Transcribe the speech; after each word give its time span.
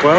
12? 0.00 0.18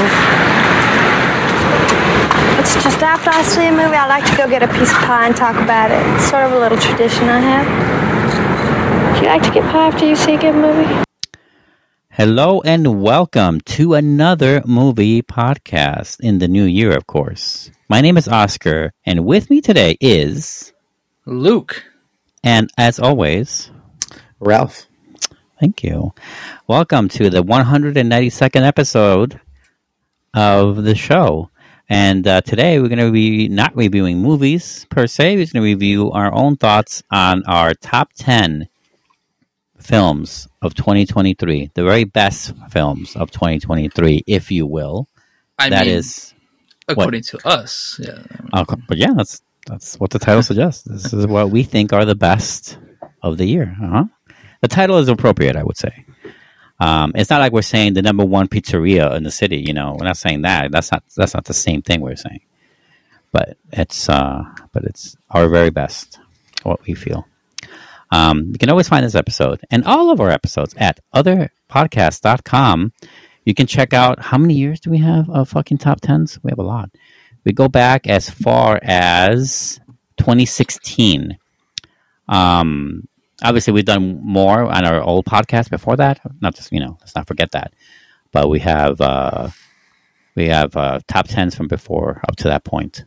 It's 2.60 2.74
just 2.84 3.02
after 3.02 3.30
I 3.30 3.42
see 3.44 3.66
a 3.68 3.72
movie, 3.72 3.96
I 3.96 4.08
like 4.08 4.26
to 4.30 4.36
go 4.36 4.48
get 4.50 4.62
a 4.62 4.68
piece 4.68 4.92
of 4.92 4.98
pie 4.98 5.28
and 5.28 5.36
talk 5.36 5.56
about 5.56 5.90
it. 5.92 6.06
It's 6.16 6.30
sort 6.30 6.44
of 6.44 6.52
a 6.52 6.60
little 6.60 6.78
tradition 6.78 7.30
I 7.30 7.40
have. 7.40 9.16
Do 9.16 9.22
you 9.22 9.28
like 9.28 9.42
to 9.44 9.52
get 9.52 9.64
pie 9.72 9.88
after 9.88 10.06
you 10.06 10.16
see 10.18 10.36
a 10.36 10.38
good 10.40 10.56
movie? 10.56 11.04
Hello 12.10 12.60
and 12.66 13.02
welcome 13.02 13.62
to 13.62 13.94
another 13.94 14.62
movie 14.66 15.22
podcast 15.22 16.20
in 16.20 16.40
the 16.40 16.50
new 16.50 16.66
year, 16.66 16.92
of 16.96 17.08
course. 17.08 17.72
My 17.88 18.02
name 18.02 18.18
is 18.18 18.28
Oscar, 18.28 18.92
and 19.06 19.26
with 19.26 19.50
me 19.50 19.62
today 19.62 19.98
is, 20.02 20.74
Luke. 21.26 21.86
and 22.44 22.70
as 22.78 23.00
always, 23.00 23.72
Ralph. 24.42 24.88
thank 25.60 25.84
you. 25.84 26.14
Welcome 26.68 27.08
to 27.10 27.30
the 27.30 27.42
192nd 27.44 28.62
episode 28.68 29.40
of 30.34 30.84
the 30.84 30.96
show. 30.96 31.50
And 31.90 32.28
uh, 32.28 32.42
today 32.42 32.80
we're 32.80 32.88
going 32.90 33.00
to 33.06 33.12
be 33.12 33.48
not 33.50 33.76
reviewing 33.76 34.20
movies 34.20 34.86
per 34.90 35.08
se, 35.08 35.32
we're 35.38 35.46
going 35.46 35.48
to 35.54 35.62
review 35.62 36.12
our 36.12 36.32
own 36.34 36.56
thoughts 36.56 37.04
on 37.12 37.44
our 37.46 37.74
top 37.74 38.12
10 38.16 38.68
films 39.80 40.48
of 40.62 40.74
2023, 40.76 41.72
the 41.74 41.84
very 41.84 42.04
best 42.04 42.54
films 42.70 43.16
of 43.16 43.32
2023, 43.32 44.24
if 44.28 44.52
you 44.52 44.68
will. 44.68 45.08
I 45.58 45.70
That 45.70 45.88
mean, 45.88 45.96
is. 45.96 46.34
according 46.88 47.24
to 47.24 47.48
us. 47.48 48.00
Yeah. 48.02 48.24
Okay, 48.56 48.76
but 48.88 48.98
yeah, 48.98 49.14
that's 49.16 49.42
that's 49.66 50.00
what 50.00 50.12
the 50.12 50.20
title 50.20 50.44
suggests. 50.44 50.84
This 50.84 51.14
is 51.14 51.28
what 51.28 51.50
we 51.52 51.64
think 51.64 51.94
are 51.94 52.06
the 52.06 52.16
best 52.16 52.78
of 53.22 53.38
the 53.38 53.46
year. 53.46 53.76
Uh-huh. 53.82 54.06
The 54.62 54.68
title 54.68 54.98
is 54.98 55.08
appropriate, 55.08 55.56
I 55.56 55.64
would 55.64 55.78
say. 55.78 56.06
Um, 56.80 57.12
it's 57.16 57.30
not 57.30 57.40
like 57.40 57.52
we're 57.52 57.62
saying 57.62 57.94
the 57.94 58.02
number 58.02 58.24
one 58.26 58.48
pizzeria 58.48 59.16
in 59.16 59.24
the 59.24 59.32
city. 59.32 59.58
You 59.58 59.74
know, 59.74 59.96
we're 60.00 60.06
not 60.06 60.18
saying 60.18 60.44
that. 60.44 60.72
That's 60.72 60.92
not 60.92 61.04
that's 61.16 61.34
not 61.34 61.46
the 61.46 61.54
same 61.54 61.82
thing 61.82 62.02
we're 62.02 62.16
saying. 62.16 62.42
But 63.32 63.58
it's 63.72 64.10
uh, 64.10 64.44
but 64.72 64.84
it's 64.84 65.18
our 65.30 65.48
very 65.50 65.70
best. 65.70 66.20
What 66.64 66.86
we 66.86 66.94
feel. 66.94 67.26
Um, 68.12 68.50
you 68.52 68.58
can 68.58 68.70
always 68.70 68.90
find 68.90 69.06
this 69.06 69.16
episode 69.16 69.62
and 69.70 69.86
all 69.86 70.10
of 70.10 70.20
our 70.20 70.30
episodes 70.30 70.74
at 70.78 71.00
otherpodcast.com. 71.14 72.92
You 73.46 73.54
can 73.54 73.68
check 73.68 73.94
out 73.94 74.20
how 74.20 74.38
many 74.38 74.56
years 74.56 74.80
do 74.80 74.90
we 74.90 74.98
have 75.00 75.30
of 75.30 75.50
fucking 75.50 75.78
top 75.78 76.02
tens? 76.02 76.40
We 76.44 76.52
have 76.52 76.60
a 76.60 76.64
lot. 76.64 76.90
We 77.46 77.54
go 77.54 77.68
back 77.68 78.08
as 78.08 78.30
far 78.30 78.80
as 78.84 79.80
2016. 80.18 81.38
Um, 82.28 83.08
obviously, 83.44 83.74
we've 83.74 83.86
done 83.86 84.20
more 84.24 84.64
on 84.64 84.86
our 84.86 85.02
old 85.02 85.26
podcast 85.26 85.70
before 85.70 85.96
that. 85.98 86.20
Not 86.42 86.56
just 86.56 86.72
you 86.72 86.80
know, 86.80 86.98
let's 87.00 87.16
not 87.16 87.28
forget 87.28 87.52
that. 87.52 87.74
But 88.32 88.50
we 88.50 88.60
have 88.60 89.02
uh, 89.02 89.50
we 90.36 90.48
have 90.48 90.76
uh, 90.76 91.00
top 91.08 91.28
tens 91.28 91.56
from 91.56 91.68
before 91.68 92.22
up 92.28 92.36
to 92.38 92.50
that 92.50 92.64
point. 92.64 93.06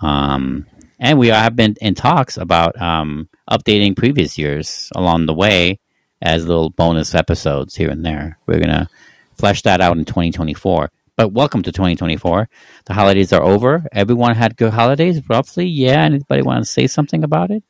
Um, 0.00 0.66
and 0.98 1.18
we 1.18 1.28
have 1.28 1.56
been 1.56 1.76
in 1.80 1.94
talks 1.94 2.36
about 2.36 2.80
um, 2.80 3.28
updating 3.50 3.96
previous 3.96 4.38
years 4.38 4.90
along 4.94 5.26
the 5.26 5.34
way 5.34 5.80
as 6.20 6.46
little 6.46 6.70
bonus 6.70 7.14
episodes 7.14 7.74
here 7.74 7.90
and 7.90 8.04
there. 8.04 8.38
We're 8.46 8.60
gonna 8.60 8.88
flesh 9.34 9.62
that 9.62 9.80
out 9.80 9.96
in 9.96 10.04
2024. 10.04 10.90
But 11.16 11.32
welcome 11.32 11.62
to 11.62 11.72
2024. 11.72 12.48
The 12.86 12.94
holidays 12.94 13.32
are 13.32 13.42
over. 13.42 13.84
Everyone 13.92 14.34
had 14.34 14.56
good 14.56 14.72
holidays, 14.72 15.20
roughly. 15.28 15.66
Yeah. 15.66 16.02
Anybody 16.02 16.42
want 16.42 16.64
to 16.64 16.70
say 16.70 16.86
something 16.86 17.22
about 17.22 17.50
it? 17.50 17.62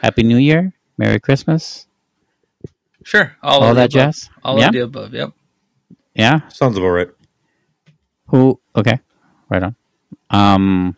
Happy 0.00 0.22
New 0.22 0.36
Year. 0.36 0.72
Merry 0.98 1.20
Christmas. 1.20 1.86
Sure. 3.04 3.36
All, 3.42 3.62
All 3.62 3.70
of 3.70 3.76
that 3.76 3.84
above. 3.86 3.90
jazz? 3.92 4.30
All 4.42 4.58
Yeah? 4.58 4.66
of 4.68 4.72
the 4.72 4.80
above. 4.80 5.14
Yep. 5.14 5.30
Yeah. 6.14 6.48
Sounds 6.48 6.76
about 6.78 6.88
right. 6.88 7.08
Who? 8.28 8.60
Okay. 8.74 8.98
Right 9.48 9.62
on. 9.62 9.76
Um, 10.30 10.96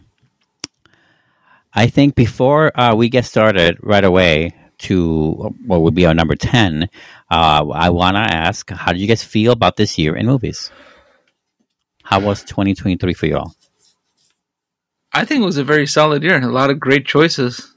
I 1.74 1.88
think 1.88 2.14
before 2.14 2.78
uh, 2.78 2.94
we 2.94 3.08
get 3.08 3.24
started 3.24 3.78
right 3.82 4.04
away 4.04 4.52
to 4.78 5.54
what 5.66 5.80
would 5.82 5.94
be 5.94 6.06
our 6.06 6.14
number 6.14 6.34
10, 6.36 6.84
uh, 7.30 7.66
I 7.72 7.90
want 7.90 8.16
to 8.16 8.20
ask 8.20 8.70
how 8.70 8.92
do 8.92 8.98
you 8.98 9.06
guys 9.06 9.24
feel 9.24 9.52
about 9.52 9.76
this 9.76 9.98
year 9.98 10.14
in 10.16 10.26
movies? 10.26 10.70
How 12.04 12.20
was 12.20 12.44
2023 12.44 13.14
for 13.14 13.26
you 13.26 13.36
all? 13.38 13.54
I 15.12 15.24
think 15.24 15.42
it 15.42 15.46
was 15.46 15.56
a 15.58 15.64
very 15.64 15.86
solid 15.86 16.22
year. 16.22 16.36
And 16.36 16.44
a 16.44 16.50
lot 16.50 16.70
of 16.70 16.78
great 16.78 17.06
choices. 17.06 17.74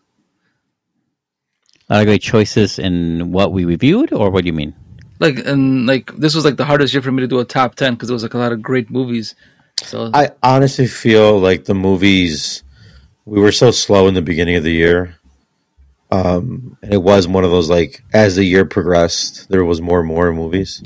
A 1.89 1.93
lot 1.93 2.01
of 2.01 2.07
great 2.07 2.21
choices 2.21 2.77
in 2.77 3.31
what 3.31 3.51
we 3.51 3.65
reviewed, 3.65 4.13
or 4.13 4.29
what 4.29 4.43
do 4.43 4.47
you 4.47 4.53
mean? 4.53 4.75
Like 5.19 5.39
and 5.45 5.85
like 5.85 6.15
this 6.15 6.35
was 6.35 6.45
like 6.45 6.55
the 6.55 6.65
hardest 6.65 6.93
year 6.93 7.01
for 7.01 7.11
me 7.11 7.21
to 7.21 7.27
do 7.27 7.39
a 7.39 7.45
top 7.45 7.75
ten 7.75 7.93
because 7.93 8.07
there 8.07 8.13
was 8.13 8.23
like 8.23 8.33
a 8.33 8.37
lot 8.37 8.51
of 8.51 8.61
great 8.61 8.89
movies. 8.89 9.35
So 9.83 10.11
I 10.13 10.29
honestly 10.43 10.87
feel 10.87 11.39
like 11.39 11.65
the 11.65 11.73
movies 11.73 12.63
we 13.25 13.39
were 13.39 13.51
so 13.51 13.71
slow 13.71 14.07
in 14.07 14.13
the 14.13 14.21
beginning 14.21 14.55
of 14.55 14.63
the 14.63 14.71
year. 14.71 15.15
Um, 16.11 16.77
and 16.81 16.93
it 16.93 17.03
was 17.03 17.27
one 17.27 17.43
of 17.43 17.51
those 17.51 17.69
like 17.69 18.03
as 18.13 18.35
the 18.35 18.43
year 18.43 18.65
progressed, 18.65 19.49
there 19.49 19.63
was 19.63 19.81
more 19.81 19.99
and 19.99 20.07
more 20.07 20.31
movies, 20.33 20.81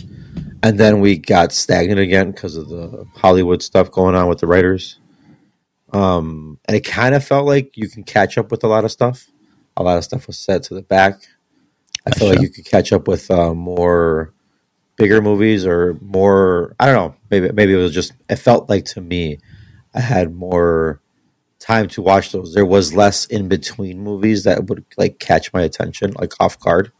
and 0.62 0.80
then 0.80 1.00
we 1.00 1.18
got 1.18 1.54
stagnant 1.54 2.00
again 2.00 2.32
because 2.32 2.58
of 2.58 2.68
the 2.70 3.06
Hollywood 3.16 3.62
stuff 3.62 3.92
going 3.92 4.16
on 4.16 4.28
with 4.28 4.40
the 4.40 4.48
writers. 4.48 5.00
Um, 5.94 6.60
and 6.66 6.76
it 6.76 6.82
kind 6.82 7.14
of 7.14 7.24
felt 7.24 7.46
like 7.46 7.78
you 7.78 7.88
can 7.88 8.04
catch 8.04 8.38
up 8.38 8.52
with 8.52 8.64
a 8.64 8.68
lot 8.68 8.84
of 8.84 8.92
stuff. 8.92 9.28
A 9.76 9.84
lot 9.84 9.98
of 9.98 10.04
stuff 10.04 10.28
was 10.28 10.38
set 10.38 10.64
to 10.64 10.76
the 10.76 10.82
back. 10.82 11.22
I 12.06 12.12
feel 12.12 12.28
like 12.30 12.42
you 12.42 12.50
could 12.50 12.66
catch 12.66 12.92
up 12.92 13.08
with 13.08 13.32
uh, 13.32 13.54
more 13.54 14.34
bigger 14.98 15.22
movies 15.22 15.66
or 15.66 15.98
more. 16.02 16.76
I 16.80 16.86
don't 16.86 16.96
know. 16.96 17.16
Maybe 17.32 17.52
maybe 17.52 17.74
it 17.74 17.78
was 17.78 17.94
just. 17.94 18.14
It 18.30 18.36
felt 18.36 18.70
like 18.70 18.86
to 18.86 19.02
me, 19.02 19.40
I 19.94 20.02
had 20.02 20.34
more 20.34 21.02
time 21.60 21.88
to 21.88 22.02
watch 22.02 22.32
those. 22.32 22.54
There 22.54 22.66
was 22.66 22.94
less 22.94 23.26
in 23.26 23.48
between 23.48 24.00
movies 24.00 24.44
that 24.44 24.66
would 24.66 24.86
like 24.98 25.20
catch 25.20 25.54
my 25.54 25.62
attention, 25.62 26.14
like 26.14 26.34
off 26.40 26.60
guard. 26.60 26.92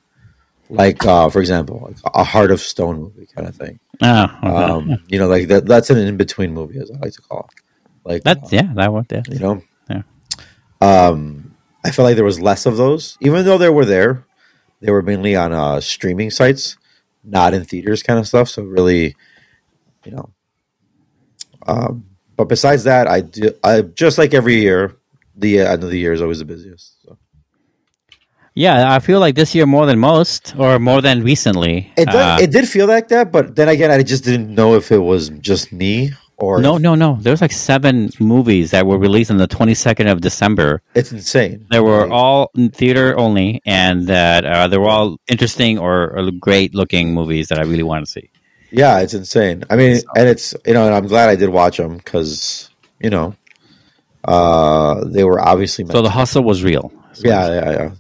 Like 0.70 1.06
uh, 1.06 1.30
for 1.30 1.40
example, 1.40 1.82
like 1.86 1.98
a 2.16 2.24
Heart 2.24 2.52
of 2.52 2.62
Stone 2.62 3.00
movie 3.00 3.28
kind 3.36 3.48
of 3.48 3.56
thing. 3.56 3.80
Oh, 4.02 4.24
okay. 4.24 4.48
Um, 4.48 5.04
you 5.08 5.20
know, 5.20 5.28
like 5.28 5.50
that. 5.50 5.66
That's 5.66 5.90
an 5.90 5.98
in 5.98 6.18
between 6.18 6.54
movie, 6.54 6.80
as 6.80 6.90
I 6.90 6.98
like 6.98 7.14
to 7.14 7.22
call 7.22 7.50
it. 7.52 7.62
Like 8.06 8.24
That's 8.24 8.52
uh, 8.52 8.56
yeah, 8.56 8.74
that 8.76 8.92
one. 8.92 9.06
Yeah. 9.12 9.24
you 9.30 9.40
know. 9.40 9.62
Yeah. 9.90 10.02
Um, 10.82 11.43
I 11.84 11.92
felt 11.92 12.06
like 12.06 12.16
there 12.16 12.24
was 12.24 12.40
less 12.40 12.66
of 12.66 12.78
those, 12.78 13.18
even 13.20 13.46
though 13.46 13.58
they 13.58 13.70
were 13.70 13.86
there. 13.86 14.26
They 14.80 14.92
were 14.92 15.02
mainly 15.02 15.36
on 15.36 15.54
uh, 15.54 15.80
streaming 15.82 16.30
sites, 16.30 16.78
not 17.24 17.54
in 17.54 17.64
theaters, 17.64 18.04
kind 18.04 18.20
of 18.20 18.28
stuff. 18.28 18.50
So 18.50 18.64
really, 18.64 19.16
you 20.06 20.12
know. 20.12 20.30
Um, 21.66 22.06
but 22.36 22.50
besides 22.50 22.84
that, 22.84 23.08
I 23.08 23.22
do. 23.22 23.52
I 23.64 23.82
just 23.82 24.18
like 24.18 24.34
every 24.34 24.56
year, 24.62 24.96
the 25.36 25.60
end 25.60 25.84
of 25.84 25.90
the 25.90 25.98
year 25.98 26.14
is 26.14 26.22
always 26.22 26.40
the 26.40 26.46
busiest. 26.46 27.02
So. 27.04 27.18
Yeah, 28.56 28.94
I 28.94 29.00
feel 29.00 29.20
like 29.20 29.36
this 29.36 29.56
year 29.56 29.66
more 29.66 29.86
than 29.86 30.00
most, 30.00 30.54
or 30.58 30.80
more 30.80 31.02
than 31.02 31.24
recently. 31.24 31.92
It 31.98 32.06
did, 32.06 32.16
Uh, 32.16 32.38
it 32.42 32.52
did 32.52 32.68
feel 32.68 32.88
like 32.88 33.08
that, 33.08 33.32
but 33.32 33.56
then 33.56 33.68
again, 33.68 33.90
I 33.90 34.04
just 34.04 34.24
didn't 34.24 34.54
know 34.54 34.76
if 34.76 34.92
it 34.92 35.00
was 35.00 35.30
just 35.30 35.72
me 35.72 36.12
or 36.44 36.62
no, 36.62 36.78
no, 36.78 36.96
no. 36.96 37.18
There 37.22 37.32
was 37.32 37.42
like 37.42 37.52
seven 37.52 38.10
movies 38.20 38.72
that 38.72 38.86
were 38.86 38.98
released 38.98 39.32
on 39.32 39.38
the 39.38 39.48
twenty 39.48 39.74
second 39.74 40.08
of 40.08 40.22
December. 40.22 40.82
It's 40.94 41.12
insane. 41.12 41.66
They 41.72 41.80
were 41.80 42.10
all 42.12 42.52
in 42.56 42.70
theater 42.70 43.18
only, 43.18 43.62
and 43.66 44.08
that 44.08 44.46
uh, 44.46 44.68
they 44.68 44.78
were 44.78 44.90
all 44.90 45.18
interesting 45.28 45.80
or, 45.80 46.18
or 46.18 46.32
great 46.32 46.76
looking 46.76 47.14
movies 47.14 47.48
that 47.50 47.60
I 47.60 47.64
really 47.64 47.84
want 47.84 48.06
to 48.06 48.12
see. 48.12 48.30
Yeah, 48.72 49.00
it's 49.02 49.14
insane. 49.14 49.64
I 49.70 49.76
mean, 49.76 50.02
and 50.16 50.28
it's 50.28 50.56
you 50.66 50.74
know, 50.74 50.86
and 50.86 50.96
I'm 50.96 51.08
glad 51.08 51.30
I 51.30 51.36
did 51.36 51.50
watch 51.50 51.78
them 51.78 51.98
because 51.98 52.70
you 53.00 53.10
know, 53.10 53.36
uh, 54.26 55.04
they 55.06 55.24
were 55.24 55.40
obviously 55.40 55.86
So 55.86 56.02
the 56.02 56.10
hustle 56.10 56.44
was 56.44 56.64
real. 56.64 56.92
yeah, 57.20 57.48
yeah, 57.54 57.72
yeah, 57.72 57.92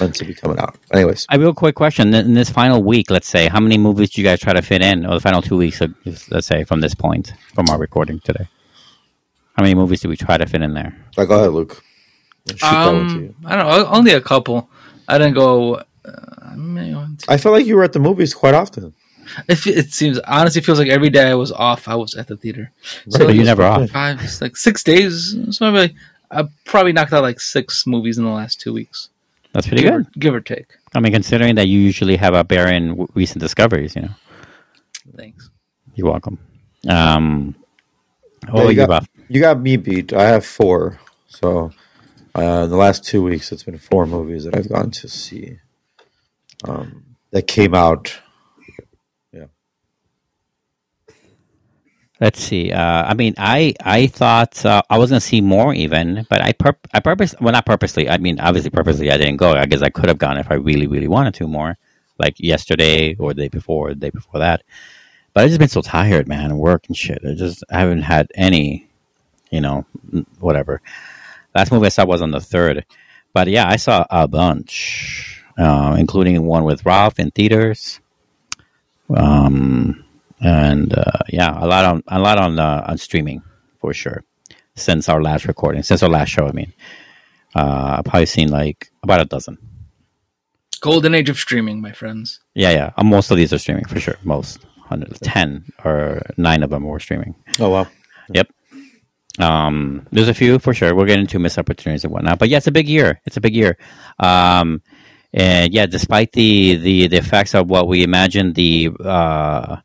meant 0.00 0.14
to 0.16 0.24
be 0.24 0.34
coming 0.34 0.58
out. 0.58 0.76
Anyways, 0.92 1.26
A 1.30 1.38
real 1.38 1.54
quick 1.54 1.74
question: 1.74 2.12
in 2.14 2.34
this 2.34 2.50
final 2.50 2.82
week, 2.82 3.10
let's 3.10 3.28
say, 3.28 3.48
how 3.48 3.60
many 3.60 3.78
movies 3.78 4.10
do 4.10 4.20
you 4.20 4.26
guys 4.26 4.40
try 4.40 4.52
to 4.52 4.62
fit 4.62 4.82
in, 4.82 5.06
or 5.06 5.14
the 5.14 5.20
final 5.20 5.42
two 5.42 5.56
weeks? 5.56 5.80
of- 5.80 5.94
Let's 6.30 6.46
say 6.46 6.64
from 6.64 6.80
this 6.80 6.94
point, 6.94 7.32
from 7.54 7.68
our 7.70 7.78
recording 7.78 8.20
today, 8.20 8.48
how 9.56 9.62
many 9.62 9.74
movies 9.74 10.00
do 10.00 10.08
we 10.08 10.16
try 10.16 10.36
to 10.38 10.46
fit 10.46 10.62
in 10.62 10.74
there? 10.74 10.96
like, 11.16 11.28
go 11.28 11.36
ahead, 11.40 11.50
Luke. 11.52 11.82
Shoot 12.48 12.60
that 12.60 12.86
one 12.92 13.08
to 13.08 13.14
um. 13.14 13.34
I 13.44 13.56
don't 13.56 13.66
know. 13.66 13.86
Only 13.86 14.12
a 14.12 14.20
couple. 14.20 14.70
I 15.08 15.18
didn't 15.18 15.34
go. 15.34 15.74
Uh, 16.04 16.54
maybe 16.56 16.94
one, 16.94 17.16
two- 17.16 17.26
I 17.30 17.36
feel 17.36 17.52
like 17.52 17.66
you 17.66 17.76
were 17.76 17.84
at 17.84 17.92
the 17.92 17.98
movies 18.00 18.32
quite 18.34 18.54
often. 18.54 18.94
it, 19.48 19.66
it 19.66 19.92
seems 19.92 20.18
honestly 20.20 20.62
feels 20.62 20.78
like 20.78 20.88
every 20.88 21.10
day 21.10 21.28
I 21.30 21.34
was 21.34 21.52
off. 21.52 21.86
I 21.88 21.94
was 21.96 22.14
at 22.14 22.28
the 22.28 22.36
theater. 22.38 22.70
So 23.10 23.18
So 23.18 23.28
you 23.28 23.44
never 23.44 23.62
off. 23.64 23.90
five, 23.90 24.22
it's 24.22 24.40
like 24.40 24.56
six 24.56 24.82
days. 24.82 25.36
So 25.50 25.70
maybe 25.70 25.94
I 26.30 26.44
probably 26.64 26.92
knocked 26.94 27.12
out 27.12 27.22
like 27.22 27.38
six 27.40 27.86
movies 27.86 28.16
in 28.16 28.24
the 28.24 28.30
last 28.30 28.58
two 28.60 28.72
weeks, 28.72 29.10
That's 29.52 29.66
pretty 29.66 29.82
give 29.82 29.92
good. 29.92 30.06
or, 30.06 30.10
give 30.18 30.34
or 30.34 30.40
take. 30.40 30.76
I 30.94 31.00
mean, 31.00 31.12
considering 31.12 31.54
that 31.56 31.68
you 31.68 31.78
usually 31.80 32.16
have 32.16 32.34
a 32.34 32.44
barren 32.44 32.88
w- 32.90 33.08
recent 33.14 33.40
discoveries, 33.40 33.96
you 33.96 34.02
know, 34.02 34.10
Thanks. 35.16 35.50
you're 35.94 36.10
welcome. 36.10 36.38
Um, 36.88 37.54
oh, 38.52 38.64
you 38.64 38.68
you 38.70 38.74
got- 38.76 38.88
buff. 38.88 39.08
You 39.30 39.40
got 39.40 39.60
me 39.60 39.76
beat. 39.76 40.12
I 40.14 40.26
have 40.28 40.46
four. 40.46 40.98
So 41.28 41.70
uh, 42.34 42.62
in 42.64 42.70
the 42.70 42.76
last 42.76 43.04
two 43.04 43.22
weeks, 43.22 43.52
it's 43.52 43.62
been 43.64 43.76
four 43.78 44.06
movies 44.06 44.44
that 44.44 44.56
I've 44.56 44.68
gone 44.70 44.90
to 44.92 45.08
see 45.08 45.58
um, 46.64 47.04
that 47.32 47.46
came 47.46 47.74
out. 47.74 48.18
Yeah. 49.32 49.46
Let's 52.20 52.40
see. 52.42 52.72
Uh, 52.72 53.04
I 53.06 53.14
mean, 53.14 53.34
I 53.38 53.74
I 53.80 54.08
thought 54.08 54.64
uh, 54.66 54.82
I 54.90 54.98
was 54.98 55.10
gonna 55.10 55.20
see 55.20 55.40
more 55.40 55.72
even, 55.72 56.26
but 56.28 56.42
I 56.42 56.52
purp- 56.52 56.88
I 56.92 56.98
purpose 56.98 57.34
well 57.40 57.52
not 57.52 57.64
purposely. 57.64 58.10
I 58.10 58.18
mean, 58.18 58.40
obviously 58.40 58.70
purposely 58.70 59.10
I 59.10 59.18
didn't 59.18 59.36
go. 59.36 59.52
I 59.52 59.66
guess 59.66 59.82
I 59.82 59.90
could 59.90 60.08
have 60.08 60.18
gone 60.18 60.36
if 60.36 60.50
I 60.50 60.54
really 60.54 60.88
really 60.88 61.06
wanted 61.06 61.34
to 61.34 61.46
more, 61.46 61.76
like 62.18 62.34
yesterday 62.40 63.14
or 63.14 63.34
the 63.34 63.42
day 63.42 63.48
before, 63.48 63.88
or 63.88 63.90
the 63.90 64.00
day 64.00 64.10
before 64.10 64.40
that. 64.40 64.64
But 65.32 65.44
I've 65.44 65.50
just 65.50 65.60
been 65.60 65.68
so 65.68 65.80
tired, 65.82 66.26
man, 66.26 66.58
work 66.58 66.86
and 66.88 66.96
shit. 66.96 67.20
I 67.24 67.34
just 67.34 67.62
I 67.70 67.78
haven't 67.80 68.02
had 68.02 68.26
any, 68.34 68.88
you 69.52 69.60
know, 69.60 69.86
whatever. 70.40 70.82
Last 71.54 71.70
movie 71.70 71.86
I 71.86 71.90
saw 71.90 72.04
was 72.04 72.20
on 72.22 72.32
the 72.32 72.40
third, 72.40 72.84
but 73.32 73.46
yeah, 73.46 73.68
I 73.68 73.76
saw 73.76 74.04
a 74.10 74.26
bunch, 74.26 75.44
uh, 75.56 75.94
including 75.96 76.42
one 76.42 76.64
with 76.64 76.84
Ralph 76.84 77.20
in 77.20 77.30
theaters. 77.30 78.00
Um, 79.14 80.04
and 80.40 80.92
uh, 80.96 81.18
yeah, 81.28 81.56
a 81.58 81.66
lot 81.66 81.84
on 81.84 82.02
a 82.08 82.18
lot 82.18 82.38
on 82.38 82.58
uh, 82.58 82.84
on 82.86 82.98
streaming 82.98 83.42
for 83.80 83.92
sure. 83.92 84.24
Since 84.76 85.08
our 85.08 85.20
last 85.20 85.46
recording, 85.46 85.82
since 85.82 86.02
our 86.02 86.08
last 86.08 86.28
show, 86.28 86.46
I 86.46 86.52
mean, 86.52 86.72
uh, 87.54 87.96
I've 87.98 88.04
probably 88.04 88.26
seen 88.26 88.48
like 88.48 88.90
about 89.02 89.20
a 89.20 89.24
dozen. 89.24 89.58
Golden 90.80 91.14
age 91.14 91.28
of 91.28 91.36
streaming, 91.36 91.80
my 91.80 91.90
friends. 91.90 92.40
Yeah, 92.54 92.70
yeah. 92.70 92.92
Uh, 92.96 93.02
most 93.02 93.32
of 93.32 93.36
these 93.36 93.52
are 93.52 93.58
streaming 93.58 93.86
for 93.86 93.98
sure. 93.98 94.14
Most, 94.22 94.62
110 94.88 95.64
or 95.84 96.22
nine 96.36 96.62
of 96.62 96.70
them 96.70 96.84
were 96.84 97.00
streaming. 97.00 97.34
Oh 97.58 97.70
wow. 97.70 97.88
Yep. 98.32 98.48
Um, 99.40 100.06
there's 100.12 100.28
a 100.28 100.34
few 100.34 100.58
for 100.58 100.74
sure. 100.74 100.94
We'll 100.94 101.06
get 101.06 101.18
into 101.18 101.38
missed 101.38 101.58
opportunities 101.58 102.04
and 102.04 102.12
whatnot. 102.12 102.38
But 102.38 102.48
yeah, 102.48 102.58
it's 102.58 102.66
a 102.66 102.72
big 102.72 102.88
year. 102.88 103.20
It's 103.24 103.36
a 103.36 103.40
big 103.40 103.54
year. 103.54 103.76
Um, 104.18 104.82
and 105.32 105.72
yeah, 105.72 105.86
despite 105.86 106.32
the, 106.32 106.76
the, 106.76 107.08
the 107.08 107.16
effects 107.16 107.54
of 107.54 107.68
what 107.68 107.86
we 107.86 108.02
imagined 108.02 108.54
the 108.54 108.90
uh, 109.04 109.76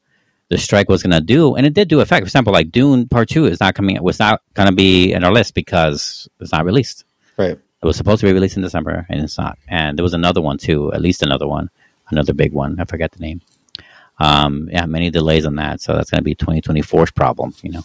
the 0.50 0.57
strike 0.57 0.90
was 0.90 1.04
going 1.04 1.12
to 1.12 1.22
do, 1.22 1.56
and 1.56 1.66
it 1.66 1.74
did 1.74 1.88
do 1.88 2.00
effect. 2.00 2.24
For 2.24 2.28
example, 2.28 2.54
like 2.54 2.72
Dune 2.72 3.07
Part 3.07 3.30
Two 3.30 3.45
is 3.45 3.60
not 3.60 3.75
coming. 3.75 3.98
Out; 3.98 4.04
was 4.04 4.19
not 4.19 4.42
going 4.54 4.69
to 4.69 4.75
be 4.75 5.13
in 5.13 5.24
our 5.24 5.31
list 5.31 5.54
because 5.54 6.28
it's 6.40 6.51
not 6.51 6.66
released. 6.66 7.06
Right. 7.38 7.51
It 7.51 7.86
was 7.86 7.98
supposed 7.98 8.22
to 8.22 8.28
be 8.28 8.34
released 8.34 8.56
in 8.56 8.63
December, 8.63 9.06
and 9.10 9.22
it's 9.22 9.38
not. 9.38 9.57
And 9.68 9.98
there 9.98 10.04
was 10.04 10.13
another 10.13 10.42
one 10.42 10.57
too, 10.57 10.94
at 10.94 11.01
least 11.01 11.22
another 11.22 11.48
one, 11.48 11.69
another 12.10 12.34
big 12.34 12.54
one. 12.54 12.80
I 12.80 12.86
forget 12.86 13.12
the 13.12 13.19
name. 13.19 13.42
Um, 14.19 14.69
yeah, 14.72 14.86
many 14.86 15.10
delays 15.10 15.45
on 15.45 15.56
that, 15.56 15.81
so 15.81 15.95
that's 15.95 16.10
going 16.10 16.19
to 16.19 16.24
be 16.24 16.36
2024's 16.36 17.12
problem. 17.12 17.54
You 17.62 17.72
know. 17.72 17.84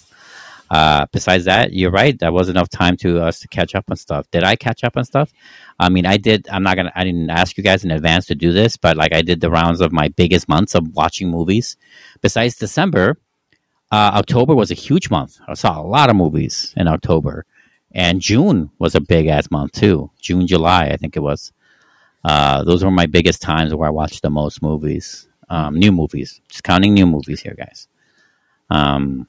Uh, 0.70 1.06
besides 1.12 1.46
that, 1.46 1.72
you're 1.72 1.90
right. 1.90 2.18
That 2.18 2.32
was 2.32 2.48
enough 2.48 2.68
time 2.68 2.96
to 2.98 3.22
us 3.22 3.40
to 3.40 3.48
catch 3.48 3.74
up 3.74 3.86
on 3.90 3.96
stuff. 3.96 4.30
Did 4.30 4.44
I 4.44 4.56
catch 4.56 4.84
up 4.84 4.96
on 4.96 5.04
stuff? 5.04 5.32
I 5.78 5.88
mean, 5.88 6.06
I 6.06 6.16
did. 6.16 6.46
I'm 6.50 6.62
not 6.62 6.76
gonna. 6.76 6.92
I 6.94 7.04
didn't 7.04 7.30
ask 7.30 7.56
you 7.56 7.64
guys 7.64 7.84
in 7.84 7.90
advance 7.90 8.26
to 8.26 8.34
do 8.34 8.52
this, 8.52 8.76
but 8.76 8.96
like 8.96 9.14
I 9.14 9.22
did 9.22 9.40
the 9.40 9.50
rounds 9.50 9.80
of 9.80 9.92
my 9.92 10.08
biggest 10.08 10.48
months 10.48 10.74
of 10.74 10.94
watching 10.94 11.30
movies. 11.30 11.76
Besides 12.20 12.56
December, 12.56 13.18
uh, 13.90 14.12
October 14.14 14.54
was 14.54 14.70
a 14.70 14.74
huge 14.74 15.10
month. 15.10 15.38
I 15.48 15.54
saw 15.54 15.80
a 15.80 15.86
lot 15.86 16.10
of 16.10 16.16
movies 16.16 16.74
in 16.76 16.88
October, 16.88 17.46
and 17.92 18.20
June 18.20 18.70
was 18.78 18.94
a 18.94 19.00
big 19.00 19.26
ass 19.26 19.50
month 19.50 19.72
too. 19.72 20.10
June, 20.20 20.46
July, 20.46 20.88
I 20.88 20.96
think 20.96 21.16
it 21.16 21.20
was. 21.20 21.52
Uh, 22.24 22.62
those 22.64 22.84
were 22.84 22.90
my 22.90 23.06
biggest 23.06 23.40
times 23.40 23.74
where 23.74 23.88
I 23.88 23.92
watched 23.92 24.22
the 24.22 24.30
most 24.30 24.60
movies, 24.60 25.28
um, 25.48 25.78
new 25.78 25.92
movies. 25.92 26.40
Just 26.48 26.64
counting 26.64 26.92
new 26.92 27.06
movies 27.06 27.40
here, 27.40 27.54
guys. 27.56 27.88
Um, 28.68 29.26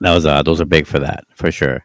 that 0.00 0.14
was 0.14 0.26
uh, 0.26 0.42
those 0.42 0.60
are 0.60 0.64
big 0.66 0.86
for 0.86 0.98
that 0.98 1.24
for 1.34 1.50
sure. 1.52 1.84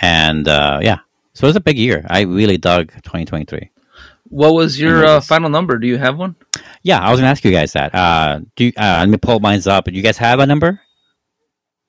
And 0.00 0.46
uh, 0.48 0.80
yeah, 0.82 0.98
so 1.34 1.44
it 1.44 1.48
was 1.48 1.56
a 1.56 1.60
big 1.60 1.78
year. 1.78 2.04
I 2.08 2.22
really 2.22 2.58
dug 2.58 2.92
2023. 2.92 3.70
What 4.30 4.54
was 4.54 4.78
your 4.78 5.04
uh, 5.06 5.20
final 5.20 5.48
number? 5.50 5.78
Do 5.78 5.86
you 5.86 5.96
have 5.96 6.18
one? 6.18 6.36
Yeah, 6.82 6.98
I 7.00 7.10
was 7.10 7.18
gonna 7.20 7.30
ask 7.30 7.44
you 7.44 7.50
guys 7.50 7.72
that. 7.72 7.94
Uh, 7.94 8.40
do 8.56 8.66
you, 8.66 8.72
uh, 8.76 8.96
let 9.00 9.08
me 9.08 9.16
pull 9.16 9.40
mine 9.40 9.60
up. 9.66 9.86
Do 9.86 9.92
you 9.92 10.02
guys 10.02 10.18
have 10.18 10.38
a 10.40 10.46
number? 10.46 10.80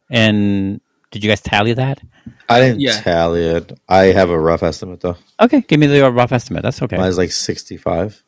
And 0.10 0.81
did 1.12 1.24
you 1.24 1.30
guys 1.30 1.42
tally 1.42 1.74
that? 1.74 2.01
I 2.48 2.60
didn't 2.62 2.80
Yeah. 2.81 3.00
tally 3.01 3.44
it. 3.44 3.77
I 3.88 4.06
have 4.06 4.30
a 4.30 4.39
rough 4.39 4.63
estimate 4.63 5.01
though. 5.01 5.18
Okay, 5.39 5.62
give 5.62 5.80
me 5.80 5.88
the 5.88 6.10
rough 6.12 6.31
estimate. 6.31 6.63
That's 6.63 6.81
okay. 6.81 6.98
Mine's 6.98 7.18
like 7.18 7.31
sixty-five. 7.31 8.24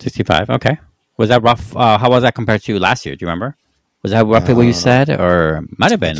65. 0.00 0.48
Okay. 0.50 0.78
Was 1.18 1.28
that 1.28 1.42
rough? 1.42 1.76
Uh, 1.76 1.98
how 1.98 2.08
was 2.08 2.22
that 2.22 2.34
compared 2.34 2.62
to 2.62 2.78
last 2.78 3.04
year? 3.04 3.14
Do 3.14 3.22
you 3.24 3.28
remember? 3.28 3.54
Was 4.02 4.12
that 4.12 4.24
roughly 4.26 4.54
what 4.54 4.62
you 4.62 4.70
Uh, 4.70 4.72
said, 4.72 5.10
or 5.10 5.62
might 5.76 5.90
have 5.90 6.00
been? 6.00 6.16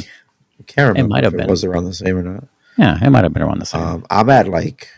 I 0.70 0.72
can't 0.72 0.88
remember 0.88 1.08
might 1.08 1.24
have 1.24 1.34
if 1.34 1.38
been. 1.38 1.48
it 1.48 1.50
was 1.50 1.64
around 1.64 1.84
the 1.84 1.94
same 1.94 2.16
or 2.16 2.22
not. 2.22 2.44
Yeah, 2.78 2.98
it 3.04 3.10
might 3.10 3.24
have 3.24 3.32
been 3.32 3.42
around 3.42 3.58
the 3.58 3.66
same. 3.66 3.82
Um, 3.82 4.06
I'm 4.08 4.30
at 4.30 4.48
like, 4.48 4.88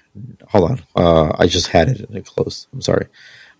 hold 0.46 0.70
on. 0.70 0.82
Uh, 0.94 1.32
I 1.38 1.46
just 1.46 1.68
had 1.68 1.88
it 1.88 2.00
and 2.00 2.16
it 2.16 2.26
closed. 2.26 2.68
I'm 2.72 2.82
sorry. 2.82 3.06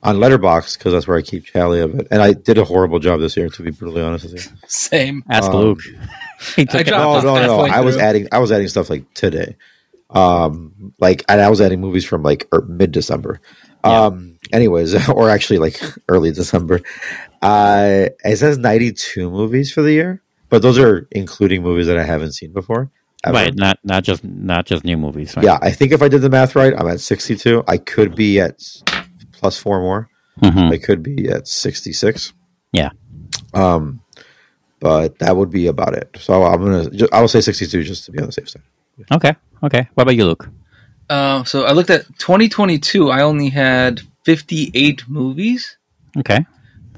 On 0.02 0.16
Letterboxd 0.16 0.78
because 0.78 0.92
that's 0.92 1.06
where 1.06 1.16
I 1.16 1.22
keep 1.22 1.46
tally 1.46 1.80
of 1.80 1.94
it, 1.94 2.08
and 2.10 2.20
I 2.20 2.32
did 2.32 2.58
a 2.58 2.64
horrible 2.64 2.98
job 2.98 3.20
this 3.20 3.36
year. 3.36 3.48
To 3.48 3.62
be 3.62 3.70
brutally 3.70 4.02
honest 4.02 4.24
with 4.24 4.34
you. 4.34 4.52
Same. 4.66 5.22
Ask 5.30 5.50
um, 5.50 5.56
Luke. 5.56 5.80
he 6.56 6.66
took 6.66 6.74
I 6.74 6.80
it 6.80 6.86
dropped 6.88 7.24
No, 7.24 7.34
no, 7.36 7.46
no. 7.46 7.60
I 7.60 7.80
was 7.80 7.94
through. 7.94 8.04
adding. 8.04 8.28
I 8.32 8.38
was 8.40 8.50
adding 8.50 8.68
stuff 8.68 8.90
like 8.90 9.12
today. 9.14 9.56
Um, 10.10 10.92
like, 11.00 11.24
and 11.28 11.40
I 11.40 11.48
was 11.48 11.60
adding 11.60 11.80
movies 11.80 12.04
from 12.04 12.22
like 12.22 12.48
er, 12.52 12.62
mid 12.62 12.92
December. 12.92 13.40
Um, 13.84 14.38
anyways, 14.52 15.08
or 15.08 15.30
actually 15.30 15.58
like 15.58 15.80
early 16.08 16.32
December. 16.32 16.80
Uh, 17.40 18.08
it 18.24 18.36
says 18.36 18.58
92 18.58 19.30
movies 19.30 19.72
for 19.72 19.82
the 19.82 19.92
year, 19.92 20.21
but 20.52 20.60
those 20.60 20.78
are 20.78 21.08
including 21.12 21.62
movies 21.62 21.86
that 21.86 21.96
I 21.96 22.04
haven't 22.04 22.32
seen 22.32 22.52
before. 22.52 22.90
ever. 23.24 23.32
Right, 23.34 23.54
not 23.54 23.78
not 23.84 24.04
just 24.04 24.22
not 24.22 24.66
just 24.66 24.84
new 24.84 24.98
movies. 24.98 25.34
Right? 25.34 25.44
Yeah, 25.46 25.58
I 25.62 25.70
think 25.72 25.92
if 25.92 26.02
I 26.02 26.08
did 26.08 26.20
the 26.20 26.28
math 26.28 26.54
right, 26.54 26.74
I'm 26.76 26.86
at 26.88 27.00
62. 27.00 27.64
I 27.66 27.78
could 27.78 28.14
be 28.14 28.38
at 28.38 28.60
plus 29.32 29.56
four 29.58 29.80
more. 29.80 30.08
Mhm. 30.42 30.70
I 30.72 30.76
could 30.78 31.02
be 31.02 31.28
at 31.30 31.48
66. 31.48 32.32
Yeah. 32.72 32.90
Um, 33.54 34.00
but 34.80 35.18
that 35.20 35.36
would 35.36 35.50
be 35.50 35.68
about 35.68 35.94
it. 35.94 36.16
So 36.20 36.44
I'm 36.44 36.60
gonna. 36.64 36.90
ju- 36.90 37.08
I 37.12 37.20
will 37.22 37.28
say 37.28 37.40
62 37.40 37.82
just 37.84 38.04
to 38.06 38.12
be 38.12 38.18
on 38.20 38.26
the 38.26 38.32
safe 38.32 38.50
side. 38.50 38.62
Okay. 39.10 39.34
Okay. 39.62 39.88
What 39.94 40.02
about 40.02 40.16
you, 40.16 40.26
Luke? 40.26 40.50
Uh, 41.08 41.44
so 41.44 41.64
I 41.64 41.72
looked 41.72 41.90
at 41.90 42.04
2022. 42.18 43.08
I 43.10 43.22
only 43.22 43.48
had 43.50 44.00
58 44.24 45.08
movies. 45.08 45.78
Okay. 46.18 46.44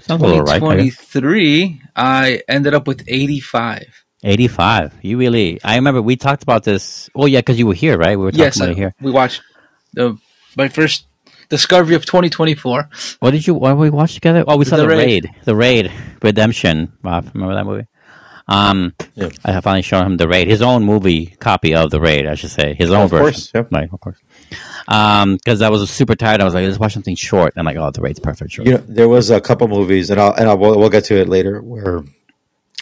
Sounds 0.06 0.22
a 0.22 0.26
little 0.26 0.42
right. 0.42 0.56
I 0.56 0.58
2023, 0.58 1.80
I 1.96 2.42
ended 2.48 2.74
up 2.74 2.86
with 2.86 3.04
85. 3.08 4.04
85. 4.22 4.94
You 5.02 5.18
really, 5.18 5.60
I 5.64 5.76
remember 5.76 6.00
we 6.02 6.16
talked 6.16 6.42
about 6.42 6.64
this. 6.64 7.10
Oh, 7.14 7.26
yeah, 7.26 7.40
because 7.40 7.58
you 7.58 7.66
were 7.66 7.74
here, 7.74 7.96
right? 7.98 8.18
We 8.18 8.24
were 8.24 8.30
talking 8.30 8.44
Yes, 8.44 8.56
about 8.56 8.70
it 8.70 8.76
here. 8.76 8.94
we 9.00 9.10
watched 9.10 9.42
the 9.92 10.16
my 10.56 10.68
first 10.68 11.06
discovery 11.48 11.94
of 11.94 12.04
2024. 12.06 12.88
What 13.20 13.30
did 13.32 13.46
you, 13.46 13.54
what 13.54 13.70
did 13.70 13.78
we 13.78 13.90
watch 13.90 14.14
together? 14.14 14.44
Oh, 14.46 14.56
we 14.56 14.64
saw 14.64 14.76
The 14.76 14.82
the, 14.82 14.88
Raid. 14.88 15.24
raid. 15.24 15.30
The 15.44 15.54
Raid. 15.56 15.92
Redemption. 16.22 16.92
Wow, 17.02 17.22
remember 17.34 17.54
that 17.54 17.66
movie? 17.66 17.86
Um, 18.48 18.94
Yeah. 19.14 19.28
I 19.44 19.60
finally 19.60 19.82
showed 19.82 20.04
him 20.04 20.16
the 20.16 20.28
Raid, 20.28 20.48
his 20.48 20.60
own 20.62 20.84
movie 20.84 21.26
copy 21.40 21.74
of 21.74 21.90
the 21.90 22.00
Raid, 22.00 22.26
I 22.26 22.34
should 22.34 22.50
say, 22.50 22.74
his 22.74 22.90
own 22.90 23.04
Of 23.04 23.10
version. 23.10 23.24
course, 23.24 23.50
yep. 23.54 23.68
Right, 23.72 23.88
of 23.92 24.00
course. 24.00 24.18
Um, 24.88 25.36
because 25.36 25.62
I 25.62 25.70
was 25.70 25.88
super 25.90 26.14
tired. 26.14 26.40
I 26.40 26.44
was 26.44 26.52
like, 26.54 26.64
let's 26.66 26.78
watch 26.78 26.92
something 26.92 27.16
short. 27.16 27.54
I'm 27.56 27.64
like, 27.64 27.76
oh, 27.76 27.90
the 27.90 28.00
rate's 28.02 28.18
perfect. 28.20 28.52
Sure. 28.52 28.64
You 28.64 28.72
know, 28.72 28.84
there 28.86 29.08
was 29.08 29.30
a 29.30 29.40
couple 29.40 29.66
movies, 29.68 30.10
and 30.10 30.20
I'll 30.20 30.32
and 30.34 30.48
I'll, 30.48 30.58
we'll, 30.58 30.78
we'll 30.78 30.90
get 30.90 31.04
to 31.04 31.16
it 31.16 31.28
later, 31.28 31.62
where 31.62 32.02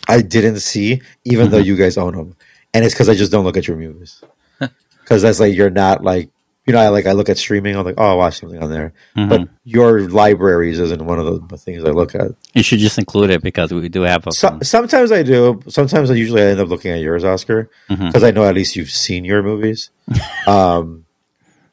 I 0.09 0.21
didn't 0.23 0.61
see, 0.61 1.01
even 1.25 1.51
though 1.51 1.59
you 1.59 1.77
guys 1.77 1.97
own 1.97 2.15
them, 2.17 2.37
and 2.75 2.85
it's 2.85 2.95
because 2.95 3.09
I 3.09 3.15
just 3.15 3.31
don't 3.31 3.45
look 3.45 3.57
at 3.57 3.67
your 3.69 3.77
movies. 3.77 4.23
Because 5.03 5.21
that's 5.23 5.41
like 5.41 5.55
you're 5.55 5.69
not 5.69 6.05
like 6.05 6.31
you 6.65 6.73
know, 6.73 6.79
I 6.79 6.89
like 6.89 7.07
I 7.07 7.13
look 7.13 7.29
at 7.29 7.37
streaming. 7.37 7.77
I'm 7.77 7.85
like, 7.85 7.97
oh, 7.99 8.05
I'll 8.05 8.19
watch 8.19 8.39
something 8.39 8.63
on 8.63 8.71
there, 8.71 8.93
but 9.17 9.49
your 9.65 10.09
libraries 10.09 10.79
isn't 10.79 11.05
one 11.05 11.19
of 11.19 11.49
the 11.49 11.59
things 11.59 11.85
I 11.85 11.91
look 11.91 12.15
at. 12.15 12.31
You 12.55 12.63
should 12.63 12.79
just 12.79 12.99
include 12.99 13.31
it 13.31 13.43
because 13.43 13.73
we 13.75 13.89
do 13.89 14.03
have 14.03 14.25
a. 14.29 14.33
So, 14.33 14.61
sometimes 14.63 15.11
I 15.11 15.25
do. 15.25 15.61
Sometimes 15.67 16.09
I 16.13 16.15
usually 16.15 16.41
I 16.43 16.47
end 16.47 16.61
up 16.61 16.69
looking 16.69 16.93
at 16.93 17.01
yours, 17.01 17.25
Oscar, 17.25 17.69
Mm-hmm. 17.91 18.07
because 18.07 18.23
I 18.23 18.31
know 18.31 18.45
at 18.45 18.55
least 18.55 18.77
you've 18.77 18.91
seen 18.93 19.25
your 19.25 19.43
movies. 19.43 19.91
Um, 20.47 21.05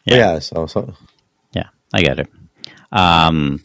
yeah. 0.09 0.17
Yeah. 0.17 0.33
yeah. 0.33 0.39
So, 0.39 0.67
so 0.67 0.93
Yeah, 1.53 1.69
I 1.93 2.01
get 2.01 2.19
it. 2.19 2.29
Um, 2.91 3.61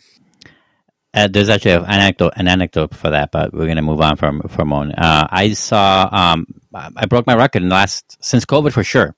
uh, 1.14 1.28
there's 1.28 1.48
actually 1.48 1.72
an 1.72 1.84
anecdote, 1.84 2.32
an 2.36 2.48
anecdote 2.48 2.94
for 2.94 3.10
that, 3.10 3.30
but 3.30 3.52
we're 3.54 3.68
gonna 3.68 3.82
move 3.82 4.00
on 4.00 4.16
from 4.16 4.42
for 4.48 4.62
a 4.62 4.66
moment. 4.66 4.98
Uh, 4.98 5.26
I 5.30 5.52
saw, 5.52 6.08
um, 6.10 6.46
I 6.74 6.90
I 6.96 7.06
broke 7.06 7.26
my 7.26 7.36
record 7.36 7.62
in 7.62 7.68
the 7.68 7.74
last 7.74 8.18
since 8.20 8.44
COVID 8.44 8.72
for 8.72 8.82
sure. 8.82 9.14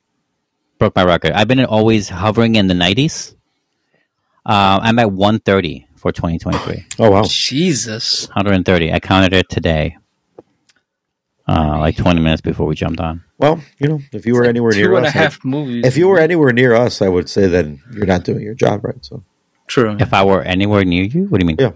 Broke 0.79 0.95
my 0.95 1.05
record. 1.05 1.33
I've 1.33 1.49
been 1.49 1.65
always 1.65 2.09
hovering 2.11 2.57
in 2.57 2.67
the 2.67 2.75
90s. 2.75 3.35
Uh, 4.45 4.79
I'm 4.83 4.99
at 4.99 5.11
130 5.11 5.89
for 5.97 6.13
2023. 6.13 6.85
oh 6.99 7.11
wow, 7.11 7.23
Jesus. 7.27 8.27
130. 8.29 8.93
I 8.93 9.01
counted 9.01 9.33
it 9.33 9.49
today. 9.49 9.97
Uh, 11.49 11.79
like 11.79 11.97
20 11.97 12.21
minutes 12.21 12.43
before 12.43 12.67
we 12.67 12.75
jumped 12.75 13.01
on. 13.01 13.25
Well, 13.39 13.61
you 13.79 13.89
know, 13.89 14.01
if 14.13 14.25
you 14.27 14.35
were 14.35 14.45
anywhere 14.45 14.73
near 14.73 14.89
Two 14.89 14.97
and 14.97 15.07
a 15.07 15.09
us, 15.09 15.17
I- 15.45 15.47
movies. 15.49 15.85
if 15.87 15.97
you 15.97 16.09
were 16.09 16.19
anywhere 16.19 16.53
near 16.53 16.75
us, 16.75 17.03
I 17.03 17.09
would 17.09 17.29
say 17.29 17.47
then 17.49 17.81
you're 17.93 18.07
not 18.07 18.25
doing 18.25 18.41
your 18.43 18.55
job 18.55 18.85
right. 18.85 18.97
So, 19.05 19.23
True. 19.67 19.97
If 19.99 20.15
I 20.15 20.25
were 20.25 20.43
anywhere 20.43 20.85
near 20.85 21.05
you, 21.05 21.25
what 21.25 21.41
do 21.41 21.45
you 21.45 21.49
mean? 21.49 21.57
yeah, 21.59 21.73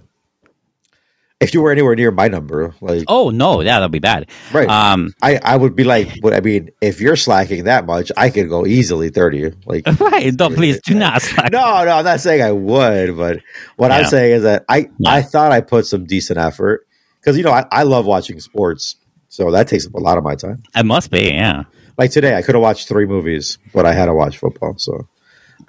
if 1.40 1.54
you 1.54 1.62
were 1.62 1.72
anywhere 1.72 1.94
near 1.96 2.10
my 2.10 2.28
number, 2.28 2.74
like 2.82 3.04
Oh 3.08 3.30
no, 3.30 3.62
yeah, 3.62 3.78
that'd 3.80 3.90
be 3.90 3.98
bad. 3.98 4.28
right, 4.52 4.68
Um, 4.68 5.12
I 5.22 5.40
I 5.42 5.56
would 5.56 5.74
be 5.74 5.84
like, 5.84 6.20
but 6.20 6.34
I 6.34 6.40
mean, 6.40 6.70
if 6.82 7.00
you're 7.00 7.16
slacking 7.16 7.64
that 7.64 7.86
much, 7.86 8.12
I 8.16 8.28
could 8.30 8.48
go 8.48 8.66
easily 8.66 9.08
thirty. 9.08 9.52
Like, 9.64 9.86
right? 10.00 10.36
Don't 10.36 10.54
please 10.54 10.80
do 10.82 10.94
not. 10.94 11.22
slack. 11.22 11.50
no, 11.50 11.84
no, 11.84 11.92
I'm 11.96 12.04
not 12.04 12.20
saying 12.20 12.42
I 12.42 12.52
would, 12.52 13.16
but 13.16 13.40
what 13.76 13.90
I'm 13.90 14.04
saying 14.04 14.32
is 14.32 14.42
that 14.42 14.64
I 14.68 14.88
Yeah. 14.98 15.10
I 15.12 15.22
thought 15.22 15.50
I 15.52 15.60
put 15.62 15.86
some 15.86 16.04
decent 16.04 16.38
effort 16.38 16.86
because 17.20 17.36
you 17.38 17.42
know 17.44 17.52
I, 17.52 17.64
I 17.72 17.82
love 17.84 18.04
watching 18.06 18.38
sports 18.40 18.96
so 19.30 19.50
that 19.52 19.66
takes 19.68 19.86
up 19.86 19.94
a 19.94 19.98
lot 19.98 20.18
of 20.18 20.24
my 20.24 20.34
time. 20.34 20.62
It 20.76 20.84
must 20.84 21.10
be, 21.10 21.30
yeah. 21.30 21.62
Like 21.96 22.10
today, 22.10 22.34
I 22.36 22.42
could 22.42 22.54
have 22.54 22.60
watched 22.62 22.86
three 22.88 23.06
movies, 23.06 23.56
but 23.72 23.86
I 23.86 23.92
had 23.94 24.06
to 24.06 24.14
watch 24.14 24.36
football. 24.36 24.74
So, 24.76 25.08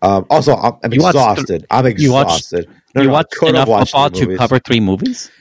um, 0.02 0.26
also, 0.30 0.56
I'm, 0.56 0.74
I'm 0.84 0.92
exhausted. 0.92 1.66
I'm 1.72 1.86
you 1.98 2.12
watched- 2.12 2.40
exhausted. 2.52 2.70
No, 2.94 3.02
you 3.04 3.08
no, 3.08 3.14
watched 3.14 3.32
could 3.32 3.50
enough 3.50 3.70
football 3.70 4.10
to 4.10 4.36
cover 4.36 4.60
three 4.60 4.82
movies. 4.82 5.32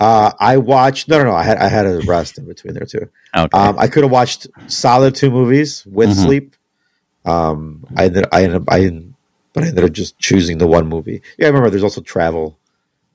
Uh, 0.00 0.32
I 0.40 0.56
watched. 0.56 1.08
No, 1.08 1.18
no, 1.18 1.24
no. 1.24 1.34
I 1.34 1.42
had 1.44 1.58
I 1.58 1.68
had 1.68 1.86
a 1.86 2.00
rest 2.06 2.38
in 2.38 2.46
between 2.46 2.74
there 2.74 2.86
too. 2.86 3.08
Okay. 3.36 3.56
Um, 3.56 3.78
I 3.78 3.86
could 3.86 4.02
have 4.02 4.10
watched 4.10 4.48
solid 4.66 5.14
two 5.14 5.30
movies 5.30 5.84
with 5.86 6.08
Mhm. 6.10 6.14
sleep. 6.24 6.56
Um, 7.24 7.84
I 7.96 8.06
ended, 8.06 8.26
I 8.32 8.44
ended 8.44 8.64
I 8.68 8.80
ended, 8.80 9.14
but 9.52 9.62
I 9.64 9.68
ended 9.68 9.84
up 9.84 9.92
just 9.92 10.18
choosing 10.18 10.58
the 10.58 10.66
one 10.66 10.88
movie. 10.88 11.20
Yeah, 11.38 11.46
I 11.46 11.50
remember. 11.50 11.68
There's 11.70 11.84
also 11.84 12.00
travel 12.00 12.58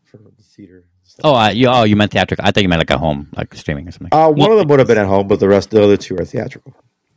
for 0.05 0.17
the 0.17 0.31
theater. 0.43 0.84
Oh, 1.23 1.35
uh, 1.35 1.49
you 1.49 1.67
oh 1.67 1.83
you 1.83 1.95
meant 1.95 2.11
theatrical. 2.11 2.45
I 2.45 2.51
thought 2.51 2.63
you 2.63 2.69
meant 2.69 2.79
like 2.79 2.91
at 2.91 2.99
home, 2.99 3.29
like 3.35 3.53
streaming 3.55 3.87
or 3.87 3.91
something. 3.91 4.09
Uh, 4.11 4.29
one 4.29 4.51
of 4.51 4.57
them 4.57 4.67
would 4.67 4.79
have 4.79 4.87
been 4.87 4.97
at 4.97 5.07
home, 5.07 5.27
but 5.27 5.39
the 5.39 5.47
rest, 5.47 5.71
the 5.71 5.83
other 5.83 5.97
two 5.97 6.15
are 6.17 6.25
theatrical. 6.25 6.73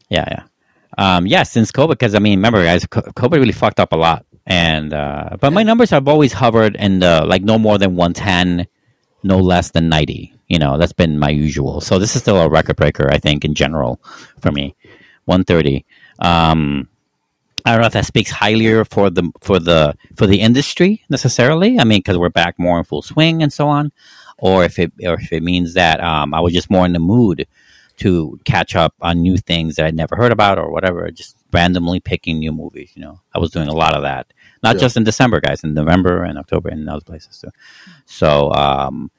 Yeah, 0.09 0.25
yeah. 0.31 0.43
Um, 0.97 1.27
yeah, 1.27 1.43
since 1.43 1.71
COVID, 1.71 1.91
because 1.91 2.15
I 2.15 2.19
mean, 2.19 2.39
remember, 2.39 2.63
guys, 2.63 2.85
COVID 2.87 3.33
really 3.33 3.53
fucked 3.53 3.79
up 3.79 3.93
a 3.93 3.97
lot, 3.97 4.27
and 4.47 4.93
uh, 4.93 5.37
but 5.41 5.53
my 5.53 5.63
numbers 5.63 5.91
have 5.91 6.09
always 6.09 6.33
hovered 6.33 6.77
in 6.77 7.01
the 7.01 7.25
like 7.27 7.43
no 7.43 7.59
more 7.59 7.79
than 7.79 7.97
one 7.97 8.15
ten, 8.15 8.67
no 9.23 9.39
less 9.39 9.71
than 9.71 9.89
ninety. 9.89 10.35
You 10.49 10.59
know, 10.59 10.79
that's 10.79 10.95
been 10.95 11.19
my 11.19 11.29
usual. 11.29 11.81
So 11.81 11.99
this 11.99 12.17
is 12.17 12.23
still 12.23 12.39
a 12.39 12.49
record 12.49 12.77
breaker, 12.77 13.11
I 13.13 13.19
think, 13.19 13.45
in 13.45 13.55
general 13.55 14.01
for 14.41 14.51
me. 14.51 14.75
One 15.27 15.45
thirty. 15.45 15.85
Um, 16.21 16.89
I 17.65 17.73
don't 17.73 17.81
know 17.81 17.87
if 17.87 17.93
that 17.93 18.07
speaks 18.07 18.31
highly 18.31 18.85
for 18.85 19.11
the 19.11 19.31
for 19.41 19.59
the 19.59 19.95
for 20.17 20.27
the 20.27 20.41
industry 20.41 21.03
necessarily. 21.11 21.79
I 21.79 21.85
mean, 21.85 21.99
because 22.01 22.19
we're 22.19 22.29
back 22.31 22.59
more 22.59 22.79
in 22.79 22.85
full 22.85 23.03
swing 23.03 23.43
and 23.43 23.53
so 23.53 23.69
on, 23.69 23.93
or 24.39 24.65
if 24.65 24.79
it 24.79 24.93
or 25.05 25.15
if 25.15 25.33
it 25.33 25.43
means 25.43 25.75
that 25.75 26.01
um, 26.01 26.35
I 26.35 26.41
was 26.41 26.53
just 26.53 26.71
more 26.71 26.87
in 26.87 26.93
the 26.93 26.99
mood 26.99 27.47
to 27.99 28.39
catch 28.45 28.77
up 28.77 28.95
on 29.01 29.21
new 29.23 29.37
things 29.37 29.75
that 29.77 29.85
I'd 29.85 29.95
never 29.97 30.15
heard 30.15 30.31
about 30.31 30.57
or 30.59 30.71
whatever, 30.71 31.11
just 31.11 31.37
randomly 31.53 31.99
picking 31.99 32.39
new 32.39 32.53
movies. 32.53 32.93
You 32.95 33.03
know, 33.03 33.21
I 33.35 33.39
was 33.41 33.51
doing 33.51 33.67
a 33.69 33.75
lot 33.75 33.97
of 33.97 34.03
that, 34.03 34.33
not 34.63 34.77
Yeah. 34.77 34.83
just 34.83 34.97
in 34.97 35.03
December, 35.05 35.41
guys, 35.41 35.65
in 35.65 35.75
November 35.75 36.23
and 36.23 36.39
October 36.39 36.69
and 36.69 36.89
other 36.89 37.01
places 37.05 37.39
too. 37.41 37.51
So, 38.07 38.53
um, 38.53 39.11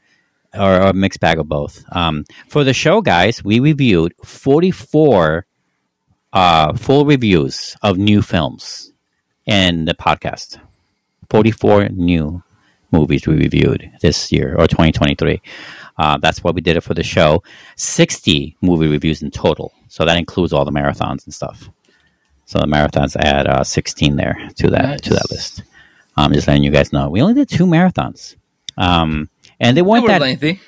or, 0.53 0.75
or 0.81 0.87
a 0.87 0.93
mixed 0.93 1.19
bag 1.19 1.39
of 1.39 1.49
both. 1.49 1.83
Um, 1.91 2.23
for 2.47 2.63
the 2.63 2.73
show, 2.73 3.01
guys, 3.01 3.43
we 3.43 3.59
reviewed 3.59 4.13
44 4.23 5.45
uh, 6.33 6.73
full 6.73 7.05
reviews 7.05 7.75
of 7.81 7.97
new 7.97 8.21
films 8.21 8.91
in 9.45 9.85
the 9.85 9.93
podcast. 9.93 10.59
44 11.29 11.89
new 11.89 12.43
movies 12.91 13.27
we 13.27 13.35
reviewed 13.35 13.91
this 14.01 14.31
year 14.31 14.55
or 14.57 14.67
2023. 14.67 15.41
Uh, 15.97 16.17
that's 16.17 16.43
what 16.43 16.55
we 16.55 16.61
did 16.61 16.77
it 16.77 16.81
for 16.81 16.93
the 16.93 17.03
show. 17.03 17.43
60 17.75 18.55
movie 18.61 18.87
reviews 18.87 19.21
in 19.21 19.31
total. 19.31 19.73
So 19.89 20.05
that 20.05 20.17
includes 20.17 20.53
all 20.53 20.65
the 20.65 20.71
marathons 20.71 21.25
and 21.25 21.33
stuff. 21.33 21.69
So 22.45 22.59
the 22.59 22.65
marathons 22.65 23.15
add 23.15 23.47
uh, 23.47 23.63
16 23.63 24.15
there 24.15 24.49
to 24.55 24.69
that 24.71 25.03
to 25.03 25.09
that 25.11 25.25
Nice. 25.29 25.31
list. 25.31 25.63
Um, 26.17 26.33
just 26.33 26.47
letting 26.47 26.63
you 26.63 26.71
guys 26.71 26.91
know. 26.91 27.09
We 27.09 27.21
only 27.21 27.33
did 27.35 27.49
two 27.49 27.65
marathons. 27.65 28.35
Um, 28.77 29.29
and 29.59 29.75
they 29.77 29.81
They 29.81 29.81
weren't 29.81 30.03
were 30.03 30.09
that 30.09 30.21
lengthy. 30.21 30.59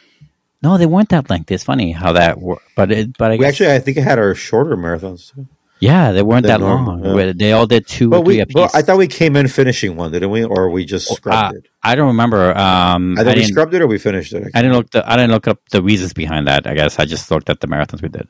No, 0.64 0.78
they 0.78 0.86
weren't 0.86 1.10
that 1.10 1.30
lengthy. 1.30 1.56
It's 1.56 1.64
funny 1.64 1.92
how 1.92 2.14
that 2.14 2.40
worked, 2.40 2.64
but 2.76 2.92
it, 2.92 3.18
but 3.18 3.32
I 3.32 3.34
We 3.36 3.40
guess, 3.40 3.54
actually, 3.54 3.72
I 3.74 3.80
think, 3.80 3.98
it 3.98 4.02
had 4.04 4.20
our 4.20 4.36
shorter 4.36 4.78
marathons 4.78 5.34
too. 5.34 5.48
yeah, 5.80 6.12
they 6.12 6.22
weren't 6.22 6.46
that 6.46 6.60
normal, 6.60 6.98
long. 7.00 7.18
yeah. 7.18 7.34
They 7.36 7.52
all 7.54 7.66
did 7.66 7.88
two 7.88 8.10
But 8.10 8.22
we, 8.22 8.44
but 8.46 8.74
I 8.76 8.82
thought 8.84 8.98
we 8.98 9.08
came 9.08 9.36
in 9.36 9.48
finishing 9.48 9.96
one, 9.96 10.12
didn't 10.12 10.30
we? 10.30 10.44
Or 10.44 10.70
we 10.70 10.86
just 10.86 11.08
scrubbed 11.12 11.56
Uh, 11.56 11.58
it. 11.58 11.68
I 11.84 11.96
don't 11.96 12.08
remember. 12.08 12.56
Um, 12.56 13.18
I 13.18 13.24
we 13.24 13.34
didn't, 13.34 13.48
scrubbed 13.48 13.74
it 13.74 13.82
or 13.82 13.88
we 13.88 13.98
finished 13.98 14.34
it. 14.34 14.52
I 14.54 14.62
didn't 14.62 14.78
look. 14.78 14.92
The, 14.92 15.02
I 15.10 15.16
didn't 15.16 15.32
look 15.32 15.48
up 15.48 15.60
the 15.72 15.82
reasons 15.82 16.14
behind 16.14 16.48
that. 16.48 16.68
I 16.68 16.76
guess 16.76 17.00
I 17.00 17.06
just 17.06 17.32
looked 17.32 17.50
at 17.50 17.60
the 17.60 17.68
marathons 17.68 18.04
we 18.04 18.10
did. 18.10 18.28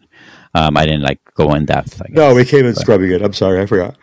Um, 0.55 0.77
I 0.77 0.85
didn't 0.85 1.01
like 1.01 1.19
go 1.35 1.53
in 1.53 1.65
depth. 1.65 2.01
I. 2.01 2.05
No, 2.09 2.33
we 2.33 2.45
came 2.45 2.65
in 2.65 2.75
scrubbing 2.75 3.11
it. 3.11 3.21
I'm 3.21 3.33
sorry, 3.33 3.59
I 3.61 3.65
forgot. 3.65 3.97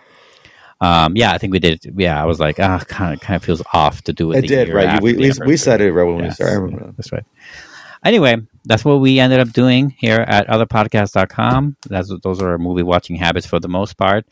Um, 0.81 1.17
yeah, 1.17 1.33
I 1.33 1.39
think 1.39 1.53
we 1.53 1.59
did. 1.59 1.83
Yeah, 1.97 2.23
I 2.23 2.27
was 2.27 2.39
like, 2.39 2.61
ah, 2.61 2.79
kind 2.87 3.13
of, 3.15 3.21
kind 3.21 3.37
of 3.37 3.43
feels 3.43 3.63
off 3.73 4.03
to 4.03 4.13
do 4.13 4.31
it. 4.33 4.45
It 4.45 4.49
did, 4.49 4.69
right? 4.69 5.03
We, 5.03 5.15
we, 5.15 5.33
we 5.45 5.57
said 5.57 5.81
it 5.81 5.93
right 5.93 6.05
when 6.05 6.23
we 6.23 6.31
started. 6.31 6.53
I 6.53 6.57
remember. 6.57 6.93
That's 6.97 7.11
right. 7.11 7.25
Anyway, 8.09 8.37
that's 8.65 8.87
what 8.87 9.01
we 9.01 9.21
ended 9.21 9.39
up 9.39 9.51
doing 9.53 9.91
here 9.91 10.21
at 10.27 10.49
otherpodcast.com. 10.49 11.77
That's 11.91 12.11
those 12.23 12.41
are 12.41 12.53
our 12.53 12.59
movie 12.59 12.83
watching 12.83 13.17
habits 13.17 13.47
for 13.47 13.61
the 13.61 13.69
most 13.69 13.99
part. 13.99 14.25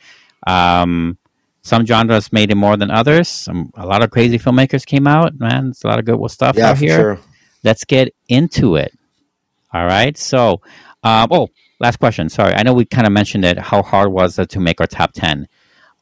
Um, 0.46 1.18
some 1.60 1.84
genres 1.84 2.32
made 2.32 2.50
it 2.50 2.54
more 2.54 2.78
than 2.78 2.90
others. 2.90 3.28
Some, 3.28 3.70
a 3.74 3.84
lot 3.84 4.02
of 4.02 4.10
crazy 4.10 4.38
filmmakers 4.38 4.86
came 4.86 5.06
out. 5.06 5.38
Man, 5.38 5.68
it's 5.68 5.84
a 5.84 5.88
lot 5.88 5.98
of 5.98 6.06
good 6.06 6.30
stuff 6.30 6.56
Yeah, 6.56 6.70
out 6.70 6.78
here. 6.78 6.96
sure. 6.96 7.20
Let's 7.64 7.84
get 7.84 8.14
into 8.30 8.76
it. 8.76 8.92
All 9.74 9.84
right. 9.84 10.16
So, 10.16 10.62
um, 11.02 11.28
oh, 11.30 11.48
last 11.78 11.98
question. 11.98 12.30
Sorry, 12.30 12.54
I 12.54 12.62
know 12.62 12.72
we 12.72 12.86
kind 12.86 13.06
of 13.06 13.12
mentioned 13.12 13.44
it. 13.44 13.58
How 13.58 13.82
hard 13.82 14.10
was 14.10 14.38
it 14.38 14.48
to 14.50 14.60
make 14.60 14.80
our 14.80 14.86
top 14.86 15.12
ten? 15.12 15.48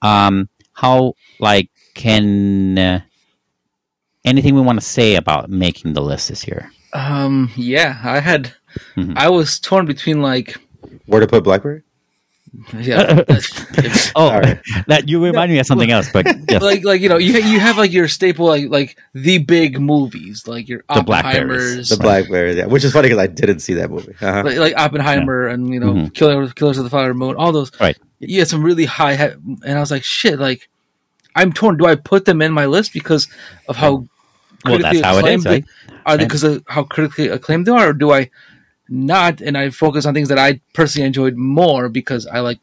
Um, 0.00 0.48
how 0.74 1.14
like 1.40 1.70
can 1.94 2.78
uh, 2.78 3.00
anything 4.24 4.54
we 4.54 4.60
want 4.60 4.78
to 4.78 4.86
say 4.86 5.16
about 5.16 5.50
making 5.50 5.94
the 5.94 6.02
list 6.02 6.28
this 6.28 6.46
year? 6.46 6.70
Um, 6.94 7.50
yeah, 7.56 7.98
I 8.04 8.20
had. 8.20 8.52
Mhm. 8.96 9.14
I 9.16 9.28
was 9.28 9.58
torn 9.60 9.86
between 9.86 10.22
like, 10.22 10.56
Where 11.06 11.20
to 11.20 11.26
put 11.26 11.44
BlackBerry? 11.44 11.82
yeah, 12.78 13.22
Oh, 14.14 14.28
All 14.30 14.40
right. 14.40 14.60
that 14.86 15.08
you 15.08 15.22
remind 15.22 15.50
me 15.50 15.58
of 15.58 15.66
something 15.66 15.90
else, 15.90 16.08
but 16.12 16.24
yes. 16.48 16.62
like 16.62 16.84
like 16.84 17.00
you 17.00 17.08
know 17.08 17.16
you 17.18 17.32
you 17.40 17.58
have 17.58 17.76
like 17.76 17.92
your 17.92 18.06
staple 18.06 18.46
like 18.46 18.68
like 18.70 18.96
the 19.12 19.38
big 19.38 19.80
movies 19.80 20.46
like 20.46 20.68
your 20.68 20.84
The 20.94 21.02
Blackberries. 21.02 21.88
Oppenheimers, 21.88 21.88
The 21.90 21.96
BlackBerry, 22.02 22.56
yeah. 22.56 22.66
Which 22.66 22.84
is 22.84 22.92
funny 22.92 23.08
because 23.08 23.18
I 23.18 23.26
didn't 23.26 23.58
see 23.58 23.74
that 23.74 23.90
movie. 23.90 24.14
Uh-huh. 24.20 24.42
like, 24.44 24.56
like 24.58 24.74
Oppenheimer 24.78 25.48
and 25.48 25.74
you 25.74 25.80
know 25.80 25.94
Mhm. 25.94 26.14
Killers 26.14 26.52
Killers 26.52 26.78
of 26.78 26.84
the 26.84 26.90
Flower 26.90 27.12
Moon, 27.12 27.34
all 27.36 27.50
those. 27.50 27.72
Right. 27.80 27.98
You 28.20 28.38
had 28.38 28.46
some 28.48 28.62
really 28.62 28.84
high, 28.84 29.16
he- 29.16 29.34
and 29.66 29.76
I 29.76 29.80
was 29.80 29.90
like, 29.90 30.04
shit, 30.04 30.38
like 30.38 30.68
I'm 31.34 31.52
torn. 31.52 31.76
Do 31.76 31.86
I 31.86 31.96
put 31.96 32.24
them 32.24 32.40
in 32.40 32.52
my 32.52 32.66
list 32.66 32.92
because 32.92 33.26
of 33.68 33.74
how 33.76 34.06
well, 34.64 34.78
that's 34.78 35.00
how 35.00 35.16
it 35.16 35.18
acclaimed 35.20 35.40
is, 35.40 35.46
right? 35.46 35.64
they 35.88 35.94
are? 36.06 36.16
They 36.16 36.24
because 36.24 36.44
of 36.44 36.64
how 36.68 36.84
critically 36.84 37.28
acclaimed 37.28 37.66
they 37.66 37.72
are, 37.72 37.88
or 37.90 37.92
do 37.92 38.12
I 38.12 38.30
not? 38.88 39.40
And 39.40 39.56
I 39.56 39.70
focus 39.70 40.06
on 40.06 40.14
things 40.14 40.28
that 40.28 40.38
I 40.38 40.60
personally 40.72 41.06
enjoyed 41.06 41.36
more 41.36 41.88
because 41.88 42.26
I 42.26 42.40
like 42.40 42.58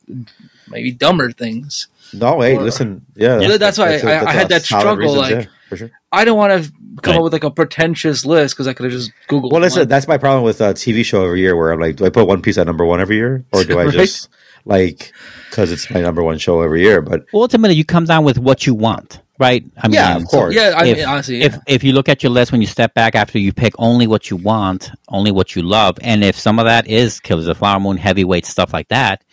maybe 0.68 0.92
dumber 0.92 1.32
things. 1.32 1.88
No, 2.14 2.42
hey, 2.42 2.58
Or- 2.58 2.64
listen. 2.64 3.06
Yeah. 3.16 3.40
Yeah, 3.40 3.58
that's 3.58 3.78
why 3.78 3.98
I- 3.98 4.26
I 4.26 4.32
had 4.34 4.50
that 4.50 4.64
solid 4.64 4.82
struggle, 4.82 5.16
like- 5.16 5.32
yeah, 5.32 5.46
for 5.70 5.78
sure. 5.78 5.92
I 6.12 6.26
don't 6.26 6.38
want 6.38 6.52
to 6.66 6.72
come 7.02 7.12
Right. 7.14 7.18
up 7.18 7.24
with 7.24 7.32
like 7.34 7.46
a 7.46 7.50
pretentious 7.52 8.26
list 8.26 8.54
because 8.56 8.68
I 8.68 8.74
could 8.74 8.84
have 8.84 8.92
just 8.92 9.12
Googled. 9.30 9.52
Well, 9.54 9.62
listen, 9.62 9.82
one. 9.82 9.88
that's 9.88 10.08
my 10.10 10.18
problem 10.18 10.44
with 10.44 10.60
uh, 10.62 10.66
a 10.66 10.74
TV 10.74 11.06
show 11.06 11.24
every 11.24 11.40
year 11.40 11.56
where 11.56 11.72
I'm 11.72 11.80
like, 11.80 11.96
do 11.96 12.06
I 12.06 12.10
put 12.10 12.28
One 12.28 12.42
Piece 12.42 12.58
at 12.58 12.68
number 12.68 12.84
one 12.86 13.00
every 13.00 13.16
year? 13.16 13.46
Or 13.54 13.64
do 13.64 13.80
I 13.80 13.86
Right. 13.86 13.94
just, 13.94 14.28
like, 14.66 15.14
because 15.50 15.72
it's 15.72 15.90
my 15.90 16.02
number 16.02 16.22
one 16.22 16.38
show 16.38 16.62
every 16.62 16.82
year? 16.82 17.02
But 17.02 17.26
Ultimately, 17.34 17.76
you 17.78 17.86
come 17.86 18.04
down 18.04 18.26
with 18.26 18.38
what 18.38 18.68
you 18.68 18.74
want, 18.74 19.21
right? 19.42 19.66
I 19.84 19.88
Yeah, 19.90 20.16
of 20.16 20.26
course. 20.26 20.56
yeah, 20.56 20.74
I 20.78 20.86
if, 20.86 20.98
mean, 20.98 21.06
honestly, 21.08 21.40
yeah. 21.40 21.46
if 21.48 21.58
if 21.68 21.84
you 21.84 21.92
look 21.92 22.08
at 22.08 22.24
your 22.24 22.32
list 22.32 22.52
when 22.54 22.62
you 22.62 22.68
step 22.68 22.94
back 22.94 23.16
after 23.16 23.38
you 23.40 23.52
pick 23.52 23.74
only 23.78 24.08
what 24.08 24.30
you 24.30 24.38
want, 24.38 24.92
only 25.10 25.32
what 25.32 25.56
you 25.56 25.64
love, 25.64 25.98
and 26.02 26.24
if 26.24 26.38
some 26.40 26.60
of 26.60 26.66
that 26.66 26.88
is 26.88 27.20
Killers 27.20 27.46
of 27.46 27.56
the 27.56 27.56
Flower 27.56 27.80
Moon, 27.80 27.98
heavyweight 27.98 28.46
stuff 28.46 28.72
like 28.72 28.88
that, 28.88 29.24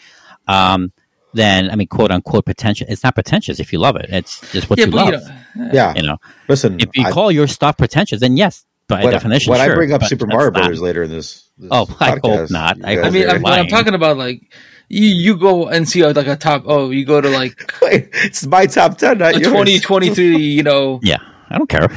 um, 0.48 0.92
then 1.34 1.70
I 1.70 1.76
mean, 1.76 1.86
quote 1.86 2.10
unquote, 2.10 2.46
potential. 2.46 2.86
It's 2.90 3.04
not 3.04 3.14
pretentious 3.14 3.60
if 3.60 3.72
you 3.72 3.78
love 3.78 3.96
it. 3.96 4.06
It's 4.08 4.40
just 4.50 4.68
what 4.70 4.78
yeah, 4.78 4.86
you 4.86 4.90
love. 4.92 5.08
you 5.54 5.62
know, 5.62 5.70
yeah, 5.72 5.94
You 5.94 6.02
know, 6.02 6.16
listen. 6.48 6.80
if 6.80 6.88
you 6.94 7.04
I- 7.06 7.12
call 7.12 7.30
your 7.30 7.46
stuff 7.46 7.76
pretentious, 7.76 8.20
then 8.20 8.36
yes, 8.36 8.64
by 8.88 9.04
when, 9.04 9.12
definition, 9.12 9.50
when 9.50 9.60
sure. 9.60 9.72
I 9.72 9.74
bring 9.76 9.92
up 9.92 10.02
Super 10.04 10.24
that's 10.26 10.34
Mario 10.34 10.50
not- 10.50 10.54
Brothers 10.60 10.80
later 10.80 11.02
in 11.02 11.10
this, 11.10 11.48
this 11.58 11.68
Oh, 11.70 11.86
I 12.00 12.18
hope 12.22 12.50
not. 12.50 12.78
I 12.82 12.94
guys 12.96 13.04
I 13.06 13.10
mean, 13.10 13.28
I'm, 13.28 13.42
when 13.42 13.52
I'm 13.52 13.66
talking 13.68 13.94
about 13.94 14.16
like 14.16 14.40
you, 14.88 15.08
you 15.08 15.36
go 15.36 15.68
and 15.68 15.88
see 15.88 16.02
uh, 16.02 16.12
like 16.14 16.26
a 16.26 16.36
top. 16.36 16.64
Oh, 16.66 16.90
you 16.90 17.04
go 17.04 17.20
to 17.20 17.28
like 17.28 17.72
Wait, 17.82 18.08
it's 18.12 18.46
my 18.46 18.66
top 18.66 18.98
ten, 18.98 19.18
not 19.18 19.34
a 19.36 19.40
yours. 19.40 19.52
2023, 19.52 20.36
you 20.38 20.62
know, 20.62 21.00
Yeah, 21.02 21.18
I 21.50 21.58
don't 21.58 21.68
care. 21.68 21.88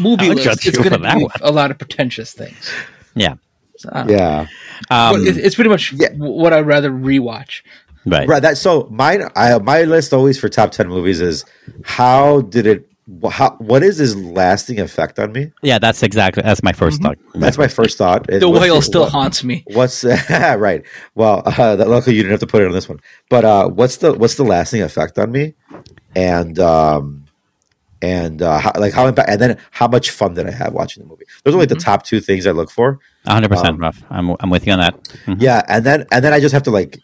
movie 0.00 0.28
would 0.28 0.38
list. 0.38 0.66
It's 0.66 0.78
gonna 0.78 0.98
be 0.98 1.22
one. 1.24 1.30
a 1.40 1.50
lot 1.52 1.70
of 1.70 1.78
pretentious 1.78 2.32
things. 2.32 2.70
yeah, 3.14 3.34
So, 3.76 3.88
I 3.92 3.98
don't 3.98 4.06
know. 4.08 4.14
Yeah, 4.14 4.46
um, 4.90 5.26
it- 5.26 5.36
it's 5.38 5.54
pretty 5.54 5.70
much 5.70 5.92
Yeah. 5.92 6.08
what 6.16 6.52
I'd 6.52 6.66
rather 6.66 6.90
rewatch. 6.90 7.62
right. 8.06 8.26
right. 8.28 8.42
That 8.42 8.58
so 8.58 8.88
mine. 8.90 9.28
I, 9.36 9.56
my 9.58 9.82
list 9.82 10.12
always 10.12 10.38
for 10.38 10.48
top 10.48 10.72
ten 10.72 10.88
movies 10.88 11.20
is 11.20 11.44
how 11.84 12.40
did 12.42 12.66
it? 12.66 12.88
How 13.30 13.50
what 13.56 13.82
is 13.82 13.98
his 13.98 14.16
lasting 14.16 14.80
effect 14.80 15.18
on 15.18 15.32
me? 15.32 15.52
Yeah, 15.62 15.78
that's 15.78 16.02
exactly 16.02 16.42
that's 16.42 16.62
my 16.62 16.72
1st 16.72 17.02
thought. 17.02 17.18
That's 17.34 17.58
my 17.58 17.68
first 17.68 17.98
thought. 17.98 18.26
The 18.26 18.48
what's 18.48 18.60
whale 18.62 18.80
still 18.80 19.02
what- 19.02 19.12
haunts 19.12 19.44
me. 19.44 19.64
What's 19.66 20.04
right? 20.30 20.82
Well, 21.14 21.42
uh, 21.44 21.76
that 21.76 21.88
luckily 21.88 22.16
you 22.16 22.22
didn't 22.22 22.32
have 22.32 22.40
to 22.40 22.46
put 22.46 22.62
it 22.62 22.66
on 22.66 22.72
this 22.72 22.88
one. 22.88 23.00
But 23.28 23.44
uh, 23.44 23.68
what's 23.68 23.98
the 23.98 24.12
what's 24.14 24.36
the 24.36 24.44
lasting 24.44 24.82
effect 24.82 25.18
on 25.18 25.30
me? 25.32 25.54
And 26.16 26.58
um, 26.58 27.26
and 28.00 28.42
uh, 28.42 28.58
how, 28.58 28.72
like 28.78 28.92
how 28.92 29.06
impact, 29.06 29.28
and 29.28 29.40
then 29.40 29.58
how 29.70 29.86
much 29.88 30.10
fun 30.10 30.34
did 30.34 30.46
I 30.46 30.50
have 30.50 30.72
watching 30.72 31.02
the 31.02 31.08
movie? 31.08 31.24
Those 31.44 31.54
are 31.54 31.58
like 31.58 31.68
the 31.68 31.76
top 31.76 32.04
two 32.04 32.20
things 32.20 32.46
I 32.46 32.50
look 32.52 32.70
for. 32.70 32.98
100 33.24 33.48
percent 33.48 33.68
Um, 33.68 33.78
rough. 33.78 34.02
I'm 34.10 34.30
I'm 34.40 34.50
with 34.50 34.66
you 34.66 34.72
on 34.72 34.80
that. 34.80 34.94
Mhm. 35.26 35.36
Yeah, 35.40 35.62
and 35.68 35.84
then 35.84 36.06
and 36.10 36.24
then 36.24 36.32
I 36.32 36.40
just 36.40 36.52
have 36.52 36.62
to 36.64 36.70
like. 36.70 36.98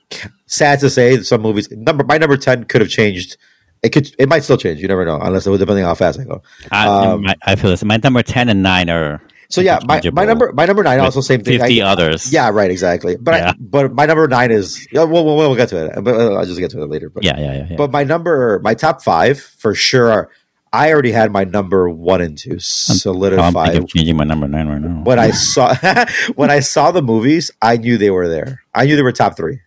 Sad 0.46 0.80
to 0.80 0.88
say, 0.88 1.20
some 1.22 1.42
movies 1.42 1.70
number 1.70 2.02
my 2.04 2.16
number 2.16 2.36
ten 2.38 2.64
could 2.64 2.80
have 2.80 2.90
changed. 2.90 3.36
It 3.82 3.90
could 3.90 4.14
it 4.18 4.28
might 4.28 4.44
still 4.44 4.56
change. 4.56 4.80
You 4.80 4.88
never 4.88 5.04
know 5.04 5.18
unless 5.20 5.46
it 5.46 5.50
was 5.50 5.60
depending 5.60 5.84
on 5.84 5.88
how 5.88 5.94
fast 5.94 6.18
I 6.20 6.24
go. 6.24 6.42
I, 6.72 6.86
Um, 6.86 7.26
I 7.46 7.56
feel 7.56 7.70
this. 7.70 7.84
My 7.84 7.98
number 8.02 8.22
ten 8.22 8.48
and 8.48 8.62
nine 8.62 8.90
are 8.90 9.20
So 9.50 9.60
yeah, 9.60 9.78
my, 9.86 10.00
my 10.12 10.24
number 10.24 10.52
my 10.52 10.66
number 10.66 10.82
nine 10.82 10.98
also 11.00 11.20
same 11.20 11.42
thing. 11.42 11.58
Fifty 11.60 11.80
I- 11.82 11.90
others. 11.92 12.32
yeah, 12.32 12.50
right, 12.50 12.70
exactly. 12.70 13.16
But 13.16 13.34
Yeah. 13.34 13.50
I, 13.50 13.54
but 13.58 13.92
my 13.94 14.04
number 14.06 14.26
nine 14.28 14.50
is 14.50 14.86
yeah, 14.92 15.04
we'll, 15.04 15.24
we'll, 15.24 15.36
we'll 15.36 15.54
get 15.54 15.68
to 15.70 15.86
it. 15.86 16.04
But 16.04 16.14
uh, 16.14 16.34
I'll 16.34 16.44
just 16.46 16.58
get 16.58 16.70
to 16.72 16.82
it 16.82 16.90
later. 16.90 17.08
But 17.08 17.24
yeah, 17.24 17.38
yeah, 17.38 17.52
yeah. 17.54 17.66
yeah. 17.70 17.76
but 17.76 17.90
my 17.92 18.04
number 18.04 18.60
my 18.64 18.74
top 18.74 19.02
five 19.02 19.40
for 19.40 19.74
sure. 19.74 20.10
Are, 20.10 20.30
I 20.70 20.92
already 20.92 21.12
had 21.12 21.32
my 21.32 21.44
number 21.44 21.88
one 21.88 22.20
and 22.20 22.36
two 22.36 22.54
I'm 22.54 22.58
solidified. 22.60 23.72
thinking 23.72 23.86
changing 23.86 24.16
my 24.18 24.24
number 24.24 24.46
nine 24.48 24.68
right 24.68 24.80
now. 24.82 25.02
when 25.02 25.18
I 25.18 25.30
saw 25.30 25.74
when 26.34 26.50
I 26.50 26.60
saw 26.60 26.90
the 26.90 27.00
movies, 27.00 27.50
I 27.62 27.78
knew 27.78 27.96
they 27.96 28.10
were 28.10 28.28
there. 28.28 28.60
I 28.74 28.84
knew 28.84 28.96
they 28.96 29.02
were 29.02 29.12
top 29.12 29.34
three. 29.36 29.60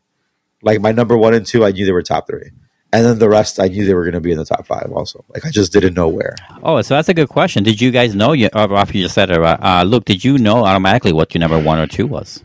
Like 0.62 0.80
my 0.80 0.91
number 0.91 1.18
one 1.18 1.34
and 1.34 1.44
two, 1.46 1.65
I 1.65 1.72
knew 1.72 1.86
they 1.88 1.91
were 1.91 2.03
top 2.03 2.27
three, 2.27 2.51
and 2.93 3.05
then 3.05 3.19
the 3.19 3.29
rest, 3.29 3.60
I 3.60 3.67
knew 3.67 3.86
they 3.86 3.93
were 3.93 4.03
going 4.03 4.13
to 4.13 4.21
be 4.21 4.31
in 4.31 4.38
the 4.38 4.45
top 4.45 4.65
five. 4.65 4.91
Also, 4.91 5.24
like 5.33 5.45
I 5.45 5.50
just 5.50 5.71
didn't 5.71 5.93
know 5.93 6.10
where. 6.10 6.36
Oh, 6.62 6.81
so 6.81 6.95
that's 6.95 7.10
a 7.10 7.13
good 7.13 7.29
question. 7.29 7.63
Did 7.63 7.79
you 7.79 7.91
guys 7.91 8.15
know? 8.15 8.33
You, 8.33 8.50
uh, 8.53 8.67
Ralph, 8.69 8.93
you 8.93 9.03
just 9.03 9.15
said 9.15 9.29
it. 9.29 9.41
Uh, 9.41 9.57
uh, 9.62 9.83
Luke, 9.83 10.05
did 10.05 10.24
you 10.24 10.38
know 10.38 10.65
automatically 10.65 11.13
what 11.13 11.33
your 11.33 11.39
number 11.39 11.60
one 11.60 11.79
or 11.79 11.88
two 11.88 12.05
was? 12.05 12.43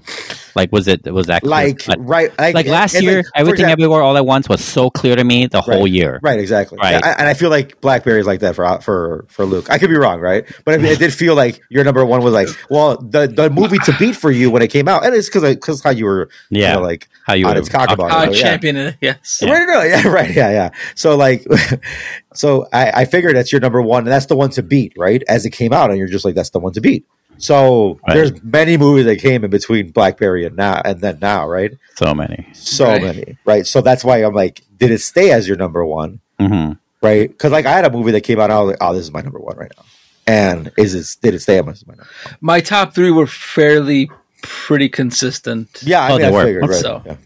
Like, 0.57 0.73
was 0.73 0.89
it 0.89 1.05
was 1.13 1.27
that 1.27 1.43
clear? 1.43 1.51
Like 1.51 1.87
like, 1.87 1.99
right, 2.01 2.39
like, 2.39 2.55
like 2.55 2.67
last 2.67 3.01
year, 3.01 3.19
like, 3.19 3.27
everything 3.35 3.67
example- 3.67 3.73
everywhere 3.85 4.03
all 4.03 4.17
at 4.17 4.27
once 4.27 4.49
was 4.49 4.65
so 4.65 4.91
clear 4.91 5.15
to 5.15 5.23
me 5.23 5.47
the 5.47 5.61
whole 5.61 5.83
Right. 5.83 5.93
year. 5.93 6.19
Right, 6.23 6.41
exactly. 6.41 6.79
Right. 6.83 6.93
Yeah, 6.93 7.01
I- 7.05 7.13
and 7.19 7.29
I 7.29 7.35
feel 7.35 7.51
like 7.51 7.81
BlackBerry 7.81 8.21
is 8.21 8.27
like 8.27 8.41
that 8.41 8.55
for 8.55 8.81
for 8.81 9.25
for 9.29 9.45
Luke. 9.45 9.69
I 9.71 9.79
could 9.79 9.91
be 9.91 9.97
wrong, 9.97 10.19
right? 10.21 10.45
But 10.65 10.75
I 10.75 10.79
mean, 10.79 10.93
it 10.93 10.99
did 10.99 11.13
feel 11.13 11.35
like 11.35 11.61
your 11.69 11.85
number 11.85 12.05
one 12.05 12.23
was 12.23 12.33
like, 12.33 12.49
well, 12.71 12.97
the 12.97 13.27
the 13.29 13.51
movie 13.51 13.79
to 13.85 13.95
beat 13.99 14.17
for 14.17 14.31
you 14.31 14.51
when 14.51 14.63
it 14.63 14.69
came 14.69 14.89
out, 14.89 15.05
and 15.05 15.15
it's 15.15 15.29
because 15.29 15.43
because 15.55 15.83
how 15.83 15.91
you 15.91 16.07
were, 16.07 16.29
Yeah. 16.51 16.71
you 16.71 16.75
know, 16.77 16.83
like 16.83 17.09
How 17.27 17.35
you 17.35 17.47
on 17.47 17.55
were 17.55 17.61
its 17.61 17.69
cock 17.69 17.91
about 17.91 18.11
I 18.11 18.25
it. 18.25 18.27
So, 18.27 18.33
yeah. 18.39 18.43
champion 18.43 18.77
it. 18.77 18.97
Yes. 19.01 19.41
Yeah. 19.43 19.53
Right, 19.53 19.67
no, 19.69 19.83
yeah, 19.83 20.09
right, 20.19 20.35
yeah, 20.35 20.51
yeah. 20.51 20.71
So 20.95 21.17
like, 21.17 21.45
so 22.35 22.67
I, 22.73 22.91
I 23.03 23.05
figured 23.05 23.37
that's 23.37 23.53
your 23.53 23.61
number 23.61 23.81
one, 23.83 24.05
and 24.05 24.13
that's 24.13 24.27
the 24.27 24.37
one 24.37 24.51
to 24.51 24.63
beat, 24.63 24.93
right? 24.97 25.23
As 25.29 25.45
it 25.45 25.51
came 25.51 25.73
out, 25.73 25.91
and 25.91 25.99
you're 25.99 26.09
just 26.09 26.25
like, 26.25 26.35
that's 26.35 26.51
the 26.51 26.59
one 26.61 26.73
to 26.75 26.81
beat. 26.81 27.05
So 27.39 28.01
Right. 28.07 28.15
there's 28.15 28.43
many 28.43 28.77
movies 28.77 29.05
that 29.07 29.17
came 29.21 29.45
in 29.45 29.51
between 29.51 29.91
BlackBerry 29.91 30.45
and 30.45 30.57
now, 30.57 30.81
and 30.85 31.01
then 31.01 31.19
now, 31.21 31.47
right? 31.49 31.73
So 31.97 32.15
many. 32.15 32.47
So 32.55 32.85
Right. 32.87 33.03
many, 33.03 33.39
right? 33.45 33.67
So 33.67 33.81
that's 33.81 34.05
why 34.05 34.19
I'm 34.25 34.35
like, 34.35 34.63
did 34.77 34.91
it 34.91 35.01
stay 35.01 35.31
as 35.33 35.47
your 35.49 35.57
number 35.57 35.85
one, 35.85 36.21
hmm 36.41 36.73
right? 37.03 37.29
Because 37.29 37.53
like 37.53 37.67
I 37.67 37.73
had 37.73 37.85
a 37.85 37.91
movie 37.91 38.13
that 38.13 38.23
came 38.23 38.39
out, 38.41 38.45
and 38.45 38.53
I 38.55 38.61
was 38.61 38.69
like, 38.71 38.79
oh, 38.81 38.95
this 38.95 39.03
is 39.05 39.13
my 39.13 39.21
number 39.21 39.39
one 39.39 39.57
right 39.57 39.71
now. 39.77 39.85
And 40.27 40.73
is 40.77 40.95
it 40.95 41.17
did 41.23 41.35
it 41.35 41.41
stay 41.41 41.59
as 41.59 41.65
my 41.87 41.95
number? 41.95 42.07
My 42.41 42.61
top 42.61 42.95
three 42.95 43.11
were 43.11 43.27
fairly 43.29 44.11
pretty 44.43 44.89
consistent. 44.89 45.83
Yeah, 45.85 46.03
I 46.03 46.07
Oh, 46.11 46.13
mean, 46.13 46.23
they 46.23 46.29
I 46.29 46.31
were. 46.33 46.45
figured, 46.47 46.69
right? 46.69 46.81
So. 46.81 47.03
yeah. 47.07 47.17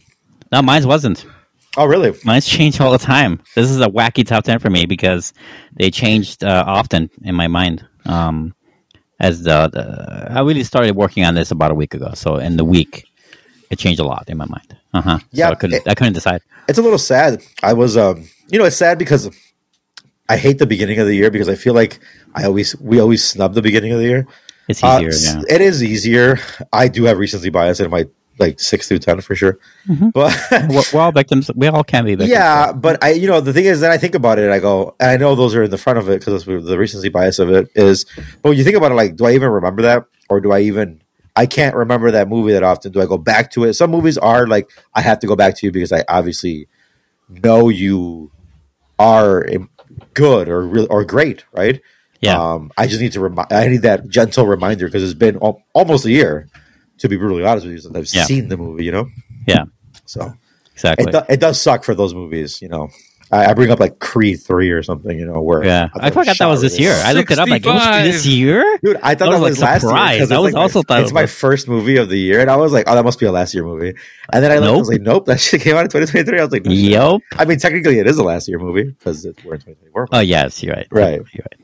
No, 0.52 0.62
mine 0.62 0.86
wasn't. 0.86 1.24
Oh, 1.76 1.86
really? 1.86 2.12
Mine's 2.24 2.46
changed 2.46 2.80
all 2.80 2.90
the 2.90 2.98
time. 2.98 3.40
This 3.54 3.70
is 3.70 3.80
a 3.80 3.86
wacky 3.86 4.26
top 4.26 4.44
ten 4.44 4.58
for 4.58 4.68
me 4.70 4.84
because 4.86 5.32
they 5.76 5.90
changed 5.90 6.42
uh, 6.44 6.64
often 6.66 7.08
in 7.22 7.34
my 7.36 7.46
mind. 7.46 7.86
Um, 8.06 8.54
as 9.20 9.42
the, 9.42 9.68
the 9.68 10.32
I 10.32 10.40
really 10.40 10.64
started 10.64 10.96
working 10.96 11.24
on 11.24 11.34
this 11.34 11.50
about 11.50 11.70
a 11.70 11.74
week 11.74 11.94
ago. 11.94 12.12
So 12.14 12.36
in 12.36 12.56
the 12.56 12.64
week, 12.64 13.06
it 13.70 13.78
changed 13.78 14.00
a 14.00 14.04
lot 14.04 14.24
in 14.28 14.36
my 14.38 14.46
mind. 14.46 14.76
Uh 14.94 15.02
huh. 15.02 15.18
Yeah, 15.30 15.46
so 15.48 15.52
I 15.52 15.54
couldn't. 15.56 15.76
it- 15.76 15.88
I 15.88 15.94
couldn't 15.94 16.14
decide. 16.14 16.40
it's 16.68 16.78
a 16.78 16.82
little 16.82 16.98
sad. 16.98 17.42
I 17.62 17.72
was, 17.74 17.96
um, 17.96 18.28
you 18.50 18.58
know, 18.58 18.64
it's 18.64 18.76
sad 18.76 18.98
because 18.98 19.30
I 20.28 20.36
hate 20.36 20.58
the 20.58 20.66
beginning 20.66 20.98
of 20.98 21.06
the 21.06 21.14
year 21.14 21.30
because 21.30 21.48
I 21.48 21.54
feel 21.54 21.74
like 21.74 22.00
I 22.34 22.44
always 22.44 22.74
we 22.80 23.00
always 23.00 23.22
snub 23.22 23.54
the 23.54 23.62
beginning 23.62 23.92
of 23.92 23.98
the 23.98 24.06
year. 24.06 24.26
It's 24.68 24.82
Uh, 24.82 24.96
easier. 25.00 25.08
s- 25.10 25.24
yeah. 25.26 25.42
It 25.54 25.60
is 25.60 25.82
easier. 25.82 26.38
I 26.72 26.88
do 26.88 27.04
have 27.04 27.18
recency 27.18 27.50
bias 27.50 27.80
in 27.80 27.90
my 27.90 28.06
like 28.40 28.58
six 28.58 28.88
through 28.88 28.98
ten 28.98 29.20
for 29.20 29.34
sure. 29.34 29.58
But 30.12 30.36
We're, 30.92 31.00
all 31.00 31.12
victims. 31.12 31.50
We 31.54 31.68
all 31.68 31.84
can 31.84 32.04
be 32.04 32.12
victims. 32.14 32.30
yeah, 32.30 32.72
but 32.72 33.02
I, 33.04 33.12
you 33.12 33.28
know, 33.28 33.40
the 33.40 33.52
thing 33.52 33.66
is 33.66 33.80
that 33.80 33.90
I 33.90 33.98
think 33.98 34.14
about 34.14 34.38
it, 34.38 34.50
I 34.50 34.58
go, 34.58 34.96
and 34.98 35.10
I 35.10 35.16
know 35.16 35.34
those 35.34 35.54
are 35.54 35.64
in 35.64 35.70
the 35.70 35.78
front 35.78 35.98
of 35.98 36.08
it 36.08 36.20
because 36.20 36.44
the 36.44 36.78
recency 36.78 37.10
bias 37.10 37.38
of 37.38 37.50
it 37.50 37.68
is. 37.74 38.04
But 38.42 38.50
when 38.50 38.58
you 38.58 38.64
think 38.64 38.76
about 38.76 38.90
it, 38.90 38.96
like, 38.96 39.16
do 39.16 39.26
I 39.26 39.34
even 39.34 39.50
remember 39.50 39.82
that, 39.82 40.06
or 40.28 40.40
do 40.40 40.52
I 40.52 40.60
even? 40.60 41.02
I 41.36 41.46
can't 41.46 41.76
remember 41.76 42.10
that 42.10 42.28
movie 42.28 42.52
that 42.52 42.64
often. 42.64 42.90
Do 42.92 43.00
I 43.00 43.06
go 43.06 43.16
back 43.16 43.52
to 43.52 43.64
it? 43.64 43.74
Some 43.74 43.90
movies 43.90 44.18
are 44.18 44.46
like 44.46 44.70
I 44.94 45.00
have 45.00 45.20
to 45.20 45.26
go 45.26 45.36
back 45.36 45.56
to 45.56 45.66
you 45.66 45.72
because 45.72 45.92
I 45.92 46.04
obviously 46.08 46.66
know 47.28 47.68
you 47.68 48.32
are 48.98 49.46
good 50.14 50.48
or 50.48 50.62
real 50.62 50.86
or 50.90 51.04
great, 51.04 51.44
right? 51.52 51.80
Yeah. 52.20 52.38
Um, 52.38 52.70
I 52.76 52.86
just 52.86 53.00
need 53.00 53.12
to 53.12 53.20
remind. 53.20 53.52
I 53.52 53.66
need 53.68 53.82
that 53.82 54.08
gentle 54.08 54.46
reminder 54.46 54.86
because 54.86 55.02
it's 55.02 55.14
been 55.14 55.38
al- 55.42 55.62
almost 55.72 56.04
a 56.04 56.10
year. 56.10 56.48
To 57.00 57.08
be 57.08 57.16
brutally 57.16 57.44
honest 57.44 57.66
with 57.66 57.72
you, 57.74 57.78
since 57.80 57.96
I've 57.96 58.12
Yeah. 58.14 58.24
seen 58.24 58.48
the 58.48 58.56
movie, 58.56 58.84
you 58.84 58.92
know. 58.92 59.06
Yeah. 59.46 59.64
So 60.06 60.32
Exactly. 60.74 61.06
it, 61.08 61.12
do, 61.12 61.20
it 61.34 61.40
does 61.40 61.60
suck 61.60 61.84
for 61.84 61.94
those 61.94 62.14
movies, 62.14 62.60
you 62.62 62.68
know. 62.68 62.88
I, 63.32 63.46
I 63.46 63.54
bring 63.54 63.70
up 63.70 63.78
like 63.78 64.00
Creed 64.00 64.40
three 64.42 64.70
or 64.70 64.82
something, 64.82 65.16
you 65.16 65.24
know, 65.24 65.40
where 65.40 65.62
yeah. 65.64 65.88
I 65.94 66.10
forgot 66.10 66.36
that 66.38 66.46
was 66.46 66.62
this 66.62 66.80
year. 66.80 66.92
I 67.04 67.12
looked 67.12 67.30
it 67.30 67.38
up. 67.38 67.48
Like, 67.48 67.64
oh, 67.64 67.70
it 67.70 67.74
was 67.74 68.14
this 68.14 68.26
year? 68.26 68.64
Dude, 68.82 68.96
I 69.04 69.14
thought 69.14 69.28
I 69.28 69.32
that 69.36 69.40
was, 69.40 69.50
was, 69.50 69.60
like, 69.60 69.70
last 69.70 69.82
year. 69.84 69.90
'cause 69.92 69.98
surprised. 69.98 70.22
it's 70.24 70.32
I 70.32 70.38
was 70.38 70.52
like 70.52 70.60
also 70.60 70.78
my, 70.80 70.82
thought 70.82 71.00
it's 71.02 71.10
it 71.12 71.14
my 71.14 71.20
was- 71.22 71.32
first 71.34 71.68
movie 71.68 71.96
of 71.96 72.08
the 72.08 72.18
year, 72.18 72.40
and 72.40 72.50
I 72.50 72.56
was 72.56 72.72
like, 72.72 72.86
"Oh, 72.88 72.94
that 72.96 73.04
must 73.04 73.20
be 73.20 73.26
a 73.26 73.30
last 73.32 73.54
year 73.54 73.62
movie." 73.62 73.94
And 74.32 74.42
then 74.44 74.50
I 74.50 74.58
looked, 74.58 74.74
I 74.74 74.78
was 74.78 74.88
like, 74.88 75.00
"Nope, 75.02 75.26
that 75.26 75.38
shit 75.46 75.60
came 75.60 75.76
out 75.76 75.84
in 75.84 75.90
2023." 75.90 76.40
I 76.40 76.42
was 76.42 76.52
like, 76.52 76.64
no 76.64 76.72
shit. 76.72 76.80
Yep. 76.90 77.20
I 77.38 77.44
mean, 77.44 77.58
technically, 77.60 78.00
it 78.00 78.08
is 78.08 78.18
a 78.18 78.24
last 78.24 78.48
year 78.48 78.58
movie 78.58 78.90
because 78.98 79.22
we're 79.44 79.54
in 79.54 79.60
2024. 79.60 80.08
Oh 80.12 80.18
yes, 80.18 80.60
you're 80.62 80.74
right. 80.74 80.88
Right. 80.90 81.12
You're 81.32 81.44
right. 81.52 81.59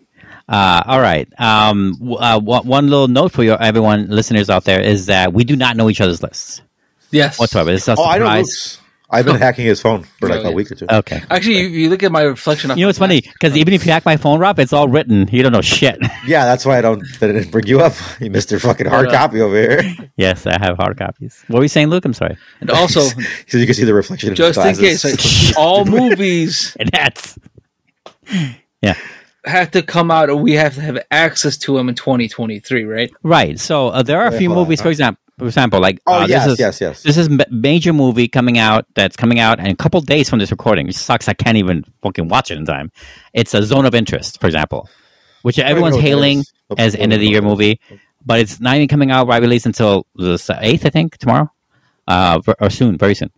Uh, 0.49 0.83
all 0.87 1.01
right. 1.01 1.29
Um, 1.41 1.95
w- 1.99 2.17
uh, 2.17 2.39
one 2.39 2.67
one 2.67 2.89
little 2.89 3.09
note 3.09 3.33
for 3.33 3.43
your 3.43 3.61
everyone 3.61 4.09
listeners 4.09 4.49
out 4.49 4.65
there 4.65 4.81
is 4.81 5.07
that 5.07 5.33
we 5.33 5.45
do 5.45 5.57
not 5.57 5.77
know 5.77 5.91
each 5.91 6.01
other's 6.01 6.23
lists 6.23 6.63
Yes. 7.11 7.39
whatsoever. 7.39 7.73
This 7.73 7.83
is 7.83 7.89
a 7.89 7.97
oh, 7.99 8.05
I 8.05 8.19
know. 8.19 8.25
surprise. 8.27 8.45
Luke's. 8.47 8.81
I've 9.09 9.25
been 9.25 9.37
hacking 9.37 9.65
his 9.67 9.81
phone 9.81 10.03
for 10.19 10.29
like 10.29 10.45
Oh, 10.45 10.49
a 10.49 10.53
week 10.53 10.71
or 10.73 10.75
two. 10.75 10.87
Okay. 10.91 11.23
Actually, 11.31 11.61
you, 11.61 11.67
you 11.69 11.91
look 11.91 12.03
at 12.03 12.11
my 12.11 12.23
reflection. 12.23 12.71
You 12.71 12.77
know 12.85 12.89
what's 12.89 12.99
funny? 12.99 13.21
Because 13.21 13.57
even 13.57 13.73
if 13.73 13.87
you 13.87 13.93
hack 13.93 14.05
my 14.05 14.17
phone, 14.17 14.41
Rob, 14.41 14.59
it's 14.59 14.73
all 14.73 14.89
written. 14.89 15.29
You 15.31 15.45
don't 15.45 15.53
know 15.53 15.61
shit. 15.61 15.99
Yeah, 16.27 16.45
that's 16.45 16.67
why 16.67 16.79
I 16.79 16.81
don't 16.81 17.01
that 17.21 17.31
I 17.31 17.33
didn't 17.35 17.53
bring 17.53 17.69
you 17.69 17.81
up. 17.81 17.93
You 18.21 18.31
missed 18.31 18.51
your 18.51 18.59
fucking 18.59 18.87
hard 18.89 19.11
copy 19.11 19.41
over 19.41 19.55
here, 19.55 19.95
yes, 20.17 20.45
I 20.45 20.59
have 20.59 20.77
hard 20.77 20.99
copies. 20.99 21.41
What 21.47 21.59
were 21.59 21.65
you 21.65 21.69
saying, 21.69 21.87
Luke? 21.87 22.05
I'm 22.05 22.15
sorry. 22.15 22.37
And 22.61 22.69
also, 22.71 23.01
so 23.47 23.59
you 23.59 23.65
can 23.67 23.75
see 23.77 23.85
the 23.85 23.95
reflection. 23.95 24.35
just 24.35 24.61
his 24.61 24.79
in 24.79 24.85
case, 24.85 25.05
like, 25.05 25.57
all 25.57 25.85
movies 25.85 26.77
And 26.81 26.91
that's 26.93 27.39
have 29.47 29.71
to 29.73 29.83
come 29.83 30.11
out, 30.11 30.29
or 30.29 30.37
we 30.37 30.53
have 30.53 30.75
to 30.75 30.81
have 30.81 30.99
access 31.11 31.57
to 31.59 31.77
them 31.77 31.89
in 31.89 31.95
2023, 31.95 32.85
right? 32.85 33.11
right. 33.23 33.59
So 33.59 33.89
uh, 33.89 34.03
there 34.03 34.21
are 34.21 34.29
a 34.29 34.31
Wait, 34.31 34.39
few 34.39 34.49
hold 34.49 34.59
on, 34.59 34.65
movies, 34.65 34.83
for 34.83 34.89
example, 34.89 35.21
for 35.39 35.47
example, 35.47 35.81
like 35.81 36.01
oh 36.07 36.23
uh, 36.23 36.27
yes, 36.27 36.45
this 36.45 36.53
is, 36.55 36.59
yes, 36.59 36.81
yes. 36.81 37.03
This 37.03 37.17
is 37.17 37.29
a 37.29 37.47
major 37.51 37.93
movie 37.93 38.27
coming 38.27 38.59
out 38.59 38.87
that's 38.95 39.17
coming 39.17 39.39
out 39.39 39.59
in 39.59 39.67
a 39.67 39.77
couple 39.77 40.01
days 40.01 40.29
from 40.31 40.39
this 40.39 40.51
recording. 40.51 40.89
It 40.89 40.95
sucks. 40.95 41.29
I 41.29 41.35
can't 41.35 41.59
even 41.59 41.85
fucking 42.03 42.29
watch 42.29 42.51
it 42.51 42.59
in 42.59 42.65
time. 42.65 42.91
It's 43.35 43.53
a 43.55 43.63
Zone 43.63 43.85
of 43.87 43.95
Interest, 43.95 44.41
for 44.41 44.47
example, 44.47 44.89
which 45.43 45.59
everyone's 45.59 45.93
know 45.93 45.97
what 45.99 46.03
that 46.03 46.09
hailing 46.09 46.39
is. 46.39 46.53
As 46.79 46.95
end 46.95 47.13
of 47.13 47.21
the 47.21 47.29
year 47.29 47.43
movie, 47.43 47.81
but 48.25 48.41
it's 48.41 48.61
not 48.61 48.75
even 48.77 48.89
coming 48.89 49.11
out 49.11 49.29
wide 49.29 49.43
release 49.43 49.67
until 49.67 50.07
the 50.17 50.59
eighth, 50.61 50.85
I 50.85 50.91
think, 50.91 51.17
tomorrow, 51.19 51.53
uh, 52.09 52.41
or 52.61 52.71
soon, 52.71 52.99
very 52.99 53.15
soon. 53.15 53.31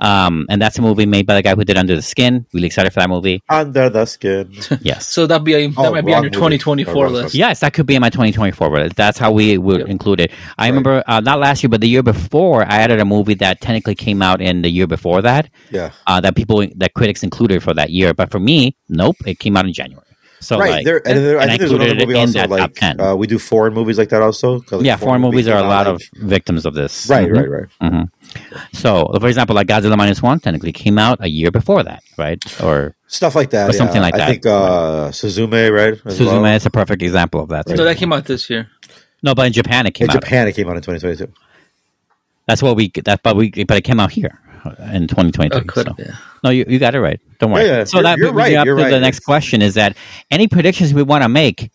Um, 0.00 0.46
and 0.48 0.60
that's 0.60 0.78
a 0.78 0.82
movie 0.82 1.06
made 1.06 1.26
by 1.26 1.34
the 1.34 1.42
guy 1.42 1.54
who 1.54 1.64
did 1.64 1.76
Under 1.76 1.94
the 1.94 2.02
Skin. 2.02 2.46
Really 2.52 2.66
excited 2.66 2.92
for 2.92 3.00
that 3.00 3.08
movie. 3.08 3.42
Under 3.48 3.88
the 3.90 4.04
skin. 4.06 4.52
Yes. 4.82 5.08
So 5.08 5.26
that'd 5.26 5.44
be 5.44 5.54
a, 5.54 5.66
that 5.68 5.78
Oh, 5.78 5.92
might 5.92 6.04
be 6.04 6.12
on 6.12 6.22
your 6.24 6.30
movie. 6.30 6.58
2024 6.58 7.06
Oh, 7.06 7.08
list. 7.08 7.34
Yes, 7.34 7.60
that 7.60 7.72
could 7.74 7.86
be 7.86 7.94
in 7.94 8.00
my 8.00 8.10
2024, 8.10 8.70
list. 8.70 8.96
that's 8.96 9.18
how 9.18 9.30
we 9.32 9.56
would 9.58 9.80
Yep. 9.80 9.88
include 9.88 10.20
it. 10.20 10.30
I 10.58 10.64
Right. 10.64 10.68
remember 10.68 11.02
uh, 11.06 11.20
not 11.20 11.38
last 11.38 11.62
year, 11.62 11.70
but 11.70 11.80
the 11.80 11.88
year 11.88 12.02
before, 12.02 12.62
I 12.64 12.76
added 12.78 13.00
a 13.00 13.04
movie 13.04 13.34
that 13.34 13.60
technically 13.60 13.94
came 13.94 14.20
out 14.22 14.40
in 14.40 14.62
the 14.62 14.68
year 14.70 14.86
before 14.86 15.22
that, 15.22 15.48
Yeah. 15.70 15.90
uh, 16.06 16.20
that 16.20 16.34
people, 16.36 16.66
that 16.76 16.94
critics 16.94 17.22
included 17.22 17.62
for 17.62 17.72
that 17.74 17.90
year. 17.90 18.12
But 18.14 18.30
for 18.30 18.40
me, 18.40 18.76
nope, 18.88 19.16
it 19.26 19.38
came 19.38 19.56
out 19.56 19.66
in 19.66 19.72
January. 19.72 20.04
So 20.44 20.58
right 20.58 20.70
like, 20.70 20.84
there, 20.84 21.00
and 21.06 21.18
there, 21.24 21.38
I 21.38 21.42
and 21.42 21.50
I 21.50 21.56
think 21.56 21.60
there's 21.60 21.70
another 21.72 21.90
included 21.90 22.02
it 22.02 22.06
movie 22.08 22.18
in 22.18 22.28
also 22.28 22.38
that 22.38 22.48
top 22.48 22.60
like 22.60 22.74
10. 22.74 23.00
uh, 23.00 23.14
we 23.16 23.26
do 23.26 23.38
foreign 23.38 23.74
movies 23.74 23.98
like 23.98 24.10
that 24.10 24.22
also. 24.22 24.62
like, 24.70 24.82
yeah, 24.84 24.96
foreign 24.96 25.20
movies 25.22 25.48
are 25.48 25.56
a 25.58 25.62
lot 25.62 25.86
out, 25.86 25.94
of 25.96 26.02
victims 26.16 26.66
of 26.66 26.74
this. 26.74 27.08
like- 27.08 27.30
right, 27.30 27.32
Mhm. 27.32 27.50
right, 27.50 27.68
right. 27.90 28.08
So, 28.72 29.10
for 29.20 29.26
example, 29.28 29.54
like 29.54 29.66
Godzilla 29.66 29.96
minus 29.96 30.22
one 30.22 30.40
technically 30.40 30.72
came 30.72 30.98
out 30.98 31.18
a 31.22 31.28
year 31.28 31.50
before 31.50 31.82
that, 31.82 32.02
right? 32.18 32.38
Or 32.62 32.94
Stuff 33.06 33.34
like 33.36 33.50
that, 33.50 33.70
Or 33.70 33.72
something 33.72 33.96
yeah. 33.96 34.02
like 34.02 34.14
I 34.14 34.18
that. 34.18 34.28
think 34.28 34.46
uh, 34.46 35.08
Suzume, 35.10 35.70
right? 35.72 36.00
as 36.04 36.18
Suzume 36.18 36.42
well. 36.42 36.54
is 36.56 36.66
a 36.66 36.70
perfect 36.70 37.02
example 37.02 37.40
of 37.40 37.48
that. 37.50 37.64
Right. 37.68 37.76
So 37.76 37.84
that 37.84 37.96
came 37.96 38.12
out 38.12 38.24
this 38.26 38.50
year. 38.50 38.68
No, 39.22 39.34
but 39.34 39.46
in 39.46 39.52
Japan 39.52 39.86
it 39.86 39.92
came 39.94 40.06
In 40.06 40.10
out. 40.10 40.20
Japan, 40.22 40.48
it 40.48 40.52
came 40.56 40.68
out 40.68 40.76
in 40.76 40.82
2022. 40.82 41.32
That's 42.46 42.62
what 42.62 42.76
we 42.76 42.90
that, 43.04 43.22
but 43.22 43.36
we 43.36 43.50
but 43.50 43.76
it 43.78 43.82
came 43.84 44.00
out 44.00 44.10
here 44.10 44.38
in 44.92 45.06
2022. 45.08 45.56
Oh, 45.56 45.60
could 45.66 45.86
so. 45.86 45.94
yeah. 45.98 46.16
No, 46.44 46.50
you, 46.50 46.64
you 46.68 46.78
got 46.78 46.94
it 46.94 47.00
right. 47.00 47.20
Don't 47.40 47.50
worry. 47.50 47.64
Yeah, 47.64 47.78
yeah. 47.78 47.84
So 47.84 47.96
You're- 47.98 48.02
that 48.10 48.18
you're 48.18 48.32
brings 48.32 48.48
me 48.50 48.54
right, 48.56 48.60
up 48.60 48.66
you're 48.66 48.76
to 48.76 48.84
the 48.84 49.00
next 49.00 49.20
question: 49.20 49.62
Is 49.62 49.74
that 49.74 49.96
any 50.30 50.46
predictions 50.46 50.92
we 50.94 51.02
want 51.02 51.22
to 51.24 51.28
make 51.28 51.70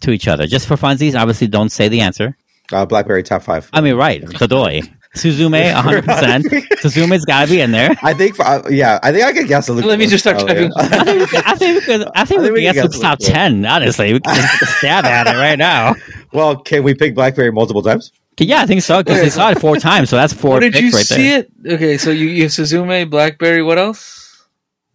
to 0.00 0.12
each 0.12 0.28
other, 0.28 0.46
just 0.46 0.66
for 0.66 0.76
funsies? 0.76 1.18
Obviously, 1.20 1.48
don't 1.48 1.70
say 1.70 1.88
the 1.88 2.00
answer. 2.00 2.36
Uh, 2.72 2.86
Blackberry 2.86 3.24
top 3.24 3.42
five. 3.42 3.68
I 3.72 3.80
mean, 3.80 3.96
right? 3.96 4.22
Todoi, 4.22 4.88
Suzume, 5.16 5.74
100. 5.74 6.04
percent 6.04 6.44
Suzume's 6.80 7.24
got 7.24 7.46
to 7.46 7.50
be 7.50 7.60
in 7.60 7.72
there. 7.72 7.90
I 8.00 8.14
think, 8.14 8.38
uh, 8.38 8.62
yeah, 8.70 9.00
I 9.02 9.10
think 9.10 9.24
I 9.24 9.32
could 9.32 9.48
guess 9.48 9.68
a 9.68 9.72
little. 9.72 9.90
Let 9.90 9.98
me 9.98 10.06
just 10.06 10.22
start 10.22 10.38
typing. 10.38 10.70
I 10.76 10.86
think 11.04 11.18
we 11.20 11.26
could, 11.26 11.44
I 11.44 11.54
think 11.56 11.74
we 11.74 11.80
could, 11.80 12.08
I 12.14 12.24
think 12.24 12.40
I 12.40 12.42
we 12.42 12.46
think 12.46 12.46
could 12.46 12.52
we 12.54 12.60
guess 12.62 12.74
can 12.76 12.86
guess 12.90 13.00
top 13.00 13.18
ten. 13.18 13.66
Honestly, 13.66 14.12
we 14.12 14.20
can 14.20 14.48
stab 14.78 15.04
at 15.04 15.26
it 15.26 15.36
right 15.36 15.58
now. 15.58 15.96
well, 16.32 16.56
can 16.56 16.84
we 16.84 16.94
pick 16.94 17.16
Blackberry 17.16 17.50
multiple 17.50 17.82
times? 17.82 18.12
Yeah, 18.38 18.62
I 18.62 18.66
think 18.66 18.80
so 18.82 19.02
because 19.02 19.20
they 19.20 19.28
saw 19.30 19.50
it 19.50 19.58
four 19.60 19.76
times, 19.76 20.08
so 20.08 20.16
that's 20.16 20.32
four 20.32 20.52
What 20.52 20.60
did 20.60 20.72
picks 20.72 20.82
you 20.84 20.90
right 20.92 21.04
see 21.06 21.28
there. 21.28 21.40
it? 21.64 21.72
Okay, 21.74 21.98
so 21.98 22.10
you, 22.10 22.26
you 22.28 22.42
have 22.44 22.52
Suzume, 22.52 23.10
BlackBerry. 23.10 23.62
What 23.62 23.76
else? 23.78 24.46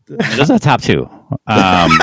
Those 0.07 0.49
are 0.49 0.57
the 0.57 0.59
top 0.59 0.81
two. 0.81 1.03
Um, 1.47 1.91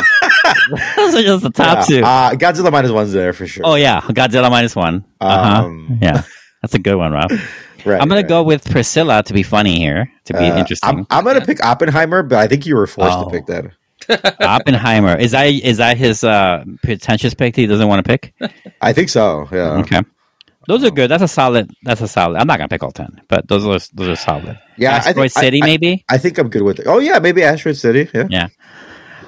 those 0.97 1.15
are 1.17 1.23
just 1.23 1.43
the 1.43 1.51
top 1.53 1.89
Yeah, 1.89 1.99
two. 2.01 2.05
Uh, 2.05 2.31
Godzilla 2.35 2.71
minus 2.71 2.91
one's 2.93 3.13
there 3.13 3.33
for 3.33 3.47
sure. 3.47 3.65
oh 3.67 3.75
yeah, 3.75 4.01
Godzilla 4.03 4.51
minus 4.51 4.77
one. 4.77 5.05
Uh-huh. 5.21 5.65
Um, 5.65 5.99
yeah, 6.03 6.23
that's 6.63 6.75
a 6.75 6.79
good 6.79 6.97
one, 6.97 7.11
Rob. 7.13 7.31
right, 7.85 8.01
I'm 8.01 8.09
gonna 8.09 8.17
right. 8.21 8.29
go 8.29 8.43
with 8.45 8.69
Priscilla 8.71 9.23
to 9.25 9.33
be 9.33 9.43
funny 9.43 9.79
here, 9.79 10.11
to 10.27 10.33
be 10.35 10.39
Uh, 10.51 10.59
interesting. 10.59 10.89
I'm, 10.89 11.07
I'm 11.11 11.25
gonna 11.25 11.45
pick 11.45 11.65
Oppenheimer, 11.65 12.23
but 12.23 12.39
I 12.39 12.47
think 12.47 12.67
you 12.67 12.77
were 12.77 12.87
forced 12.87 13.17
Oh. 13.19 13.25
to 13.25 13.31
pick 13.31 13.47
that. 13.47 13.65
Oppenheimer 14.41 15.17
is 15.17 15.31
that 15.33 15.45
is 15.47 15.77
that 15.79 15.97
his 15.97 16.25
uh, 16.25 16.65
pretentious 16.83 17.35
pick 17.35 17.55
that 17.55 17.61
he 17.61 17.67
doesn't 17.67 17.87
want 17.89 18.05
to 18.05 18.09
pick? 18.19 18.35
I 18.81 18.93
think 18.93 19.09
so. 19.09 19.49
Yeah. 19.53 19.79
Okay, 19.81 20.01
those 20.67 20.85
are 20.85 20.91
good. 20.91 21.11
That's 21.11 21.23
a 21.23 21.29
solid. 21.29 21.71
That's 21.83 22.01
a 22.01 22.09
solid. 22.09 22.39
I'm 22.39 22.47
not 22.47 22.59
gonna 22.59 22.69
pick 22.69 22.83
all 22.83 22.93
ten, 22.93 23.21
but 23.29 23.49
those 23.49 23.65
are 23.65 23.79
those 23.95 24.09
are 24.09 24.17
solid. 24.17 24.59
Yeah, 24.77 24.93
I 24.93 24.97
Asteroid 24.97 25.15
think- 25.33 25.37
I- 25.37 25.41
City, 25.41 25.63
I- 25.63 25.67
maybe. 25.67 26.05
I 26.11 26.19
think 26.19 26.39
I'm 26.39 26.49
good 26.49 26.63
with 26.63 26.81
it. 26.81 26.87
Oh 26.87 26.99
yeah, 26.99 27.19
maybe 27.19 27.43
Asteroid 27.43 27.77
City. 27.77 28.09
Yeah. 28.15 28.27
Yeah. 28.31 28.49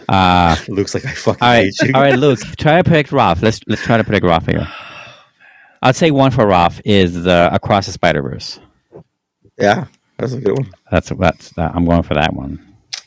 Uh, 0.09 0.57
Looks 0.69 0.95
like 0.95 1.05
I 1.07 1.13
fucking 1.13 1.43
all 1.43 1.49
right, 1.49 1.65
hate 1.65 1.89
you. 1.89 1.95
all 1.95 2.03
right, 2.03 2.19
Luke. 2.19 2.39
Try 2.59 2.77
to 2.79 2.85
predict 2.85 3.11
Roth. 3.13 3.43
Let's 3.43 3.61
let's 3.67 3.83
try 3.83 3.97
to 3.97 4.05
predict 4.05 4.25
Roth 4.27 4.47
here. 4.47 4.69
I'd 5.83 5.97
say 5.97 6.11
one 6.11 6.31
for 6.31 6.47
Roth 6.47 6.81
is 6.85 7.25
the 7.25 7.51
Across 7.53 7.87
the 7.87 7.93
Spider 7.93 8.23
Verse. 8.23 8.59
Yeah, 9.59 9.87
that's 10.19 10.33
a 10.33 10.41
good 10.41 10.57
one. 10.59 10.71
That's 10.91 11.11
that's 11.11 11.51
that, 11.51 11.73
I'm 11.75 11.85
going 11.85 12.03
for 12.03 12.15
that 12.15 12.35
one. 12.35 12.59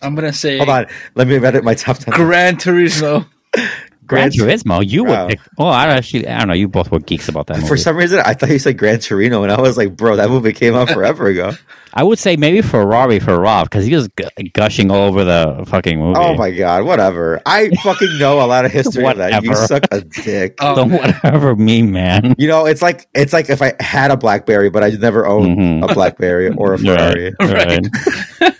I'm 0.01 0.15
gonna 0.15 0.31
say 0.33 0.57
Hold 0.57 0.69
on, 0.69 0.85
let 1.15 1.27
me 1.27 1.37
edit 1.37 1.63
my 1.63 1.73
top 1.75 1.97
ten. 1.97 2.13
Gran 2.13 2.57
Turismo. 2.57 3.25
Gran 4.07 4.29
Gran- 4.29 4.49
Turismo. 4.49 4.87
You 4.87 5.03
Wow. 5.03 5.25
would 5.25 5.29
pick. 5.31 5.39
Oh, 5.57 5.67
I 5.67 5.87
actually. 5.87 6.27
I 6.27 6.39
don't 6.39 6.47
know. 6.47 6.53
You 6.53 6.67
both 6.67 6.89
were 6.91 6.99
geeks 6.99 7.27
about 7.29 7.47
that. 7.47 7.57
Movie. 7.57 7.67
For 7.67 7.77
some 7.77 7.95
reason, 7.97 8.19
I 8.25 8.33
thought 8.33 8.49
you 8.49 8.59
said 8.59 8.77
Gran 8.77 8.99
Torino, 8.99 9.43
and 9.43 9.51
I 9.51 9.59
was 9.61 9.77
like, 9.77 9.95
"Bro, 9.95 10.15
that 10.17 10.29
movie 10.29 10.53
came 10.53 10.75
out 10.75 10.89
forever 10.89 11.27
ago." 11.27 11.51
I 11.93 12.03
would 12.03 12.19
say 12.19 12.35
maybe 12.35 12.61
Ferrari 12.61 13.17
for 13.19 13.39
Rob 13.39 13.69
because 13.69 13.85
he 13.85 13.95
was 13.95 14.07
gu- 14.09 14.29
gushing 14.53 14.91
all 14.91 15.07
over 15.07 15.23
the 15.23 15.65
fucking 15.67 15.97
movie. 15.97 16.19
Oh 16.19 16.35
my 16.35 16.51
god, 16.51 16.83
whatever. 16.83 17.41
I 17.45 17.69
fucking 17.81 18.19
know 18.19 18.39
a 18.39 18.45
lot 18.45 18.65
of 18.65 18.71
history 18.71 19.03
of 19.05 19.17
that. 19.17 19.41
You 19.43 19.55
suck 19.55 19.83
a 19.91 20.01
dick. 20.01 20.55
Oh, 20.59 20.75
Don't 20.75 20.91
whatever 20.91 21.55
me, 21.55 21.81
man. 21.81 22.35
You 22.37 22.47
know, 22.49 22.67
it's 22.67 22.83
like 22.83 23.07
it's 23.15 23.33
like 23.33 23.49
if 23.49 23.63
I 23.63 23.73
had 23.79 24.11
a 24.11 24.17
BlackBerry, 24.17 24.69
but 24.69 24.83
I 24.83 24.89
never 24.91 25.25
owned 25.25 25.57
Mhm. 25.57 25.89
a 25.89 25.93
BlackBerry 25.93 26.49
or 26.49 26.75
a 26.75 26.77
Ferrari. 26.83 27.33
Right, 27.39 27.67
right. 27.67 27.87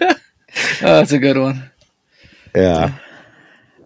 oh, 0.02 0.16
that's 0.82 1.12
a 1.12 1.20
good 1.20 1.38
one. 1.38 1.70
Yeah, 2.56 2.98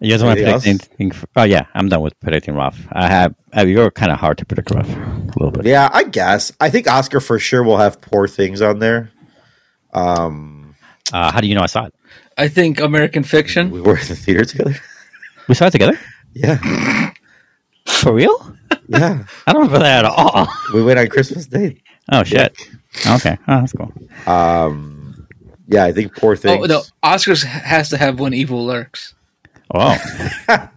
You 0.02 0.10
guys 0.10 0.22
want 0.24 0.38
to 0.38 0.44
predict 0.44 0.66
anything? 0.66 1.10
For, 1.12 1.26
oh 1.36 1.44
yeah, 1.44 1.66
I'm 1.74 1.88
done 1.88 2.02
with 2.02 2.18
predicting 2.20 2.54
Roth. 2.56 2.76
I 2.90 3.08
have. 3.08 3.34
Uh, 3.56 3.62
you're 3.64 3.90
kind 3.90 4.10
of 4.10 4.18
hard 4.18 4.36
to 4.38 4.44
predict 4.44 4.70
Roth 4.72 4.88
a 4.90 5.32
little 5.38 5.50
bit. 5.52 5.64
yeah. 5.64 5.88
I 5.92 6.02
guess 6.04 6.50
I 6.60 6.70
think 6.70 6.88
Oscar 6.90 7.20
for 7.20 7.38
sure 7.38 7.62
will 7.62 7.76
have 7.76 8.00
poor 8.00 8.26
things 8.26 8.60
on 8.60 8.78
there. 8.80 9.10
Um, 9.94 10.74
Uh, 11.12 11.30
how 11.30 11.40
do 11.40 11.46
you 11.46 11.54
know 11.54 11.60
I 11.62 11.66
saw 11.66 11.84
it? 11.86 11.94
I 12.38 12.48
think 12.48 12.80
American 12.80 13.22
Fiction. 13.22 13.70
we 13.70 13.80
were 13.80 13.96
in 13.98 14.08
the 14.08 14.16
theater 14.16 14.44
together. 14.44 14.74
We 15.48 15.54
saw 15.56 15.66
it 15.66 15.70
together 15.72 15.98
Yeah, 16.34 17.10
for 17.86 18.12
real? 18.14 18.56
yeah. 18.88 19.24
I 19.46 19.52
don't 19.52 19.62
remember 19.62 19.80
that 19.80 20.04
at 20.04 20.10
all. 20.10 20.46
We 20.72 20.82
went 20.84 20.98
on 21.00 21.08
Christmas 21.08 21.46
Day. 21.46 21.82
Oh 22.12 22.22
shit. 22.22 22.56
Okay. 23.06 23.36
Oh, 23.48 23.60
that's 23.60 23.72
cool. 23.72 23.92
Um, 24.26 25.26
yeah, 25.66 25.84
I 25.84 25.92
think 25.92 26.14
poor 26.16 26.36
things. 26.36 26.62
Oh 26.62 26.66
no, 26.66 26.82
Oscars 27.04 27.44
has 27.44 27.88
to 27.90 27.96
have 27.96 28.20
when 28.20 28.32
evil 28.34 28.64
lurks. 28.64 29.14
Oh, 29.74 29.96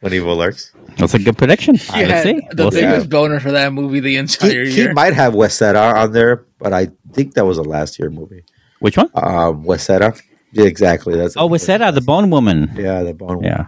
When 0.00 0.14
evil 0.14 0.36
lurks, 0.36 0.72
that's 0.96 1.14
a 1.14 1.18
good 1.18 1.36
prediction. 1.36 1.74
He 1.76 2.04
Let's 2.06 2.10
had 2.10 2.22
see. 2.22 2.40
the 2.52 2.62
We'll 2.62 2.70
see. 2.70 2.80
biggest 2.82 3.10
boner 3.10 3.40
for 3.40 3.50
that 3.52 3.72
movie 3.72 3.98
the 4.00 4.16
entire 4.16 4.64
he, 4.64 4.82
he 4.82 4.88
might 4.92 5.12
have 5.14 5.32
Huesera 5.34 5.94
on 5.94 6.12
there, 6.12 6.46
but 6.58 6.72
I 6.72 6.88
think 7.12 7.34
that 7.34 7.44
was 7.44 7.58
a 7.58 7.62
last 7.62 7.98
year 7.98 8.08
movie. 8.08 8.44
Which 8.78 8.96
one? 8.96 9.10
Um, 9.14 9.64
Huesera. 9.64 10.18
Yeah, 10.52 10.64
exactly. 10.66 11.16
That's 11.16 11.36
Oh, 11.36 11.46
was 11.46 11.66
that 11.66 11.82
uh, 11.82 11.90
the 11.90 12.00
Bone 12.00 12.30
Woman? 12.30 12.70
Yeah, 12.76 13.02
the 13.02 13.12
bone. 13.12 13.42
Yeah. 13.42 13.66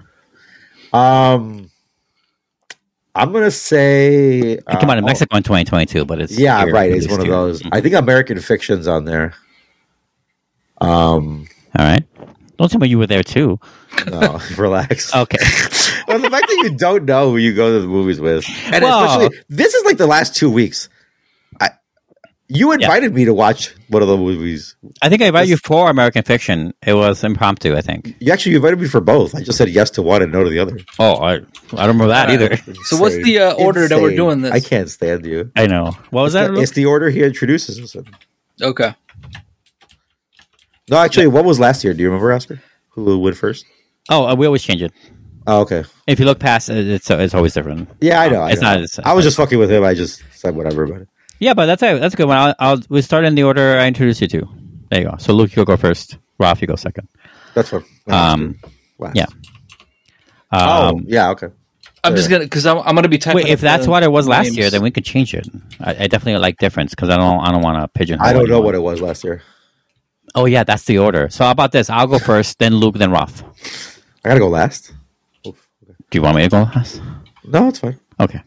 Um, 0.93 1.69
I'm 3.15 3.33
gonna 3.33 3.51
say. 3.51 4.39
It 4.53 4.65
came 4.81 4.89
out 4.89 4.99
in 4.99 5.05
uh, 5.05 5.07
Mexico 5.09 5.37
in 5.37 5.43
2022, 5.43 6.05
but 6.05 6.21
it's 6.21 6.39
Yeah, 6.39 6.65
right. 6.67 6.91
It's 6.93 7.07
released 7.07 7.11
one 7.11 7.21
of 7.21 7.27
here. 7.27 7.35
those. 7.35 7.63
I 7.73 7.81
think 7.81 7.95
American 7.97 8.39
Fiction's 8.39 8.87
on 8.87 9.05
there. 9.05 9.35
Um, 10.81 11.47
All 11.79 11.85
right. 11.85 12.05
Don't 12.57 12.71
tell 12.71 12.81
me 12.81 12.89
you 12.89 12.99
were 12.99 13.07
there 13.07 13.23
too. 13.23 13.59
No, 14.11 14.41
relax. 14.57 15.15
Okay. 15.15 15.39
well, 16.09 16.19
the 16.19 16.31
fact 16.31 16.47
that 16.49 16.61
you 16.65 16.77
don't 16.77 17.05
know 17.05 17.31
who 17.31 17.37
you 17.37 17.55
go 17.55 17.73
to 17.75 17.81
the 17.81 17.87
movies 17.89 18.21
with, 18.21 18.45
and 18.67 18.85
Well- 18.85 19.05
especially 19.05 19.39
this 19.49 19.75
is 19.75 19.85
like 19.85 19.97
the 19.99 20.07
last 20.07 20.35
two 20.35 20.51
weeks. 20.51 20.89
I, 21.61 21.71
you 22.49 22.73
invited 22.73 23.15
me 23.15 23.27
to 23.27 23.35
watch 23.35 23.75
one 23.89 24.03
of 24.03 24.09
the 24.09 24.17
movies. 24.17 24.75
I 25.03 25.09
think 25.09 25.23
I 25.23 25.27
invited 25.27 25.51
you 25.51 25.57
for 25.57 25.91
American 25.91 26.23
Fiction. 26.23 26.73
It 26.85 26.95
was 26.95 27.23
impromptu, 27.23 27.77
I 27.77 27.81
think. 27.81 28.17
You 28.21 28.33
actually 28.33 28.57
invited 28.57 28.81
me 28.81 28.89
for 28.89 29.01
both. 29.01 29.35
I 29.35 29.43
just 29.43 29.59
said 29.59 29.69
yes 29.69 29.91
to 29.91 30.03
one 30.03 30.23
and 30.23 30.33
no 30.33 30.43
to 30.45 30.51
the 30.51 30.59
other. 30.59 30.79
Oh, 30.99 31.17
I, 31.17 31.35
I 31.35 31.39
don't 31.39 31.79
remember 31.89 32.09
that 32.09 32.31
either. 32.31 32.57
So 32.85 32.97
what's 32.97 33.17
the, 33.17 33.39
uh, 33.39 33.53
order 33.55 33.87
that 33.87 34.01
we're 34.01 34.17
doing 34.17 34.41
this? 34.41 34.53
I 34.53 34.61
can't 34.61 34.89
stand 34.91 35.27
you. 35.27 35.53
I 35.55 35.67
know. 35.67 35.93
What 36.11 36.23
was 36.23 36.33
that? 36.33 36.51
It's 36.55 36.73
the 36.73 36.87
order 36.87 37.11
he 37.11 37.23
introduces 37.23 37.79
us 37.79 37.95
in. 37.95 38.07
Okay. 38.63 38.95
No, 40.91 40.97
actually, 40.97 41.29
what 41.29 41.45
was 41.45 41.61
last 41.61 41.85
year? 41.85 41.95
Do 41.95 42.03
you 42.03 42.09
remember, 42.09 42.33
Oscar? 42.33 42.61
Who 42.91 43.19
went 43.21 43.37
first? 43.37 43.65
Oh, 44.11 44.27
uh, 44.27 44.35
we 44.35 44.47
always 44.47 44.63
change 44.63 44.83
it. 44.83 44.93
Oh, 45.47 45.61
okay. 45.63 45.85
If 46.07 46.21
you 46.21 46.27
look 46.27 46.39
past 46.39 46.69
it, 46.69 46.87
it's 46.87 47.11
it's 47.11 47.35
always 47.35 47.55
different. 47.55 47.89
Yeah, 48.01 48.21
I 48.21 48.29
know. 48.29 48.43
I 48.43 48.51
It's 48.53 48.61
know. 48.61 48.69
not- 48.69 48.83
it's- 48.83 49.01
I 49.05 49.15
was 49.15 49.25
just 49.25 49.37
fucking 49.39 49.59
with 49.59 49.71
him. 49.71 49.83
I 49.85 49.95
just 49.95 50.23
said 50.35 50.55
whatever 50.55 50.85
about 50.85 51.01
it. 51.03 51.09
Yeah, 51.39 51.55
but 51.55 51.67
that's 51.67 51.83
a 51.83 51.99
that's 51.99 52.13
a 52.15 52.17
good 52.17 52.29
one. 52.29 52.37
I'll, 52.37 52.55
I'll 52.59 52.81
we 52.91 53.01
start 53.01 53.25
in 53.25 53.35
the 53.35 53.45
order 53.45 53.79
I 53.79 53.87
introduced 53.89 54.21
you 54.21 54.29
to. 54.29 54.49
There 54.91 55.01
you 55.01 55.09
go. 55.09 55.17
So 55.19 55.33
Luke, 55.33 55.57
you'll 55.57 55.65
go 55.65 55.77
first. 55.79 56.19
Ralph, 56.39 56.61
you 56.61 56.67
go 56.67 56.77
second. 56.77 57.09
That's 57.55 57.73
what. 57.73 57.85
Um, 58.09 58.59
Last. 58.99 59.17
yeah. 59.17 59.27
Oh, 60.53 60.89
Um, 60.89 61.05
yeah. 61.07 61.31
Okay. 61.31 61.49
I'm 62.03 62.17
just 62.17 62.31
gonna 62.31 62.45
because 62.45 62.65
I'm, 62.67 62.79
I'm 62.79 62.95
gonna 62.95 63.09
be 63.09 63.19
typing. 63.19 63.45
wait, 63.45 63.53
if 63.53 63.61
that's 63.61 63.87
what 63.87 64.03
it 64.03 64.11
was 64.11 64.27
last 64.27 64.45
names. 64.47 64.57
year, 64.57 64.71
then 64.71 64.83
we 64.83 64.91
could 64.91 65.05
change 65.05 65.35
it. 65.35 65.47
I, 65.81 65.91
I 66.05 66.07
definitely 66.07 66.41
like 66.41 66.57
difference 66.59 66.91
because 66.95 67.11
I 67.11 67.17
don't 67.17 67.41
I 67.41 67.51
don't 67.53 67.63
want 67.63 67.83
to 67.83 67.89
pigeonhole. 67.89 68.27
I 68.27 68.33
don't 68.33 68.43
know 68.49 68.55
anyone. 68.57 68.65
what 68.65 68.75
it 68.75 68.79
was 68.83 69.01
last 69.03 69.23
year. 69.25 69.43
Oh 70.35 70.47
yeah, 70.47 70.65
that's 70.65 70.85
the 70.85 70.99
order. 70.99 71.29
So 71.29 71.45
how 71.45 71.51
about 71.51 71.73
this? 71.73 71.91
I'll 71.91 72.07
go 72.07 72.19
first, 72.19 72.59
then 72.59 72.75
Luke, 72.77 72.95
then 72.97 73.11
Roth. 73.11 73.43
I 74.25 74.29
gotta 74.29 74.41
go 74.41 74.49
last. 74.49 74.93
Do 75.45 75.53
you 76.13 76.23
want 76.23 76.37
me 76.37 76.43
to 76.43 76.49
go 76.49 76.63
last? 76.63 77.01
No, 77.45 77.69
it's 77.69 77.79
fine. 77.79 77.99
Okay. 78.19 78.43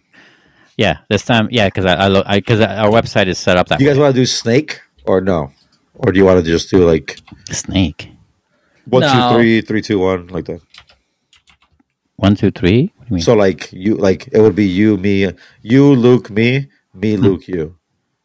Yeah, 0.78 1.00
this 1.10 1.24
time, 1.24 1.48
yeah, 1.52 1.68
because 1.68 1.86
I, 1.86 1.94
I 1.96 2.08
look, 2.08 2.28
because 2.28 2.60
our 2.62 2.90
website 2.90 3.28
is 3.28 3.38
set 3.38 3.58
up 3.58 3.68
that 3.70 3.80
you 3.80 3.88
guys 3.88 3.98
want 3.98 4.14
to 4.16 4.22
do 4.22 4.26
snake 4.26 4.82
or 5.06 5.22
no? 5.22 5.52
Or 5.96 6.12
do 6.12 6.18
you 6.20 6.26
want 6.26 6.44
to 6.44 6.52
just 6.52 6.70
do 6.72 6.86
like 6.86 7.20
Snake. 7.52 8.10
one, 8.86 9.02
No. 9.02 9.34
three, 9.36 9.62
three, 9.62 9.82
two, 9.82 10.00
one, 10.00 10.28
like 10.28 10.46
that? 10.46 10.62
One, 12.16 12.36
two, 12.36 12.52
three. 12.52 12.92
What 12.96 13.06
do 13.06 13.10
you 13.10 13.16
mean? 13.16 13.24
So 13.24 13.36
like 13.36 13.72
you, 13.72 13.96
like 13.96 14.28
it 14.32 14.42
would 14.42 14.56
be 14.56 14.66
you, 14.66 14.98
me, 14.98 15.30
you, 15.62 15.94
Luke, 15.96 16.30
me, 16.30 16.70
me, 16.94 17.18
Luke, 17.18 17.48
you. 17.48 17.76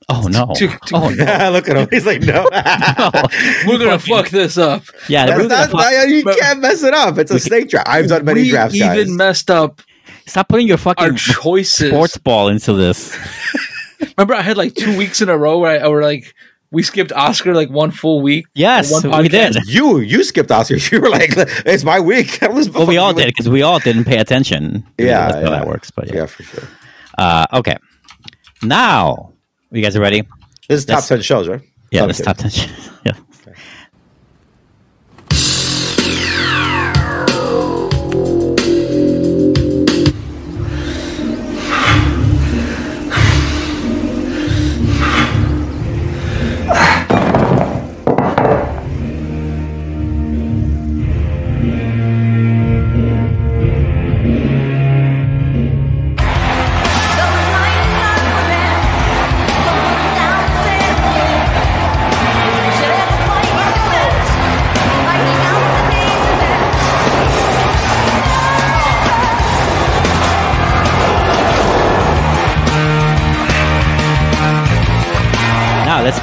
Oh 0.09 0.27
no. 0.31 0.53
Two- 0.57 0.69
two- 0.87 0.95
oh 0.97 1.09
no. 1.11 1.51
Look 1.53 1.69
at 1.69 1.77
him. 1.77 1.89
He's 1.91 2.07
like, 2.07 2.23
no. 2.23 2.49
we're 3.67 3.79
gonna 3.79 3.99
fuck 3.99 4.29
this 4.31 4.59
up. 4.59 4.83
Yeah, 5.09 5.27
That's 5.27 5.37
we're 5.39 5.49
gonna 5.49 5.67
not, 5.67 5.71
pop- 5.71 6.09
you 6.09 6.25
but- 6.25 6.39
can't 6.39 6.61
mess 6.61 6.83
it 6.83 6.95
up. 6.95 7.19
It's 7.19 7.31
a 7.31 7.39
snake 7.41 7.69
draft. 7.71 7.89
I've 7.89 8.09
done 8.09 8.25
many 8.25 8.43
we 8.43 8.51
drafts, 8.51 8.75
even 8.77 8.89
guys. 8.97 9.09
messed 9.11 9.51
up 9.51 9.83
stop 10.27 10.49
putting 10.49 10.67
your 10.69 10.75
our 10.75 10.79
fucking 10.95 11.17
choices. 11.17 11.89
sports 11.89 12.17
ball 12.19 12.49
into 12.49 12.75
this. 12.75 13.17
Remember, 14.17 14.35
I 14.35 14.43
had 14.43 14.57
like 14.57 14.75
two 14.75 14.97
weeks 14.97 15.21
in 15.23 15.29
a 15.29 15.37
row 15.39 15.59
where 15.59 15.83
I 15.83 15.89
were 15.89 16.03
like, 16.03 16.35
we 16.71 16.83
skipped 16.83 17.13
Oscar 17.13 17.55
like 17.55 17.71
one 17.71 17.91
full 17.91 18.21
week. 18.21 18.47
Yes, 18.55 18.93
One 18.93 19.23
we 19.23 19.29
did. 19.31 19.57
you, 19.67 20.01
you 20.01 20.23
skipped 20.23 20.51
Oscar. 20.51 20.77
You 20.77 21.01
were 21.01 21.09
like, 21.09 21.31
it's 21.65 21.83
my 21.83 21.99
week. 21.99 22.43
I 22.43 22.49
was 22.49 22.69
Well, 22.69 22.87
we 22.87 22.99
all 22.99 23.13
fucking- 23.13 23.25
did 23.25 23.35
because 23.35 23.49
we 23.49 23.63
all 23.63 23.79
didn't 23.79 24.05
pay 24.05 24.19
attention. 24.19 24.87
Yeah, 24.99 25.07
that's 25.29 25.35
how 25.37 25.41
yeah. 25.41 25.51
that 25.51 25.67
works. 25.67 25.91
But 25.91 26.09
Yeah, 26.09 26.15
yeah. 26.17 26.27
for 26.27 26.43
sure. 26.43 26.65
Uh, 27.17 27.47
okay. 27.55 27.77
Now, 28.63 29.33
you 29.71 29.83
guys 29.83 29.97
are 29.97 30.01
ready? 30.01 30.23
This 30.69 30.81
is 30.81 30.85
top 30.87 30.97
That's- 30.97 31.09
10 31.09 31.23
shows, 31.23 31.49
right? 31.49 31.61
Yeah, 31.91 32.01
Okay. 32.03 32.07
let's 32.09 32.21
top 32.21 32.37
ten. 32.37 32.51
yeah. 33.07 33.13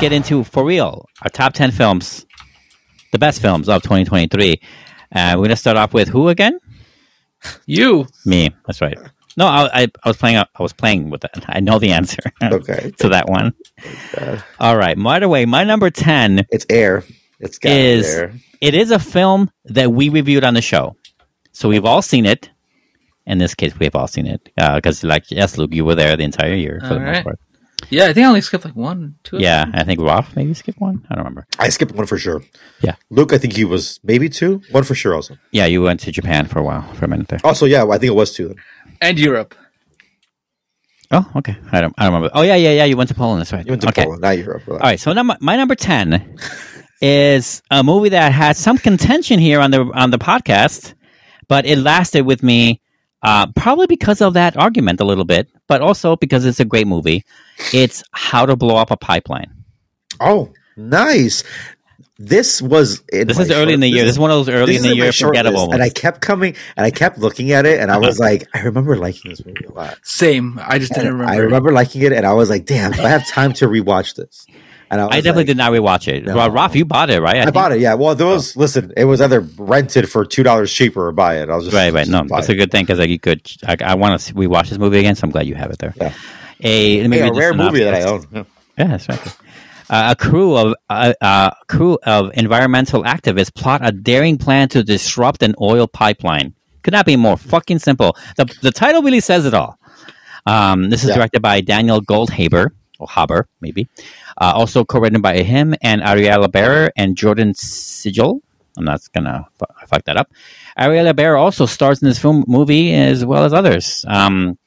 Get 0.05 0.13
into 0.13 0.43
for 0.43 0.63
real 0.63 1.07
our 1.23 1.29
top 1.29 1.53
ten 1.53 1.71
films, 1.71 2.25
the 3.11 3.17
best 3.17 3.41
films 3.41 3.67
of 3.67 3.81
2023. 3.81 4.61
Uh, 5.15 5.33
we're 5.35 5.45
gonna 5.45 5.55
start 5.55 5.77
off 5.77 5.93
with 5.95 6.07
who 6.07 6.29
again? 6.29 6.59
You. 7.65 8.05
Me. 8.25 8.49
That's 8.67 8.81
right. 8.81 8.97
No, 9.37 9.47
I, 9.47 9.81
I, 9.81 9.87
I 10.03 10.07
was 10.07 10.17
playing. 10.17 10.37
I 10.37 10.45
was 10.59 10.73
playing 10.73 11.09
with 11.09 11.21
that. 11.21 11.43
I 11.47 11.59
know 11.59 11.79
the 11.79 11.91
answer 11.91 12.21
Okay. 12.43 12.91
to 12.99 13.09
that 13.09 13.27
one. 13.27 13.53
God. 14.15 14.43
All 14.59 14.77
right. 14.77 14.95
By 15.01 15.19
the 15.19 15.27
way, 15.29 15.45
my 15.45 15.63
number 15.63 15.89
ten 15.89 16.45
It's 16.51 16.65
air. 16.69 17.03
It's 17.39 17.57
got 17.57 17.71
Is- 17.71 18.13
air. 18.15 18.33
it 18.61 18.75
is 18.75 18.91
a 18.91 18.99
film 18.99 19.49
that 19.65 19.91
we 19.91 20.09
reviewed 20.09 20.43
on 20.43 20.53
the 20.53 20.61
show. 20.61 20.95
So 21.51 21.67
we've 21.69 21.85
all 21.85 22.01
seen 22.03 22.25
it. 22.27 22.49
In 23.27 23.39
this 23.39 23.55
case, 23.55 23.73
we've 23.79 23.95
all 23.95 24.07
seen 24.07 24.27
it 24.27 24.51
because, 24.55 25.03
like, 25.03 25.31
yes, 25.31 25.57
Luke, 25.57 25.73
you 25.73 25.83
were 25.83 25.95
there 25.95 26.15
the 26.15 26.23
entire 26.23 26.53
year 26.53 26.79
for 26.81 26.89
All 26.89 26.93
the 26.93 26.99
most 26.99 27.15
right. 27.15 27.23
part. 27.23 27.39
Yeah, 27.89 28.05
I 28.05 28.13
think 28.13 28.25
I 28.25 28.29
only 28.29 28.41
skipped 28.41 28.65
like 28.65 28.75
one, 28.75 29.15
two. 29.23 29.37
Yeah, 29.37 29.65
I 29.73 29.83
think 29.83 29.99
Roth 29.99 30.35
maybe 30.35 30.53
skipped 30.53 30.79
one. 30.79 31.05
I 31.09 31.15
don't 31.15 31.23
remember. 31.23 31.47
I 31.59 31.69
skipped 31.69 31.93
one 31.93 32.05
for 32.05 32.17
sure. 32.17 32.41
Yeah. 32.81 32.95
Luke, 33.09 33.33
I 33.33 33.37
think 33.37 33.53
he 33.53 33.65
was 33.65 33.99
maybe 34.03 34.29
two. 34.29 34.61
One 34.71 34.83
for 34.83 34.95
sure. 34.95 35.13
Also. 35.13 35.37
Yeah, 35.51 35.65
you 35.65 35.81
went 35.81 35.99
to 36.01 36.11
Japan 36.11 36.47
for 36.47 36.59
a 36.59 36.63
while, 36.63 36.81
for 36.93 37.05
a 37.05 37.07
minute 37.07 37.27
there. 37.27 37.39
Also, 37.43 37.65
yeah, 37.65 37.83
I 37.83 37.97
think 37.97 38.11
it 38.11 38.15
was 38.15 38.33
two. 38.33 38.49
Then. 38.49 38.57
And 39.01 39.19
Europe. 39.19 39.55
Oh, 41.11 41.29
okay. 41.35 41.55
I 41.71 41.81
don't. 41.81 41.93
I 41.97 42.05
don't 42.05 42.13
remember. 42.13 42.31
Oh, 42.33 42.41
yeah, 42.41 42.55
yeah, 42.55 42.71
yeah. 42.71 42.85
You 42.85 42.97
went 42.97 43.09
to 43.09 43.15
Poland. 43.15 43.41
That's 43.41 43.53
right. 43.53 43.65
You 43.65 43.71
went 43.71 43.81
to 43.83 43.89
okay. 43.89 44.03
Poland, 44.03 44.21
not 44.21 44.37
Europe. 44.37 44.63
All 44.67 44.77
right. 44.77 44.99
So 44.99 45.13
number, 45.13 45.37
my 45.39 45.55
number 45.55 45.75
ten 45.75 46.37
is 47.01 47.61
a 47.69 47.83
movie 47.83 48.09
that 48.09 48.31
had 48.31 48.57
some 48.57 48.77
contention 48.77 49.39
here 49.39 49.59
on 49.59 49.71
the 49.71 49.81
on 49.93 50.09
the 50.09 50.17
podcast, 50.17 50.95
but 51.47 51.65
it 51.65 51.77
lasted 51.77 52.25
with 52.25 52.41
me 52.41 52.81
uh, 53.25 53.47
probably 53.55 53.87
because 53.87 54.21
of 54.21 54.33
that 54.35 54.55
argument 54.55 55.01
a 55.01 55.03
little 55.05 55.25
bit, 55.25 55.49
but 55.67 55.81
also 55.81 56.15
because 56.15 56.45
it's 56.45 56.59
a 56.59 56.65
great 56.65 56.87
movie. 56.87 57.25
It's 57.73 58.03
How 58.11 58.45
to 58.45 58.55
Blow 58.55 58.75
Up 58.77 58.91
a 58.91 58.97
Pipeline. 58.97 59.51
Oh, 60.19 60.53
nice. 60.77 61.43
This 62.17 62.61
was 62.61 63.01
This 63.11 63.35
my 63.37 63.43
is 63.43 63.51
early 63.51 63.59
short- 63.63 63.69
in 63.71 63.79
the 63.81 63.89
year. 63.89 64.03
This 64.05 64.13
is 64.13 64.19
one 64.19 64.31
of 64.31 64.37
those 64.37 64.47
early 64.47 64.77
in 64.77 64.83
the 64.83 64.89
my 64.89 64.95
year 64.95 65.11
forgettable. 65.11 65.63
list, 65.63 65.73
and 65.73 65.83
I 65.83 65.89
kept 65.89 66.21
coming 66.21 66.55
and 66.77 66.85
I 66.85 66.91
kept 66.91 67.17
looking 67.17 67.51
at 67.51 67.65
it, 67.65 67.81
and 67.81 67.91
I 67.91 67.97
was 67.97 68.19
like, 68.19 68.47
I 68.53 68.61
remember 68.61 68.95
liking 68.95 69.31
this 69.31 69.45
movie 69.45 69.65
a 69.65 69.71
lot. 69.73 69.97
Same. 70.03 70.57
I 70.65 70.79
just 70.79 70.93
didn't 70.93 71.11
remember. 71.11 71.33
I 71.33 71.37
remember 71.37 71.71
liking 71.73 72.03
it, 72.03 72.13
and 72.13 72.25
I 72.25 72.31
was 72.31 72.49
like, 72.49 72.63
damn, 72.65 72.93
if 72.93 73.01
I 73.01 73.09
have 73.09 73.27
time 73.27 73.51
to 73.53 73.67
rewatch 73.67 74.15
this. 74.15 74.45
And 74.91 75.01
I, 75.01 75.05
I 75.07 75.09
definitely 75.17 75.41
like, 75.41 75.47
did 75.47 75.57
not 75.57 75.71
rewatch 75.71 76.07
it. 76.07 76.25
No. 76.25 76.35
Well, 76.35 76.51
Ralph, 76.51 76.75
you 76.75 76.85
bought 76.85 77.09
it, 77.09 77.19
right? 77.21 77.45
I 77.47 77.51
bought 77.51 77.71
it. 77.71 77.79
Yeah. 77.79 77.95
Well, 77.95 78.13
there 78.15 78.27
was. 78.27 78.55
Listen, 78.55 78.93
it 78.95 79.05
was 79.05 79.19
either 79.19 79.41
rented 79.57 80.09
for 80.09 80.25
two 80.25 80.43
dollars 80.43 80.71
cheaper 80.71 81.07
or 81.07 81.11
buy 81.11 81.37
it. 81.41 81.49
I 81.49 81.55
was 81.55 81.65
just 81.65 81.75
Right, 81.75 81.91
right. 81.91 82.07
No, 82.07 82.21
just 82.21 82.33
that's 82.33 82.49
it. 82.49 82.53
a 82.53 82.55
good 82.55 82.71
thing 82.71 82.83
because 82.85 82.99
like 82.99 83.09
you 83.09 83.19
could. 83.19 83.41
I, 83.65 83.77
I 83.83 83.95
want 83.95 84.19
to 84.21 84.33
rewatch 84.35 84.69
this 84.69 84.77
movie 84.77 84.99
again, 84.99 85.15
so 85.15 85.25
I'm 85.25 85.31
glad 85.31 85.47
you 85.47 85.55
have 85.55 85.71
it 85.71 85.79
there. 85.79 85.93
Yeah. 85.97 86.13
A, 86.61 87.01
let 87.01 87.09
me 87.09 87.17
Hey, 87.17 87.27
a 87.27 87.33
rare 87.33 87.53
movie 87.53 87.83
that 87.83 87.93
I 87.95 88.03
own. 88.03 88.25
Yeah. 88.31 88.43
Yeah, 88.77 88.87
that's 88.87 89.09
right. 89.09 89.37
Uh, 89.89 90.07
a 90.11 90.15
crew 90.15 90.55
of 90.55 90.73
uh, 90.89 91.13
uh, 91.21 91.51
crew 91.67 91.97
of 92.05 92.31
environmental 92.35 93.03
activists 93.03 93.53
plot 93.53 93.81
a 93.83 93.91
daring 93.91 94.37
plan 94.37 94.67
to 94.69 94.83
disrupt 94.83 95.43
an 95.43 95.53
oil 95.61 95.87
pipeline. 95.87 96.53
Could 96.83 96.93
not 96.93 97.05
be 97.05 97.15
more 97.15 97.37
fucking 97.37 97.79
simple. 97.79 98.15
The 98.37 98.45
the 98.61 98.71
title 98.71 99.01
really 99.01 99.19
says 99.19 99.45
it 99.45 99.53
all. 99.53 99.77
Um, 100.45 100.89
this 100.89 101.03
is 101.03 101.09
Yeah. 101.09 101.15
directed 101.15 101.41
by 101.41 101.61
Daniel 101.61 102.01
Goldhaber 102.01 102.69
or 102.99 103.07
Haber, 103.09 103.47
maybe. 103.61 103.87
Uh, 104.39 104.51
also 104.53 104.83
co-written 104.83 105.21
by 105.21 105.43
him 105.43 105.75
and 105.81 106.01
Ariela 106.01 106.51
Barer 106.51 106.91
and 106.95 107.15
Jordan 107.15 107.53
Sigel. 107.53 108.41
I'm 108.77 108.83
not 108.83 109.01
gonna 109.13 109.47
fu- 109.57 109.87
fuck 109.87 110.03
that 110.05 110.17
up. 110.17 110.31
Ariela 110.77 111.15
Barer 111.15 111.37
also 111.37 111.65
stars 111.65 112.01
in 112.01 112.07
this 112.07 112.19
film 112.19 112.43
movie 112.47 112.93
as 112.93 113.25
well 113.25 113.45
as 113.45 113.53
others. 113.53 114.03
Um, 114.07 114.57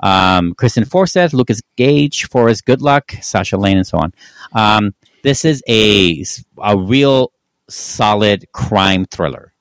um, 0.00 0.54
Kristen 0.54 0.84
Forsyth, 0.84 1.32
Lucas 1.32 1.60
Gage, 1.76 2.28
Forrest 2.28 2.64
Goodluck, 2.66 3.22
Sasha 3.22 3.56
Lane, 3.56 3.78
and 3.78 3.86
so 3.86 3.98
on. 3.98 4.12
Um, 4.52 4.94
this 5.22 5.44
is 5.44 5.62
a 5.68 6.24
a 6.62 6.76
real 6.76 7.32
solid 7.68 8.44
crime 8.52 9.04
thriller. 9.06 9.52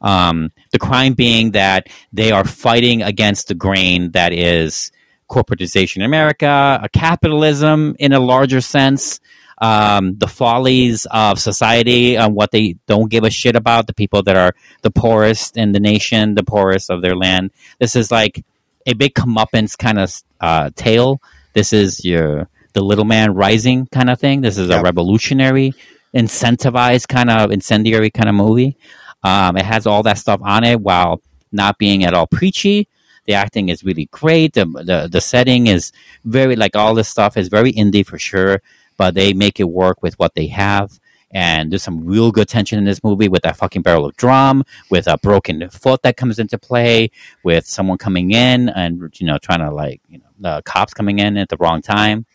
Um, 0.00 0.50
the 0.72 0.78
crime 0.78 1.12
being 1.14 1.50
that 1.52 1.88
they 2.12 2.32
are 2.32 2.44
fighting 2.44 3.02
against 3.02 3.48
the 3.48 3.54
grain 3.54 4.12
that 4.12 4.32
is 4.32 4.90
corporatization 5.30 5.96
in 5.96 6.02
America, 6.02 6.80
a 6.82 6.88
capitalism 6.88 7.96
in 7.98 8.12
a 8.12 8.20
larger 8.20 8.60
sense, 8.60 9.20
um, 9.60 10.16
the 10.18 10.26
follies 10.26 11.06
of 11.10 11.38
society, 11.38 12.16
um, 12.16 12.34
what 12.34 12.50
they 12.50 12.76
don't 12.86 13.10
give 13.10 13.24
a 13.24 13.30
shit 13.30 13.56
about, 13.56 13.86
the 13.86 13.94
people 13.94 14.22
that 14.24 14.36
are 14.36 14.54
the 14.82 14.90
poorest 14.90 15.56
in 15.56 15.72
the 15.72 15.80
nation, 15.80 16.34
the 16.34 16.42
poorest 16.42 16.90
of 16.90 17.02
their 17.02 17.14
land. 17.14 17.50
This 17.78 17.94
is 17.94 18.10
like 18.10 18.44
a 18.86 18.94
big 18.94 19.14
comeuppance 19.14 19.76
kind 19.76 19.98
of 19.98 20.14
uh, 20.40 20.70
tale. 20.74 21.20
This 21.52 21.72
is 21.72 22.04
your 22.04 22.48
the 22.72 22.80
little 22.82 23.04
man 23.04 23.34
rising 23.34 23.86
kind 23.86 24.08
of 24.10 24.20
thing. 24.20 24.40
This 24.40 24.56
is 24.56 24.70
a 24.70 24.80
revolutionary, 24.80 25.74
incentivized 26.14 27.08
kind 27.08 27.28
of 27.28 27.50
incendiary 27.50 28.10
kind 28.10 28.28
of 28.28 28.34
movie. 28.34 28.76
Um, 29.22 29.56
it 29.56 29.64
has 29.64 29.86
all 29.86 30.02
that 30.04 30.18
stuff 30.18 30.40
on 30.42 30.64
it 30.64 30.80
while 30.80 31.20
not 31.52 31.78
being 31.78 32.04
at 32.04 32.14
all 32.14 32.26
preachy. 32.26 32.88
The 33.26 33.34
acting 33.34 33.68
is 33.68 33.84
really 33.84 34.06
great. 34.10 34.54
The, 34.54 34.64
the 34.64 35.08
the 35.10 35.20
setting 35.20 35.66
is 35.66 35.92
very 36.24 36.56
like 36.56 36.76
all 36.76 36.94
this 36.94 37.08
stuff 37.08 37.36
is 37.36 37.48
very 37.48 37.72
indie 37.72 38.06
for 38.06 38.18
sure, 38.18 38.62
but 38.96 39.14
they 39.14 39.32
make 39.32 39.60
it 39.60 39.68
work 39.70 40.02
with 40.02 40.18
what 40.18 40.34
they 40.34 40.46
have. 40.48 40.98
And 41.32 41.70
there's 41.70 41.84
some 41.84 42.04
real 42.04 42.32
good 42.32 42.48
tension 42.48 42.76
in 42.78 42.84
this 42.84 43.04
movie 43.04 43.28
with 43.28 43.42
that 43.42 43.56
fucking 43.56 43.82
barrel 43.82 44.04
of 44.06 44.16
drum, 44.16 44.64
with 44.90 45.06
a 45.06 45.16
broken 45.18 45.68
foot 45.70 46.02
that 46.02 46.16
comes 46.16 46.40
into 46.40 46.58
play, 46.58 47.10
with 47.44 47.66
someone 47.66 47.98
coming 47.98 48.32
in 48.32 48.68
and 48.68 49.12
you 49.20 49.26
know 49.26 49.38
trying 49.38 49.60
to 49.60 49.70
like 49.70 50.00
you 50.08 50.18
know 50.18 50.24
the 50.40 50.62
cops 50.62 50.92
coming 50.92 51.18
in 51.20 51.36
at 51.36 51.48
the 51.48 51.56
wrong 51.58 51.82
time. 51.82 52.26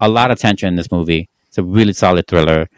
A 0.00 0.08
lot 0.08 0.30
of 0.30 0.38
tension 0.38 0.68
in 0.68 0.76
this 0.76 0.92
movie. 0.92 1.30
It's 1.48 1.56
a 1.56 1.62
really 1.62 1.94
solid 1.94 2.26
thriller. 2.26 2.68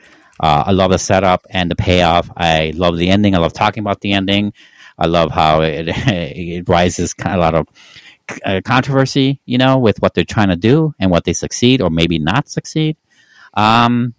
Uh, 0.41 0.63
I 0.67 0.71
love 0.71 0.93
the 0.93 0.99
setup 0.99 1.45
and 1.51 1.69
the 1.69 1.75
payoff. 1.75 2.31
I 2.37 2.73
love 2.77 2.97
the 2.97 3.11
ending. 3.11 3.35
I 3.35 3.39
love 3.39 3.53
talking 3.53 3.81
about 3.81 4.01
the 4.01 4.13
ending. 4.13 4.53
I 4.99 5.07
love 5.07 5.31
how 5.31 5.63
it 5.63 5.89
it 5.89 6.69
rises 6.69 7.15
a 7.25 7.37
lot 7.37 7.55
of 7.55 7.67
uh, 8.45 8.61
controversy, 8.65 9.41
you 9.47 9.59
know, 9.59 9.79
with 9.79 10.01
what 10.03 10.15
they're 10.15 10.25
trying 10.25 10.49
to 10.49 10.57
do 10.57 10.95
and 10.99 11.11
what 11.11 11.25
they 11.25 11.33
succeed 11.33 11.81
or 11.81 11.91
maybe 11.91 12.19
not 12.19 12.49
succeed. 12.49 12.97
Um, 13.55 14.15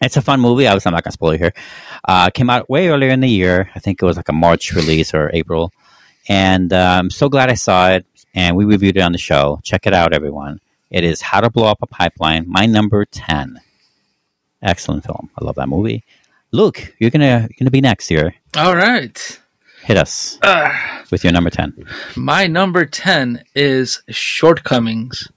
it's 0.00 0.16
a 0.16 0.22
fun 0.22 0.40
movie. 0.40 0.68
I'm 0.68 0.78
not 0.84 1.02
gonna 1.04 1.12
spoil 1.12 1.30
it 1.30 1.38
here. 1.38 1.52
Uh, 2.06 2.30
came 2.30 2.50
out 2.50 2.68
way 2.68 2.88
earlier 2.88 3.10
in 3.10 3.20
the 3.20 3.28
year. 3.28 3.70
I 3.74 3.78
think 3.78 4.02
it 4.02 4.06
was 4.06 4.16
like 4.16 4.28
a 4.28 4.32
March 4.32 4.72
release 4.72 5.14
or 5.14 5.30
April, 5.32 5.72
and 6.28 6.72
uh, 6.72 6.96
I'm 6.98 7.10
so 7.10 7.28
glad 7.28 7.50
I 7.50 7.54
saw 7.54 7.90
it. 7.90 8.06
And 8.36 8.56
we 8.56 8.64
reviewed 8.64 8.96
it 8.96 9.00
on 9.00 9.12
the 9.12 9.18
show. 9.18 9.60
Check 9.62 9.86
it 9.86 9.94
out, 9.94 10.12
everyone. 10.12 10.60
It 10.90 11.04
is 11.04 11.20
How 11.20 11.40
to 11.40 11.50
Blow 11.50 11.68
Up 11.68 11.78
a 11.82 11.86
Pipeline. 11.86 12.44
My 12.48 12.66
number 12.66 13.04
ten. 13.04 13.60
Excellent 14.60 15.04
film. 15.04 15.30
I 15.38 15.44
love 15.44 15.54
that 15.56 15.68
movie. 15.68 16.04
Luke, 16.50 16.94
you're 16.98 17.10
gonna 17.10 17.40
you're 17.42 17.56
gonna 17.58 17.70
be 17.70 17.80
next 17.80 18.08
here. 18.08 18.34
All 18.56 18.74
right. 18.74 19.40
Hit 19.84 19.98
us 19.98 20.38
with 21.10 21.24
your 21.24 21.32
number 21.32 21.50
ten. 21.50 21.74
my 22.16 22.46
number 22.46 22.86
10 22.86 23.44
is 23.54 24.02
Shortcomings. 24.08 25.28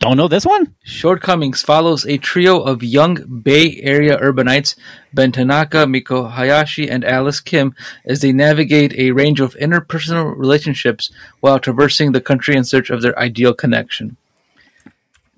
Don't 0.00 0.16
know 0.16 0.26
this 0.26 0.44
one? 0.44 0.74
Shortcomings 0.82 1.62
follows 1.62 2.04
a 2.04 2.18
trio 2.18 2.60
of 2.60 2.82
young 2.82 3.14
Bay 3.42 3.80
Area 3.82 4.18
urbanites, 4.18 4.74
Ben 5.14 5.30
Tanaka, 5.30 5.86
Miko 5.86 6.24
Hayashi, 6.28 6.90
and 6.90 7.04
Alice 7.04 7.38
Kim, 7.40 7.74
as 8.04 8.20
they 8.20 8.32
navigate 8.32 8.92
a 8.98 9.12
range 9.12 9.38
of 9.40 9.54
interpersonal 9.54 10.36
relationships 10.36 11.10
while 11.40 11.60
traversing 11.60 12.12
the 12.12 12.20
country 12.20 12.56
in 12.56 12.64
search 12.64 12.90
of 12.90 13.00
their 13.00 13.16
ideal 13.18 13.54
connection. 13.54 14.16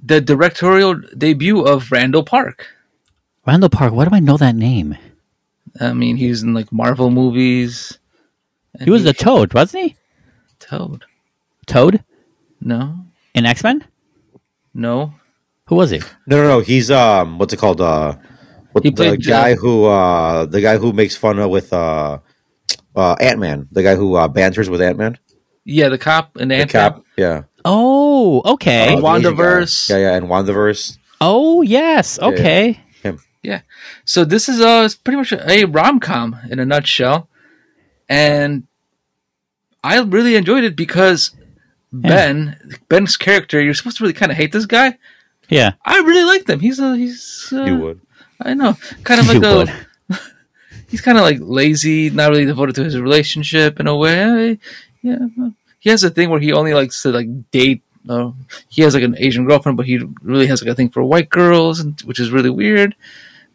The 0.03 0.23
directorial 0.23 0.95
debut 1.17 1.61
of 1.61 1.93
Randall 1.93 2.25
Park. 2.25 2.69
Randall 3.47 3.69
Park. 3.69 3.93
Why 3.93 4.07
do 4.07 4.15
I 4.15 4.21
know 4.21 4.39
that 4.39 4.57
name? 4.57 4.97
I 5.81 5.93
mean, 5.93 6.17
he 6.17 6.29
was 6.29 6.43
in 6.43 6.55
like 6.55 6.73
Marvel 6.73 7.11
movies. 7.11 7.99
He 8.83 8.91
was 8.91 9.05
the 9.05 9.13
Toad, 9.13 9.55
wasn't 9.55 9.85
he? 9.85 9.97
Toad. 10.59 11.05
Toad 11.67 12.03
No, 12.61 12.97
in 13.35 13.47
X 13.47 13.63
Men. 13.65 13.85
no. 14.75 15.13
Who 15.69 15.75
was 15.75 15.91
he? 15.91 15.99
No, 16.29 16.37
no, 16.43 16.49
no. 16.49 16.61
He's 16.61 16.93
um, 16.93 17.39
what's 17.39 17.53
it 17.53 17.57
called? 17.57 17.81
Uh, 17.81 18.17
what, 18.71 18.85
He 18.85 18.91
the 18.91 19.17
guy 19.17 19.53
uh, 19.53 19.57
who 19.57 19.87
uh, 19.87 20.47
the 20.47 20.61
guy 20.61 20.77
who 20.77 20.93
makes 20.93 21.17
fun 21.17 21.41
of 21.41 21.51
with 21.51 21.73
uh, 21.73 22.19
uh, 22.95 23.17
Ant 23.19 23.41
Man. 23.41 23.67
The 23.73 23.83
guy 23.83 23.97
who 23.97 24.15
uh, 24.15 24.29
banters 24.29 24.71
with 24.71 24.81
Ant 24.81 24.97
Man. 24.97 25.19
Yeah, 25.65 25.89
the 25.89 25.99
cop 25.99 26.37
and 26.37 26.51
the, 26.53 26.55
The 26.55 26.61
ant 26.61 26.71
cap. 26.71 27.01
Yeah. 27.17 27.43
Oh, 27.65 28.43
okay. 28.45 28.83
Uh, 28.83 28.87
the 28.87 28.93
Asian 28.93 29.03
guy. 29.03 29.43
Wandaverse. 29.43 29.91
Yeah, 29.91 29.97
yeah, 29.97 30.15
and 30.15 30.27
Wandaverse. 30.27 30.99
oh, 31.21 31.63
yes. 31.63 32.17
Yeah, 32.23 32.29
yeah. 32.29 32.81
Okay. 33.47 33.63
So 34.05 34.25
this 34.25 34.49
is 34.49 34.61
uh 34.61 34.83
it's 34.85 34.95
pretty 34.95 35.19
much 35.19 35.33
a 35.33 35.65
rom 35.67 36.01
com 36.01 36.37
in 36.51 36.59
a 36.59 36.67
nutshell, 36.67 37.29
and 38.09 38.67
I 39.85 40.01
really 40.01 40.35
enjoyed 40.35 40.65
it 40.65 40.75
because 40.75 41.31
Ben 41.93 42.79
Ben's 42.89 43.17
character 43.17 43.61
you're 43.61 43.75
supposed 43.75 43.99
to 43.99 44.03
really 44.05 44.15
kind 44.15 44.33
of 44.33 44.39
hate 44.39 44.53
this 44.53 44.67
guy. 44.67 44.99
Yeah. 45.49 45.73
I 45.85 45.99
really 46.01 46.25
like 46.25 46.49
him. 46.49 46.61
He's 46.61 46.81
a 46.81 46.97
he's 46.97 47.53
uh, 47.53 47.65
You 47.65 47.77
would. 47.77 48.01
I 48.41 48.55
know 48.55 48.77
kind 49.05 49.21
of 49.21 49.27
You 49.33 49.41
like 49.41 49.45
a 49.45 49.57
would. 49.57 50.21
he's 50.89 51.01
kind 51.01 51.19
of 51.19 51.23
like 51.23 51.39
lazy, 51.41 52.11
not 52.11 52.31
really 52.31 52.47
devoted 52.47 52.75
to 52.77 52.85
his 52.85 52.99
relationship 52.99 53.79
in 53.79 53.87
a 53.87 53.97
way. 53.97 54.59
Yeah, 55.03 55.27
he 55.79 55.91
has 55.91 56.03
a 56.03 56.11
thing 56.11 56.31
where 56.31 56.41
he 56.41 56.53
only 56.53 56.75
likes 56.75 57.01
to 57.03 57.13
like 57.13 57.29
date. 57.53 57.83
Uh, 58.09 58.33
he 58.69 58.83
has 58.83 58.95
like 58.95 59.05
an 59.05 59.17
Asian 59.19 59.47
girlfriend, 59.47 59.77
but 59.77 59.87
he 59.87 59.99
really 60.23 60.47
has 60.49 60.63
like 60.63 60.73
a 60.73 60.75
thing 60.75 60.89
for 60.89 61.03
white 61.03 61.29
girls, 61.29 61.81
and, 61.81 62.01
which 62.03 62.19
is 62.19 62.31
really 62.31 62.51
weird. 62.51 62.95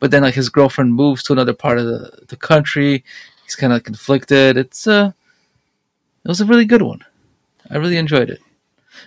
But 0.02 0.10
then 0.12 0.24
like 0.24 0.34
his 0.34 0.50
girlfriend 0.50 0.94
moves 0.96 1.22
to 1.24 1.32
another 1.32 1.54
part 1.54 1.78
of 1.78 1.86
the, 1.86 2.12
the 2.28 2.36
country. 2.36 3.06
He's 3.44 3.56
kind 3.56 3.72
of 3.72 3.84
conflicted. 3.84 4.58
It's 4.58 4.88
uh, 4.88 5.12
it 6.26 6.28
was 6.28 6.42
a 6.42 6.46
really 6.46 6.66
good 6.66 6.82
one. 6.82 7.06
I 7.70 7.78
really 7.78 7.98
enjoyed 7.98 8.30
it. 8.30 8.40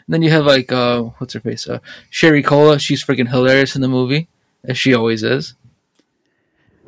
And 0.07 0.15
then 0.15 0.23
you 0.23 0.31
have 0.31 0.47
like 0.47 0.73
uh, 0.73 1.03
what's 1.19 1.35
her 1.35 1.41
face? 1.41 1.69
Uh, 1.69 1.81
Sherry 2.11 2.43
Cola. 2.43 2.79
She's 2.79 3.05
freaking 3.05 3.29
hilarious 3.29 3.75
in 3.75 3.83
the 3.83 3.89
movie, 3.89 4.29
as 4.63 4.79
she 4.79 4.95
always 4.95 5.23
is. 5.25 5.55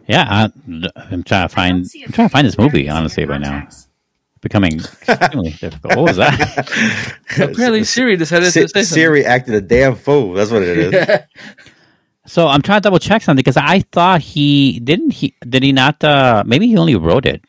Yeah, 0.06 0.24
I, 0.28 0.92
I'm 1.10 1.24
trying 1.24 1.48
to 1.48 1.54
find. 1.54 1.90
I'm 2.06 2.12
trying 2.12 2.28
to 2.28 2.32
find 2.32 2.46
this 2.46 2.56
movie 2.56 2.88
honestly 2.88 3.24
right 3.24 3.40
now. 3.40 3.68
Becoming 4.40 4.78
extremely 4.78 5.50
difficult. 5.60 5.96
What 5.96 6.04
was 6.06 6.16
that? 6.18 6.68
Apparently, 7.32 7.82
Siri 7.94 8.16
decided 8.16 8.52
Si- 8.52 8.60
to 8.60 8.68
say 8.68 8.72
something. 8.82 8.84
Siri 8.84 9.24
acted 9.24 9.54
a 9.54 9.60
damn 9.60 9.96
fool. 9.96 10.34
That's 10.34 10.52
what 10.52 10.62
it 10.62 10.94
is. 10.94 11.20
So 12.26 12.48
I'm 12.48 12.60
trying 12.62 12.78
to 12.78 12.82
double 12.82 12.98
check 12.98 13.22
something 13.22 13.40
because 13.42 13.56
I 13.56 13.80
thought 13.92 14.20
he 14.20 14.80
didn't. 14.80 15.12
He 15.12 15.34
did 15.48 15.62
he 15.62 15.72
not? 15.72 16.02
Uh, 16.02 16.42
maybe 16.46 16.66
he 16.66 16.76
only 16.76 16.96
wrote 16.96 17.24
it. 17.26 17.42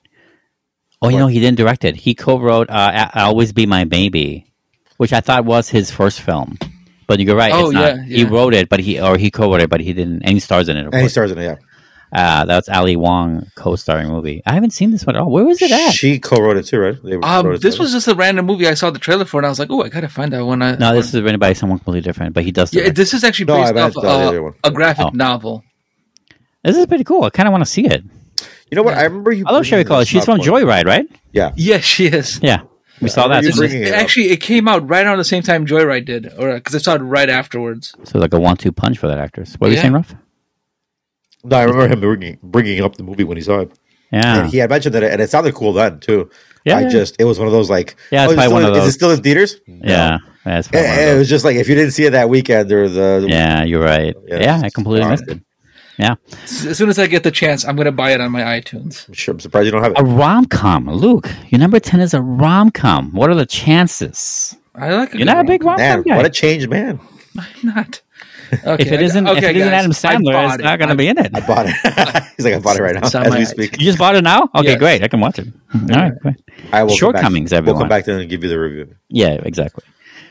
Oh, 1.01 1.09
you 1.09 1.17
know, 1.17 1.27
he 1.27 1.39
didn't 1.39 1.57
direct 1.57 1.83
it. 1.85 1.95
He 1.95 2.15
co-wrote 2.15 2.69
uh, 2.69 3.09
"I- 3.13 3.21
"Always 3.23 3.53
Be 3.53 3.65
My 3.65 3.85
Maybe," 3.85 4.51
which 4.97 5.13
I 5.13 5.19
thought 5.21 5.45
was 5.45 5.69
his 5.69 5.91
first 5.91 6.21
film. 6.21 6.57
But 7.07 7.19
you're 7.19 7.35
right. 7.37 7.51
Oh, 7.53 7.65
it's 7.67 7.73
not. 7.73 7.97
yeah, 7.97 8.03
He 8.03 8.23
wrote 8.25 8.53
it, 8.53 8.67
but 8.69 8.79
he 8.79 8.99
or 8.99 9.17
he 9.17 9.31
co-wrote 9.31 9.61
it, 9.61 9.69
but 9.69 9.79
he 9.81 9.93
didn't. 9.93 10.23
And 10.23 10.33
he 10.33 10.39
stars 10.39 10.69
in 10.69 10.77
it. 10.77 10.87
Of 10.87 10.93
and 10.93 11.03
he 11.03 11.09
stars 11.09 11.31
in 11.31 11.37
it. 11.37 11.43
Yeah, 11.43 11.55
Uh, 12.13 12.45
that's 12.45 12.69
Ali 12.69 12.95
Wong 12.95 13.51
co-starring 13.55 14.07
movie. 14.07 14.41
I 14.45 14.53
haven't 14.53 14.71
seen 14.71 14.91
this 14.91 15.05
one 15.05 15.15
at 15.17 15.21
all. 15.21 15.29
Where 15.29 15.43
was 15.43 15.61
it 15.61 15.71
at? 15.71 15.91
she 15.93 16.19
co-wrote 16.19 16.55
it 16.55 16.65
too, 16.65 16.79
right? 16.79 16.95
They 17.03 17.15
Um, 17.15 17.49
this 17.51 17.59
together. 17.61 17.79
was 17.79 17.91
just 17.91 18.07
a 18.07 18.15
random 18.15 18.45
movie 18.45 18.65
I 18.67 18.75
saw 18.75 18.89
the 18.91 18.99
trailer 18.99 19.25
for, 19.25 19.39
and 19.39 19.45
I 19.45 19.49
was 19.49 19.59
like, 19.59 19.69
"Oh, 19.69 19.83
I 19.83 19.89
gotta 19.89 20.07
find 20.07 20.31
that 20.31 20.45
one." 20.45 20.61
I, 20.61 20.75
no, 20.77 20.93
this 20.95 21.13
is 21.13 21.21
written 21.21 21.39
by 21.39 21.51
someone 21.53 21.79
completely 21.79 22.01
different, 22.01 22.33
but 22.33 22.43
he 22.45 22.51
does. 22.51 22.73
yeah, 22.73 22.89
this 22.89 23.13
is 23.13 23.23
actually 23.25 23.45
No, 23.47 23.55
based 23.61 23.75
meant 23.75 23.97
off 23.97 24.01
the 24.01 24.09
uh, 24.09 24.51
a 24.63 24.71
graphic 24.71 25.07
Oh. 25.07 25.09
novel. 25.13 25.63
This 26.63 26.77
is 26.77 26.85
pretty 26.85 27.03
cool. 27.03 27.23
I 27.23 27.29
kind 27.29 27.47
of 27.47 27.51
want 27.51 27.65
to 27.65 27.69
see 27.69 27.85
it. 27.85 28.03
You 28.71 28.75
know 28.75 28.83
what? 28.83 28.93
I 28.95 29.03
remember 29.03 29.31
you. 29.31 29.43
I 29.45 29.51
love 29.51 29.65
Sherry 29.65 29.83
bringing 29.83 29.95
Cola. 29.95 30.05
She's 30.05 30.25
from 30.25 30.39
Joyride, 30.39 30.85
right? 30.85 31.05
Yeah, 31.33 31.51
Yes, 31.57 31.83
she 31.83 32.07
is. 32.07 32.39
Yeah, 32.41 32.61
we 33.01 33.09
saw 33.09 33.25
I 33.25 33.27
that. 33.27 33.35
remember 33.43 33.45
you 33.47 33.51
didn't 33.51 33.59
we? 33.61 33.67
bringing 33.67 33.81
It 33.83 33.87
it 33.89 33.93
actually, 33.93 34.29
it 34.31 34.37
came 34.37 34.67
out 34.67 34.87
right 34.89 35.05
around 35.05 35.17
the 35.17 35.23
same 35.23 35.43
time 35.43 35.65
Joyride 35.65 36.05
did, 36.05 36.31
or 36.37 36.53
because 36.55 36.73
I 36.75 36.77
saw 36.79 36.95
it 36.95 36.99
right 36.99 37.29
afterwards. 37.29 37.93
So 38.03 38.17
like 38.19 38.33
a 38.33 38.39
one-two 38.39 38.71
punch 38.71 38.97
for 38.97 39.07
that 39.07 39.17
actress. 39.17 39.55
What 39.57 39.67
were 39.67 39.73
you 39.75 39.79
saying, 39.81 39.93
Ruff? 39.93 40.15
No, 41.49 41.57
I 41.57 41.63
remember 41.63 41.87
him 41.87 41.99
bringing 41.99 42.37
bringing 42.43 42.81
up 42.83 42.95
the 42.97 43.03
movie 43.03 43.23
when 43.23 43.37
he 43.37 43.43
saw 43.43 43.59
it, 43.61 43.71
Yeah, 44.11 44.41
and 44.41 44.49
he 44.51 44.57
had 44.57 44.69
mentioned 44.69 44.95
that, 44.95 45.03
it, 45.03 45.11
and 45.11 45.21
it 45.21 45.29
sounded 45.29 45.53
cool 45.55 45.73
then 45.73 45.99
too. 45.99 46.29
Yeah, 46.65 46.77
I 46.77 46.81
yeah. 46.81 46.89
just 46.89 47.15
it 47.19 47.23
was 47.25 47.39
one 47.39 47.47
of 47.47 47.53
those 47.53 47.69
like, 47.69 47.95
Yeah, 48.11 48.25
it's 48.25 48.29
oh, 48.29 48.31
is, 48.31 48.33
it 48.33 48.35
probably 48.35 48.43
still 48.47 48.53
one 48.53 48.63
in- 48.63 48.69
of 48.69 48.77
is 48.77 48.87
it 48.89 48.91
still 48.91 49.11
in 49.11 49.21
theaters? 49.23 49.55
No. 49.67 49.87
yeah, 49.89 50.17
yeah. 50.45 50.59
It's 50.59 50.67
And- 50.67 50.75
eh, 50.75 50.81
one 50.81 50.91
of 50.93 50.99
and 50.99 51.09
it 51.15 51.17
was 51.19 51.29
just 51.29 51.45
like 51.45 51.55
if 51.55 51.67
you 51.69 51.75
didn't 51.75 51.91
see 51.91 52.05
it 52.05 52.11
that 52.11 52.29
weekend 52.29 52.71
or 52.71 52.89
the 52.89 53.25
yeah, 53.29 53.63
you're 53.63 53.83
right. 53.83 54.15
Yeah, 54.27 54.39
Yeah, 54.39 54.61
I 54.63 54.69
completely 54.69 55.03
all 55.03 55.11
missed 55.11 55.27
it. 55.29 55.41
Yeah, 55.99 56.13
As 56.43 56.77
soon 56.77 56.89
as 56.89 56.99
I 56.99 57.07
get 57.07 57.23
the 57.23 57.31
chance, 57.31 57.65
I'm 57.65 57.75
gonna 57.75 57.91
buy 57.91 58.11
it 58.11 58.21
on 58.21 58.31
my 58.31 58.41
iTunes. 58.43 59.07
I'm 59.07 59.15
sure 59.15 59.31
I'm 59.33 59.39
surprised 59.39 59.65
you 59.65 59.71
don't 59.71 59.81
have 59.81 59.93
it. 59.93 59.99
a 59.99 60.03
rom 60.03 60.45
com. 60.45 60.87
Luke, 60.89 61.27
your 61.49 61.57
number 61.59 61.79
ten 61.79 62.01
is 62.01 62.13
a 62.13 62.21
rom 62.21 62.69
com. 62.69 63.11
What 63.13 63.31
are 63.31 63.35
the 63.35 63.47
chances? 63.47 64.55
I 64.75 64.93
like. 64.93 65.13
You're 65.15 65.25
not 65.25 65.39
a 65.39 65.43
big 65.43 65.63
rom 65.63 65.77
com 65.79 66.03
guy. 66.03 66.15
what 66.17 66.25
a 66.25 66.29
changed 66.29 66.69
man! 66.69 66.99
I'm 67.39 67.45
not. 67.63 68.01
Okay, 68.65 68.83
if 68.83 68.91
it 68.91 68.99
I- 68.99 69.03
isn't, 69.03 69.27
if 69.27 69.37
okay, 69.37 69.49
it 69.49 69.57
isn't 69.57 69.73
Adam 69.73 69.91
Sandler, 69.91 70.33
bought 70.33 70.45
it's 70.55 70.59
it. 70.59 70.63
not 70.63 70.79
going 70.79 70.89
to 70.89 70.95
be 70.95 71.07
in 71.07 71.17
it. 71.17 71.31
I 71.33 71.39
bought 71.45 71.65
it. 71.67 71.75
He's 72.37 72.45
like, 72.45 72.53
I 72.55 72.59
bought 72.59 72.77
it 72.77 72.83
right 72.83 72.95
now 72.95 73.01
It's 73.05 73.15
on 73.15 73.25
as 73.25 73.33
we 73.33 73.39
iTunes. 73.39 73.47
speak. 73.47 73.77
You 73.79 73.85
just 73.85 73.97
bought 73.97 74.15
it 74.15 74.23
now? 74.23 74.49
Okay, 74.55 74.69
Yes. 74.71 74.79
great. 74.79 75.03
I 75.03 75.07
can 75.07 75.19
watch 75.19 75.39
it. 75.39 75.47
All 75.73 75.81
right, 75.87 76.13
great. 76.19 76.35
I 76.71 76.83
will 76.83 76.97
come 76.97 77.11
back- 77.13 77.63
We'll 77.65 77.77
come 77.77 77.89
back 77.89 78.05
then 78.05 78.19
and 78.21 78.29
give 78.29 78.43
you 78.43 78.49
the 78.49 78.59
review. 78.59 78.95
Yeah, 79.09 79.33
exactly. 79.43 79.83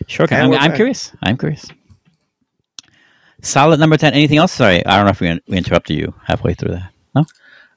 Sure. 0.07 0.27
And 0.31 0.55
I'm, 0.55 0.61
I'm 0.61 0.75
curious. 0.75 1.13
I'm 1.23 1.37
curious. 1.37 1.67
Solid 3.43 3.79
number 3.81 3.97
ten. 3.97 4.13
Anything 4.15 4.39
else? 4.39 4.53
Sorry, 4.53 4.85
I 4.85 4.97
don't 4.97 5.05
know 5.05 5.11
if 5.11 5.21
we, 5.21 5.41
we 5.49 5.57
interrupted 5.59 5.97
you 5.97 6.15
halfway 6.25 6.55
through 6.55 6.73
that. 6.77 6.91
No, 7.15 7.25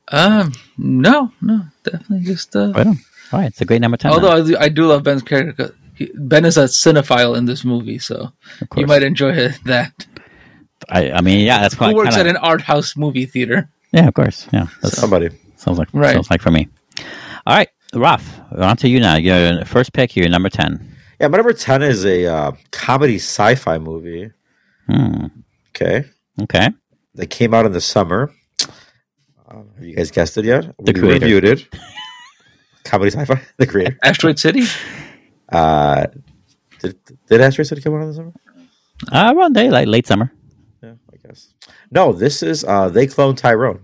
Um, 0.09 0.53
no, 0.77 1.31
no, 1.41 1.61
definitely 1.83 2.21
just. 2.25 2.55
Uh, 2.55 2.71
right 2.73 2.87
on. 2.87 2.97
All 3.31 3.39
right, 3.39 3.47
it's 3.47 3.61
a 3.61 3.65
great 3.65 3.81
number 3.81 3.97
ten. 3.97 4.11
although 4.11 4.41
then, 4.41 4.55
I 4.55 4.59
do, 4.59 4.65
I 4.65 4.69
do 4.69 4.85
love 4.87 5.03
Ben's 5.03 5.21
character 5.21 5.75
Ben 6.15 6.45
is 6.45 6.55
a 6.57 6.63
cinephile 6.63 7.35
in 7.37 7.43
this 7.45 7.65
movie, 7.65 7.99
so 7.99 8.31
you 8.77 8.87
might 8.87 9.03
enjoy 9.03 9.49
that. 9.65 10.07
I, 10.89 11.11
I 11.11 11.21
mean, 11.21 11.41
yeah, 11.45 11.59
that's 11.61 11.75
Who 11.75 11.93
works 11.93 12.15
kinda, 12.15 12.29
at 12.29 12.35
an 12.35 12.37
art 12.37 12.61
house 12.61 12.95
movie 12.95 13.25
theater? 13.25 13.69
Yeah, 13.91 14.07
of 14.07 14.13
course. 14.13 14.47
Yeah, 14.53 14.67
that's 14.81 14.97
Somebody. 14.97 15.29
sounds 15.57 15.77
like 15.79 15.89
Right. 15.93 16.13
sounds 16.13 16.29
like 16.29 16.41
for 16.41 16.51
me. 16.51 16.67
All 17.45 17.55
right, 17.57 17.69
Ralph, 17.93 18.39
on 18.51 18.77
to 18.77 18.87
you 18.89 18.99
now. 18.99 19.15
Your 19.15 19.65
first 19.65 19.93
pick 19.93 20.11
here, 20.11 20.27
number 20.29 20.49
ten. 20.49 20.95
Yeah, 21.19 21.27
my 21.27 21.35
number 21.37 21.51
10 21.51 21.83
is 21.83 22.05
a 22.05 22.25
uh, 22.27 22.51
comedy 22.71 23.15
sci 23.15 23.55
fi 23.55 23.77
movie. 23.77 24.31
Hmm. 24.87 25.25
Okay. 25.75 26.05
Okay. 26.43 26.69
That 27.15 27.27
came 27.29 27.53
out 27.53 27.65
in 27.65 27.73
the 27.73 27.81
summer. 27.81 28.31
Uh, 29.45 29.63
have 29.75 29.83
you 29.83 29.95
guys 29.97 30.11
guessed 30.11 30.37
it 30.37 30.45
yet? 30.45 30.63
The 30.79 30.93
we 30.93 30.99
creator. 31.01 31.25
reviewed 31.25 31.43
it. 31.43 31.67
comedy 32.85 33.11
sci 33.11 33.25
fi? 33.25 33.41
The 33.57 33.67
creator. 33.67 33.97
Asteroid 34.01 34.39
City? 34.39 34.63
Uh, 35.51 36.05
did, 36.79 36.95
did 37.27 37.41
Asteroid 37.41 37.67
City 37.67 37.81
come 37.81 37.95
out 37.95 38.03
in 38.03 38.07
the 38.09 38.13
summer? 38.13 38.33
Uh, 39.11 39.33
around 39.35 39.53
day, 39.53 39.69
like 39.69 39.87
late 39.89 40.07
summer. 40.07 40.31
Guess. 41.29 41.53
No, 41.91 42.11
this 42.11 42.41
is 42.41 42.63
uh, 42.63 42.89
They 42.89 43.05
Clone 43.07 43.35
Tyrone. 43.35 43.81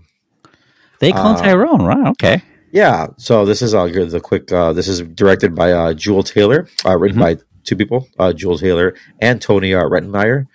They 0.98 1.12
clone 1.12 1.36
Uh, 1.36 1.42
Tyrone, 1.42 1.82
right? 1.82 2.08
Okay. 2.08 2.42
Yeah, 2.72 3.06
so 3.16 3.44
this 3.46 3.62
is 3.62 3.72
uh, 3.74 3.86
the 3.86 4.20
quick. 4.20 4.50
Uh, 4.50 4.72
this 4.72 4.88
is 4.88 5.00
directed 5.00 5.54
by 5.54 5.72
uh, 5.72 5.92
Juel 5.92 6.24
Taylor, 6.24 6.68
uh, 6.84 6.96
written 6.98 7.20
by 7.20 7.36
two 7.64 7.76
people, 7.76 8.08
uh, 8.18 8.32
Juel 8.32 8.58
Taylor 8.58 8.94
and 9.20 9.40
Tony 9.40 9.74
uh, 9.74 9.82
Rettenmaier, 9.84 10.46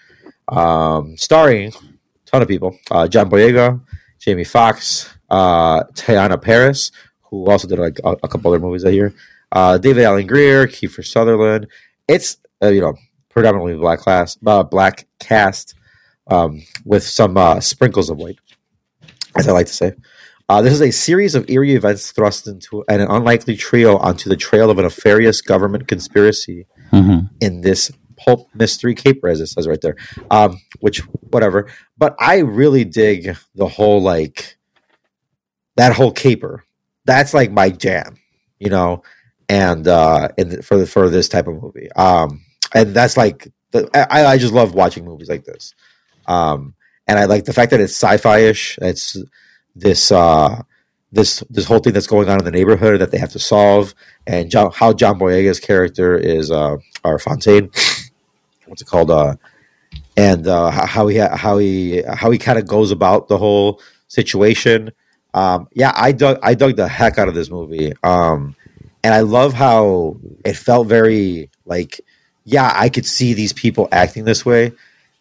um, 0.49 1.15
starring 1.17 1.69
a 1.69 1.71
ton 2.25 2.41
of 2.41 2.47
people: 2.47 2.77
uh, 2.91 3.07
John 3.07 3.29
Boyega, 3.29 3.79
Jamie 4.19 4.43
Foxx, 4.43 5.09
uh, 5.29 5.83
Teyonah 5.93 6.41
Parris, 6.41 6.91
who 7.23 7.45
also 7.49 7.67
did 7.67 7.79
like 7.79 7.99
a, 8.03 8.17
a 8.23 8.27
couple 8.27 8.51
other 8.51 8.59
movies 8.59 8.83
that 8.83 8.93
year, 8.93 9.13
uh, 9.53 9.77
David 9.77 10.03
Alan 10.03 10.27
Grier, 10.27 10.67
Kiefer 10.67 11.05
Sutherland. 11.05 11.67
It's 12.07 12.37
uh, 12.61 12.67
you 12.67 12.81
know 12.81 12.95
predominantly 13.29 13.75
black 13.77 13.99
class, 13.99 14.37
uh, 14.45 14.63
black 14.63 15.07
cast 15.19 15.75
um, 16.27 16.61
with 16.85 17.03
some 17.03 17.37
uh, 17.37 17.59
sprinkles 17.59 18.09
of 18.09 18.17
white, 18.17 18.39
as 19.35 19.47
I 19.47 19.51
like 19.51 19.67
to 19.67 19.73
say. 19.73 19.93
Uh, 20.49 20.61
this 20.61 20.73
is 20.73 20.81
a 20.81 20.91
series 20.91 21.33
of 21.33 21.49
eerie 21.49 21.75
events 21.75 22.11
thrust 22.11 22.47
into 22.47 22.83
an 22.89 22.99
unlikely 22.99 23.55
trio 23.55 23.97
onto 23.97 24.29
the 24.29 24.35
trail 24.35 24.69
of 24.69 24.77
a 24.77 24.81
nefarious 24.81 25.41
government 25.41 25.87
conspiracy 25.87 26.67
hmm 26.89 27.19
in 27.39 27.61
this 27.61 27.89
pulp 28.17 28.47
mystery 28.53 28.93
caper, 28.93 29.27
as 29.27 29.41
it 29.41 29.47
says 29.47 29.67
right 29.67 29.81
there. 29.81 29.95
Um, 30.29 30.59
which, 30.79 30.99
whatever. 31.31 31.69
But 31.97 32.15
I 32.19 32.39
really 32.39 32.83
dig 32.83 33.35
the 33.55 33.67
whole 33.67 34.01
like 34.01 34.57
that 35.75 35.93
whole 35.93 36.11
caper. 36.11 36.63
That's 37.05 37.33
like 37.33 37.51
my 37.51 37.69
jam, 37.69 38.17
you 38.59 38.69
know. 38.69 39.03
And 39.49 39.87
uh, 39.87 40.29
in 40.37 40.61
for 40.61 40.77
the, 40.77 40.85
for 40.85 41.09
this 41.09 41.27
type 41.27 41.47
of 41.47 41.61
movie, 41.61 41.91
um, 41.93 42.41
and 42.73 42.93
that's 42.93 43.17
like 43.17 43.49
the, 43.71 43.89
I, 43.93 44.25
I 44.25 44.37
just 44.37 44.53
love 44.53 44.73
watching 44.73 45.03
movies 45.03 45.29
like 45.29 45.43
this. 45.43 45.75
Um, 46.31 46.75
and 47.07 47.19
I 47.19 47.25
like 47.25 47.45
the 47.45 47.53
fact 47.53 47.71
that 47.71 47.81
it's 47.81 47.93
sci-fi 47.93 48.39
ish. 48.39 48.77
It's 48.81 49.17
this 49.75 50.11
uh, 50.11 50.61
this 51.11 51.43
this 51.49 51.65
whole 51.65 51.79
thing 51.79 51.93
that's 51.93 52.07
going 52.07 52.29
on 52.29 52.39
in 52.39 52.45
the 52.45 52.51
neighborhood 52.51 53.01
that 53.01 53.11
they 53.11 53.17
have 53.17 53.31
to 53.31 53.39
solve, 53.39 53.93
and 54.25 54.49
John, 54.49 54.71
how 54.73 54.93
John 54.93 55.19
Boyega's 55.19 55.59
character 55.59 56.17
is 56.17 56.51
uh, 56.51 56.77
Fontaine, 57.19 57.69
what's 58.65 58.81
it 58.81 58.87
called? 58.87 59.11
Uh, 59.11 59.35
and 60.15 60.47
uh, 60.47 60.71
how 60.71 60.85
how 60.85 61.07
he 61.07 61.17
how 61.17 61.57
he 61.57 62.01
how 62.03 62.31
he 62.31 62.37
kind 62.37 62.57
of 62.57 62.67
goes 62.67 62.91
about 62.91 63.27
the 63.27 63.37
whole 63.37 63.81
situation. 64.07 64.91
Um, 65.33 65.67
yeah, 65.73 65.91
I 65.95 66.11
dug 66.13 66.39
I 66.43 66.53
dug 66.53 66.75
the 66.77 66.87
heck 66.87 67.17
out 67.17 67.27
of 67.27 67.35
this 67.35 67.49
movie, 67.49 67.93
um, 68.03 68.55
and 69.03 69.13
I 69.13 69.21
love 69.21 69.53
how 69.53 70.17
it 70.45 70.55
felt 70.55 70.87
very 70.87 71.49
like 71.65 71.99
yeah, 72.45 72.71
I 72.73 72.89
could 72.89 73.05
see 73.05 73.33
these 73.33 73.53
people 73.53 73.89
acting 73.91 74.23
this 74.23 74.45
way. 74.45 74.71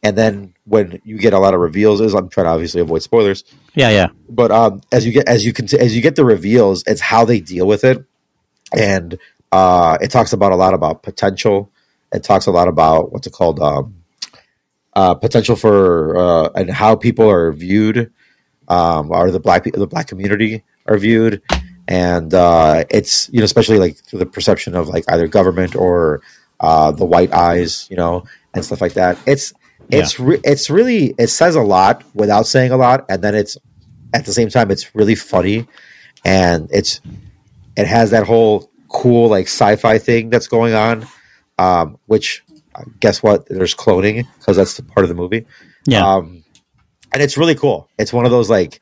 And 0.03 0.17
then 0.17 0.55
when 0.65 1.01
you 1.05 1.19
get 1.19 1.33
a 1.35 1.39
lot 1.39 1.53
of 1.53 1.61
reveals, 1.61 2.01
is 2.01 2.15
I'm 2.15 2.29
trying 2.29 2.47
to 2.47 2.51
obviously 2.51 2.81
avoid 2.81 3.03
spoilers 3.03 3.45
Yeah, 3.75 3.91
yeah. 3.91 4.09
but 4.29 4.51
um, 4.51 4.81
as 4.91 5.05
you 5.05 5.13
get 5.13 5.29
as 5.29 5.45
you 5.45 5.53
can 5.53 5.67
as 5.79 5.95
you 5.95 6.01
get 6.01 6.17
the 6.17 6.25
reveals, 6.25 6.83
it's 6.87 7.01
how 7.01 7.25
they 7.25 7.41
deal 7.41 7.67
with 7.67 7.85
it, 7.85 8.05
and 8.75 9.19
uh, 9.53 9.99
it 10.01 10.11
talks 10.11 10.33
about 10.33 10.53
a 10.53 10.57
lot 10.57 10.75
about 10.75 11.03
potential. 11.03 11.71
It 12.13 12.25
talks 12.25 12.47
a 12.47 12.51
lot 12.51 12.67
about 12.67 13.13
what's 13.13 13.27
it 13.27 13.33
called, 13.33 13.61
um, 13.61 13.97
uh, 14.95 15.15
potential 15.15 15.55
for 15.55 16.17
uh, 16.17 16.49
and 16.55 16.71
how 16.71 16.97
people 16.97 17.29
are 17.29 17.53
viewed, 17.53 18.11
um, 18.69 19.11
or 19.11 19.31
the 19.31 19.41
black 19.41 19.65
the 19.65 19.87
black 19.87 20.09
community 20.09 20.65
are 20.87 20.97
viewed, 20.97 21.43
and 21.87 22.33
uh, 22.33 22.85
it's 22.91 23.29
you 23.33 23.41
know 23.41 23.45
especially 23.45 23.79
like 23.79 23.97
through 23.99 24.19
the 24.19 24.27
perception 24.27 24.75
of 24.75 24.89
like 24.89 25.05
either 25.09 25.29
government 25.29 25.77
or 25.77 26.23
uh, 26.61 26.91
the 26.93 27.05
white 27.05 27.33
eyes, 27.33 27.87
you 27.91 27.97
know, 27.97 28.25
and 28.55 28.65
stuff 28.65 28.81
like 28.81 28.95
that. 28.95 29.19
It's 29.27 29.53
it's 29.93 30.21
re- 30.21 30.41
it's 30.45 30.71
really 30.71 31.15
it 31.19 31.29
says 31.29 31.57
a 31.57 31.63
lot 31.63 32.05
without 32.15 32.47
saying 32.47 32.71
a 32.71 32.77
lot, 32.77 33.05
and 33.09 33.23
then 33.23 33.35
it's 33.35 33.57
at 34.13 34.25
the 34.27 34.33
same 34.33 34.49
time 34.49 34.71
it's 34.71 34.95
really 34.95 35.15
funny, 35.15 35.67
and 36.25 36.69
it's 36.73 37.01
it 37.77 37.87
has 37.87 38.11
that 38.11 38.27
whole 38.27 38.71
cool 38.89 39.29
like 39.29 39.47
sci-fi 39.47 39.99
thing 39.99 40.31
that's 40.31 40.49
going 40.49 40.75
on, 40.75 41.07
um, 41.59 41.99
which 42.07 42.43
uh, 42.75 42.85
guess 43.01 43.23
what? 43.23 43.47
There's 43.49 43.75
cloning 43.75 44.27
because 44.39 44.57
that's 44.57 44.77
the 44.77 44.83
part 44.83 45.05
of 45.05 45.09
the 45.09 45.15
movie. 45.15 45.47
Yeah. 45.87 46.07
Um, 46.07 46.45
and 47.13 47.23
it's 47.23 47.37
really 47.37 47.55
cool. 47.55 47.89
It's 47.99 48.13
one 48.13 48.25
of 48.25 48.31
those 48.31 48.51
like 48.51 48.81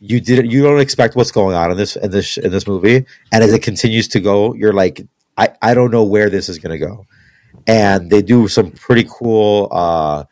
you 0.00 0.20
didn't 0.20 0.50
you 0.50 0.62
don't 0.62 0.80
expect 0.80 1.16
what's 1.16 1.32
going 1.32 1.56
on 1.56 1.70
in 1.70 1.76
this 1.76 1.96
in 1.96 2.10
this 2.10 2.38
in 2.38 2.50
this 2.50 2.66
movie, 2.66 3.04
and 3.32 3.44
as 3.44 3.52
it 3.52 3.62
continues 3.62 4.08
to 4.08 4.20
go, 4.20 4.54
you're 4.54 4.72
like, 4.72 5.00
I 5.36 5.50
I 5.60 5.74
don't 5.74 5.90
know 5.90 6.04
where 6.04 6.30
this 6.30 6.48
is 6.48 6.58
going 6.58 6.78
to 6.78 6.86
go, 6.86 7.06
and 7.66 8.10
they 8.10 8.22
do 8.22 8.48
some 8.48 8.70
pretty 8.70 9.06
cool. 9.10 9.68
uh 9.70 10.24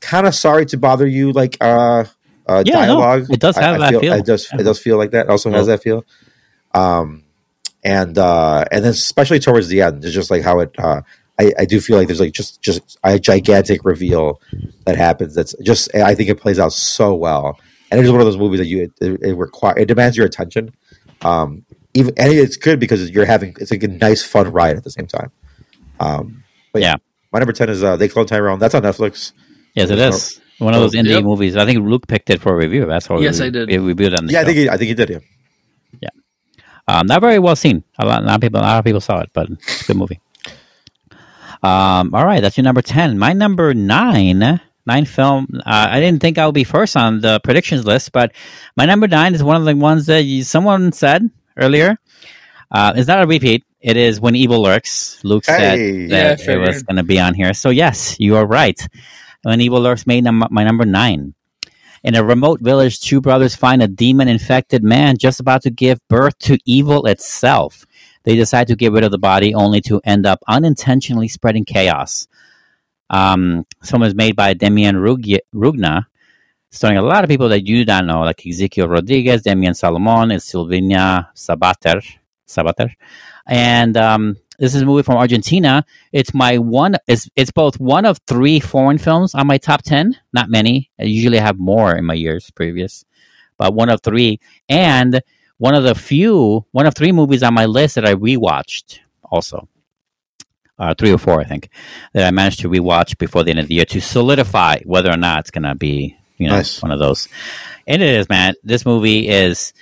Kind 0.00 0.26
of 0.26 0.34
sorry 0.34 0.66
to 0.66 0.76
bother 0.76 1.06
you, 1.06 1.32
like 1.32 1.56
uh, 1.60 2.04
uh 2.46 2.62
Yeah, 2.66 2.86
no, 2.86 3.00
dialogue. 3.00 3.26
it 3.30 3.40
does 3.40 3.56
have 3.56 3.78
that 3.80 3.90
feel, 3.90 4.00
feel. 4.00 4.12
It 4.14 4.24
does. 4.26 4.48
Yeah. 4.52 4.60
It 4.60 4.64
does 4.64 4.78
feel 4.78 4.96
like 4.96 5.10
that. 5.12 5.26
It 5.26 5.30
Also 5.30 5.50
has 5.50 5.66
that 5.66 5.82
feel. 5.82 6.04
Um, 6.74 7.24
and 7.84 8.16
uh, 8.18 8.64
and 8.70 8.84
then 8.84 8.90
especially 8.92 9.38
towards 9.40 9.68
the 9.68 9.82
end, 9.82 10.04
it's 10.04 10.14
just 10.14 10.30
like 10.30 10.42
how 10.42 10.60
it. 10.60 10.74
Uh, 10.78 11.02
I, 11.40 11.52
I 11.60 11.64
do 11.64 11.80
feel 11.80 11.96
like 11.96 12.08
there's 12.08 12.20
like 12.20 12.32
just 12.32 12.60
just 12.60 12.98
a 13.04 13.18
gigantic 13.18 13.84
reveal 13.84 14.40
that 14.86 14.96
happens. 14.96 15.34
That's 15.34 15.54
just 15.62 15.94
I 15.94 16.14
think 16.14 16.28
it 16.30 16.40
plays 16.40 16.58
out 16.58 16.72
so 16.72 17.14
well, 17.14 17.58
and 17.90 18.00
it's 18.00 18.10
one 18.10 18.20
of 18.20 18.26
those 18.26 18.36
movies 18.36 18.58
that 18.60 18.66
you 18.66 18.92
it, 19.00 19.20
it 19.22 19.36
require 19.36 19.78
it 19.78 19.86
demands 19.86 20.16
your 20.16 20.26
attention. 20.26 20.74
Um, 21.22 21.64
even 21.94 22.14
and 22.18 22.32
it's 22.32 22.56
good 22.56 22.80
because 22.80 23.08
you're 23.10 23.24
having 23.24 23.54
it's 23.60 23.70
like 23.70 23.82
a 23.84 23.88
nice 23.88 24.22
fun 24.22 24.50
ride 24.52 24.76
at 24.76 24.84
the 24.84 24.90
same 24.90 25.06
time. 25.06 25.30
Um, 26.00 26.42
but 26.72 26.82
Yeah. 26.82 26.96
my 27.32 27.38
number 27.38 27.52
ten 27.52 27.68
is 27.68 27.82
uh, 27.84 27.96
they 27.96 28.08
clone 28.08 28.26
Tyrone. 28.26 28.58
That's 28.58 28.74
on 28.74 28.82
Netflix. 28.82 29.32
Yes, 29.74 29.90
it 29.90 29.98
is. 29.98 30.40
One 30.58 30.74
of 30.74 30.80
those 30.80 30.94
indie 30.94 31.10
Yep. 31.10 31.24
movies. 31.24 31.56
I 31.56 31.64
think 31.64 31.86
Luke 31.86 32.06
picked 32.08 32.30
it 32.30 32.40
for 32.40 32.52
a 32.52 32.56
review. 32.56 32.84
That's 32.86 33.06
how 33.06 33.20
Yes, 33.20 33.38
we, 33.40 33.46
I 33.46 33.50
did. 33.50 33.68
We 33.68 33.78
reviewed 33.78 34.12
it 34.12 34.18
on 34.18 34.26
the 34.26 34.32
Yeah, 34.32 34.40
I 34.40 34.44
think 34.44 34.56
he, 34.58 34.68
I 34.68 34.76
think 34.76 34.88
he 34.88 34.94
did. 34.94 35.22
Yeah. 36.00 36.08
Um, 36.88 37.06
not 37.06 37.20
very 37.20 37.38
well 37.38 37.54
seen. 37.54 37.84
A 37.98 38.06
lot, 38.06 38.22
a 38.22 38.26
lot 38.26 38.34
of 38.36 38.40
people, 38.40 38.60
a 38.60 38.62
lot 38.62 38.78
of 38.78 38.84
people 38.84 39.00
saw 39.00 39.20
it, 39.20 39.30
but 39.32 39.48
it's 39.50 39.82
a 39.82 39.84
good 39.86 39.96
movie. 39.96 40.20
Um, 41.62 42.14
all 42.14 42.24
right, 42.24 42.40
that's 42.40 42.56
your 42.56 42.64
number 42.64 42.82
ten. 42.82 43.18
My 43.18 43.32
number 43.32 43.74
nine, 43.74 44.60
nine 44.86 45.04
film. 45.04 45.48
Uh, 45.54 45.88
I 45.90 46.00
didn't 46.00 46.20
think 46.20 46.38
I 46.38 46.46
would 46.46 46.54
be 46.54 46.64
first 46.64 46.96
on 46.96 47.20
the 47.20 47.40
predictions 47.42 47.84
list, 47.84 48.12
but 48.12 48.32
my 48.76 48.84
number 48.86 49.08
nine 49.08 49.34
is 49.34 49.42
one 49.42 49.56
of 49.56 49.64
the 49.64 49.74
ones 49.76 50.06
that 50.06 50.22
you, 50.22 50.44
someone 50.44 50.92
said 50.92 51.28
earlier. 51.56 51.96
Uh, 52.70 52.92
it's 52.96 53.08
not 53.08 53.22
a 53.22 53.26
repeat. 53.26 53.64
It 53.80 53.96
is 53.96 54.20
when 54.20 54.34
evil 54.36 54.62
lurks. 54.62 55.18
Luke 55.24 55.44
Hey. 55.46 55.56
said 55.56 55.78
Yeah, 56.10 56.34
that 56.34 56.48
it 56.48 56.58
was 56.58 56.82
going 56.82 56.96
to 56.96 57.02
be 57.02 57.18
on 57.18 57.34
here. 57.34 57.54
So 57.54 57.70
yes, 57.70 58.16
you 58.18 58.36
are 58.36 58.46
right. 58.46 58.78
When 59.42 59.60
evil 59.60 59.80
lurks 59.80 60.06
made 60.06 60.24
num- 60.24 60.48
my 60.50 60.64
number 60.64 60.84
nine. 60.84 61.34
In 62.04 62.14
a 62.14 62.24
remote 62.24 62.60
village, 62.60 63.00
two 63.00 63.20
brothers 63.20 63.56
find 63.56 63.82
a 63.82 63.88
demon 63.88 64.28
infected 64.28 64.84
man 64.84 65.16
just 65.18 65.40
about 65.40 65.62
to 65.62 65.70
give 65.70 66.00
birth 66.08 66.38
to 66.40 66.58
evil 66.64 67.06
itself. 67.06 67.86
They 68.22 68.36
decide 68.36 68.68
to 68.68 68.76
get 68.76 68.92
rid 68.92 69.04
of 69.04 69.10
the 69.10 69.18
body 69.18 69.54
only 69.54 69.80
to 69.82 70.00
end 70.04 70.26
up 70.26 70.40
unintentionally 70.46 71.28
spreading 71.28 71.64
chaos. 71.64 72.28
Um, 73.10 73.66
film 73.82 74.02
is 74.02 74.14
made 74.14 74.36
by 74.36 74.54
Demian 74.54 75.02
Rug- 75.02 75.42
Rugna, 75.54 76.06
starring 76.70 76.98
a 76.98 77.02
lot 77.02 77.24
of 77.24 77.30
people 77.30 77.48
that 77.48 77.66
you 77.66 77.84
don't 77.84 78.06
know, 78.06 78.20
like 78.20 78.38
Ezequiel 78.38 78.88
Rodriguez, 78.90 79.42
Demian 79.42 79.74
Salomon, 79.74 80.30
and 80.30 80.40
Silvina 80.40 81.28
Sabater. 81.34 82.04
Sabater. 82.46 82.90
And 83.46 83.96
um, 83.96 84.36
this 84.58 84.74
is 84.74 84.82
a 84.82 84.86
movie 84.86 85.02
from 85.02 85.16
Argentina. 85.16 85.84
It's 86.12 86.34
my 86.34 86.58
one. 86.58 86.96
It's 87.06 87.28
it's 87.36 87.50
both 87.50 87.78
one 87.78 88.04
of 88.04 88.18
three 88.26 88.60
foreign 88.60 88.98
films 88.98 89.34
on 89.34 89.46
my 89.46 89.58
top 89.58 89.82
ten. 89.82 90.16
Not 90.32 90.50
many. 90.50 90.90
I 90.98 91.04
usually 91.04 91.38
have 91.38 91.58
more 91.58 91.94
in 91.96 92.04
my 92.04 92.14
years 92.14 92.50
previous, 92.50 93.04
but 93.56 93.74
one 93.74 93.88
of 93.88 94.00
three, 94.02 94.40
and 94.68 95.20
one 95.58 95.74
of 95.74 95.84
the 95.84 95.94
few, 95.94 96.64
one 96.72 96.86
of 96.86 96.94
three 96.94 97.12
movies 97.12 97.42
on 97.42 97.54
my 97.54 97.66
list 97.66 97.94
that 97.96 98.04
I 98.06 98.14
rewatched. 98.14 98.98
Also, 99.30 99.68
uh, 100.78 100.94
three 100.94 101.12
or 101.12 101.18
four, 101.18 101.40
I 101.40 101.44
think, 101.44 101.68
that 102.14 102.26
I 102.26 102.30
managed 102.30 102.60
to 102.60 102.68
rewatch 102.68 103.18
before 103.18 103.44
the 103.44 103.50
end 103.50 103.60
of 103.60 103.68
the 103.68 103.74
year 103.74 103.84
to 103.86 104.00
solidify 104.00 104.78
whether 104.84 105.10
or 105.10 105.16
not 105.16 105.40
it's 105.40 105.50
gonna 105.50 105.74
be, 105.74 106.16
you 106.38 106.48
know, 106.48 106.56
Nice. 106.56 106.82
one 106.82 106.92
of 106.92 106.98
those. 106.98 107.28
And 107.86 108.02
it 108.02 108.10
is, 108.10 108.28
man. 108.28 108.54
This 108.62 108.84
movie 108.86 109.28
is 109.28 109.72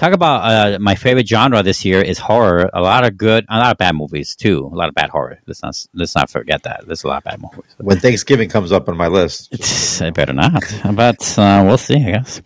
talk 0.00 0.12
about 0.14 0.40
uh, 0.44 0.78
my 0.80 0.94
favorite 0.94 1.28
genre 1.28 1.62
this 1.62 1.84
year 1.84 2.00
is 2.00 2.18
horror. 2.18 2.70
A 2.72 2.80
lot 2.80 3.04
of 3.04 3.16
good, 3.18 3.44
a 3.48 3.58
lot 3.58 3.70
of 3.72 3.76
bad 3.78 3.94
movies 3.94 4.34
too. 4.34 4.68
A 4.72 4.74
lot 4.74 4.88
of 4.88 4.94
bad 4.94 5.10
horror. 5.10 5.38
Let's 5.46 5.62
not 5.62 5.76
let's 5.92 6.14
not 6.16 6.30
forget 6.30 6.62
that. 6.62 6.86
There's 6.86 7.04
a 7.04 7.08
lot 7.08 7.18
of 7.18 7.24
bad 7.24 7.40
movies. 7.42 7.70
When 7.76 7.98
Thanksgiving 8.00 8.48
comes 8.48 8.72
up 8.72 8.88
on 8.88 8.96
my 8.96 9.08
list, 9.08 10.00
I 10.02 10.10
better 10.10 10.32
not, 10.32 10.62
but 10.92 11.38
uh, 11.38 11.62
we'll 11.66 11.78
see. 11.78 11.96
I 11.96 12.12
guess 12.12 12.40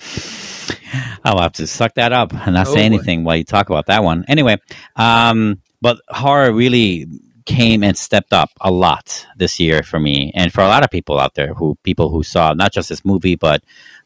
I'll 1.25 1.41
have 1.41 1.53
to 1.55 1.67
suck 1.67 1.95
that 1.95 2.13
up 2.13 2.33
and 2.35 2.55
not 2.55 2.67
Oh, 2.67 2.75
say 2.75 2.81
boy. 2.81 2.95
anything 2.95 3.25
while 3.25 3.37
you 3.37 3.45
talk 3.45 3.71
about 3.71 3.87
that 3.87 4.03
one. 4.03 4.25
Anyway, 4.27 4.57
um, 4.97 5.61
but 5.81 5.99
horror 6.09 6.53
really 6.53 7.07
came 7.45 7.85
and 7.85 7.97
stepped 7.97 8.33
up 8.33 8.49
a 8.63 8.71
lot 8.71 9.27
this 9.37 9.61
year 9.61 9.83
for 9.83 10.01
me, 10.01 10.33
and 10.35 10.53
for 10.53 10.63
a 10.63 10.69
lot 10.69 10.83
of 10.83 10.91
people 10.91 11.21
out 11.21 11.35
there 11.35 11.53
who 11.55 11.77
people 11.83 12.09
who 12.09 12.23
saw 12.23 12.55
not 12.55 12.73
just 12.73 12.89
this 12.89 13.05
movie, 13.05 13.37
but 13.37 13.63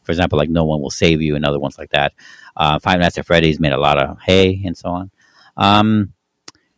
for 0.08 0.12
example, 0.12 0.38
like 0.38 0.48
No 0.48 0.64
One 0.64 0.80
Will 0.80 0.88
Save 0.88 1.20
You 1.20 1.36
and 1.36 1.44
other 1.44 1.58
ones 1.58 1.76
like 1.76 1.90
that. 1.90 2.14
Uh, 2.56 2.78
Five 2.78 2.98
Nights 2.98 3.18
at 3.18 3.26
Freddy's 3.26 3.60
made 3.60 3.74
a 3.74 3.78
lot 3.78 4.02
of 4.02 4.18
hay 4.18 4.62
and 4.64 4.74
so 4.74 4.88
on. 4.88 5.10
Um, 5.54 6.14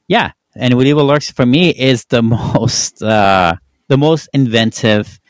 yeah, 0.09 0.33
and 0.57 0.75
With 0.75 0.89
Evil 0.89 1.05
Lurks 1.05 1.31
for 1.31 1.47
me 1.47 1.71
is 1.71 2.07
the 2.07 2.23
most 2.57 3.05
uh, 3.05 3.55
the 3.87 3.97
most 3.97 4.29
inventive, 4.33 5.21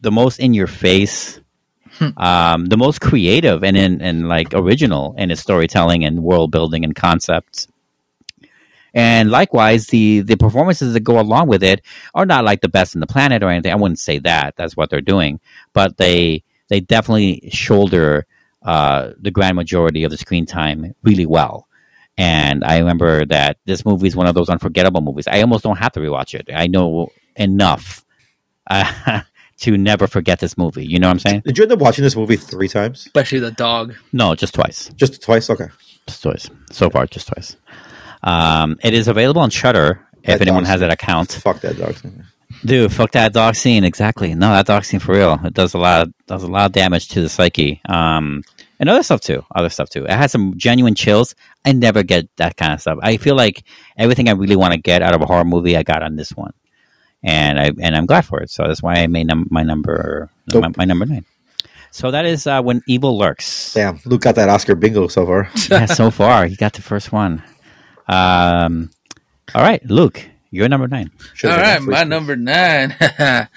the 0.00 0.10
most 0.10 0.40
in 0.40 0.54
your 0.54 0.66
face, 0.66 1.42
um, 2.16 2.64
the 2.64 2.78
most 2.78 3.02
creative 3.02 3.62
and 3.62 3.76
in 3.76 4.00
and 4.00 4.26
like 4.26 4.54
original 4.54 5.14
in 5.18 5.30
its 5.30 5.42
storytelling 5.42 6.06
and 6.06 6.22
world 6.22 6.52
building 6.52 6.84
and 6.84 6.96
concepts. 6.96 7.68
And 8.94 9.30
likewise, 9.30 9.88
the 9.88 10.20
the 10.20 10.36
performances 10.36 10.94
that 10.94 11.00
go 11.00 11.20
along 11.20 11.48
with 11.48 11.62
it 11.62 11.82
are 12.14 12.24
not 12.24 12.44
like 12.44 12.62
the 12.62 12.68
best 12.70 12.94
in 12.94 13.02
the 13.02 13.06
planet 13.06 13.42
or 13.42 13.50
anything. 13.50 13.72
I 13.72 13.76
wouldn't 13.76 13.98
say 13.98 14.20
that. 14.20 14.54
That's 14.56 14.74
what 14.74 14.88
they're 14.88 15.02
doing, 15.02 15.40
but 15.74 15.98
they 15.98 16.43
they 16.68 16.80
definitely 16.80 17.48
shoulder 17.52 18.26
uh, 18.62 19.10
the 19.20 19.30
grand 19.30 19.56
majority 19.56 20.04
of 20.04 20.10
the 20.10 20.16
screen 20.16 20.46
time 20.46 20.94
really 21.02 21.26
well. 21.26 21.68
And 22.16 22.64
I 22.64 22.78
remember 22.78 23.24
that 23.26 23.58
this 23.64 23.84
movie 23.84 24.06
is 24.06 24.16
one 24.16 24.26
of 24.26 24.34
those 24.34 24.48
unforgettable 24.48 25.00
movies. 25.00 25.26
I 25.26 25.40
almost 25.40 25.64
don't 25.64 25.78
have 25.78 25.92
to 25.92 26.00
rewatch 26.00 26.34
it. 26.38 26.48
I 26.54 26.68
know 26.68 27.08
enough 27.36 28.04
uh, 28.70 29.22
to 29.60 29.76
never 29.76 30.06
forget 30.06 30.38
this 30.38 30.56
movie. 30.56 30.86
You 30.86 30.98
know 30.98 31.08
what 31.08 31.14
I'm 31.14 31.18
saying? 31.18 31.42
did 31.44 31.58
you 31.58 31.64
end 31.64 31.72
up 31.72 31.80
watching 31.80 32.04
this 32.04 32.16
movie 32.16 32.36
three 32.36 32.68
times? 32.68 33.00
Especially 33.06 33.40
the 33.40 33.50
dog. 33.50 33.94
No, 34.12 34.34
just 34.34 34.54
twice. 34.54 34.90
Just 34.94 35.22
twice? 35.22 35.50
Okay. 35.50 35.66
Just 36.06 36.22
twice. 36.22 36.48
So 36.70 36.88
far, 36.88 37.06
just 37.06 37.28
twice. 37.28 37.56
Um, 38.22 38.78
it 38.82 38.94
is 38.94 39.08
available 39.08 39.42
on 39.42 39.50
Shudder 39.50 40.00
if 40.22 40.38
That 40.38 40.42
anyone 40.42 40.64
has 40.64 40.80
that 40.80 40.90
account. 40.90 41.32
Fuck 41.32 41.60
that 41.60 41.76
dog. 41.76 41.96
Dude, 42.64 42.92
fuck 42.92 43.10
that 43.12 43.32
dog 43.32 43.56
scene. 43.56 43.84
Exactly. 43.84 44.34
No, 44.34 44.48
that 44.50 44.66
dog 44.66 44.84
scene 44.84 45.00
for 45.00 45.12
real. 45.14 45.38
It 45.44 45.52
does 45.52 45.74
a 45.74 45.78
lot. 45.78 46.06
Of, 46.06 46.14
does 46.26 46.42
a 46.42 46.46
lot 46.50 46.66
of 46.66 46.72
damage 46.72 47.08
to 47.08 47.20
the 47.20 47.28
psyche. 47.28 47.80
Um, 47.86 48.42
and 48.80 48.88
other 48.88 49.02
stuff 49.02 49.20
too. 49.20 49.44
Other 49.54 49.68
stuff 49.68 49.90
too. 49.90 50.04
It 50.04 50.10
had 50.10 50.30
some 50.30 50.54
genuine 50.56 50.94
chills. 50.94 51.34
I 51.64 51.72
never 51.72 52.02
get 52.02 52.28
that 52.36 52.56
kind 52.56 52.72
of 52.72 52.80
stuff. 52.80 52.98
I 53.02 53.18
feel 53.18 53.34
like 53.36 53.64
everything 53.96 54.28
I 54.28 54.32
really 54.32 54.56
want 54.56 54.72
to 54.72 54.80
get 54.80 55.02
out 55.02 55.14
of 55.14 55.20
a 55.20 55.26
horror 55.26 55.44
movie, 55.44 55.76
I 55.76 55.82
got 55.82 56.02
on 56.02 56.16
this 56.16 56.30
one, 56.30 56.52
and 57.22 57.60
I 57.60 57.70
and 57.80 57.94
I'm 57.94 58.06
glad 58.06 58.24
for 58.24 58.40
it. 58.40 58.50
So 58.50 58.64
that's 58.66 58.82
why 58.82 58.94
I 58.96 59.06
made 59.06 59.26
num- 59.26 59.48
my 59.50 59.62
number 59.62 60.30
Dope. 60.48 60.62
my, 60.62 60.72
my 60.78 60.84
number 60.84 61.06
nine. 61.06 61.24
So 61.90 62.10
that 62.10 62.24
is 62.24 62.46
uh, 62.46 62.60
when 62.62 62.82
evil 62.88 63.16
lurks. 63.16 63.74
Damn, 63.74 64.00
Luke 64.04 64.22
got 64.22 64.34
that 64.34 64.48
Oscar 64.48 64.74
bingo 64.74 65.06
so 65.06 65.24
far. 65.24 65.48
yeah, 65.70 65.86
so 65.86 66.10
far 66.10 66.46
he 66.46 66.56
got 66.56 66.72
the 66.72 66.82
first 66.82 67.12
one. 67.12 67.42
Um, 68.08 68.90
all 69.54 69.62
right, 69.62 69.84
Luke, 69.88 70.28
you're 70.54 70.68
number 70.68 70.88
nine. 70.88 71.10
Should've 71.34 71.56
All 71.56 71.62
been 71.62 71.68
right, 71.68 71.76
first 71.78 71.88
my 71.88 71.96
place. 71.96 72.08
number 72.08 72.36
nine. 72.36 72.96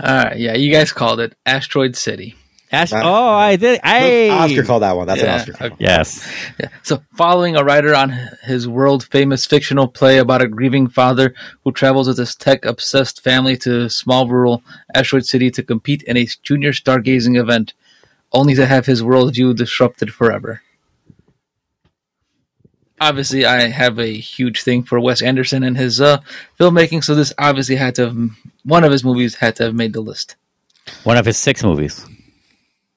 All 0.00 0.14
right, 0.24 0.38
yeah, 0.38 0.54
you 0.54 0.70
guys 0.72 0.92
called 0.92 1.18
it 1.20 1.34
Asteroid 1.44 1.96
City. 1.96 2.36
Ash- 2.70 2.92
Uh, 2.92 3.00
oh, 3.02 3.30
I 3.30 3.56
did. 3.56 3.80
I 3.82 4.28
Oscar 4.28 4.62
called 4.62 4.82
that 4.82 4.94
one. 4.96 5.06
That's 5.08 5.20
Yeah, 5.22 5.34
an 5.34 5.40
Oscar. 5.50 5.64
okay. 5.64 5.76
Yes. 5.80 6.30
Yeah. 6.60 6.68
So, 6.82 7.02
following 7.16 7.56
a 7.56 7.64
writer 7.64 7.94
on 7.96 8.10
his 8.44 8.68
world 8.68 9.04
famous 9.10 9.44
fictional 9.46 9.88
play 9.88 10.18
about 10.18 10.42
a 10.42 10.46
grieving 10.48 10.86
father 10.86 11.34
who 11.64 11.72
travels 11.72 12.06
with 12.08 12.18
his 12.18 12.36
tech 12.36 12.64
obsessed 12.64 13.22
family 13.24 13.56
to 13.58 13.88
small 13.88 14.28
rural 14.28 14.62
Asteroid 14.94 15.24
City 15.26 15.50
to 15.50 15.62
compete 15.62 16.02
in 16.02 16.16
a 16.16 16.26
junior 16.42 16.72
stargazing 16.72 17.40
event, 17.40 17.72
only 18.32 18.54
to 18.54 18.66
have 18.66 18.86
his 18.86 19.02
worldview 19.02 19.56
disrupted 19.56 20.12
forever. 20.14 20.60
Obviously, 23.00 23.44
I 23.44 23.68
have 23.68 23.98
a 23.98 24.12
huge 24.18 24.62
thing 24.62 24.82
for 24.82 24.98
Wes 24.98 25.22
Anderson 25.22 25.62
and 25.62 25.76
his 25.76 26.00
uh, 26.00 26.18
filmmaking, 26.58 27.04
so 27.04 27.14
this 27.14 27.32
obviously 27.38 27.76
had 27.76 27.94
to 27.96 28.06
have, 28.06 28.16
one 28.64 28.84
of 28.84 28.90
his 28.90 29.04
movies 29.04 29.36
had 29.36 29.56
to 29.56 29.64
have 29.64 29.74
made 29.74 29.92
the 29.92 30.00
list. 30.00 30.36
One 31.04 31.16
of 31.16 31.26
his 31.26 31.36
six 31.36 31.62
movies, 31.62 32.04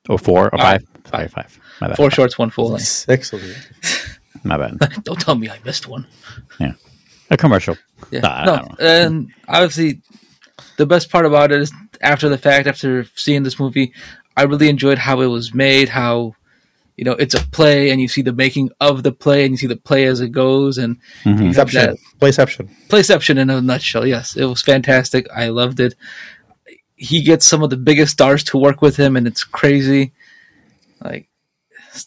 or 0.09 0.17
four, 0.17 0.49
or 0.53 0.57
five. 0.57 0.83
Five. 1.03 1.09
Sorry, 1.09 1.27
five. 1.27 1.59
My 1.81 1.87
bad. 1.87 1.97
Four 1.97 2.11
shorts, 2.11 2.37
one 2.37 2.49
full 2.49 2.69
length. 2.69 2.87
Six. 2.87 3.33
of 3.33 3.43
it. 3.43 3.57
My 4.43 4.57
bad. 4.57 4.79
Don't 5.03 5.19
tell 5.19 5.35
me 5.35 5.49
I 5.49 5.59
missed 5.65 5.87
one. 5.87 6.07
Yeah, 6.59 6.73
a 7.29 7.37
commercial. 7.37 7.77
Yeah. 8.09 8.21
Nah, 8.21 8.45
no, 8.45 8.75
and 8.79 9.31
obviously, 9.47 10.01
the 10.77 10.85
best 10.85 11.11
part 11.11 11.25
about 11.25 11.51
it 11.51 11.61
is 11.61 11.71
after 12.01 12.29
the 12.29 12.37
fact, 12.37 12.67
after 12.67 13.05
seeing 13.15 13.43
this 13.43 13.59
movie, 13.59 13.93
I 14.35 14.43
really 14.43 14.69
enjoyed 14.69 14.97
how 14.97 15.21
it 15.21 15.27
was 15.27 15.53
made. 15.53 15.89
How 15.89 16.35
you 17.01 17.05
know 17.05 17.13
it's 17.13 17.33
a 17.33 17.41
play, 17.47 17.89
and 17.89 17.99
you 17.99 18.07
see 18.07 18.21
the 18.21 18.31
making 18.31 18.69
of 18.79 19.01
the 19.01 19.11
play, 19.11 19.43
and 19.43 19.51
you 19.53 19.57
see 19.57 19.65
the 19.65 19.75
play 19.75 20.05
as 20.05 20.21
it 20.21 20.29
goes, 20.31 20.77
and 20.77 20.97
Mhm. 21.25 21.39
you 21.39 21.45
have 21.47 21.67
Inception. 21.67 21.81
that 21.81 21.97
Playception. 22.21 22.69
playception 22.89 23.37
in 23.39 23.49
a 23.49 23.59
nutshell. 23.59 24.05
Yes, 24.05 24.35
it 24.37 24.45
was 24.45 24.61
fantastic. 24.61 25.25
I 25.35 25.47
loved 25.49 25.79
it. 25.79 25.95
he 26.95 27.23
gets 27.23 27.47
some 27.47 27.63
of 27.63 27.71
the 27.71 27.77
biggest 27.77 28.11
stars 28.11 28.43
to 28.43 28.59
work 28.59 28.79
with 28.83 28.95
him, 28.95 29.17
and 29.17 29.25
it's 29.25 29.43
crazy. 29.43 30.11
Like, 31.03 31.27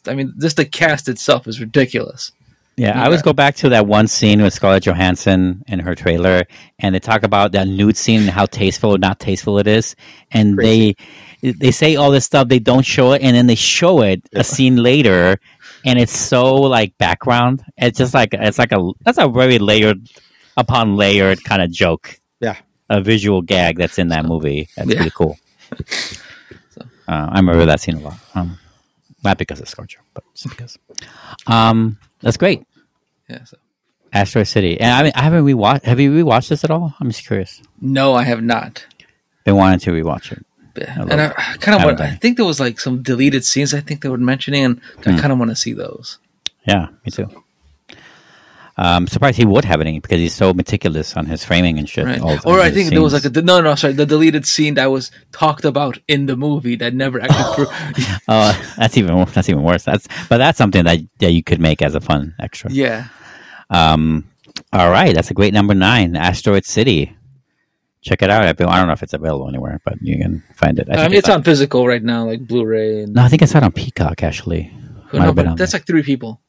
I 0.07 0.15
mean, 0.15 0.33
just 0.41 0.57
the 0.57 0.65
cast 0.65 1.09
itself 1.09 1.49
is 1.49 1.59
ridiculous. 1.61 2.31
Yeah, 2.77 3.01
I 3.01 3.07
always 3.07 3.21
go 3.23 3.33
back 3.33 3.57
to 3.57 3.69
that 3.71 3.89
one 3.89 4.07
scene 4.07 4.41
with 4.41 4.53
Scarlett 4.55 4.85
Johansson 4.85 5.65
in 5.67 5.81
her 5.81 5.97
trailer, 5.97 6.45
and 6.79 6.95
they 6.95 7.01
talk 7.01 7.25
about 7.25 7.51
that 7.53 7.67
nude 7.67 7.97
scene 7.97 8.21
and 8.21 8.31
how 8.31 8.47
tasteful 8.47 8.95
or 8.95 8.99
not 8.99 9.19
tasteful 9.19 9.59
it 9.59 9.67
is, 9.67 9.97
and 10.31 10.57
Crazy. 10.57 10.95
they 10.95 11.05
they 11.53 11.71
say 11.71 11.97
all 11.97 12.11
this 12.11 12.25
stuff, 12.25 12.49
they 12.49 12.59
don't 12.59 12.85
show 12.87 13.13
it, 13.13 13.23
and 13.23 13.37
then 13.37 13.47
they 13.47 13.55
show 13.55 14.01
it 14.03 14.23
a 14.33 14.43
scene 14.43 14.77
later, 14.77 15.39
and 15.85 15.99
it's 15.99 16.17
so 16.17 16.55
like 16.55 16.97
background. 16.99 17.63
It's 17.77 17.99
just 17.99 18.15
like 18.15 18.31
it's 18.33 18.59
like 18.59 18.73
a 18.73 18.79
that's 19.05 19.19
a 19.19 19.29
very 19.29 19.59
layered 19.59 20.09
upon 20.57 20.97
layered 20.97 21.43
kind 21.45 21.61
of 21.63 21.71
joke, 21.71 22.19
Yeah. 22.41 22.57
a 22.89 23.01
visual 23.03 23.43
gag 23.43 23.77
that's 23.79 23.99
in 23.99 24.09
that 24.09 24.25
movie. 24.25 24.69
That's 24.77 24.89
Yeah. 24.89 24.97
pretty 24.97 25.13
cool. 25.15 25.39
Uh, 27.07 27.29
I 27.33 27.37
remember 27.41 27.67
that 27.67 27.81
scene 27.81 27.97
a 27.97 28.01
lot. 28.01 28.19
Um, 28.35 28.59
not 29.23 29.37
because 29.37 29.61
of 29.61 29.67
ScarJo, 29.67 29.97
but 30.15 30.25
just 30.35 30.49
because. 30.49 30.79
Um, 31.47 31.99
that's 32.21 32.39
great. 32.39 32.65
Yeah. 33.29 33.45
So. 33.45 33.59
Asteroid 34.11 34.47
City. 34.47 34.81
And 34.81 34.91
I 34.91 35.03
mean, 35.03 35.13
I 35.15 35.23
haven't 35.23 35.45
rewatched. 35.45 35.83
Have 35.85 36.01
you 36.01 36.11
rewatched 36.13 36.49
this 36.49 36.65
at 36.65 36.71
all? 36.71 36.95
I'm 36.99 37.11
just 37.11 37.27
curious. 37.27 37.61
No, 37.79 38.15
I 38.15 38.23
have 38.23 38.43
not. 38.43 38.87
Been 39.45 39.55
wanting 39.57 39.81
to 39.81 39.91
rewatch 39.91 40.33
it. 40.33 40.47
And 40.77 41.21
I, 41.21 41.29
kind 41.61 41.79
of 41.81 41.85
want. 41.85 42.01
I 42.01 42.17
think 42.17 42.37
there 42.37 42.47
was 42.47 42.61
like 42.61 42.81
some 42.81 43.03
deleted 43.03 43.45
scenes. 43.45 43.73
I 43.75 43.81
think 43.81 44.03
they 44.03 44.09
were 44.09 44.19
mentioning, 44.19 44.65
and 44.65 44.81
Hmm. 45.03 45.11
I 45.11 45.21
kind 45.21 45.33
of 45.33 45.39
want 45.39 45.51
to 45.51 45.57
see 45.57 45.73
those. 45.73 46.19
Yeah, 46.67 46.89
me 47.05 47.11
too. 47.13 47.29
I'm 48.77 49.07
surprised 49.07 49.37
he 49.39 49.45
would 49.45 49.65
have 49.65 49.81
any 49.81 50.01
because 50.01 50.19
he's 50.19 50.35
so 50.35 50.53
meticulous 50.53 51.17
on 51.17 51.27
his 51.27 51.45
framing 51.45 51.79
and 51.79 51.89
shit. 51.89 52.07
Right. 52.07 52.21
all 52.21 52.37
the- 52.37 52.49
Or 52.49 52.59
I 52.61 52.73
think 52.73 52.91
there 52.91 53.01
was 53.03 53.13
like 53.13 53.23
scenes. 53.23 53.37
a 53.37 53.43
no, 53.43 53.61
no, 53.61 53.77
sorry, 53.77 53.93
the 53.93 54.05
deleted 54.05 54.45
scene 54.47 54.75
that 54.75 54.87
was 54.91 55.13
talked 55.31 55.65
about 55.65 55.99
in 56.09 56.27
the 56.27 56.37
movie 56.37 56.75
that 56.77 56.93
never 56.93 57.21
actually. 57.21 57.67
Oh, 58.29 58.75
that's 58.77 58.97
even 58.97 59.25
that's 59.33 59.49
even 59.49 59.63
worse. 59.63 59.85
That's 59.85 60.09
but 60.29 60.39
that's 60.39 60.59
something 60.59 60.83
that 60.85 60.99
that 61.21 61.31
you 61.31 61.43
could 61.45 61.61
make 61.61 61.83
as 61.83 61.95
a 61.95 62.01
fun 62.01 62.35
extra. 62.41 62.73
yeah. 62.73 63.07
Um, 63.71 64.25
all 64.73 64.91
right, 64.91 65.15
that's 65.15 65.31
a 65.31 65.35
great 65.35 65.55
number 65.55 65.75
nine, 65.75 66.17
Asteroid 66.17 66.65
City. 66.65 67.15
Check 68.05 68.21
it 68.23 68.29
out. 68.31 68.43
I 68.45 68.53
don't 68.53 68.87
know 68.87 68.93
if 68.93 69.03
it's 69.03 69.15
available 69.15 69.49
anywhere, 69.49 69.81
but 69.85 69.95
you 70.03 70.19
can 70.19 70.43
find 70.55 70.79
it. 70.79 70.89
I 70.91 70.93
I 70.93 70.97
think 70.97 71.11
mean, 71.13 71.19
it's 71.21 71.29
on 71.31 71.43
physical 71.43 71.87
right 71.89 72.03
now, 72.03 72.27
like 72.27 72.47
Blu-ray. 72.47 73.03
And, 73.05 73.15
No, 73.15 73.23
I 73.23 73.29
think 73.29 73.41
it's 73.41 73.55
out 73.55 73.63
on 73.63 73.73
Peacock 73.73 74.23
actually. 74.23 74.71
Might 75.13 75.25
no, 75.27 75.33
but 75.33 75.57
that's 75.57 75.73
there. 75.73 75.79
like 75.81 75.87
three 75.87 76.03
people. 76.03 76.41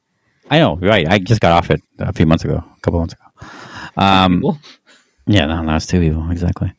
I 0.50 0.58
know, 0.58 0.76
right? 0.76 1.08
I 1.08 1.18
just 1.18 1.40
got 1.40 1.52
off 1.52 1.70
it 1.70 1.80
a 1.98 2.12
few 2.12 2.26
months 2.26 2.44
ago, 2.44 2.56
a 2.62 2.80
couple 2.82 3.00
months 3.00 3.14
ago. 3.14 3.48
Um, 3.96 4.34
People. 4.36 4.58
yeah, 5.26 5.46
no, 5.46 5.64
that's 5.66 5.86
two 5.86 5.98
people 6.00 6.30
exactly. 6.30 6.72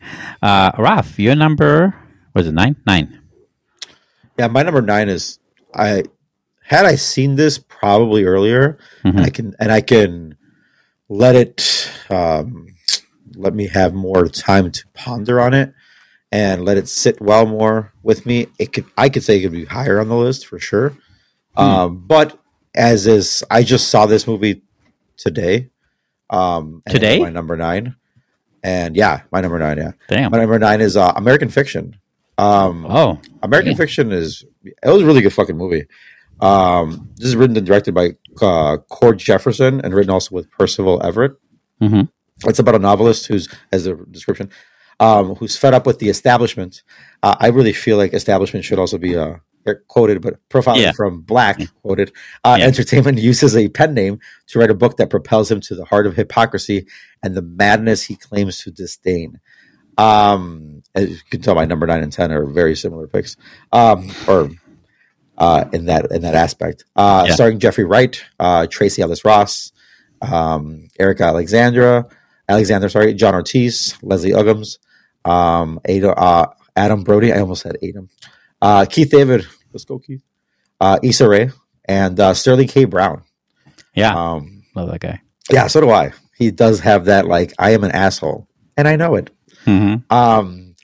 Uh, 0.43 0.71
Raf, 0.77 1.17
your 1.19 1.35
number 1.35 1.95
was 2.35 2.47
it 2.47 2.53
nine? 2.53 2.75
Nine. 2.85 3.19
Yeah, 4.37 4.47
my 4.47 4.61
number 4.63 4.81
nine 4.83 5.09
is 5.09 5.39
I 5.73 6.03
had 6.63 6.85
I 6.85 6.95
seen 6.95 7.35
this 7.35 7.57
probably 7.57 8.25
earlier, 8.25 8.77
Mhm. 9.03 9.09
and 9.09 9.19
I 9.21 9.29
can 9.31 9.55
and 9.59 9.71
I 9.71 9.81
can 9.81 10.37
let 11.09 11.35
it 11.35 11.89
um, 12.11 12.67
let 13.37 13.53
me 13.55 13.67
have 13.67 13.93
more 13.93 14.27
time 14.27 14.71
to 14.71 14.83
ponder 14.93 15.39
on 15.39 15.53
it 15.53 15.73
and 16.31 16.65
let 16.65 16.77
it 16.77 16.87
sit 16.89 17.21
well 17.21 17.45
more 17.45 17.93
with 18.03 18.25
me. 18.25 18.47
It 18.59 18.73
could 18.73 18.85
I 18.97 19.09
could 19.09 19.23
say 19.23 19.37
it 19.37 19.41
could 19.43 19.51
be 19.51 19.65
higher 19.65 19.99
on 19.99 20.09
the 20.09 20.15
list 20.15 20.47
for 20.47 20.59
sure. 20.59 20.95
Um, 21.55 22.03
but 22.05 22.37
as 22.75 23.07
is, 23.07 23.43
I 23.49 23.63
just 23.63 23.89
saw 23.89 24.05
this 24.05 24.27
movie 24.27 24.61
today. 25.15 25.69
Um, 26.29 26.83
Today? 26.89 27.19
my 27.19 27.29
number 27.29 27.55
nine, 27.55 27.95
and 28.61 28.95
yeah, 28.97 29.21
my 29.31 29.39
number 29.39 29.57
nine. 29.57 29.77
Yeah, 29.77 29.91
Damn. 30.09 30.29
my 30.31 30.39
number 30.39 30.59
nine 30.59 30.81
is 30.81 30.97
uh, 30.97 31.13
American 31.15 31.47
Fiction. 31.49 31.95
Um, 32.37 32.85
Oh, 32.87 33.19
American. 33.41 33.75
Fiction 33.75 34.11
is 34.11 34.43
it 34.65 34.75
was 34.83 35.01
a 35.01 35.05
really 35.05 35.21
good 35.21 35.31
fucking 35.33 35.55
movie. 35.57 35.85
Um, 36.41 37.09
this 37.15 37.29
is 37.29 37.35
written 37.37 37.55
and 37.57 37.65
directed 37.65 37.93
by 37.95 38.11
uh, 38.41 38.77
Cord 38.89 39.17
Jefferson 39.17 39.79
and 39.81 39.95
written 39.95 40.11
also 40.11 40.35
with 40.35 40.51
Percival 40.51 41.01
Everett. 41.03 41.37
Mhm. 41.81 42.09
It's 42.45 42.59
about 42.59 42.75
a 42.75 42.79
novelist 42.79 43.27
who's, 43.27 43.47
as 43.71 43.85
the 43.85 43.95
description, 44.11 44.51
um, 44.99 45.35
who's 45.35 45.57
fed 45.57 45.73
up 45.73 45.85
with 45.85 45.99
the 45.99 46.09
establishment. 46.09 46.83
Uh, 47.23 47.35
I 47.39 47.47
really 47.47 47.73
feel 47.73 47.97
like 47.97 48.13
establishment 48.13 48.65
should 48.65 48.79
also 48.79 48.97
be 48.97 49.15
uh, 49.17 49.35
quoted, 49.87 50.21
but 50.21 50.35
profiling 50.49 50.81
Yeah. 50.81 50.91
from 50.93 51.21
Black 51.21 51.59
quoted. 51.81 52.11
Uh, 52.43 52.57
Yeah. 52.59 52.65
Entertainment 52.67 53.17
uses 53.17 53.55
a 53.55 53.67
pen 53.69 53.93
name 53.93 54.19
to 54.47 54.59
write 54.59 54.69
a 54.69 54.75
book 54.75 54.97
that 54.97 55.09
propels 55.09 55.51
him 55.51 55.61
to 55.61 55.75
the 55.75 55.85
heart 55.85 56.05
of 56.07 56.15
hypocrisy 56.15 56.87
and 57.23 57.35
the 57.35 57.41
madness 57.41 58.03
he 58.03 58.15
claims 58.15 58.59
to 58.63 58.71
disdain. 58.71 59.39
Um, 59.97 60.83
as 60.93 61.09
you 61.09 61.17
can 61.29 61.41
tell, 61.41 61.55
my 61.55 61.65
number 61.65 61.87
nine 61.87 62.03
and 62.03 62.13
ten 62.13 62.31
are 62.31 62.45
very 62.45 62.75
similar 62.75 63.07
picks. 63.07 63.35
Um, 63.71 64.11
or 64.27 64.51
uh, 65.37 65.65
in 65.73 65.85
that 65.85 66.11
in 66.11 66.21
that 66.21 66.35
aspect. 66.35 66.85
Uh, 66.95 67.25
Yeah. 67.27 67.33
Starring 67.33 67.59
Jeffrey 67.59 67.83
Wright, 67.83 68.23
uh, 68.39 68.67
Tracee 68.67 69.01
Ellis 69.01 69.23
Ross, 69.25 69.71
um, 70.21 70.87
Erika 70.99 71.23
Alexandra, 71.25 72.05
Alexander, 72.49 72.89
sorry, 72.89 73.13
John 73.13 73.33
Ortiz, 73.35 73.95
Leslie 74.01 74.31
Uggams, 74.31 74.77
um, 75.25 75.79
Ada, 75.85 76.11
uh, 76.13 76.45
Adam 76.75 77.03
Brody. 77.03 77.33
I 77.33 77.39
almost 77.39 77.63
said 77.63 77.77
Adam. 77.83 78.09
Uh, 78.61 78.85
Keith 78.85 79.09
David, 79.11 79.45
let's 79.73 79.85
go 79.85 79.99
Keith. 79.99 80.23
Uh, 80.79 80.97
Issa 81.03 81.27
Rae 81.27 81.49
and 81.85 82.19
uh, 82.19 82.33
Sterling 82.33 82.67
K. 82.67 82.85
Brown. 82.85 83.23
yeah, 83.95 84.13
Um, 84.13 84.63
love 84.75 84.89
that 84.91 84.99
guy. 85.01 85.21
yeah, 85.51 85.67
so 85.67 85.81
do 85.81 85.89
I. 85.89 86.13
He 86.35 86.51
does 86.51 86.79
have 86.81 87.05
that 87.05 87.25
like 87.27 87.53
I 87.59 87.71
am 87.71 87.83
an 87.83 87.91
asshole, 87.91 88.47
and 88.77 88.87
I 88.87 88.95
know 88.95 89.15
it. 89.15 89.31
hmm 89.65 89.95
Um, 90.09 90.75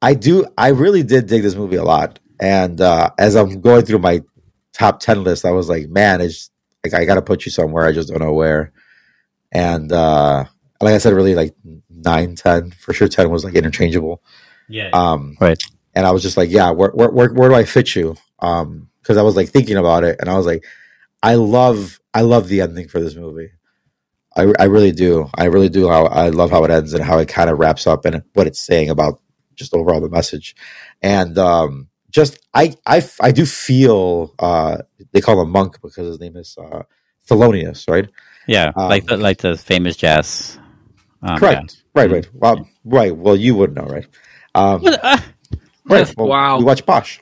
I 0.00 0.14
do. 0.14 0.46
I 0.56 0.68
really 0.68 1.02
did 1.02 1.26
dig 1.26 1.42
this 1.42 1.56
movie 1.56 1.76
a 1.76 1.82
lot, 1.84 2.20
and 2.40 2.80
uh, 2.80 3.10
as 3.18 3.34
I'm 3.34 3.60
going 3.60 3.84
through 3.84 3.98
my 3.98 4.22
top 4.72 5.00
ten 5.00 5.24
list, 5.24 5.44
I 5.44 5.50
was 5.50 5.68
like, 5.68 5.88
man, 5.88 6.20
it's 6.20 6.50
like 6.84 6.94
I 6.94 7.04
got 7.04 7.16
to 7.16 7.22
put 7.22 7.44
you 7.46 7.50
somewhere. 7.50 7.84
I 7.84 7.92
just 7.92 8.08
don't 8.08 8.20
know 8.22 8.32
where. 8.32 8.72
And 9.50 9.90
uh, 9.90 10.44
like 10.80 10.94
I 10.94 10.98
said, 10.98 11.12
really 11.12 11.34
like 11.34 11.54
nine, 11.90 12.36
ten 12.36 12.70
for 12.70 12.92
sure. 12.92 13.08
Ten 13.08 13.30
was 13.30 13.44
like 13.44 13.54
interchangeable. 13.54 14.22
Yeah, 14.68 14.90
Um, 14.92 15.36
right. 15.40 15.62
and 15.94 16.06
I 16.06 16.10
was 16.10 16.22
just 16.22 16.36
like, 16.36 16.50
yeah, 16.50 16.70
where 16.70 16.90
where 16.90 17.10
where, 17.10 17.32
where 17.32 17.48
do 17.48 17.54
I 17.54 17.64
fit 17.64 17.94
you? 17.94 18.16
Um, 18.40 18.88
because 19.00 19.16
I 19.16 19.22
was 19.22 19.36
like 19.36 19.48
thinking 19.50 19.76
about 19.76 20.02
it, 20.04 20.16
and 20.20 20.28
I 20.28 20.36
was 20.36 20.46
like, 20.46 20.64
I 21.22 21.34
love 21.36 22.00
I 22.12 22.22
love 22.22 22.48
the 22.48 22.60
ending 22.60 22.88
for 22.88 23.00
this 23.00 23.14
movie. 23.14 23.50
I, 24.36 24.52
I 24.58 24.64
really 24.64 24.92
do. 24.92 25.30
I 25.34 25.44
really 25.44 25.68
do. 25.68 25.88
How 25.88 26.06
I 26.06 26.28
love 26.28 26.50
how 26.50 26.64
it 26.64 26.70
ends 26.70 26.92
and 26.92 27.02
how 27.02 27.18
it 27.18 27.28
kind 27.28 27.48
of 27.48 27.58
wraps 27.58 27.86
up 27.86 28.04
and 28.04 28.22
what 28.34 28.46
it's 28.46 28.60
saying 28.60 28.90
about 28.90 29.20
just 29.54 29.74
overall 29.74 30.00
the 30.00 30.10
message, 30.10 30.54
and 31.00 31.38
um, 31.38 31.88
just 32.10 32.38
I 32.52 32.74
I 32.84 33.02
I 33.20 33.32
do 33.32 33.46
feel 33.46 34.34
uh, 34.38 34.78
they 35.12 35.20
call 35.20 35.40
him 35.40 35.50
monk 35.50 35.80
because 35.80 36.06
his 36.06 36.20
name 36.20 36.36
is 36.36 36.56
uh, 36.60 36.82
Thelonious, 37.28 37.88
right? 37.88 38.08
Yeah, 38.46 38.72
um, 38.76 38.88
like 38.88 39.06
the 39.06 39.16
like 39.16 39.38
the 39.38 39.56
famous 39.56 39.96
jazz. 39.96 40.58
Um, 41.26 41.38
Correct. 41.38 41.82
Right. 41.94 42.10
Right. 42.10 42.28
Well, 42.32 42.68
right. 42.84 43.16
Well, 43.16 43.36
you 43.36 43.54
would 43.56 43.74
know, 43.74 43.84
right? 43.84 44.06
Um. 44.54 44.82
Uh, 44.86 45.18
right. 45.86 46.14
Well, 46.16 46.28
Wow. 46.28 46.58
You 46.58 46.64
watch 46.64 46.84
Posh. 46.86 47.20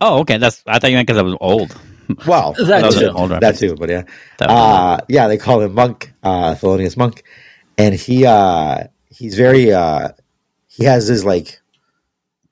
oh, 0.00 0.20
okay. 0.20 0.38
That's 0.38 0.62
I 0.66 0.78
thought 0.78 0.90
you 0.90 0.96
meant 0.96 1.06
because 1.06 1.18
I 1.20 1.22
was 1.22 1.36
old. 1.40 1.76
Well, 2.26 2.52
That 2.54 2.66
that, 2.82 2.92
too, 2.92 3.10
older 3.14 3.38
that 3.40 3.56
too, 3.56 3.74
but 3.74 3.88
yeah. 3.88 4.02
Uh, 4.38 4.98
yeah, 5.08 5.28
they 5.28 5.38
call 5.38 5.60
him 5.62 5.72
Monk, 5.72 6.12
uh, 6.22 6.54
Thelonious 6.56 6.94
Monk, 6.96 7.22
and 7.78 7.94
he 7.94 8.26
uh, 8.26 8.84
he's 9.08 9.34
very 9.34 9.72
uh, 9.72 10.08
he 10.66 10.84
has 10.84 11.08
this 11.08 11.24
like 11.24 11.60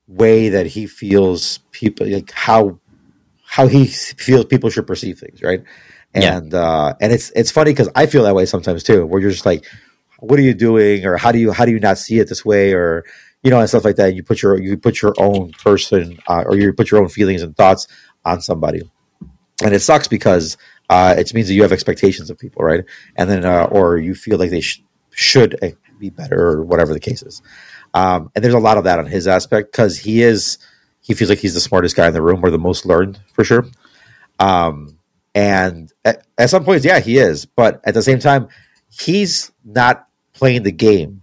way 0.07 0.49
that 0.51 0.67
he 0.67 0.87
feels 0.87 1.59
people 1.73 2.09
like 2.09 2.31
how 2.31 2.79
how 3.45 3.67
he 3.67 3.87
feels 3.87 4.47
people 4.47 4.71
should 4.71 4.87
perceive 4.87 5.19
things, 5.19 5.43
right? 5.43 5.63
Yeah. 6.15 6.39
And 6.39 6.55
uh, 6.55 6.95
and 7.01 7.13
it's 7.13 7.31
it's 7.35 7.51
funny 7.51 7.73
because 7.73 7.91
I 7.95 8.07
feel 8.07 8.23
that 8.23 8.35
way 8.35 8.47
sometimes 8.47 8.83
too, 8.83 9.05
where 9.05 9.21
you're 9.21 9.31
just 9.33 9.45
like, 9.47 9.67
what 10.21 10.39
are 10.39 10.43
you 10.43 10.55
doing, 10.55 11.05
or 11.07 11.17
how 11.17 11.33
do 11.33 11.39
you 11.39 11.53
how 11.53 11.65
do 11.65 11.73
you 11.73 11.81
not 11.81 11.99
see 11.99 12.19
it 12.19 12.29
this 12.29 12.45
way, 12.45 12.73
or 12.73 13.05
you 13.43 13.51
know, 13.51 13.59
and 13.59 13.69
stuff 13.69 13.85
like 13.85 13.97
that. 13.97 14.15
You 14.15 14.23
put 14.23 14.43
your 14.43 14.61
you 14.61 14.77
put 14.77 15.03
your 15.03 15.15
own 15.19 15.53
person 15.53 16.19
uh, 16.29 16.45
or 16.47 16.57
you 16.57 16.73
put 16.73 16.91
your 16.91 17.01
own 17.01 17.09
feelings 17.09 17.43
and 17.43 17.57
thoughts 17.57 17.87
on 18.25 18.41
somebody 18.41 18.83
and 19.63 19.75
it 19.75 19.81
sucks 19.81 20.09
because 20.09 20.57
uh, 20.89 21.15
it 21.17 21.33
means 21.35 21.49
that 21.49 21.55
you 21.55 21.63
have 21.63 21.73
expectations 21.73 22.31
of 22.31 22.39
people, 22.39 22.65
right? 22.65 22.85
And 23.17 23.31
then, 23.31 23.45
uh, 23.45 23.65
or 23.65 23.99
you 23.99 24.15
feel 24.15 24.39
like 24.39 24.51
they 24.51 24.61
sh- 24.61 24.83
should 25.11 25.63
uh, 25.63 25.69
be 25.99 26.11
better, 26.11 26.41
or 26.41 26.65
whatever 26.65 26.93
the 26.93 27.01
case 27.01 27.23
is. 27.23 27.43
Um, 27.95 28.31
and 28.35 28.45
there's 28.45 28.55
a 28.55 28.59
lot 28.59 28.79
of 28.79 28.85
that 28.85 28.99
on 28.99 29.07
his 29.07 29.27
aspect 29.27 29.73
because 29.73 29.99
he 29.99 30.23
is, 30.23 30.59
he 31.01 31.15
feels 31.15 31.31
like 31.31 31.41
he's 31.41 31.55
the 31.55 31.61
smartest 31.61 31.97
guy 31.97 32.09
in 32.09 32.15
the 32.15 32.23
room 32.23 32.45
or 32.45 32.51
the 32.51 32.59
most 32.59 32.87
learned 32.87 33.21
for 33.33 33.45
sure. 33.45 33.67
Um, 34.39 34.99
and 35.35 35.93
at, 36.05 36.27
at 36.39 36.51
some 36.51 36.65
points, 36.65 36.85
yeah, 36.85 37.01
he 37.01 37.19
is, 37.19 37.47
but 37.47 37.81
at 37.85 37.95
the 37.95 38.03
same 38.03 38.19
time, 38.19 38.49
he's 38.89 39.53
not 39.65 40.07
playing 40.41 40.65
the 40.65 40.73
game. 40.73 41.23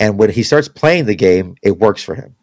And 0.00 0.18
when 0.18 0.30
he 0.30 0.42
starts 0.42 0.68
playing 0.68 1.04
the 1.04 1.14
game, 1.14 1.54
it 1.62 1.78
works 1.78 2.02
for 2.02 2.14
him. 2.14 2.34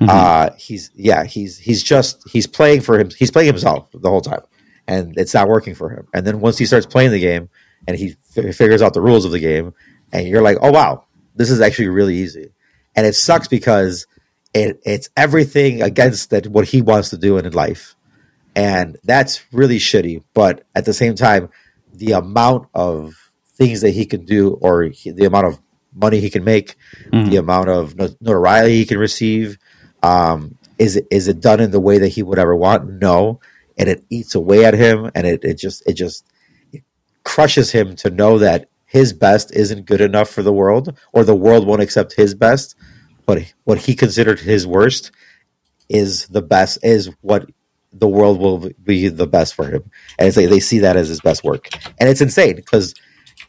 Uh, 0.00 0.50
he's 0.56 0.90
yeah, 0.94 1.24
he's 1.24 1.58
he's 1.58 1.82
just 1.82 2.28
he's 2.30 2.46
playing 2.46 2.82
for 2.82 2.98
him. 3.00 3.10
He's 3.10 3.32
playing 3.32 3.48
himself 3.48 3.88
the 3.92 4.08
whole 4.08 4.20
time, 4.20 4.42
and 4.86 5.16
it's 5.16 5.34
not 5.34 5.48
working 5.48 5.74
for 5.74 5.90
him. 5.90 6.06
And 6.14 6.24
then 6.24 6.40
once 6.40 6.56
he 6.58 6.66
starts 6.66 6.86
playing 6.86 7.10
the 7.10 7.18
game, 7.18 7.48
and 7.86 7.96
he 7.96 8.14
f- 8.36 8.54
figures 8.54 8.80
out 8.80 8.94
the 8.94 9.00
rules 9.00 9.24
of 9.24 9.32
the 9.32 9.40
game, 9.40 9.74
and 10.12 10.28
you're 10.28 10.42
like, 10.42 10.58
oh 10.60 10.70
wow, 10.70 11.04
this 11.34 11.50
is 11.50 11.60
actually 11.60 11.88
really 11.88 12.16
easy. 12.16 12.52
And 12.94 13.06
it 13.06 13.14
sucks 13.14 13.48
because 13.48 14.06
it, 14.54 14.80
it's 14.84 15.08
everything 15.16 15.82
against 15.82 16.30
that 16.30 16.46
what 16.46 16.68
he 16.68 16.80
wants 16.80 17.10
to 17.10 17.18
do 17.18 17.36
in 17.38 17.52
life, 17.52 17.96
and 18.54 18.96
that's 19.02 19.44
really 19.52 19.78
shitty. 19.78 20.22
But 20.32 20.64
at 20.76 20.84
the 20.84 20.94
same 20.94 21.16
time, 21.16 21.48
the 21.92 22.12
amount 22.12 22.68
of 22.72 23.27
things 23.58 23.80
that 23.82 23.90
he 23.90 24.06
can 24.06 24.24
do, 24.24 24.52
or 24.60 24.84
he, 24.84 25.10
the 25.10 25.24
amount 25.26 25.46
of 25.46 25.58
money 25.94 26.20
he 26.20 26.30
can 26.30 26.44
make, 26.44 26.76
Mhm. 27.12 27.30
the 27.30 27.36
amount 27.36 27.68
of 27.68 27.94
notoriety 28.20 28.76
he 28.76 28.84
can 28.86 28.98
receive, 28.98 29.58
um, 30.02 30.54
is 30.78 30.96
it 30.96 31.06
is 31.10 31.26
it 31.26 31.40
done 31.40 31.60
in 31.60 31.72
the 31.72 31.80
way 31.80 31.98
that 31.98 32.08
he 32.16 32.22
would 32.22 32.38
ever 32.38 32.54
want? 32.54 33.00
No, 33.00 33.40
and 33.76 33.88
it 33.88 34.04
eats 34.10 34.34
away 34.34 34.64
at 34.64 34.74
him, 34.74 35.10
and 35.14 35.26
it, 35.26 35.40
it 35.44 35.58
just 35.58 35.82
it 35.88 35.94
just 35.94 36.24
it 36.72 36.82
crushes 37.24 37.72
him 37.72 37.96
to 37.96 38.10
know 38.10 38.38
that 38.38 38.68
his 38.86 39.12
best 39.12 39.52
isn't 39.54 39.86
good 39.86 40.00
enough 40.00 40.30
for 40.30 40.42
the 40.42 40.52
world, 40.52 40.96
or 41.12 41.24
the 41.24 41.34
world 41.34 41.66
won't 41.66 41.82
accept 41.82 42.14
his 42.14 42.34
best, 42.34 42.76
but 43.26 43.42
what 43.64 43.78
he 43.78 43.94
considered 43.94 44.38
his 44.40 44.66
worst 44.66 45.10
is 45.88 46.26
the 46.28 46.42
best 46.42 46.78
is 46.82 47.10
what 47.22 47.50
the 47.92 48.08
world 48.08 48.38
will 48.38 48.70
be 48.84 49.08
the 49.08 49.26
best 49.26 49.54
for 49.54 49.66
him, 49.68 49.82
and 50.18 50.28
it's 50.28 50.36
like 50.36 50.48
they 50.48 50.60
see 50.60 50.78
that 50.78 50.96
as 50.96 51.08
his 51.08 51.20
best 51.20 51.42
work, 51.42 51.68
and 51.98 52.08
it's 52.08 52.20
insane 52.20 52.54
because. 52.54 52.94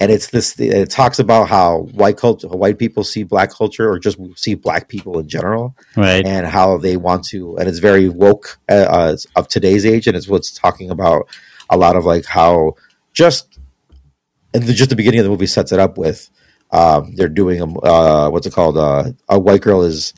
And 0.02 0.12
it's 0.12 0.28
this. 0.30 0.58
It 0.60 0.90
talks 0.90 1.20
about 1.20 1.50
how 1.50 1.80
white 1.92 2.16
culture, 2.16 2.48
white 2.48 2.78
people 2.80 3.04
see 3.04 3.24
black 3.24 3.52
culture, 3.52 3.90
or 3.90 4.00
just 4.00 4.18
see 4.38 4.54
black 4.56 4.88
people 4.88 5.20
in 5.20 5.28
general, 5.28 5.76
Right. 5.98 6.26
and 6.26 6.48
how 6.48 6.78
they 6.78 6.96
want 6.96 7.26
to 7.26 7.58
and 7.58 7.68
it's 7.68 7.80
very 7.80 8.08
woke 8.08 8.60
uh, 8.70 8.74
uh, 8.90 9.18
of 9.36 9.50
today's 9.50 9.86
age 9.86 10.08
and 10.08 10.16
it's 10.16 10.28
what's 10.30 10.52
talking 10.52 10.90
about 10.90 11.28
a 11.70 11.76
lot 11.78 11.98
of 11.98 12.06
like 12.06 12.26
how 12.26 12.76
just 13.14 13.60
and 14.54 14.64
the, 14.64 14.74
just 14.74 14.90
the 14.90 14.96
beginning 14.96 15.20
of 15.20 15.26
the 15.26 15.30
movie 15.30 15.46
sets 15.48 15.72
it 15.74 15.80
up 15.80 15.98
with 15.98 16.30
um, 16.72 17.14
they're 17.16 17.28
doing 17.28 17.60
a 17.60 17.66
uh, 17.80 18.30
what's 18.30 18.48
it 18.48 18.54
called 18.54 18.78
uh, 18.78 19.04
a 19.28 19.38
white 19.38 19.62
girl 19.62 19.84
is 19.84 20.14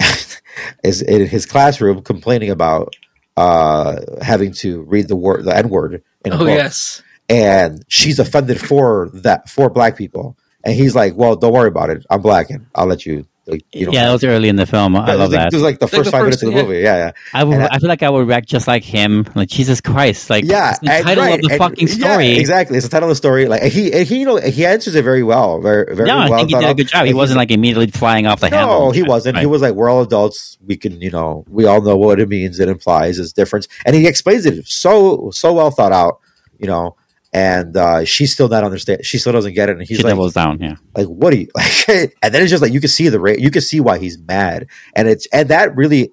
is 0.82 1.02
in 1.02 1.26
his 1.26 1.46
classroom 1.46 2.02
complaining 2.02 2.50
about 2.50 2.94
uh, 3.36 4.00
having 4.22 4.52
to 4.52 4.82
read 4.82 5.06
the 5.08 5.16
word 5.16 5.44
the 5.44 5.56
n 5.56 5.68
word 5.68 6.02
in 6.24 6.32
a 6.32 6.34
Oh 6.34 6.38
book 6.38 6.48
yes. 6.48 7.02
And 7.34 7.84
she's 7.88 8.18
offended 8.18 8.60
for 8.60 9.10
that 9.12 9.48
for 9.48 9.68
black 9.70 9.96
people 9.96 10.36
and 10.64 10.74
he's 10.74 10.94
like 10.94 11.14
well 11.16 11.34
don't 11.36 11.52
worry 11.52 11.68
about 11.68 11.90
it 11.90 12.04
i'm 12.10 12.22
black 12.22 12.50
and 12.50 12.66
i'll 12.74 12.86
let 12.86 13.04
you 13.06 13.26
like 13.46 13.62
you 13.72 13.84
know 13.84 13.92
yeah, 13.92 14.06
that 14.06 14.12
was 14.12 14.24
early 14.24 14.48
in 14.48 14.56
the 14.56 14.64
film. 14.64 14.96
I 14.96 15.00
it 15.12 15.16
love 15.18 15.28
was 15.28 15.30
like, 15.32 15.38
that. 15.38 15.52
It 15.52 15.56
was 15.56 15.62
like 15.62 15.78
the 15.78 15.84
Like 15.84 15.90
first 15.92 16.04
the 16.06 16.10
five 16.12 16.20
first- 16.24 16.42
minutes 16.42 16.42
of 16.44 16.48
the 16.48 16.56
yeah. 16.56 16.62
movie. 16.62 16.80
Yeah, 16.80 16.96
yeah, 16.96 17.12
I 17.34 17.44
would. 17.44 17.58
I- 17.60 17.68
I 17.72 17.78
feel 17.78 17.88
like 17.90 18.02
I 18.02 18.08
would 18.08 18.26
react 18.26 18.48
just 18.48 18.66
like 18.66 18.82
him. 18.84 19.26
Like 19.34 19.50
Jesus 19.50 19.82
Christ! 19.82 20.30
Like 20.30 20.44
yeah. 20.46 20.70
it's 20.70 20.78
the 20.80 20.90
and 20.90 21.04
title 21.04 21.24
right, 21.24 21.34
of 21.34 21.42
the 21.42 21.48
and- 21.50 21.58
fucking 21.58 21.88
yeah, 21.88 21.94
story. 21.94 22.38
exactly. 22.38 22.78
It's 22.78 22.86
the 22.86 22.90
title 22.90 23.10
of 23.10 23.10
the 23.10 23.16
story. 23.16 23.44
Like 23.44 23.60
and 23.62 23.70
he, 23.70 23.92
and 23.92 24.06
he, 24.08 24.20
you 24.20 24.24
know, 24.24 24.36
he 24.36 24.64
answers 24.64 24.94
it 24.94 25.02
very 25.04 25.22
well. 25.22 25.60
Very, 25.60 25.94
very 25.94 26.08
No, 26.08 26.16
I 26.16 26.30
well. 26.30 26.38
think 26.38 26.52
he 26.52 26.58
did 26.58 26.70
a 26.70 26.74
good 26.74 26.88
job. 26.88 27.04
He 27.04 27.10
And 27.10 27.18
wasn't 27.18 27.36
like 27.36 27.50
immediately 27.50 27.88
flying 27.90 28.26
off 28.26 28.40
the 28.40 28.48
handle. 28.48 28.86
no, 28.86 28.90
he 28.92 29.02
wasn't. 29.02 29.36
He 29.36 29.44
was 29.44 29.60
like, 29.60 29.74
"We're 29.74 29.90
all 29.90 30.00
adults. 30.00 30.56
We 30.66 30.78
can, 30.78 31.02
you 31.02 31.10
know, 31.10 31.44
we 31.46 31.66
all 31.66 31.82
know 31.82 31.98
what 31.98 32.20
it 32.20 32.30
means. 32.30 32.58
It 32.60 32.70
implies 32.70 33.18
it's 33.18 33.34
different." 33.34 33.68
And 33.84 33.94
he 33.94 34.06
explains 34.06 34.46
it 34.46 34.66
so 34.66 35.28
so 35.34 35.52
well 35.52 35.70
thought 35.70 35.92
out, 35.92 36.18
you 36.58 36.66
know. 36.66 36.96
And 37.34 37.76
uh, 37.76 38.04
she 38.04 38.26
still 38.26 38.48
not 38.48 38.62
understand. 38.62 39.04
She 39.04 39.18
still 39.18 39.32
doesn't 39.32 39.54
get 39.54 39.68
it. 39.68 39.76
And 39.76 39.86
he's 39.86 39.96
She 39.98 40.02
like, 40.04 40.12
doubles 40.12 40.34
down. 40.34 40.60
Yeah. 40.60 40.76
like 40.96 41.08
what 41.08 41.30
do 41.32 41.38
you 41.38 41.48
like 41.56 41.88
and 41.88 42.32
then 42.32 42.40
it's 42.42 42.50
just 42.50 42.62
like 42.62 42.72
you 42.72 42.80
can 42.80 42.88
see 42.88 43.08
the 43.08 43.18
rate 43.18 43.40
you 43.40 43.50
can 43.50 43.60
see 43.60 43.80
why 43.80 43.98
he's 43.98 44.16
mad 44.18 44.68
and 44.94 45.08
it's 45.08 45.26
and 45.32 45.48
that 45.48 45.74
really 45.74 46.12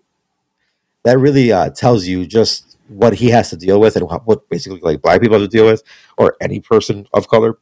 that 1.04 1.18
really 1.20 1.52
uh 1.52 1.70
tells 1.70 2.06
you 2.08 2.26
just 2.26 2.78
what 2.88 3.14
he 3.14 3.30
has 3.30 3.50
to 3.52 3.56
deal 3.56 3.80
with 3.80 3.96
and 3.96 4.06
what, 4.08 4.26
what 4.26 4.50
basically 4.50 4.80
like 4.82 5.02
black 5.02 5.22
people 5.22 5.40
have 5.40 5.48
to 5.50 5.58
deal 5.58 5.66
with 5.66 5.84
or 6.18 6.36
any 6.42 6.60
person 6.60 7.08
of 7.14 7.28
color 7.28 7.58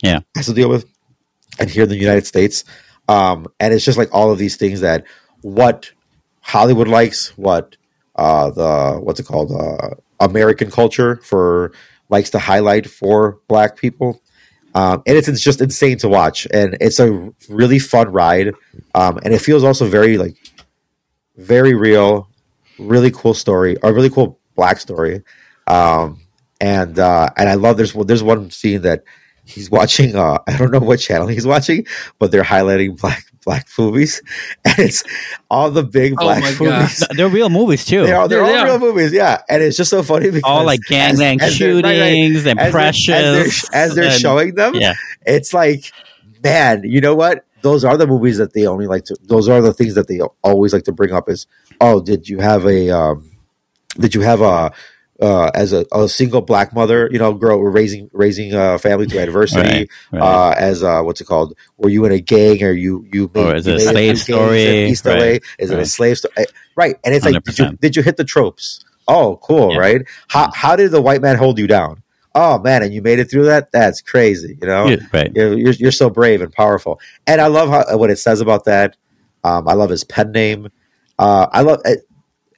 Yeah. 0.00 0.20
has 0.36 0.46
to 0.46 0.54
deal 0.54 0.68
with 0.68 0.86
and 1.58 1.68
here 1.68 1.82
in 1.82 1.88
the 1.88 1.96
united 1.96 2.26
states 2.26 2.64
um 3.08 3.46
and 3.60 3.74
it's 3.74 3.84
just 3.84 3.98
like 3.98 4.08
all 4.12 4.30
of 4.30 4.38
these 4.38 4.56
things 4.56 4.80
that 4.82 5.04
what 5.42 5.90
hollywood 6.40 6.88
likes 6.88 7.36
what 7.36 7.76
uh 8.16 8.50
the 8.50 9.00
what's 9.00 9.18
it 9.20 9.26
called 9.26 9.50
uh 9.52 9.90
american 10.20 10.70
culture 10.70 11.16
for 11.16 11.72
likes 12.08 12.30
to 12.30 12.38
highlight 12.38 12.88
for 12.88 13.38
black 13.48 13.76
people. 13.76 14.20
Um, 14.74 15.02
and 15.06 15.16
it's, 15.16 15.28
it's 15.28 15.40
just 15.40 15.60
insane 15.60 15.98
to 15.98 16.08
watch. 16.08 16.46
And 16.52 16.76
it's 16.80 16.98
a 16.98 17.32
really 17.48 17.78
fun 17.78 18.10
ride. 18.10 18.54
Um, 18.94 19.18
and 19.24 19.32
it 19.32 19.40
feels 19.40 19.62
also 19.62 19.86
very 19.86 20.18
like 20.18 20.36
very 21.36 21.74
real 21.74 22.28
really 22.78 23.10
cool 23.10 23.34
story 23.34 23.76
a 23.82 23.92
really 23.92 24.10
cool 24.10 24.38
black 24.56 24.78
story. 24.78 25.22
Um, 25.66 26.20
and 26.60 26.98
uh, 26.98 27.28
and 27.36 27.48
i 27.48 27.54
love 27.54 27.76
there's 27.76 27.92
there's 27.92 28.22
one 28.22 28.50
scene 28.50 28.82
that 28.82 29.04
he's 29.44 29.70
watching 29.70 30.16
uh, 30.16 30.38
i 30.46 30.56
don't 30.56 30.70
know 30.70 30.80
what 30.80 30.98
channel 31.00 31.26
he's 31.26 31.46
watching 31.46 31.86
but 32.18 32.30
they're 32.30 32.42
highlighting 32.42 32.98
black 33.00 33.24
black 33.44 33.66
movies 33.78 34.22
and 34.64 34.78
it's 34.78 35.04
all 35.50 35.70
the 35.70 35.82
big 35.84 36.14
Oh 36.18 36.24
black 36.24 36.42
God. 36.58 36.60
movies 36.82 37.04
They're 37.16 37.28
real 37.28 37.48
movies 37.50 37.84
too. 37.84 38.04
they 38.04 38.12
are 38.12 38.26
they're 38.28 38.40
Yeah, 38.40 38.46
all 38.46 38.52
they 38.52 38.58
are. 38.58 38.66
real 38.66 38.78
movies 38.92 39.12
yeah 39.12 39.42
and 39.48 39.62
it's 39.62 39.76
just 39.76 39.90
so 39.90 40.02
funny 40.02 40.30
because 40.30 40.42
All 40.44 40.64
like 40.64 40.80
gangland 40.88 41.42
as- 41.42 41.52
as 41.52 41.58
they're- 41.58 41.74
right, 41.82 41.84
right 41.84 42.04
shootings 42.14 42.46
and 42.46 42.58
as 42.60 42.72
they're, 42.72 42.84
as 42.86 43.06
they're, 43.70 43.80
as 43.82 43.94
they're 43.94 44.04
and- 44.10 44.20
showing 44.20 44.54
them, 44.54 44.74
Yeah. 44.74 44.94
it's 45.26 45.52
like, 45.54 45.92
man, 46.42 46.82
you 46.84 47.00
know 47.00 47.14
what? 47.14 47.44
Those 47.62 47.84
are 47.84 47.96
the 47.96 48.06
movies 48.06 48.36
that 48.38 48.52
they 48.52 48.66
only 48.66 48.86
like 48.86 49.04
to. 49.06 49.16
Those 49.22 49.48
are 49.48 49.62
the 49.62 49.72
things 49.72 49.94
that 49.94 50.06
they 50.06 50.20
always 50.42 50.72
like 50.74 50.84
to 50.84 50.92
bring 50.92 51.12
up. 51.12 51.30
Is 51.30 51.46
oh, 51.80 52.02
did 52.02 52.28
you 52.28 52.38
have 52.40 52.66
a, 52.66 52.90
um, 52.90 53.30
did 53.98 54.14
you 54.14 54.20
have 54.20 54.42
a, 54.42 54.70
uh, 55.24 55.50
as 55.54 55.72
a, 55.72 55.86
a 55.92 56.06
single 56.08 56.42
black 56.42 56.74
mother, 56.74 57.08
you 57.10 57.18
know, 57.18 57.32
girl 57.32 57.58
raising 57.62 58.10
raising 58.12 58.52
a 58.54 58.78
family 58.78 59.06
to 59.06 59.18
adversity. 59.18 59.62
Right, 59.62 59.88
right. 60.12 60.22
Uh, 60.22 60.54
as 60.56 60.82
uh, 60.82 61.02
what's 61.02 61.20
it 61.20 61.24
called? 61.24 61.56
Were 61.78 61.88
you 61.88 62.04
in 62.04 62.12
a 62.12 62.20
gang 62.20 62.62
or 62.62 62.72
you 62.72 63.06
you 63.10 63.30
made, 63.34 63.46
Or 63.46 63.54
is 63.54 63.66
it 63.66 63.76
a 63.76 63.80
slave 63.80 64.18
story? 64.18 64.84
East 64.86 65.06
Right, 65.06 65.18
LA? 65.18 65.38
Is 65.58 65.70
it 65.70 65.78
a 65.78 65.86
slave 65.86 66.18
story? 66.18 66.34
Right, 66.76 66.96
and 67.04 67.14
it's 67.14 67.24
like, 67.24 67.42
did 67.42 67.58
you 67.58 67.72
did 67.80 67.96
you 67.96 68.02
hit 68.02 68.18
the 68.18 68.24
tropes? 68.24 68.84
Oh, 69.08 69.38
cool, 69.42 69.72
Yeah. 69.72 69.78
right? 69.78 70.02
How 70.28 70.50
how 70.52 70.76
did 70.76 70.90
the 70.90 71.00
white 71.00 71.22
man 71.22 71.36
hold 71.36 71.58
you 71.58 71.66
down? 71.66 72.02
Oh 72.34 72.58
man, 72.58 72.82
and 72.82 72.92
you 72.92 73.00
made 73.00 73.18
it 73.18 73.30
through 73.30 73.46
that? 73.46 73.72
That's 73.72 74.02
crazy, 74.02 74.58
you 74.60 74.66
know. 74.66 74.88
Yeah, 74.88 74.96
right. 75.12 75.32
You're, 75.34 75.56
you're 75.56 75.72
you're 75.72 75.92
so 75.92 76.10
brave 76.10 76.42
and 76.42 76.52
powerful, 76.52 77.00
and 77.26 77.40
I 77.40 77.46
love 77.46 77.70
how 77.70 77.96
what 77.96 78.10
it 78.10 78.18
says 78.18 78.40
about 78.40 78.64
that. 78.66 78.96
Um, 79.42 79.68
I 79.68 79.72
love 79.74 79.90
his 79.90 80.04
pen 80.04 80.32
name. 80.32 80.68
Uh, 81.18 81.46
I 81.52 81.60
love 81.62 81.80
it. 81.84 82.06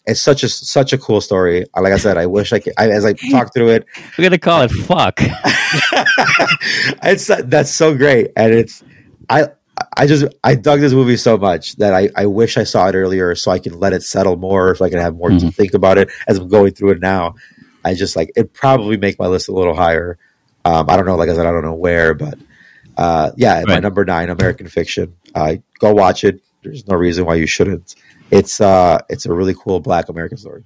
It's 0.07 0.21
such 0.21 0.43
a 0.45 0.49
such 0.49 0.93
a 0.93 0.99
cool 0.99 1.21
story. 1.21 1.65
Like 1.77 1.93
I 1.93 1.97
said, 1.99 2.17
I 2.17 2.27
wish 2.27 2.53
I 2.53 2.61
could. 2.61 2.75
I, 2.79 2.91
as 2.91 3.05
I 3.05 3.13
talk 3.15 3.53
through 3.53 3.71
it, 3.71 3.87
We're 4.17 4.25
gonna 4.25 4.39
call 4.39 4.63
it 4.63 4.71
fuck. 4.71 5.19
it's 7.03 7.27
that's 7.45 7.75
so 7.75 7.95
great, 7.97 8.31
and 8.37 8.53
it's 8.55 8.83
I 9.29 9.49
I 9.97 10.07
just 10.07 10.25
I 10.45 10.55
dug 10.55 10.81
this 10.81 10.93
movie 10.93 11.17
so 11.17 11.37
much 11.37 11.77
that 11.77 11.93
I 11.95 12.09
I 12.17 12.27
wish 12.27 12.57
I 12.57 12.65
saw 12.65 12.89
it 12.89 12.95
earlier 12.95 13.35
so 13.35 13.51
I 13.51 13.59
can 13.59 13.79
let 13.79 13.93
it 13.93 14.03
settle 14.03 14.37
more, 14.37 14.75
so 14.75 14.85
I 14.85 14.91
can 14.91 15.01
have 15.01 15.15
more 15.17 15.31
to 15.31 15.35
Mhm. 15.37 15.55
think 15.55 15.75
about 15.75 15.99
it 15.99 16.09
as 16.29 16.39
I'm 16.39 16.49
going 16.49 16.73
through 16.73 16.93
it 16.93 17.01
now. 17.01 17.35
I 17.85 17.95
just 17.95 18.17
like 18.17 18.31
it 18.37 18.53
probably 18.53 18.97
make 18.97 19.19
my 19.19 19.27
list 19.27 19.49
a 19.49 19.53
little 19.53 19.75
higher. 19.75 20.19
Um, 20.65 20.87
I 20.89 20.97
don't 20.97 21.07
know, 21.07 21.17
like 21.17 21.29
I 21.29 21.35
said, 21.35 21.47
I 21.47 21.53
don't 21.53 21.65
know 21.65 21.75
where, 21.75 22.15
but 22.15 22.39
uh, 22.97 23.31
yeah, 23.37 23.63
my 23.67 23.79
number 23.79 24.05
nine, 24.05 24.31
American 24.31 24.67
Fiction. 24.69 25.15
Uh, 25.35 25.57
go 25.79 25.93
watch 25.93 26.25
it. 26.25 26.41
There's 26.63 26.87
no 26.89 26.97
reason 26.97 27.25
why 27.27 27.35
you 27.37 27.47
shouldn't. 27.47 27.95
It's 28.31 28.61
uh, 28.61 28.99
it's 29.09 29.27
a 29.27 29.33
really 29.33 29.55
cool 29.55 29.81
Black 29.81 30.09
American 30.09 30.39
story. 30.39 30.65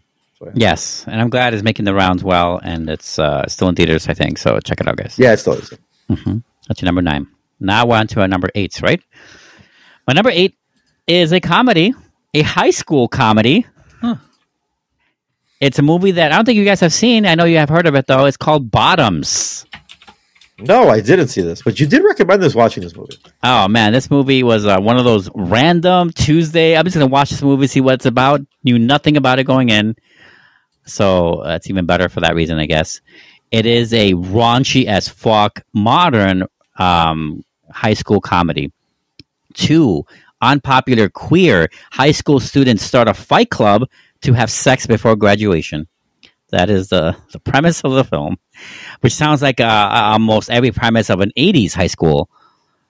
Yes, 0.55 1.05
and 1.07 1.21
I'm 1.21 1.29
glad 1.29 1.53
it's 1.53 1.63
making 1.63 1.85
the 1.85 1.93
rounds 1.93 2.25
well, 2.25 2.59
and 2.63 2.89
it's 2.89 3.19
uh, 3.19 3.47
still 3.47 3.69
in 3.69 3.75
theaters, 3.75 4.09
I 4.09 4.15
think. 4.15 4.39
So 4.39 4.59
check 4.61 4.81
it 4.81 4.89
out, 4.89 4.97
guys. 4.97 5.19
yeah, 5.19 5.35
it's 5.35 5.43
still 5.43 5.53
is. 5.55 5.71
hmm 6.09 6.39
That's 6.67 6.81
your 6.81 6.87
number 6.87 7.03
nine. 7.03 7.27
Now 7.61 7.85
we're 7.87 7.97
on 7.99 8.07
to 8.09 8.23
our 8.23 8.29
number 8.29 8.49
eights, 8.55 8.81
right? 8.81 9.03
My 10.09 10.15
number 10.15 10.31
eight 10.31 10.55
is 11.07 11.33
a 11.33 11.41
comedy, 11.41 11.93
a 12.33 12.41
high 12.41 12.71
school 12.71 13.07
comedy. 13.07 13.67
Huh. 14.01 14.15
It's 15.61 15.79
a 15.79 15.83
movie 15.83 16.13
that 16.13 16.33
I 16.33 16.37
don't 16.37 16.47
think 16.47 16.57
you 16.57 16.65
guys 16.65 16.81
have 16.81 16.93
seen. 16.95 17.27
I 17.27 17.35
know 17.35 17.45
you 17.45 17.59
have 17.59 17.69
heard 17.69 17.87
of 17.87 17.95
it 17.95 18.07
though. 18.07 18.25
It's 18.25 18.39
called 18.39 18.71
Bottoms. 18.71 19.67
No, 20.63 20.89
I 20.89 21.01
didn't 21.01 21.29
see 21.29 21.43
this, 21.43 21.63
but 21.63 21.81
you 21.81 21.87
did 21.87 22.03
recommend 22.05 22.43
this 22.43 22.55
watching 22.55 22.83
this 22.83 22.95
movie. 22.97 23.17
Oh 23.43 23.69
man, 23.69 23.93
this 23.93 24.11
movie 24.11 24.43
was 24.43 24.67
uh, 24.67 24.79
one 24.79 24.99
of 24.99 25.05
those 25.05 25.31
random 25.35 26.11
Tuesday. 26.11 26.77
I'm 26.77 26.85
just 26.85 26.95
gonna 26.95 27.07
watch 27.07 27.31
this 27.31 27.43
movie, 27.43 27.67
see 27.67 27.81
what 27.81 27.95
it's 27.95 28.07
about. 28.07 28.41
Knew 28.65 28.79
nothing 28.79 29.17
about 29.17 29.39
it 29.39 29.45
going 29.45 29.71
in, 29.71 29.97
so 30.85 31.43
that's 31.45 31.69
even 31.71 31.87
better 31.87 32.09
for 32.09 32.21
that 32.21 32.35
reason, 32.35 32.59
I 32.59 32.67
guess. 32.67 33.01
It 33.51 33.67
is 33.67 33.93
a 33.93 34.15
raunchy 34.15 34.87
as 34.87 35.09
fuck 35.09 35.63
modern 35.73 36.45
um, 36.77 37.45
high 37.71 37.95
school 37.95 38.21
comedy. 38.21 38.73
Two 39.55 40.05
unpopular 40.41 41.09
queer 41.09 41.69
high 41.91 42.13
school 42.13 42.41
students 42.41 42.83
start 42.83 43.09
a 43.09 43.15
fight 43.15 43.51
club 43.51 43.89
to 44.23 44.33
have 44.33 44.51
sex 44.51 44.87
before 44.87 45.17
graduation. 45.17 45.87
That 46.51 46.71
is 46.71 46.89
the 46.89 47.17
the 47.33 47.41
premise 47.41 47.83
of 47.83 47.93
the 47.93 48.05
film, 48.05 48.39
which 49.01 49.15
sounds 49.15 49.43
like 49.43 49.61
uh, 49.61 49.91
almost 49.93 50.51
every 50.51 50.71
premise 50.71 51.11
of 51.11 51.21
an 51.21 51.33
'80s 51.37 51.75
high 51.75 51.87
school 51.87 52.29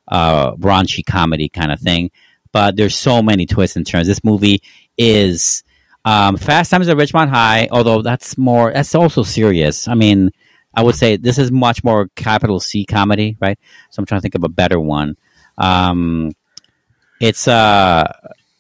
uh, 0.09 0.55
raunchy 0.57 1.05
comedy 1.05 1.49
kind 1.49 1.73
of 1.73 1.81
thing. 1.81 2.11
But 2.53 2.77
there's 2.77 2.97
so 2.97 3.23
many 3.23 3.47
twists 3.47 3.77
and 3.77 3.87
turns. 3.87 4.07
This 4.07 4.25
movie 4.25 4.63
is 4.99 5.63
um, 6.05 6.37
Fast 6.37 6.71
Times 6.71 6.89
at 6.89 6.97
Ridgemont 6.97 7.29
High, 7.29 7.69
although 7.71 8.03
that's 8.03 8.37
more 8.37 8.73
that's 8.73 8.95
also 8.95 9.23
serious. 9.23 9.87
I 9.87 9.95
mean, 9.95 10.31
I 10.75 10.83
would 10.83 10.95
say 10.95 11.17
this 11.17 11.39
is 11.39 11.53
much 11.53 11.85
more 11.85 12.09
capital 12.17 12.61
C 12.61 12.85
comedy, 12.85 13.37
right? 13.41 13.59
So 13.91 14.01
I'm 14.01 14.07
trying 14.07 14.21
to 14.21 14.23
think 14.23 14.35
of 14.35 14.45
a 14.45 14.49
better 14.49 14.81
one. 14.81 15.17
Um, 15.59 16.33
it's 17.21 17.47
uh, 17.47 18.11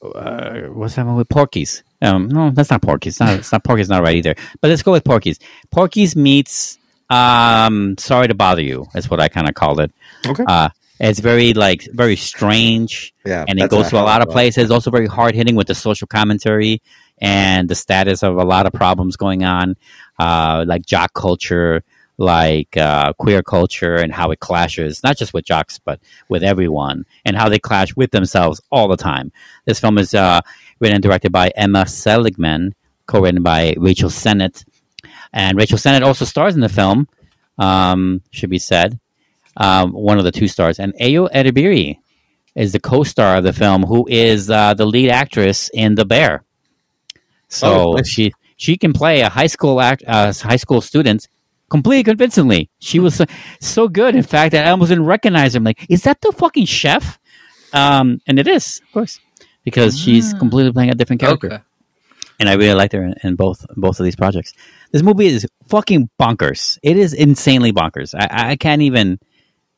uh, 0.02 0.60
what's 0.68 0.96
that 0.96 1.06
one 1.06 1.16
with 1.16 1.28
Porky's? 1.28 1.82
Um, 2.02 2.28
no, 2.28 2.50
that's 2.50 2.70
not 2.70 2.82
Porky's. 2.82 3.20
Not, 3.20 3.40
it's 3.40 3.52
not 3.52 3.64
Porky's. 3.64 3.88
Not 3.88 4.02
right 4.02 4.16
either. 4.16 4.34
But 4.60 4.68
let's 4.68 4.82
go 4.82 4.92
with 4.92 5.04
Porky's. 5.04 5.38
Porky's 5.70 6.16
meets. 6.16 6.78
Um, 7.08 7.96
sorry 7.98 8.28
to 8.28 8.34
bother 8.34 8.62
you. 8.62 8.86
That's 8.94 9.10
what 9.10 9.20
I 9.20 9.28
kind 9.28 9.48
of 9.48 9.54
called 9.54 9.80
it. 9.80 9.92
Okay. 10.26 10.44
Uh, 10.46 10.70
it's 11.00 11.18
very 11.18 11.54
like 11.54 11.88
very 11.92 12.16
strange, 12.16 13.14
Yeah, 13.24 13.44
and 13.48 13.58
it 13.58 13.70
goes 13.70 13.88
to 13.88 13.96
a 13.98 14.04
lot 14.04 14.20
of 14.20 14.28
places. 14.28 14.70
Also 14.70 14.90
very 14.90 15.06
hard 15.06 15.34
hitting 15.34 15.56
with 15.56 15.66
the 15.66 15.74
social 15.74 16.06
commentary 16.06 16.82
and 17.18 17.68
the 17.70 17.74
status 17.74 18.22
of 18.22 18.36
a 18.36 18.44
lot 18.44 18.66
of 18.66 18.74
problems 18.74 19.16
going 19.16 19.42
on, 19.42 19.76
uh, 20.18 20.64
like 20.68 20.84
jock 20.84 21.14
culture, 21.14 21.82
like 22.18 22.76
uh, 22.76 23.14
queer 23.14 23.42
culture, 23.42 23.94
and 23.94 24.12
how 24.12 24.30
it 24.30 24.40
clashes 24.40 25.02
not 25.02 25.16
just 25.16 25.32
with 25.32 25.46
jocks 25.46 25.80
but 25.82 26.00
with 26.28 26.42
everyone, 26.42 27.06
and 27.24 27.34
how 27.34 27.48
they 27.48 27.58
clash 27.58 27.96
with 27.96 28.10
themselves 28.10 28.60
all 28.70 28.86
the 28.86 28.98
time. 28.98 29.32
This 29.64 29.80
film 29.80 29.96
is 29.96 30.12
uh, 30.12 30.42
written 30.80 30.96
and 30.96 31.02
directed 31.02 31.30
by 31.32 31.48
Emma 31.56 31.86
Seligman, 31.86 32.74
co-written 33.06 33.42
by 33.42 33.74
Rachel 33.78 34.10
Sennott, 34.10 34.64
and 35.32 35.56
Rachel 35.56 35.78
Sennott 35.78 36.02
also 36.04 36.24
stars 36.24 36.54
in 36.54 36.60
the 36.60 36.68
film. 36.68 37.08
Um, 37.58 38.22
should 38.30 38.48
be 38.50 38.58
said, 38.58 38.98
um, 39.58 39.92
one 39.92 40.18
of 40.18 40.24
the 40.24 40.32
two 40.32 40.48
stars, 40.48 40.78
and 40.80 40.94
Ayo 40.94 41.30
Edebiri 41.30 41.98
is 42.54 42.72
the 42.72 42.80
co-star 42.80 43.36
of 43.36 43.44
the 43.44 43.52
film, 43.52 43.82
who 43.82 44.06
is 44.08 44.48
uh, 44.50 44.72
the 44.74 44.86
lead 44.86 45.10
actress 45.10 45.70
in 45.74 45.94
The 45.94 46.06
Bear. 46.06 46.42
So 47.48 47.90
Oh, 47.90 47.92
nice. 47.92 48.08
she 48.08 48.32
she 48.56 48.76
can 48.76 48.92
play 48.92 49.20
a 49.20 49.28
high 49.28 49.46
school 49.46 49.80
act, 49.80 50.02
uh, 50.06 50.32
high 50.32 50.56
school 50.56 50.80
student 50.80 51.28
completely 51.70 52.02
convincingly. 52.04 52.68
She 52.78 52.98
was 52.98 53.14
so, 53.16 53.24
so 53.60 53.88
good, 53.88 54.14
in 54.14 54.22
fact, 54.22 54.52
that 54.52 54.66
I 54.66 54.70
almost 54.70 54.88
didn't 54.90 55.06
recognize 55.06 55.54
her. 55.54 55.58
I'm 55.58 55.64
like, 55.64 55.84
is 55.88 56.02
that 56.02 56.20
the 56.20 56.32
fucking 56.32 56.66
chef? 56.66 57.18
Um, 57.72 58.20
and 58.26 58.38
it 58.38 58.48
is, 58.48 58.80
of 58.86 58.92
course, 58.92 59.20
because 59.64 59.98
she's 59.98 60.32
completely 60.34 60.72
playing 60.72 60.90
a 60.90 60.94
different 60.94 61.20
character 61.20 61.46
Okay. 61.52 61.62
and 62.38 62.48
I 62.48 62.54
really 62.54 62.74
liked 62.74 62.92
her 62.94 63.02
in, 63.02 63.14
in 63.22 63.36
both 63.36 63.66
both 63.76 64.00
of 64.00 64.04
these 64.04 64.16
projects. 64.16 64.52
This 64.92 65.02
movie 65.02 65.26
is 65.26 65.46
fucking 65.68 66.10
bonkers. 66.18 66.78
It 66.82 66.96
is 66.96 67.12
insanely 67.12 67.72
bonkers. 67.72 68.14
I, 68.14 68.50
I 68.52 68.56
can't 68.56 68.82
even, 68.82 69.18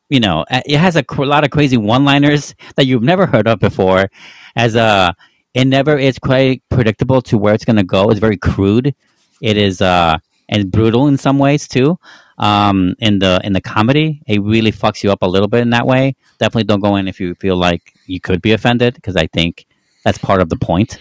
you 0.09 0.21
know, 0.21 0.45
uh, 0.51 0.63
it 0.65 0.79
has 0.79 0.97
a 0.97 1.03
cr- 1.03 1.25
lot 1.25 1.45
of 1.45 1.51
crazy 1.51 1.77
one-liners 1.77 2.55
that 2.77 2.87
you've 2.87 3.03
never 3.03 3.27
heard 3.27 3.47
of 3.47 3.59
before. 3.61 4.11
As 4.57 4.75
a, 4.75 5.15
it 5.55 5.67
never 5.67 5.99
is 5.99 6.19
quite 6.19 6.63
predictable 6.71 7.21
to 7.23 7.37
where 7.37 7.53
it's 7.55 7.65
going 7.65 7.77
to 7.77 7.85
go. 7.85 8.09
It's 8.11 8.21
very 8.21 8.37
crude. 8.39 8.95
It 9.41 9.57
is 9.57 9.81
uh 9.83 10.19
and 10.49 10.71
brutal 10.71 11.09
in 11.09 11.17
some 11.19 11.39
ways 11.39 11.67
too. 11.67 11.99
Um, 12.39 12.95
in 12.99 13.19
the 13.21 13.41
in 13.45 13.53
the 13.53 13.61
comedy, 13.61 14.23
it 14.27 14.41
really 14.43 14.73
fucks 14.73 15.03
you 15.03 15.11
up 15.13 15.23
a 15.23 15.27
little 15.27 15.49
bit 15.49 15.61
in 15.61 15.71
that 15.71 15.87
way. 15.87 16.15
Definitely 16.39 16.65
don't 16.65 16.81
go 16.81 16.97
in 16.97 17.07
if 17.09 17.21
you 17.21 17.35
feel 17.37 17.57
like 17.57 17.93
you 18.07 18.21
could 18.21 18.41
be 18.43 18.53
offended 18.53 18.95
because 18.95 19.17
I 19.17 19.27
think 19.29 19.67
that's 20.05 20.19
part 20.19 20.41
of 20.41 20.49
the 20.49 20.57
point. 20.57 20.99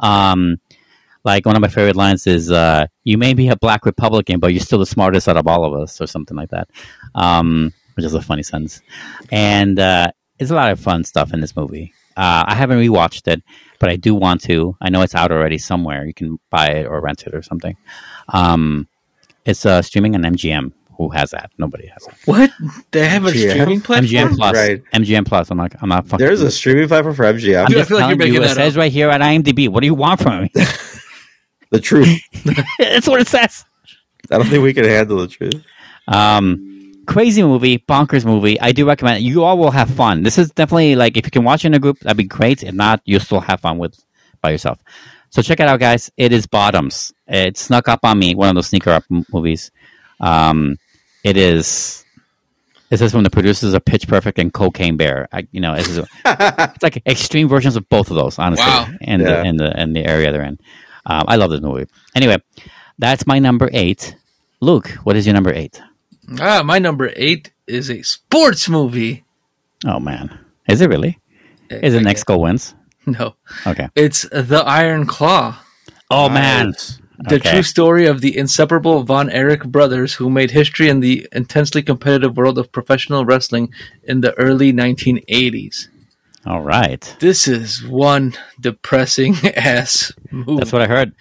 Um, 0.00 0.58
like 1.24 1.44
one 1.44 1.56
of 1.56 1.62
my 1.62 1.68
favorite 1.68 1.96
lines 1.96 2.26
is 2.26 2.50
uh, 2.50 2.86
you 3.02 3.18
may 3.18 3.34
be 3.34 3.48
a 3.48 3.56
black 3.56 3.84
republican 3.84 4.38
but 4.38 4.52
you're 4.52 4.60
still 4.60 4.78
the 4.78 4.86
smartest 4.86 5.28
out 5.28 5.36
of 5.36 5.46
all 5.48 5.64
of 5.64 5.80
us 5.80 6.00
or 6.00 6.06
something 6.06 6.36
like 6.36 6.50
that. 6.50 6.68
Um, 7.14 7.72
which 7.94 8.04
is 8.04 8.14
a 8.14 8.20
funny 8.20 8.42
sentence. 8.42 8.82
And 9.32 9.78
uh, 9.78 10.12
it's 10.38 10.50
a 10.50 10.54
lot 10.54 10.70
of 10.70 10.78
fun 10.78 11.02
stuff 11.04 11.32
in 11.32 11.40
this 11.40 11.56
movie. 11.56 11.92
Uh, 12.16 12.44
i 12.46 12.54
haven't 12.54 12.78
rewatched 12.78 13.28
it 13.28 13.42
but 13.78 13.90
i 13.90 13.96
do 13.96 14.14
want 14.14 14.40
to. 14.42 14.76
I 14.80 14.88
know 14.88 15.02
it's 15.02 15.14
out 15.14 15.32
already 15.32 15.58
somewhere. 15.58 16.06
You 16.06 16.14
can 16.14 16.38
buy 16.48 16.68
it 16.68 16.86
or 16.86 17.00
rent 17.00 17.26
it 17.26 17.34
or 17.34 17.42
something. 17.42 17.76
Um, 18.28 18.88
it's 19.44 19.66
uh, 19.66 19.82
streaming 19.82 20.14
on 20.14 20.22
mgm 20.22 20.72
who 20.96 21.08
has 21.10 21.30
that 21.32 21.50
nobody 21.58 21.86
has 21.86 22.06
it 22.06 22.14
What? 22.24 22.50
They 22.90 23.06
have 23.08 23.24
a 23.24 23.30
MGM? 23.30 23.50
streaming 23.50 23.80
platform? 23.80 24.06
mgm 24.06 24.36
plus 24.36 24.54
Right. 24.54 24.82
mgm 24.94 25.26
plus 25.26 25.50
i'm 25.50 25.58
like 25.58 25.74
i'm 25.82 25.88
not 25.88 26.06
fucking 26.06 26.24
There's 26.24 26.40
a 26.42 26.50
streaming 26.50 26.88
platform 26.88 27.14
for 27.14 27.24
MGM. 27.24 27.60
I'm 27.60 27.66
Dude, 27.66 27.76
I 27.76 27.80
just 27.80 27.88
feel 27.88 27.98
like 27.98 28.08
you're 28.08 28.16
telling 28.16 28.18
making 28.18 28.34
you, 28.34 28.40
it 28.42 28.46
that 28.48 28.56
says 28.56 28.76
up. 28.76 28.80
right 28.80 28.92
here 28.92 29.10
at 29.10 29.20
imdb 29.20 29.68
what 29.68 29.80
do 29.80 29.86
you 29.86 29.94
want 29.94 30.20
from 30.20 30.42
me 30.42 30.50
the 31.70 31.80
truth. 31.80 32.20
that's 32.78 33.06
what 33.08 33.20
it 33.20 33.28
says 33.28 33.64
I 34.30 34.38
don't 34.38 34.46
think 34.48 34.62
we 34.62 34.74
can 34.74 34.84
handle 34.84 35.18
the 35.18 35.28
truth. 35.28 35.64
Um, 36.08 37.02
crazy 37.06 37.42
movie, 37.44 37.78
bonkers 37.78 38.24
movie. 38.24 38.60
I 38.60 38.72
do 38.72 38.84
recommend 38.86 39.18
it. 39.18 39.22
You 39.22 39.44
all 39.44 39.56
will 39.56 39.70
have 39.70 39.88
fun. 39.88 40.24
This 40.24 40.36
is 40.36 40.50
definitely 40.50 40.96
like 40.96 41.16
if 41.16 41.24
you 41.26 41.30
can 41.30 41.44
watch 41.44 41.64
in 41.64 41.74
a 41.74 41.78
group, 41.78 42.00
that'd 42.00 42.16
be 42.16 42.24
great. 42.24 42.64
If 42.64 42.74
not, 42.74 43.02
you'll 43.04 43.20
still 43.20 43.38
have 43.40 43.60
fun 43.60 43.78
with 43.78 43.96
by 44.40 44.50
yourself. 44.50 44.78
So 45.30 45.42
check 45.42 45.60
it 45.60 45.68
out, 45.68 45.78
guys. 45.78 46.10
It 46.16 46.32
is 46.32 46.46
Bottoms. 46.48 47.12
It 47.28 47.56
snuck 47.56 47.88
up 47.88 48.00
on 48.04 48.18
me. 48.18 48.34
One 48.34 48.48
of 48.48 48.56
those 48.56 48.66
sneaker 48.66 48.90
up 48.90 49.04
m- 49.12 49.24
movies. 49.32 49.70
Um, 50.20 50.76
it 51.26 51.36
is. 51.36 52.04
This 52.88 53.00
is 53.00 53.10
from 53.10 53.24
the 53.24 53.30
producers 53.30 53.74
of 53.74 53.84
Pitch 53.84 54.06
Perfect 54.06 54.38
and 54.38 54.52
Cocaine 54.52 54.96
Bear. 54.96 55.28
I, 55.32 55.46
you 55.50 55.60
know, 55.60 55.74
it's, 55.74 55.88
it's 56.24 56.82
like 56.82 57.02
extreme 57.04 57.48
versions 57.48 57.74
of 57.74 57.88
both 57.88 58.10
of 58.10 58.16
those, 58.16 58.38
honestly, 58.38 58.64
Wow. 58.64 58.88
in 59.00 59.20
Yeah. 59.20 59.26
the 59.26 59.44
in 59.44 59.56
the 59.56 59.82
in 59.82 59.92
the 59.92 60.04
area 60.06 60.30
they're 60.30 60.44
in. 60.44 60.58
Um, 61.04 61.24
I 61.26 61.34
love 61.36 61.50
this 61.50 61.60
movie. 61.60 61.86
Anyway, 62.14 62.36
that's 62.98 63.26
my 63.26 63.38
number 63.40 63.68
eight. 63.72 64.16
Luke, 64.60 64.88
what 65.02 65.16
is 65.16 65.26
your 65.26 65.34
number 65.34 65.52
eight? 65.52 65.82
Ah, 66.40 66.62
my 66.64 66.78
number 66.78 67.12
eight 67.16 67.52
is 67.66 67.90
a 67.90 68.02
sports 68.02 68.68
movie. 68.68 69.24
Oh 69.84 69.98
man, 70.00 70.38
is 70.68 70.80
it 70.80 70.88
really? 70.88 71.18
Is 71.70 71.94
it 71.94 71.98
I 72.00 72.02
next 72.02 72.24
goal 72.24 72.40
wins? 72.42 72.74
No, 73.04 73.34
Okay. 73.66 73.88
it's 73.96 74.22
The 74.32 74.62
Iron 74.66 75.06
Claw. 75.06 75.58
Oh 76.10 76.28
man, 76.28 76.66
Nice. 76.70 77.00
The 77.18 77.36
Okay. 77.36 77.50
true 77.50 77.62
story 77.62 78.06
of 78.06 78.20
the 78.20 78.36
inseparable 78.36 79.02
Von 79.04 79.30
Erich 79.30 79.64
brothers 79.64 80.14
who 80.14 80.28
made 80.28 80.50
history 80.50 80.88
in 80.88 81.00
the 81.00 81.26
intensely 81.32 81.82
competitive 81.82 82.36
world 82.36 82.58
of 82.58 82.70
professional 82.72 83.24
wrestling 83.24 83.72
in 84.04 84.20
the 84.20 84.32
early 84.38 84.72
1980s. 84.72 85.88
all 86.46 86.62
right. 86.62 87.02
This 87.18 87.48
is 87.48 87.82
one 87.84 88.34
depressing 88.60 89.34
ass 89.56 90.12
movie. 90.30 90.58
That's 90.60 90.72
what 90.72 90.82
I 90.82 90.86
heard. 90.86 91.12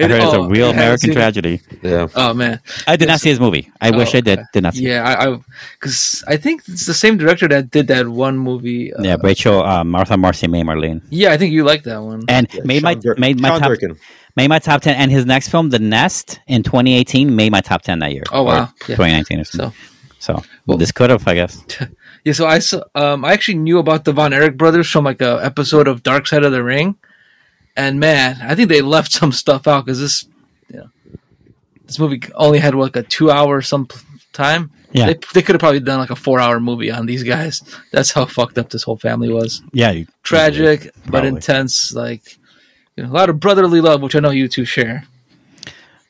I 0.00 0.04
It- 0.04 0.10
heard 0.10 0.22
it's 0.24 0.32
a 0.34 0.38
oh, 0.38 0.48
real 0.48 0.70
it 0.70 0.74
American 0.74 1.10
it- 1.10 1.14
tragedy. 1.14 1.60
Yeah. 1.82 2.08
Oh 2.16 2.34
man, 2.34 2.58
I 2.88 2.96
did 2.96 3.06
not 3.06 3.20
see 3.20 3.28
his 3.30 3.38
movie. 3.38 3.70
I 3.80 3.90
wish 3.94 4.10
Oh, 4.14 4.18
I 4.18 4.22
did. 4.22 4.40
Did 4.52 4.62
not 4.64 4.74
see. 4.74 4.86
it. 4.86 4.88
yeah, 4.90 5.06
I 5.06 5.38
because 5.78 6.24
I, 6.26 6.36
think 6.36 6.62
it's 6.66 6.86
the 6.86 6.94
same 7.04 7.16
director 7.16 7.46
that 7.54 7.70
did 7.70 7.86
that 7.94 8.08
one 8.08 8.36
movie. 8.38 8.92
Uh, 8.92 9.02
Yeah, 9.06 9.16
Rachel, 9.22 9.62
uh, 9.62 9.84
Martha, 9.84 10.16
Marcy, 10.16 10.48
May, 10.48 10.64
Marlene, 10.64 11.02
yeah, 11.10 11.30
I 11.30 11.36
think 11.38 11.52
you 11.52 11.62
like 11.62 11.84
that 11.84 12.02
one. 12.02 12.24
and 12.26 12.48
Yeah, 12.52 12.62
made 12.64 12.82
my 12.82 12.94
Dur- 12.94 13.14
made 13.18 13.38
my 13.38 13.50
Sean 13.50 13.60
top 13.60 13.68
Durkin. 13.68 13.94
Made 14.36 14.48
my 14.48 14.58
top 14.58 14.82
ten. 14.82 14.96
And 14.96 15.10
his 15.10 15.24
next 15.26 15.48
film, 15.48 15.70
The 15.70 15.78
Nest, 15.78 16.40
in 16.46 16.62
2018, 16.62 17.34
made 17.34 17.52
my 17.52 17.60
top 17.60 17.82
ten 17.82 17.98
that 18.00 18.12
year. 18.12 18.24
Oh, 18.32 18.42
wow. 18.42 18.68
Yeah. 18.88 18.96
2019 18.96 19.40
or 19.40 19.44
something. 19.44 19.70
So 20.18 20.34
So, 20.36 20.42
well, 20.66 20.78
this 20.78 20.92
could 20.92 21.10
have, 21.10 21.26
I 21.28 21.34
guess. 21.34 21.62
yeah, 22.24 22.32
so 22.32 22.46
I 22.46 22.58
saw, 22.60 22.82
um 22.94 23.24
I 23.24 23.32
actually 23.32 23.58
knew 23.58 23.78
about 23.78 24.04
the 24.04 24.12
Von 24.12 24.32
Erich 24.32 24.56
brothers 24.56 24.88
from 24.90 25.04
like 25.04 25.20
a 25.20 25.40
episode 25.44 25.86
of 25.88 26.02
Dark 26.02 26.26
Side 26.26 26.44
of 26.44 26.52
the 26.52 26.62
Ring, 26.64 26.96
and 27.76 28.00
man, 28.00 28.38
I 28.42 28.54
think 28.54 28.68
they 28.68 28.80
left 28.82 29.12
some 29.12 29.32
stuff 29.32 29.66
out 29.66 29.84
because 29.84 30.00
this, 30.00 30.26
you 30.70 30.78
know, 30.78 30.88
this 31.86 31.98
movie 31.98 32.22
only 32.34 32.58
had 32.58 32.74
like 32.74 32.96
a 32.96 33.02
two 33.02 33.30
hour 33.30 33.60
some 33.62 33.86
time. 34.32 34.70
Yeah. 34.92 35.06
They, 35.06 35.14
they 35.34 35.42
could 35.42 35.54
have 35.56 35.60
probably 35.60 35.80
done 35.80 35.98
like 35.98 36.10
a 36.10 36.16
four 36.16 36.38
hour 36.40 36.60
movie 36.60 36.90
on 36.90 37.04
these 37.06 37.24
guys. 37.24 37.60
That's 37.92 38.12
how 38.12 38.26
fucked 38.26 38.58
up 38.58 38.70
this 38.70 38.84
whole 38.84 38.96
family 38.96 39.28
was. 39.32 39.60
Yeah, 39.72 39.90
you- 39.90 40.06
Tragic 40.22 40.90
but 41.10 41.24
intense. 41.26 41.92
Like 41.92 42.38
you 42.96 43.04
know, 43.04 43.10
a 43.10 43.12
lot 43.12 43.28
of 43.30 43.40
brotherly 43.40 43.80
love, 43.80 44.02
which 44.02 44.14
I 44.16 44.20
know 44.20 44.30
you 44.30 44.48
two 44.48 44.64
share. 44.64 45.04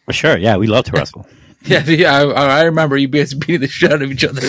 for 0.06 0.12
sure. 0.12 0.36
Yeah, 0.38 0.56
we 0.56 0.66
love 0.66 0.84
to 0.86 0.92
wrestle. 0.92 1.26
Yeah, 1.66 1.82
yeah. 1.86 2.12
I, 2.20 2.58
I 2.60 2.62
remember 2.64 2.94
you 2.98 3.08
guys 3.08 3.32
beating 3.32 3.62
the 3.62 3.68
shit 3.68 3.90
out 3.90 4.02
of 4.02 4.12
each 4.12 4.22
other. 4.22 4.42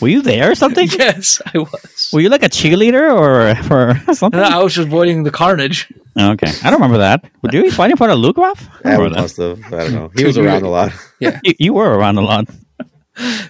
Were 0.00 0.08
you 0.08 0.22
there 0.22 0.50
or 0.50 0.54
something? 0.54 0.88
yes, 0.98 1.38
I 1.54 1.58
was. 1.58 2.08
Were 2.14 2.20
you 2.20 2.30
like 2.30 2.42
a 2.42 2.48
cheerleader 2.48 3.12
or 3.12 3.54
for 3.64 4.00
something? 4.14 4.40
I 4.40 4.56
was 4.62 4.72
just 4.74 4.86
avoiding 4.88 5.22
the 5.24 5.30
carnage. 5.30 5.92
Okay, 6.18 6.50
I 6.64 6.70
don't 6.70 6.80
remember 6.80 6.96
that. 6.96 7.26
Were 7.42 7.50
you 7.52 7.70
fighting 7.70 7.98
for 7.98 8.06
the 8.08 8.14
Luke 8.16 8.38
Ruff? 8.38 8.70
I 8.86 8.92
Yeah, 8.92 8.96
don't 8.96 8.98
we 9.00 9.04
remember 9.04 9.14
that. 9.16 9.20
must 9.20 9.36
have. 9.36 9.74
I 9.74 9.84
don't 9.84 9.92
know. 9.92 10.10
He 10.16 10.24
was 10.24 10.38
around 10.38 10.62
a 10.62 10.70
lot. 10.70 10.92
Yeah. 11.20 11.40
You, 11.44 11.52
you 11.58 11.72
were 11.74 11.90
around 11.94 12.16
a 12.16 12.22
lot. 12.22 12.48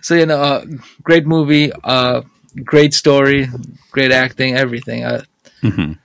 So 0.02 0.16
you 0.16 0.26
know, 0.26 0.40
uh, 0.42 0.64
great 1.04 1.28
movie, 1.28 1.70
uh, 1.84 2.22
great 2.64 2.92
story, 2.92 3.46
great 3.92 4.10
acting, 4.10 4.56
everything. 4.56 5.04
Uh, 5.04 5.22
Mhm. 5.62 5.96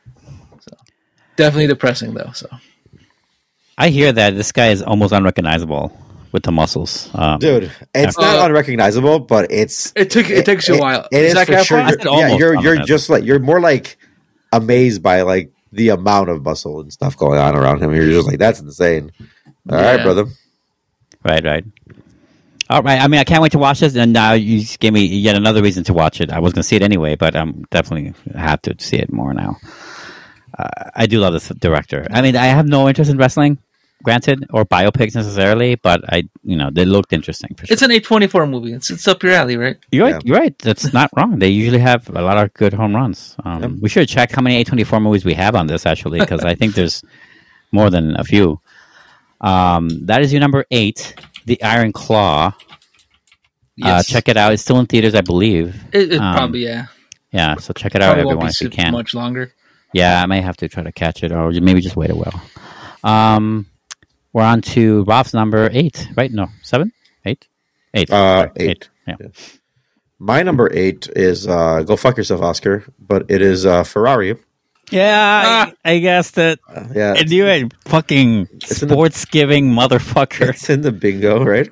Definitely 1.36 1.68
depressing 1.68 2.14
though. 2.14 2.32
So 2.34 2.48
I 3.78 3.90
hear 3.90 4.12
that 4.12 4.36
this 4.36 4.52
guy 4.52 4.70
is 4.70 4.82
almost 4.82 5.14
unrecognizable 5.14 5.98
with 6.32 6.44
the 6.44 6.52
muscles. 6.52 7.10
Um, 7.14 7.40
Dude, 7.40 7.72
it's 7.94 8.18
Uh, 8.18 8.22
not 8.22 8.50
unrecognizable, 8.50 9.20
but 9.20 9.52
it's 9.52 9.94
it 9.96 10.10
took 10.10 10.30
it, 10.30 10.46
takes 10.46 10.68
you 10.68 10.76
a 10.76 10.80
while. 10.80 11.08
It 11.12 11.24
is 11.24 11.34
Zac 11.34 11.48
for 11.48 11.64
sure. 11.64 11.78
Efron? 11.80 11.84
I 11.84 11.90
said 11.92 12.04
You're, 12.04 12.20
yeah, 12.20 12.38
you're 12.38 12.56
you're 12.76 12.86
just 12.86 13.10
like 13.10 13.24
you're 13.24 13.40
more 13.40 13.60
like 13.60 13.98
amazed 14.52 15.02
by 15.04 15.22
like 15.22 15.52
the 15.72 15.90
amount 15.90 16.30
of 16.30 16.44
muscle 16.44 16.80
and 16.80 16.92
stuff 16.92 17.18
going 17.18 17.40
on 17.40 17.56
around 17.56 17.82
him. 17.82 17.94
You're 17.94 18.10
just 18.10 18.28
like 18.28 18.40
that's 18.40 18.60
insane. 18.60 19.12
All 19.70 19.78
right, 19.78 19.98
Yeah. 19.98 20.04
brother. 20.04 20.26
Right, 21.24 21.44
right. 21.44 21.66
All 22.70 22.82
right. 22.82 23.00
I 23.02 23.08
mean, 23.08 23.20
I 23.20 23.24
can't 23.24 23.42
wait 23.42 23.52
to 23.54 23.60
watch 23.60 23.80
this, 23.80 23.96
and 23.96 24.14
now 24.14 24.34
you 24.34 24.60
just 24.60 24.80
gave 24.80 24.94
me 24.94 25.06
yet 25.06 25.36
another 25.36 25.62
reason 25.62 25.84
to 25.86 25.94
watch 25.94 26.22
it. 26.22 26.32
I 26.32 26.40
was 26.40 26.54
going 26.54 26.62
to 26.62 26.68
see 26.68 26.76
it 26.76 26.82
anyway, 26.82 27.16
but 27.16 27.36
I'm 27.36 27.64
definitely 27.72 28.14
have 28.36 28.62
to 28.64 28.76
see 28.80 28.98
it 28.98 29.12
more 29.12 29.34
now. 29.34 29.58
Uh, 30.58 30.90
I 30.96 31.06
do 31.06 31.20
love 31.20 31.34
this 31.34 31.50
director. 31.50 32.08
I 32.12 32.22
mean, 32.22 32.36
I 32.36 32.46
have 32.46 32.68
no 32.68 32.88
interest 32.88 33.12
in 33.12 33.18
wrestling, 33.18 33.58
granted, 34.04 34.46
or 34.52 34.66
biopics 34.66 35.16
necessarily, 35.16 35.76
but 35.76 36.02
I, 36.14 36.24
you 36.44 36.56
know, 36.56 36.70
they 36.72 36.86
looked 36.86 37.12
interesting 37.12 37.54
for 37.56 37.66
sure. 37.66 37.74
It's 37.74 37.82
an 37.82 37.92
A24 37.92 38.50
movie. 38.50 38.74
It's, 38.74 38.90
it's 38.90 39.08
up 39.08 39.22
your 39.24 39.34
alley, 39.34 39.58
right? 39.58 39.78
You're 39.92 40.06
right. 40.06 40.14
Yeah. 40.16 40.20
You're 40.24 40.38
right. 40.38 40.58
That's 40.60 40.94
not 40.94 41.10
wrong. 41.16 41.40
They 41.40 41.50
usually 41.50 41.80
have 41.80 42.10
a 42.10 42.22
lot 42.22 42.38
of 42.38 42.54
good 42.54 42.74
home 42.74 42.96
runs. 42.96 43.36
Um, 43.44 43.80
We 43.82 43.90
should 43.90 44.08
check 44.08 44.32
how 44.32 44.42
many 44.42 44.64
A24 44.64 45.02
movies 45.02 45.26
we 45.26 45.34
have 45.34 45.56
on 45.56 45.68
this 45.68 45.86
actually, 45.86 46.20
because 46.20 46.46
I 46.46 46.56
think 46.56 46.76
there's 46.76 47.04
more 47.72 47.90
than 47.90 48.16
a 48.16 48.24
few. 48.24 48.62
Um, 49.42 49.90
that 50.06 50.22
is 50.22 50.32
your 50.32 50.40
number 50.40 50.66
eight, 50.72 51.16
The 51.46 51.62
Iron 51.62 51.92
Claw. 51.92 52.54
Uh, 53.84 54.02
check 54.04 54.30
it 54.30 54.38
out. 54.38 54.54
It's 54.54 54.62
still 54.62 54.80
in 54.80 54.86
theaters, 54.86 55.16
I 55.16 55.22
believe. 55.22 55.76
It, 55.92 56.14
it 56.14 56.22
um, 56.22 56.34
probably, 56.34 56.64
yeah. 56.64 56.86
Yeah, 57.34 57.56
so 57.56 57.74
check 57.74 57.94
it 57.96 58.02
out, 58.02 58.14
Probably 58.14 58.24
won't 58.24 58.36
everyone, 58.38 58.48
be 58.48 58.52
if 58.52 58.62
you 58.62 58.70
can. 58.70 58.94
much 58.94 59.14
longer. 59.14 59.52
Yeah, 59.96 60.22
I 60.22 60.26
may 60.26 60.42
have 60.42 60.58
to 60.58 60.68
try 60.68 60.84
to 60.84 60.92
catch 60.92 61.24
it, 61.24 61.32
or 61.32 61.52
maybe 61.52 61.80
just 61.80 61.96
wait 61.96 62.10
a 62.10 62.16
while. 62.16 62.44
Um, 63.02 63.66
we're 64.34 64.44
on 64.44 64.62
to 64.74 65.06
Rob's 65.06 65.34
number 65.34 65.70
eight, 65.72 66.10
right? 66.18 66.30
No, 66.30 66.48
seven, 66.64 66.92
eight, 67.24 67.48
eight. 67.94 68.12
Uh, 68.12 68.48
Sorry, 68.48 68.52
eight. 68.58 68.90
Yeah. 69.08 69.16
My 70.20 70.44
number 70.44 70.70
eight 70.74 71.08
is 71.16 71.48
uh, 71.48 71.84
go 71.84 71.96
fuck 71.96 72.18
yourself, 72.18 72.42
Oscar. 72.42 72.84
But 73.00 73.28
it 73.30 73.42
is 73.42 73.66
uh, 73.66 73.84
Ferrari. 73.84 74.36
Yeah, 74.92 75.72
I, 75.86 75.94
I 75.94 76.00
guess 76.00 76.32
that. 76.32 76.60
Uh, 76.68 76.88
yeah, 76.94 77.14
And 77.18 77.32
you 77.32 77.48
a 77.48 77.70
fucking 77.86 78.50
sports 78.66 79.24
giving 79.24 79.70
motherfucker. 79.70 80.50
it's 80.50 80.70
in 80.70 80.82
the 80.82 80.92
bingo, 80.92 81.42
right? 81.42 81.70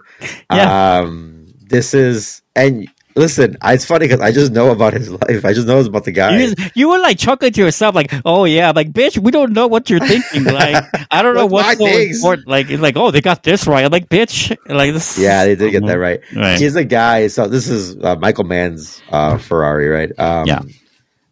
Yeah. 0.49 0.99
Um, 0.99 1.47
this 1.59 1.93
is 1.93 2.41
and 2.55 2.87
listen, 3.15 3.57
it's 3.63 3.85
funny 3.85 4.05
because 4.07 4.19
I 4.21 4.31
just 4.31 4.51
know 4.51 4.71
about 4.71 4.93
his 4.93 5.09
life. 5.21 5.45
I 5.45 5.53
just 5.53 5.67
know 5.67 5.79
about 5.79 6.05
the 6.05 6.11
guy. 6.11 6.37
You, 6.39 6.53
just, 6.55 6.75
you 6.75 6.89
were 6.89 6.99
like 6.99 7.17
chuckling 7.17 7.51
to 7.53 7.61
yourself, 7.61 7.95
like, 7.95 8.13
"Oh 8.25 8.45
yeah," 8.45 8.69
I'm 8.69 8.75
like, 8.75 8.91
"Bitch, 8.91 9.17
we 9.17 9.31
don't 9.31 9.53
know 9.53 9.67
what 9.67 9.89
you're 9.89 9.99
thinking." 10.07 10.45
Like, 10.45 10.83
I 11.11 11.21
don't 11.21 11.35
know 11.35 11.45
What's 11.45 11.77
so 11.77 11.85
important. 11.87 12.47
Like, 12.47 12.69
it's 12.69 12.81
like, 12.81 12.95
"Oh, 12.97 13.11
they 13.11 13.21
got 13.21 13.43
this 13.43 13.67
right." 13.67 13.83
I'm 13.85 13.91
like, 13.91 14.09
"Bitch," 14.09 14.55
like 14.67 14.93
this. 14.93 15.17
yeah, 15.17 15.45
they 15.45 15.55
did 15.55 15.71
get 15.71 15.85
that 15.85 15.99
right. 15.99 16.21
Right. 16.35 16.59
He's 16.59 16.75
a 16.75 16.83
guy. 16.85 17.27
So 17.27 17.47
this 17.47 17.67
is 17.69 17.97
uh, 18.03 18.15
Michael 18.17 18.43
Mann's 18.45 19.01
uh, 19.11 19.37
Ferrari, 19.37 19.87
right? 19.87 20.11
Um, 20.19 20.47
Yeah. 20.47 20.59
I 20.59 20.61
think 20.61 20.77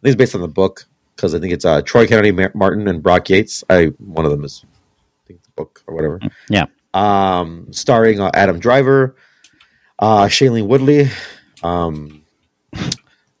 it's 0.02 0.16
based 0.16 0.34
on 0.34 0.40
the 0.40 0.48
book 0.48 0.86
because 1.16 1.34
I 1.34 1.38
think 1.38 1.52
it's 1.52 1.64
uh, 1.64 1.82
Troy 1.82 2.06
Kennedy 2.08 2.32
Ma- 2.32 2.48
Martin 2.54 2.88
and 2.88 3.02
Brock 3.02 3.28
Yates. 3.30 3.62
I 3.70 3.86
one 3.98 4.24
of 4.24 4.30
them 4.32 4.44
is 4.44 4.64
I 4.64 5.26
think 5.28 5.42
the 5.42 5.50
book 5.56 5.82
or 5.86 5.94
whatever. 5.94 6.20
Yeah. 6.48 6.66
um, 6.92 7.72
starring 7.72 8.20
uh, 8.20 8.30
Adam 8.34 8.58
Driver, 8.58 9.14
uh, 10.00 10.24
Shailene 10.24 10.66
Woodley. 10.66 11.08
Um, 11.62 12.22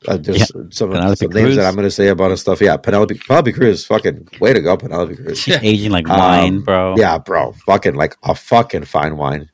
uh, 0.08 0.16
there's 0.16 0.38
Yeah. 0.40 0.44
some, 0.70 0.90
Penelope 0.90 1.16
some 1.16 1.30
names 1.30 1.46
Cruz. 1.46 1.56
that 1.56 1.66
I'm 1.66 1.74
going 1.74 1.86
to 1.86 1.90
say 1.90 2.08
about 2.08 2.30
his 2.32 2.40
stuff. 2.40 2.60
Yeah, 2.60 2.76
Penelope 2.76 3.14
Penelope 3.26 3.52
Cruz, 3.52 3.86
fucking 3.86 4.28
way 4.40 4.52
to 4.52 4.60
go, 4.60 4.76
Penelope 4.76 5.16
Cruz. 5.16 5.38
She's 5.40 5.56
aging 5.62 5.90
like 5.92 6.08
wine, 6.08 6.56
Um, 6.56 6.62
bro. 6.62 6.94
Yeah, 6.96 7.18
bro, 7.18 7.52
fucking 7.66 7.94
like 7.94 8.16
a 8.24 8.34
fucking 8.34 8.84
fine 8.84 9.16
wine. 9.16 9.50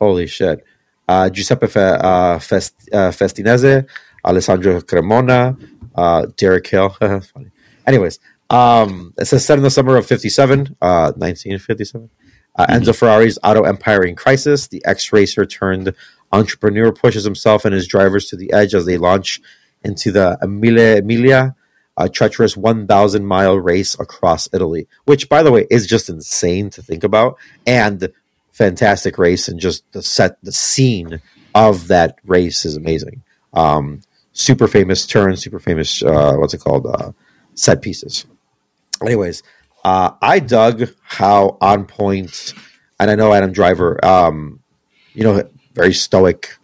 Holy 0.00 0.26
shit. 0.26 0.64
Uh, 1.08 1.28
Giuseppe 1.30 1.66
Fe- 1.66 1.98
uh, 2.00 2.38
Fest- 2.38 2.88
uh, 2.92 3.10
Festinese, 3.10 3.86
Alessandro 4.24 4.80
Cremona, 4.82 5.56
uh, 5.94 6.26
Derek 6.36 6.66
Hill. 6.66 6.90
Funny. 7.00 7.50
Anyways, 7.86 8.18
um, 8.50 9.14
it 9.18 9.24
says 9.24 9.44
set 9.44 9.56
in 9.58 9.64
the 9.64 9.70
summer 9.70 9.96
of 9.96 10.06
57, 10.06 10.76
uh, 10.82 11.12
1957. 11.16 12.10
Uh, 12.56 12.66
Enzo 12.66 12.94
Ferrari's 12.94 13.38
auto 13.42 13.62
empire 13.62 14.04
in 14.04 14.14
crisis. 14.16 14.66
The 14.68 14.84
X 14.84 15.12
Racer 15.12 15.46
turned 15.46 15.94
entrepreneur 16.32 16.92
pushes 16.92 17.24
himself 17.24 17.64
and 17.64 17.74
his 17.74 17.86
drivers 17.86 18.26
to 18.26 18.36
the 18.36 18.52
edge 18.52 18.74
as 18.74 18.86
they 18.86 18.98
launch 18.98 19.40
into 19.82 20.12
the 20.12 20.38
Emilia, 20.42 20.98
Emilia 20.98 21.54
a 21.98 22.08
treacherous 22.08 22.56
1,000 22.56 23.26
mile 23.26 23.58
race 23.58 23.98
across 23.98 24.48
Italy, 24.52 24.86
which, 25.04 25.28
by 25.28 25.42
the 25.42 25.50
way, 25.50 25.66
is 25.68 25.86
just 25.86 26.08
insane 26.08 26.70
to 26.70 26.80
think 26.80 27.02
about. 27.02 27.36
And 27.66 28.12
fantastic 28.52 29.18
race, 29.18 29.48
and 29.48 29.58
just 29.58 29.90
the 29.92 30.02
set, 30.02 30.38
the 30.42 30.52
scene 30.52 31.20
of 31.54 31.88
that 31.88 32.18
race 32.24 32.64
is 32.64 32.76
amazing. 32.76 33.22
Um, 33.52 34.02
super 34.32 34.68
famous 34.68 35.06
turn, 35.06 35.36
super 35.36 35.58
famous, 35.58 36.02
uh, 36.02 36.36
what's 36.36 36.54
it 36.54 36.60
called? 36.60 36.86
Uh, 36.86 37.12
set 37.54 37.82
pieces. 37.82 38.24
Anyways, 39.02 39.42
uh, 39.84 40.12
I 40.22 40.38
dug 40.38 40.88
how 41.02 41.58
on 41.60 41.86
point, 41.86 42.54
and 43.00 43.10
I 43.10 43.16
know 43.16 43.32
Adam 43.32 43.52
Driver, 43.52 44.04
um, 44.04 44.60
you 45.14 45.24
know, 45.24 45.48
very 45.78 45.94
stoic. 45.94 46.56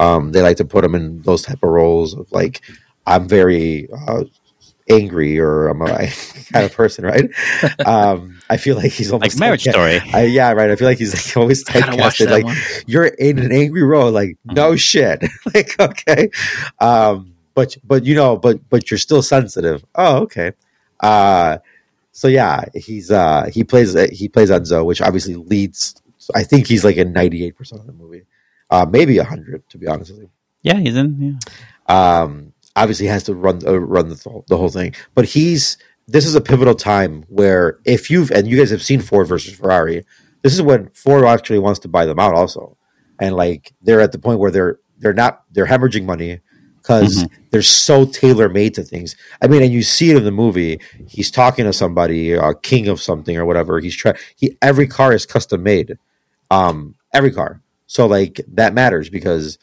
Um, 0.00 0.32
they 0.32 0.42
like 0.42 0.56
to 0.56 0.64
put 0.64 0.84
him 0.84 0.94
in 0.94 1.22
those 1.22 1.42
type 1.42 1.62
of 1.62 1.70
roles 1.70 2.14
of 2.14 2.30
like, 2.32 2.60
I'm 3.06 3.28
very 3.28 3.88
uh, 3.92 4.24
angry 4.88 5.38
or 5.38 5.68
I'm 5.68 5.82
a 5.82 5.86
kind 6.52 6.64
of 6.64 6.72
person, 6.72 7.04
right? 7.04 7.30
Um, 7.86 8.40
I 8.48 8.56
feel 8.56 8.76
like 8.76 8.92
he's 8.92 9.12
almost 9.12 9.34
Like 9.34 9.40
Marriage 9.40 9.62
Story. 9.62 10.00
I, 10.12 10.24
yeah, 10.24 10.52
right. 10.52 10.70
I 10.70 10.76
feel 10.76 10.88
like 10.88 10.98
he's 10.98 11.14
like 11.14 11.36
always 11.40 11.64
typecasted. 11.64 12.30
Like 12.30 12.44
one. 12.44 12.56
you're 12.86 13.06
in 13.06 13.38
an 13.38 13.52
angry 13.52 13.82
role. 13.82 14.10
Like 14.10 14.36
no 14.44 14.76
shit. 14.76 15.22
like 15.54 15.78
okay, 15.78 16.30
um, 16.80 17.34
but 17.54 17.76
but 17.84 18.04
you 18.04 18.14
know, 18.14 18.36
but 18.36 18.68
but 18.68 18.90
you're 18.90 18.98
still 18.98 19.22
sensitive. 19.22 19.84
Oh, 19.94 20.22
okay. 20.22 20.52
Uh, 21.00 21.58
so 22.12 22.28
yeah, 22.28 22.64
he's 22.74 23.10
uh 23.10 23.50
he 23.52 23.64
plays 23.64 23.94
he 24.10 24.28
plays 24.28 24.50
Enzo, 24.50 24.84
which 24.84 25.02
obviously 25.02 25.34
leads. 25.34 25.94
I 26.34 26.42
think 26.42 26.66
he's 26.66 26.84
like 26.84 26.96
in 26.96 27.12
98 27.12 27.56
percent 27.56 27.80
of 27.80 27.86
the 27.86 27.92
movie, 27.92 28.22
uh, 28.70 28.86
maybe 28.88 29.16
hundred 29.18 29.68
to 29.68 29.78
be 29.78 29.86
honest 29.86 30.10
with 30.12 30.20
you 30.22 30.30
Yeah, 30.62 30.78
he's 30.78 30.96
in. 30.96 31.38
Yeah. 31.88 32.20
um, 32.22 32.52
obviously 32.76 33.06
has 33.06 33.24
to 33.24 33.34
run 33.34 33.60
uh, 33.66 33.78
run 33.78 34.08
the, 34.08 34.16
th- 34.16 34.44
the 34.48 34.56
whole 34.56 34.70
thing. 34.70 34.94
But 35.14 35.26
he's 35.26 35.76
this 36.06 36.26
is 36.26 36.34
a 36.34 36.40
pivotal 36.40 36.74
time 36.74 37.24
where 37.28 37.78
if 37.84 38.10
you've 38.10 38.30
and 38.30 38.46
you 38.46 38.56
guys 38.58 38.70
have 38.70 38.82
seen 38.82 39.00
Ford 39.00 39.28
versus 39.28 39.54
Ferrari, 39.54 40.04
this 40.42 40.52
is 40.54 40.62
when 40.62 40.90
Ford 40.90 41.24
actually 41.24 41.58
wants 41.58 41.80
to 41.80 41.88
buy 41.88 42.04
them 42.06 42.18
out 42.18 42.34
also, 42.34 42.76
and 43.20 43.36
like 43.36 43.72
they're 43.82 44.00
at 44.00 44.12
the 44.12 44.18
point 44.18 44.38
where 44.38 44.50
they're 44.50 44.78
they're 44.98 45.14
not 45.14 45.44
they're 45.52 45.66
hemorrhaging 45.66 46.04
money 46.04 46.40
because 46.76 47.26
they're 47.50 47.62
so 47.62 48.04
tailor 48.04 48.50
made 48.50 48.74
to 48.74 48.82
things. 48.82 49.16
I 49.40 49.46
mean, 49.46 49.62
and 49.62 49.72
you 49.72 49.82
see 49.82 50.10
it 50.10 50.18
in 50.18 50.24
the 50.24 50.30
movie. 50.30 50.80
He's 51.08 51.30
talking 51.30 51.64
to 51.64 51.72
somebody, 51.72 52.32
a 52.32 52.54
king 52.54 52.88
of 52.88 53.00
something 53.00 53.36
or 53.38 53.46
whatever. 53.46 53.80
He's 53.80 53.96
trying. 53.96 54.16
He 54.36 54.56
every 54.60 54.86
car 54.86 55.14
is 55.14 55.24
custom 55.24 55.62
made, 55.62 55.96
um, 56.50 56.94
every 57.14 57.32
car. 57.32 57.62
So 57.86 58.06
like 58.06 58.40
that 58.54 58.74
matters 58.74 59.08
because 59.10 59.58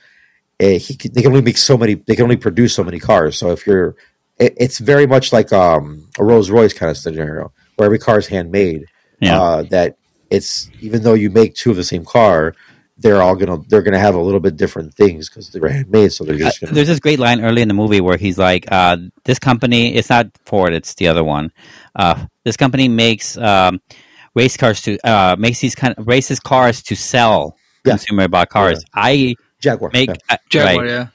eh, 0.60 0.78
he 0.78 0.94
they 0.96 1.22
can 1.22 1.32
only 1.32 1.42
make 1.42 1.58
so 1.58 1.78
many 1.78 1.96
they 1.96 2.16
can 2.16 2.24
only 2.24 2.38
produce 2.38 2.74
so 2.74 2.84
many 2.84 3.00
cars 3.00 3.38
so 3.38 3.52
if 3.52 3.66
you're 3.66 3.96
it, 4.40 4.54
it's 4.58 4.78
very 4.80 5.08
much 5.08 5.34
like 5.34 5.52
um, 5.52 6.08
a 6.20 6.24
rolls 6.24 6.50
royce 6.50 6.74
kind 6.74 6.90
of 6.90 6.98
scenario 6.98 7.52
where 7.76 7.86
every 7.88 8.00
car 8.00 8.20
is 8.20 8.28
handmade 8.28 8.86
Yeah. 9.20 9.42
uh, 9.42 9.64
that 9.72 9.98
it's 10.30 10.70
even 10.82 11.02
though 11.04 11.16
you 11.16 11.30
make 11.30 11.56
two 11.56 11.72
of 11.72 11.78
the 11.78 11.84
same 11.84 12.06
car 12.06 12.56
they're 13.00 13.22
all 13.24 13.36
gonna 13.36 13.58
they're 13.70 13.82
gonna 13.82 13.98
have 13.98 14.14
a 14.14 14.22
little 14.22 14.40
bit 14.40 14.56
different 14.56 14.94
things 14.94 15.28
because 15.28 15.50
they're 15.50 15.68
handmade 15.68 16.12
so 16.12 16.24
they're 16.24 16.36
Uh, 16.36 16.40
just 16.40 16.62
gonna, 16.62 16.74
there's 16.74 16.88
this 16.88 17.00
great 17.00 17.18
line 17.20 17.44
early 17.44 17.64
in 17.64 17.68
the 17.68 17.74
movie 17.74 18.00
where 18.00 18.18
he's 18.18 18.38
like, 18.38 18.72
uh, 18.72 18.98
"This 19.26 19.40
company, 19.40 19.96
it's 19.96 20.10
not 20.12 20.28
Ford, 20.46 20.74
it's 20.74 20.94
the 20.94 21.08
other 21.08 21.24
one. 21.24 21.52
Uh, 21.96 22.26
this 22.46 22.56
company 22.58 22.88
makes 22.88 23.36
um, 23.38 23.82
race 24.36 24.56
cars 24.56 24.84
to 24.84 25.00
uh, 25.04 25.36
makes 25.40 25.60
these 25.60 25.74
kind 25.74 25.96
of 25.98 26.06
races 26.08 26.40
cars 26.40 26.84
to 26.84 26.96
sell 26.96 27.58
Yeah. 27.86 27.94
consumer 27.94 28.28
bought 28.28 28.50
cars. 28.50 28.84
I 28.94 29.36
jaguar 29.60 29.90
make 29.94 30.10
yeah. 30.10 30.16
uh, 30.30 30.38
Jaguar, 30.50 30.84
right. 30.86 30.90
yeah. 30.92 31.08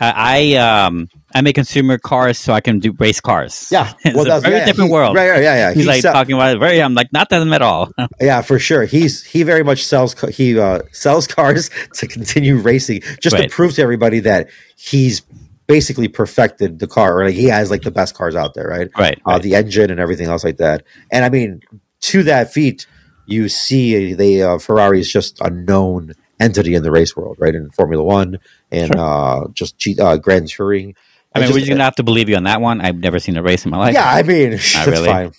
I 0.00 0.54
I, 0.56 0.84
um 0.86 1.08
I 1.36 1.40
make 1.40 1.54
consumer 1.54 1.98
cars 1.98 2.38
so 2.38 2.52
I 2.52 2.60
can 2.60 2.78
do 2.78 2.92
race 2.98 3.20
cars. 3.20 3.68
yeah 3.70 3.92
it's 4.04 4.18
a 4.18 4.24
that's- 4.24 4.42
very 4.42 4.56
yeah, 4.56 4.64
different 4.66 4.88
he- 4.90 4.92
world. 4.94 5.16
right, 5.16 5.30
right 5.30 5.42
yeah 5.42 5.54
yeah 5.56 5.72
He's 5.72 5.84
He 5.84 5.88
like 5.88 6.02
sell- 6.02 6.12
talking 6.12 6.34
about 6.34 6.54
it 6.56 6.58
very. 6.58 6.82
I'm 6.82 6.94
like 6.94 7.12
not 7.12 7.28
them 7.28 7.52
at 7.52 7.62
all. 7.62 7.90
Yeah, 8.20 8.42
for 8.42 8.58
sure. 8.58 8.84
He's 8.84 9.22
he 9.24 9.42
very 9.44 9.62
much 9.64 9.84
sells 9.84 10.18
he 10.36 10.58
uh, 10.58 10.80
sells 10.92 11.26
cars 11.38 11.70
to 11.94 12.06
continue 12.06 12.56
racing, 12.56 13.00
just 13.20 13.34
Right. 13.34 13.48
to 13.50 13.54
prove 13.54 13.74
to 13.74 13.82
everybody 13.82 14.20
that 14.20 14.48
he's 14.76 15.22
basically 15.66 16.08
perfected 16.08 16.78
the 16.78 16.86
car, 16.86 17.18
or 17.20 17.24
like 17.26 17.34
he 17.34 17.44
has 17.46 17.70
like 17.70 17.82
the 17.82 17.90
best 17.90 18.14
cars 18.14 18.34
out 18.36 18.52
there, 18.54 18.68
right? 18.68 18.90
right. 18.98 19.18
Uh, 19.26 19.32
right. 19.32 19.42
the 19.42 19.54
engine 19.54 19.90
and 19.90 19.98
everything 20.00 20.26
else 20.28 20.44
like 20.44 20.58
that. 20.58 20.82
And 21.10 21.24
I 21.24 21.30
mean, 21.30 21.60
to 22.00 22.22
that 22.24 22.52
feat, 22.52 22.86
you 23.26 23.48
see 23.48 24.12
they 24.14 24.42
uh, 24.42 24.58
Ferrari 24.58 25.00
is 25.00 25.10
just 25.12 25.40
a 25.40 25.50
known 25.50 26.12
entity 26.40 26.74
in 26.74 26.82
the 26.82 26.90
race 26.90 27.16
world, 27.16 27.36
right? 27.38 27.54
In 27.54 27.70
Formula 27.70 28.02
One 28.02 28.38
and 28.70 28.92
Sure. 28.92 29.00
uh, 29.00 29.48
just 29.52 29.78
G- 29.78 29.98
uh, 29.98 30.16
Grand 30.16 30.48
Touring. 30.48 30.94
I 31.34 31.38
mean, 31.40 31.44
It's 31.44 31.52
we're 31.52 31.58
just- 31.58 31.66
just 31.66 31.68
gonna 31.70 31.84
have 31.84 31.96
to 31.96 32.02
believe 32.02 32.28
you 32.28 32.36
on 32.36 32.44
that 32.44 32.60
one. 32.60 32.80
I've 32.80 32.96
never 32.96 33.18
seen 33.18 33.36
a 33.36 33.42
race 33.42 33.64
in 33.64 33.70
my 33.70 33.78
life. 33.78 33.94
yeah, 33.94 34.08
I 34.08 34.22
mean, 34.22 34.50
that's 34.52 34.86
really. 34.86 35.06
fine. 35.08 35.32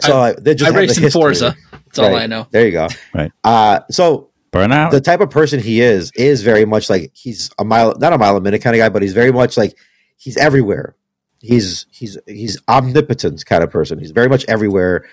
So 0.00 0.18
uh, 0.18 0.34
they 0.40 0.54
just 0.54 0.62
I 0.64 0.66
have 0.66 0.74
the 0.74 0.80
raced 0.88 0.98
in. 1.00 1.10
Forza. 1.10 1.56
That's 1.70 1.98
all 1.98 2.14
I 2.16 2.26
know. 2.26 2.46
There 2.50 2.64
you 2.64 2.72
go. 2.72 2.88
Right. 3.14 3.30
Uh, 3.44 3.80
so 3.90 4.30
Burnout. 4.52 4.90
the 4.90 5.00
type 5.02 5.20
of 5.20 5.30
person 5.30 5.60
he 5.60 5.80
is 5.80 6.12
is 6.14 6.42
very 6.42 6.64
much 6.64 6.88
like 6.88 7.10
he's 7.14 7.50
a 7.58 7.64
mile 7.64 7.94
not 7.98 8.12
a 8.12 8.18
mile 8.18 8.36
a 8.36 8.40
minute 8.40 8.62
kind 8.62 8.74
of 8.74 8.78
guy 8.80 8.88
but 8.88 9.02
he's 9.02 9.12
very 9.12 9.32
much 9.32 9.56
like 9.58 9.76
he's 10.16 10.36
everywhere 10.38 10.94
he's 11.40 11.84
he's 11.90 12.16
he's 12.26 12.58
omnipotent 12.68 13.44
kind 13.44 13.62
of 13.62 13.70
person 13.70 13.98
he's 13.98 14.12
very 14.12 14.28
much 14.30 14.46
everywhere 14.48 15.04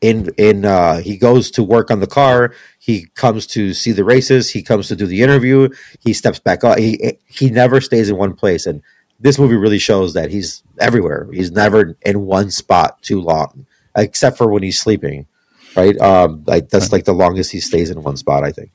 in 0.00 0.28
in 0.36 0.64
uh 0.64 0.98
he 0.98 1.16
goes 1.16 1.50
to 1.50 1.62
work 1.62 1.90
on 1.90 2.00
the 2.00 2.06
car 2.06 2.52
he 2.78 3.06
comes 3.14 3.46
to 3.46 3.72
see 3.72 3.92
the 3.92 4.04
races 4.04 4.50
he 4.50 4.62
comes 4.62 4.88
to 4.88 4.96
do 4.96 5.06
the 5.06 5.22
interview 5.22 5.68
he 6.00 6.12
steps 6.12 6.38
back 6.38 6.64
up 6.64 6.78
he 6.78 7.16
he 7.26 7.50
never 7.50 7.80
stays 7.80 8.10
in 8.10 8.16
one 8.16 8.34
place 8.34 8.66
and 8.66 8.82
this 9.20 9.38
movie 9.38 9.56
really 9.56 9.78
shows 9.78 10.12
that 10.14 10.30
he's 10.30 10.62
everywhere 10.80 11.28
he's 11.32 11.52
never 11.52 11.96
in 12.02 12.26
one 12.26 12.50
spot 12.50 13.00
too 13.02 13.20
long 13.20 13.66
except 13.96 14.36
for 14.36 14.48
when 14.50 14.62
he's 14.62 14.78
sleeping 14.80 15.26
right? 15.76 15.98
Um, 15.98 16.44
like 16.46 16.68
that's 16.68 16.92
like 16.92 17.04
the 17.04 17.12
longest 17.12 17.52
he 17.52 17.60
stays 17.60 17.90
in 17.90 18.02
one 18.02 18.16
spot, 18.16 18.44
I 18.44 18.52
think. 18.52 18.70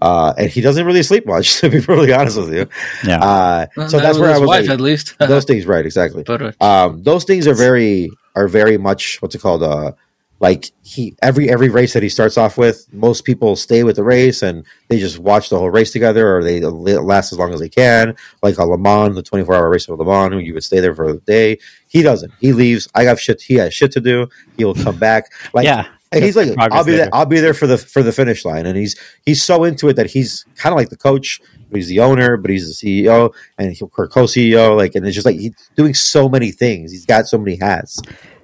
Uh, 0.00 0.32
and 0.38 0.48
he 0.50 0.60
doesn't 0.60 0.86
really 0.86 1.02
sleep 1.02 1.26
much, 1.26 1.56
to 1.60 1.68
be 1.68 1.80
perfectly 1.80 2.12
honest 2.12 2.38
with 2.38 2.52
you. 2.54 2.66
Yeah. 3.04 3.22
Uh, 3.22 3.66
Well, 3.76 3.88
so 3.90 3.98
that's 3.98 4.18
where 4.18 4.34
I 4.34 4.38
was 4.38 4.48
wife, 4.48 4.62
like, 4.62 4.70
at 4.70 4.80
least. 4.80 5.18
those 5.18 5.44
things, 5.44 5.66
right? 5.66 5.84
Exactly. 5.84 6.22
But, 6.26 6.42
uh, 6.42 6.52
Um, 6.60 7.02
those 7.02 7.24
things 7.24 7.46
are 7.46 7.54
very 7.54 8.10
are 8.34 8.48
very 8.48 8.78
much 8.78 9.20
what's 9.20 9.34
it 9.34 9.40
called? 9.40 9.62
Uh, 9.62 9.92
like 10.40 10.70
he 10.82 11.14
every 11.22 11.50
every 11.50 11.68
race 11.68 11.92
that 11.92 12.02
he 12.02 12.08
starts 12.08 12.38
off 12.38 12.56
with, 12.56 12.86
most 12.92 13.24
people 13.24 13.56
stay 13.56 13.84
with 13.84 13.96
the 13.96 14.02
race 14.02 14.42
and 14.42 14.64
they 14.88 14.98
just 14.98 15.18
watch 15.18 15.50
the 15.50 15.58
whole 15.58 15.70
race 15.70 15.92
together, 15.92 16.36
or 16.36 16.42
they 16.42 16.60
last 16.60 17.30
as 17.32 17.38
long 17.38 17.52
as 17.52 17.60
they 17.60 17.68
can. 17.68 18.16
Like 18.42 18.56
a 18.56 18.64
Le 18.64 18.78
Mans, 18.78 19.14
the 19.14 19.22
twenty 19.22 19.44
four 19.44 19.54
hour 19.54 19.68
race 19.68 19.86
of 19.88 19.98
Le 19.98 20.04
Mans, 20.04 20.42
you 20.42 20.54
would 20.54 20.64
stay 20.64 20.80
there 20.80 20.94
for 20.94 21.12
the 21.12 21.20
day. 21.20 21.58
He 21.88 22.02
doesn't. 22.02 22.32
He 22.40 22.52
leaves. 22.54 22.88
I 22.94 23.04
got 23.04 23.18
shit. 23.18 23.42
He 23.42 23.54
has 23.56 23.74
shit 23.74 23.92
to 23.92 24.00
do. 24.00 24.28
He 24.56 24.64
will 24.64 24.74
come 24.74 24.98
back. 24.98 25.30
Like 25.52 25.64
yeah. 25.64 25.86
and 26.12 26.24
he's 26.24 26.36
like, 26.36 26.48
I'll 26.58 26.84
be 26.84 26.92
there. 26.92 27.00
later. 27.06 27.10
I'll 27.12 27.26
be 27.26 27.40
there 27.40 27.54
for 27.54 27.66
the 27.66 27.76
for 27.76 28.02
the 28.02 28.12
finish 28.12 28.44
line. 28.44 28.64
And 28.66 28.78
he's 28.78 28.98
he's 29.26 29.42
so 29.42 29.64
into 29.64 29.88
it 29.88 29.94
that 29.94 30.10
he's 30.10 30.46
kind 30.56 30.72
of 30.72 30.78
like 30.78 30.88
the 30.90 30.96
coach. 30.96 31.40
but 31.68 31.76
He's 31.76 31.88
the 31.88 32.00
owner, 32.00 32.36
but 32.36 32.50
he's 32.50 32.80
the 32.80 33.04
CEO 33.06 33.34
and 33.58 33.72
he'll 33.72 33.88
co-CEO. 33.88 34.76
Like, 34.76 34.94
and 34.94 35.04
it's 35.06 35.14
just 35.14 35.26
like 35.26 35.36
he's 35.36 35.54
doing 35.76 35.92
so 35.94 36.28
many 36.28 36.50
things. 36.52 36.92
He's 36.92 37.04
got 37.06 37.26
so 37.26 37.36
many 37.36 37.56
hats. 37.56 38.00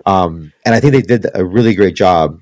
Um, 0.07 0.53
and 0.65 0.75
I 0.75 0.81
think 0.81 0.93
they 0.93 1.03
did 1.03 1.27
a 1.35 1.45
really 1.45 1.75
great 1.75 1.95
job 1.97 2.41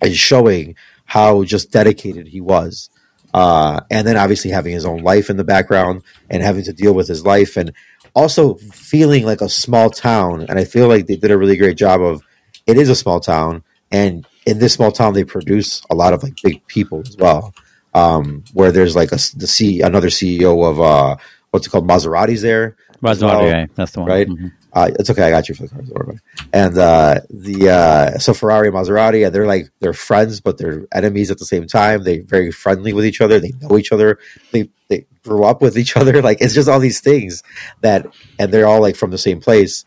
in 0.00 0.12
showing 0.12 0.76
how 1.04 1.44
just 1.44 1.70
dedicated 1.70 2.28
he 2.28 2.40
was. 2.40 2.88
Uh, 3.34 3.80
and 3.90 4.06
then 4.06 4.16
obviously 4.16 4.50
having 4.50 4.72
his 4.72 4.84
own 4.84 5.02
life 5.02 5.28
in 5.28 5.36
the 5.36 5.44
background 5.44 6.02
and 6.30 6.42
having 6.42 6.64
to 6.64 6.72
deal 6.72 6.94
with 6.94 7.08
his 7.08 7.24
life 7.24 7.56
and 7.56 7.72
also 8.14 8.54
feeling 8.56 9.24
like 9.24 9.40
a 9.40 9.48
small 9.48 9.90
town. 9.90 10.46
And 10.48 10.58
I 10.58 10.64
feel 10.64 10.86
like 10.86 11.06
they 11.06 11.16
did 11.16 11.30
a 11.30 11.38
really 11.38 11.56
great 11.56 11.76
job 11.76 12.00
of 12.02 12.22
it 12.66 12.78
is 12.78 12.88
a 12.88 12.96
small 12.96 13.20
town 13.20 13.64
and 13.90 14.26
in 14.46 14.58
this 14.58 14.74
small 14.74 14.92
town 14.92 15.14
they 15.14 15.24
produce 15.24 15.82
a 15.90 15.94
lot 15.94 16.12
of 16.12 16.22
like 16.22 16.34
big 16.42 16.66
people 16.66 17.02
as 17.06 17.16
well 17.16 17.54
um 17.94 18.42
where 18.54 18.72
there's 18.72 18.96
like 18.96 19.12
a 19.12 19.18
the 19.36 19.46
C 19.46 19.82
another 19.82 20.08
CEO 20.08 20.68
of 20.68 20.80
uh 20.80 21.16
what's 21.50 21.66
it 21.66 21.70
called 21.70 21.86
Maserati's 21.86 22.42
there 22.42 22.76
as 23.04 23.20
Maserati, 23.20 23.22
well, 23.22 23.52
right? 23.52 23.74
That's 23.74 23.92
the 23.92 24.00
one. 24.00 24.08
right 24.08 24.28
Mhm. 24.28 24.52
Uh 24.72 24.90
it's 24.98 25.10
okay 25.10 25.22
I 25.22 25.30
got 25.30 25.48
you 25.48 25.54
for 25.54 25.66
the 25.66 25.68
cars 25.68 26.20
and 26.52 26.78
uh 26.78 27.20
the 27.30 27.68
uh 27.68 28.18
so 28.18 28.34
Ferrari 28.34 28.68
and 28.68 28.76
Maserati 28.76 29.24
and 29.26 29.34
they're 29.34 29.46
like 29.46 29.68
they're 29.80 29.92
friends 29.92 30.40
but 30.40 30.58
they're 30.58 30.86
enemies 30.92 31.30
at 31.30 31.38
the 31.38 31.44
same 31.44 31.66
time. 31.66 32.04
They're 32.04 32.22
very 32.22 32.50
friendly 32.52 32.92
with 32.92 33.04
each 33.04 33.20
other. 33.20 33.38
They 33.40 33.52
know 33.60 33.78
each 33.78 33.92
other. 33.92 34.18
They 34.50 34.70
they 34.88 35.06
grew 35.24 35.44
up 35.44 35.60
with 35.62 35.76
each 35.78 35.96
other. 36.00 36.22
Like 36.22 36.40
it's 36.40 36.54
just 36.54 36.68
all 36.68 36.80
these 36.80 37.00
things 37.00 37.42
that 37.82 38.06
and 38.38 38.52
they're 38.52 38.66
all 38.66 38.80
like 38.80 38.96
from 38.96 39.10
the 39.10 39.18
same 39.18 39.40
place. 39.40 39.84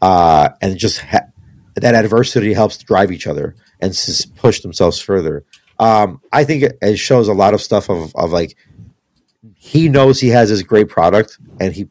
Uh 0.00 0.50
and 0.60 0.76
just 0.78 1.00
ha- 1.00 1.26
that 1.76 1.94
adversity 1.94 2.52
helps 2.52 2.78
drive 2.78 3.10
each 3.12 3.26
other 3.26 3.54
and 3.80 3.90
s- 3.90 4.26
push 4.26 4.60
themselves 4.60 5.00
further. 5.00 5.44
Um, 5.78 6.20
I 6.30 6.44
think 6.44 6.62
it, 6.64 6.78
it 6.82 6.96
shows 6.98 7.28
a 7.28 7.32
lot 7.32 7.54
of 7.54 7.62
stuff 7.62 7.88
of, 7.88 8.14
of 8.14 8.32
like 8.32 8.54
he 9.56 9.88
knows 9.88 10.20
he 10.20 10.28
has 10.28 10.50
this 10.50 10.62
great 10.62 10.88
product 10.88 11.38
and 11.58 11.72
he 11.72 11.88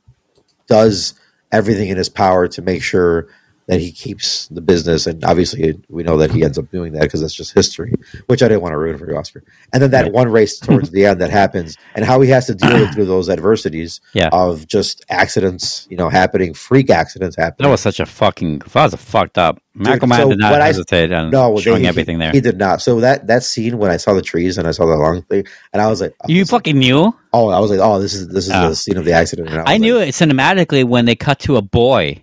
does 0.67 1.18
everything 1.51 1.89
in 1.89 1.97
his 1.97 2.09
power 2.09 2.47
to 2.47 2.61
make 2.61 2.83
sure 2.83 3.27
that 3.69 3.79
he 3.79 3.91
keeps 3.91 4.47
the 4.49 4.61
business. 4.61 5.05
And 5.07 5.23
obviously, 5.23 5.79
we 5.89 6.03
know 6.03 6.17
that 6.17 6.31
he 6.31 6.43
ends 6.43 6.57
up 6.57 6.69
doing 6.71 6.93
that 6.93 7.03
because 7.03 7.21
that's 7.21 7.33
just 7.33 7.53
history, 7.53 7.93
which 8.25 8.41
I 8.43 8.47
didn't 8.47 8.61
want 8.63 8.73
to 8.73 8.77
ruin 8.77 8.97
for 8.97 9.09
you, 9.09 9.15
Oscar. 9.15 9.43
And 9.71 9.81
then 9.81 9.91
that 9.91 10.05
Right. 10.05 10.11
one 10.13 10.29
race 10.29 10.59
towards 10.59 10.89
the 10.89 11.05
end 11.05 11.21
that 11.21 11.29
happens, 11.29 11.77
and 11.95 12.03
how 12.03 12.19
he 12.21 12.29
has 12.31 12.47
to 12.47 12.55
deal 12.55 12.73
with 12.79 12.93
through 12.95 13.05
those 13.05 13.29
adversities 13.29 14.01
Yeah. 14.13 14.29
of 14.33 14.67
just 14.67 15.05
accidents, 15.09 15.87
you 15.89 15.97
know, 15.97 16.09
happening, 16.09 16.53
freak 16.53 16.89
accidents 16.89 17.35
happening. 17.37 17.67
That 17.67 17.71
was 17.71 17.81
such 17.81 17.99
a 17.99 18.05
fucking. 18.05 18.59
That 18.73 18.83
was 18.85 18.93
a 18.93 18.97
fucked 18.97 19.37
up. 19.37 19.61
Michael 19.75 20.09
so 20.09 20.29
did 20.29 20.39
not 20.39 20.51
what 20.51 20.61
I- 20.61 20.65
hesitate 20.65 21.11
on 21.13 21.29
no, 21.29 21.57
showing 21.57 21.83
they- 21.83 21.87
everything 21.87 22.17
he, 22.17 22.23
there. 22.25 22.31
He 22.33 22.41
did 22.41 22.57
not. 22.57 22.81
So 22.81 22.99
that 22.99 23.27
that 23.27 23.43
scene 23.43 23.77
when 23.77 23.91
I 23.91 23.97
saw 23.97 24.13
the 24.13 24.21
trees 24.21 24.57
and 24.57 24.67
I 24.67 24.71
saw 24.71 24.85
the 24.85 24.95
long 24.97 25.21
thing, 25.21 25.45
and 25.71 25.81
I 25.81 25.87
was 25.87 26.01
like, 26.01 26.13
oh, 26.21 26.25
you 26.27 26.43
fucking 26.43 26.77
knew? 26.77 27.13
oh, 27.31 27.49
I 27.49 27.59
was 27.59 27.69
like, 27.69 27.79
oh, 27.79 27.99
this 28.01 28.13
is 28.13 28.27
this 28.29 28.47
is 28.47 28.51
Oh. 28.53 28.69
the 28.69 28.75
scene 28.75 28.97
of 28.97 29.05
the 29.05 29.13
accident. 29.13 29.47
And 29.49 29.59
I 29.59 29.73
was 29.73 29.79
knew 29.81 29.97
like, 29.99 30.09
it 30.09 30.15
cinematically 30.15 30.83
when 30.83 31.05
they 31.05 31.15
cut 31.15 31.39
to 31.41 31.55
a 31.57 31.61
boy. 31.61 32.21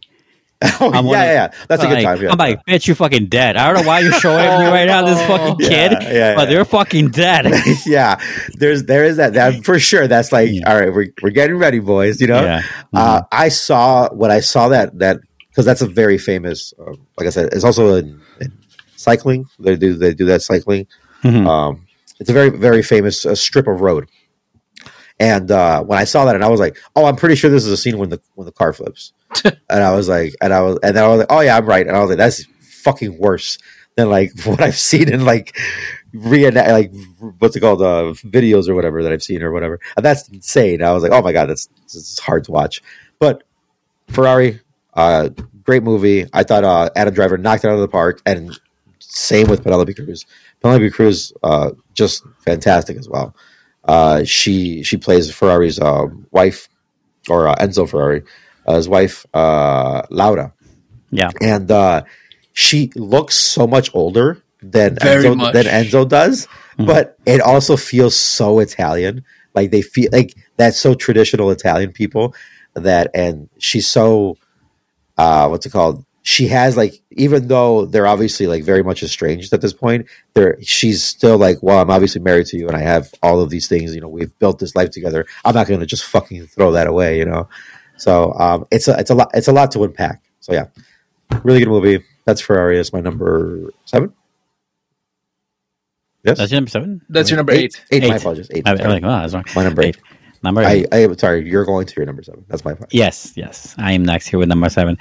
Oh, 0.80 0.86
I'm 0.92 1.04
yeah, 1.06 1.10
wondering- 1.10 1.12
yeah, 1.12 1.50
that's 1.68 1.82
a 1.82 1.86
good 1.86 1.94
Like, 1.94 2.04
time. 2.04 2.22
Yeah. 2.22 2.32
I'm 2.32 2.38
like, 2.38 2.64
bitch, 2.66 2.86
you're 2.86 2.96
fucking 2.96 3.26
dead. 3.26 3.56
I 3.56 3.72
don't 3.72 3.82
know 3.82 3.88
why 3.88 4.00
you're 4.00 4.12
showing 4.14 4.38
me 4.60 4.66
right 4.66 4.86
now 4.86 5.04
this 5.04 5.20
fucking 5.26 5.56
Yeah, 5.60 5.68
kid, 5.68 5.92
yeah, 6.02 6.34
but 6.34 6.48
yeah. 6.48 6.54
they're 6.54 6.64
fucking 6.64 7.10
dead. 7.10 7.46
yeah, 7.86 8.18
there's 8.54 8.84
there 8.84 9.04
is 9.04 9.18
that 9.18 9.34
that 9.34 9.64
for 9.64 9.78
sure. 9.78 10.06
That's 10.08 10.32
like, 10.32 10.50
all 10.66 10.78
right, 10.80 10.92
we're 10.92 11.08
we're 11.22 11.30
getting 11.30 11.56
ready, 11.56 11.78
boys. 11.78 12.20
You 12.20 12.28
know, 12.28 12.42
Yeah. 12.42 12.62
uh, 12.94 13.22
I 13.30 13.48
saw 13.50 14.08
when 14.14 14.30
I 14.30 14.40
saw 14.40 14.68
that 14.68 14.98
that 14.98 15.18
because 15.50 15.64
that's 15.66 15.82
a 15.82 15.86
very 15.86 16.16
famous. 16.18 16.72
Uh, 16.78 16.92
like 17.18 17.26
I 17.26 17.30
said, 17.30 17.52
it's 17.52 17.64
also 17.64 17.96
in, 17.96 18.20
in 18.40 18.52
cycling. 18.96 19.46
They 19.58 19.76
do 19.76 19.94
they 19.94 20.14
do 20.14 20.24
that 20.26 20.40
cycling. 20.42 20.86
Mhm. 21.22 21.46
Um, 21.46 21.86
it's 22.18 22.30
a 22.30 22.32
very 22.32 22.48
very 22.50 22.82
famous 22.82 23.26
uh, 23.26 23.34
strip 23.34 23.66
of 23.68 23.80
road. 23.82 24.08
And 25.18 25.50
uh, 25.50 25.82
when 25.82 25.98
I 25.98 26.04
saw 26.04 26.26
that, 26.26 26.34
and 26.34 26.44
I 26.44 26.48
was 26.48 26.60
like, 26.60 26.78
"Oh, 26.94 27.06
I'm 27.06 27.16
pretty 27.16 27.36
sure 27.36 27.50
this 27.50 27.64
is 27.64 27.72
a 27.72 27.76
scene 27.76 27.98
when 27.98 28.10
the 28.10 28.20
when 28.34 28.44
the 28.44 28.52
car 28.52 28.72
flips." 28.72 29.12
and 29.44 29.56
I 29.70 29.94
was 29.94 30.08
like, 30.08 30.34
and 30.42 30.52
I 30.52 30.60
was, 30.60 30.78
and 30.82 30.98
I 30.98 31.08
was 31.08 31.18
like, 31.20 31.28
"Oh 31.30 31.40
yeah, 31.40 31.56
I'm 31.56 31.66
right." 31.66 31.86
And 31.86 31.96
I 31.96 32.00
was 32.00 32.10
like, 32.10 32.18
"That's 32.18 32.44
fucking 32.60 33.18
worse 33.18 33.58
than 33.94 34.10
like 34.10 34.38
what 34.44 34.60
I've 34.60 34.76
seen 34.76 35.10
in 35.10 35.24
like 35.24 35.56
reenact 36.12 36.70
like 36.70 36.92
what's 37.38 37.56
it 37.56 37.60
called 37.60 37.82
uh, 37.82 38.12
videos 38.28 38.68
or 38.68 38.74
whatever 38.74 39.02
that 39.02 39.12
I've 39.12 39.22
seen 39.22 39.42
or 39.42 39.52
whatever." 39.52 39.80
And 39.96 40.04
that's 40.04 40.28
insane. 40.28 40.82
I 40.82 40.92
was 40.92 41.02
like, 41.02 41.12
"Oh 41.12 41.22
my 41.22 41.32
god, 41.32 41.46
that's 41.48 41.68
it's 41.84 42.18
hard 42.18 42.44
to 42.44 42.52
watch." 42.52 42.82
But 43.18 43.42
Ferrari, 44.08 44.60
uh, 44.92 45.30
great 45.62 45.82
movie. 45.82 46.26
I 46.34 46.42
thought 46.42 46.64
uh, 46.64 46.90
Adam 46.94 47.14
Driver 47.14 47.38
knocked 47.38 47.64
it 47.64 47.68
out 47.68 47.74
of 47.74 47.80
the 47.80 47.88
park, 47.88 48.20
and 48.26 48.58
same 48.98 49.48
with 49.48 49.62
Penelope 49.62 49.94
Cruz. 49.94 50.26
Penelope 50.60 50.90
Cruz, 50.90 51.32
uh, 51.42 51.70
just 51.94 52.22
fantastic 52.44 52.98
as 52.98 53.08
well. 53.08 53.34
Uh, 53.86 54.24
she 54.24 54.82
she 54.82 54.96
plays 54.96 55.30
Ferrari's 55.32 55.78
uh, 55.78 56.06
wife, 56.32 56.68
or 57.28 57.48
uh, 57.48 57.54
Enzo 57.56 57.88
Ferrari, 57.88 58.22
uh, 58.66 58.74
his 58.74 58.88
wife, 58.88 59.24
uh, 59.32 60.02
Laura, 60.10 60.52
Yeah. 61.10 61.30
and 61.40 61.70
uh, 61.70 62.02
she 62.52 62.90
looks 62.96 63.34
so 63.36 63.66
much 63.66 63.94
older 63.94 64.42
than 64.62 64.96
Very 64.96 65.24
Enzo, 65.24 65.36
much. 65.36 65.52
than 65.54 65.66
Enzo 65.66 66.08
does, 66.08 66.48
but 66.78 67.16
it 67.26 67.40
also 67.40 67.76
feels 67.76 68.16
so 68.16 68.58
Italian. 68.58 69.24
Like 69.54 69.70
they 69.70 69.82
feel 69.82 70.10
like 70.12 70.34
that's 70.56 70.78
so 70.78 70.94
traditional 70.94 71.50
Italian 71.50 71.92
people 71.92 72.34
that, 72.74 73.10
and 73.14 73.48
she's 73.58 73.86
so 73.86 74.36
uh, 75.18 75.48
what's 75.48 75.66
it 75.66 75.70
called? 75.72 76.04
She 76.28 76.48
has 76.48 76.76
like, 76.76 77.00
even 77.12 77.46
though 77.46 77.86
they're 77.86 78.08
obviously 78.08 78.48
like 78.48 78.64
very 78.64 78.82
much 78.82 79.04
estranged 79.04 79.52
at 79.52 79.60
this 79.60 79.72
point, 79.72 80.06
there 80.34 80.58
she's 80.60 81.00
still 81.00 81.38
like, 81.38 81.62
well, 81.62 81.78
I'm 81.78 81.88
obviously 81.88 82.20
married 82.20 82.46
to 82.46 82.56
you, 82.56 82.66
and 82.66 82.76
I 82.76 82.80
have 82.80 83.14
all 83.22 83.40
of 83.40 83.48
these 83.48 83.68
things. 83.68 83.94
You 83.94 84.00
know, 84.00 84.08
we've 84.08 84.36
built 84.40 84.58
this 84.58 84.74
life 84.74 84.90
together. 84.90 85.24
I'm 85.44 85.54
not 85.54 85.68
going 85.68 85.78
to 85.78 85.86
just 85.86 86.04
fucking 86.04 86.48
throw 86.48 86.72
that 86.72 86.88
away. 86.88 87.18
You 87.18 87.26
know, 87.26 87.48
so 87.96 88.32
um, 88.32 88.66
it's 88.72 88.88
a 88.88 88.98
it's 88.98 89.10
a 89.10 89.14
lot 89.14 89.30
it's 89.34 89.46
a 89.46 89.52
lot 89.52 89.70
to 89.70 89.84
unpack. 89.84 90.20
So 90.40 90.52
yeah, 90.52 90.66
really 91.44 91.60
good 91.60 91.68
movie. 91.68 92.04
That's 92.24 92.40
Ferrari. 92.40 92.80
It's 92.80 92.92
my 92.92 93.00
number 93.00 93.70
seven. 93.84 94.12
Yes, 96.24 96.38
That's 96.38 96.50
your 96.50 96.56
number 96.56 96.70
seven? 96.70 97.02
That's 97.08 97.30
your 97.30 97.36
number 97.36 97.52
eight. 97.52 97.84
Eight. 97.92 98.02
My 98.02 98.16
Eight. 98.16 98.20
apologies. 98.20 98.50
Eight. 98.50 98.66
I, 98.66 98.72
am 98.72 98.90
like, 98.90 99.04
wow, 99.04 99.20
that's 99.20 99.32
wrong. 99.32 99.44
my 99.54 99.62
number 99.62 99.82
eight. 99.82 99.96
Number 100.42 100.62
I, 100.62 100.72
eight. 100.72 100.88
I 100.92 100.98
am 100.98 101.16
sorry. 101.18 101.48
You're 101.48 101.64
going 101.64 101.86
to 101.86 101.94
your 101.96 102.06
number 102.06 102.22
seven. 102.22 102.44
That's 102.48 102.64
my 102.64 102.74
fault. 102.74 102.92
yes, 102.92 103.32
yes. 103.36 103.74
I 103.78 103.92
am 103.92 104.04
next 104.04 104.26
here 104.28 104.38
with 104.38 104.48
number 104.48 104.68
seven. 104.68 104.98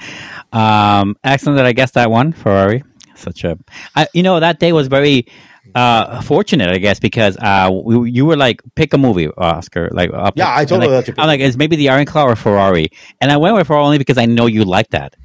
Um, 0.52 1.16
excellent 1.24 1.56
that 1.56 1.66
I 1.66 1.72
guessed 1.72 1.94
that 1.94 2.10
one, 2.10 2.32
Ferrari. 2.32 2.82
Such 3.14 3.44
a, 3.44 3.58
I, 3.94 4.08
you 4.12 4.22
know, 4.22 4.40
that 4.40 4.60
day 4.60 4.72
was 4.72 4.88
very 4.88 5.26
uh, 5.74 6.20
fortunate, 6.22 6.70
I 6.70 6.78
guess, 6.78 6.98
because 6.98 7.36
uh, 7.38 7.70
we, 7.72 8.10
you 8.10 8.26
were 8.26 8.36
like, 8.36 8.62
pick 8.74 8.92
a 8.92 8.98
movie, 8.98 9.28
Oscar. 9.36 9.88
Like, 9.92 10.10
up, 10.12 10.34
Yeah, 10.36 10.54
I 10.54 10.64
told 10.64 10.80
like, 10.80 10.90
that 10.90 11.06
to 11.06 11.12
pick 11.12 11.18
I'm 11.18 11.26
like, 11.26 11.40
it's 11.40 11.56
maybe 11.56 11.76
the 11.76 11.88
Iron 11.88 12.06
Claw 12.06 12.24
or 12.24 12.36
Ferrari, 12.36 12.88
and 13.20 13.32
I 13.32 13.36
went 13.36 13.54
with 13.54 13.66
Ferrari 13.66 13.84
only 13.84 13.98
because 13.98 14.18
I 14.18 14.26
know 14.26 14.46
you 14.46 14.64
like 14.64 14.90
that. 14.90 15.16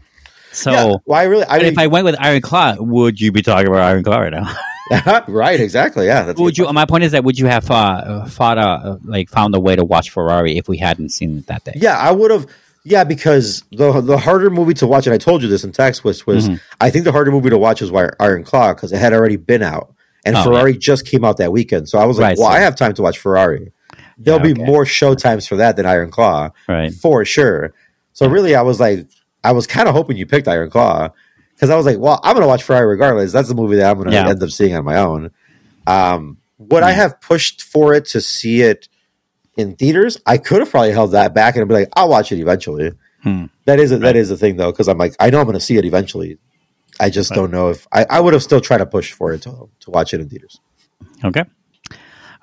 So, 0.51 0.71
yeah. 0.71 0.95
Well, 1.05 1.19
I 1.19 1.23
really. 1.23 1.45
I 1.45 1.57
mean, 1.59 1.67
if 1.67 1.77
I 1.77 1.87
went 1.87 2.05
with 2.05 2.15
Iron 2.19 2.41
Claw, 2.41 2.75
would 2.77 3.21
you 3.21 3.31
be 3.31 3.41
talking 3.41 3.67
about 3.67 3.81
Iron 3.81 4.03
Claw 4.03 4.19
right 4.19 4.33
now? 4.33 4.53
right. 5.27 5.59
Exactly. 5.59 6.05
Yeah. 6.07 6.23
That's 6.23 6.39
would 6.39 6.57
you? 6.57 6.71
My 6.73 6.85
point 6.85 7.03
is 7.03 7.11
that 7.13 7.23
would 7.23 7.37
you 7.39 7.47
have 7.47 7.69
uh, 7.69 8.25
fought 8.25 8.57
uh, 8.57 8.97
like 9.03 9.29
found 9.29 9.55
a 9.55 9.59
way 9.59 9.75
to 9.75 9.83
watch 9.85 10.09
Ferrari 10.09 10.57
if 10.57 10.67
we 10.67 10.77
hadn't 10.77 11.09
seen 11.09 11.39
it 11.39 11.47
that 11.47 11.63
day? 11.63 11.73
Yeah, 11.75 11.97
I 11.97 12.11
would 12.11 12.31
have. 12.31 12.47
Yeah, 12.83 13.03
because 13.03 13.63
the 13.71 14.01
the 14.01 14.17
harder 14.17 14.49
movie 14.49 14.73
to 14.75 14.87
watch, 14.87 15.05
and 15.05 15.13
I 15.13 15.17
told 15.19 15.43
you 15.43 15.47
this 15.47 15.63
in 15.63 15.71
text, 15.71 16.03
was 16.03 16.25
was 16.25 16.49
Mhm. 16.49 16.59
I 16.81 16.89
think 16.89 17.05
the 17.05 17.11
harder 17.11 17.31
movie 17.31 17.51
to 17.51 17.57
watch 17.57 17.79
was 17.81 17.91
Wire- 17.91 18.15
Iron 18.19 18.43
Claw 18.43 18.73
because 18.73 18.91
it 18.91 18.97
had 18.97 19.13
already 19.13 19.35
been 19.37 19.61
out, 19.61 19.93
and 20.25 20.35
Oh, 20.35 20.43
Ferrari 20.43 20.75
just 20.77 21.05
came 21.05 21.23
out 21.23 21.37
that 21.37 21.51
weekend. 21.51 21.87
So 21.89 21.99
I 21.99 22.05
was 22.05 22.17
like, 22.17 22.29
Right, 22.29 22.37
well, 22.39 22.49
so- 22.49 22.55
I 22.55 22.59
have 22.61 22.75
time 22.75 22.93
to 22.95 23.01
watch 23.03 23.19
Ferrari. 23.19 23.71
There'll 24.17 24.45
Yeah, 24.45 24.53
be 24.53 24.63
more 24.63 24.85
show 24.85 25.13
times 25.13 25.47
for 25.47 25.55
that 25.57 25.75
than 25.77 25.85
Iron 25.85 26.09
Claw, 26.09 26.49
Right. 26.67 26.91
for 26.93 27.23
sure. 27.23 27.73
So 28.13 28.27
really, 28.27 28.55
I 28.55 28.61
was 28.63 28.79
like, 28.79 29.05
I 29.43 29.51
was 29.51 29.67
kind 29.67 29.87
of 29.87 29.93
hoping 29.93 30.17
you 30.17 30.25
picked 30.25 30.47
Iron 30.47 30.69
Claw 30.71 31.09
because 31.61 31.69
I 31.69 31.75
was 31.77 31.85
like, 31.85 31.99
well, 31.99 32.19
I'm 32.23 32.33
going 32.33 32.41
to 32.41 32.47
watch 32.47 32.63
Ferrari 32.63 32.87
regardless. 32.87 33.31
That's 33.31 33.47
the 33.47 33.53
movie 33.53 33.75
that 33.75 33.91
I'm 33.91 33.97
going 33.97 34.09
to 34.09 34.13
Yeah. 34.15 34.27
end 34.27 34.41
up 34.41 34.49
seeing 34.49 34.73
on 34.75 34.83
my 34.83 34.97
own. 34.97 35.29
Um, 35.85 36.37
would 36.57 36.81
I 36.81 36.89
have 36.91 37.21
pushed 37.21 37.61
for 37.61 37.93
it 37.93 38.05
to 38.07 38.19
see 38.21 38.63
it 38.63 38.87
in 39.57 39.75
theaters? 39.75 40.17
I 40.25 40.39
could 40.39 40.61
have 40.61 40.71
probably 40.71 40.91
held 40.91 41.11
that 41.11 41.35
back 41.35 41.55
and 41.55 41.67
be 41.67 41.75
like, 41.75 41.89
I'll 41.95 42.09
watch 42.09 42.31
it 42.31 42.39
eventually. 42.39 42.93
Hmm. 43.21 43.45
That 43.65 43.79
is 43.79 43.91
a, 43.91 43.99
that 43.99 44.15
is 44.15 44.29
the 44.29 44.37
thing 44.37 44.57
though, 44.57 44.71
because 44.71 44.87
I'm 44.87 44.97
like, 44.97 45.15
I 45.19 45.29
know 45.29 45.37
I'm 45.39 45.45
going 45.45 45.53
to 45.53 45.59
see 45.59 45.77
it 45.77 45.85
eventually. 45.85 46.39
I 46.99 47.11
just 47.11 47.31
don't 47.31 47.51
know 47.51 47.69
if 47.69 47.87
I, 47.91 48.05
I 48.09 48.19
would 48.19 48.33
have 48.33 48.41
still 48.41 48.59
tried 48.59 48.79
to 48.79 48.87
push 48.87 49.11
for 49.11 49.31
it 49.31 49.43
to, 49.43 49.69
to 49.81 49.91
watch 49.91 50.15
it 50.15 50.19
in 50.21 50.29
theaters. 50.29 50.59
Okay. 51.23 51.43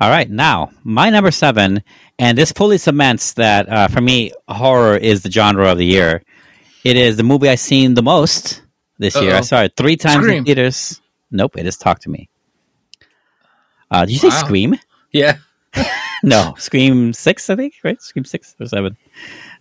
All 0.00 0.10
right. 0.10 0.30
Now, 0.30 0.70
my 0.84 1.10
number 1.10 1.32
seven, 1.32 1.82
and 2.20 2.38
this 2.38 2.52
fully 2.52 2.78
cements 2.78 3.32
that 3.32 3.68
uh, 3.68 3.88
for 3.88 4.00
me, 4.00 4.30
horror 4.48 4.96
is 4.96 5.22
the 5.24 5.30
genre 5.30 5.72
of 5.72 5.78
the 5.78 5.84
year. 5.86 6.22
It 6.84 6.96
is 6.96 7.16
the 7.16 7.24
movie 7.24 7.48
I've 7.48 7.58
seen 7.58 7.94
the 7.94 8.02
most 8.04 8.62
this 8.98 9.14
year. 9.20 9.34
I 9.34 9.40
saw 9.42 9.62
it 9.62 9.72
three 9.76 9.96
times 9.96 10.24
Scream. 10.24 10.38
in 10.38 10.44
theaters. 10.44 11.00
Nope, 11.30 11.56
it 11.58 11.66
is 11.66 11.76
Talk 11.76 12.00
to 12.00 12.10
Me. 12.10 12.28
Uh, 13.90 14.04
did 14.04 14.12
you 14.12 14.18
say 14.18 14.28
Wow. 14.28 14.44
Scream? 14.44 14.74
Yeah. 15.12 15.38
No, 16.24 16.56
Scream 16.58 17.12
Six, 17.12 17.48
I 17.48 17.54
think. 17.54 17.74
Right, 17.84 18.02
Scream 18.02 18.24
Six 18.24 18.56
or 18.58 18.66
Seven. 18.66 18.96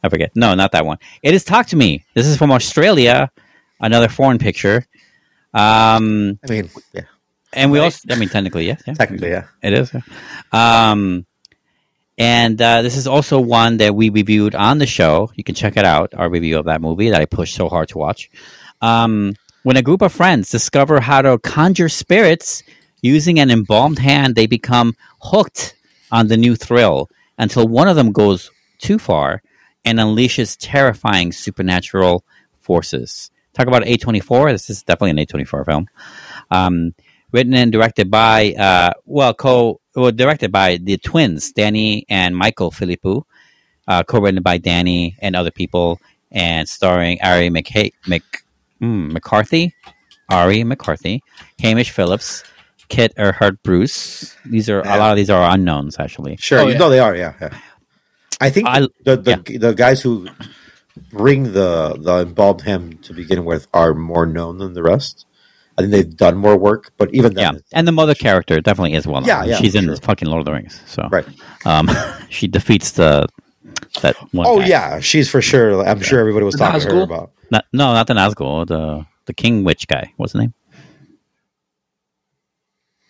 I 0.03 0.09
forget. 0.09 0.31
No, 0.35 0.55
not 0.55 0.71
that 0.71 0.87
one. 0.87 0.97
It 1.21 1.35
is 1.35 1.43
Talk 1.43 1.67
to 1.67 1.75
Me. 1.75 2.03
This 2.15 2.25
is 2.25 2.35
from 2.35 2.49
Australia, 2.51 3.29
another 3.79 4.07
foreign 4.07 4.39
picture. 4.39 4.83
Um, 5.53 6.39
I 6.43 6.49
mean, 6.49 6.69
yeah, 6.93 7.01
and 7.53 7.71
we 7.71 7.77
Right. 7.77 7.85
also, 7.85 8.11
I 8.11 8.15
mean, 8.17 8.29
technically, 8.29 8.65
yes, 8.65 8.81
yeah, 8.87 8.95
technically, 8.95 9.29
yeah. 9.29 9.43
it 9.61 9.73
is. 9.73 9.91
yeah. 9.93 10.89
Um, 10.91 11.27
and 12.17 12.59
uh, 12.59 12.81
this 12.81 12.97
is 12.97 13.05
also 13.05 13.39
one 13.39 13.77
that 13.77 13.93
we 13.93 14.09
reviewed 14.09 14.55
on 14.55 14.79
the 14.79 14.87
show. 14.87 15.31
You 15.35 15.43
can 15.43 15.53
check 15.53 15.77
it 15.77 15.85
out, 15.85 16.15
our 16.15 16.27
review 16.27 16.57
of 16.57 16.65
that 16.65 16.81
movie 16.81 17.11
that 17.11 17.21
I 17.21 17.25
pushed 17.25 17.53
so 17.53 17.69
hard 17.69 17.89
to 17.89 17.99
watch. 17.99 18.31
Um, 18.81 19.35
when 19.63 19.77
a 19.77 19.81
group 19.81 20.01
of 20.01 20.13
friends 20.13 20.49
discover 20.49 20.99
how 20.99 21.21
to 21.21 21.39
conjure 21.39 21.89
spirits 21.89 22.63
using 23.01 23.39
an 23.39 23.51
embalmed 23.51 23.99
hand, 23.99 24.35
they 24.35 24.47
become 24.47 24.95
hooked 25.21 25.75
on 26.11 26.27
the 26.27 26.37
new 26.37 26.55
thrill 26.55 27.09
until 27.37 27.67
one 27.67 27.87
of 27.87 27.95
them 27.95 28.11
goes 28.11 28.49
too 28.79 28.97
far 28.97 29.41
and 29.83 29.99
unleashes 29.99 30.55
terrifying 30.59 31.31
supernatural 31.31 32.23
forces. 32.59 33.31
Talk 33.53 33.67
about 33.67 33.83
A24. 33.83 34.51
This 34.51 34.69
is 34.69 34.83
definitely 34.83 35.21
an 35.21 35.27
A24 35.27 35.65
film. 35.65 35.87
Um, 36.51 36.93
written 37.31 37.53
and 37.53 37.71
directed 37.71 38.11
by, 38.11 38.53
uh, 38.53 38.93
well, 39.05 39.33
co 39.33 39.81
well, 39.95 40.11
directed 40.11 40.51
by 40.51 40.77
the 40.77 40.97
twins, 40.97 41.51
Danny 41.51 42.05
and 42.07 42.37
Michael 42.37 42.71
Philippou, 42.71 43.23
uh, 43.87 44.03
co-written 44.03 44.43
by 44.43 44.59
Danny 44.59 45.17
and 45.19 45.35
other 45.35 45.49
people, 45.49 45.99
and 46.31 46.69
starring 46.69 47.19
Ari 47.23 47.49
McKay, 47.49 47.93
Mc, 48.07 48.23
mm, 48.81 49.11
McCarthy, 49.11 49.73
Ari 50.29 50.63
McCarthy, 50.63 51.21
Hamish 51.61 51.91
Phillips, 51.91 52.43
Kit 52.89 53.13
Erhard 53.17 53.57
Bruce. 53.63 54.35
These 54.45 54.69
are 54.69 54.79
a 54.81 54.97
lot 54.97 55.11
of 55.11 55.17
these 55.17 55.29
are 55.29 55.53
unknowns 55.53 55.97
actually. 55.99 56.37
Sure, 56.37 56.59
Oh, 56.59 56.67
yeah. 56.67 56.77
know 56.77 56.89
they 56.89 56.99
are. 56.99 57.15
Yeah, 57.15 57.33
yeah. 57.41 57.57
I 58.39 58.49
think 58.49 58.67
I- 58.67 58.81
the 59.03 59.17
the, 59.17 59.57
the 59.57 59.73
guys 59.73 60.01
who 60.01 60.27
bring 61.11 61.43
the 61.53 61.95
the 61.99 62.19
embalmed 62.21 62.61
him 62.61 62.97
to 63.03 63.13
begin 63.13 63.45
with 63.45 63.67
are 63.73 63.93
more 63.93 64.25
known 64.25 64.57
than 64.57 64.73
the 64.73 64.83
rest. 64.83 65.25
I 65.77 65.81
think 65.81 65.91
they've 65.91 66.17
done 66.17 66.37
more 66.37 66.57
work, 66.57 66.91
but 66.97 67.13
even 67.13 67.33
Yeah, 67.37 67.51
and 67.71 67.87
the 67.87 67.91
mother 67.91 68.15
character 68.15 68.59
definitely 68.61 68.93
is 68.95 69.05
well 69.05 69.21
known. 69.21 69.27
Yeah, 69.27 69.43
yeah, 69.45 69.57
she's 69.57 69.75
in 69.75 69.85
sure. 69.85 69.95
the 69.95 70.01
fucking 70.01 70.27
Lord 70.27 70.39
of 70.39 70.45
the 70.45 70.53
Rings. 70.53 70.81
So 70.87 71.07
right? 71.11 71.25
um, 71.65 71.87
she 72.29 72.47
defeats 72.47 72.91
the 72.91 73.27
that 74.01 74.15
one. 74.33 74.47
Oh 74.47 74.59
guy. 74.59 74.67
yeah, 74.67 74.99
she's 74.99 75.29
for 75.29 75.39
sure. 75.41 75.85
I'm 75.85 76.01
sure 76.01 76.19
everybody 76.19 76.45
was 76.45 76.55
talking 76.55 76.81
to 76.81 76.95
her 76.95 77.01
about. 77.03 77.31
Not, 77.51 77.65
no, 77.73 77.93
not 77.93 78.07
the 78.07 78.13
Nazgul. 78.13 78.67
The 78.67 79.05
the 79.25 79.33
King 79.33 79.63
Witch 79.63 79.87
guy. 79.87 80.11
What's 80.17 80.33
his 80.33 80.39
name? 80.41 80.53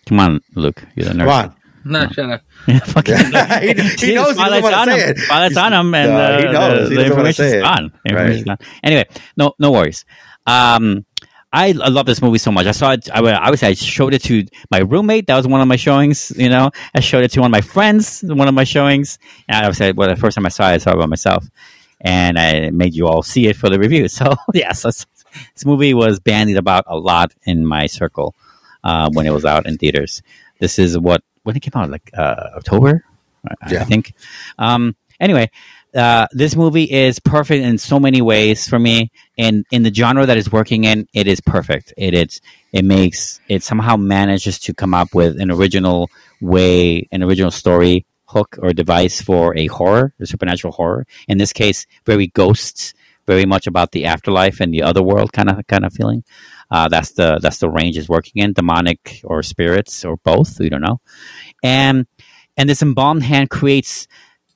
Come 0.07 0.19
on, 0.19 0.41
Luke. 0.55 0.83
You're 0.95 1.05
the 1.09 1.13
nerd. 1.13 1.25
Come 1.25 1.29
on, 1.29 1.55
No, 1.85 2.07
shut 2.09 2.29
up. 2.29 2.41
Fucking- 2.87 3.15
he, 3.17 3.23
he 3.27 3.33
knows. 3.33 3.99
He 4.01 4.13
doesn't 4.15 4.35
Spotlight's 4.35 4.63
want 4.63 4.73
to 4.73 4.79
on 4.79 4.87
say 4.87 5.01
him. 5.03 5.09
it. 5.11 5.17
Spotlight's 5.17 5.57
on 5.57 5.73
him, 5.73 5.93
and 5.95 6.11
No, 6.11 6.17
uh, 6.17 6.37
he 6.37 6.43
knows. 6.45 6.89
the, 6.89 6.89
He 6.89 6.95
the 6.95 7.03
doesn't 7.03 7.17
wanna 7.17 7.29
information's 7.29 7.61
gone. 7.63 7.91
The 8.05 8.13
Right. 8.13 8.21
information's 8.21 8.45
gone. 8.45 8.57
Anyway, 8.83 9.05
no, 9.35 9.53
no 9.59 9.71
worries. 9.71 10.05
Um, 10.45 11.05
I, 11.51 11.67
I 11.69 11.87
love 11.89 12.05
this 12.05 12.21
movie 12.21 12.37
so 12.39 12.51
much. 12.51 12.67
I 12.67 12.71
saw 12.71 12.91
it. 12.91 13.09
I, 13.13 13.19
I 13.19 13.49
would 13.49 13.59
say 13.59 13.69
I 13.69 13.73
showed 13.73 14.13
it 14.13 14.23
to 14.23 14.45
my 14.71 14.79
roommate. 14.79 15.27
That 15.27 15.35
was 15.37 15.47
one 15.47 15.59
of 15.61 15.67
my 15.67 15.75
showings. 15.77 16.31
You 16.35 16.49
know, 16.49 16.71
I 16.95 16.99
showed 16.99 17.23
it 17.23 17.31
to 17.31 17.41
one 17.41 17.47
of 17.47 17.51
my 17.51 17.61
friends. 17.61 18.21
One 18.25 18.47
of 18.47 18.53
my 18.53 18.63
showings. 18.65 19.17
And 19.47 19.63
I 19.65 19.67
would 19.67 19.77
say, 19.77 19.91
well, 19.93 20.09
the 20.09 20.15
first 20.17 20.35
time 20.35 20.45
I 20.45 20.49
saw 20.49 20.69
it, 20.69 20.73
I 20.75 20.77
saw 20.77 20.91
it 20.91 20.97
by 20.97 21.05
myself, 21.05 21.45
and 22.01 22.37
I 22.37 22.69
made 22.71 22.93
you 22.95 23.07
all 23.07 23.23
see 23.23 23.47
it 23.47 23.55
for 23.55 23.69
the 23.69 23.79
review. 23.79 24.07
So 24.17 24.35
yes, 24.53 24.83
this, 24.83 25.05
this 25.53 25.65
movie 25.65 25.93
was 25.93 26.19
bandied 26.19 26.57
about 26.57 26.85
a 26.87 26.97
lot 26.97 27.33
in 27.43 27.65
my 27.65 27.87
circle 27.87 28.33
uh, 28.83 29.09
when 29.11 29.25
it 29.27 29.31
was 29.31 29.45
out 29.45 29.65
in 29.67 29.77
theaters. 29.77 30.21
This 30.59 30.79
is 30.79 30.97
what 30.97 31.23
when 31.43 31.55
it 31.55 31.61
came 31.61 31.71
out, 31.81 31.89
like 31.89 32.09
uh, 32.17 32.49
October, 32.57 33.03
I- 33.47 33.55
I 33.81 33.85
think. 33.85 34.13
Um, 34.57 34.95
anyway, 35.19 35.49
uh, 35.95 36.27
this 36.31 36.55
movie 36.55 36.83
is 36.83 37.19
perfect 37.19 37.63
in 37.63 37.77
so 37.77 37.99
many 37.99 38.21
ways 38.21 38.67
for 38.67 38.77
me. 38.77 39.11
And 39.37 39.65
in 39.71 39.83
the 39.83 39.93
genre 39.93 40.25
that 40.25 40.37
it's 40.37 40.51
working 40.51 40.83
in, 40.83 41.07
it 41.13 41.27
is 41.27 41.39
perfect. 41.41 41.93
It 41.97 42.13
It 42.13 42.29
is 42.31 42.41
it 42.73 42.83
makes 42.85 43.39
it 43.47 43.63
somehow 43.63 43.95
manages 43.95 44.59
to 44.59 44.73
come 44.73 44.93
up 44.93 45.15
with 45.15 45.39
an 45.39 45.49
original 45.51 46.09
way, 46.41 47.07
an 47.11 47.23
original 47.23 47.51
story 47.51 48.05
hook 48.27 48.57
or 48.61 48.73
device 48.73 49.21
for 49.21 49.55
a 49.57 49.67
horror, 49.67 50.13
a 50.19 50.25
supernatural 50.25 50.73
horror. 50.73 51.05
In 51.27 51.37
this 51.37 51.53
case, 51.53 51.85
very 52.05 52.27
ghosts, 52.27 52.93
very 53.25 53.45
much 53.45 53.67
about 53.67 53.91
the 53.91 54.05
afterlife 54.05 54.59
and 54.59 54.73
the 54.73 54.83
other 54.83 55.03
world 55.03 55.33
kind 55.33 55.49
of 55.49 55.65
kind 55.67 55.85
of 55.85 55.93
feeling. 55.93 56.23
Uh, 56.69 56.87
that's 56.89 57.11
the 57.11 57.39
that's 57.41 57.59
the 57.59 57.69
range 57.69 57.97
is 57.97 58.09
working 58.09 58.41
in 58.41 58.53
demonic 58.53 59.21
or 59.23 59.43
spirits 59.43 60.03
or 60.05 60.17
both. 60.17 60.59
We 60.59 60.69
don't 60.69 60.81
know, 60.81 60.99
and 61.63 62.07
and 62.57 62.69
this 62.69 62.81
embalmed 62.81 63.23
hand 63.23 63.49
creates 63.49 64.07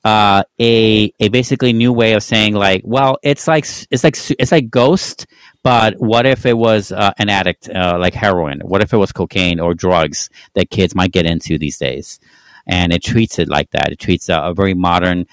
uh, 0.04 0.42
a 0.60 1.12
a 1.20 1.28
basically 1.28 1.72
new 1.72 1.92
way 1.92 2.14
of 2.14 2.22
saying 2.22 2.54
like, 2.54 2.82
well, 2.84 3.18
it's 3.22 3.46
like 3.46 3.64
it's 3.90 4.04
like 4.04 4.16
it's 4.38 4.52
like 4.52 4.70
Ghost, 4.70 5.26
but 5.62 5.94
what 5.98 6.26
if 6.26 6.44
it 6.44 6.56
was 6.56 6.92
uh, 6.92 7.12
an 7.18 7.28
addict 7.28 7.68
uh, 7.68 7.96
like 8.00 8.14
heroin? 8.14 8.60
What 8.60 8.82
if 8.82 8.92
it 8.92 8.96
was 8.96 9.12
cocaine 9.12 9.60
or 9.60 9.74
drugs 9.74 10.28
that 10.54 10.70
kids 10.70 10.94
might 10.94 11.12
get 11.12 11.26
into 11.26 11.56
these 11.56 11.78
days? 11.78 12.18
And 12.66 12.92
it 12.92 13.02
treats 13.02 13.38
it 13.38 13.48
like 13.48 13.70
that. 13.70 13.92
It 13.92 13.98
treats 13.98 14.28
a, 14.28 14.38
a 14.40 14.54
very 14.54 14.74
modern 14.74 15.26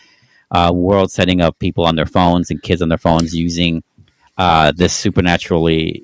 uh, 0.52 0.72
world 0.74 1.12
setting 1.12 1.42
of 1.42 1.58
people 1.60 1.86
on 1.86 1.96
their 1.96 2.06
phones 2.06 2.50
and 2.50 2.62
kids 2.62 2.82
on 2.82 2.90
their 2.90 2.98
phones 2.98 3.36
using 3.36 3.84
uh, 4.38 4.72
this 4.76 4.94
supernaturally 4.94 6.04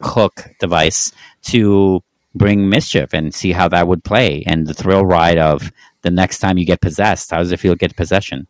hook 0.00 0.46
device 0.58 1.12
to 1.42 2.02
bring 2.34 2.68
mischief 2.68 3.14
and 3.14 3.32
see 3.34 3.52
how 3.52 3.68
that 3.68 3.86
would 3.86 4.02
play 4.02 4.42
and 4.46 4.66
the 4.66 4.74
thrill 4.74 5.06
ride 5.06 5.38
of 5.38 5.70
the 6.02 6.10
next 6.10 6.40
time 6.40 6.58
you 6.58 6.66
get 6.66 6.80
possessed 6.80 7.30
how 7.30 7.38
does 7.38 7.52
it 7.52 7.60
feel 7.60 7.74
to 7.74 7.78
get 7.78 7.96
possession 7.96 8.46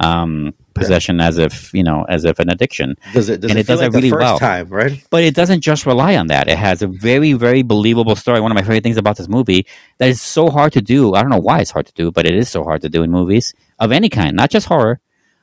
um, 0.00 0.54
possession 0.78 1.20
as 1.20 1.38
if 1.38 1.72
you 1.74 1.82
know 1.82 2.04
as 2.08 2.24
if 2.24 2.38
an 2.38 2.48
addiction 2.48 2.96
Does 3.12 3.28
it? 3.28 3.40
Does 3.40 3.50
And 3.50 3.58
it, 3.58 3.62
it 3.62 3.66
does 3.66 3.80
like 3.80 3.88
it 3.92 3.94
really 3.94 4.12
well. 4.12 4.38
time? 4.38 4.68
Right? 4.68 5.04
but 5.10 5.22
it 5.22 5.34
doesn't 5.34 5.60
just 5.60 5.86
rely 5.86 6.16
on 6.16 6.28
that. 6.28 6.48
It 6.48 6.58
has 6.58 6.82
a 6.82 6.86
very, 6.86 7.32
very 7.34 7.62
believable 7.62 8.16
story. 8.16 8.40
One 8.40 8.50
of 8.50 8.54
my 8.56 8.62
favorite 8.62 8.82
things 8.82 8.96
about 8.96 9.16
this 9.16 9.28
movie 9.28 9.66
that 9.98 10.08
is 10.08 10.20
so 10.20 10.48
hard 10.50 10.72
to 10.74 10.80
do. 10.80 11.14
I 11.14 11.20
don't 11.22 11.30
know 11.30 11.38
why 11.38 11.60
it's 11.60 11.70
hard 11.70 11.86
to 11.86 11.92
do, 11.92 12.10
but 12.10 12.26
it 12.26 12.34
is 12.34 12.48
so 12.48 12.64
hard 12.64 12.82
to 12.82 12.88
do 12.88 13.02
in 13.02 13.10
movies 13.10 13.54
of 13.78 13.92
any 13.92 14.08
kind, 14.08 14.34
not 14.36 14.50
just 14.50 14.66
horror, 14.66 15.00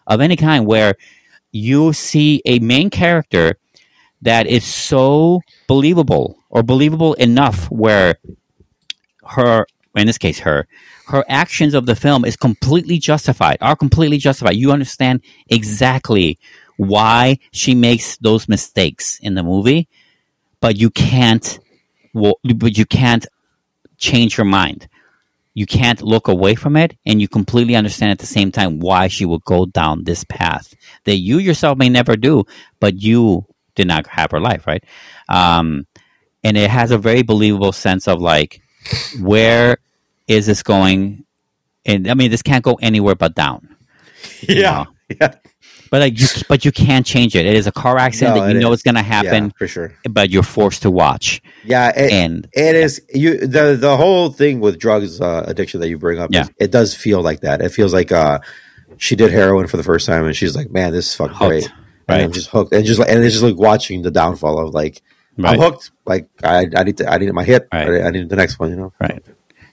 of 0.07 0.21
any 0.21 0.36
kind, 0.36 0.65
where 0.65 0.95
you 1.51 1.93
see 1.93 2.41
a 2.45 2.59
main 2.59 2.89
character 2.89 3.57
that 4.21 4.47
is 4.47 4.63
so 4.65 5.41
believable 5.67 6.38
or 6.49 6.63
believable 6.63 7.13
enough 7.15 7.65
where 7.71 8.15
her, 9.27 9.65
in 9.95 10.07
this 10.07 10.17
case, 10.17 10.39
her, 10.39 10.67
her 11.07 11.23
actions 11.27 11.73
of 11.73 11.86
the 11.86 11.95
film 11.95 12.25
is 12.25 12.36
completely 12.36 12.97
justified, 12.97 13.57
are 13.61 13.75
completely 13.75 14.17
justified. 14.17 14.55
You 14.55 14.71
understand 14.71 15.21
exactly 15.47 16.39
why 16.77 17.39
she 17.51 17.75
makes 17.75 18.17
those 18.17 18.49
mistakes 18.49 19.19
in 19.21 19.36
the 19.36 19.43
movie, 19.43 19.87
but 20.59 20.75
you 20.75 20.89
can't, 20.89 21.59
but 22.13 22.77
you 22.77 22.86
can't 22.86 23.25
change 23.97 24.37
your 24.37 24.45
mind. 24.45 24.87
You 25.53 25.65
can't 25.65 26.01
look 26.01 26.27
away 26.27 26.55
from 26.55 26.75
it, 26.75 26.97
and 27.05 27.21
you 27.21 27.29
completely 27.29 27.75
understand 27.75 28.11
at 28.11 28.19
the 28.19 28.25
same 28.25 28.51
time 28.51 28.79
why 28.79 29.07
she 29.07 29.25
will 29.25 29.39
go 29.39 29.65
down 29.65 30.03
this 30.03 30.25
path 30.25 30.73
that 31.05 31.15
you 31.15 31.37
yourself 31.37 31.77
may 31.77 31.87
never 31.87 32.17
do, 32.17 32.43
but 32.82 33.01
you 33.01 33.45
did 33.75 33.87
not 33.87 34.05
have 34.07 34.32
her 34.32 34.41
life, 34.41 34.67
right? 34.67 34.83
Um, 35.29 35.87
and 36.43 36.57
it 36.57 36.69
has 36.69 36.91
a 36.91 36.97
very 36.97 37.21
believable 37.21 37.71
sense 37.71 38.07
of 38.07 38.19
like, 38.19 38.61
where 39.21 39.77
is 40.28 40.46
this 40.46 40.64
going? 40.64 41.26
And 41.86 42.10
I 42.10 42.14
mean, 42.16 42.32
this 42.32 42.42
can't 42.42 42.64
go 42.64 42.76
anywhere 42.82 43.16
but 43.16 43.36
down. 43.36 43.76
Yeah. 44.47 44.86
Yeah. 45.22 45.36
But 45.92 46.02
like, 46.02 46.20
you, 46.20 46.28
but 46.50 46.66
you 46.66 46.72
can't 46.72 47.06
change 47.06 47.36
it. 47.36 47.46
It 47.46 47.56
is 47.56 47.68
a 47.68 47.72
car 47.72 47.97
accident 47.97 48.36
No, 48.36 48.42
that 48.42 48.52
you 48.54 48.58
it 48.58 48.62
know 48.62 48.72
is. 48.72 48.78
it's 48.80 48.84
going 48.84 48.96
to 48.96 49.02
Yeah, 49.02 49.06
happen, 49.24 49.54
for 49.58 49.68
sure. 49.68 49.93
but 50.10 50.32
you're 50.32 50.42
forced 50.43 50.82
to 50.82 50.89
watch. 50.92 51.42
Yeah, 51.64 51.92
it, 51.96 52.12
And 52.12 52.47
it 52.54 52.76
is 52.76 53.02
you 53.14 53.38
the 53.46 53.78
the 53.80 53.96
whole 53.96 54.30
thing 54.32 54.60
with 54.62 54.80
drugs 54.80 55.22
uh, 55.22 55.43
addiction 55.47 55.80
that 55.82 55.89
you 55.89 56.00
bring 56.00 56.18
up. 56.20 56.32
Yeah. 56.34 56.42
is- 56.43 56.50
it 56.60 56.72
does 56.72 56.96
feel 56.96 57.22
like 57.22 57.42
that. 57.42 57.62
It 57.62 57.70
feels 57.70 57.93
like 57.93 58.12
uh, 58.12 58.39
she 58.97 59.16
did 59.16 59.32
heroin 59.32 59.68
for 59.68 59.78
the 59.78 59.84
first 59.84 60.08
time, 60.08 60.26
and 60.26 60.36
she's 60.36 60.56
like, 60.56 60.72
"Man, 60.72 60.92
this 60.92 61.06
is 61.10 61.16
fucking 61.16 61.36
Hooked, 61.36 61.50
great." 61.50 61.70
right. 62.10 62.16
And 62.16 62.24
I'm 62.24 62.32
just 62.32 62.50
hooked, 62.50 62.74
and 62.74 62.84
just 62.84 63.00
like, 63.00 63.10
and 63.10 63.24
it's 63.24 63.34
just 63.36 63.43
like 63.43 63.56
watching 63.58 64.02
the 64.02 64.12
downfall 64.12 64.58
of 64.60 64.74
like, 64.74 65.02
Right. 65.38 65.54
I'm 65.54 65.60
hooked. 65.60 65.92
Like 66.06 66.28
I, 66.43 66.68
I 66.76 66.84
need 66.84 66.97
to, 66.97 67.08
I 67.08 67.18
need 67.20 67.32
my 67.32 67.43
hit. 67.43 67.68
Right. 67.72 68.02
I, 68.02 68.08
I 68.08 68.10
need 68.10 68.28
the 68.28 68.36
next 68.36 68.58
one. 68.60 68.72
You 68.72 68.76
know. 68.78 68.93
Right. 69.00 69.24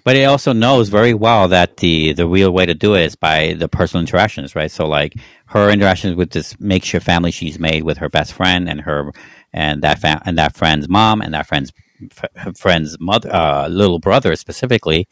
But 0.04 0.16
it 0.16 0.24
also 0.24 0.52
knows 0.52 0.88
very 0.88 1.14
well 1.14 1.48
that 1.48 1.76
the 1.76 2.12
the 2.12 2.26
real 2.26 2.50
way 2.50 2.66
to 2.66 2.74
do 2.74 2.94
it 2.94 3.02
is 3.02 3.16
by 3.16 3.54
the 3.54 3.68
personal 3.68 4.00
interactions, 4.00 4.54
right? 4.56 4.70
So 4.70 4.86
like 4.86 5.14
her 5.46 5.70
interactions 5.70 6.16
with 6.16 6.30
this 6.30 6.58
makeshift 6.58 7.06
family 7.06 7.30
she's 7.30 7.58
made 7.58 7.84
with 7.84 7.98
her 7.98 8.08
best 8.08 8.32
friend 8.32 8.68
and 8.68 8.80
her 8.80 9.12
and 9.52 9.82
that 9.82 10.00
fa- 10.00 10.22
and 10.24 10.38
that 10.38 10.56
friend's 10.56 10.88
mom 10.88 11.20
and 11.20 11.34
that 11.34 11.46
friend's 11.46 11.72
f- 12.10 12.56
friend's 12.56 12.98
mother, 12.98 13.32
uh, 13.32 13.68
little 13.68 13.98
brother 14.00 14.34
specifically, 14.34 15.06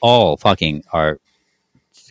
all 0.00 0.36
fucking 0.36 0.84
are 0.92 1.18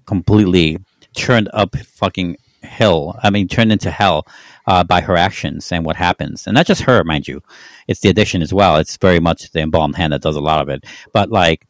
completely 0.05 0.77
turned 1.15 1.49
up 1.53 1.75
fucking 1.77 2.37
hell. 2.63 3.17
I 3.23 3.29
mean, 3.29 3.47
turned 3.47 3.71
into 3.71 3.89
hell 3.89 4.27
uh, 4.67 4.83
by 4.83 5.01
her 5.01 5.15
actions 5.15 5.71
and 5.71 5.85
what 5.85 5.95
happens. 5.95 6.45
And 6.45 6.55
not 6.55 6.65
just 6.67 6.81
her, 6.81 7.03
mind 7.03 7.27
you. 7.27 7.41
It's 7.87 8.01
the 8.01 8.09
addiction 8.09 8.41
as 8.41 8.53
well. 8.53 8.77
It's 8.77 8.97
very 8.97 9.19
much 9.19 9.51
the 9.51 9.61
embalmed 9.61 9.95
hand 9.95 10.13
that 10.13 10.21
does 10.21 10.35
a 10.35 10.41
lot 10.41 10.61
of 10.61 10.69
it. 10.69 10.83
But 11.13 11.29
like, 11.31 11.65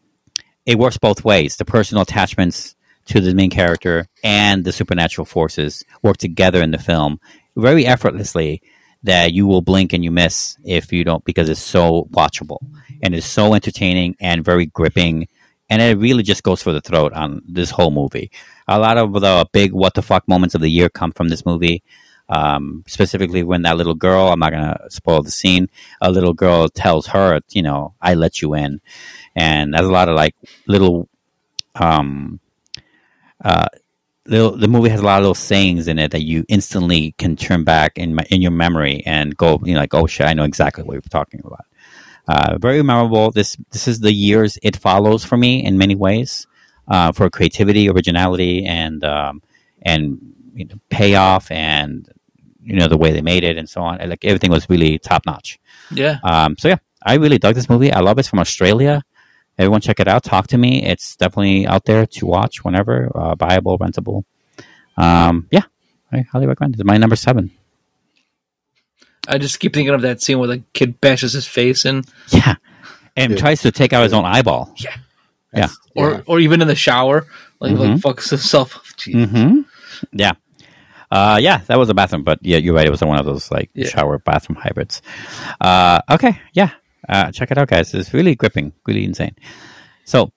it 0.69 0.77
works 0.77 0.99
both 0.99 1.25
ways. 1.25 1.55
The 1.55 1.65
personal 1.65 2.03
attachments 2.03 2.75
to 3.05 3.19
the 3.19 3.33
main 3.33 3.49
character 3.49 4.05
and 4.23 4.63
the 4.63 4.71
supernatural 4.71 5.25
forces 5.25 5.83
work 6.03 6.17
together 6.17 6.61
in 6.61 6.69
the 6.69 6.77
film 6.77 7.19
very 7.55 7.87
effortlessly 7.87 8.61
that 9.01 9.33
you 9.33 9.47
will 9.47 9.63
blink 9.63 9.93
and 9.93 10.03
you 10.03 10.11
miss 10.11 10.59
if 10.63 10.93
you 10.93 11.03
don't 11.03 11.25
because 11.25 11.49
it's 11.49 11.59
so 11.59 12.07
watchable 12.11 12.59
and 13.01 13.15
it's 13.15 13.25
so 13.25 13.55
entertaining 13.55 14.15
and 14.19 14.45
very 14.45 14.67
gripping 14.67 15.27
and 15.71 15.81
it 15.81 15.97
really 15.97 16.21
just 16.21 16.43
goes 16.43 16.61
for 16.61 16.71
the 16.71 16.81
throat 16.81 17.13
on 17.13 17.41
this 17.47 17.71
whole 17.71 17.89
movie. 17.89 18.29
A 18.67 18.77
lot 18.77 18.99
of 18.99 19.13
the 19.13 19.47
big 19.51 19.73
what 19.73 19.95
the 19.95 20.03
fuck 20.03 20.27
moments 20.27 20.53
of 20.53 20.61
the 20.61 20.69
year 20.69 20.87
come 20.87 21.11
from 21.11 21.29
this 21.29 21.47
movie. 21.47 21.81
Um, 22.31 22.83
specifically 22.85 23.41
when 23.41 23.63
that 23.63 23.75
little 23.75 23.95
girl, 23.95 24.27
I'm 24.27 24.37
not 24.39 24.51
gonna 24.51 24.79
spoil 24.89 25.23
the 25.23 25.31
scene, 25.31 25.67
a 25.99 26.11
little 26.11 26.35
girl 26.35 26.69
tells 26.69 27.07
her, 27.07 27.39
you 27.49 27.63
know, 27.63 27.95
I 27.99 28.13
let 28.13 28.39
you 28.39 28.53
in. 28.53 28.81
And 29.35 29.73
there's 29.73 29.88
a 29.88 29.91
lot 29.91 30.10
of 30.10 30.15
like 30.15 30.35
little 30.68 31.07
um 31.76 32.39
uh 33.43 33.68
little, 34.30 34.56
the 34.56 34.68
movie 34.68 34.89
has 34.89 34.99
a 34.99 35.03
lot 35.03 35.18
of 35.18 35.23
little 35.23 35.35
sayings 35.35 35.88
in 35.88 35.99
it 35.99 36.11
that 36.11 36.23
you 36.23 36.45
instantly 36.47 37.14
can 37.18 37.35
turn 37.35 37.64
back 37.64 37.97
in 37.97 38.15
my, 38.15 38.23
in 38.30 38.41
your 38.41 38.51
memory 38.51 39.03
and 39.06 39.35
go, 39.35 39.60
you 39.64 39.73
know, 39.73 39.80
like, 39.80 39.93
oh 39.93 40.07
shit, 40.07 40.27
I 40.27 40.34
know 40.34 40.43
exactly 40.43 40.84
what 40.84 40.93
you're 40.93 41.01
talking 41.01 41.41
about. 41.43 41.65
Uh, 42.27 42.57
very 42.60 42.84
memorable. 42.84 43.31
This 43.31 43.57
this 43.72 43.88
is 43.88 44.01
the 44.01 44.14
years 44.14 44.60
it 44.61 44.76
follows 44.76 45.26
for 45.26 45.35
me 45.35 45.65
in 45.65 45.80
many 45.80 45.95
ways, 45.95 46.45
uh, 46.88 47.11
for 47.11 47.27
creativity, 47.31 47.89
originality, 47.89 48.65
and 48.65 49.03
um, 49.03 49.41
and 49.81 50.19
you 50.53 50.65
know, 50.65 50.76
payoff, 50.91 51.49
and 51.49 52.07
you 52.61 52.76
know 52.76 52.88
the 52.88 52.97
way 52.97 53.14
they 53.14 53.22
made 53.22 53.43
it, 53.43 53.57
and 53.57 53.68
so 53.68 53.81
on. 53.81 53.97
Like 54.07 54.23
everything 54.23 54.51
was 54.51 54.69
really 54.69 54.99
top 54.99 55.26
notch. 55.26 55.60
Yeah. 55.89 56.19
Um, 56.23 56.56
so 56.60 56.68
yeah, 56.68 56.77
I 57.03 57.15
really 57.15 57.39
dug 57.39 57.56
this 57.56 57.68
movie. 57.68 57.91
I 57.91 58.01
love 58.01 58.19
it. 58.19 58.22
It's 58.22 58.30
from 58.30 58.39
Australia. 58.39 59.01
Everyone 59.60 59.81
check 59.81 59.99
it 59.99 60.07
out. 60.07 60.23
Talk 60.23 60.48
to 60.48 60.57
me. 60.57 60.84
It's 60.84 61.15
definitely 61.18 61.68
out 61.68 61.84
there 61.86 62.06
to 62.07 62.26
watch 62.26 62.64
whenever, 62.64 63.11
uh, 63.14 63.36
buyable, 63.36 63.77
rentable. 63.77 64.23
Um, 64.98 65.48
yeah, 65.52 65.64
I 66.11 66.22
highly 66.22 66.48
recommend. 66.48 66.76
It's 66.76 66.84
my 66.86 66.98
number 66.98 67.15
seven. 67.18 67.52
I 69.27 69.38
just 69.38 69.60
keep 69.60 69.73
thinking 69.73 69.94
of 69.94 70.02
that 70.02 70.22
scene 70.22 70.40
where 70.40 70.48
the 70.48 70.64
kid 70.73 70.99
bashes 71.02 71.34
his 71.34 71.45
face 71.45 71.86
in, 71.86 72.03
Yeah, 72.30 72.56
and 73.15 73.34
Yeah. 73.34 73.38
tries 73.38 73.61
to 73.61 73.72
take 73.72 73.94
out 73.94 74.03
his 74.03 74.14
own 74.14 74.26
eyeball. 74.26 74.73
Yeah. 74.77 74.95
yeah. 75.53 75.68
or 75.95 76.11
Yeah. 76.11 76.22
or 76.27 76.40
even 76.40 76.61
in 76.61 76.68
the 76.68 76.76
shower, 76.76 77.26
like 77.60 77.73
like 77.77 77.90
Mhm. 77.90 78.02
fucks 78.02 78.30
himself. 78.30 78.76
up. 78.77 78.84
Gee. 78.98 79.26
hmm 79.26 79.61
Yeah. 80.14 80.34
Uh, 81.11 81.40
yeah, 81.41 81.61
that 81.68 81.77
was 81.80 81.90
a 81.90 81.94
bathroom, 81.95 82.23
but 82.23 82.38
yeah, 82.44 82.57
you're 82.57 82.73
right. 82.76 82.86
It 82.86 82.91
was 82.91 83.02
one 83.02 83.18
of 83.19 83.26
those 83.26 83.49
like 83.52 83.69
Yeah. 83.73 83.88
shower 83.90 84.19
bathroom 84.19 84.57
hybrids. 84.61 85.02
Uh, 85.60 86.02
okay, 86.11 86.40
yeah, 86.53 86.69
uh, 87.10 87.31
check 87.31 87.52
it 87.52 87.57
out, 87.57 87.68
guys. 87.68 87.94
It's 87.94 88.14
really 88.14 88.36
gripping, 88.36 88.72
really 88.86 89.03
insane. 89.03 89.36
So, 90.06 90.31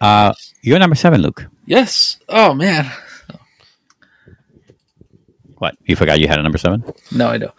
uh, 0.00 0.32
you're 0.62 0.78
number 0.78 0.96
seven, 0.96 1.20
Luke. 1.22 1.46
Yes. 1.66 2.18
Oh 2.28 2.54
man. 2.54 2.90
What? 5.58 5.76
You 5.84 5.94
forgot 5.94 6.18
you 6.18 6.26
had 6.26 6.40
a 6.40 6.42
number 6.42 6.58
seven? 6.58 6.82
No, 7.12 7.28
I 7.28 7.38
don't. 7.38 7.54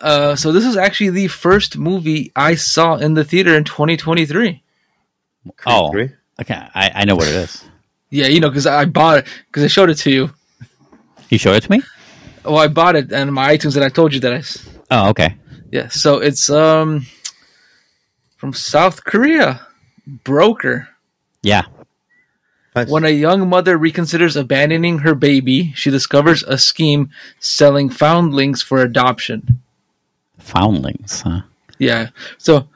Uh, 0.00 0.34
so 0.34 0.50
this 0.52 0.64
is 0.64 0.76
actually 0.78 1.10
the 1.10 1.28
first 1.28 1.76
movie 1.76 2.32
I 2.34 2.54
saw 2.54 2.96
in 2.96 3.14
the 3.14 3.24
theater 3.24 3.54
in 3.54 3.64
2023. 3.64 4.62
Oh, 5.66 5.88
okay. 6.40 6.54
I, 6.74 6.90
I 6.94 7.04
know 7.04 7.16
what 7.16 7.28
it 7.28 7.34
is. 7.34 7.62
Yeah, 8.08 8.28
you 8.28 8.40
know, 8.40 8.48
because 8.48 8.66
I 8.66 8.86
bought 8.86 9.18
it 9.18 9.26
because 9.48 9.62
I 9.62 9.66
showed 9.66 9.90
it 9.90 9.96
to 9.96 10.10
you. 10.10 10.30
You 11.28 11.36
showed 11.36 11.56
it 11.56 11.64
to 11.64 11.70
me. 11.70 11.82
Well, 12.44 12.58
I 12.58 12.68
bought 12.68 12.96
it 12.96 13.12
and 13.12 13.32
my 13.32 13.54
iTunes, 13.56 13.76
and 13.76 13.84
I 13.84 13.88
told 13.90 14.14
you 14.14 14.20
that 14.20 14.32
I. 14.32 14.36
s- 14.36 14.66
Oh, 14.90 15.08
okay. 15.10 15.34
Yeah, 15.72 15.88
so 15.88 16.18
it's 16.20 16.48
um 16.48 17.06
from 18.44 18.52
South 18.52 19.04
Korea, 19.04 19.66
Broker. 20.06 20.90
Yeah. 21.42 21.62
Nice. 22.76 22.90
When 22.90 23.06
a 23.06 23.08
young 23.08 23.48
mother 23.48 23.78
reconsiders 23.78 24.38
abandoning 24.38 24.98
her 24.98 25.14
baby, 25.14 25.72
she 25.74 25.88
discovers 25.90 26.42
a 26.42 26.58
scheme 26.58 27.08
selling 27.40 27.88
foundlings 27.88 28.62
for 28.62 28.82
adoption. 28.82 29.62
Foundlings. 30.38 31.22
Huh? 31.22 31.40
Yeah. 31.78 32.10
So, 32.36 32.68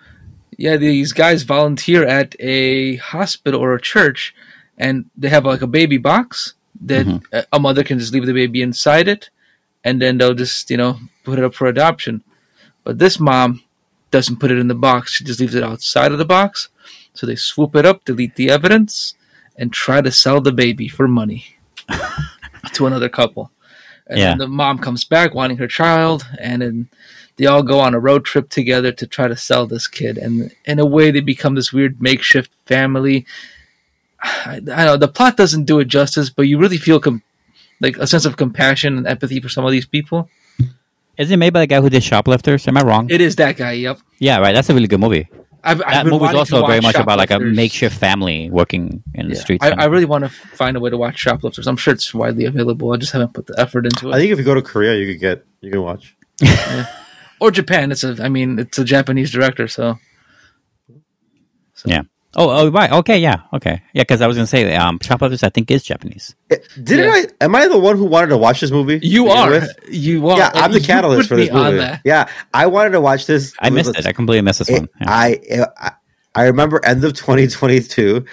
yeah, 0.57 0.79
these 0.79 1.13
guys 1.13 1.43
volunteer 1.43 2.03
at 2.03 2.35
a 2.41 2.97
hospital 2.97 3.61
or 3.61 3.75
a 3.75 3.81
church, 3.81 4.35
and 4.79 5.05
they 5.19 5.29
have 5.29 5.45
like 5.45 5.61
a 5.61 5.67
baby 5.67 5.99
box 5.99 6.55
that 6.81 7.05
mm-hmm. 7.05 7.37
a- 7.37 7.45
a 7.53 7.61
mother 7.61 7.85
can 7.85 7.99
just 7.99 8.15
leave 8.15 8.25
the 8.25 8.33
baby 8.33 8.63
inside 8.63 9.07
it, 9.07 9.29
and 9.85 10.01
then 10.01 10.17
they'll 10.17 10.33
just 10.33 10.71
you 10.71 10.79
know 10.79 10.99
put 11.25 11.39
it 11.39 11.45
up 11.45 11.55
for 11.55 11.67
adoption. 11.67 12.25
But 12.85 12.99
this 12.99 13.21
mom 13.21 13.63
doesn't 14.11 14.39
put 14.41 14.51
it 14.51 14.59
in 14.59 14.69
the 14.69 14.75
box; 14.75 15.13
she 15.13 15.25
just 15.25 15.41
leaves 15.41 15.55
it 15.55 15.63
outside 15.65 16.13
of 16.13 16.19
the 16.19 16.25
box. 16.25 16.69
So 17.15 17.27
they 17.27 17.37
swoop 17.37 17.75
it 17.77 17.85
up, 17.87 18.05
delete 18.05 18.37
the 18.37 18.51
evidence, 18.51 19.15
and 19.57 19.73
try 19.73 20.01
to 20.01 20.13
sell 20.13 20.41
the 20.41 20.53
baby 20.53 20.89
for 20.89 21.09
money 21.09 21.57
to 22.73 22.87
another 22.87 23.09
couple. 23.09 23.51
And 24.07 24.19
Yeah. 24.19 24.29
then 24.31 24.39
the 24.39 24.49
mom 24.49 24.79
comes 24.79 25.05
back 25.05 25.35
wanting 25.35 25.59
her 25.59 25.67
child, 25.67 26.27
and 26.39 26.63
then 26.63 26.89
they 27.37 27.47
all 27.47 27.63
go 27.63 27.81
on 27.81 27.95
a 27.95 28.01
road 28.01 28.25
trip 28.25 28.49
together 28.49 28.93
to 28.93 29.07
try 29.07 29.29
to 29.29 29.37
sell 29.37 29.67
this 29.67 29.87
kid. 29.89 30.17
And 30.19 30.53
in 30.65 30.79
a 30.79 30.87
way, 30.87 31.11
they 31.11 31.21
become 31.21 31.55
this 31.55 31.73
weird 31.73 32.01
makeshift 32.01 32.51
family. 32.67 33.27
I, 34.23 34.57
I 34.73 34.85
know 34.85 34.97
the 34.97 35.09
plot 35.09 35.37
doesn't 35.37 35.65
do 35.65 35.79
it 35.81 35.87
justice, 35.89 36.31
but 36.31 36.43
you 36.43 36.59
really 36.59 36.79
feel 36.79 36.99
com- 37.01 37.23
like 37.81 37.97
a 37.99 38.07
sense 38.07 38.25
of 38.25 38.37
compassion 38.37 38.97
and 38.97 39.07
empathy 39.07 39.41
for 39.41 39.49
some 39.49 39.65
of 39.65 39.71
these 39.71 39.87
people. 39.87 40.29
Is 41.19 41.31
it 41.31 41.37
made 41.37 41.53
by 41.53 41.61
the 41.61 41.67
guy 41.67 41.81
who 41.81 41.91
did 41.91 42.03
Shoplifters? 42.03 42.69
Am 42.69 42.77
I 42.77 42.83
wrong? 42.83 43.11
It 43.11 43.21
is 43.21 43.37
that 43.37 43.57
guy. 43.57 43.73
Yep. 43.73 43.99
yeah, 44.21 44.39
right. 44.39 44.53
That's 44.53 44.71
a 44.71 44.75
really 44.75 44.87
good 44.87 45.01
movie. 45.01 45.29
I've, 45.65 45.83
I've 45.83 45.93
That 45.93 46.05
been 46.05 46.13
movie's 46.13 46.35
also 46.35 46.65
very 46.65 46.81
much 46.81 46.95
about 46.95 47.19
like 47.19 47.33
a 47.33 47.41
makeshift 47.41 47.99
family 47.99 48.49
working 48.49 49.03
in 49.15 49.29
the 49.29 49.35
Yeah. 49.35 49.41
streets. 49.41 49.65
I, 49.65 49.71
I 49.71 49.85
really 49.87 50.05
want 50.05 50.23
to 50.25 50.31
find 50.31 50.77
a 50.77 50.81
way 50.81 50.89
to 50.91 50.97
watch 50.97 51.19
Shoplifters. 51.19 51.67
I'm 51.67 51.77
sure 51.77 51.93
it's 51.93 52.15
widely 52.15 52.45
available. 52.45 52.93
I 52.93 52.97
just 52.97 53.13
haven't 53.13 53.35
put 53.35 53.47
the 53.47 53.55
effort 53.59 53.85
into 53.85 54.09
it. 54.09 54.15
I 54.15 54.19
think 54.19 54.31
if 54.31 54.39
you 54.39 54.45
go 54.45 54.55
to 54.55 54.63
Korea, 54.63 54.95
you 54.97 55.13
could 55.13 55.21
get 55.21 55.45
you 55.61 55.73
can 55.73 55.83
watch. 55.83 56.17
or 57.41 57.51
Japan. 57.51 57.91
It's 57.91 58.05
a. 58.05 58.17
I 58.23 58.29
mean, 58.29 58.61
it's 58.61 58.79
a 58.79 58.85
Japanese 58.85 59.33
director, 59.33 59.67
so 59.67 59.99
Yeah. 61.85 62.03
Oh, 62.37 62.51
oh, 62.51 62.71
right. 62.71 62.93
Okay, 62.93 63.19
yeah. 63.19 63.43
Okay. 63.55 63.83
Yeah, 63.95 64.03
because 64.03 64.21
I 64.21 64.27
was 64.27 64.37
going 64.37 64.45
to 64.45 64.51
say, 64.51 64.77
um, 64.77 64.99
Shoplifters, 65.03 65.43
I 65.43 65.49
think, 65.49 65.71
is 65.71 65.83
Japanese. 65.83 66.35
Didn't 66.51 67.07
Yeah. 67.07 67.11
I? 67.41 67.45
Am 67.45 67.55
I 67.55 67.67
the 67.69 67.79
one 67.79 67.97
who 67.97 68.05
wanted 68.05 68.29
to 68.29 68.37
watch 68.37 68.61
this 68.61 68.71
movie? 68.71 69.01
you 69.03 69.29
are. 69.29 69.51
with? 69.51 69.71
You 69.89 70.29
are. 70.29 70.37
Yeah, 70.39 70.51
I'm 70.55 70.73
the 70.73 70.81
catalyst 70.93 71.29
for 71.31 71.37
this 71.37 71.51
movie. 71.51 71.85
Yeah, 72.05 72.29
I 72.53 72.67
wanted 72.67 72.91
to 72.91 73.01
watch 73.01 73.27
this. 73.27 73.55
I 73.59 73.71
missed 73.71 73.97
it. 73.99 74.07
I 74.07 74.13
completely 74.13 74.43
missed 74.43 74.59
this 74.59 74.71
one. 74.71 74.89
Yeah. 75.01 75.07
I, 75.11 75.41
I 75.81 75.93
I 76.35 76.43
remember 76.45 76.85
end 76.85 77.03
of 77.03 77.15
2022. 77.15 78.25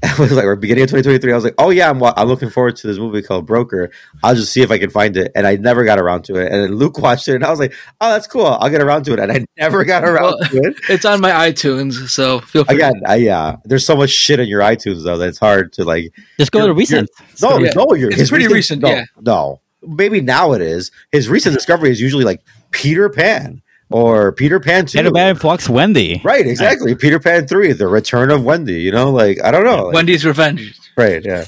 I 0.04 0.14
was 0.20 0.32
like, 0.32 0.44
or 0.44 0.54
beginning 0.56 0.84
of 0.84 0.90
2023. 0.90 1.32
I 1.32 1.34
was 1.34 1.44
like, 1.44 1.54
oh 1.58 1.70
yeah, 1.70 1.90
I'm 1.90 1.98
wa- 1.98 2.14
I'm 2.16 2.28
looking 2.28 2.50
forward 2.50 2.76
to 2.76 2.86
this 2.86 2.98
movie 2.98 3.20
called 3.22 3.46
Broker. 3.46 3.90
I'll 4.22 4.34
just 4.34 4.52
see 4.52 4.62
if 4.62 4.70
I 4.70 4.78
can 4.78 4.90
find 4.90 5.16
it, 5.16 5.32
and 5.34 5.46
I 5.46 5.56
never 5.56 5.84
got 5.84 5.98
around 5.98 6.22
to 6.26 6.36
it. 6.36 6.52
And 6.52 6.62
then 6.62 6.76
Luke 6.76 6.98
watched 6.98 7.26
it, 7.28 7.34
and 7.34 7.44
I 7.44 7.50
was 7.50 7.58
like, 7.58 7.74
oh, 8.00 8.10
that's 8.12 8.26
cool. 8.26 8.46
I'll 8.46 8.70
get 8.70 8.80
around 8.80 9.04
to 9.04 9.12
it, 9.14 9.18
and 9.18 9.32
I 9.32 9.44
never 9.58 9.84
got 9.84 10.04
around 10.04 10.22
Well, 10.22 10.38
to 10.50 10.56
it. 10.58 10.76
It's 10.88 11.04
on 11.04 11.20
my 11.20 11.30
iTunes, 11.30 12.08
so 12.08 12.40
feel 12.40 12.64
free. 12.64 12.76
Again, 12.76 13.02
I, 13.06 13.16
yeah, 13.16 13.56
there's 13.64 13.84
so 13.84 13.96
much 13.96 14.10
shit 14.10 14.38
in 14.40 14.48
your 14.48 14.60
iTunes 14.60 15.02
though 15.04 15.18
that 15.18 15.28
it's 15.28 15.38
hard 15.38 15.72
to 15.74 15.84
like. 15.84 16.12
Just 16.38 16.52
go 16.52 16.66
to 16.66 16.74
recent. 16.74 17.10
No, 17.42 17.58
Yeah. 17.58 17.72
no, 17.74 17.94
you're, 17.94 18.10
It's 18.10 18.18
his 18.20 18.30
pretty 18.30 18.46
recent, 18.48 18.82
No, 18.82 18.88
yeah. 18.90 19.04
no, 19.20 19.60
maybe 19.82 20.20
now 20.20 20.52
it 20.52 20.62
is. 20.62 20.90
His 21.12 21.28
recent 21.28 21.54
discovery 21.54 21.90
is 21.90 22.00
usually 22.00 22.24
like 22.24 22.40
Peter 22.70 23.08
Pan 23.08 23.62
or 23.90 24.32
Peter 24.32 24.60
Pan 24.60 24.86
Two. 24.86 24.98
Peter 24.98 25.10
Pan 25.10 25.36
Fox 25.36 25.68
Wendy. 25.68 26.20
Right, 26.24 26.46
exactly. 26.46 26.94
Peter 26.94 27.18
Pan 27.18 27.46
three, 27.46 27.72
the 27.72 27.86
return 27.88 28.30
of 28.30 28.44
Wendy. 28.44 28.80
You 28.82 28.92
know, 28.92 29.10
like 29.10 29.42
I 29.42 29.50
don't 29.50 29.64
know. 29.64 29.84
like- 29.86 29.94
Wendy's 29.94 30.24
Revenge. 30.24 30.78
right? 30.96 31.24
Yeah, 31.24 31.44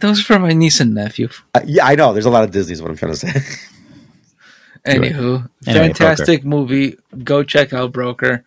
Those 0.00 0.20
are 0.20 0.24
for 0.24 0.38
my 0.38 0.52
niece 0.52 0.80
and 0.80 0.94
nephew. 0.94 1.28
Uh, 1.54 1.60
yeah. 1.64 1.86
I 1.86 1.94
know. 1.94 2.12
There's 2.12 2.26
a 2.26 2.30
lot 2.30 2.44
of 2.44 2.50
Disney's. 2.50 2.80
What 2.82 2.90
I'm 2.90 2.96
trying 2.96 3.12
to 3.12 3.18
say. 3.18 3.32
Anywho, 4.86 5.48
Anyway, 5.66 5.86
fantastic 5.88 6.44
movie. 6.44 6.96
Go 7.22 7.42
check 7.42 7.72
out 7.74 7.92
Broker. 7.92 8.44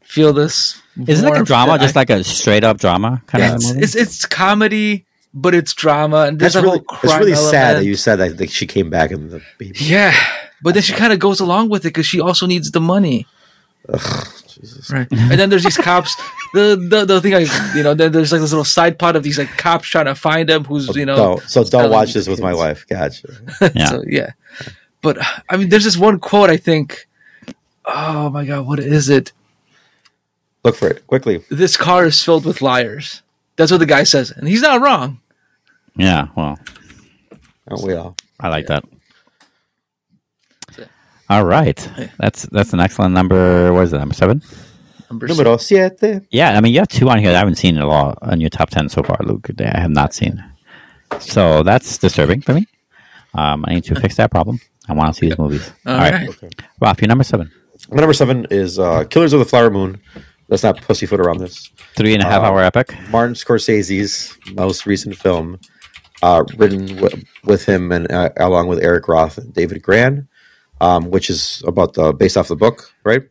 Feel 0.00 0.32
this. 0.32 0.80
Is 1.06 1.22
it 1.22 1.28
like 1.28 1.42
a 1.42 1.44
drama? 1.44 1.72
that 1.72 1.80
Just 1.82 1.96
I- 1.96 2.00
like 2.00 2.10
a 2.10 2.24
straight 2.24 2.64
up 2.64 2.78
drama 2.78 3.22
kind 3.26 3.44
of 3.44 3.54
it's, 3.56 3.66
movie? 3.68 3.80
it's 3.82 3.94
it's 3.94 4.24
comedy, 4.24 5.04
but 5.34 5.54
it's 5.54 5.74
drama, 5.74 6.22
and 6.22 6.38
there's 6.38 6.54
That's 6.54 6.62
a 6.62 6.66
really, 6.66 6.78
whole 6.78 6.98
it's 7.02 7.12
crime 7.12 7.18
really 7.20 7.34
sad 7.34 7.76
that 7.78 7.84
you 7.84 7.94
said 7.96 8.16
that, 8.16 8.38
that 8.38 8.50
she 8.50 8.66
came 8.66 8.88
back 8.88 9.10
in 9.10 9.28
the 9.28 9.42
baby. 9.58 9.76
Yeah, 9.80 10.14
but 10.62 10.74
then 10.74 10.82
she 10.82 10.92
kind 10.94 11.12
of 11.12 11.18
goes 11.18 11.40
along 11.40 11.68
with 11.68 11.82
it 11.84 11.88
because 11.88 12.06
she 12.06 12.20
also 12.20 12.46
needs 12.46 12.70
the 12.70 12.80
money. 12.80 13.26
Jesus. 14.48 14.90
Right. 14.90 15.06
And 15.10 15.32
then 15.38 15.50
there's 15.50 15.64
these 15.64 15.76
cops. 15.76 16.14
The 16.54 16.76
the, 16.90 17.04
the 17.04 17.20
thing 17.20 17.34
I 17.34 17.46
you 17.76 17.82
know 17.82 17.94
then 17.94 18.10
there's 18.12 18.32
like 18.32 18.40
this 18.40 18.50
little 18.52 18.64
side 18.64 18.98
plot 18.98 19.14
of 19.16 19.22
these 19.22 19.38
like 19.38 19.50
cops 19.58 19.88
trying 19.88 20.06
to 20.06 20.14
find 20.14 20.48
him 20.48 20.64
who's 20.64 20.94
you 20.96 21.04
know 21.06 21.16
Don't- 21.16 21.42
so 21.42 21.62
don't 21.64 21.90
watch 21.90 22.12
the 22.14 22.20
this 22.20 22.28
with 22.28 22.40
my 22.40 22.54
wife. 22.54 22.86
Gotcha. 22.88 23.28
Yeah. 23.74 23.86
so 23.90 24.02
yeah. 24.06 24.32
But 25.02 25.18
I 25.50 25.56
mean, 25.56 25.68
there's 25.68 25.84
this 25.84 25.96
one 25.96 26.18
quote 26.18 26.50
I 26.50 26.56
think 26.56 27.06
Oh 27.84 28.30
my 28.30 28.44
god, 28.44 28.66
what 28.66 28.78
is 28.80 29.08
it? 29.08 29.32
Look 30.64 30.74
for 30.76 30.88
it 30.88 31.06
quickly. 31.06 31.44
This 31.50 31.76
car 31.76 32.06
is 32.06 32.20
filled 32.22 32.44
with 32.44 32.60
liars. 32.62 33.22
That's 33.56 33.70
what 33.70 33.78
the 33.78 33.86
guy 33.86 34.02
says, 34.04 34.30
and 34.32 34.48
he's 34.48 34.62
not 34.62 34.80
wrong. 34.80 35.20
Yeah, 35.96 36.28
well, 36.36 36.58
Aren't 37.68 37.84
we 37.84 37.94
all? 37.94 38.16
I 38.40 38.48
like 38.48 38.66
that. 38.66 38.84
That's 41.28 41.30
it. 41.30 41.42
All 41.42 41.44
right, 41.44 41.88
that's 42.18 42.42
that's 42.46 42.72
an 42.72 42.80
excellent 42.80 43.14
number. 43.14 43.72
What 43.72 43.84
is 43.84 43.92
it? 43.92 43.98
Number 43.98 44.14
seven. 44.14 44.42
Number 45.10 45.26
Numero 45.28 45.56
siete. 45.56 46.26
Yeah, 46.30 46.56
I 46.56 46.60
mean 46.60 46.72
you 46.72 46.80
have 46.80 46.88
two 46.88 47.08
on 47.08 47.18
here 47.18 47.28
that 47.28 47.36
I 47.36 47.38
haven't 47.40 47.56
seen 47.56 47.76
at 47.78 47.84
all 47.84 48.14
on 48.22 48.40
your 48.40 48.50
top 48.50 48.70
ten 48.70 48.88
so 48.88 49.02
far, 49.02 49.18
Luke. 49.22 49.48
I 49.60 49.78
have 49.78 49.90
not 49.90 50.14
seen. 50.14 50.42
So 51.20 51.62
that's 51.62 51.98
disturbing 51.98 52.40
for 52.42 52.54
me. 52.54 52.66
Um, 53.34 53.64
I 53.68 53.74
need 53.74 53.84
to 53.84 53.94
fix 54.00 54.16
that 54.16 54.30
problem. 54.30 54.58
I 54.88 54.92
want 54.94 55.14
to 55.14 55.18
see 55.20 55.28
these 55.28 55.38
movies. 55.38 55.70
All 55.86 55.94
all 55.94 56.00
right, 56.00 56.28
right. 56.42 56.54
Ralph, 56.80 57.00
your 57.00 57.08
number 57.08 57.24
seven. 57.24 57.50
My 57.90 57.98
number 57.98 58.14
seven 58.14 58.46
is 58.50 58.78
uh, 58.78 59.04
Killers 59.04 59.32
of 59.32 59.38
the 59.38 59.44
Flower 59.44 59.70
Moon. 59.70 60.00
Let's 60.48 60.62
not 60.62 60.80
pussyfoot 60.80 61.20
around 61.20 61.38
this. 61.38 61.70
Three 61.96 62.14
and 62.14 62.22
a 62.22 62.26
half 62.26 62.42
Uh, 62.42 62.46
hour 62.46 62.60
epic. 62.62 62.94
Martin 63.10 63.34
Scorsese's 63.34 64.36
most 64.54 64.86
recent 64.86 65.16
film, 65.16 65.58
uh, 66.22 66.44
written 66.56 66.86
w- 66.96 67.22
with 67.44 67.64
him 67.66 67.92
and 67.92 68.10
uh, 68.10 68.30
along 68.38 68.68
with 68.68 68.78
Eric 68.82 69.06
Roth 69.08 69.38
and 69.38 69.52
David 69.52 69.82
Grann, 69.82 70.28
um, 70.80 71.10
which 71.10 71.30
is 71.30 71.62
about 71.66 71.94
the 71.94 72.12
based 72.12 72.36
off 72.36 72.48
the 72.48 72.56
book, 72.56 72.92
right? 73.04 73.22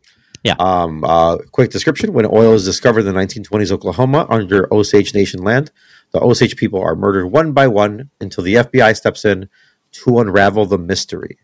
Yeah. 0.43 0.55
Um, 0.59 1.03
uh, 1.03 1.38
quick 1.51 1.72
description: 1.72 2.13
When 2.13 2.26
oil 2.26 2.53
is 2.53 2.65
discovered 2.65 3.05
in 3.05 3.13
the 3.13 3.19
1920s 3.19 3.72
Oklahoma 3.72 4.27
under 4.30 4.72
Osage 4.73 5.13
Nation 5.13 5.43
land, 5.43 5.72
the 6.11 6.19
Osage 6.22 6.55
people 6.55 6.81
are 6.81 6.95
murdered 6.95 7.27
one 7.27 7.51
by 7.51 7.67
one 7.67 8.09
until 8.22 8.43
the 8.43 8.55
FBI 8.55 8.95
steps 8.95 9.26
in 9.26 9.49
to 9.91 10.19
unravel 10.19 10.65
the 10.65 10.77
mystery. 10.77 11.38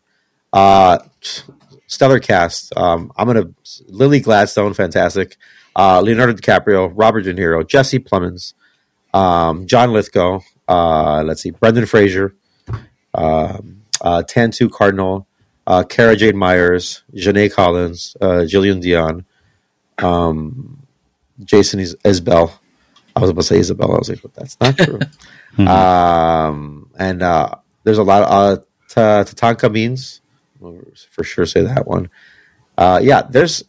Uh, 0.54 1.00
stellar 1.88 2.20
cast. 2.20 2.76
Um, 2.78 3.12
I'm 3.18 3.28
gonna 3.28 3.52
Lily 3.88 4.20
Gladstone, 4.20 4.74
fantastic. 4.74 5.38
Uh, 5.76 6.02
Leonardo 6.02 6.34
DiCaprio, 6.34 6.92
Robert 6.94 7.22
De 7.22 7.34
Niro, 7.34 7.68
Jesse 7.68 8.00
Plemons, 8.00 8.54
um, 9.14 9.68
John 9.68 9.94
Lithgow. 9.94 10.40
Uh, 10.68 11.24
let's 11.24 11.42
see, 11.42 11.52
Brendan 11.52 11.86
Fraser, 11.86 12.36
um, 13.14 13.82
uh, 14.02 14.24
Tantoo 14.24 14.72
Cardinal, 14.72 15.28
uh, 15.72 15.84
Cara 15.84 16.18
Jade 16.18 16.36
Myers, 16.36 17.04
Janae 17.16 17.52
Collins, 17.52 18.18
uh, 18.20 18.44
Jillian 18.52 18.82
Dion, 18.82 19.26
um, 20.00 20.86
Jason 21.44 21.80
Is- 21.80 21.96
Isbell. 22.04 22.52
I 23.16 23.22
was 23.22 23.30
about 23.30 23.42
to 23.42 23.48
say 23.48 23.58
Isabel. 23.58 23.94
I 23.94 23.98
was 23.98 24.10
like, 24.10 24.22
but 24.22 24.34
that's 24.34 24.58
not 24.60 24.78
true. 24.78 25.00
um, 25.66 26.90
and 26.98 27.24
uh, 27.24 27.56
there's 27.84 27.98
a 27.98 28.04
lot 28.04 28.24
of 28.24 28.30
uh, 28.30 28.62
Ta- 28.90 29.24
Tatanka 29.24 29.72
means 29.72 30.20
for 31.10 31.24
sure 31.24 31.46
say 31.46 31.62
that 31.62 31.88
one. 31.88 32.10
Uh, 32.78 33.00
yeah, 33.02 33.22
there's 33.22 33.64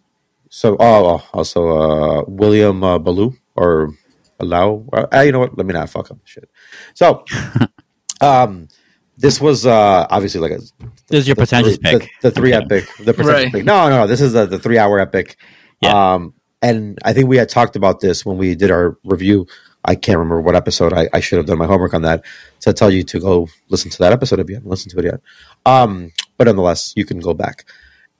so 0.48 0.76
oh 0.80 1.24
also 1.32 1.68
uh, 1.68 2.24
William 2.26 2.82
uh, 2.82 2.98
Ballou 2.98 3.36
or 3.54 3.94
Allow. 4.40 4.84
Uh, 4.92 5.20
you 5.20 5.30
know 5.30 5.38
what? 5.38 5.56
Let 5.56 5.66
me 5.66 5.72
not 5.72 5.88
fuck 5.88 6.10
up 6.10 6.20
the 6.20 6.26
shit. 6.26 6.50
So, 6.94 7.24
um, 8.20 8.68
this 9.16 9.40
was 9.40 9.66
uh, 9.66 10.06
obviously 10.10 10.40
like 10.40 10.52
a 10.52 10.60
This 11.12 11.20
is 11.20 11.28
your 11.28 11.34
the 11.34 11.42
pretentious 11.42 11.76
three, 11.76 11.90
pick. 11.98 12.10
The, 12.22 12.30
the 12.30 12.34
three 12.34 12.54
Okay. 12.54 12.64
epic, 12.64 12.88
the 12.98 13.12
pretentious 13.14 13.26
Right. 13.44 13.52
pick. 13.52 13.64
No, 13.64 13.88
no, 13.90 14.00
no. 14.00 14.06
This 14.06 14.20
is 14.22 14.32
the, 14.32 14.46
the 14.46 14.58
three 14.58 14.78
hour 14.78 14.98
epic. 14.98 15.36
Yeah. 15.80 16.14
Um, 16.14 16.34
and 16.62 16.98
I 17.04 17.12
think 17.12 17.28
we 17.28 17.36
had 17.36 17.48
talked 17.48 17.76
about 17.76 18.00
this 18.00 18.24
when 18.24 18.38
we 18.38 18.54
did 18.54 18.70
our 18.70 18.96
review. 19.04 19.46
I 19.84 19.94
can't 19.94 20.18
remember 20.18 20.40
what 20.40 20.56
episode. 20.56 20.92
I, 20.92 21.08
I 21.12 21.20
should 21.20 21.36
have 21.36 21.46
done 21.46 21.58
my 21.58 21.66
homework 21.66 21.92
on 21.92 22.02
that 22.02 22.24
to 22.60 22.72
tell 22.72 22.90
you 22.90 23.02
to 23.04 23.20
go 23.20 23.48
listen 23.68 23.90
to 23.90 23.98
that 23.98 24.12
episode 24.12 24.38
if 24.40 24.48
you 24.48 24.54
haven't 24.54 24.70
listened 24.70 24.92
to 24.92 24.98
it 25.00 25.04
yet. 25.04 25.20
Um, 25.66 26.12
but 26.38 26.46
nonetheless, 26.46 26.92
you 26.96 27.04
can 27.04 27.20
go 27.20 27.34
back. 27.34 27.64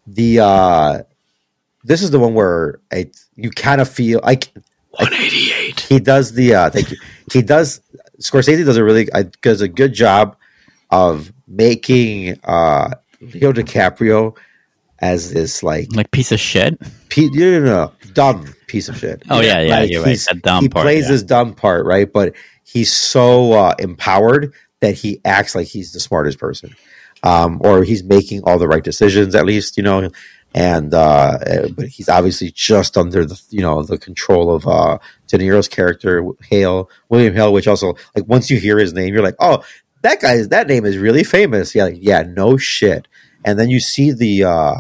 The 0.07 0.41
uh, 0.41 1.03
this 1.85 2.03
is 2.03 2.11
the 2.11 2.19
one 2.21 2.35
where 2.35 2.79
I, 2.93 3.11
you 3.37 3.51
kind 3.51 3.81
of 3.81 3.89
feel 3.89 4.21
like 4.23 4.53
188. 4.99 5.81
he 5.81 5.99
does 6.01 6.33
the 6.33 6.55
uh 6.55 6.69
thank 6.71 6.91
you 6.91 6.97
he 7.33 7.41
does 7.41 7.81
scorsese 8.21 8.63
does 8.65 8.77
a 8.77 8.85
really 8.85 9.11
uh, 9.11 9.25
does 9.41 9.63
a 9.63 9.69
good 9.69 9.95
job 9.95 10.37
of 10.91 11.33
making 11.53 12.39
uh 12.45 12.95
leo 13.21 13.53
dicaprio 13.53 14.37
as 15.01 15.33
this 15.33 15.63
like 15.63 15.89
Like 15.95 16.11
piece 16.11 16.33
of 16.33 16.41
shit. 16.41 16.79
pe- 17.09 17.29
no, 17.33 17.61
no, 17.61 17.65
no, 17.65 17.93
dumb 18.15 18.55
piece 18.69 18.89
of 18.89 18.97
shit 18.97 19.23
Oh, 19.29 19.41
yeah, 19.41 19.61
yeah, 19.61 19.79
Like, 19.81 19.91
you're 19.91 20.03
right. 20.03 20.19
That 20.19 20.43
dumb 20.43 20.63
he 20.63 20.69
part, 20.69 20.85
plays 20.85 21.05
yeah. 21.05 21.11
this 21.11 21.23
dumb 21.23 21.55
part 21.55 21.85
right 21.87 22.11
but 22.13 22.35
he's 22.65 22.93
so 22.93 23.53
uh 23.53 23.75
empowered 23.79 24.53
that 24.81 24.95
he 24.95 25.21
acts 25.25 25.55
like 25.55 25.67
he's 25.69 25.93
the 25.93 26.01
smartest 26.01 26.39
person 26.39 26.75
um 27.23 27.61
or 27.65 27.85
he's 27.85 28.03
making 28.03 28.43
all 28.45 28.59
the 28.59 28.67
right 28.69 28.83
decisions 28.85 29.35
at 29.35 29.45
least 29.45 29.77
you 29.77 29.83
know 29.83 30.09
and 30.55 30.93
uh 30.95 31.39
uh, 31.47 31.69
but 31.77 31.87
he's 31.89 32.09
obviously 32.09 32.51
just 32.51 32.97
under 32.97 33.25
the 33.25 33.41
you 33.51 33.61
know 33.61 33.83
the 33.83 33.99
control 33.99 34.55
of 34.55 34.67
uh 34.67 34.99
De 35.29 35.39
Niro's 35.39 35.69
character 35.69 36.23
Hale 36.49 36.91
William 37.09 37.35
Hale 37.35 37.53
which 37.53 37.67
also 37.69 37.95
like 38.15 38.27
once 38.27 38.51
you 38.51 38.59
hear 38.59 38.79
his 38.79 38.93
name 38.93 39.13
you're 39.15 39.23
like 39.23 39.37
oh 39.41 39.63
that 40.03 40.21
guy 40.21 40.43
that 40.43 40.67
name 40.67 40.85
is 40.85 40.99
really 40.99 41.25
famous 41.25 41.75
yeah 41.75 41.85
like, 41.85 41.99
yeah 41.99 42.23
no 42.23 42.57
shit 42.57 43.09
and 43.45 43.59
then 43.59 43.69
you 43.69 43.81
see 43.81 44.13
the 44.13 44.45
uh 44.45 44.75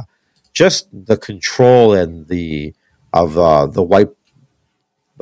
just 0.53 0.89
the 0.93 1.17
control 1.17 1.95
and 1.95 2.29
the 2.29 2.75
of 3.13 3.39
uh 3.39 3.67
the 3.67 3.83
white 3.83 4.09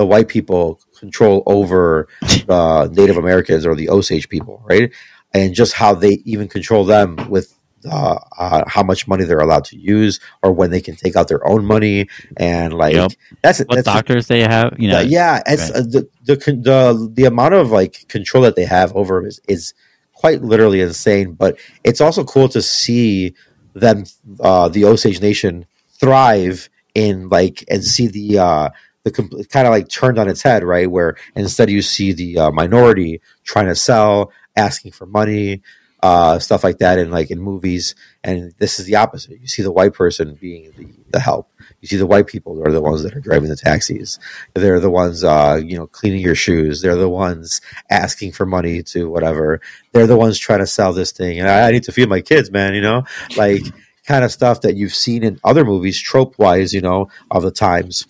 the 0.01 0.05
white 0.05 0.27
people 0.27 0.79
control 0.97 1.43
over 1.45 2.07
the 2.21 2.89
Native 2.91 3.17
Americans 3.17 3.65
or 3.65 3.75
the 3.75 3.89
Osage 3.89 4.29
people, 4.29 4.63
right? 4.65 4.91
And 5.33 5.53
just 5.53 5.73
how 5.73 5.93
they 5.93 6.21
even 6.25 6.47
control 6.47 6.85
them 6.85 7.17
with 7.29 7.53
uh, 7.89 8.19
uh, 8.37 8.63
how 8.67 8.83
much 8.83 9.07
money 9.07 9.25
they're 9.25 9.39
allowed 9.39 9.65
to 9.65 9.77
use 9.77 10.19
or 10.43 10.51
when 10.51 10.69
they 10.69 10.81
can 10.81 10.95
take 10.95 11.15
out 11.15 11.27
their 11.27 11.47
own 11.47 11.65
money 11.65 12.07
and 12.37 12.73
like 12.73 12.93
Yep. 12.95 13.11
that's 13.41 13.59
What 13.59 13.75
that's 13.75 13.85
doctors 13.85 14.27
they 14.27 14.41
have? 14.41 14.75
You 14.77 14.89
know. 14.89 14.99
uh, 14.99 15.01
yeah, 15.01 15.41
it's 15.47 15.71
right. 15.71 15.79
uh, 15.79 15.81
the, 15.81 16.09
the 16.25 16.35
the 16.35 17.11
the 17.13 17.25
amount 17.25 17.55
of 17.55 17.71
like 17.71 18.07
control 18.07 18.43
that 18.43 18.55
they 18.55 18.65
have 18.65 18.95
over 18.95 19.25
is, 19.25 19.39
is 19.47 19.73
quite 20.21 20.43
literally 20.43 20.81
insane. 20.81 21.33
But 21.33 21.57
it's 21.83 21.99
also 21.99 22.23
cool 22.23 22.47
to 22.49 22.61
see 22.61 23.33
them, 23.73 24.05
uh, 24.39 24.69
the 24.69 24.85
Osage 24.85 25.19
Nation, 25.19 25.65
thrive 25.99 26.69
in 26.93 27.27
like 27.29 27.65
and 27.69 27.83
see 27.83 28.07
the 28.07 28.39
uh, 28.39 28.69
the 29.03 29.11
kind 29.11 29.67
of 29.67 29.71
like 29.71 29.89
turned 29.89 30.19
on 30.19 30.29
its 30.29 30.43
head, 30.43 30.63
right? 30.63 30.89
Where 30.89 31.15
instead 31.35 31.69
you 31.69 31.81
see 31.81 32.13
the 32.13 32.37
uh, 32.37 32.51
minority 32.51 33.19
trying 33.43 33.67
to 33.67 33.75
sell, 33.75 34.31
asking 34.55 34.91
for 34.91 35.07
money, 35.07 35.61
uh, 36.03 36.37
stuff 36.39 36.63
like 36.63 36.77
that, 36.77 36.99
in 36.99 37.09
like 37.11 37.31
in 37.31 37.39
movies. 37.39 37.95
And 38.23 38.53
this 38.59 38.79
is 38.79 38.85
the 38.85 38.95
opposite. 38.97 39.41
You 39.41 39.47
see 39.47 39.63
the 39.63 39.71
white 39.71 39.93
person 39.93 40.37
being 40.39 40.71
the, 40.77 40.87
the 41.11 41.19
help. 41.19 41.50
You 41.81 41.87
see 41.87 41.97
the 41.97 42.05
white 42.05 42.27
people 42.27 42.61
are 42.65 42.71
the 42.71 42.81
ones 42.81 43.03
that 43.03 43.15
are 43.15 43.19
driving 43.19 43.49
the 43.49 43.55
taxis. 43.55 44.19
They're 44.53 44.79
the 44.79 44.91
ones, 44.91 45.23
uh, 45.23 45.59
you 45.63 45.77
know, 45.77 45.87
cleaning 45.87 46.21
your 46.21 46.35
shoes. 46.35 46.81
They're 46.81 46.95
the 46.95 47.09
ones 47.09 47.59
asking 47.89 48.33
for 48.33 48.45
money 48.45 48.83
to 48.83 49.09
whatever. 49.09 49.61
They're 49.91 50.07
the 50.07 50.17
ones 50.17 50.37
trying 50.37 50.59
to 50.59 50.67
sell 50.67 50.93
this 50.93 51.11
thing. 51.11 51.39
And 51.39 51.49
I, 51.49 51.67
I 51.67 51.71
need 51.71 51.83
to 51.83 51.91
feed 51.91 52.07
my 52.07 52.21
kids, 52.21 52.51
man. 52.51 52.75
You 52.75 52.81
know, 52.81 53.05
like 53.35 53.63
kind 54.05 54.23
of 54.23 54.31
stuff 54.31 54.61
that 54.61 54.75
you've 54.75 54.93
seen 54.93 55.23
in 55.23 55.39
other 55.43 55.65
movies, 55.65 55.99
trope 55.99 56.37
wise. 56.37 56.71
You 56.73 56.81
know, 56.81 57.09
of 57.31 57.41
the 57.41 57.51
times 57.51 58.05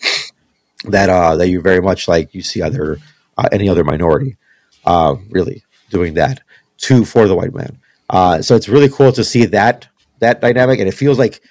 that 0.86 1.10
uh 1.10 1.36
that 1.36 1.50
you 1.50 1.62
very 1.62 1.82
much 1.82 2.08
like 2.08 2.34
you 2.34 2.42
see 2.42 2.62
other 2.62 2.98
uh, 3.38 3.48
any 3.52 3.70
other 3.70 3.84
minority 3.84 4.38
uh 4.86 5.16
really 5.30 5.64
doing 5.90 6.16
that 6.16 6.42
to 6.78 7.06
for 7.06 7.28
the 7.28 7.36
white 7.36 7.54
man 7.54 7.80
uh 8.10 8.42
so 8.42 8.56
it's 8.56 8.68
really 8.68 8.90
cool 8.90 9.12
to 9.12 9.24
see 9.24 9.46
that 9.46 9.88
that 10.20 10.42
dynamic 10.42 10.80
and 10.80 10.88
it 10.88 10.94
feels 10.94 11.20
like 11.20 11.42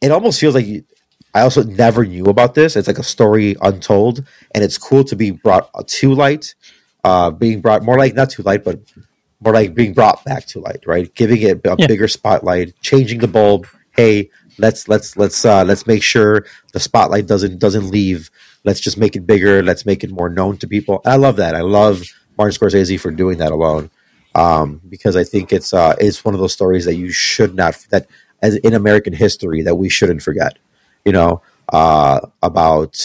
it 0.00 0.10
almost 0.10 0.40
feels 0.40 0.54
like 0.54 0.66
you, 0.66 0.84
i 1.34 1.40
also 1.40 1.62
never 1.62 2.04
knew 2.04 2.24
about 2.26 2.54
this. 2.54 2.76
It's 2.76 2.88
like 2.88 2.98
a 2.98 3.02
story 3.02 3.56
untold 3.60 4.24
and 4.54 4.62
it's 4.64 4.78
cool 4.78 5.04
to 5.04 5.16
be 5.16 5.30
brought 5.30 5.70
to 5.86 6.14
light 6.14 6.54
uh 7.04 7.30
being 7.30 7.60
brought 7.60 7.82
more 7.82 7.98
like 7.98 8.14
not 8.14 8.30
to 8.30 8.42
light 8.42 8.64
but 8.64 8.80
more 9.40 9.52
like 9.54 9.74
being 9.74 9.92
brought 9.92 10.24
back 10.24 10.46
to 10.46 10.60
light 10.60 10.84
right? 10.86 11.12
Giving 11.14 11.42
it 11.42 11.66
a 11.66 11.76
Yeah. 11.78 11.86
bigger 11.86 12.08
spotlight 12.08 12.74
changing 12.82 13.20
the 13.20 13.28
bulb. 13.28 13.66
Hey 13.96 14.30
let's 14.58 14.88
let's 14.88 15.16
let's 15.16 15.44
uh 15.44 15.64
let's 15.64 15.86
make 15.86 16.02
sure 16.02 16.44
the 16.72 16.80
spotlight 16.80 17.26
doesn't 17.26 17.58
doesn't 17.58 17.90
leave. 17.90 18.30
Let's 18.64 18.80
just 18.80 18.98
make 18.98 19.16
it 19.16 19.26
bigger. 19.26 19.62
Let's 19.62 19.84
make 19.86 20.04
it 20.04 20.10
more 20.10 20.28
known 20.28 20.56
to 20.58 20.68
people. 20.68 21.00
I 21.04 21.16
love 21.16 21.36
that. 21.36 21.54
I 21.54 21.62
love 21.62 22.02
martin 22.38 22.58
scorsese 22.58 22.98
for 23.00 23.10
doing 23.10 23.38
that 23.38 23.52
alone 23.52 23.90
um 24.34 24.80
because 24.88 25.16
i 25.16 25.22
think 25.24 25.52
it's 25.52 25.74
uh 25.74 25.94
it's 26.00 26.24
one 26.24 26.32
of 26.34 26.40
those 26.40 26.54
stories 26.54 26.86
that 26.86 26.94
you 26.94 27.10
should 27.12 27.54
not 27.54 27.74
that 27.90 28.06
as 28.40 28.56
in 28.56 28.72
american 28.72 29.12
history 29.12 29.60
that 29.62 29.74
we 29.74 29.90
shouldn't 29.90 30.22
forget 30.22 30.56
you 31.04 31.12
know 31.12 31.42
uh 31.72 32.20
about 32.42 32.96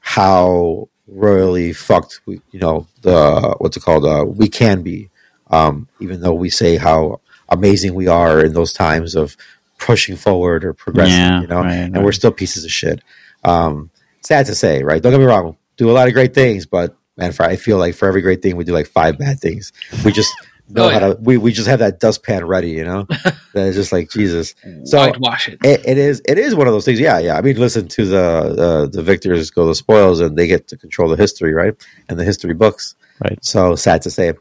how 0.00 0.88
royally 1.06 1.72
fucked 1.72 2.20
we 2.26 2.40
you 2.50 2.58
know 2.60 2.86
the 3.02 3.54
what's 3.58 3.76
it 3.76 3.82
called 3.82 4.04
uh 4.04 4.24
we 4.26 4.48
can 4.48 4.82
be. 4.82 5.08
Um 5.50 5.88
even 6.00 6.20
though 6.20 6.32
we 6.34 6.48
say 6.50 6.76
how 6.76 7.20
amazing 7.48 7.94
we 7.94 8.08
are 8.08 8.44
in 8.44 8.52
those 8.54 8.72
times 8.72 9.14
of 9.14 9.36
pushing 9.78 10.16
forward 10.16 10.64
or 10.64 10.72
progressing 10.72 11.12
Yeah, 11.14 11.40
you 11.42 11.46
know 11.46 11.60
right, 11.60 11.72
and 11.72 11.94
right. 11.94 12.04
we're 12.04 12.12
still 12.12 12.32
pieces 12.32 12.64
of 12.64 12.70
shit. 12.70 13.02
Um 13.44 13.90
sad 14.22 14.46
to 14.46 14.54
say 14.54 14.82
right? 14.82 15.02
Don't 15.02 15.12
get 15.12 15.18
me 15.20 15.26
wrong. 15.26 15.56
Do 15.76 15.90
a 15.90 15.92
lot 15.92 16.08
of 16.08 16.14
great 16.14 16.34
things 16.34 16.66
but 16.66 16.96
man 17.16 17.32
for 17.32 17.44
i 17.44 17.56
feel 17.56 17.76
like 17.76 17.94
for 17.94 18.08
every 18.08 18.22
great 18.22 18.40
thing 18.40 18.56
we 18.56 18.64
do 18.64 18.72
like 18.72 18.86
five 18.86 19.18
bad 19.18 19.38
things. 19.40 19.72
We 20.04 20.12
just 20.12 20.32
know 20.72 20.86
Oh, 20.86 20.88
how 20.88 20.98
to. 21.00 21.18
We, 21.20 21.36
we 21.36 21.52
just 21.52 21.68
have 21.68 21.80
that 21.80 22.00
dustpan 22.00 22.44
ready, 22.46 22.70
you 22.70 22.84
know. 22.84 23.04
that 23.54 23.66
is 23.68 23.76
just 23.76 23.92
like 23.92 24.10
Jesus. 24.10 24.54
So 24.84 24.98
Whitewash 24.98 25.48
it. 25.48 25.58
it, 25.64 25.80
it 25.86 25.98
is 25.98 26.22
it 26.26 26.38
is 26.38 26.54
one 26.54 26.66
of 26.66 26.72
those 26.72 26.84
things. 26.84 27.00
Yeah, 27.00 27.18
yeah. 27.18 27.36
I 27.36 27.40
mean, 27.42 27.56
listen 27.56 27.88
to 27.88 28.04
the 28.06 28.18
uh, 28.18 28.86
the 28.86 29.02
victors 29.02 29.50
go 29.50 29.66
the 29.66 29.74
spoils, 29.74 30.20
and 30.20 30.36
they 30.36 30.46
get 30.46 30.68
to 30.68 30.76
control 30.76 31.08
the 31.08 31.16
history, 31.16 31.52
right? 31.54 31.74
And 32.08 32.18
the 32.18 32.24
history 32.24 32.54
books. 32.54 32.94
Right. 33.22 33.38
So 33.44 33.76
sad 33.76 34.02
to 34.02 34.10
say, 34.10 34.32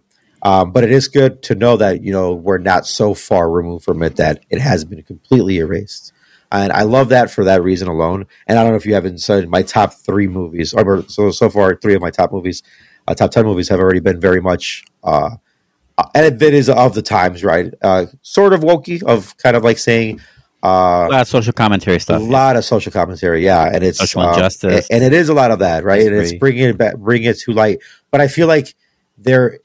um, 0.44 0.72
but 0.72 0.84
it 0.84 0.92
is 0.92 1.08
good 1.08 1.44
to 1.44 1.56
know 1.56 1.78
that 1.78 2.04
you 2.04 2.12
know 2.12 2.34
we're 2.34 2.58
not 2.58 2.88
so 2.88 3.14
far 3.14 3.50
removed 3.50 3.86
from 3.86 4.02
it 4.04 4.16
that 4.16 4.44
it 4.50 4.60
has 4.60 4.86
been 4.86 5.04
completely 5.04 5.58
erased. 5.58 6.14
And 6.54 6.74
I 6.74 6.84
love 6.84 7.10
that 7.10 7.32
for 7.32 7.46
that 7.46 7.64
reason 7.64 7.88
alone. 7.88 8.26
And 8.46 8.60
I 8.60 8.64
don't 8.64 8.74
know 8.74 8.78
if 8.78 8.86
you 8.86 8.94
haven't 8.94 9.20
said 9.20 9.48
my 9.48 9.62
top 9.64 9.94
three 9.94 10.28
movies, 10.28 10.74
or 10.74 11.08
so 11.08 11.32
so 11.32 11.50
far 11.50 11.76
three 11.76 11.96
of 11.96 12.02
my 12.02 12.10
top 12.12 12.32
movies, 12.34 12.62
uh, 13.08 13.14
top 13.16 13.32
ten 13.32 13.46
movies 13.46 13.70
have 13.70 13.80
already 13.80 14.00
been 14.02 14.20
very 14.20 14.42
much. 14.42 14.84
Uh, 15.04 15.32
and 16.16 16.42
it 16.42 16.54
is 16.54 16.70
of 16.70 16.94
the 16.94 17.02
times, 17.02 17.44
right? 17.44 17.74
Uh, 17.82 18.06
sort 18.22 18.54
of 18.54 18.62
wokey, 18.62 19.04
of 19.04 19.36
kind 19.38 19.56
of 19.56 19.64
like 19.64 19.78
saying, 19.78 20.20
uh, 20.64 21.08
A 21.10 21.12
lot 21.12 21.22
of 21.22 21.28
social 21.28 21.54
commentary 21.54 22.00
stuff. 22.00 22.22
a 22.22 22.24
lot 22.24 22.56
of 22.56 22.64
social 22.66 22.92
commentary, 22.92 23.44
yeah, 23.44 23.70
and 23.72 23.84
it's 23.84 24.00
Social 24.00 24.22
um, 24.22 24.34
injustice. 24.34 24.88
and 24.90 25.04
it 25.04 25.14
is 25.14 25.30
a 25.30 25.34
lot 25.34 25.52
of 25.52 25.60
that, 25.60 25.84
right? 25.84 26.06
And 26.06 26.16
it's 26.16 26.34
bringing 26.34 26.64
it 26.70 26.78
back, 26.78 26.98
bringing 26.98 27.30
it 27.30 27.40
to 27.40 27.52
light. 27.52 27.80
But 28.12 28.22
I 28.22 28.28
feel 28.28 28.48
like 28.48 28.76
they're 29.18 29.60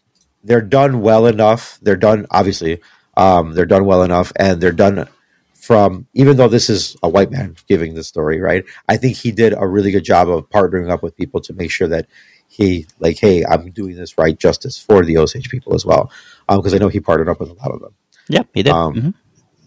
they're 0.44 0.62
done 0.62 1.00
well 1.00 1.26
enough. 1.26 1.78
They're 1.82 1.96
done, 1.96 2.26
obviously, 2.30 2.80
um, 3.16 3.52
they're 3.52 3.66
done 3.66 3.84
well 3.84 4.02
enough, 4.02 4.32
and 4.36 4.60
they're 4.60 4.72
done 4.72 5.08
from 5.54 6.06
even 6.14 6.36
though 6.36 6.48
this 6.48 6.70
is 6.70 6.96
a 7.02 7.08
white 7.08 7.30
man 7.30 7.56
giving 7.68 7.94
the 7.94 8.04
story, 8.04 8.40
right? 8.40 8.64
I 8.88 8.96
think 8.96 9.16
he 9.16 9.32
did 9.32 9.52
a 9.56 9.66
really 9.66 9.90
good 9.90 10.04
job 10.04 10.28
of 10.30 10.48
partnering 10.48 10.90
up 10.90 11.02
with 11.02 11.16
people 11.16 11.40
to 11.42 11.52
make 11.54 11.70
sure 11.72 11.88
that 11.88 12.06
he 12.48 12.86
like, 12.98 13.18
hey, 13.18 13.44
I'm 13.44 13.70
doing 13.70 13.96
this 13.96 14.16
right 14.18 14.38
justice 14.38 14.78
for 14.78 15.04
the 15.04 15.18
Osage 15.18 15.48
people 15.50 15.74
as 15.74 15.84
well, 15.84 16.10
because 16.48 16.72
I 16.74 16.78
know 16.78 16.88
he 16.88 17.00
partnered 17.00 17.28
up 17.28 17.40
with 17.40 17.50
a 17.50 17.54
lot 17.54 17.70
of 17.70 17.80
them 17.80 17.94
Yep, 18.28 18.48
he 18.54 18.62
did. 18.62 18.72
Um, 18.72 18.94
Mhm. 18.94 19.14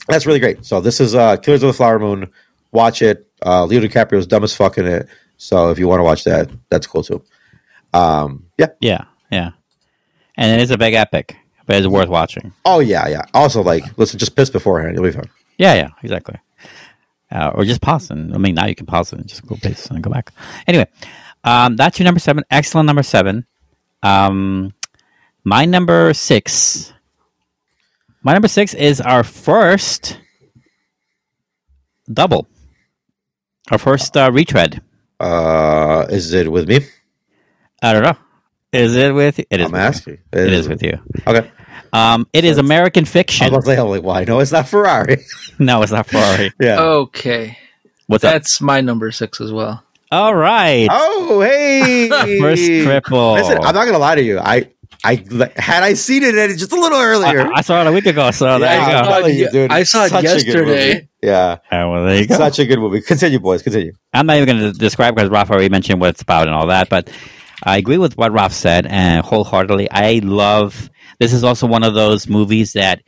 that's 0.07 0.25
really 0.25 0.39
great. 0.39 0.65
So 0.65 0.81
this 0.81 0.99
is 0.99 1.15
uh, 1.15 1.37
Killers 1.37 1.63
of 1.63 1.67
the 1.67 1.73
Flower 1.73 1.99
Moon. 1.99 2.29
Watch 2.71 3.01
it. 3.01 3.27
Uh, 3.45 3.65
Leo 3.65 3.79
DiCaprio's 3.81 4.27
dumb 4.27 4.43
as 4.43 4.53
fuck 4.55 4.77
in 4.77 4.85
it. 4.85 5.07
So 5.37 5.69
if 5.71 5.79
you 5.79 5.87
want 5.87 5.99
to 5.99 6.03
watch 6.03 6.23
that, 6.25 6.49
that's 6.69 6.85
cool 6.87 7.03
too. 7.03 7.23
Um, 7.93 8.45
yeah. 8.57 8.67
Yeah, 8.81 9.05
yeah. 9.31 9.51
And 10.35 10.51
it 10.51 10.61
is 10.63 10.71
a 10.71 10.77
big 10.77 10.93
epic, 10.93 11.35
but 11.65 11.77
it's 11.77 11.87
worth 11.87 12.09
watching. 12.09 12.53
Oh 12.65 12.79
yeah, 12.79 13.07
yeah. 13.07 13.23
Also, 13.33 13.61
like, 13.63 13.83
listen, 13.97 14.19
just 14.19 14.35
piss 14.35 14.49
beforehand. 14.49 14.95
You'll 14.95 15.03
be 15.03 15.11
fine. 15.11 15.29
Yeah, 15.57 15.73
yeah, 15.75 15.89
exactly. 16.03 16.35
Uh, 17.31 17.51
or 17.53 17.63
just 17.63 17.79
pause 17.81 18.09
and 18.09 18.33
I 18.33 18.39
mean 18.39 18.55
now 18.55 18.65
you 18.65 18.73
can 18.73 18.87
pause 18.87 19.13
it 19.13 19.19
and 19.19 19.27
just 19.27 19.45
go 19.45 19.55
piss 19.55 19.85
and 19.87 20.01
go 20.01 20.09
back. 20.09 20.31
Anyway, 20.67 20.87
um, 21.43 21.75
that's 21.75 21.99
your 21.99 22.05
number 22.05 22.19
seven. 22.19 22.43
Excellent 22.49 22.87
number 22.87 23.03
seven. 23.03 23.45
Um, 24.03 24.73
my 25.43 25.65
number 25.65 26.13
six. 26.13 26.93
My 28.23 28.33
number 28.33 28.47
six 28.47 28.73
is 28.73 28.99
our 28.99 29.23
first 29.23 30.19
double. 32.11 32.47
Our 33.71 33.77
first 33.77 34.15
uh, 34.17 34.31
retread. 34.31 34.81
Uh, 35.19 36.05
is 36.09 36.33
it 36.33 36.51
with 36.51 36.67
me? 36.67 36.79
I 37.81 37.93
don't 37.93 38.03
know. 38.03 38.17
Is 38.71 38.95
it 38.95 39.13
with 39.13 39.39
you? 39.39 39.45
It 39.49 39.59
is. 39.61 39.65
I'm 39.65 39.71
with 39.71 39.79
you. 39.81 39.87
asking. 39.87 40.17
It 40.33 40.53
is 40.53 40.67
with 40.67 40.83
you. 40.83 40.99
Okay. 41.27 41.49
Um, 41.91 42.27
it 42.33 42.45
is 42.45 42.57
American 42.57 43.03
I 43.03 43.07
fiction. 43.07 43.53
was 43.53 43.65
like, 43.65 43.79
I'm 43.79 43.87
like, 43.87 44.03
why? 44.03 44.23
No, 44.23 44.39
it's 44.39 44.51
not 44.51 44.67
Ferrari. 44.67 45.17
No, 45.61 45.81
it's 45.81 45.91
not 45.91 46.05
Ferrari. 46.07 46.53
yeah. 46.61 46.79
Okay. 46.79 47.57
What's 48.07 48.23
up? 48.23 48.31
That's 48.31 48.61
my 48.61 48.79
number 48.79 49.11
six 49.11 49.41
as 49.41 49.51
well. 49.51 49.83
All 50.11 50.33
right. 50.33 50.87
Oh, 50.91 51.41
hey. 51.41 52.09
First 52.39 52.65
triple. 52.83 53.33
Listen, 53.33 53.57
I'm 53.57 53.75
not 53.75 53.85
gonna 53.85 53.99
lie 53.99 54.15
to 54.15 54.23
you. 54.23 54.39
I, 54.39 54.69
I 55.03 55.15
had 55.55 55.83
I 55.83 55.93
seen 55.93 56.23
it 56.23 56.35
at 56.35 56.49
just 56.57 56.71
a 56.71 56.79
little 56.79 56.97
earlier. 56.99 57.41
I, 57.47 57.57
I 57.59 57.61
saw 57.61 57.79
it 57.81 57.87
a 57.87 57.91
week 57.91 58.07
ago, 58.07 58.31
so 58.31 58.57
there 58.57 58.69
Yeah, 58.73 58.89
you 58.89 58.95
I'm 58.97 59.03
go. 59.03 59.09
telling 59.11 59.37
you, 59.37 59.49
dude, 59.51 59.71
I 59.71 59.83
saw 59.83 60.05
it 60.05 60.09
such 60.09 60.23
yesterday. 60.23 61.07
Yeah, 61.21 61.57
Uh, 61.71 61.87
well, 61.89 62.05
there 62.05 62.21
you 62.21 62.27
go. 62.27 62.35
such 62.37 62.59
a 62.59 62.65
good 62.65 62.79
movie. 62.79 63.01
Continue, 63.01 63.39
boys. 63.39 63.61
Continue. 63.61 63.91
I'm 64.13 64.25
not 64.25 64.37
even 64.37 64.57
going 64.57 64.71
to 64.73 64.77
describe 64.77 65.15
because 65.15 65.29
Ralph 65.29 65.51
already 65.51 65.69
mentioned 65.69 65.99
what 66.01 66.09
it's 66.11 66.21
about 66.21 66.47
and 66.47 66.55
all 66.55 66.67
that, 66.67 66.89
but 66.89 67.09
I 67.63 67.77
agree 67.77 67.97
with 67.97 68.17
what 68.17 68.31
Ralph 68.31 68.53
said 68.53 68.85
and 68.87 69.23
wholeheartedly. 69.25 69.91
I 69.91 70.21
love 70.23 70.89
this 71.19 71.33
is 71.33 71.43
also 71.43 71.67
one 71.67 71.83
of 71.83 71.93
those 71.93 72.27
movies 72.27 72.73
that 72.73 73.01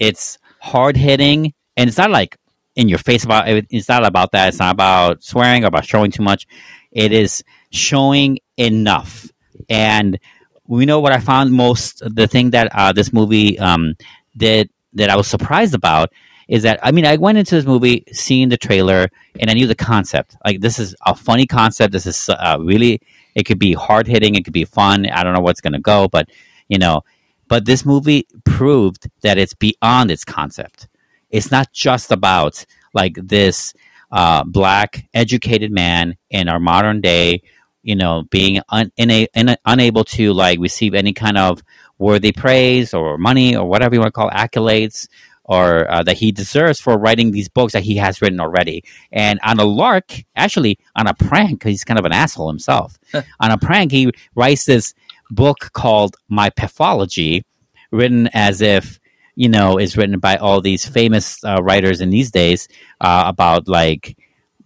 it's 0.00 0.38
hard 0.60 0.96
hitting 0.96 1.52
and 1.76 1.88
it's 1.88 1.98
not 1.98 2.10
like 2.10 2.36
in 2.78 2.88
your 2.88 2.98
face 2.98 3.24
about 3.24 3.48
it's 3.48 3.88
not 3.88 4.06
about 4.06 4.30
that. 4.32 4.48
It's 4.48 4.60
not 4.60 4.72
about 4.72 5.22
swearing 5.24 5.64
or 5.64 5.66
about 5.66 5.84
showing 5.84 6.12
too 6.12 6.22
much. 6.22 6.46
It 6.92 7.12
is 7.12 7.42
showing 7.70 8.38
enough. 8.56 9.28
And 9.68 10.18
we 10.64 10.86
know 10.86 11.00
what 11.00 11.12
I 11.12 11.18
found 11.18 11.52
most 11.52 12.02
the 12.06 12.28
thing 12.28 12.50
that 12.50 12.70
uh, 12.72 12.92
this 12.92 13.12
movie 13.12 13.58
um, 13.58 13.94
did 14.36 14.70
that 14.92 15.10
I 15.10 15.16
was 15.16 15.26
surprised 15.26 15.74
about 15.74 16.12
is 16.46 16.62
that 16.62 16.78
I 16.80 16.92
mean 16.92 17.04
I 17.04 17.16
went 17.16 17.36
into 17.36 17.56
this 17.56 17.66
movie 17.66 18.04
seeing 18.12 18.48
the 18.48 18.56
trailer 18.56 19.08
and 19.40 19.50
I 19.50 19.54
knew 19.54 19.66
the 19.66 19.74
concept. 19.74 20.36
Like 20.44 20.60
this 20.60 20.78
is 20.78 20.94
a 21.04 21.16
funny 21.16 21.46
concept. 21.46 21.92
This 21.92 22.06
is 22.06 22.28
uh, 22.28 22.58
really 22.60 23.00
it 23.34 23.42
could 23.42 23.58
be 23.58 23.72
hard 23.72 24.06
hitting. 24.06 24.36
It 24.36 24.44
could 24.44 24.54
be 24.54 24.64
fun. 24.64 25.04
I 25.06 25.24
don't 25.24 25.34
know 25.34 25.40
what's 25.40 25.60
going 25.60 25.72
to 25.72 25.80
go, 25.80 26.06
but 26.06 26.28
you 26.68 26.78
know, 26.78 27.02
but 27.48 27.64
this 27.64 27.84
movie 27.84 28.28
proved 28.44 29.10
that 29.22 29.36
it's 29.36 29.54
beyond 29.54 30.12
its 30.12 30.24
concept. 30.24 30.87
It's 31.30 31.50
not 31.50 31.72
just 31.72 32.10
about 32.12 32.64
like 32.94 33.14
this 33.14 33.74
uh, 34.10 34.44
black 34.44 35.06
educated 35.12 35.70
man 35.70 36.16
in 36.30 36.48
our 36.48 36.58
modern 36.58 37.00
day, 37.00 37.42
you 37.82 37.96
know, 37.96 38.24
being 38.30 38.60
un- 38.68 38.92
in 38.96 39.10
a, 39.10 39.28
in 39.34 39.50
a, 39.50 39.56
unable 39.64 40.04
to 40.04 40.32
like 40.32 40.58
receive 40.58 40.94
any 40.94 41.12
kind 41.12 41.38
of 41.38 41.62
worthy 41.98 42.32
praise 42.32 42.94
or 42.94 43.18
money 43.18 43.56
or 43.56 43.66
whatever 43.66 43.94
you 43.94 44.00
want 44.00 44.08
to 44.08 44.12
call 44.12 44.28
it, 44.28 44.34
accolades 44.34 45.08
or 45.48 45.90
uh, 45.90 46.02
that 46.02 46.16
he 46.18 46.30
deserves 46.30 46.78
for 46.78 46.98
writing 46.98 47.30
these 47.30 47.48
books 47.48 47.72
that 47.72 47.82
he 47.82 47.96
has 47.96 48.20
written 48.20 48.38
already. 48.38 48.84
And 49.10 49.40
on 49.42 49.58
a 49.58 49.64
lark, 49.64 50.22
actually 50.36 50.78
on 50.94 51.06
a 51.06 51.14
prank, 51.14 51.64
he's 51.64 51.84
kind 51.84 51.98
of 51.98 52.04
an 52.04 52.12
asshole 52.12 52.48
himself. 52.48 52.98
on 53.40 53.50
a 53.50 53.56
prank, 53.56 53.90
he 53.90 54.12
writes 54.34 54.66
this 54.66 54.92
book 55.30 55.70
called 55.72 56.16
My 56.28 56.50
Pafology, 56.50 57.42
written 57.90 58.28
as 58.34 58.60
if 58.60 58.97
you 59.42 59.48
know 59.48 59.78
is 59.78 59.96
written 59.96 60.18
by 60.18 60.34
all 60.36 60.60
these 60.60 60.84
famous 60.98 61.42
uh, 61.44 61.62
writers 61.66 62.00
in 62.00 62.10
these 62.10 62.30
days 62.30 62.60
uh, 63.00 63.22
about 63.26 63.68
like 63.68 64.16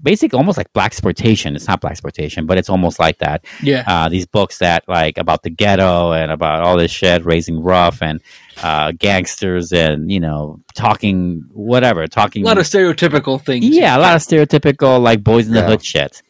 basically 0.03 0.36
almost 0.36 0.59
like 0.59 0.73
black 0.73 0.86
exploitation. 0.93 1.55
It's 1.55 1.69
not 1.69 1.81
black 1.81 1.93
exploitation, 1.93 2.47
but 2.47 2.59
it's 2.59 2.69
almost 2.69 2.99
like 2.99 3.19
that 3.19 3.44
Yeah. 3.62 3.85
uh, 3.86 4.09
these 4.09 4.27
books 4.27 4.59
that 4.59 4.82
like 4.89 5.16
about 5.19 5.43
the 5.44 5.51
ghetto 5.51 6.12
and 6.12 6.32
about 6.32 6.62
all 6.65 6.77
this 6.77 6.90
shit, 6.90 7.24
raising 7.24 7.62
rough 7.62 8.03
and 8.03 8.20
uh, 8.62 8.93
gangsters 8.99 9.73
and 9.73 10.11
you 10.11 10.19
know 10.20 10.59
talking 10.74 11.44
whatever, 11.53 12.07
talking 12.09 12.43
a 12.43 12.47
lot 12.47 12.59
of 12.59 12.65
stereotypical 12.65 13.40
things. 13.40 13.65
yeah, 13.66 13.97
a 13.97 14.01
lot 14.01 14.16
of 14.16 14.23
stereotypical 14.23 15.01
like 15.01 15.23
boys 15.23 15.47
in 15.47 15.53
the 15.55 15.62
hood 15.62 15.85
shit. 15.85 16.23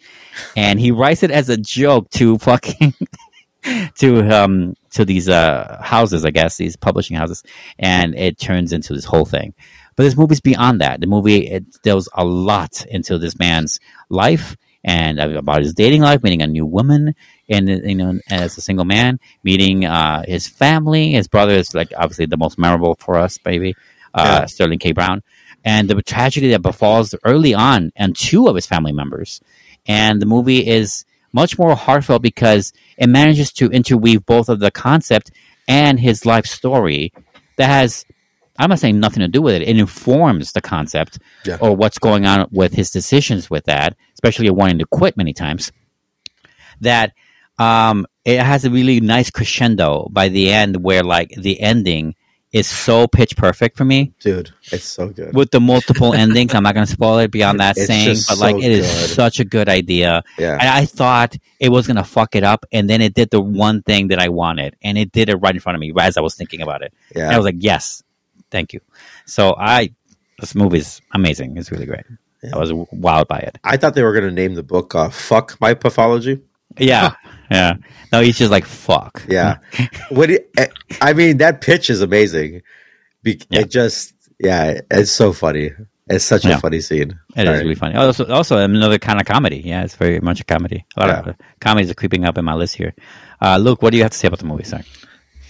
And 0.57 0.81
he 0.81 0.91
writes 0.91 1.23
it 1.23 1.31
as 1.31 1.49
a 1.49 1.57
joke 1.57 2.11
to 2.19 2.39
fucking 2.39 2.95
to 3.97 4.29
um 4.31 4.75
to 4.91 5.05
these 5.05 5.29
uh 5.29 5.79
houses, 5.83 6.25
I 6.25 6.31
guess, 6.31 6.57
these 6.57 6.77
publishing 6.77 7.17
houses, 7.17 7.43
and 7.79 8.15
it 8.15 8.39
turns 8.39 8.73
into 8.73 8.93
this 8.95 9.05
whole 9.05 9.25
thing. 9.25 9.55
But 9.97 10.05
this 10.05 10.17
movie's 10.17 10.41
beyond 10.41 10.81
that. 10.81 11.01
The 11.01 11.07
movie 11.07 11.47
it 11.49 11.65
delves 11.83 12.09
a 12.15 12.25
lot 12.25 12.85
into 12.87 13.19
this 13.19 13.39
man's 13.39 13.79
life 14.09 14.57
and 14.85 15.21
uh, 15.21 15.31
about 15.31 15.63
his 15.63 15.75
dating 15.75 16.03
life, 16.03 16.23
meeting 16.23 16.43
a 16.43 16.47
new 16.47 16.67
woman, 16.67 17.15
and 17.49 17.69
uh, 17.71 17.75
you 17.85 17.95
know, 17.95 18.19
as 18.31 18.57
a 18.59 18.61
single 18.61 18.85
man, 18.85 19.21
meeting 19.45 19.85
uh, 19.85 20.25
his 20.27 20.49
family. 20.49 21.13
His 21.13 21.29
brother 21.29 21.55
is 21.55 21.75
like 21.75 21.93
obviously 21.97 22.27
the 22.27 22.37
most 22.37 22.59
memorable 22.59 22.97
for 22.99 23.17
us, 23.17 23.39
baby, 23.39 23.75
uh, 24.15 24.41
Yeah. 24.41 24.47
Sterling 24.47 24.79
K. 24.81 24.93
Brown, 24.93 25.23
and 25.65 25.89
the 25.89 26.01
tragedy 26.03 26.51
that 26.51 26.63
befalls 26.63 27.15
early 27.25 27.55
on 27.55 27.93
and 27.95 28.17
two 28.17 28.49
of 28.49 28.55
his 28.57 28.67
family 28.67 28.93
members. 28.93 29.41
And 29.87 30.21
the 30.23 30.27
movie 30.27 30.67
is 30.67 31.05
much 31.33 31.59
more 31.59 31.75
heartfelt 31.75 32.23
because 32.23 32.73
it 32.99 33.09
manages 33.09 33.53
to 33.55 33.71
interweave 33.71 34.25
both 34.27 34.49
of 34.49 34.61
the 34.61 34.71
concept 34.71 35.31
and 35.69 35.99
his 35.99 36.27
life 36.27 36.47
story 36.47 37.13
that 37.57 37.69
has 37.69 38.05
I'm 38.59 38.69
not 38.69 38.81
saying 38.81 39.01
nothing 39.01 39.21
to 39.21 39.29
do 39.29 39.41
with 39.41 39.55
it. 39.55 39.63
It 39.63 39.79
informs 39.79 40.53
the 40.53 40.61
concept 40.61 41.19
Yeah. 41.47 41.57
or 41.61 41.75
what's 41.75 41.99
going 41.99 42.27
on 42.27 42.47
with 42.51 42.75
his 42.75 42.91
decisions 42.91 43.49
with 43.49 43.65
that, 43.65 43.97
especially 44.15 44.51
wanting 44.51 44.79
to 44.81 44.87
quit 44.87 45.17
many 45.17 45.33
times. 45.33 45.73
That 46.81 47.13
um, 47.59 48.07
it 48.25 48.41
has 48.41 48.65
a 48.65 48.71
really 48.71 49.01
nice 49.01 49.31
crescendo 49.31 50.09
by 50.11 50.29
the 50.29 50.51
end, 50.53 50.83
where 50.85 51.03
like 51.03 51.31
the 51.31 51.61
ending 51.61 52.15
is 52.53 52.67
so 52.69 53.07
pitch 53.09 53.35
perfect 53.37 53.77
for 53.79 53.85
me 53.85 54.13
Dude, 54.21 54.51
it's 54.71 54.85
so 54.85 55.09
good. 55.09 55.35
with 55.35 55.51
the 55.51 55.61
multiple 55.61 56.13
endings. 56.25 56.55
I'm 56.55 56.63
not 56.63 56.75
going 56.75 56.87
to 56.87 56.93
spoil 56.93 57.19
it 57.19 57.31
beyond 57.31 57.61
that 57.61 57.77
It's 57.79 57.87
saying, 57.87 58.19
but 58.29 58.39
like 58.39 58.57
so 58.57 58.63
it 58.63 58.71
is 58.71 58.87
good. 58.87 59.11
such 59.11 59.41
a 59.41 59.45
good 59.45 59.69
idea. 59.71 60.23
yeah. 60.39 60.53
And 60.61 60.69
I 60.69 60.85
thought 60.85 61.37
it 61.59 61.71
was 61.71 61.87
going 61.87 61.97
to 61.97 62.05
fuck 62.05 62.35
it 62.37 62.45
up, 62.45 62.67
and 62.71 62.91
then 62.91 63.01
it 63.01 63.15
did 63.15 63.31
the 63.31 63.41
one 63.41 63.83
thing 63.83 64.09
that 64.09 64.19
I 64.19 64.29
wanted, 64.29 64.77
and 64.83 64.99
it 64.99 65.13
did 65.13 65.29
it 65.31 65.37
right 65.37 65.55
in 65.55 65.61
front 65.61 65.77
of 65.77 65.81
me 65.81 65.93
as 65.99 66.17
I 66.17 66.21
was 66.21 66.35
thinking 66.35 66.61
about 66.61 66.83
it. 66.83 66.93
And 67.15 67.25
I 67.25 67.37
was 67.39 67.45
like, 67.47 67.57
yes, 67.59 68.03
thank 68.51 68.73
you. 68.75 68.81
So 69.25 69.55
I, 69.59 69.95
this 70.39 70.55
movie 70.55 70.79
is 70.79 71.01
amazing. 71.13 71.57
It's 71.57 71.71
really 71.73 71.87
great. 71.87 72.05
I 72.53 72.59
was 72.59 72.73
wowed 72.73 73.29
by 73.29 73.39
it. 73.39 73.57
I 73.65 73.77
thought 73.77 73.95
they 73.95 74.03
were 74.03 74.13
going 74.13 74.25
to 74.25 74.31
name 74.33 74.55
the 74.55 74.65
book 74.65 74.95
uh, 74.97 75.09
"Fuck 75.11 75.57
My 75.61 75.75
Pafology." 75.75 76.43
Yeah, 76.79 77.15
yeah. 77.51 77.75
No, 78.13 78.21
he's 78.21 78.39
just 78.39 78.51
like 78.51 78.65
fuck. 78.65 79.23
Yeah. 79.29 79.59
what 80.11 80.31
it, 80.31 80.51
eh, 80.57 80.67
I 81.01 81.13
mean, 81.13 81.39
that 81.39 81.61
pitch 81.61 81.91
is 81.91 82.01
amazing. 82.03 82.63
Be- 83.23 83.41
Yeah. 83.51 83.61
It 83.61 83.71
just, 83.71 84.15
yeah, 84.41 84.81
it's 84.91 85.11
so 85.11 85.33
funny. 85.33 85.71
It's 86.09 86.25
such 86.25 86.45
Yeah. 86.45 86.57
a 86.57 86.61
funny 86.61 86.81
scene. 86.81 87.19
It 87.37 87.43
is 87.43 87.47
Sorry. 87.47 87.59
really 87.61 87.75
funny. 87.75 87.95
Also, 87.95 88.27
also 88.27 88.59
another 88.59 88.99
kind 88.99 89.21
of 89.21 89.27
comedy. 89.27 89.63
Yeah, 89.65 89.85
it's 89.85 89.95
very 89.97 90.21
much 90.21 90.41
a 90.41 90.45
comedy. 90.45 90.85
A 90.97 91.01
lot 91.01 91.09
Yeah. 91.09 91.31
of 91.31 91.37
comedies 91.61 91.91
are 91.91 91.95
creeping 91.95 92.25
up 92.25 92.37
in 92.37 92.45
my 92.45 92.55
list 92.55 92.77
here. 92.77 92.93
Uh, 93.41 93.57
Luke, 93.59 93.81
what 93.83 93.91
do 93.91 93.97
you 93.97 94.03
have 94.03 94.13
to 94.13 94.19
say 94.19 94.29
about 94.29 94.41
the 94.41 94.47
movie, 94.47 94.65
Sorry. 94.65 94.85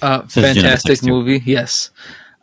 Uh, 0.02 0.22
Since 0.28 0.54
June 0.54 0.64
of 0.66 0.70
fantastic 0.72 1.02
movie. 1.08 1.42
Yes, 1.46 1.90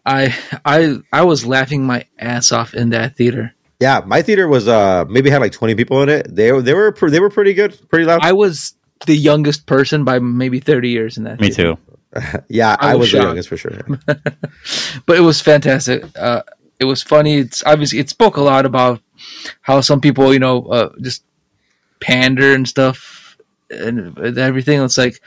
I 0.06 0.34
I 0.65 0.97
I 1.11 1.23
was 1.23 1.45
laughing 1.45 1.85
my 1.85 2.06
ass 2.18 2.51
off 2.53 2.73
in 2.73 2.89
that 2.91 3.15
theater. 3.18 3.53
Yeah, 3.80 4.01
my 4.06 4.22
theater 4.22 4.47
was 4.47 4.68
uh 4.68 5.06
maybe 5.10 5.30
had 5.30 5.41
like 5.41 5.53
twenty 5.53 5.76
people 5.76 6.01
in 6.03 6.10
it. 6.10 6.34
They 6.34 6.51
were 6.51 6.61
they 6.61 6.73
were 6.73 6.91
pre- 6.91 7.11
they 7.11 7.19
were 7.19 7.30
pretty 7.30 7.53
good, 7.53 7.80
pretty 7.89 8.06
loud. 8.06 8.19
I 8.23 8.34
was 8.34 8.76
the 9.06 9.15
youngest 9.15 9.65
person 9.65 10.03
by 10.03 10.19
maybe 10.19 10.60
thirty 10.60 10.89
years 10.89 11.18
in 11.18 11.23
that. 11.23 11.39
Me 11.39 11.49
theater. 11.49 11.76
too. 11.76 12.41
yeah, 12.49 12.76
I 12.80 12.91
I, 12.91 12.95
was 12.95 13.11
was 13.11 13.22
the 13.22 13.27
youngest 13.27 13.49
for 13.49 13.57
sure. 13.57 13.80
but 14.06 15.18
it 15.18 15.22
was 15.22 15.41
fantastic. 15.41 16.03
Uh, 16.18 16.43
it 16.80 16.85
was 16.85 17.03
funny. 17.03 17.38
It's 17.38 17.64
obviously 17.65 17.99
it 17.99 18.10
spoke 18.10 18.38
a 18.38 18.41
lot 18.41 18.65
about 18.65 19.01
how 19.61 19.81
some 19.81 20.01
people, 20.01 20.34
you 20.34 20.39
know, 20.39 20.65
uh, 20.65 20.89
just 21.01 21.23
pander 22.01 22.53
and 22.53 22.68
stuff 22.68 23.38
and 23.69 24.18
and 24.18 24.38
everything. 24.38 24.81
It's 24.81 24.97
like, 24.97 25.22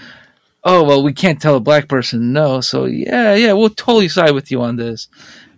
oh 0.64 0.82
well, 0.82 1.02
we 1.02 1.12
can't 1.12 1.40
tell 1.40 1.56
a 1.56 1.60
black 1.60 1.88
person 1.88 2.32
no, 2.32 2.60
so 2.60 2.84
yeah, 2.84 3.34
yeah, 3.34 3.52
we'll 3.52 3.70
totally 3.70 4.08
side 4.08 4.32
with 4.32 4.50
you 4.50 4.60
on 4.60 4.76
this. 4.76 5.08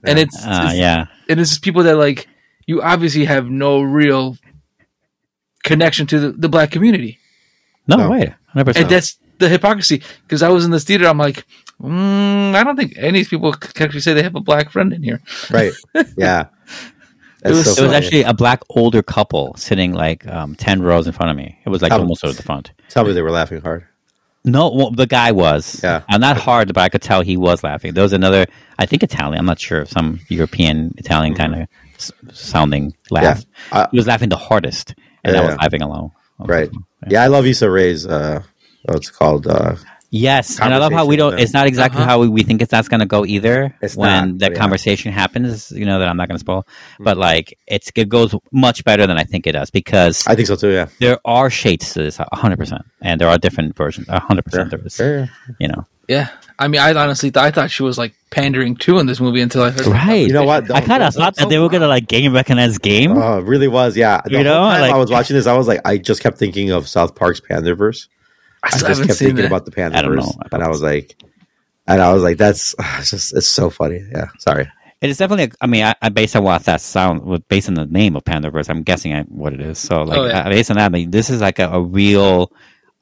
And 0.06 0.18
it's, 0.18 0.36
Uh, 0.36 0.66
it's 0.66 0.76
yeah, 0.76 1.06
and 1.28 1.40
it's 1.40 1.50
just 1.50 1.62
people 1.62 1.84
that 1.84 1.96
like 1.96 2.28
you 2.66 2.82
obviously 2.82 3.24
have 3.24 3.48
no 3.50 3.80
real 3.82 4.36
connection 5.62 6.06
to 6.08 6.18
the, 6.20 6.32
the 6.32 6.48
black 6.48 6.70
community, 6.70 7.18
no, 7.86 7.96
No. 7.96 8.10
wait, 8.10 8.28
hundred 8.28 8.36
and 8.54 8.66
percent. 8.66 8.88
that's 8.90 9.18
the 9.38 9.48
hypocrisy. 9.48 10.02
Because 10.22 10.42
I 10.42 10.48
was 10.48 10.64
in 10.64 10.70
this 10.70 10.84
theater, 10.84 11.06
I'm 11.06 11.18
like, 11.18 11.44
mm, 11.80 12.54
I 12.54 12.62
don't 12.64 12.76
think 12.76 12.94
any 12.96 13.08
of 13.08 13.14
these 13.14 13.28
people 13.28 13.52
can 13.52 13.84
actually 13.86 14.00
say 14.00 14.14
they 14.14 14.22
have 14.22 14.34
a 14.36 14.40
black 14.40 14.70
friend 14.70 14.92
in 14.92 15.02
here. 15.02 15.20
right. 15.50 15.72
Yeah. 16.16 16.46
It 17.44 17.50
was- 17.50 17.76
so 17.76 17.84
It 17.84 17.88
was 17.88 17.94
actually 17.96 18.22
a 18.22 18.32
black 18.32 18.62
older 18.70 19.02
couple 19.02 19.54
sitting 19.56 19.92
like 19.92 20.26
um, 20.26 20.54
ten 20.54 20.80
rows 20.82 21.06
in 21.06 21.12
front 21.12 21.30
of 21.30 21.36
me. 21.36 21.58
It 21.66 21.68
was 21.68 21.82
like 21.82 21.92
Um, 21.92 22.00
almost 22.02 22.24
at 22.24 22.36
the 22.36 22.42
front. 22.42 22.72
Tell 22.88 23.04
me 23.04 23.12
they 23.12 23.20
were 23.22 23.30
laughing 23.30 23.60
hard. 23.60 23.86
No, 24.46 24.70
well, 24.70 24.90
the 24.90 25.06
guy 25.06 25.32
was. 25.32 25.80
Yeah. 25.82 26.02
I'm 26.08 26.20
not 26.20 26.36
hard, 26.36 26.68
but 26.74 26.78
I 26.82 26.88
could 26.90 27.00
tell 27.02 27.22
he 27.22 27.36
was 27.36 27.62
laughing. 27.64 27.94
There 27.94 28.02
was 28.02 28.12
another, 28.12 28.44
I 28.78 28.84
think 28.86 29.02
Italian. 29.02 29.38
I'm 29.38 29.46
not 29.46 29.58
sure, 29.58 29.84
some 29.86 30.20
European 30.28 30.94
Italian 30.98 31.34
kind 31.34 31.54
of 31.54 31.60
s- 31.60 31.68
sounding 32.32 32.94
laugh. 33.10 33.40
Mm-hmm. 33.40 33.76
Uh, 33.76 33.86
he 33.90 33.96
was 33.98 34.06
laughing 34.06 34.28
the 34.28 34.36
hardest, 34.36 34.94
and 35.24 35.34
Yeah, 35.34 35.40
I 35.40 35.44
was 35.44 35.50
yeah. 35.54 35.62
laughing 35.62 35.82
alone. 35.82 36.10
Right. 36.38 36.70
Yeah, 37.08 37.22
I 37.22 37.28
love 37.28 37.46
Issa 37.46 37.70
Rae's 37.70 38.06
uh 38.06 38.42
what's 38.84 39.08
it 39.08 39.12
called 39.14 39.46
uh 39.46 39.76
Yes, 40.10 40.60
and 40.60 40.72
I 40.72 40.78
love 40.78 40.92
how 40.92 41.06
we 41.06 41.16
don't. 41.16 41.36
It's 41.40 41.52
not 41.52 41.66
exactly 41.66 42.00
Uh-huh. 42.00 42.08
how 42.10 42.20
we, 42.20 42.28
we 42.28 42.42
think 42.44 42.62
it's 42.62 42.70
that's 42.70 42.86
going 42.86 43.00
to 43.00 43.06
go 43.06 43.24
either. 43.26 43.74
It's 43.82 43.96
when 43.96 44.08
not, 44.08 44.22
that 44.22 44.30
but 44.30 44.38
yeah. 44.38 44.48
Mm-hmm. 44.50 44.60
conversation 44.62 45.10
happens, 45.12 45.72
you 45.72 45.84
know 45.86 45.98
that 45.98 46.06
I'm 46.08 46.16
not 46.16 46.28
going 46.28 46.36
to 46.36 46.40
spoil, 46.40 46.68
but 47.00 47.16
like 47.16 47.58
it's 47.66 47.90
it 47.96 48.08
goes 48.08 48.32
much 48.52 48.84
better 48.84 49.08
than 49.08 49.18
I 49.18 49.24
think 49.24 49.44
it 49.48 49.52
does 49.52 49.70
because 49.70 50.24
I 50.28 50.36
think 50.36 50.46
so 50.46 50.54
too, 50.54 50.70
yeah. 50.70 50.86
there 51.00 51.18
are 51.24 51.50
shades 51.50 51.94
to 51.94 52.02
this, 52.04 52.18
100, 52.20 52.56
percent 52.56 52.82
and 53.02 53.20
there 53.20 53.28
are 53.28 53.38
different 53.38 53.76
versions. 53.76 54.06
100 54.06 54.44
percent 54.44 54.70
there 54.70 54.86
is. 54.86 55.00
Yeah, 55.00 55.06
yeah. 55.08 55.26
You 55.58 55.68
know, 55.68 55.84
Yeah, 56.06 56.28
I 56.58 56.68
mean, 56.68 56.80
I 56.80 56.94
honestly 56.94 57.30
thought 57.30 57.44
I 57.44 57.50
thought 57.50 57.70
she 57.70 57.82
was 57.82 57.98
like 57.98 58.14
pandering 58.30 58.76
too 58.76 58.98
in 58.98 59.06
this 59.06 59.20
movie 59.20 59.40
until 59.40 59.62
I 59.62 59.70
heard. 59.70 59.86
right? 59.86 60.26
You 60.26 60.32
know 60.32 60.44
what? 60.44 60.70
I 60.70 60.80
kind 60.80 61.02
of 61.02 61.12
thought 61.14 61.34
that 61.36 61.48
they 61.48 61.58
were 61.58 61.68
going 61.68 61.82
to 61.82 61.88
like 61.88 62.06
game 62.06 62.32
recognize 62.32 62.78
game. 62.78 63.12
Oh, 63.12 63.38
it 63.38 63.44
really 63.44 63.66
was, 63.68 63.96
yeah. 63.96 64.20
The 64.24 64.30
You 64.30 64.36
whole 64.38 64.44
know, 64.44 64.54
time 64.58 64.80
like- 64.82 64.92
I 64.92 64.96
was 64.98 65.10
watching 65.10 65.34
this, 65.36 65.46
I 65.46 65.56
was 65.56 65.66
like, 65.66 65.80
I 65.84 65.98
just 65.98 66.22
kept 66.22 66.38
thinking 66.38 66.70
of 66.70 66.86
South 66.88 67.14
Park's 67.16 67.40
Panderverse. 67.40 68.06
I 68.62 68.68
I 68.68 68.70
just 68.78 69.04
kept 69.04 69.18
thinking 69.18 69.36
that. 69.36 69.46
about 69.46 69.66
the 69.66 69.72
I 69.82 69.88
don't 70.00 70.14
know 70.14 70.22
Panderverse, 70.22 70.34
about 70.36 70.52
and 70.52 70.62
I 70.62 70.68
was 70.68 70.80
like, 70.82 71.16
and 71.86 72.00
I 72.00 72.12
was 72.14 72.22
like, 72.22 72.38
that's 72.38 72.74
it's 72.98 73.10
just 73.10 73.36
it's 73.36 73.46
so 73.48 73.68
funny. 73.70 74.00
Yeah, 74.12 74.28
sorry. 74.38 74.70
It 75.00 75.10
is 75.10 75.18
definitely. 75.18 75.52
I 75.60 75.66
mean, 75.66 75.84
I, 75.84 75.94
I 76.00 76.08
based 76.08 76.34
on 76.34 76.44
what 76.44 76.62
that 76.64 76.80
sound, 76.80 77.46
based 77.48 77.68
on 77.68 77.74
the 77.74 77.84
name 77.84 78.16
of 78.16 78.24
Panderverse, 78.24 78.70
I'm 78.70 78.82
guessing 78.84 79.12
I, 79.12 79.22
what 79.24 79.52
it 79.52 79.60
is. 79.60 79.78
So, 79.78 80.02
like, 80.04 80.18
Oh, 80.18 80.24
yeah. 80.26 80.46
uh, 80.46 80.48
based 80.48 80.70
on 80.70 80.78
that, 80.78 80.86
I 80.86 80.88
mean, 80.88 81.10
this 81.10 81.28
is 81.28 81.42
like 81.42 81.58
a, 81.58 81.68
a 81.68 81.82
real 81.82 82.50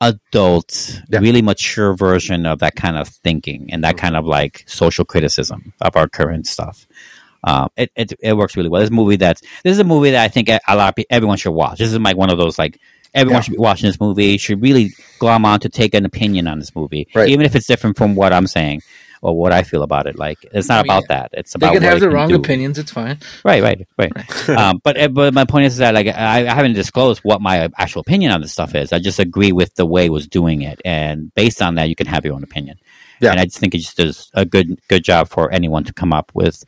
adult, 0.02 1.00
Yeah. 1.10 1.20
really 1.20 1.40
mature 1.42 1.94
version 1.94 2.44
of 2.46 2.58
that 2.58 2.74
kind 2.74 2.96
of 2.98 3.08
thinking 3.08 3.70
and 3.72 3.82
that 3.84 3.96
kind 3.96 4.16
of 4.16 4.26
like 4.26 4.64
social 4.66 5.04
criticism 5.04 5.72
of 5.80 5.96
our 5.96 6.08
current 6.08 6.46
stuff. 6.46 6.86
Um, 7.44 7.68
it, 7.76 7.90
it 7.96 8.12
it 8.20 8.36
works 8.36 8.56
really 8.56 8.68
well. 8.68 8.80
This 8.82 8.90
movie 8.90 9.16
that 9.16 9.40
this 9.64 9.72
is 9.72 9.78
a 9.78 9.84
movie 9.84 10.10
that 10.10 10.22
I 10.24 10.28
think 10.28 10.48
a 10.48 10.60
lot 10.68 10.90
of 10.90 10.94
pe- 10.96 11.04
everyone 11.10 11.38
should 11.38 11.52
watch. 11.52 11.78
This 11.78 11.88
is 11.92 11.98
like 11.98 12.16
one 12.16 12.30
of 12.30 12.38
those 12.38 12.58
like 12.58 12.78
everyone 13.14 13.38
Yeah. 13.38 13.42
should 13.42 13.52
be 13.52 13.58
watching 13.58 13.88
this 13.88 14.00
movie. 14.00 14.36
Should 14.38 14.62
really 14.62 14.92
glom 15.18 15.44
on 15.44 15.58
to 15.60 15.68
take 15.68 15.94
an 15.94 16.04
opinion 16.04 16.46
on 16.46 16.58
this 16.60 16.74
movie, 16.76 17.08
Right. 17.14 17.28
even 17.28 17.44
if 17.44 17.56
it's 17.56 17.66
different 17.66 17.96
from 17.96 18.14
what 18.14 18.32
I'm 18.32 18.46
saying 18.46 18.82
or 19.22 19.34
what 19.38 19.52
I 19.52 19.62
feel 19.62 19.82
about 19.82 20.06
it. 20.06 20.18
Like 20.18 20.44
it's 20.52 20.68
not 20.68 20.80
I 20.80 20.82
mean, 20.82 20.90
about 20.90 21.08
that. 21.08 21.30
It's 21.32 21.54
about 21.54 21.68
They 21.68 21.74
can 21.76 21.82
what 21.84 21.90
have 21.92 22.00
the 22.00 22.10
wrong 22.10 22.28
do. 22.28 22.34
opinions. 22.36 22.78
It's 22.78 22.90
fine. 22.90 23.18
Right, 23.44 23.62
right, 23.62 23.86
right. 23.96 24.48
um, 24.50 24.80
but 24.84 25.00
uh, 25.00 25.08
but 25.08 25.32
my 25.32 25.44
point 25.46 25.66
is 25.66 25.78
that 25.78 25.94
like 25.94 26.08
I, 26.08 26.46
I 26.46 26.54
haven't 26.54 26.74
disclosed 26.74 27.20
what 27.22 27.40
my 27.40 27.70
actual 27.78 28.00
opinion 28.00 28.32
on 28.32 28.42
this 28.42 28.52
stuff 28.52 28.74
is. 28.74 28.92
I 28.92 28.98
just 28.98 29.18
agree 29.20 29.52
with 29.52 29.74
the 29.76 29.86
way 29.86 30.06
it 30.06 30.12
was 30.12 30.26
doing 30.28 30.62
it, 30.62 30.82
and 30.84 31.32
based 31.34 31.62
on 31.62 31.76
that, 31.76 31.88
you 31.88 31.94
can 31.94 32.06
have 32.08 32.24
your 32.26 32.34
own 32.34 32.42
opinion. 32.42 32.78
Yeah. 33.20 33.30
And 33.30 33.40
I 33.40 33.44
just 33.44 33.58
think 33.58 33.74
it 33.74 33.78
just 33.78 33.96
does 33.96 34.30
a 34.34 34.44
good 34.44 34.80
good 34.88 35.04
job 35.04 35.28
for 35.28 35.50
anyone 35.52 35.84
to 35.84 35.92
come 35.92 36.12
up 36.12 36.32
with 36.34 36.64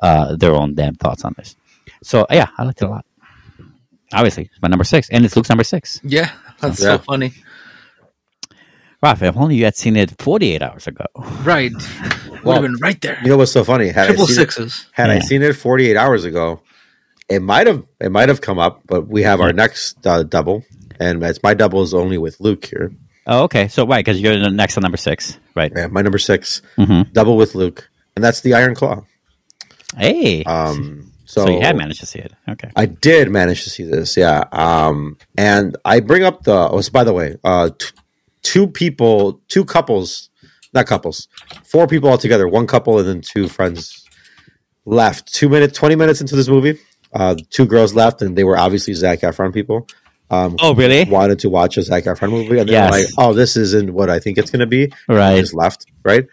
uh, 0.00 0.34
their 0.36 0.54
own 0.54 0.74
damn 0.74 0.94
thoughts 0.94 1.24
on 1.24 1.34
this. 1.36 1.54
So 2.02 2.26
yeah, 2.30 2.48
I 2.56 2.64
liked 2.64 2.80
it 2.80 2.86
a 2.86 2.88
lot. 2.88 3.04
Obviously, 4.14 4.44
it's 4.44 4.62
my 4.62 4.68
number 4.68 4.84
six, 4.84 5.10
and 5.10 5.26
it's 5.26 5.36
Luke's 5.36 5.50
number 5.50 5.64
six. 5.64 6.00
Yeah, 6.02 6.30
that's 6.60 6.80
Yeah. 6.80 6.96
so 6.96 6.98
funny. 6.98 7.34
Ralph, 9.02 9.22
if 9.22 9.36
only 9.36 9.56
you 9.56 9.64
had 9.64 9.76
seen 9.76 9.96
it 9.96 10.20
48 10.20 10.60
hours 10.62 10.86
ago. 10.86 11.04
Right, 11.44 11.72
would 12.30 12.42
Well, 12.42 12.54
have 12.54 12.62
been 12.62 12.76
right 12.76 13.00
there. 13.00 13.18
You 13.22 13.28
know 13.28 13.36
what's 13.36 13.52
so 13.52 13.62
funny? 13.64 13.88
Had 13.88 14.06
Triple 14.06 14.24
I 14.24 14.26
seen 14.26 14.34
sixes. 14.36 14.80
It, 14.80 14.86
had 14.92 15.10
I 15.10 15.20
seen 15.20 15.42
it 15.42 15.54
48 15.54 15.96
hours 15.96 16.24
ago, 16.24 16.62
it 17.28 17.40
might 17.40 17.66
have 17.68 17.84
it 18.00 18.10
might 18.10 18.28
have 18.28 18.40
come 18.40 18.58
up. 18.58 18.82
But 18.86 19.06
we 19.06 19.22
have 19.22 19.40
our 19.40 19.52
next 19.52 20.04
uh, 20.06 20.24
double, 20.24 20.64
and 20.98 21.22
it's 21.22 21.42
my 21.42 21.54
double 21.54 21.82
is 21.82 21.94
only 21.94 22.18
with 22.18 22.40
Luke 22.40 22.64
here. 22.64 22.92
Oh, 23.26 23.44
okay. 23.44 23.68
So 23.68 23.86
right, 23.86 24.04
because 24.04 24.20
you're 24.20 24.36
the 24.38 24.50
next 24.50 24.76
on 24.76 24.82
number 24.82 24.96
six, 24.96 25.38
right? 25.54 25.70
Yeah, 25.76 25.86
my 25.88 26.00
number 26.02 26.18
6 26.18 26.62
Mhm. 26.78 27.12
double 27.12 27.36
with 27.36 27.54
Luke, 27.54 27.88
and 28.16 28.24
that's 28.24 28.40
the 28.40 28.54
Iron 28.54 28.74
Claw. 28.74 29.04
Hey, 29.96 30.42
Um, 30.44 31.12
so, 31.26 31.44
so 31.44 31.50
you 31.52 31.60
had 31.60 31.76
managed 31.76 32.00
to 32.00 32.06
see 32.06 32.18
it. 32.20 32.32
Okay. 32.48 32.70
I 32.74 32.86
did 32.86 33.30
manage 33.30 33.64
to 33.64 33.70
see 33.70 33.84
this, 33.84 34.16
yeah. 34.16 34.44
Um, 34.50 35.18
and 35.36 35.76
I 35.84 36.00
bring 36.00 36.24
up 36.24 36.42
the. 36.44 36.52
Oh, 36.70 36.80
so 36.80 36.90
by 36.90 37.04
the 37.04 37.12
way, 37.12 37.36
uh, 37.44 37.68
t- 37.78 37.86
two 38.42 38.66
people, 38.66 39.40
two 39.48 39.64
couples, 39.64 40.30
not 40.74 40.86
couples, 40.86 41.28
four 41.64 41.86
people 41.86 42.08
all 42.10 42.18
together, 42.18 42.46
One 42.48 42.66
couple 42.66 42.98
and 42.98 43.08
then 43.08 43.20
two 43.20 43.48
friends 43.48 44.04
left. 44.84 45.32
Two 45.32 45.48
minutes, 45.48 45.76
twenty 45.76 45.96
minutes 45.96 46.20
into 46.20 46.36
this 46.36 46.48
movie, 46.48 46.78
uh, 47.12 47.36
two 47.50 47.66
girls 47.66 47.94
left, 47.94 48.22
and 48.22 48.36
they 48.36 48.44
were 48.44 48.58
obviously 48.58 48.94
Zac 48.94 49.20
Efron 49.20 49.52
people. 49.52 49.86
Um, 50.30 50.56
Oh, 50.60 50.74
really? 50.74 51.04
wanted 51.04 51.38
to 51.40 51.48
watch 51.48 51.76
a 51.78 51.82
Zac 51.82 52.04
Efron 52.04 52.30
movie, 52.30 52.58
and 52.58 52.68
they're 52.68 52.90
like, 52.90 53.06
"Oh, 53.16 53.32
this 53.32 53.56
isn't 53.56 53.92
what 53.94 54.10
I 54.10 54.18
think 54.18 54.36
it's 54.38 54.50
going 54.50 54.60
to 54.60 54.66
be." 54.66 54.92
Right. 55.08 55.40
Just 55.40 55.54
left, 55.54 55.86
right? 56.04 56.26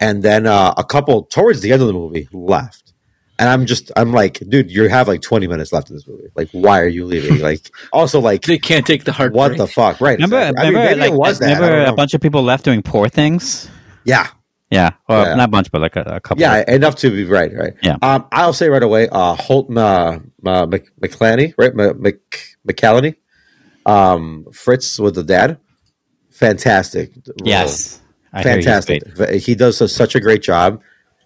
And 0.00 0.22
then 0.22 0.46
uh, 0.46 0.74
a 0.76 0.84
couple 0.84 1.22
towards 1.24 1.60
the 1.60 1.72
end 1.72 1.80
of 1.80 1.86
the 1.88 1.94
movie 1.94 2.28
left, 2.32 2.85
and 3.38 3.48
I'm 3.48 3.66
just, 3.66 3.90
I'm 3.96 4.12
like, 4.12 4.38
dude, 4.48 4.70
you 4.70 4.88
have 4.88 5.08
like 5.08 5.20
20 5.22 5.46
minutes 5.46 5.72
left 5.72 5.90
in 5.90 5.96
this 5.96 6.06
movie. 6.08 6.28
Like, 6.34 6.48
why 6.52 6.80
are 6.80 6.88
you 6.88 7.04
leaving? 7.04 7.38
Like, 7.40 7.70
also, 7.92 8.20
like, 8.20 8.42
They 8.42 8.58
can't 8.58 8.86
take 8.86 9.04
the 9.04 9.12
heart. 9.12 9.32
what 9.32 9.56
the 9.56 9.66
fuck, 9.66 10.00
right? 10.00 10.16
Remember, 10.18 10.38
exactly. 10.38 10.60
I 10.60 10.64
mean, 10.64 10.72
remember, 10.74 10.88
maybe 10.96 11.00
like, 11.00 11.12
it 11.12 11.16
was 11.16 11.38
that. 11.40 11.54
Remember 11.60 11.84
a 11.90 11.92
bunch 11.94 12.14
of 12.14 12.20
people 12.20 12.42
left 12.42 12.64
doing 12.64 12.82
poor 12.82 13.08
things? 13.08 13.68
yeah, 14.04 14.28
Yeah, 14.70 14.90
well, 15.08 15.24
Yeah. 15.26 15.34
not 15.34 15.48
a 15.48 15.52
bunch, 15.52 15.70
but 15.70 15.80
like 15.80 15.96
a, 15.96 16.00
a 16.02 16.20
couple. 16.20 16.40
yeah, 16.40 16.64
enough 16.68 16.96
to 16.96 17.10
be 17.10 17.24
right, 17.24 17.52
right. 17.54 17.74
Yeah. 17.82 17.96
Um, 18.02 18.26
I'll 18.32 18.52
say 18.52 18.68
right 18.68 18.82
away, 18.82 19.08
uh, 19.10 19.34
Holt 19.34 19.70
uh, 19.76 20.18
uh, 20.44 20.66
Mc, 20.66 20.88
McClanny, 21.00 21.54
right? 21.58 21.72
M- 21.78 22.00
Mc, 22.02 22.56
McCallany, 22.66 23.16
um, 23.84 24.46
Fritz 24.52 24.98
with 24.98 25.14
the 25.14 25.22
dad, 25.24 25.58
fantastic. 26.30 27.12
role. 27.26 27.34
yes, 27.44 28.00
I 28.32 28.42
fantastic. 28.42 29.02
He 29.40 29.54
does 29.54 29.80
a, 29.80 29.88
such 29.88 30.14
a 30.14 30.20
great 30.20 30.42
job 30.42 30.80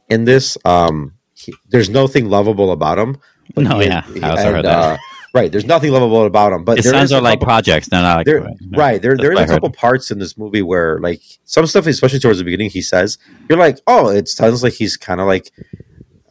in 0.09 0.25
this. 0.25 0.57
Um, 0.65 1.15
he, 1.41 1.55
there's 1.69 1.89
nothing 1.91 2.29
lovable 2.29 2.73
about 2.73 2.99
him. 2.99 3.19
but 3.55 3.65
No, 3.65 3.79
he- 3.79 3.87
yeah, 3.87 4.03
I 4.23 4.31
also 4.31 4.47
and, 4.47 4.57
heard 4.57 4.65
that. 4.65 4.79
uh, 4.79 4.97
right, 5.35 5.51
there's 5.51 5.65
nothing 5.65 5.93
lovable 5.93 6.25
about 6.27 6.53
him. 6.53 6.65
But 6.65 6.79
His 6.79 6.91
sons 6.91 7.13
a 7.13 7.17
are 7.17 7.21
like 7.21 7.41
couple- 7.41 7.47
projects. 7.47 7.89
They're 7.89 8.03
not 8.03 8.17
like 8.19 8.27
there, 8.27 8.41
right. 8.43 8.57
right 8.73 9.03
there. 9.03 9.17
There 9.17 9.33
is 9.33 9.39
a 9.39 9.43
heard. 9.43 9.49
couple 9.51 9.71
parts 9.71 10.11
in 10.11 10.19
this 10.19 10.37
movie 10.39 10.63
where, 10.63 10.99
like, 11.01 11.21
some 11.45 11.67
stuff, 11.67 11.87
especially 11.87 12.19
towards 12.21 12.39
the 12.39 12.45
beginning, 12.45 12.71
he 12.71 12.83
says, 12.83 13.19
"You're 13.49 13.59
like, 13.59 13.79
oh, 13.87 14.09
it 14.09 14.29
sounds 14.29 14.63
like 14.63 14.75
he's 14.75 14.97
kind 14.97 15.21
of 15.21 15.27
like, 15.27 15.51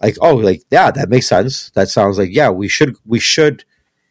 like, 0.02 0.18
oh, 0.22 0.36
like, 0.36 0.64
yeah, 0.72 0.92
that 0.92 1.10
makes 1.10 1.28
sense. 1.28 1.70
That 1.72 1.90
sounds 1.90 2.18
like, 2.18 2.30
yeah, 2.32 2.50
we 2.50 2.68
should, 2.70 2.96
we 3.06 3.20
should, 3.20 3.66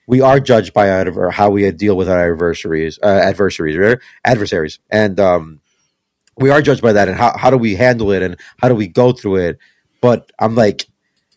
we 0.07 0.21
are 0.21 0.39
judged 0.41 0.73
by 0.75 0.91
our, 0.91 1.31
how 1.31 1.49
we 1.51 1.71
deal 1.73 1.97
with 1.97 2.09
our 2.09 2.31
adversaries, 2.33 2.99
uh, 3.03 3.07
adversaries, 3.07 3.77
right? 3.77 3.99
adversaries, 4.25 4.79
and 4.91 5.19
um, 5.21 5.61
we 6.37 6.51
are 6.51 6.61
judged 6.63 6.83
by 6.83 6.93
that. 6.93 7.09
And 7.09 7.17
how 7.17 7.37
how 7.37 7.51
do 7.51 7.57
we 7.59 7.75
handle 7.75 8.11
it, 8.13 8.23
and 8.23 8.37
how 8.61 8.69
do 8.69 8.75
we 8.75 8.87
go 8.87 9.13
through 9.13 9.37
it? 9.37 9.59
But 10.01 10.31
I'm 10.39 10.55
like, 10.55 10.87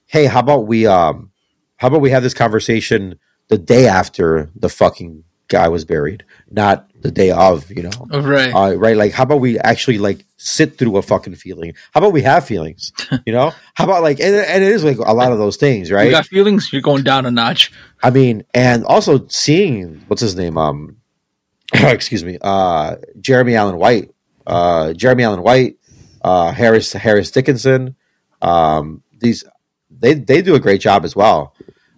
hey, 0.07 0.25
how 0.25 0.39
about 0.39 0.67
we, 0.67 0.85
um, 0.87 1.31
how 1.77 1.87
about 1.87 2.01
we 2.01 2.11
have 2.11 2.23
this 2.23 2.33
conversation 2.33 3.19
the 3.47 3.57
day 3.57 3.87
after 3.87 4.49
the 4.55 4.69
fucking 4.69 5.23
guy 5.47 5.67
was 5.67 5.83
buried, 5.83 6.23
not 6.49 6.87
the 7.01 7.11
day 7.11 7.31
of. 7.31 7.69
You 7.69 7.83
know, 7.83 8.07
Oh, 8.11 8.21
right. 8.21 8.53
uh, 8.53 8.75
right? 8.77 8.95
Like, 8.95 9.11
how 9.11 9.23
about 9.23 9.41
we 9.41 9.59
actually 9.59 9.97
like 9.97 10.23
sit 10.37 10.77
through 10.77 10.95
a 10.97 11.01
fucking 11.01 11.35
feeling? 11.35 11.73
How 11.93 11.99
about 11.99 12.13
we 12.13 12.21
have 12.21 12.45
feelings? 12.45 12.93
You 13.25 13.33
know, 13.33 13.51
how 13.73 13.83
about 13.83 14.01
like, 14.03 14.19
and, 14.19 14.33
and 14.35 14.63
it 14.63 14.71
is 14.71 14.83
like 14.83 14.97
a 14.97 15.13
lot 15.13 15.31
of 15.31 15.37
those 15.37 15.57
things, 15.57 15.91
right? 15.91 16.05
you 16.05 16.11
got 16.11 16.25
feelings, 16.25 16.71
you're 16.71 16.81
going 16.81 17.03
down 17.03 17.25
a 17.25 17.31
notch. 17.31 17.71
I 18.01 18.09
mean, 18.09 18.43
and 18.53 18.85
also 18.85 19.27
seeing 19.27 20.03
what's 20.07 20.21
his 20.21 20.35
name, 20.35 20.57
um, 20.57 20.97
excuse 21.73 22.23
me, 22.23 22.37
uh, 22.41 22.95
Jeremy 23.19 23.55
Allen 23.55 23.77
White, 23.77 24.11
uh, 24.47 24.93
Jeremy 24.93 25.23
Allen 25.23 25.41
White, 25.43 25.77
uh, 26.23 26.51
Harris 26.51 26.93
Harris 26.93 27.31
Dickinson, 27.31 27.95
um, 28.41 29.03
these 29.19 29.43
they 29.89 30.13
they 30.13 30.41
do 30.41 30.55
a 30.55 30.59
great 30.59 30.81
job 30.81 31.05
as 31.05 31.15
well. 31.15 31.55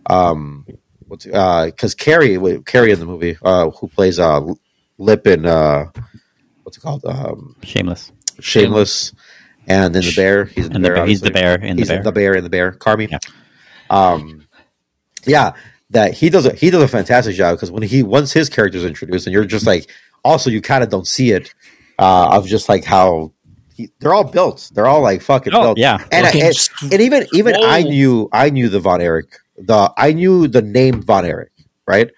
Um, 0.07 0.65
what's 1.07 1.26
because 1.26 1.95
Kerry 1.95 2.38
wait, 2.38 2.65
Kerry 2.65 2.91
in 2.91 2.99
the 2.99 3.06
movie, 3.06 3.38
uh, 3.41 3.70
who 3.70 3.88
plays 3.88 4.20
uh 4.20 4.41
Lip 4.98 5.26
in 5.28 5.45
uh, 5.45 5.86
what's 6.64 6.78
it 6.78 6.82
called, 6.82 7.03
um, 7.06 7.56
Shameless. 7.64 8.11
Shameless, 8.40 9.14
and 9.68 9.94
then 9.94 10.03
the 10.03 10.14
bear. 10.15 10.45
He's 10.45 10.68
in 10.68 10.74
the 10.74 10.80
the 10.80 10.88
bear. 10.88 10.95
bear- 10.95 11.06
he's 11.06 11.22
the 11.22 11.32
bear 11.32 11.56
in 11.61 11.78
the 11.78 11.86
bear. 11.86 12.03
the 12.03 12.11
bear 12.11 12.34
in 12.36 12.44
the 12.44 12.49
bear. 12.49 12.72
Carmy. 12.72 13.10
Yeah. 13.10 13.18
Um, 13.90 14.48
yeah, 15.26 15.53
that 15.90 16.14
he 16.14 16.30
does 16.30 16.45
a 16.45 16.53
he 16.53 16.70
does 16.70 16.84
a 16.84 16.88
fantastic 16.88 17.36
job 17.36 17.57
because 17.57 17.72
when 17.72 17.84
he 17.84 18.02
once 18.03 18.32
his 18.32 18.49
character's 18.49 18.86
introduced, 18.86 19.28
and 19.28 19.34
you're 19.34 19.45
just 19.45 19.65
like, 19.65 19.90
also 20.24 20.49
you 20.49 20.61
kind 20.61 20.84
of 20.84 20.90
don't 20.90 21.07
see 21.07 21.32
it 21.32 21.53
uh, 21.99 22.30
of 22.32 22.48
just 22.48 22.70
like 22.70 22.86
how 22.86 23.32
they're 24.00 24.14
all 24.14 24.24
built. 24.24 24.72
They're 24.74 24.88
all 24.88 25.02
like 25.02 25.22
fucking 25.22 25.54
Oh, 25.54 25.62
built. 25.62 25.78
yeah. 25.78 25.98
and, 26.12 26.26
Fucking 26.26 26.41
and, 26.44 26.94
and 26.94 27.02
even 27.02 27.28
even 27.34 27.56
I 27.58 27.84
knew 27.84 28.30
I 28.32 28.50
knew 28.50 28.70
the 28.70 28.80
Von 28.80 29.02
Erich 29.02 29.38
the 29.58 29.94
I 29.98 30.14
knew 30.14 30.48
the 30.48 30.62
name 30.62 31.02
Von 31.02 31.26
Erich 31.26 31.52
right 31.88 32.10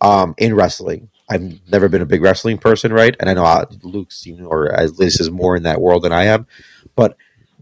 um, 0.00 0.34
in 0.38 0.54
wrestling. 0.54 1.08
I've 1.30 1.60
never 1.70 1.88
been 1.88 2.02
a 2.02 2.06
big 2.06 2.20
wrestling 2.22 2.58
person, 2.58 2.92
right? 2.92 3.16
And 3.18 3.30
I 3.30 3.34
know 3.34 3.44
uh, 3.44 3.64
Luke's, 3.82 4.26
you 4.26 4.36
know, 4.36 4.46
or 4.48 4.70
at 4.72 4.98
least 4.98 5.20
is 5.20 5.30
more 5.30 5.56
in 5.56 5.62
that 5.62 5.80
world 5.80 6.02
than 6.02 6.12
I 6.12 6.24
am. 6.24 6.46
But 6.94 7.16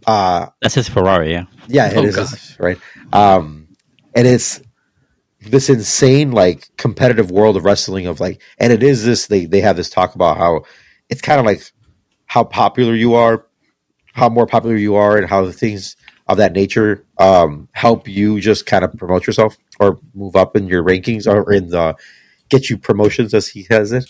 uh, 0.06 0.46
That's 0.60 0.74
his 0.74 0.88
Ferrari, 0.88 1.30
yeah. 1.30 1.44
yeah, 1.68 1.88
it 1.90 1.96
Oh, 1.98 2.02
is 2.04 2.16
God. 2.16 2.38
right. 2.58 2.78
Um, 3.12 3.68
and 4.14 4.26
it's 4.26 4.60
this 5.42 5.68
insane 5.70 6.32
like 6.32 6.68
competitive 6.78 7.30
world 7.30 7.56
of 7.56 7.64
wrestling 7.64 8.06
of 8.06 8.18
like, 8.18 8.42
and 8.58 8.72
it 8.72 8.82
is 8.82 9.04
this. 9.04 9.26
They 9.28 9.44
they 9.46 9.60
have 9.60 9.76
this 9.76 9.90
talk 9.90 10.14
about 10.16 10.36
how 10.38 10.62
it's 11.08 11.20
kind 11.20 11.38
of 11.38 11.46
like 11.46 11.70
how 12.30 12.44
popular 12.44 12.94
you 12.94 13.14
are, 13.14 13.44
how 14.12 14.28
more 14.28 14.46
popular 14.46 14.76
you 14.76 14.94
are, 14.94 15.18
and 15.18 15.28
how 15.28 15.44
the 15.44 15.52
things 15.52 15.96
of 16.28 16.36
that 16.36 16.52
nature 16.52 17.04
um, 17.18 17.68
help 17.72 18.06
you 18.06 18.38
just 18.40 18.66
kind 18.66 18.84
of 18.84 18.92
promote 18.96 19.26
yourself 19.26 19.56
or 19.80 19.98
move 20.14 20.36
up 20.36 20.54
in 20.54 20.68
your 20.68 20.84
rankings 20.84 21.26
or 21.26 21.52
in 21.52 21.70
the 21.70 21.96
get 22.48 22.70
you 22.70 22.78
promotions 22.78 23.34
as 23.34 23.48
he 23.48 23.66
has 23.68 23.90
it. 23.90 24.04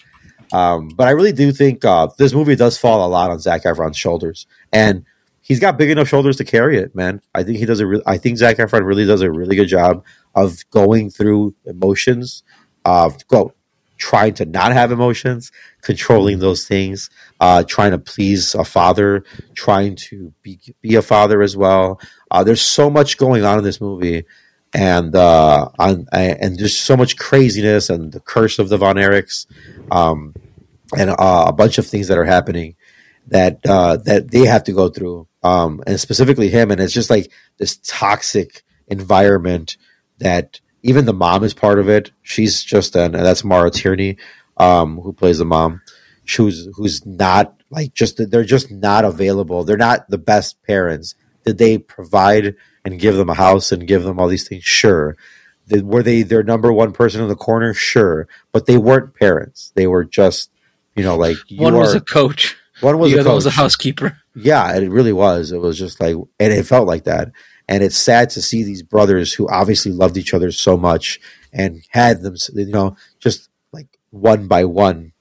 Um, 0.52 0.88
but 0.88 1.08
I 1.08 1.12
really 1.12 1.32
do 1.32 1.50
think 1.50 1.82
uh, 1.82 2.08
this 2.18 2.34
movie 2.34 2.56
does 2.56 2.76
fall 2.76 3.06
a 3.06 3.08
lot 3.08 3.30
on 3.30 3.38
Zac 3.38 3.62
Efron's 3.62 3.96
shoulders, 3.96 4.46
and 4.70 5.06
he's 5.40 5.58
got 5.58 5.78
big 5.78 5.88
enough 5.88 6.08
shoulders 6.08 6.36
to 6.36 6.44
carry 6.44 6.76
it, 6.76 6.94
man. 6.94 7.22
I 7.34 7.42
think 7.42 7.56
he 7.56 7.64
does 7.64 7.80
a. 7.80 7.86
Re- 7.86 8.02
I 8.04 8.18
think 8.18 8.36
Zac 8.36 8.58
Efron 8.58 8.84
really 8.84 9.06
does 9.06 9.22
a 9.22 9.30
really 9.30 9.56
good 9.56 9.68
job 9.68 10.04
of 10.34 10.58
going 10.68 11.08
through 11.08 11.54
emotions, 11.64 12.42
of 12.84 13.26
go 13.28 13.54
trying 14.00 14.34
to 14.34 14.44
not 14.46 14.72
have 14.72 14.90
emotions, 14.90 15.52
controlling 15.82 16.40
those 16.40 16.66
things, 16.66 17.10
uh, 17.38 17.62
trying 17.62 17.92
to 17.92 17.98
please 17.98 18.54
a 18.54 18.64
father, 18.64 19.22
trying 19.54 19.94
to 19.94 20.32
be 20.42 20.58
be 20.80 20.96
a 20.96 21.02
father 21.02 21.42
as 21.42 21.56
well. 21.56 22.00
Uh, 22.30 22.42
there's 22.42 22.62
so 22.62 22.90
much 22.90 23.18
going 23.18 23.44
on 23.44 23.58
in 23.58 23.64
this 23.64 23.80
movie, 23.80 24.24
and 24.74 25.14
uh, 25.14 25.68
on, 25.78 26.06
and 26.12 26.58
there's 26.58 26.76
so 26.76 26.96
much 26.96 27.16
craziness 27.16 27.90
and 27.90 28.12
the 28.12 28.20
curse 28.20 28.58
of 28.58 28.68
the 28.68 28.78
Von 28.78 28.96
Erichs, 28.96 29.46
um, 29.90 30.34
and 30.96 31.10
uh, 31.10 31.44
a 31.46 31.52
bunch 31.52 31.78
of 31.78 31.86
things 31.86 32.08
that 32.08 32.18
are 32.18 32.24
happening 32.24 32.74
that 33.28 33.60
uh, 33.68 33.96
that 33.98 34.30
they 34.30 34.46
have 34.46 34.64
to 34.64 34.72
go 34.72 34.88
through, 34.88 35.28
um, 35.42 35.82
and 35.86 36.00
specifically 36.00 36.48
him. 36.48 36.70
And 36.70 36.80
it's 36.80 36.94
just 36.94 37.10
like 37.10 37.30
this 37.58 37.78
toxic 37.86 38.62
environment 38.88 39.76
that 40.18 40.60
even 40.82 41.04
the 41.04 41.12
mom 41.12 41.44
is 41.44 41.54
part 41.54 41.78
of 41.78 41.88
it. 41.88 42.10
She's 42.22 42.62
just 42.62 42.96
an 42.96 43.14
and 43.14 43.24
that's 43.24 43.44
Maura 43.44 43.70
Tierney, 43.70 44.16
um, 44.56 44.98
who 45.00 45.12
plays 45.12 45.38
the 45.38 45.44
mom. 45.44 45.80
Who's 46.36 46.68
who's 46.76 47.04
not 47.04 47.54
like 47.70 47.92
just 47.94 48.20
they're 48.30 48.44
just 48.44 48.70
not 48.70 49.04
available. 49.04 49.64
They're 49.64 49.76
not 49.76 50.08
the 50.08 50.18
best 50.18 50.62
parents. 50.62 51.14
Did 51.44 51.58
they 51.58 51.78
provide 51.78 52.54
and 52.84 52.98
give 53.00 53.16
them 53.16 53.30
a 53.30 53.34
house 53.34 53.72
and 53.72 53.86
give 53.86 54.04
them 54.04 54.18
all 54.20 54.28
these 54.28 54.46
things? 54.46 54.62
Sure. 54.64 55.16
Did, 55.68 55.86
were 55.86 56.02
they 56.02 56.22
their 56.22 56.42
number 56.42 56.72
one 56.72 56.92
person 56.92 57.20
in 57.20 57.28
the 57.28 57.36
corner? 57.36 57.74
Sure, 57.74 58.28
but 58.52 58.66
they 58.66 58.76
weren't 58.78 59.14
parents. 59.14 59.72
They 59.74 59.86
were 59.86 60.04
just, 60.04 60.50
you 60.96 61.02
know, 61.02 61.16
like 61.16 61.36
you 61.48 61.60
One 61.62 61.76
was 61.76 61.94
are- 61.94 61.98
a 61.98 62.00
coach. 62.00 62.56
one 62.80 62.98
was 62.98 63.10
the 63.12 63.18
a 63.18 63.20
other 63.20 63.30
coach. 63.30 63.34
was 63.36 63.46
a 63.46 63.50
housekeeper. 63.50 64.16
Yeah, 64.36 64.76
it 64.76 64.88
really 64.88 65.12
was. 65.12 65.50
It 65.52 65.58
was 65.60 65.78
just 65.78 66.00
like, 66.00 66.14
and 66.38 66.52
it 66.52 66.64
felt 66.66 66.86
like 66.86 67.04
that. 67.04 67.32
And 67.70 67.84
it's 67.84 67.96
sad 67.96 68.30
to 68.30 68.42
see 68.42 68.64
these 68.64 68.82
brothers 68.82 69.32
who 69.32 69.48
obviously 69.48 69.92
loved 69.92 70.16
each 70.16 70.34
other 70.34 70.50
so 70.50 70.76
much 70.76 71.20
and 71.52 71.82
had 71.90 72.20
them, 72.20 72.34
you 72.52 72.66
know, 72.66 72.96
just 73.20 73.48
like 73.72 73.86
one 74.10 74.48
by 74.48 74.64
one, 74.64 75.12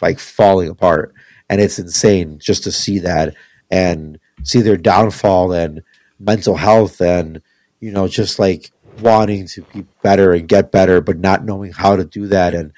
like 0.00 0.18
falling 0.18 0.70
apart. 0.70 1.14
And 1.50 1.60
it's 1.60 1.78
insane 1.78 2.38
just 2.38 2.64
to 2.64 2.72
see 2.72 2.98
that 3.00 3.34
and 3.70 4.18
see 4.42 4.62
their 4.62 4.78
downfall 4.78 5.52
and 5.52 5.82
mental 6.18 6.56
health 6.56 7.02
and, 7.02 7.42
you 7.78 7.92
know, 7.92 8.08
just 8.08 8.38
like 8.38 8.72
wanting 9.02 9.46
to 9.48 9.62
be 9.74 9.84
better 10.02 10.32
and 10.32 10.48
get 10.48 10.72
better, 10.72 11.02
but 11.02 11.18
not 11.18 11.44
knowing 11.44 11.72
how 11.72 11.94
to 11.94 12.06
do 12.06 12.26
that. 12.28 12.54
And 12.54 12.72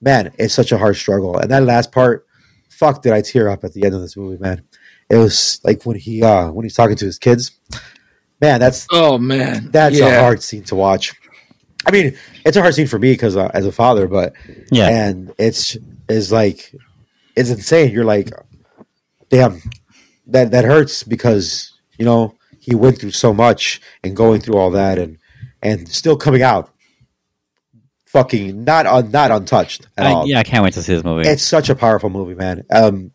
man, 0.00 0.32
it's 0.38 0.54
such 0.54 0.70
a 0.70 0.78
hard 0.78 0.94
struggle. 0.94 1.36
And 1.36 1.50
that 1.50 1.64
last 1.64 1.90
part, 1.90 2.28
fuck, 2.68 3.02
did 3.02 3.12
I 3.12 3.22
tear 3.22 3.48
up 3.48 3.64
at 3.64 3.72
the 3.72 3.84
end 3.84 3.96
of 3.96 4.00
this 4.00 4.16
movie, 4.16 4.40
man? 4.40 4.62
It 5.10 5.16
was 5.16 5.60
like 5.64 5.84
when 5.84 5.96
he 5.96 6.22
uh 6.22 6.52
when 6.52 6.64
he's 6.64 6.74
talking 6.74 6.96
to 6.96 7.04
his 7.06 7.18
kids. 7.18 7.58
Man, 8.40 8.60
that's 8.60 8.86
Oh 8.90 9.18
man, 9.18 9.70
that's 9.70 9.98
a 9.98 10.20
hard 10.20 10.42
scene 10.42 10.62
to 10.64 10.74
watch. 10.76 11.14
I 11.86 11.90
mean, 11.90 12.16
it's 12.44 12.56
a 12.56 12.60
hard 12.60 12.74
scene 12.74 12.86
for 12.86 12.98
me 12.98 13.12
because 13.12 13.36
uh, 13.36 13.50
as 13.54 13.66
a 13.66 13.72
father, 13.72 14.06
but 14.06 14.32
Yeah. 14.70 14.88
and 14.88 15.32
it's 15.38 15.76
is 16.08 16.30
like 16.30 16.72
it's 17.36 17.50
insane. 17.50 17.92
You're 17.92 18.04
like, 18.04 18.30
damn, 19.30 19.60
that 20.28 20.50
that 20.52 20.64
hurts 20.64 21.02
because 21.02 21.72
you 21.98 22.04
know 22.04 22.34
he 22.60 22.74
went 22.74 22.98
through 23.00 23.12
so 23.12 23.32
much 23.32 23.80
and 24.04 24.14
going 24.14 24.40
through 24.40 24.56
all 24.56 24.70
that 24.72 24.98
and 24.98 25.18
and 25.62 25.88
still 25.88 26.16
coming 26.16 26.42
out, 26.42 26.70
fucking 28.06 28.64
not 28.64 28.86
un, 28.86 29.10
not 29.10 29.30
untouched 29.30 29.88
at 29.96 30.06
I, 30.06 30.12
all. 30.12 30.26
yeah, 30.28 30.38
I 30.38 30.42
can't 30.44 30.62
wait 30.62 30.74
to 30.74 30.82
see 30.82 30.94
this 30.94 31.04
movie. 31.04 31.28
It's 31.28 31.42
such 31.42 31.68
a 31.70 31.74
powerful 31.74 32.10
movie, 32.10 32.34
man. 32.34 32.64
Um, 32.70 33.10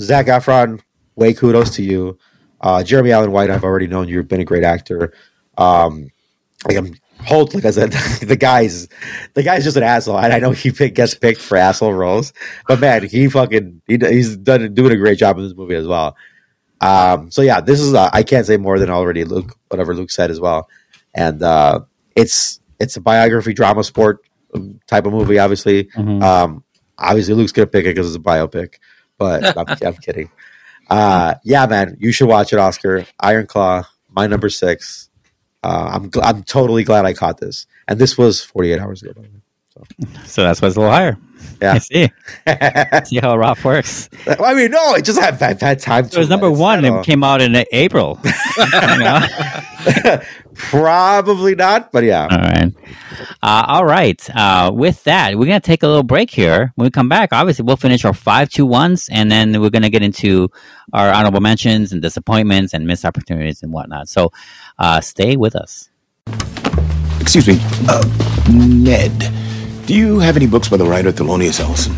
Zac 0.00 0.26
Efron, 0.26 0.80
way 1.16 1.32
kudos 1.34 1.70
to 1.76 1.82
you. 1.82 2.18
Uh, 2.60 2.82
Jeremy 2.82 3.12
Allen 3.12 3.32
White, 3.32 3.50
I've 3.50 3.64
already 3.64 3.86
known 3.86 4.08
you've 4.08 4.28
been 4.28 4.40
a 4.40 4.44
great 4.44 4.64
actor. 4.64 5.12
Um, 5.56 6.10
like 6.66 6.76
I'm 6.76 6.94
Holt, 7.20 7.54
like 7.54 7.64
I 7.64 7.70
said, 7.72 7.90
the 8.22 8.36
guy's 8.36 8.88
the 9.34 9.42
guy's 9.42 9.64
just 9.64 9.76
an 9.76 9.82
asshole, 9.82 10.18
and 10.18 10.32
I 10.32 10.38
know 10.38 10.52
he 10.52 10.70
pick, 10.70 10.94
gets 10.94 11.14
picked 11.14 11.40
for 11.40 11.56
asshole 11.56 11.92
roles, 11.92 12.32
but 12.66 12.80
man, 12.80 13.04
he 13.06 13.28
fucking 13.28 13.82
he, 13.86 13.98
he's 13.98 14.36
done 14.36 14.72
doing 14.74 14.92
a 14.92 14.96
great 14.96 15.18
job 15.18 15.36
in 15.38 15.44
this 15.44 15.54
movie 15.54 15.74
as 15.74 15.86
well. 15.86 16.16
Um, 16.80 17.30
so 17.30 17.42
yeah, 17.42 17.60
this 17.60 17.80
is 17.80 17.94
uh, 17.94 18.08
I 18.12 18.22
can't 18.22 18.46
say 18.46 18.56
more 18.56 18.78
than 18.78 18.88
already 18.88 19.24
Luke, 19.24 19.56
whatever 19.68 19.94
Luke 19.94 20.10
said 20.10 20.30
as 20.30 20.38
well, 20.40 20.68
and 21.14 21.42
uh, 21.42 21.80
it's 22.14 22.60
it's 22.78 22.96
a 22.96 23.00
biography 23.00 23.52
drama 23.52 23.82
sport 23.82 24.20
um, 24.54 24.80
type 24.86 25.04
of 25.04 25.12
movie, 25.12 25.40
obviously. 25.40 25.84
Mhm. 25.84 26.22
Um, 26.22 26.64
obviously, 26.96 27.34
Luke's 27.34 27.52
gonna 27.52 27.66
pick 27.66 27.84
it 27.84 27.96
because 27.96 28.06
it's 28.06 28.16
a 28.16 28.20
biopic, 28.20 28.74
but 29.18 29.56
I'm, 29.58 29.76
I'm 29.84 29.94
kidding. 29.96 30.30
Uh, 30.88 31.34
yeah, 31.44 31.66
man, 31.66 31.96
you 32.00 32.12
should 32.12 32.28
watch 32.28 32.52
it, 32.52 32.58
Oscar. 32.58 33.06
Iron 33.20 33.46
Claw, 33.46 33.84
my 34.10 34.26
number 34.26 34.48
six. 34.48 35.10
Uh, 35.62 35.90
I'm 35.94 36.10
gl- 36.10 36.22
I'm 36.24 36.42
totally 36.44 36.84
glad 36.84 37.04
I 37.06 37.14
caught 37.14 37.38
this, 37.40 37.66
and 37.88 37.98
this 37.98 38.16
was 38.18 38.42
48 38.42 38.80
hours 38.80 39.02
ago. 39.02 39.12
By 39.16 39.22
the 39.22 39.28
way. 39.28 39.37
So 40.24 40.42
that's 40.42 40.60
why 40.62 40.68
it's 40.68 40.76
a 40.76 40.80
little 40.80 40.94
higher. 40.94 41.18
Yeah. 41.60 41.74
I 41.74 41.78
see. 41.78 42.10
see 43.04 43.18
how 43.18 43.36
Ralf 43.36 43.64
works. 43.64 44.08
I 44.26 44.54
mean, 44.54 44.70
no, 44.70 44.94
it 44.94 45.04
just 45.04 45.20
had, 45.20 45.42
I've 45.42 45.60
had 45.60 45.80
time. 45.80 46.08
So 46.08 46.18
it 46.18 46.20
was 46.20 46.28
number 46.28 46.50
one. 46.50 46.84
It 46.84 47.04
came 47.04 47.24
out 47.24 47.40
in 47.40 47.64
April. 47.72 48.18
Probably 50.54 51.54
not, 51.54 51.92
but 51.92 52.02
yeah. 52.04 52.26
All 52.30 52.38
right. 52.38 52.72
Uh, 53.42 53.64
all 53.68 53.84
right. 53.84 54.30
Uh, 54.34 54.72
with 54.74 55.04
that, 55.04 55.38
we're 55.38 55.46
going 55.46 55.60
to 55.60 55.66
take 55.66 55.84
a 55.84 55.86
little 55.86 56.02
break 56.02 56.30
here. 56.30 56.72
When 56.74 56.84
we 56.84 56.90
come 56.90 57.08
back, 57.08 57.32
obviously, 57.32 57.64
we'll 57.64 57.76
finish 57.76 58.04
our 58.04 58.12
five 58.12 58.50
two 58.50 58.66
ones, 58.66 59.08
and 59.10 59.30
then 59.30 59.60
we're 59.60 59.70
going 59.70 59.82
to 59.82 59.90
get 59.90 60.02
into 60.02 60.50
our 60.92 61.12
honorable 61.12 61.40
mentions 61.40 61.92
and 61.92 62.02
disappointments 62.02 62.74
and 62.74 62.86
missed 62.86 63.04
opportunities 63.04 63.62
and 63.62 63.72
whatnot. 63.72 64.08
So 64.08 64.32
uh, 64.78 65.00
stay 65.00 65.36
with 65.36 65.54
us. 65.54 65.90
Excuse 67.20 67.46
me, 67.46 67.58
uh, 67.88 68.02
Ned. 68.50 69.32
Do 69.88 69.94
you 69.94 70.18
have 70.18 70.36
any 70.36 70.46
books 70.46 70.68
by 70.68 70.76
the 70.76 70.84
writer 70.84 71.10
Thelonious 71.10 71.60
Ellison? 71.60 71.94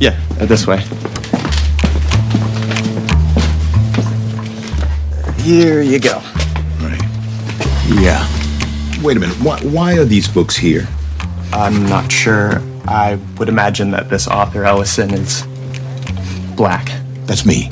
Yeah, 0.00 0.18
uh, 0.40 0.46
this 0.46 0.66
way. 0.66 0.78
Here 5.42 5.82
you 5.82 6.00
go. 6.00 6.22
Right. 6.80 7.02
Yeah. 8.00 8.26
Wait 9.02 9.18
a 9.18 9.20
minute. 9.20 9.36
Why, 9.42 9.60
why 9.60 9.98
are 9.98 10.06
these 10.06 10.26
books 10.26 10.56
here? 10.56 10.88
I'm 11.52 11.84
not 11.84 12.10
sure. 12.10 12.62
I 12.86 13.18
would 13.36 13.50
imagine 13.50 13.90
that 13.90 14.08
this 14.08 14.26
author, 14.26 14.64
Ellison, 14.64 15.12
is 15.12 15.46
black. 16.56 16.90
That's 17.26 17.44
me, 17.44 17.70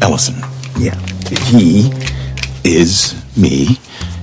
Ellison. 0.00 0.36
Yeah. 0.78 0.98
He 1.28 1.92
is 2.64 3.22
me, 3.36 3.78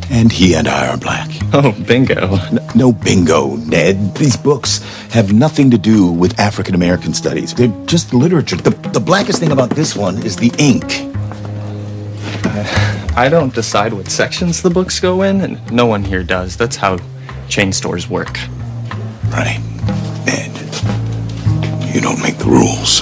and 0.09 0.31
he 0.31 0.53
and 0.55 0.67
I 0.67 0.87
are 0.89 0.97
black. 0.97 1.29
Oh, 1.53 1.71
bingo. 1.87 2.35
N- 2.35 2.59
No 2.75 2.91
bingo, 2.91 3.55
Ned. 3.55 4.15
These 4.15 4.37
books 4.37 4.79
have 5.11 5.33
nothing 5.33 5.71
to 5.71 5.77
do 5.77 6.11
with 6.11 6.39
African 6.39 6.75
American 6.75 7.13
studies. 7.13 7.53
They're 7.53 7.73
just 7.85 8.13
literature. 8.13 8.55
The, 8.57 8.71
the 8.89 8.99
blackest 8.99 9.39
thing 9.39 9.51
about 9.51 9.71
this 9.71 9.95
one 9.95 10.17
is 10.23 10.35
the 10.37 10.51
ink. 10.57 10.85
I 13.17 13.27
don't 13.29 13.53
decide 13.53 13.93
what 13.93 14.09
sections 14.09 14.61
the 14.61 14.69
books 14.69 14.99
go 14.99 15.21
in, 15.23 15.41
and 15.41 15.71
no 15.71 15.85
one 15.85 16.03
here 16.03 16.23
does. 16.23 16.55
That's 16.57 16.75
how 16.75 16.97
chain 17.47 17.71
stores 17.73 18.07
work. 18.09 18.37
Right, 19.29 19.59
Ned. 20.25 20.51
You 21.93 22.01
don't 22.01 22.21
make 22.21 22.37
the 22.37 22.45
rules. 22.45 23.01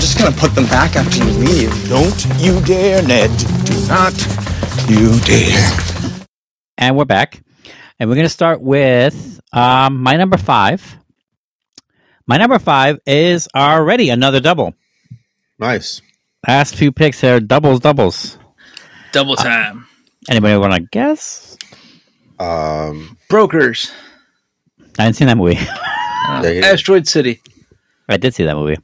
I'm 0.00 0.06
just 0.06 0.18
gonna 0.18 0.34
put 0.34 0.54
them 0.54 0.64
back 0.64 0.96
after 0.96 1.18
you 1.18 1.30
leave. 1.30 1.88
Don't 1.90 2.24
you 2.38 2.58
dare, 2.62 3.02
Ned. 3.02 3.28
Do 3.66 3.86
not 3.86 4.14
you 4.88 5.20
dare. 5.20 6.24
And 6.78 6.96
we're 6.96 7.04
back. 7.04 7.42
And 7.98 8.08
we're 8.08 8.14
going 8.14 8.24
to 8.24 8.30
start 8.30 8.62
with 8.62 9.42
um, 9.52 10.02
my 10.02 10.16
number 10.16 10.38
five. 10.38 10.96
My 12.26 12.38
number 12.38 12.58
five 12.58 12.98
is 13.04 13.46
already 13.54 14.08
another 14.08 14.40
double. 14.40 14.72
Nice. 15.58 16.00
Last 16.48 16.76
few 16.76 16.92
picks 16.92 17.22
are 17.22 17.38
doubles, 17.38 17.80
doubles. 17.80 18.38
Double 19.12 19.36
time. 19.36 19.86
Anybody 20.30 20.56
want 20.56 20.72
to 20.76 20.80
guess? 20.80 21.58
Um, 22.38 23.18
Brokers. 23.28 23.92
I 24.98 25.04
didn't 25.04 25.16
see 25.16 25.26
that 25.26 25.36
movie. 25.36 25.58
Uh, 25.58 26.40
Yeah, 26.44 26.50
yeah. 26.50 26.66
Asteroid 26.68 27.06
City. 27.06 27.42
I 28.08 28.16
did 28.16 28.34
see 28.34 28.44
that 28.44 28.56
movie. 28.56 28.78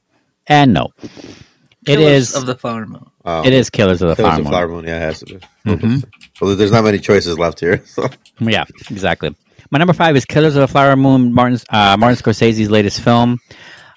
And 0.49 0.73
no. 0.73 0.93
It 1.03 1.97
Killers 1.97 2.31
is 2.31 2.35
of 2.35 2.47
the 2.47 2.55
Flower 2.57 2.87
Moon. 2.87 3.07
um, 3.25 3.45
it 3.45 3.53
is 3.53 3.71
Killers 3.71 4.03
of 4.03 4.09
the 4.11 4.17
Killers 4.17 4.31
Flower 4.31 4.39
of 4.39 4.45
Moon. 4.45 4.51
Flower 4.53 4.69
Moon. 4.69 4.85
Yeah, 4.87 4.97
it 4.97 5.01
has 5.01 5.19
to 5.21 5.27
be. 5.27 5.41
Mhm. 5.67 6.05
Well, 6.41 6.55
there's 6.55 6.71
not 6.73 6.85
many 6.85 6.99
choices 6.99 7.39
left 7.39 7.61
here. 7.61 7.83
So. 7.87 8.09
Yeah, 8.41 8.65
exactly. 8.91 9.35
My 9.71 9.79
number 9.79 9.95
five 9.95 10.15
is 10.17 10.27
Killers 10.27 10.55
of 10.55 10.61
the 10.61 10.69
Flower 10.69 10.95
Moon, 10.95 11.33
Martin's, 11.33 11.65
uh, 11.71 11.97
Martin 11.99 12.19
Scorsese's 12.23 12.69
latest 12.71 13.01
film. 13.01 13.41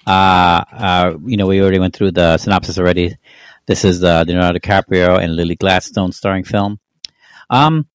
Uh, 0.06 0.10
uh, 0.72 1.14
you 1.26 1.36
know, 1.36 1.46
we 1.46 1.60
already 1.60 1.78
went 1.78 1.94
through 1.94 2.12
the 2.12 2.38
synopsis 2.38 2.78
already. 2.78 3.14
This 3.66 3.84
is 3.84 4.00
the 4.00 4.24
Leonardo 4.26 4.58
DiCaprio 4.58 5.22
and 5.22 5.36
Lily 5.36 5.54
Gladstone 5.54 6.12
starring 6.12 6.44
film. 6.44 6.80
Um, 7.50 7.86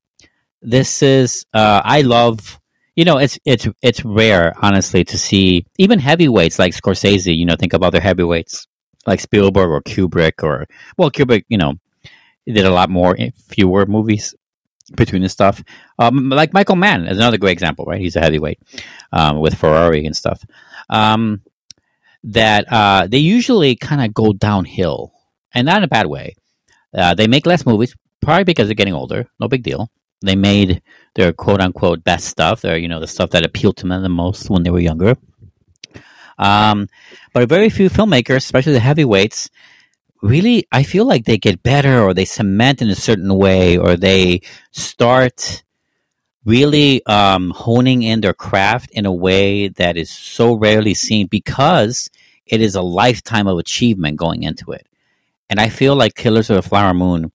this 0.62 1.02
is 1.02 1.46
uh, 1.54 1.82
I 1.84 2.02
love. 2.02 2.60
You 2.96 3.06
know, 3.06 3.18
it's 3.18 3.38
it's 3.46 3.68
it's 3.82 4.06
rare, 4.06 4.56
honestly, 4.62 5.04
to 5.06 5.18
see 5.18 5.66
even 5.78 6.00
heavyweights 6.00 6.60
like 6.60 6.74
Scorsese. 6.74 7.36
You 7.36 7.46
know, 7.46 7.56
think 7.58 7.74
of 7.74 7.84
other 7.84 8.00
heavyweights 8.00 8.68
like 9.06 9.20
Spielberg 9.20 9.70
or 9.70 9.82
Kubrick 9.82 10.44
or 10.44 10.66
well, 10.98 11.12
Kubrick. 11.12 11.44
You 11.50 11.58
know, 11.58 11.74
did 12.46 12.66
a 12.66 12.72
lot 12.72 12.90
more 12.90 13.18
fewer 13.50 13.86
movies 13.86 14.34
between 14.96 15.24
his 15.24 15.32
stuff. 15.32 15.64
Um, 15.98 16.30
like 16.30 16.54
Michael 16.54 16.76
Mann 16.76 17.08
is 17.08 17.18
another 17.18 17.38
great 17.38 17.54
example, 17.54 17.86
right? 17.86 18.00
He's 18.00 18.16
a 18.16 18.22
heavyweight 18.22 18.60
um, 19.12 19.40
with 19.40 19.56
Ferrari 19.56 20.06
and 20.06 20.16
stuff. 20.16 20.44
Um, 20.90 21.42
that 22.24 22.72
uh, 22.72 23.08
they 23.08 23.20
usually 23.20 23.76
kind 23.76 24.04
of 24.04 24.14
go 24.14 24.34
downhill, 24.34 25.14
and 25.54 25.66
not 25.66 25.78
in 25.78 25.84
a 25.84 25.88
bad 25.88 26.08
way. 26.08 26.36
Uh, 26.94 27.14
they 27.14 27.28
make 27.28 27.46
less 27.46 27.66
movies, 27.66 27.96
probably 28.22 28.46
because 28.46 28.68
they're 28.68 28.76
getting 28.76 28.94
older. 28.94 29.28
No 29.40 29.48
big 29.48 29.64
deal. 29.64 29.92
They 30.22 30.36
made 30.36 30.82
their 31.16 31.34
quote 31.34 31.62
unquote 31.62 32.04
best 32.04 32.28
stuff. 32.28 32.62
They're 32.62 32.78
you 32.78 32.88
know 32.88 33.00
the 33.00 33.08
stuff 33.08 33.32
that 33.32 33.46
appealed 33.46 33.78
to 33.78 33.88
them 33.88 34.02
the 34.02 34.10
most 34.10 34.50
when 34.50 34.64
they 34.64 34.72
were 34.72 34.80
younger. 34.80 35.16
Um, 36.38 36.90
but 37.34 37.48
very 37.48 37.70
few 37.70 37.90
filmmakers, 37.90 38.38
especially 38.38 38.74
the 38.74 38.80
heavyweights, 38.80 39.50
really 40.22 40.68
I 40.72 40.84
feel 40.84 41.06
like 41.06 41.26
they 41.26 41.38
get 41.38 41.64
better 41.64 42.02
or 42.02 42.14
they 42.14 42.26
cement 42.26 42.82
in 42.82 42.90
a 42.90 42.96
certain 42.96 43.34
way 43.36 43.78
or 43.78 43.96
they 43.96 44.42
start 44.72 45.64
really 46.46 47.04
um, 47.06 47.52
honing 47.52 48.04
in 48.04 48.22
their 48.22 48.34
craft 48.34 48.92
in 48.92 49.06
a 49.06 49.14
way 49.14 49.68
that 49.70 49.98
is 49.98 50.10
so 50.10 50.54
rarely 50.54 50.94
seen 50.94 51.28
because 51.28 52.10
it 52.46 52.62
is 52.62 52.76
a 52.76 52.82
lifetime 52.82 53.48
of 53.48 53.58
achievement 53.58 54.18
going 54.18 54.44
into 54.44 54.72
it. 54.72 54.88
And 55.50 55.60
I 55.60 55.70
feel 55.70 55.96
like 55.96 56.16
Killers 56.16 56.50
of 56.50 56.56
the 56.56 56.62
Flower 56.62 56.94
Moon 56.94 57.32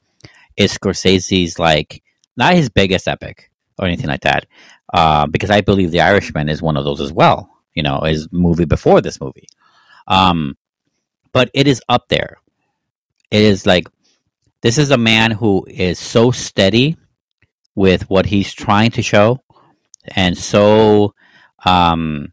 is 0.57 0.77
Scorsese's 0.77 1.59
like 1.59 2.03
not 2.37 2.55
his 2.55 2.69
biggest 2.69 3.09
epic 3.09 3.51
or 3.79 3.87
anything 3.87 4.09
like 4.09 4.23
that, 4.23 4.47
uh, 4.93 5.27
because 5.27 5.51
I 5.51 5.61
believe 5.61 5.91
The 5.91 6.01
Irishman 6.01 6.49
is 6.49 6.63
one 6.63 6.77
of 6.77 6.85
those 6.85 7.01
as 7.01 7.13
well. 7.13 7.51
You 7.75 7.83
know, 7.83 8.01
his 8.01 8.29
movie 8.33 8.65
before 8.65 9.01
this 9.01 9.21
movie, 9.21 9.47
um, 10.07 10.57
but 11.33 11.51
it 11.55 11.67
is 11.67 11.81
up 11.89 12.09
there. 12.09 12.39
It 13.31 13.43
is 13.43 13.65
like 13.65 13.89
this 14.63 14.77
is 14.77 14.91
a 14.91 14.99
man 14.99 15.31
who 15.31 15.65
is 15.69 15.99
so 15.99 16.31
steady 16.33 16.97
with 17.75 18.11
what 18.11 18.27
he's 18.27 18.53
trying 18.53 18.91
to 18.93 19.03
show, 19.03 19.39
and 20.09 20.37
so 20.37 21.15
um, 21.65 22.33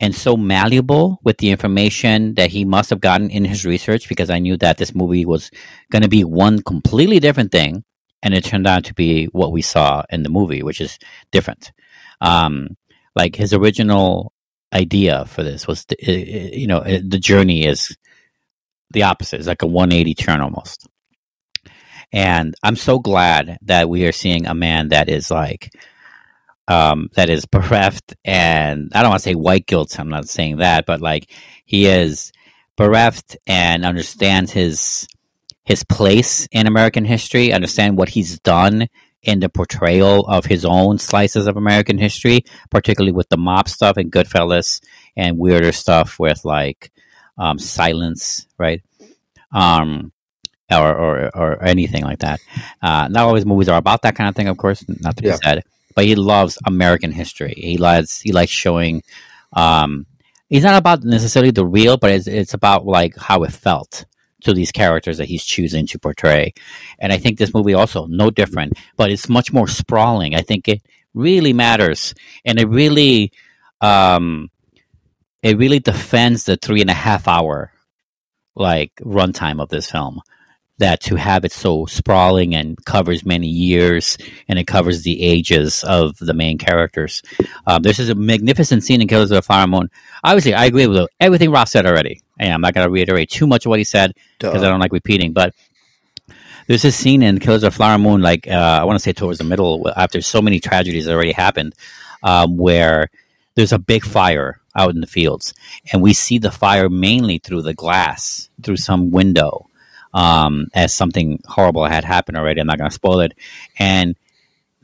and 0.00 0.14
so 0.14 0.36
malleable 0.36 1.20
with 1.22 1.38
the 1.38 1.50
information 1.50 2.34
that 2.34 2.50
he 2.50 2.64
must 2.64 2.90
have 2.90 3.00
gotten 3.00 3.30
in 3.30 3.44
his 3.44 3.64
research. 3.64 4.08
Because 4.08 4.30
I 4.30 4.38
knew 4.38 4.56
that 4.56 4.78
this 4.78 4.94
movie 4.94 5.26
was 5.26 5.50
going 5.90 6.02
to 6.02 6.08
be 6.08 6.24
one 6.24 6.62
completely 6.62 7.20
different 7.20 7.52
thing, 7.52 7.84
and 8.22 8.34
it 8.34 8.44
turned 8.44 8.66
out 8.66 8.84
to 8.84 8.94
be 8.94 9.26
what 9.26 9.52
we 9.52 9.62
saw 9.62 10.04
in 10.10 10.22
the 10.22 10.28
movie, 10.28 10.62
which 10.62 10.80
is 10.80 10.98
different. 11.30 11.72
Um, 12.20 12.76
like 13.16 13.34
his 13.34 13.52
original 13.52 14.32
idea 14.72 15.24
for 15.26 15.42
this 15.42 15.66
was, 15.66 15.84
to, 15.86 15.96
you 16.58 16.66
know, 16.66 16.80
the 16.80 17.18
journey 17.18 17.66
is 17.66 17.96
the 18.90 19.02
opposite. 19.02 19.38
It's 19.38 19.48
like 19.48 19.62
a 19.62 19.66
180 19.66 20.14
turn 20.14 20.40
almost. 20.40 20.86
And 22.12 22.54
I'm 22.62 22.76
so 22.76 22.98
glad 22.98 23.58
that 23.62 23.88
we 23.88 24.06
are 24.06 24.12
seeing 24.12 24.46
a 24.46 24.54
man 24.54 24.88
that 24.88 25.08
is 25.08 25.30
like, 25.30 25.72
um, 26.68 27.08
that 27.14 27.28
is 27.28 27.44
bereft 27.46 28.14
and 28.24 28.92
I 28.94 29.02
don't 29.02 29.10
want 29.10 29.22
to 29.22 29.28
say 29.28 29.34
white 29.34 29.66
guilt. 29.66 29.98
I'm 29.98 30.08
not 30.08 30.28
saying 30.28 30.58
that, 30.58 30.86
but 30.86 31.00
like 31.00 31.30
he 31.64 31.86
is 31.86 32.32
bereft 32.76 33.36
and 33.46 33.84
understands 33.84 34.52
his 34.52 35.06
his 35.64 35.84
place 35.84 36.48
in 36.50 36.66
American 36.66 37.04
history, 37.04 37.52
understand 37.52 37.96
what 37.96 38.08
he's 38.10 38.38
done 38.40 38.88
in 39.22 39.38
the 39.38 39.48
portrayal 39.48 40.26
of 40.26 40.44
his 40.44 40.64
own 40.64 40.98
slices 40.98 41.46
of 41.46 41.56
American 41.56 41.96
history, 41.98 42.44
particularly 42.70 43.12
with 43.12 43.28
the 43.28 43.36
mob 43.36 43.68
stuff 43.68 43.96
and 43.96 44.10
Goodfellas 44.10 44.80
and 45.16 45.38
weirder 45.38 45.70
stuff 45.72 46.18
with 46.18 46.44
like 46.44 46.90
um, 47.38 47.58
silence, 47.58 48.46
right? 48.58 48.82
Um, 49.52 50.12
or, 50.70 50.94
or, 50.96 51.36
or 51.36 51.62
anything 51.62 52.02
like 52.02 52.20
that. 52.20 52.40
Uh, 52.80 53.06
not 53.08 53.24
always 53.26 53.44
movies 53.46 53.68
are 53.68 53.78
about 53.78 54.02
that 54.02 54.16
kind 54.16 54.28
of 54.28 54.34
thing, 54.34 54.48
of 54.48 54.56
course, 54.56 54.84
not 54.88 55.16
to 55.16 55.22
be 55.22 55.28
Yeah. 55.28 55.36
said, 55.36 55.64
but 55.94 56.04
he 56.04 56.14
loves 56.16 56.58
American 56.66 57.12
history. 57.12 57.54
He 57.56 57.76
likes, 57.76 58.20
he 58.20 58.32
likes 58.32 58.50
showing, 58.50 59.02
um, 59.52 60.06
he's 60.48 60.64
not 60.64 60.76
about 60.78 61.04
necessarily 61.04 61.50
the 61.52 61.66
real, 61.66 61.98
but 61.98 62.10
it's, 62.10 62.26
it's 62.26 62.54
about 62.54 62.86
like 62.86 63.16
how 63.16 63.42
it 63.44 63.52
felt 63.52 64.06
to 64.42 64.54
these 64.54 64.72
characters 64.72 65.18
that 65.18 65.28
he's 65.28 65.44
choosing 65.44 65.86
to 65.88 65.98
portray. 65.98 66.54
And 66.98 67.12
I 67.12 67.18
think 67.18 67.38
this 67.38 67.54
movie 67.54 67.74
also 67.74 68.06
no 68.06 68.30
different, 68.30 68.74
but 68.96 69.10
it's 69.10 69.28
much 69.28 69.52
more 69.52 69.68
sprawling. 69.68 70.34
I 70.34 70.42
think 70.42 70.68
it 70.68 70.82
really 71.14 71.52
matters, 71.52 72.14
and 72.44 72.58
it 72.58 72.68
really, 72.68 73.32
um, 73.80 74.50
it 75.42 75.58
really 75.58 75.80
defends 75.80 76.44
the 76.44 76.56
three 76.56 76.80
and 76.80 76.90
a 76.90 76.94
half 76.94 77.28
hour 77.28 77.72
like 78.54 78.92
runtime 79.00 79.60
of 79.60 79.68
this 79.68 79.90
film. 79.90 80.20
That 80.82 81.00
to 81.02 81.14
have 81.14 81.44
it 81.44 81.52
so 81.52 81.86
sprawling 81.86 82.54
and 82.56 82.76
covers 82.84 83.24
many 83.24 83.46
years 83.46 84.18
and 84.48 84.58
it 84.58 84.66
covers 84.66 85.02
the 85.02 85.22
ages 85.22 85.84
of 85.84 86.18
the 86.18 86.34
main 86.34 86.58
characters. 86.58 87.22
Um, 87.66 87.82
this 87.82 88.00
is 88.00 88.08
a 88.08 88.16
magnificent 88.16 88.82
scene 88.82 89.00
in 89.00 89.06
Killers 89.06 89.30
of 89.30 89.36
the 89.36 89.42
Flower 89.42 89.68
Moon. 89.68 89.90
Obviously, 90.24 90.54
I 90.54 90.64
agree 90.64 90.88
with 90.88 91.08
everything 91.20 91.52
Ross 91.52 91.70
said 91.70 91.86
already. 91.86 92.20
And 92.38 92.52
I'm 92.52 92.60
not 92.60 92.74
going 92.74 92.84
to 92.84 92.90
reiterate 92.90 93.30
too 93.30 93.46
much 93.46 93.64
of 93.64 93.70
what 93.70 93.78
he 93.78 93.84
said 93.84 94.14
because 94.38 94.62
I 94.64 94.68
don't 94.68 94.80
like 94.80 94.92
repeating. 94.92 95.32
But 95.32 95.54
there's 96.66 96.82
this 96.82 96.96
scene 96.96 97.22
in 97.22 97.38
Killers 97.38 97.62
of 97.62 97.72
the 97.72 97.76
Flower 97.76 97.98
Moon, 97.98 98.20
like 98.20 98.48
uh, 98.48 98.78
I 98.80 98.84
want 98.84 98.96
to 98.96 99.02
say 99.02 99.12
towards 99.12 99.38
the 99.38 99.44
middle, 99.44 99.88
after 99.96 100.20
so 100.20 100.42
many 100.42 100.58
tragedies 100.58 101.08
already 101.08 101.32
happened, 101.32 101.74
um, 102.24 102.56
where 102.56 103.08
there's 103.54 103.72
a 103.72 103.78
big 103.78 104.04
fire 104.04 104.60
out 104.74 104.94
in 104.94 105.00
the 105.00 105.06
fields, 105.06 105.54
and 105.92 106.02
we 106.02 106.12
see 106.12 106.38
the 106.38 106.50
fire 106.50 106.88
mainly 106.88 107.38
through 107.38 107.62
the 107.62 107.74
glass, 107.74 108.48
through 108.62 108.78
some 108.78 109.10
window, 109.10 109.68
um, 110.14 110.68
as 110.74 110.92
something 110.94 111.40
horrible 111.46 111.84
had 111.86 112.04
happened 112.04 112.36
already. 112.38 112.60
I'm 112.60 112.66
not 112.66 112.78
going 112.78 112.90
to 112.90 112.94
spoil 112.94 113.20
it, 113.20 113.32
and 113.78 114.16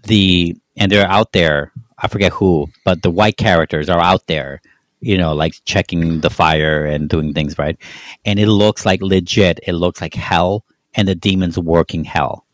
the 0.05 0.57
and 0.77 0.91
they're 0.93 1.07
out 1.09 1.33
there. 1.33 1.73
I 1.99 2.09
forget 2.09 2.33
who, 2.33 2.69
but 2.85 3.03
the 3.03 3.11
white 3.11 3.37
characters 3.37 3.89
are 3.89 4.01
out 4.01 4.27
there, 4.29 4.61
you 5.01 5.19
know, 5.19 5.35
like 5.35 5.55
checking 5.65 6.21
the 6.21 6.31
fire 6.31 6.85
and 6.87 7.09
doing 7.09 7.35
things 7.35 7.59
right, 7.59 7.77
and 8.25 8.39
it 8.39 8.49
looks 8.49 8.87
like 8.87 9.03
legit. 9.03 9.61
It 9.67 9.75
looks 9.75 10.01
like 10.01 10.15
hell, 10.15 10.65
and 10.95 11.09
the 11.09 11.15
demons 11.15 11.59
working 11.59 12.05
hell. 12.05 12.45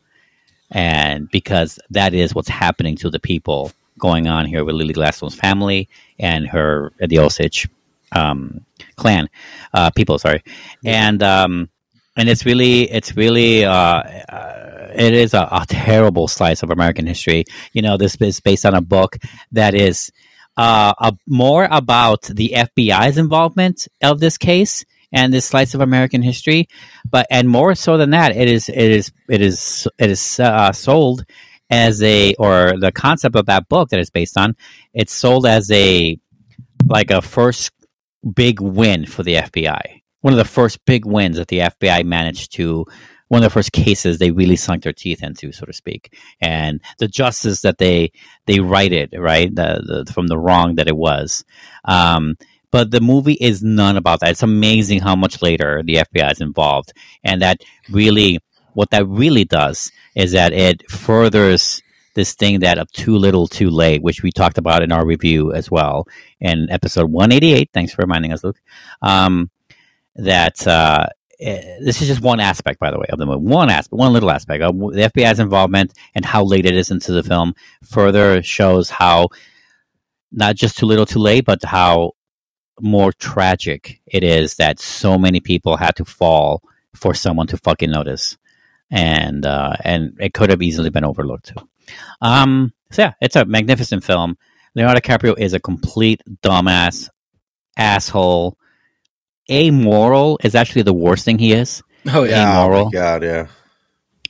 and 0.71 1.31
because 1.31 1.79
that 1.91 2.15
is 2.15 2.35
what's 2.35 2.49
happening 2.49 2.97
to 2.97 3.11
the 3.11 3.21
people 3.21 3.73
going 3.99 4.27
on 4.27 4.47
here 4.47 4.65
with 4.65 4.75
Lily 4.75 4.95
Gladstone's 4.95 5.35
family 5.35 5.89
and 6.19 6.47
her 6.49 6.93
the 6.99 7.19
Osage 7.19 7.69
um, 8.13 8.65
clan 8.97 9.29
uh, 9.73 9.91
people. 9.91 10.19
Sorry, 10.19 10.43
and 10.85 11.23
um, 11.23 11.69
and 12.17 12.29
it's 12.29 12.47
really 12.47 12.91
it's 12.91 13.17
really 13.17 13.65
uh, 13.65 13.73
uh, 13.75 14.91
it 14.95 15.15
is 15.15 15.35
a, 15.35 15.49
a 15.51 15.65
terrible 15.69 16.29
slice 16.29 16.63
of 16.63 16.71
American 16.71 17.07
history. 17.07 17.45
You 17.73 17.83
know, 17.83 17.97
this 17.97 18.17
is 18.17 18.41
based 18.41 18.65
on 18.65 18.75
a 18.75 18.81
book 18.81 19.17
that 19.53 19.75
is 19.75 20.11
uh, 20.57 20.95
a, 20.99 21.13
more 21.27 21.67
about 21.71 22.23
the 22.23 22.55
FBI's 22.55 23.19
involvement 23.19 23.89
of 24.03 24.21
this 24.21 24.39
case 24.39 24.85
and 25.13 25.33
this 25.33 25.47
slice 25.47 25.75
of 25.75 25.81
American 25.81 26.23
history, 26.23 26.69
but 27.09 27.27
and 27.31 27.49
more 27.49 27.75
so 27.75 27.97
than 27.97 28.11
that, 28.11 28.37
it 28.37 28.49
is 28.49 28.69
it 28.69 28.77
is 28.77 29.13
it 29.29 29.41
is 29.41 29.89
it 29.99 30.11
is 30.11 30.41
uh, 30.41 30.73
sold 30.73 31.25
as 31.71 32.03
a 32.03 32.35
or 32.35 32.75
the 32.79 32.93
concept 32.93 33.37
of 33.37 33.47
that 33.47 33.69
book 33.69 33.89
that 33.91 34.01
it's 34.01 34.11
based 34.11 34.37
on. 34.37 34.57
It's 34.93 35.13
sold 35.13 35.47
as 35.47 35.71
a 35.71 36.19
like 36.87 37.11
a 37.11 37.23
first 37.23 37.73
big 38.35 38.61
win 38.61 39.07
for 39.07 39.23
the 39.23 39.35
FBI. 39.35 40.04
One 40.25 40.33
of 40.33 40.39
the 40.39 40.47
first 40.47 40.83
big 40.87 41.05
wins 41.05 41.37
that 41.37 41.49
the 41.49 41.59
FBI 41.59 42.03
managed 42.07 42.55
to 42.55 42.87
one 43.29 43.43
of 43.43 43.45
the 43.45 43.53
first 43.53 43.73
cases 43.73 44.17
they 44.17 44.31
really 44.31 44.57
sunk 44.57 44.83
their 44.83 44.95
teeth 44.95 45.23
into, 45.23 45.53
so 45.53 45.67
to 45.67 45.73
speak, 45.75 46.17
and 46.41 46.81
the 46.99 47.09
justice 47.09 47.61
that 47.61 47.77
they 47.77 48.11
they 48.47 48.59
righted, 48.59 49.15
right, 49.19 49.55
the, 49.55 50.05
the, 50.07 50.11
from 50.11 50.29
the 50.29 50.39
wrong 50.39 50.77
that 50.77 50.89
it 50.89 50.97
was. 50.97 51.45
Um, 51.85 52.37
but 52.71 52.91
the 52.91 53.03
movie 53.03 53.35
is 53.35 53.63
none 53.63 53.99
about 53.99 54.21
that. 54.21 54.31
It's 54.31 54.43
amazing 54.43 55.01
how 55.01 55.15
much 55.15 55.43
later 55.43 55.83
the 55.85 55.97
FBI 55.97 56.33
is 56.33 56.41
involved, 56.41 56.95
and 57.23 57.43
that 57.43 57.59
really, 57.91 58.39
what 58.73 58.89
that 58.93 59.07
really 59.07 59.45
does 59.45 59.93
is 60.17 60.33
that 60.33 60.55
it 60.55 60.91
furthers 60.91 61.83
this 62.15 62.33
thing 62.33 62.61
that 62.61 62.79
of 62.79 62.91
too 62.93 63.19
little, 63.19 63.47
too 63.47 63.69
late, 63.69 64.03
which 64.03 64.23
we 64.23 64.33
talked 64.33 64.57
about 64.57 64.83
in 64.83 64.91
our 64.91 65.05
review 65.05 65.53
as 65.53 65.71
well 65.71 66.07
in 66.41 66.71
episode 66.71 67.11
188. 67.11 67.69
Thanks 67.75 67.93
for 67.93 68.01
reminding 68.01 68.33
us, 68.33 68.43
Luke. 68.43 68.61
Um, 69.03 69.51
that 70.17 70.67
uh, 70.67 71.07
eh, 71.41 71.79
this 71.81 72.01
is 72.03 72.09
just 72.09 72.21
one 72.21 72.41
aspect, 72.41 72.81
by 72.81 72.91
the 72.91 72.99
way, 72.99 73.07
of 73.11 73.19
the 73.19 73.27
movie. 73.27 73.45
One 73.45 73.71
aspect, 73.71 73.93
one 73.93 74.13
little 74.13 74.31
aspect 74.31 74.63
of 74.63 74.77
the 74.77 75.11
FBI's 75.15 75.41
involvement 75.41 75.93
and 76.15 76.25
how 76.25 76.45
late 76.45 76.67
it 76.67 76.77
is 76.77 76.91
into 76.91 77.13
the 77.13 77.23
film 77.23 77.55
further 77.83 78.43
shows 78.43 78.91
how 78.91 79.29
not 80.33 80.57
just 80.57 80.79
too 80.79 80.87
little, 80.87 81.07
too 81.07 81.21
late, 81.21 81.45
but 81.45 81.63
how 81.65 82.13
more 82.81 83.13
tragic 83.13 84.01
it 84.07 84.25
is 84.25 84.57
that 84.57 84.81
so 84.81 85.17
many 85.19 85.41
people 85.41 85.77
had 85.77 85.95
to 85.97 86.05
fall 86.05 86.63
for 86.95 87.15
someone 87.15 87.47
to 87.49 87.57
fucking 87.59 87.91
notice, 87.91 88.37
and 88.91 89.47
uh, 89.47 89.75
and 89.85 90.17
it 90.21 90.35
could 90.35 90.51
have 90.51 90.63
easily 90.63 90.91
been 90.91 91.05
overlooked 91.05 91.47
too. 91.47 91.69
Um, 92.21 92.73
so 92.91 93.03
yeah, 93.03 93.13
it's 93.21 93.37
a 93.37 93.45
magnificent 93.45 94.05
film. 94.05 94.37
Leonardo 94.75 95.01
DiCaprio 95.01 95.39
is 95.39 95.53
a 95.53 95.61
complete 95.61 96.21
dumbass, 96.43 97.09
asshole. 97.77 98.59
Amoral 99.51 100.39
is 100.43 100.55
actually 100.55 100.83
the 100.83 100.95
worst 100.95 101.25
thing 101.25 101.39
he 101.39 101.53
is. 101.53 101.83
Oh 102.07 102.25
yeah. 102.25 102.59
Oh 102.59 102.65
Amoral. 102.65 102.85
my 102.87 102.91
god, 102.91 103.23
yeah. 103.23 103.47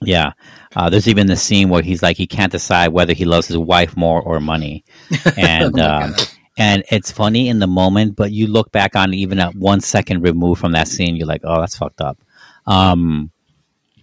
Yeah. 0.00 0.32
Uh, 0.76 0.90
there's 0.90 1.08
even 1.08 1.26
the 1.28 1.36
scene 1.36 1.68
where 1.68 1.82
he's 1.82 2.02
like 2.02 2.16
he 2.16 2.26
can't 2.26 2.52
decide 2.52 2.88
whether 2.88 3.12
he 3.12 3.24
loves 3.24 3.46
his 3.46 3.56
wife 3.56 3.96
more 3.96 4.20
or 4.20 4.40
money, 4.40 4.84
and 5.36 5.78
um, 5.78 6.14
and 6.58 6.84
it's 6.90 7.12
funny 7.12 7.48
in 7.48 7.58
the 7.60 7.66
moment, 7.66 8.16
but 8.16 8.32
you 8.32 8.48
look 8.48 8.72
back 8.72 8.96
on 8.96 9.14
even 9.14 9.38
at 9.38 9.54
one 9.54 9.80
second 9.80 10.22
removed 10.22 10.60
from 10.60 10.72
that 10.72 10.88
scene, 10.88 11.16
you're 11.16 11.28
like, 11.28 11.42
oh, 11.44 11.60
that's 11.60 11.76
fucked 11.76 12.00
up, 12.00 12.18
um, 12.66 13.30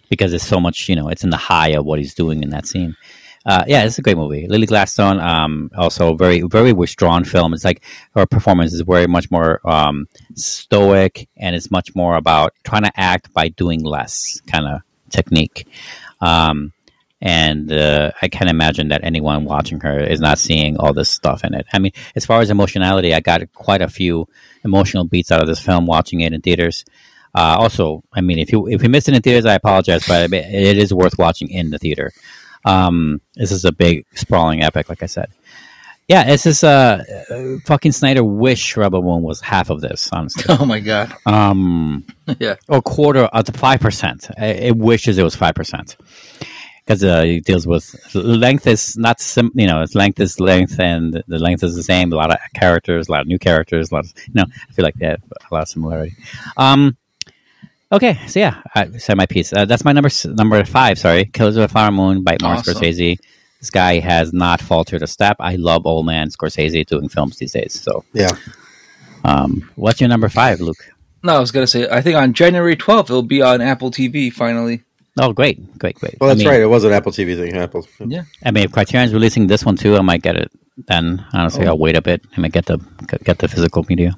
because 0.09 0.31
it's 0.33 0.47
so 0.47 0.59
much, 0.61 0.87
you 0.87 0.95
know, 0.95 1.09
it's 1.09 1.23
in 1.25 1.29
the 1.29 1.37
high 1.37 1.69
of 1.69 1.85
what 1.85 1.99
he's 1.99 2.13
doing 2.13 2.41
in 2.41 2.49
that 2.51 2.65
scene. 2.65 2.95
Uh, 3.45 3.63
yeah, 3.67 3.83
it's 3.83 3.97
a 3.97 4.01
great 4.01 4.17
movie. 4.17 4.47
Lily 4.47 4.67
Gladstone, 4.67 5.19
um, 5.19 5.71
also 5.75 6.15
very, 6.15 6.41
very 6.41 6.73
withdrawn 6.73 7.23
film. 7.23 7.53
It's 7.53 7.65
like 7.65 7.83
her 8.15 8.25
performance 8.25 8.73
is 8.73 8.81
very 8.81 9.07
much 9.07 9.31
more 9.31 9.59
um, 9.67 10.07
stoic, 10.35 11.27
and 11.37 11.55
it's 11.55 11.71
much 11.71 11.95
more 11.95 12.15
about 12.15 12.53
trying 12.63 12.83
to 12.83 12.91
act 12.99 13.33
by 13.33 13.47
doing 13.49 13.83
less 13.83 14.39
kind 14.45 14.67
of 14.67 14.81
technique. 15.09 15.67
Um, 16.19 16.73
and 17.19 17.71
uh, 17.71 18.11
I 18.21 18.27
can't 18.29 18.49
imagine 18.49 18.87
that 18.89 19.03
anyone 19.03 19.45
watching 19.45 19.79
her 19.81 19.99
is 19.99 20.19
not 20.19 20.39
seeing 20.39 20.77
all 20.77 20.93
this 20.93 21.09
stuff 21.09 21.43
in 21.43 21.53
it. 21.53 21.67
I 21.71 21.79
mean, 21.79 21.91
as 22.15 22.25
far 22.25 22.41
as 22.41 22.49
emotionality, 22.49 23.13
I 23.13 23.19
got 23.19 23.41
quite 23.53 23.81
a 23.81 23.89
few 23.89 24.27
emotional 24.63 25.03
beats 25.03 25.31
out 25.31 25.41
of 25.41 25.47
this 25.47 25.59
film 25.59 25.85
watching 25.85 26.21
it 26.21 26.33
in 26.33 26.41
theaters. 26.41 26.83
Uh, 27.33 27.57
also, 27.59 28.03
I 28.11 28.21
mean, 28.21 28.39
if 28.39 28.51
you 28.51 28.67
if 28.67 28.83
you 28.83 28.89
missed 28.89 29.07
it 29.07 29.15
in 29.15 29.21
theaters, 29.21 29.45
I 29.45 29.53
apologize, 29.53 30.05
but 30.07 30.33
it 30.33 30.77
is 30.77 30.93
worth 30.93 31.17
watching 31.17 31.49
in 31.49 31.69
the 31.69 31.77
theater. 31.77 32.11
Um, 32.65 33.21
this 33.35 33.51
is 33.51 33.65
a 33.65 33.71
big 33.71 34.05
sprawling 34.15 34.61
epic, 34.63 34.89
like 34.89 35.03
I 35.03 35.07
said. 35.07 35.27
Yeah, 36.07 36.25
this 36.25 36.45
is 36.45 36.63
a 36.63 37.03
uh, 37.29 37.57
fucking 37.65 37.93
Snyder. 37.93 38.23
Wish 38.23 38.75
Rebel 38.75 39.01
Moon 39.01 39.21
was 39.23 39.39
half 39.39 39.69
of 39.69 39.79
this, 39.81 40.09
honestly. 40.11 40.43
Oh 40.59 40.65
my 40.65 40.79
god. 40.81 41.13
Um, 41.25 42.05
Yeah. 42.39 42.55
or 42.67 42.81
quarter 42.81 43.21
of 43.25 43.45
the 43.45 43.53
five 43.53 43.79
percent. 43.79 44.29
It 44.37 44.75
wishes 44.75 45.17
it 45.17 45.23
was 45.23 45.35
five 45.35 45.55
percent 45.55 45.95
because 46.85 47.03
uh, 47.03 47.23
it 47.25 47.45
deals 47.45 47.65
with 47.65 47.95
length 48.13 48.67
is 48.67 48.97
not 48.97 49.21
sim- 49.21 49.51
you 49.55 49.67
know 49.67 49.81
its 49.83 49.95
length 49.95 50.19
is 50.19 50.39
length 50.39 50.79
and 50.79 51.23
the 51.27 51.39
length 51.39 51.63
is 51.63 51.75
the 51.75 51.83
same. 51.83 52.11
A 52.11 52.15
lot 52.15 52.31
of 52.31 52.37
characters, 52.55 53.07
a 53.07 53.11
lot 53.11 53.21
of 53.21 53.27
new 53.27 53.39
characters, 53.39 53.91
a 53.91 53.95
lot 53.95 54.03
of 54.05 54.11
you 54.27 54.33
know. 54.33 54.45
I 54.69 54.73
feel 54.73 54.83
like 54.83 54.95
they 54.95 55.05
have 55.07 55.21
a 55.49 55.53
lot 55.53 55.61
of 55.61 55.69
similarity. 55.69 56.15
Um, 56.57 56.97
okay, 57.91 58.19
so 58.27 58.39
yeah, 58.39 58.61
I 58.75 58.89
said 58.97 59.17
my 59.17 59.25
piece. 59.25 59.51
Uh, 59.53 59.65
that's 59.65 59.83
my 59.85 59.91
number 59.91 60.09
number 60.25 60.63
five. 60.65 60.97
Sorry, 60.99 61.25
Killers 61.25 61.57
of 61.57 61.61
the 61.61 61.67
Flower 61.67 61.91
Moon 61.91 62.23
by 62.23 62.37
Martin 62.41 62.59
Awesome. 62.59 62.75
Scorsese. 62.75 63.17
This 63.59 63.69
guy 63.69 63.99
has 63.99 64.33
not 64.33 64.59
faltered 64.61 65.03
a 65.03 65.07
step. 65.07 65.37
I 65.39 65.55
love 65.55 65.85
old 65.85 66.05
man 66.05 66.29
Scorsese 66.29 66.85
doing 66.85 67.09
films 67.09 67.37
these 67.37 67.51
days. 67.53 67.79
So, 67.79 68.03
Yeah. 68.13 68.31
um, 69.23 69.69
what's 69.75 69.99
your 70.01 70.07
number 70.09 70.29
five, 70.29 70.59
Luke? 70.61 70.83
No, 71.23 71.35
I 71.35 71.39
was 71.39 71.51
gonna 71.51 71.67
say. 71.67 71.87
I 71.89 72.01
think 72.01 72.15
on 72.17 72.33
January 72.33 72.75
twelfth 72.75 73.09
it'll 73.09 73.21
be 73.21 73.41
on 73.41 73.61
Apple 73.61 73.91
TV 73.91 74.31
finally. 74.33 74.81
Oh, 75.19 75.33
great, 75.33 75.77
great, 75.77 75.95
great. 75.95 76.15
Well, 76.19 76.29
I 76.29 76.33
that's 76.33 76.39
mean- 76.45 76.47
right. 76.53 76.61
It 76.61 76.67
was 76.67 76.83
an 76.85 76.93
Apple 76.93 77.11
TV 77.11 77.35
thing. 77.35 77.55
Apple. 77.55 77.85
Yeah. 77.99 78.23
I 78.45 78.51
mean, 78.51 78.63
if 78.63 78.71
Criterion's 78.71 79.13
releasing 79.13 79.45
this 79.47 79.63
one 79.65 79.75
too, 79.75 79.95
I 79.97 80.01
might 80.01 80.21
get 80.23 80.37
it. 80.37 80.49
Then 80.87 81.23
honestly, 81.33 81.65
Oh. 81.67 81.71
I'll 81.71 81.77
wait 81.77 81.95
a 81.97 82.01
bit. 82.01 82.21
And 82.23 82.31
I 82.37 82.41
might 82.41 82.53
get 82.53 82.65
the 82.65 82.79
get 83.23 83.37
the 83.37 83.47
physical 83.47 83.85
media. 83.87 84.15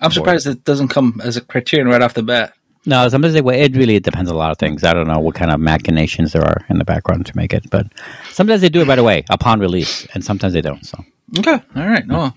I'm 0.00 0.12
surprised 0.12 0.46
it 0.46 0.64
doesn't 0.64 0.88
come 0.88 1.20
as 1.24 1.36
a 1.36 1.40
criterion 1.40 1.88
right 1.88 2.00
off 2.00 2.14
the 2.14 2.22
bat. 2.22 2.54
No, 2.86 3.08
sometimes 3.08 3.34
they 3.34 3.42
wait. 3.42 3.60
It 3.62 3.76
really 3.76 3.98
depends 3.98 4.30
on 4.30 4.36
a 4.36 4.38
lot 4.38 4.52
of 4.52 4.58
things. 4.58 4.84
I 4.84 4.94
don't 4.94 5.08
know 5.08 5.18
what 5.18 5.34
kind 5.34 5.50
of 5.50 5.58
machinations 5.60 6.32
there 6.32 6.44
are 6.44 6.64
in 6.68 6.78
the 6.78 6.84
background 6.84 7.26
to 7.26 7.36
make 7.36 7.52
it, 7.52 7.68
but 7.70 7.86
sometimes 8.30 8.60
they 8.60 8.68
do 8.68 8.80
it 8.80 8.86
right 8.88 8.98
away 8.98 9.24
upon 9.28 9.58
release, 9.60 10.06
and 10.14 10.24
sometimes 10.24 10.52
they 10.54 10.60
don't. 10.60 10.84
So, 10.86 11.04
Okay. 11.38 11.60
All 11.74 11.86
right. 11.86 12.06
No. 12.06 12.32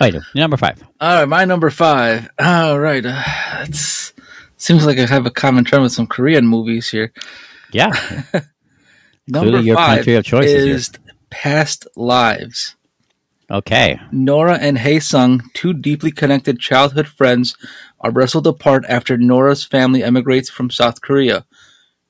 I 0.00 0.10
do. 0.10 0.20
Number 0.34 0.56
five. 0.56 0.82
All 1.00 1.20
right. 1.20 1.28
My 1.28 1.44
number 1.44 1.70
five. 1.70 2.28
All 2.38 2.78
right. 2.78 3.04
Uh, 3.04 3.22
it's 3.62 4.12
seems 4.58 4.84
like 4.84 4.98
I 4.98 5.06
have 5.06 5.24
a 5.26 5.30
common 5.30 5.64
trend 5.64 5.82
with 5.82 5.92
some 5.92 6.06
Korean 6.06 6.46
movies 6.46 6.88
here. 6.90 7.12
Yeah, 7.72 7.92
Number 9.26 9.50
Clearly 9.50 9.66
your 9.66 9.76
five 9.76 9.96
country 9.96 10.14
of 10.14 10.24
choice 10.24 10.46
is 10.46 10.64
here. 10.64 10.74
is 10.74 10.90
Past 11.30 11.86
Lives. 11.96 12.76
Okay. 13.50 14.00
Nora 14.12 14.58
and 14.58 14.78
Hae 14.78 15.00
Sung, 15.00 15.42
two 15.54 15.72
deeply 15.72 16.10
connected 16.10 16.60
childhood 16.60 17.08
friends, 17.08 17.56
are 18.00 18.10
wrestled 18.10 18.46
apart 18.46 18.84
after 18.88 19.16
Nora's 19.16 19.64
family 19.64 20.02
emigrates 20.02 20.50
from 20.50 20.70
South 20.70 21.00
Korea. 21.00 21.46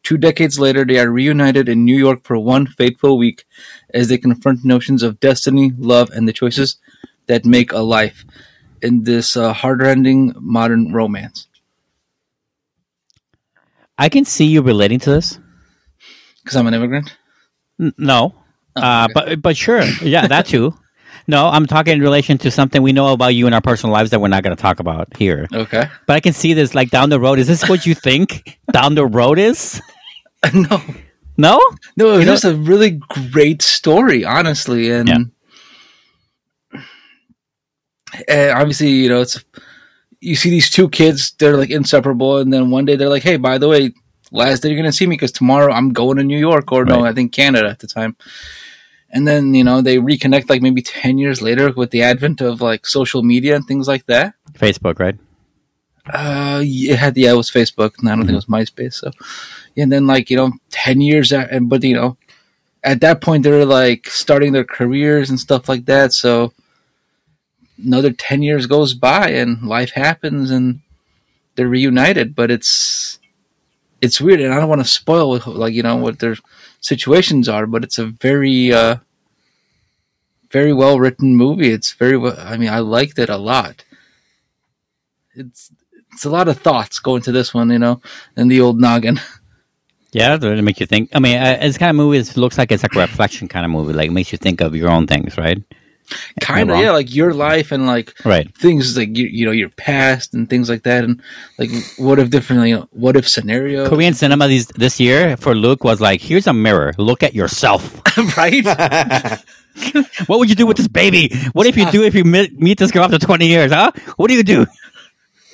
Two 0.03 0.17
decades 0.17 0.59
later, 0.59 0.85
they 0.85 0.99
are 0.99 1.11
reunited 1.11 1.69
in 1.69 1.85
New 1.85 1.97
York 1.97 2.23
for 2.23 2.39
one 2.39 2.67
fateful 2.67 3.19
week 3.19 3.45
as 3.93 4.09
they 4.09 4.19
confront 4.19 4.65
notions 4.65 5.03
of 5.03 5.21
destiny, 5.21 5.73
love, 5.77 6.11
and 6.11 6.27
the 6.29 6.33
choices 6.33 6.79
that 7.27 7.45
make 7.45 7.73
a 7.73 7.81
life 7.81 8.25
in 8.81 9.05
this 9.05 9.37
uh, 9.37 9.53
heart-rending 9.53 10.35
modern 10.39 10.93
romance. 10.93 11.49
I 13.99 14.09
can 14.09 14.25
see 14.25 14.47
you 14.47 14.63
relating 14.63 15.01
to 15.01 15.11
this. 15.11 15.39
Because 16.43 16.57
I'm 16.57 16.69
an 16.69 16.75
immigrant. 16.75 17.17
N- 17.81 17.93
no, 17.99 18.35
Oh, 18.77 18.83
uh, 18.83 19.09
but 19.13 19.43
but 19.43 19.57
sure, 19.57 19.83
yeah, 20.03 20.27
that 20.27 20.47
too. 20.47 20.75
No, 21.29 21.47
I'm 21.47 21.67
talking 21.67 21.93
in 21.93 22.01
relation 22.01 22.39
to 22.39 22.51
something 22.51 22.83
we 22.83 22.93
know 22.93 23.13
about 23.13 23.35
you 23.35 23.47
in 23.47 23.53
our 23.53 23.61
personal 23.61 23.93
lives 23.93 24.11
that 24.11 24.21
we're 24.21 24.29
not 24.29 24.43
going 24.43 24.57
to 24.57 24.61
talk 24.61 24.81
about 24.81 25.15
here. 25.17 25.47
Okay. 25.53 25.85
But 26.07 26.17
I 26.17 26.21
can 26.21 26.33
see 26.33 26.55
this 26.55 26.75
like 26.75 26.89
down 26.91 27.11
the 27.11 27.21
road. 27.21 27.39
Is 27.39 27.47
this 27.47 27.69
what 27.69 27.85
you 27.85 27.95
think 27.95 28.59
down 28.73 28.95
the 28.95 29.07
road 29.07 29.39
is? 29.39 29.81
no, 30.55 30.83
No? 31.37 31.61
no, 31.97 32.15
it 32.19 32.27
was 32.27 32.45
know- 32.45 32.51
a 32.51 32.55
really 32.55 32.93
great 33.31 33.61
story, 33.63 34.25
honestly, 34.25 34.91
and. 34.91 35.09
Yeah. 35.09 35.19
and 38.27 38.51
obviously, 38.59 38.89
you 38.91 39.09
know, 39.09 39.21
it's 39.21 39.45
you 40.21 40.35
see 40.35 40.51
these 40.51 40.71
two 40.71 40.89
kids, 40.89 41.33
they're 41.39 41.57
like 41.57 41.71
inseparable, 41.71 42.39
and 42.39 42.53
then 42.53 42.71
one 42.71 42.85
day 42.85 42.97
they're 42.97 43.09
like, 43.09 43.23
"Hey, 43.23 43.37
by 43.37 43.59
the 43.59 43.69
way, 43.69 43.93
last 44.33 44.63
day 44.63 44.69
you're 44.71 44.79
gonna 44.79 44.93
see 44.93 45.07
me 45.07 45.15
because 45.15 45.31
tomorrow 45.33 45.73
I'm 45.73 45.93
going 45.93 46.17
to 46.17 46.25
New 46.25 46.39
York, 46.39 46.73
or 46.73 46.85
no, 46.85 47.05
I 47.05 47.13
think 47.13 47.33
Canada 47.33 47.69
at 47.69 47.79
the 47.81 47.87
time." 47.87 48.17
And 49.11 49.27
then 49.27 49.55
you 49.55 49.65
know 49.65 49.81
they 49.81 49.97
reconnect 49.97 50.51
like 50.51 50.63
maybe 50.63 50.83
ten 50.83 51.19
years 51.19 51.41
later 51.41 51.73
with 51.73 51.91
the 51.91 52.03
advent 52.03 52.41
of 52.41 52.61
like 52.61 52.87
social 52.87 53.23
media 53.23 53.57
and 53.57 53.67
things 53.67 53.89
like 53.89 54.07
that. 54.07 54.35
Facebook, 54.53 54.99
right? 54.99 55.17
Uh, 56.13 56.61
it 56.65 56.97
had 56.97 57.17
yeah, 57.17 57.33
it 57.33 57.37
was 57.37 57.51
Facebook. 57.51 57.99
and 57.99 58.09
I 58.09 58.15
don't 58.15 58.27
think 58.27 58.33
it 58.33 58.35
was 58.35 58.47
MySpace. 58.47 58.95
So, 58.95 59.11
and 59.77 59.93
then 59.93 60.07
like 60.07 60.31
you 60.31 60.37
know, 60.37 60.53
ten 60.71 61.01
years 61.01 61.33
and 61.33 61.69
but 61.69 61.83
you 61.85 61.95
know, 61.95 62.17
at 62.85 63.01
that 63.01 63.21
point 63.21 63.45
they're 63.45 63.65
like 63.65 64.09
starting 64.09 64.53
their 64.53 64.65
careers 64.65 65.31
and 65.31 65.41
stuff 65.41 65.69
like 65.69 65.87
that. 65.87 66.13
So 66.13 66.53
another 67.83 68.13
ten 68.13 68.43
years 68.43 68.67
goes 68.67 68.95
by 68.95 69.31
and 69.31 69.63
life 69.63 69.93
happens 69.93 70.51
and 70.51 70.81
they're 71.55 71.69
reunited. 71.69 72.35
But 72.35 72.51
it's 72.51 73.19
it's 74.01 74.21
weird, 74.21 74.41
and 74.41 74.55
I 74.55 74.61
don't 74.61 74.69
want 74.69 74.83
to 74.83 74.89
spoil 74.89 75.41
like 75.47 75.75
you 75.75 75.83
know 75.83 75.97
what 75.97 76.19
their 76.19 76.37
situations 76.81 77.49
are. 77.49 77.67
But 77.67 77.85
it's 77.85 77.99
a 77.99 78.07
very 78.07 78.73
uh 78.73 78.97
very 80.51 80.73
well 80.73 80.99
written 80.99 81.37
movie. 81.37 81.71
It's 81.71 81.93
very 81.93 82.17
well. 82.17 82.37
I 82.39 82.57
mean, 82.57 82.71
I 82.71 82.81
liked 82.81 83.19
it 83.19 83.29
a 83.29 83.37
lot. 83.37 83.85
It's 85.35 85.71
it's 86.13 86.25
a 86.25 86.31
lot 86.31 86.49
of 86.49 86.59
thoughts 86.59 86.99
going 86.99 87.23
to 87.23 87.33
this 87.33 87.55
one, 87.55 87.71
you 87.71 87.79
know, 87.79 88.01
and 88.37 88.51
the 88.51 88.61
old 88.61 88.81
noggin. 88.81 89.21
Yeah, 90.11 90.39
to 90.39 90.63
make 90.63 90.81
you 90.81 90.87
think. 90.87 91.11
I 91.15 91.19
mean, 91.19 91.37
it's 91.37 91.77
kind 91.77 91.91
of 91.91 91.97
movie. 91.97 92.17
It 92.17 92.35
looks 92.37 92.57
like 92.57 92.73
it's 92.73 92.83
like 92.83 92.97
a 92.97 93.01
reflection 93.01 93.47
kind 93.47 93.67
of 93.67 93.71
movie. 93.71 93.93
Like 93.93 94.09
it 94.09 94.13
makes 94.13 94.33
you 94.33 94.39
think 94.39 94.63
of 94.63 94.75
your 94.75 94.89
own 94.89 95.07
things, 95.07 95.37
right? 95.37 95.63
Kind 96.41 96.71
of 96.71 96.79
yeah, 96.79 96.91
like 96.93 97.15
your 97.15 97.33
life 97.35 97.73
and 97.73 97.87
like 97.87 98.15
Right. 98.25 98.55
things 98.57 98.97
like 98.97 99.17
you, 99.17 99.27
you 99.27 99.45
know 99.47 99.53
your 99.53 99.69
past 99.71 100.35
and 100.35 100.49
things 100.49 100.69
like 100.69 100.83
that, 100.85 101.05
and 101.05 101.21
like 101.59 101.71
what 101.99 102.19
if 102.19 102.31
different, 102.31 102.67
you 102.69 102.77
know, 102.77 102.89
what 102.93 103.17
if 103.17 103.29
scenario, 103.29 103.89
Korean 103.89 104.15
cinema 104.15 104.49
these 104.49 104.67
this 104.69 104.99
year 105.01 105.37
for 105.37 105.55
Luke 105.55 105.85
was 105.85 106.01
like, 106.01 106.21
here's 106.21 106.47
a 106.47 106.53
mirror. 106.53 106.93
Look 106.99 107.23
at 107.23 107.35
yourself. 107.35 108.01
right? 108.37 108.65
what 110.27 110.39
would 110.39 110.49
you 110.51 110.57
do 110.57 110.67
with 110.67 110.77
this 110.77 110.89
baby? 110.89 111.31
What 111.53 111.67
if 111.67 111.77
you 111.77 111.91
do 111.91 112.03
if 112.03 112.15
you 112.15 112.25
meet, 112.25 112.59
meet 112.59 112.79
this 112.79 112.91
girl 112.91 113.05
after 113.05 113.19
20 113.19 113.47
years, 113.47 113.71
huh? 113.73 113.93
What 114.17 114.29
do 114.29 114.35
you 114.35 114.43
do? 114.43 114.67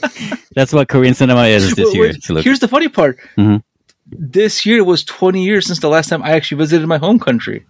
That's 0.55 0.72
what 0.72 0.89
Korean 0.89 1.14
cinema 1.14 1.44
is 1.44 1.74
this 1.74 1.94
year. 1.94 2.05
wait, 2.09 2.22
to 2.24 2.35
Luke. 2.35 2.44
Here's 2.44 2.60
the 2.60 2.68
funny 2.68 2.89
part. 2.89 3.18
Mhm. 3.36 3.62
This 4.06 4.66
year 4.66 4.85
was 4.85 5.02
20 5.05 5.43
years 5.44 5.66
since 5.66 5.81
the 5.81 5.89
last 5.89 6.09
time 6.09 6.22
I 6.22 6.32
actually 6.32 6.59
visited 6.59 6.86
my 6.86 6.98
home 6.98 7.18
country. 7.18 7.64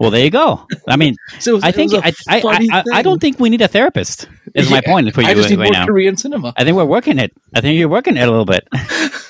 Well, 0.00 0.10
there 0.10 0.24
you 0.24 0.30
go. 0.30 0.66
I 0.88 0.96
mean, 0.96 1.14
So 1.38 1.54
was- 1.56 1.62
I 1.62 1.70
think 1.72 1.92
I, 1.94 2.12
I, 2.26 2.40
I, 2.72 2.82
I, 2.94 3.02
don't 3.02 3.20
think 3.20 3.38
we 3.38 3.50
need 3.50 3.60
a 3.60 3.68
therapist. 3.68 4.26
Is 4.54 4.70
my 4.70 4.80
point 4.80 5.12
for 5.14 5.20
you 5.20 5.28
I 5.28 5.34
just 5.34 5.50
need 5.50 5.58
right 5.58 5.66
more 5.66 5.72
now. 5.74 5.86
Korean 5.86 6.16
cinema. 6.16 6.54
I 6.56 6.64
think 6.64 6.74
we're 6.76 6.86
working 6.86 7.18
it. 7.18 7.32
I 7.54 7.60
think 7.60 7.78
you're 7.78 7.88
working 7.90 8.16
it 8.16 8.22
a 8.26 8.30
little 8.30 8.46
bit. 8.46 8.66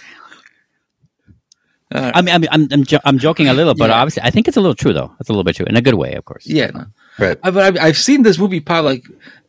Uh, 1.93 2.13
I 2.15 2.23
mean, 2.23 2.33
I 2.33 2.39
mean, 2.39 2.49
I'm 2.53 2.69
I'm, 2.71 2.85
jo- 2.85 3.01
I'm 3.05 3.19
joking 3.19 3.49
a 3.49 3.53
little, 3.53 3.75
but 3.75 3.91
Yeah. 3.91 3.97
obviously, 4.01 4.23
I 4.23 4.31
think 4.31 4.47
it's 4.47 4.57
a 4.57 4.61
little 4.61 4.77
true 4.77 4.93
though. 4.93 5.13
It's 5.19 5.29
a 5.29 5.33
little 5.33 5.43
bit 5.43 5.57
true 5.57 5.67
in 5.67 5.77
a 5.77 5.83
good 5.83 5.95
way, 5.95 6.15
of 6.15 6.25
course. 6.25 6.47
yeah, 6.47 6.71
no. 6.73 6.85
Right. 7.19 7.37
I, 7.43 7.51
but 7.51 7.63
I've, 7.65 7.85
I've 7.85 7.99
seen 7.99 8.23
this 8.23 8.39
movie 8.39 8.61
pop 8.61 8.85
like 8.85 9.03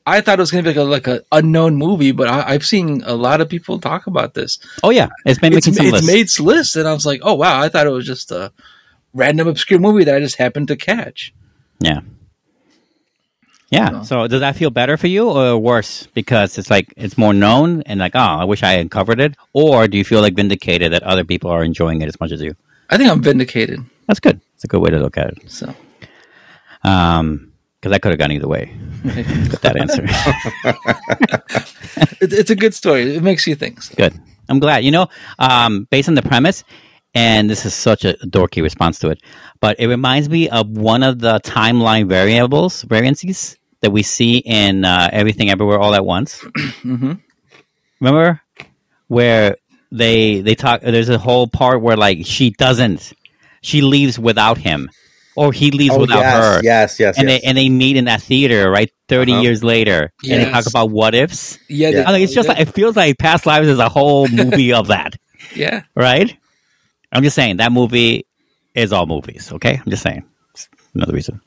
I 0.08 0.22
thought 0.22 0.40
it 0.40 0.42
was 0.42 0.50
going 0.50 0.64
to 0.64 0.72
be 0.74 0.80
like 0.80 1.06
a 1.06 1.12
like 1.14 1.22
a 1.22 1.24
unknown 1.32 1.76
movie, 1.76 2.12
but 2.14 2.28
I, 2.28 2.54
I've 2.54 2.66
seen 2.66 3.04
a 3.06 3.14
lot 3.14 3.42
of 3.42 3.48
people 3.50 3.78
talk 3.80 4.08
about 4.08 4.34
this. 4.34 4.58
Oh 4.82 4.90
yeah, 4.90 5.10
it's 5.24 5.38
been 5.40 5.54
It's, 5.54 5.68
making 5.68 5.76
some 5.78 5.86
it's 5.86 6.08
lists. 6.08 6.40
made 6.40 6.46
lists, 6.48 6.76
and 6.76 6.88
I 6.88 6.94
was 6.94 7.06
like, 7.06 7.20
oh 7.22 7.36
wow, 7.36 7.62
I 7.62 7.70
thought 7.70 7.86
it 7.86 7.92
was 7.92 8.08
just 8.08 8.32
a 8.32 8.52
random 9.14 9.48
obscure 9.48 9.80
movie 9.80 10.04
that 10.04 10.16
I 10.16 10.20
just 10.20 10.38
happened 10.38 10.68
to 10.70 10.76
catch. 10.76 11.34
Yeah. 11.80 12.02
Yeah. 13.70 14.02
So 14.02 14.28
does 14.28 14.42
that 14.42 14.58
feel 14.58 14.70
better 14.70 14.98
for 14.98 15.08
you 15.08 15.30
or 15.30 15.58
worse 15.58 16.08
because 16.14 16.58
it's 16.58 16.70
like 16.70 16.94
it's 16.98 17.18
more 17.18 17.34
known 17.34 17.84
and 17.84 18.00
like 18.00 18.16
oh 18.16 18.20
I 18.20 18.44
wish 18.44 18.64
I 18.64 18.74
had 18.74 18.92
covered 18.92 19.20
it 19.22 19.36
or 19.54 19.88
do 19.88 19.98
you 19.98 20.04
feel 20.04 20.22
like 20.22 20.36
vindicated 20.36 20.92
that 20.92 21.04
other 21.04 21.24
people 21.24 21.50
are 21.50 21.64
enjoying 21.64 22.02
it 22.02 22.08
as 22.08 22.20
much 22.20 22.32
as 22.32 22.42
you? 22.42 22.56
I 22.90 22.98
think 22.98 23.10
I'm 23.10 23.24
vindicated. 23.24 23.80
That's 24.08 24.20
good. 24.20 24.42
It's 24.56 24.66
a 24.66 24.68
good 24.68 24.82
way 24.82 24.90
to 24.90 25.00
look 25.00 25.18
at 25.18 25.30
it. 25.30 25.50
So 25.50 25.74
Um, 26.84 27.48
because 27.80 27.94
I 27.96 28.00
could 28.00 28.12
have 28.12 28.20
gone 28.20 28.32
either 28.32 28.48
way 28.48 28.76
with 29.04 29.62
that 29.62 29.76
answer. 29.76 30.04
it, 32.22 32.32
it's 32.32 32.52
a 32.52 32.56
good 32.56 32.76
story. 32.76 33.16
It 33.16 33.24
makes 33.24 33.48
you 33.48 33.56
think. 33.56 33.82
So. 33.82 33.96
good. 33.96 34.14
I'm 34.50 34.60
glad. 34.60 34.84
You 34.84 34.92
know, 34.92 35.08
um, 35.40 35.88
based 35.90 36.08
on 36.08 36.14
the 36.16 36.22
premise, 36.22 36.64
and 37.14 37.50
this 37.50 37.66
is 37.66 37.74
such 37.74 38.06
a 38.06 38.14
dorky 38.26 38.62
response 38.62 39.00
to 39.00 39.10
it, 39.10 39.22
but 39.60 39.80
it 39.80 39.88
reminds 39.88 40.30
me 40.30 40.50
of 40.50 40.70
one 40.70 41.04
of 41.04 41.20
the 41.20 41.40
timeline 41.42 42.08
variables 42.08 42.84
variances 42.84 43.58
that 43.82 43.92
we 43.92 44.04
see 44.04 44.38
in 44.38 44.86
uh, 44.86 45.10
Everything 45.12 45.50
Everywhere 45.50 45.80
All 45.80 45.94
at 45.96 46.06
Once. 46.06 46.40
Mhm. 46.84 47.20
Remember 48.00 48.42
where 49.08 49.58
they 49.92 50.42
they 50.42 50.56
talk? 50.56 50.82
There's 50.82 51.10
a 51.10 51.18
whole 51.18 51.48
part 51.48 51.82
where 51.82 51.98
like 51.98 52.20
she 52.26 52.52
doesn't, 52.52 53.14
she 53.62 53.82
leaves 53.82 54.18
without 54.18 54.58
him, 54.58 54.90
or 55.36 55.52
he 55.52 55.70
leaves 55.72 55.94
Oh, 55.96 56.00
without 56.00 56.20
yes, 56.22 56.36
her. 56.56 56.62
yes, 56.64 57.00
yes, 57.00 57.18
and 57.20 57.30
yes. 57.30 57.42
they 57.42 57.48
and 57.48 57.58
they 57.58 57.70
meet 57.70 57.98
in 57.98 58.06
that 58.06 58.22
theater 58.22 58.72
right 58.72 58.90
30 59.10 59.34
Uh-huh. 59.34 59.42
years 59.42 59.64
later, 59.64 60.12
and 60.24 60.42
they 60.42 60.50
talk 60.50 60.66
about 60.68 60.90
what 60.90 61.14
ifs. 61.14 61.60
Yeah, 61.70 61.90
Yeah. 61.90 61.92
they- 61.92 62.06
I 62.06 62.12
think 62.14 62.24
it's 62.24 62.34
just 62.34 62.48
like 62.48 62.60
it 62.60 62.74
feels 62.74 62.96
like 62.96 63.18
Past 63.20 63.46
Lives 63.46 63.68
is 63.68 63.80
a 63.80 63.90
whole 63.90 64.28
movie 64.30 64.74
of 64.74 64.88
that, 64.88 65.16
yeah. 65.56 65.84
right? 65.96 66.36
I'm 67.12 67.24
just 67.24 67.36
saying 67.36 67.58
that 67.58 67.72
movie 67.72 68.26
is 68.74 68.94
all 68.94 69.06
movies. 69.06 69.52
Okay, 69.52 69.80
I'm 69.84 69.90
just 69.90 70.04
saying. 70.04 70.24
It's 70.52 70.70
another 70.94 71.14
reason. 71.14 71.42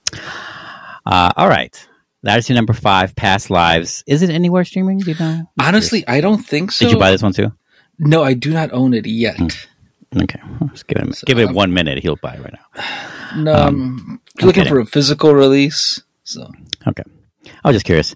Uh, 1.06 1.32
all 1.36 1.48
right, 1.48 1.88
that 2.22 2.38
is 2.38 2.48
your 2.48 2.56
number 2.56 2.72
five. 2.72 3.14
Past 3.16 3.50
Lives. 3.50 4.02
Is 4.06 4.22
it 4.22 4.30
anywhere 4.30 4.64
streaming? 4.64 4.98
Do 4.98 5.10
you 5.10 5.18
know? 5.18 5.50
Honestly, 5.60 6.06
I 6.08 6.20
don't 6.20 6.42
think 6.42 6.72
so. 6.72 6.84
Did 6.86 6.92
you 6.92 6.98
buy 6.98 7.10
this 7.10 7.22
one 7.22 7.32
too? 7.32 7.52
No, 7.98 8.22
I 8.22 8.34
do 8.34 8.50
not 8.52 8.72
own 8.72 8.94
it 8.94 9.06
yet. 9.06 9.36
Hmm. 9.38 9.48
Okay, 10.22 10.40
well, 10.60 10.70
just 10.70 10.86
give 10.86 10.98
it 10.98 11.22
give 11.26 11.38
it 11.38 11.48
um, 11.48 11.54
one 11.54 11.72
minute. 11.74 11.98
He'll 11.98 12.16
buy 12.16 12.34
it 12.34 12.40
right 12.42 12.54
now. 12.54 12.84
No, 13.36 13.52
um, 13.52 14.20
I'm 14.40 14.46
looking 14.46 14.62
kidding. 14.62 14.72
for 14.72 14.78
a 14.78 14.86
physical 14.86 15.34
release. 15.34 16.00
So 16.22 16.52
Okay, 16.86 17.02
I 17.64 17.68
was 17.68 17.74
just 17.74 17.84
curious. 17.84 18.14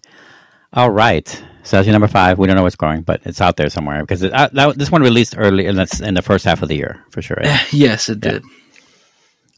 All 0.73 0.90
right, 0.90 1.27
so 1.62 1.77
that's 1.77 1.86
your 1.86 1.93
number 1.93 2.09
five. 2.09 2.39
We 2.39 2.47
don't 2.47 2.57
know 2.57 2.62
what's 2.62 2.77
going, 2.77 3.03
but 3.03 3.23
it's 3.24 3.40
out 3.40 3.57
there 3.57 3.70
somewhere 3.70 4.01
because 4.03 4.23
it, 4.23 4.32
uh, 4.32 4.49
that, 4.53 4.77
this 4.78 4.90
one 4.90 5.03
released 5.03 5.35
early, 5.36 5.66
and 5.66 5.78
that's 5.78 6.01
in 6.01 6.15
the 6.15 6.23
first 6.23 6.45
half 6.45 6.62
of 6.62 6.69
the 6.69 6.77
year 6.77 7.05
for 7.11 7.23
sure. 7.23 7.39
Right? 7.43 7.73
yes, 7.73 8.09
it 8.09 8.20
did. 8.20 8.43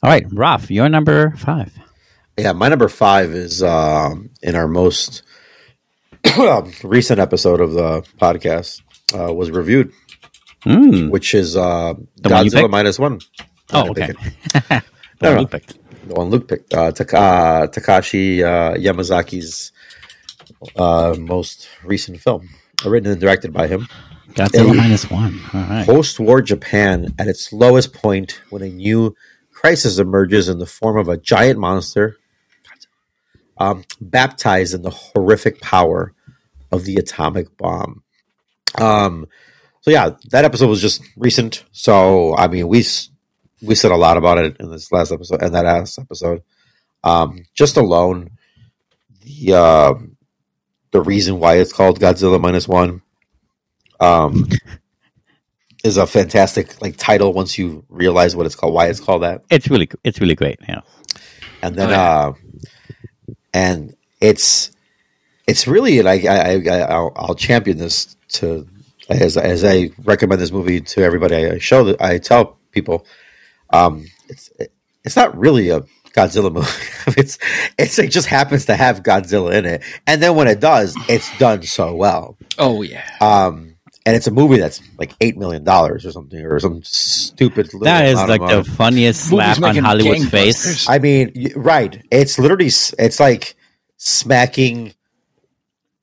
All 0.03 0.11
right, 0.11 0.25
Ralph, 0.33 0.71
you're 0.71 0.89
number 0.89 1.33
five. 1.37 1.73
Yeah, 2.39 2.53
my 2.53 2.69
number 2.69 2.89
five 2.89 3.31
is 3.33 3.63
um, 3.63 4.31
in 4.43 4.55
our 4.55 4.69
most 4.69 5.23
recent 6.85 7.19
episode 7.19 7.61
of 7.61 7.73
the 7.73 8.03
podcast 8.19 8.81
uh, 9.15 9.33
was 9.33 9.51
reviewed, 9.51 9.93
Mm. 10.65 11.11
which 11.11 11.33
is 11.35 11.57
uh, 11.57 11.95
The 12.17 12.29
one 12.29 12.45
you 12.45 12.51
Godzilla 12.51 12.61
picked? 12.61 12.71
minus 12.71 12.99
one. 12.99 13.21
Oh, 13.73 13.87
I 13.87 13.89
okay. 13.89 14.07
pick 14.07 14.17
it. 14.71 14.85
No, 15.23 15.35
no. 15.35 15.41
Luke 15.41 15.51
picked. 15.51 15.75
The 16.09 16.15
one 16.15 16.31
Luke 16.31 16.49
picked. 16.49 16.73
Uh, 16.73 16.85
uh, 16.87 16.93
Takashi 17.67 18.43
uh, 18.43 18.75
Yamazaki's 18.77 19.71
uh, 20.77 21.15
most 21.19 21.69
recent 21.85 22.21
film, 22.21 22.49
written 22.85 23.11
and 23.11 23.21
directed 23.21 23.53
by 23.53 23.67
him. 23.67 23.89
Godzilla 24.31 24.77
minus 24.77 25.11
one. 25.11 25.41
All 25.53 25.61
right. 25.61 25.87
Post-war 25.87 26.41
Japan 26.43 27.15
at 27.19 27.27
its 27.27 27.53
lowest 27.53 27.93
point 27.93 28.41
when 28.51 28.63
a 28.63 28.69
new 28.69 29.17
crisis 29.53 29.99
emerges 29.99 30.49
in 30.49 30.59
the 30.59 30.67
form 30.67 30.97
of 30.97 31.09
a 31.09 31.17
giant 31.17 31.59
monster 31.59 32.17
um, 33.59 33.85
baptized 34.01 34.75
in 34.75 34.83
the 34.83 34.91
horrific 34.91 35.61
power 35.61 36.15
of 36.73 36.85
the 36.85 36.97
atomic 36.97 37.57
bomb. 37.59 38.03
Um, 38.81 39.27
so 39.83 39.91
yeah, 39.91 40.11
that 40.31 40.45
episode 40.45 40.69
was 40.69 40.81
just 40.81 41.03
recent. 41.17 41.65
So 41.73 42.37
I 42.37 42.49
mean, 42.49 42.69
we 42.69 42.85
we 43.63 43.75
said 43.75 43.91
a 43.91 43.97
lot 43.97 44.17
about 44.17 44.39
it 44.39 44.57
in 44.61 44.71
this 44.71 44.91
last 44.93 45.13
episode 45.13 45.43
and 45.43 45.55
that 45.55 45.65
last 45.65 45.99
episode. 45.99 46.43
Um, 47.03 47.45
just 47.55 47.77
alone, 47.77 48.31
the 49.23 49.55
uh, 49.55 49.95
the 50.93 51.01
reason 51.01 51.39
why 51.39 51.55
it's 51.57 51.73
called 51.73 52.01
Godzilla 52.01 52.41
minus 52.41 52.67
one. 52.69 53.03
Um, 54.01 54.49
is 55.85 55.97
a 55.97 56.07
fantastic 56.07 56.81
like 56.83 56.97
title 56.99 57.33
once 57.33 57.57
you 57.57 57.85
realize 57.89 58.37
what 58.37 58.45
it's 58.47 58.55
called, 58.55 58.75
why 58.75 58.89
it's 58.89 59.01
called 59.01 59.23
that, 59.23 59.43
It's 59.51 59.69
really, 59.71 59.89
it's 60.05 60.21
really 60.21 60.35
great. 60.35 60.59
Yeah. 60.69 60.81
and 61.63 61.75
then 61.75 61.89
Oh, 61.89 61.93
yeah. 61.93 62.19
uh, 62.19 62.33
and 63.55 63.95
it's 64.21 64.71
it's 65.47 65.67
really 65.67 66.03
like 66.03 66.25
I, 66.27 66.57
I 66.57 66.79
I'll, 66.81 67.13
I'll 67.17 67.35
champion 67.35 67.79
this 67.79 68.15
to 68.35 68.69
as 69.09 69.37
as 69.37 69.65
I 69.65 69.91
recommend 70.05 70.41
this 70.41 70.53
movie 70.53 70.81
to 70.83 71.03
everybody. 71.03 71.35
I 71.37 71.59
show 71.59 71.85
that 71.85 72.01
I 72.01 72.19
tell 72.19 72.59
people, 72.73 73.07
um, 73.71 74.05
it's 74.29 74.51
it's 75.05 75.17
not 75.17 75.37
really 75.37 75.71
a 75.71 75.83
Godzilla 76.13 76.53
movie. 76.53 76.69
it's 77.21 77.39
it's 77.79 77.99
it 77.99 78.11
just 78.11 78.27
happens 78.27 78.67
to 78.67 78.77
have 78.77 79.03
Godzilla 79.03 79.55
in 79.55 79.67
it, 79.67 79.83
and 80.07 80.23
then 80.23 80.35
when 80.35 80.49
it 80.49 80.61
does, 80.61 80.97
it's 81.09 81.37
done 81.39 81.63
so 81.63 81.95
well. 81.95 82.37
Oh 82.59 82.83
yeah. 82.83 83.05
Um, 83.21 83.77
and 84.07 84.17
it's 84.17 84.27
a 84.27 84.31
movie 84.31 84.59
that's 84.59 84.81
like 84.99 85.13
eight 85.21 85.37
million 85.37 85.63
dollars 85.63 86.07
or 86.07 86.13
something, 86.13 86.41
or 86.41 86.59
some 86.59 86.83
stupid. 86.83 87.67
little 87.67 87.81
That 87.81 88.07
is 88.07 88.17
like 88.17 88.41
the 88.41 88.57
money. 88.57 88.65
funniest 88.65 89.31
Movie's 89.31 89.57
slap 89.57 89.77
on 89.77 89.85
Hollywood's 89.85 90.29
face. 90.31 90.89
I 90.89 90.99
mean, 90.99 91.53
right? 91.55 92.03
It's 92.11 92.39
literally 92.39 92.67
it's 92.67 93.21
like 93.21 93.57
smacking 93.99 94.95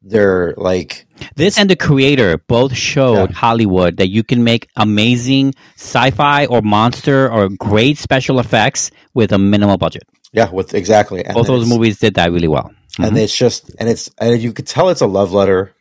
their 0.10 0.54
like 0.58 1.06
This 1.36 1.58
and 1.60 1.70
the 1.70 1.76
creator 1.76 2.38
both 2.48 2.74
showed 2.76 3.30
Yeah. 3.32 3.36
Hollywood 3.36 3.98
that 3.98 4.10
you 4.10 4.24
can 4.24 4.44
make 4.44 4.68
amazing 4.76 5.54
sci-fi 5.76 6.46
or 6.48 6.62
monster 6.62 7.32
or 7.32 7.50
great 7.50 7.98
special 7.98 8.40
effects 8.40 8.92
with 9.14 9.32
a 9.32 9.38
minimal 9.38 9.78
budget. 9.78 10.04
yeah, 10.34 10.50
with 10.52 10.74
exactly. 10.74 11.24
And 11.26 11.34
Both 11.36 11.48
those 11.48 11.68
movies 11.68 12.00
did 12.00 12.14
that 12.16 12.32
really 12.32 12.48
well. 12.48 12.72
and 13.00 13.18
it's 13.18 13.36
just 13.36 13.70
and 13.80 13.88
it's 13.90 14.10
and 14.20 14.42
you 14.42 14.54
could 14.54 14.68
tell 14.68 14.90
it's 14.90 15.02
a 15.02 15.08
love 15.08 15.32
letter 15.34 15.74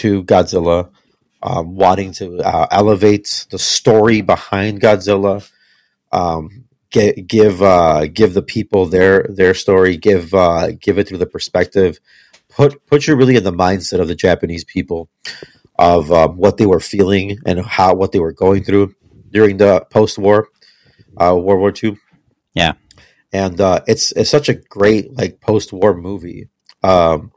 to 0.00 0.22
Godzilla. 0.24 0.90
um, 1.44 1.76
wanting 1.76 2.10
to 2.12 2.38
uh, 2.40 2.66
elevate 2.70 3.44
the 3.50 3.58
story 3.58 4.22
behind 4.22 4.80
Godzilla, 4.80 5.44
um, 6.10 6.64
get, 6.90 7.26
give 7.26 7.60
uh, 7.60 8.06
give 8.06 8.32
the 8.32 8.40
people 8.42 8.86
their 8.86 9.26
their 9.28 9.52
story, 9.52 9.96
give 9.98 10.32
uh, 10.32 10.72
give 10.80 10.96
it 10.98 11.06
through 11.06 11.18
the 11.20 11.26
perspective, 11.26 12.00
put 12.56 12.86
put 12.86 13.06
you 13.06 13.16
really 13.16 13.36
in 13.36 13.44
the 13.44 13.52
mindset 13.52 14.00
of 14.00 14.08
the 14.08 14.14
Japanese 14.14 14.64
people 14.64 15.08
of 15.78 16.10
um, 16.12 16.36
what 16.36 16.56
they 16.56 16.66
were 16.66 16.80
feeling 16.80 17.38
and 17.46 17.60
how 17.60 17.94
what 17.94 18.12
they 18.12 18.20
were 18.20 18.32
going 18.32 18.64
through 18.64 18.94
during 19.30 19.56
the 19.56 19.84
post 19.90 20.18
war 20.18 20.48
uh, 21.16 21.34
World 21.36 21.60
War 21.60 21.72
II. 21.82 21.96
Yeah. 22.54 22.74
and 23.32 23.60
uh, 23.60 23.80
it's 23.86 24.12
it's 24.12 24.30
such 24.30 24.48
a 24.48 24.54
great 24.54 25.12
like 25.16 25.40
post 25.40 25.72
war 25.72 25.94
movie 25.94 26.48
um, 26.82 27.32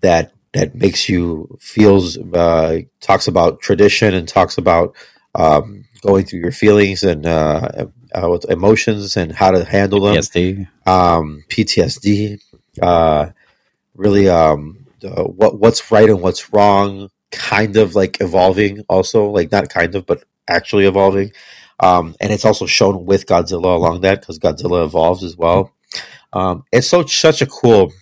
that 0.00 0.32
that 0.52 0.74
makes 0.74 1.08
you 1.08 1.58
feels 1.60 2.16
uh, 2.16 2.80
talks 3.00 3.28
about 3.28 3.60
tradition 3.60 4.14
and 4.14 4.26
talks 4.28 4.56
about 4.56 4.96
um, 5.34 5.84
going 6.00 6.24
through 6.24 6.40
your 6.40 6.52
feelings 6.52 7.02
and 7.02 7.26
uh, 7.26 7.86
uh, 8.14 8.38
emotions 8.48 9.16
and 9.16 9.32
how 9.32 9.50
to 9.50 9.64
handle 9.64 10.00
them 10.00 10.14
PSD. 10.16 10.68
um, 10.86 11.44
PTSD, 11.48 12.40
uh, 12.80 13.30
really 13.94 14.28
um, 14.28 14.86
the, 15.00 15.10
what 15.24 15.58
what's 15.58 15.90
right 15.90 16.08
and 16.08 16.20
what's 16.20 16.52
wrong, 16.52 17.10
kind 17.30 17.76
of 17.76 17.94
like 17.94 18.20
evolving. 18.20 18.84
Also, 18.88 19.30
like 19.30 19.52
not 19.52 19.68
kind 19.68 19.94
of, 19.94 20.06
but 20.06 20.24
actually 20.48 20.86
evolving. 20.86 21.32
Um, 21.80 22.14
and 22.20 22.32
it's 22.32 22.44
also 22.44 22.66
shown 22.66 23.04
with 23.04 23.26
Godzilla 23.26 23.74
along 23.74 24.02
that 24.02 24.20
because 24.20 24.38
Godzilla 24.38 24.84
evolves 24.84 25.24
as 25.24 25.36
well. 25.36 25.72
Um, 26.32 26.64
it's 26.72 26.88
so 26.88 27.04
such 27.06 27.42
a 27.42 27.46
cool, 27.46 27.92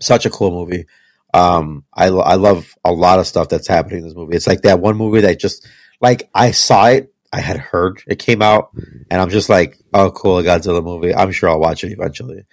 such 0.00 0.26
a 0.26 0.30
cool 0.30 0.50
movie. 0.50 0.86
Um, 1.32 1.84
I 1.94 2.06
I 2.06 2.34
love 2.34 2.74
a 2.84 2.92
lot 2.92 3.18
of 3.18 3.26
stuff 3.26 3.48
that's 3.48 3.68
happening 3.68 3.98
in 3.98 4.04
this 4.04 4.16
movie. 4.16 4.36
It's 4.36 4.46
like 4.46 4.62
that 4.62 4.80
one 4.80 4.96
movie 4.96 5.20
that 5.22 5.38
just 5.38 5.66
like 6.00 6.28
I 6.34 6.50
saw 6.50 6.86
it, 6.88 7.12
I 7.32 7.40
had 7.40 7.58
heard 7.58 8.02
it 8.06 8.18
came 8.18 8.42
out, 8.42 8.70
and 9.10 9.20
I'm 9.20 9.30
just 9.30 9.48
like, 9.48 9.78
oh, 9.94 10.10
cool, 10.10 10.38
a 10.38 10.42
Godzilla 10.42 10.82
movie. 10.82 11.14
I'm 11.14 11.32
sure 11.32 11.48
I'll 11.48 11.60
watch 11.60 11.84
it 11.84 11.92
eventually. 11.92 12.44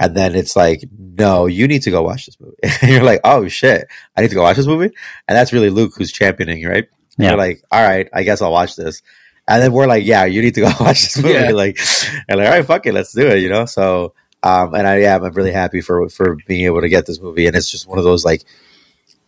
And 0.00 0.16
then 0.16 0.34
it's 0.34 0.56
like, 0.56 0.82
no, 0.98 1.44
you 1.46 1.68
need 1.68 1.82
to 1.82 1.90
go 1.90 2.00
watch 2.02 2.24
this 2.24 2.40
movie. 2.40 2.56
and 2.62 2.90
you're 2.90 3.02
like, 3.04 3.20
oh 3.22 3.46
shit, 3.48 3.86
I 4.16 4.22
need 4.22 4.28
to 4.28 4.34
go 4.34 4.42
watch 4.42 4.56
this 4.56 4.66
movie. 4.66 4.90
And 5.28 5.36
that's 5.36 5.52
really 5.52 5.68
Luke 5.68 5.92
who's 5.96 6.10
championing, 6.10 6.64
right? 6.66 6.84
And 7.18 7.24
Yeah. 7.24 7.28
You're 7.30 7.38
like, 7.38 7.62
all 7.70 7.82
right, 7.86 8.08
I 8.14 8.22
guess 8.22 8.40
I'll 8.40 8.50
watch 8.50 8.76
this. 8.76 9.02
And 9.46 9.62
then 9.62 9.72
we're 9.72 9.86
like, 9.86 10.06
yeah, 10.06 10.24
you 10.24 10.40
need 10.40 10.54
to 10.54 10.62
go 10.62 10.66
watch 10.80 11.02
this 11.02 11.18
movie. 11.22 11.34
Yeah. 11.34 11.50
Like, 11.50 11.78
and 12.28 12.38
like, 12.38 12.48
all 12.48 12.54
right, 12.54 12.64
fuck 12.64 12.86
it, 12.86 12.94
let's 12.94 13.12
do 13.12 13.26
it, 13.28 13.40
you 13.40 13.50
know? 13.50 13.66
So, 13.66 14.14
um, 14.42 14.74
and 14.74 14.86
I, 14.86 14.98
yeah, 15.00 15.16
I'm 15.16 15.32
really 15.34 15.52
happy 15.52 15.82
for, 15.82 16.08
for 16.08 16.36
being 16.46 16.64
able 16.64 16.80
to 16.80 16.88
get 16.88 17.04
this 17.04 17.20
movie. 17.20 17.46
And 17.46 17.54
it's 17.54 17.70
just 17.70 17.86
one 17.86 17.98
of 17.98 18.04
those, 18.04 18.24
like, 18.24 18.42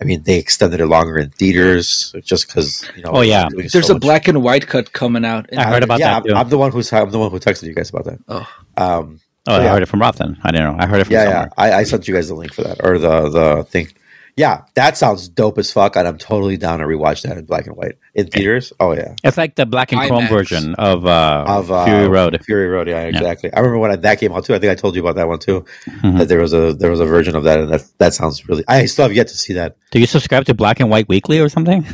I 0.01 0.05
mean, 0.05 0.23
they 0.23 0.39
extended 0.39 0.81
it 0.81 0.86
longer 0.86 1.19
in 1.19 1.31
theaters 1.31 2.15
just 2.24 2.47
because, 2.49 2.89
you 2.97 3.03
know, 3.03 3.11
Oh, 3.12 3.20
yeah. 3.20 3.49
There's 3.55 3.73
so 3.86 3.93
a 3.93 3.94
much- 3.97 4.01
black 4.01 4.27
and 4.28 4.43
white 4.43 4.66
cut 4.66 4.93
coming 4.93 5.24
out. 5.24 5.47
I 5.57 5.65
heard 5.65 5.82
about 5.85 6.01
yeah, 6.01 6.15
that, 6.15 6.24
too. 6.27 6.32
I'm, 6.32 6.39
I'm 6.39 6.49
the 6.49 6.59
one 6.59 6.73
who's, 6.73 6.93
I'm 6.93 7.11
the 7.11 7.19
one 7.19 7.31
who 7.31 7.39
texted 7.39 7.65
you 7.65 7.74
guys 7.74 7.90
about 7.90 8.05
that. 8.07 8.19
Oh. 8.27 8.49
Um, 8.77 9.20
Oh, 9.48 9.56
I 9.56 9.64
yeah. 9.64 9.70
heard 9.73 9.82
it 9.82 9.86
from 9.86 10.01
Ralf 10.01 10.16
then. 10.19 10.39
I 10.43 10.51
didn't 10.52 10.77
know. 10.77 10.82
I 10.82 10.86
heard 10.86 11.01
it 11.01 11.05
from 11.05 11.14
yeah, 11.14 11.24
somewhere. 11.24 11.51
yeah. 11.59 11.64
I, 11.64 11.73
I 11.81 11.82
sent 11.85 12.06
you 12.06 12.14
guys 12.14 12.28
the 12.28 12.35
link 12.35 12.52
for 12.52 12.62
that 12.62 12.78
or 12.85 12.98
the 12.98 13.28
the 13.28 13.64
thing. 13.64 13.89
Yeah, 14.35 14.62
that 14.77 14.97
sounds 14.97 15.28
dope 15.28 15.59
as 15.59 15.70
fuck, 15.70 15.94
and 15.94 16.09
I'm 16.09 16.16
totally 16.16 16.56
down 16.56 16.78
to 16.78 16.86
rewatch 16.86 17.20
that 17.24 17.36
in 17.36 17.44
black 17.44 17.66
and 17.66 17.77
white 17.77 17.98
in 18.14 18.28
theaters. 18.28 18.73
Oh 18.81 18.93
yeah, 18.94 19.14
It's 19.23 19.36
like 19.36 19.56
the 19.56 19.66
black 19.66 19.93
and 19.93 20.01
chrome 20.09 20.27
version 20.27 20.74
of, 20.77 21.05
uh, 21.05 21.44
of 21.47 21.70
uh, 21.70 21.85
Fury 21.85 22.09
Road. 22.09 22.40
Fury 22.47 22.66
Road. 22.69 22.89
Yeah, 22.89 23.02
exactly. 23.02 23.52
I 23.52 23.59
remember 23.59 23.78
when 23.81 24.01
that 24.01 24.20
came 24.20 24.32
out 24.32 24.47
too. 24.47 24.55
I 24.55 24.59
think 24.59 24.70
I 24.73 24.74
told 24.74 24.94
you 24.94 25.02
about 25.02 25.16
that 25.16 25.28
one 25.28 25.39
too. 25.39 25.66
Mhm. 25.86 26.16
That 26.16 26.28
there 26.28 26.40
was 26.40 26.55
a 26.55 26.73
there 26.73 26.90
was 26.90 27.01
a 27.01 27.05
version 27.05 27.36
of 27.36 27.44
that, 27.44 27.59
and 27.60 27.69
that 27.74 27.85
that 27.98 28.14
sounds 28.14 28.48
really. 28.48 28.64
I 28.69 28.86
still 28.86 29.02
have 29.05 29.12
yet 29.14 29.28
to 29.28 29.36
see 29.36 29.52
that. 29.55 29.77
Do 29.90 29.98
you 30.01 30.06
subscribe 30.06 30.47
to 30.47 30.55
Black 30.55 30.81
and 30.81 30.89
White 30.89 31.09
Weekly 31.09 31.39
or 31.40 31.51
something? 31.51 31.85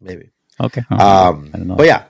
Maybe. 0.00 0.30
Okay. 0.60 0.82
Oh, 0.90 0.96
Um, 1.30 1.50
I 1.52 1.58
don't 1.58 1.66
know. 1.66 1.74
but 1.76 1.86
yeah, 1.86 2.04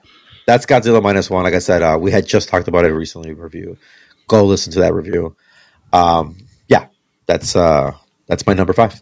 that's 0.49 0.65
Godzilla 0.65 1.01
minus 1.01 1.29
one. 1.29 1.43
Like 1.43 1.53
I 1.53 1.59
said, 1.59 1.83
uh, 1.83 1.97
we 2.01 2.09
had 2.11 2.25
just 2.25 2.49
talked 2.49 2.67
about 2.67 2.83
it 2.85 2.89
recently. 2.93 3.33
Review. 3.33 3.77
Go 4.27 4.45
listen 4.45 4.73
to 4.73 4.79
that 4.79 4.93
review. 4.95 5.35
Um, 5.93 6.37
yeah, 6.67 6.87
that's 7.27 7.55
uh, 7.55 7.91
that's 8.27 8.47
my 8.47 8.53
number 8.53 8.73
five. 8.73 8.99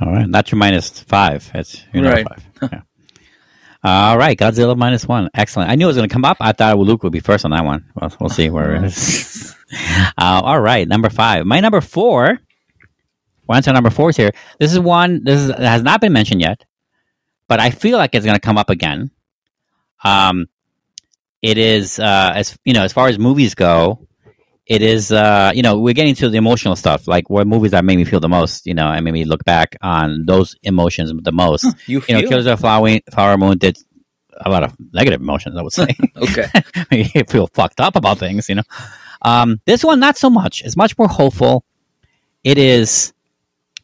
All 0.00 0.12
right, 0.12 0.28
not 0.28 0.50
your 0.50 0.58
minus 0.58 0.90
five. 0.90 1.48
It's 1.54 1.84
your 1.92 2.02
number 2.02 2.16
Right. 2.24 2.26
five. 2.60 2.70
Yeah. 2.72 2.80
All 3.84 4.18
right, 4.18 4.36
Godzilla 4.36 4.76
minus 4.76 5.06
one. 5.06 5.30
Excellent. 5.34 5.70
I 5.70 5.76
knew 5.76 5.84
it 5.84 5.88
was 5.88 5.96
going 5.96 6.08
to 6.08 6.12
come 6.12 6.24
up. 6.24 6.38
I 6.40 6.50
thought 6.50 6.76
Luke 6.78 7.04
would 7.04 7.12
be 7.12 7.20
first 7.20 7.44
on 7.44 7.52
that 7.52 7.64
one. 7.64 7.84
Well, 7.94 8.12
we'll 8.20 8.30
see 8.30 8.50
where 8.50 8.74
it 8.74 8.84
is. 8.84 9.54
uh, 10.18 10.40
all 10.42 10.60
right, 10.60 10.86
number 10.88 11.08
five. 11.08 11.46
My 11.46 11.60
number 11.60 11.80
four. 11.80 12.38
We're 13.46 13.56
on 13.56 13.62
to 13.62 13.72
number 13.72 13.90
four 13.90 14.10
here. 14.10 14.32
This 14.58 14.72
is 14.72 14.80
one. 14.80 15.22
This 15.24 15.40
is, 15.40 15.50
has 15.56 15.82
not 15.82 16.00
been 16.00 16.12
mentioned 16.12 16.40
yet, 16.40 16.64
but 17.46 17.60
I 17.60 17.70
feel 17.70 17.96
like 17.96 18.14
it's 18.14 18.26
going 18.26 18.36
to 18.36 18.40
come 18.40 18.58
up 18.58 18.68
again. 18.70 19.10
Um, 20.04 20.46
it 21.42 21.58
is 21.58 21.98
uh, 21.98 22.32
as 22.34 22.56
you 22.64 22.72
know, 22.72 22.82
as 22.82 22.92
far 22.92 23.08
as 23.08 23.18
movies 23.18 23.54
go, 23.54 24.08
it 24.68 24.82
is 24.82 25.10
uh 25.10 25.50
you 25.54 25.62
know 25.62 25.78
we're 25.78 25.94
getting 25.94 26.14
to 26.14 26.28
the 26.28 26.36
emotional 26.36 26.76
stuff 26.76 27.08
like 27.08 27.28
what 27.30 27.46
movies 27.46 27.70
that 27.70 27.84
made 27.84 27.96
me 27.96 28.04
feel 28.04 28.20
the 28.20 28.28
most 28.28 28.66
you 28.66 28.74
know 28.74 28.88
and 28.88 29.04
made 29.04 29.12
me 29.12 29.24
look 29.24 29.42
back 29.44 29.76
on 29.80 30.26
those 30.26 30.54
emotions 30.62 31.10
the 31.22 31.32
most. 31.32 31.64
You 31.64 31.96
you 31.96 32.00
feel? 32.00 32.20
Know 32.20 32.28
killers 32.28 32.46
of 32.46 32.58
the 32.58 32.60
flower, 32.60 32.98
flower 33.12 33.38
moon 33.38 33.58
did 33.58 33.78
a 34.40 34.50
lot 34.50 34.62
of 34.62 34.76
negative 34.92 35.20
emotions 35.20 35.56
i 35.56 35.62
would 35.62 35.72
say. 35.72 35.88
Okay. 36.16 36.46
you 37.14 37.24
feel 37.24 37.48
fucked 37.48 37.80
up 37.80 37.96
about 37.96 38.18
things 38.18 38.48
you 38.48 38.56
know. 38.56 38.62
Um 39.22 39.60
this 39.64 39.82
one 39.82 40.00
not 40.00 40.16
so 40.18 40.28
much. 40.28 40.62
It's 40.62 40.76
much 40.76 40.96
more 40.98 41.08
hopeful. 41.08 41.64
It 42.44 42.58
is 42.58 43.12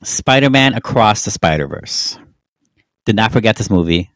spider-man 0.02 0.74
across 0.74 1.24
the 1.24 1.30
spider-verse. 1.30 2.18
Did 3.06 3.16
not 3.16 3.32
forget 3.32 3.56
this 3.56 3.70
movie 3.70 4.10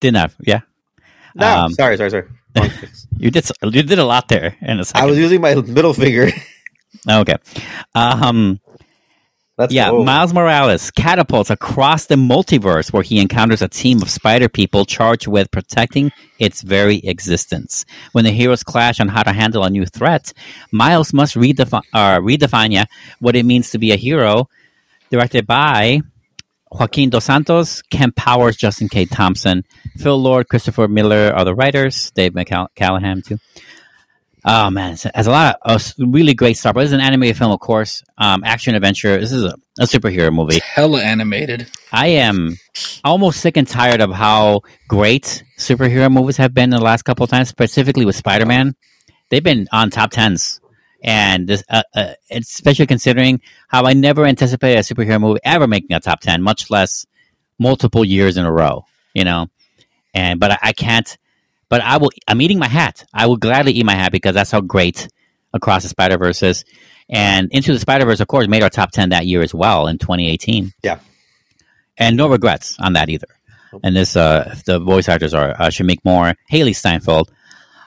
did 0.00 0.12
not 0.14 0.32
yeah 0.40 0.60
No, 1.34 1.64
Um, 1.66 1.72
sorry, 1.72 1.96
sorry, 1.96 2.10
sorry. 2.10 2.26
You 3.18 3.30
did 3.30 3.48
you 3.62 3.82
did 3.82 3.98
a 3.98 4.04
lot 4.04 4.28
there 4.28 4.56
in 4.62 4.80
a 4.80 4.84
second 4.84 5.02
I 5.02 5.06
was 5.06 5.18
using 5.18 5.40
my 5.40 5.54
middle 5.54 5.92
finger. 5.94 6.30
okay 7.08 7.36
um 7.94 8.58
That's 9.56 9.72
Yeah. 9.74 9.92
Miles 9.92 10.32
Morales 10.32 10.90
catapults 10.90 11.50
across 11.50 12.06
the 12.06 12.16
multiverse 12.16 12.92
where 12.94 13.02
he 13.04 13.20
encounters 13.20 13.60
a 13.62 13.68
team 13.68 14.00
of 14.02 14.08
spider 14.08 14.48
people 14.48 14.86
charged 14.86 15.26
with 15.28 15.50
protecting 15.50 16.10
its 16.38 16.62
very 16.62 16.96
existence. 17.04 17.84
When 18.12 18.24
the 18.24 18.30
heroes 18.32 18.62
clash 18.64 19.00
on 19.00 19.08
how 19.08 19.22
to 19.22 19.32
handle 19.32 19.62
a 19.64 19.68
new 19.70 19.84
threat, 19.84 20.32
Miles 20.72 21.12
must 21.12 21.34
redefi- 21.36 21.82
uh, 21.92 22.18
redefine 22.20 22.72
yeah, 22.72 22.86
what 23.20 23.36
it 23.36 23.44
means 23.44 23.70
to 23.72 23.78
be 23.78 23.92
a 23.92 23.96
hero. 23.96 24.48
Directed 25.10 25.46
by 25.46 26.00
Joaquin 26.70 27.10
Dos 27.10 27.24
Santos, 27.24 27.82
Kemp 27.82 28.14
Powers, 28.16 28.56
Justin 28.56 28.88
K. 28.88 29.04
Thompson, 29.04 29.64
Phil 29.96 30.16
Lord, 30.16 30.48
Christopher 30.48 30.88
Miller 30.88 31.32
are 31.34 31.44
the 31.44 31.54
writers, 31.54 32.10
Dave 32.12 32.32
McCall- 32.32 33.24
too. 33.24 33.38
Oh 34.44 34.70
man, 34.70 34.94
it 34.94 35.04
has 35.14 35.26
a 35.26 35.30
lot 35.30 35.58
of 35.62 35.82
uh, 36.00 36.06
really 36.06 36.32
great 36.32 36.56
stuff. 36.56 36.74
This 36.74 36.86
is 36.86 36.92
an 36.92 37.00
animated 37.00 37.36
film, 37.36 37.52
of 37.52 37.60
course. 37.60 38.02
Um, 38.16 38.42
action 38.42 38.74
adventure. 38.74 39.18
This 39.20 39.32
is 39.32 39.44
a, 39.44 39.54
a 39.78 39.84
superhero 39.84 40.32
movie. 40.32 40.60
Hella 40.60 41.02
animated. 41.02 41.70
I 41.92 42.06
am 42.08 42.56
almost 43.04 43.40
sick 43.40 43.58
and 43.58 43.68
tired 43.68 44.00
of 44.00 44.12
how 44.12 44.62
great 44.88 45.44
superhero 45.58 46.10
movies 46.10 46.38
have 46.38 46.54
been 46.54 46.72
in 46.72 46.78
the 46.78 46.80
last 46.80 47.02
couple 47.02 47.24
of 47.24 47.30
times, 47.30 47.48
specifically 47.50 48.06
with 48.06 48.16
Spider 48.16 48.46
Man. 48.46 48.74
They've 49.28 49.44
been 49.44 49.68
on 49.72 49.90
top 49.90 50.10
tens, 50.10 50.59
and 51.02 51.46
this, 51.48 51.62
uh, 51.68 51.82
uh, 51.94 52.12
especially 52.30 52.86
considering 52.86 53.40
how 53.68 53.84
I 53.86 53.92
never 53.94 54.24
anticipated 54.26 54.78
a 54.78 54.82
superhero 54.82 55.20
movie 55.20 55.40
ever 55.44 55.66
making 55.66 55.94
a 55.96 56.00
top 56.00 56.20
ten, 56.20 56.42
much 56.42 56.70
less 56.70 57.06
multiple 57.58 58.04
years 58.04 58.36
in 58.36 58.44
a 58.44 58.52
row. 58.52 58.84
You 59.14 59.24
know, 59.24 59.46
and 60.14 60.38
but 60.40 60.52
I, 60.52 60.58
I 60.62 60.72
can't. 60.72 61.16
But 61.68 61.80
I 61.82 61.98
will. 61.98 62.10
I'm 62.28 62.40
eating 62.40 62.58
my 62.58 62.68
hat. 62.68 63.04
I 63.14 63.26
will 63.26 63.36
gladly 63.36 63.72
eat 63.72 63.86
my 63.86 63.94
hat 63.94 64.12
because 64.12 64.34
that's 64.34 64.50
how 64.50 64.60
great 64.60 65.08
Across 65.52 65.82
the 65.84 65.88
Spider 65.88 66.18
Verse 66.18 66.42
is. 66.42 66.64
And 67.08 67.50
Into 67.52 67.72
the 67.72 67.78
Spider 67.80 68.04
Verse, 68.04 68.20
of 68.20 68.28
course, 68.28 68.46
made 68.48 68.62
our 68.62 68.70
top 68.70 68.90
ten 68.92 69.08
that 69.10 69.26
year 69.26 69.42
as 69.42 69.52
well 69.54 69.86
in 69.88 69.98
2018 69.98 70.72
Yeah. 70.82 70.98
and 71.98 72.16
no 72.16 72.28
regrets 72.28 72.76
on 72.78 72.92
that 72.94 73.08
either. 73.08 73.26
And 73.84 73.94
this, 73.96 74.16
uh, 74.16 74.56
the 74.66 74.78
voice 74.80 75.08
actors 75.08 75.32
are 75.34 75.50
uh, 75.50 75.68
Shameik 75.68 75.98
Moore, 76.04 76.34
Hailee 76.52 76.74
Steinfeld, 76.74 77.30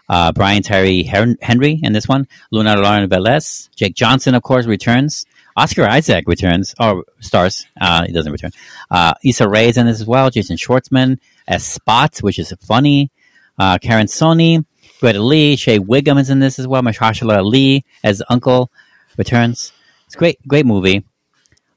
uh, 0.09 0.31
Brian 0.31 0.63
Hen- 0.63 1.37
Henry 1.41 1.79
in 1.81 1.93
this 1.93 2.07
one, 2.07 2.27
Luna 2.51 2.75
Lauren 2.77 3.09
Velez, 3.09 3.69
Jake 3.75 3.95
Johnson, 3.95 4.35
of 4.35 4.43
course, 4.43 4.65
returns. 4.65 5.25
Oscar 5.55 5.83
Isaac 5.83 6.27
returns, 6.27 6.73
or 6.79 7.05
stars. 7.19 7.67
Uh, 7.79 8.05
he 8.07 8.11
doesn't 8.11 8.31
return. 8.31 8.51
Uh, 8.89 9.13
Issa 9.23 9.47
Rae 9.47 9.69
is 9.69 9.77
in 9.77 9.85
this 9.85 10.01
as 10.01 10.07
well. 10.07 10.31
Jason 10.31 10.57
Schwartzman 10.57 11.19
as 11.47 11.63
Spot, 11.63 12.17
which 12.19 12.39
is 12.39 12.51
funny. 12.61 13.11
Uh, 13.57 13.77
Karan 13.77 14.07
Soni, 14.07 14.65
Greta 14.99 15.21
Lee, 15.21 15.55
Shea 15.55 15.77
Whigham 15.77 16.17
is 16.17 16.29
in 16.29 16.39
this 16.39 16.57
as 16.57 16.67
well. 16.67 16.81
Mahershala 16.81 17.37
Ali 17.37 17.85
as 18.03 18.23
Uncle 18.29 18.71
returns. 19.17 19.71
It's 20.07 20.15
great, 20.15 20.39
great 20.47 20.65
movie. 20.65 21.03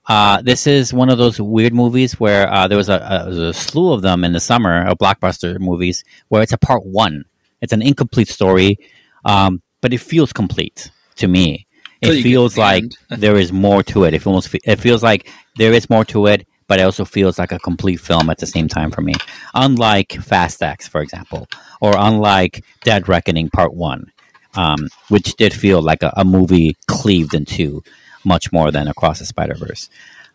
Uh, 0.06 0.40
this 0.40 0.66
is 0.66 0.94
one 0.94 1.10
of 1.10 1.18
those 1.18 1.40
weird 1.40 1.74
movies 1.74 2.18
where 2.20 2.50
uh, 2.50 2.68
there 2.68 2.78
was 2.78 2.88
a, 2.88 2.94
a, 2.94 3.18
there 3.18 3.28
was 3.28 3.38
a 3.38 3.52
slew 3.52 3.92
of 3.92 4.02
them 4.02 4.24
in 4.24 4.32
the 4.32 4.40
summer 4.40 4.86
of 4.86 4.98
blockbuster 4.98 5.58
movies 5.58 6.04
where 6.28 6.42
it's 6.42 6.52
a 6.52 6.58
part 6.58 6.86
one. 6.86 7.24
It's 7.66 7.72
an 7.72 7.82
incomplete 7.82 8.28
story, 8.28 8.78
um, 9.24 9.60
but 9.80 9.92
it 9.92 9.98
feels 9.98 10.32
complete 10.32 10.92
to 11.16 11.26
me. 11.26 11.66
It 12.00 12.22
feels 12.22 12.54
the 12.54 12.60
like 12.60 12.84
there 13.10 13.36
is 13.36 13.52
more 13.52 13.82
to 13.90 14.04
it. 14.04 14.14
It 14.14 14.24
almost 14.24 14.50
fe- 14.50 14.60
it 14.64 14.78
feels 14.78 15.02
like 15.02 15.28
there 15.56 15.72
is 15.72 15.90
more 15.90 16.04
to 16.04 16.26
it, 16.26 16.46
but 16.68 16.78
it 16.78 16.84
also 16.84 17.04
feels 17.04 17.40
like 17.40 17.50
a 17.50 17.58
complete 17.58 17.98
film 17.98 18.30
at 18.30 18.38
the 18.38 18.46
same 18.46 18.68
time 18.68 18.92
for 18.92 19.00
me. 19.00 19.14
Unlike 19.52 20.12
Fast 20.22 20.62
X, 20.62 20.86
for 20.86 21.00
example, 21.00 21.48
or 21.80 21.94
unlike 21.96 22.64
Dead 22.84 23.08
Reckoning 23.08 23.50
Part 23.50 23.74
One, 23.74 24.12
um, 24.54 24.88
which 25.08 25.34
did 25.34 25.52
feel 25.52 25.82
like 25.82 26.04
a, 26.04 26.12
a 26.16 26.24
movie 26.24 26.76
cleaved 26.86 27.34
in 27.34 27.46
two, 27.46 27.82
much 28.24 28.52
more 28.52 28.70
than 28.70 28.86
Across 28.86 29.18
the 29.18 29.26
Spider 29.26 29.56
Verse. 29.56 29.90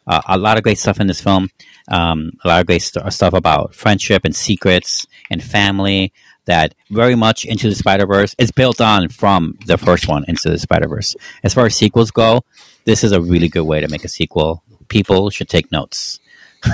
Uh, 0.06 0.22
a 0.28 0.38
lot 0.38 0.58
of 0.58 0.64
great 0.64 0.80
stuff 0.80 1.00
in 1.00 1.08
this 1.08 1.22
film. 1.22 1.50
Um, 1.88 2.32
a 2.44 2.48
lot 2.50 2.60
of 2.60 2.68
great 2.68 2.82
st- 2.82 3.14
stuff 3.14 3.34
about 3.34 3.74
friendship 3.74 4.26
and 4.26 4.36
secrets 4.36 5.06
and 5.30 5.42
family 5.42 6.12
that 6.46 6.74
very 6.90 7.16
much 7.16 7.46
into 7.46 7.70
the 7.70 7.76
Spider 7.76 8.06
Verse 8.06 8.36
is 8.38 8.52
built 8.52 8.82
on 8.82 9.10
from 9.10 9.58
the 9.66 9.78
first 9.78 10.08
one 10.08 10.26
into 10.28 10.50
the 10.50 10.60
Spider 10.60 10.88
Verse. 10.88 11.16
As 11.44 11.54
far 11.54 11.66
as 11.66 11.76
sequels 11.76 12.12
go, 12.12 12.42
this 12.86 13.04
is 13.04 13.12
a 13.12 13.22
really 13.22 13.48
good 13.48 13.64
way 13.64 13.82
to 13.82 13.88
make 13.88 14.04
a 14.04 14.10
sequel. 14.10 14.64
People 14.88 15.30
should 15.30 15.50
take 15.50 15.72
notes. 15.72 16.20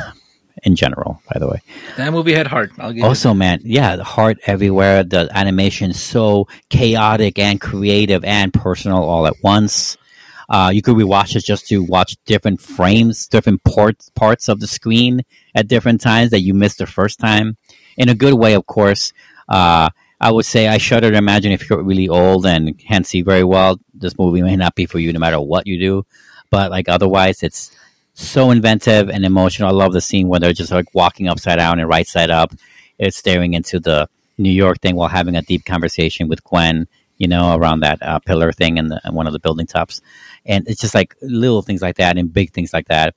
In 0.63 0.75
general, 0.75 1.21
by 1.31 1.39
the 1.39 1.47
way. 1.47 1.61
That 1.97 2.11
movie 2.11 2.33
had 2.33 2.47
heart. 2.47 2.71
I'll 2.79 2.91
give 2.91 3.03
Also, 3.03 3.35
man, 3.35 3.59
yeah, 3.63 3.95
the 3.95 4.03
heart 4.03 4.39
everywhere. 4.47 5.03
The 5.03 5.29
animation 5.31 5.93
so 5.93 6.47
chaotic 6.69 7.37
and 7.37 7.61
creative 7.61 8.23
and 8.25 8.51
personal 8.51 9.03
all 9.03 9.27
at 9.27 9.35
once. 9.43 9.97
Uh, 10.49 10.71
you 10.73 10.81
could 10.81 10.95
rewatch 10.95 11.35
it 11.35 11.45
just 11.45 11.67
to 11.67 11.83
watch 11.83 12.15
different 12.25 12.59
frames, 12.59 13.27
different 13.27 13.63
parts 13.63 14.09
parts 14.15 14.47
of 14.47 14.59
the 14.59 14.67
screen 14.67 15.21
at 15.53 15.67
different 15.67 16.01
times 16.01 16.31
that 16.31 16.41
you 16.41 16.53
missed 16.53 16.79
the 16.79 16.87
first 16.87 17.19
time. 17.19 17.57
In 17.97 18.09
a 18.09 18.15
good 18.15 18.33
way, 18.33 18.53
of 18.53 18.65
course. 18.65 19.13
Uh, 19.47 19.89
I 20.19 20.31
would 20.31 20.45
say 20.45 20.67
I 20.67 20.77
shudder 20.77 21.11
to 21.11 21.17
imagine 21.17 21.51
if 21.51 21.69
you're 21.69 21.83
really 21.83 22.09
old 22.09 22.45
and 22.45 22.77
can't 22.77 23.05
see 23.05 23.21
very 23.21 23.43
well, 23.43 23.79
this 23.93 24.17
movie 24.17 24.41
may 24.41 24.55
not 24.55 24.75
be 24.75 24.85
for 24.85 24.99
you 24.99 25.13
no 25.13 25.19
matter 25.19 25.39
what 25.39 25.67
you 25.67 25.79
do. 25.79 26.05
But 26.49 26.71
like 26.71 26.89
otherwise, 26.89 27.43
it's 27.43 27.71
so 28.13 28.49
inventive 28.49 29.09
and 29.09 29.25
emotional. 29.25 29.69
I 29.69 29.73
love 29.73 29.93
the 29.93 30.01
scene 30.01 30.27
where 30.27 30.39
they're 30.39 30.53
just 30.53 30.71
like 30.71 30.93
walking 30.95 31.27
upside 31.27 31.59
down 31.59 31.79
and 31.79 31.87
right 31.87 32.07
side 32.07 32.31
up. 32.31 32.51
It's 32.97 33.17
staring 33.17 33.53
into 33.53 33.79
the 33.79 34.09
New 34.39 34.51
York 34.51 34.79
thing 34.81 34.95
while 34.95 35.09
having 35.09 35.35
a 35.35 35.41
deep 35.43 35.65
conversation 35.65 36.27
with 36.27 36.43
Gwen, 36.43 36.87
you 37.17 37.27
know, 37.27 37.55
around 37.55 37.81
that 37.81 38.01
uh, 38.01 38.19
pillar 38.19 38.51
thing 38.51 38.77
in 38.77 38.91
one 39.11 39.27
of 39.27 39.33
the 39.33 39.39
building 39.39 39.67
tops. 39.67 40.01
And 40.45 40.67
it's 40.67 40.81
just 40.81 40.95
like 40.95 41.15
little 41.21 41.61
things 41.61 41.81
like 41.81 41.97
that 41.97 42.17
and 42.17 42.33
big 42.33 42.53
things 42.53 42.73
like 42.73 42.87
that. 42.87 43.13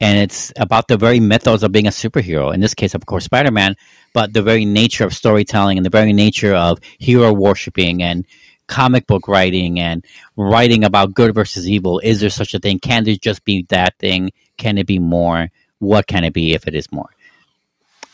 And 0.00 0.18
it's 0.18 0.52
about 0.56 0.86
the 0.86 0.96
very 0.96 1.18
mythos 1.18 1.62
of 1.62 1.72
being 1.72 1.88
a 1.88 1.90
superhero. 1.90 2.54
In 2.54 2.60
this 2.60 2.74
case, 2.74 2.94
of 2.94 3.04
course, 3.06 3.24
Spider 3.24 3.50
Man, 3.50 3.74
but 4.12 4.32
the 4.32 4.42
very 4.42 4.64
nature 4.64 5.04
of 5.04 5.12
storytelling 5.12 5.76
and 5.76 5.84
the 5.84 5.90
very 5.90 6.12
nature 6.12 6.54
of 6.54 6.78
hero 6.98 7.32
worshiping 7.32 8.02
and 8.02 8.24
comic 8.68 9.06
book 9.06 9.26
writing 9.26 9.80
and 9.80 10.04
writing 10.36 10.84
about 10.84 11.14
good 11.14 11.34
versus 11.34 11.68
evil. 11.68 11.98
Is 11.98 12.20
there 12.20 12.30
such 12.30 12.54
a 12.54 12.60
thing? 12.60 12.78
Can 12.78 13.04
there 13.04 13.16
just 13.16 13.44
be 13.44 13.62
that 13.70 13.98
thing? 13.98 14.30
Can 14.56 14.78
it 14.78 14.86
be 14.86 15.00
more? 15.00 15.48
What 15.80 16.06
can 16.06 16.22
it 16.22 16.32
be 16.32 16.54
if 16.54 16.68
it 16.68 16.74
is 16.74 16.92
more? 16.92 17.08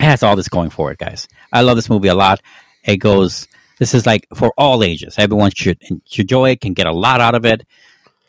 It 0.01 0.05
has 0.05 0.23
all 0.23 0.37
this 0.37 0.49
going 0.49 0.71
for 0.71 0.91
it, 0.91 0.99
guys. 0.99 1.29
I 1.53 1.61
love 1.63 1.77
this 1.77 1.91
movie 1.91 2.09
a 2.09 2.15
lot. 2.15 2.41
It 2.83 2.97
goes. 2.97 3.47
This 3.79 3.95
is 3.95 4.07
like 4.07 4.27
for 4.35 4.53
all 4.57 4.85
ages. 4.85 5.17
Everyone 5.19 5.51
should 5.51 5.83
enjoy 6.17 6.51
it. 6.51 6.61
Can 6.61 6.75
get 6.75 6.87
a 6.87 6.93
lot 6.93 7.21
out 7.21 7.35
of 7.35 7.45
it, 7.45 7.67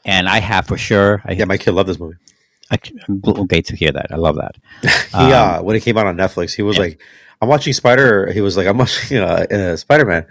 and 0.04 0.28
I 0.28 0.40
have 0.40 0.68
for 0.68 0.78
sure. 0.78 1.22
I, 1.26 1.34
Yeah, 1.34 1.46
my 1.46 1.58
kid 1.58 1.72
loved 1.72 1.90
this 1.90 2.00
movie. 2.00 2.18
I, 2.72 2.78
I'm 3.08 3.22
okay 3.26 3.62
to 3.62 3.76
hear 3.76 3.92
that. 3.92 4.08
I 4.12 4.16
love 4.16 4.36
that. 4.38 4.56
yeah, 5.14 5.58
uh, 5.58 5.62
when 5.62 5.76
it 5.76 5.82
came 5.84 5.98
out 5.98 6.08
on 6.08 6.18
Netflix, 6.18 6.56
he 6.56 6.62
was 6.64 6.78
Um, 6.78 6.84
yeah. 6.84 6.90
like, 6.90 7.02
"I'm 7.42 7.48
watching 7.50 7.74
Spider." 7.74 8.32
He 8.32 8.42
was 8.42 8.58
like, 8.58 8.68
"I'm 8.68 8.78
watching 8.78 9.18
uh, 9.20 9.46
uh, 9.52 9.76
Spider 9.76 10.06
Man," 10.06 10.26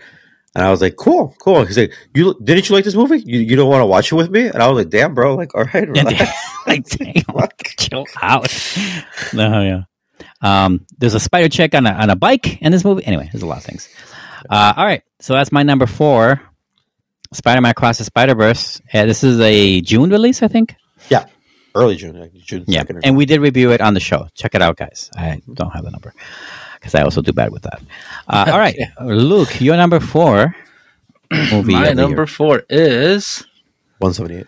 and 0.54 0.64
I 0.64 0.70
was 0.70 0.80
like, 0.80 0.96
"Cool, 0.96 1.34
cool." 1.38 1.64
He's 1.64 1.78
like, 1.78 1.92
"You 2.14 2.34
didn't 2.42 2.68
you 2.68 2.74
like 2.74 2.84
this 2.84 2.94
movie? 2.96 3.20
You, 3.24 3.38
you 3.40 3.54
don't 3.56 3.68
want 3.68 3.82
to 3.82 3.86
watch 3.86 4.10
it 4.10 4.16
with 4.16 4.30
me?" 4.30 4.46
And 4.48 4.60
I 4.62 4.68
was 4.68 4.78
like, 4.84 4.90
"Damn, 4.90 5.14
bro! 5.14 5.36
Like, 5.36 5.54
all 5.54 5.64
right, 5.64 5.84
And 5.88 5.96
relax." 5.96 6.32
like, 6.66 6.84
damn, 6.88 7.48
chill 7.78 8.06
out. 8.20 8.50
No, 9.32 9.62
yeah. 9.62 9.82
Um, 10.42 10.86
there's 10.98 11.14
a 11.14 11.20
spider 11.20 11.48
chick 11.48 11.74
on 11.74 11.86
a, 11.86 11.90
on 11.90 12.10
a 12.10 12.16
bike 12.16 12.60
in 12.60 12.72
this 12.72 12.84
movie. 12.84 13.04
Anyway, 13.06 13.28
there's 13.32 13.42
a 13.42 13.46
lot 13.46 13.58
of 13.58 13.64
things. 13.64 13.88
Uh, 14.50 14.74
all 14.76 14.84
right, 14.84 15.02
so 15.20 15.32
that's 15.34 15.50
my 15.52 15.62
number 15.62 15.86
four, 15.86 16.40
Spider-Man 17.32 17.70
Across 17.70 17.98
the 17.98 18.04
Spider-Verse. 18.04 18.80
Uh, 18.92 19.06
this 19.06 19.24
is 19.24 19.40
a 19.40 19.80
June 19.80 20.10
release, 20.10 20.42
I 20.42 20.48
think. 20.48 20.74
yeah, 21.08 21.24
early 21.74 21.96
June, 21.96 22.18
like 22.20 22.32
June 22.34 22.64
Yeah, 22.66 22.80
second. 22.80 22.96
or 22.96 23.00
and 23.04 23.16
we 23.16 23.26
did 23.26 23.40
review 23.40 23.72
it 23.72 23.80
on 23.80 23.94
the 23.94 24.00
show. 24.00 24.28
Check 24.34 24.54
it 24.54 24.62
out, 24.62 24.76
guys. 24.76 25.10
I 25.16 25.40
don't 25.54 25.70
have 25.70 25.84
the 25.84 25.90
number 25.90 26.12
because 26.78 26.94
I 26.94 27.02
also 27.02 27.20
do 27.22 27.32
bad 27.32 27.50
with 27.52 27.62
that. 27.62 27.82
Uh, 28.28 28.46
all 28.52 28.58
right, 28.58 28.78
Luke, 29.02 29.60
your 29.60 29.76
number 29.76 30.00
four 30.00 30.54
movie. 31.32 31.72
My 31.72 31.92
number 31.92 32.22
year. 32.22 32.26
four 32.26 32.62
is 32.68 33.44
one 33.98 34.12
seventy 34.12 34.36
eight. 34.38 34.46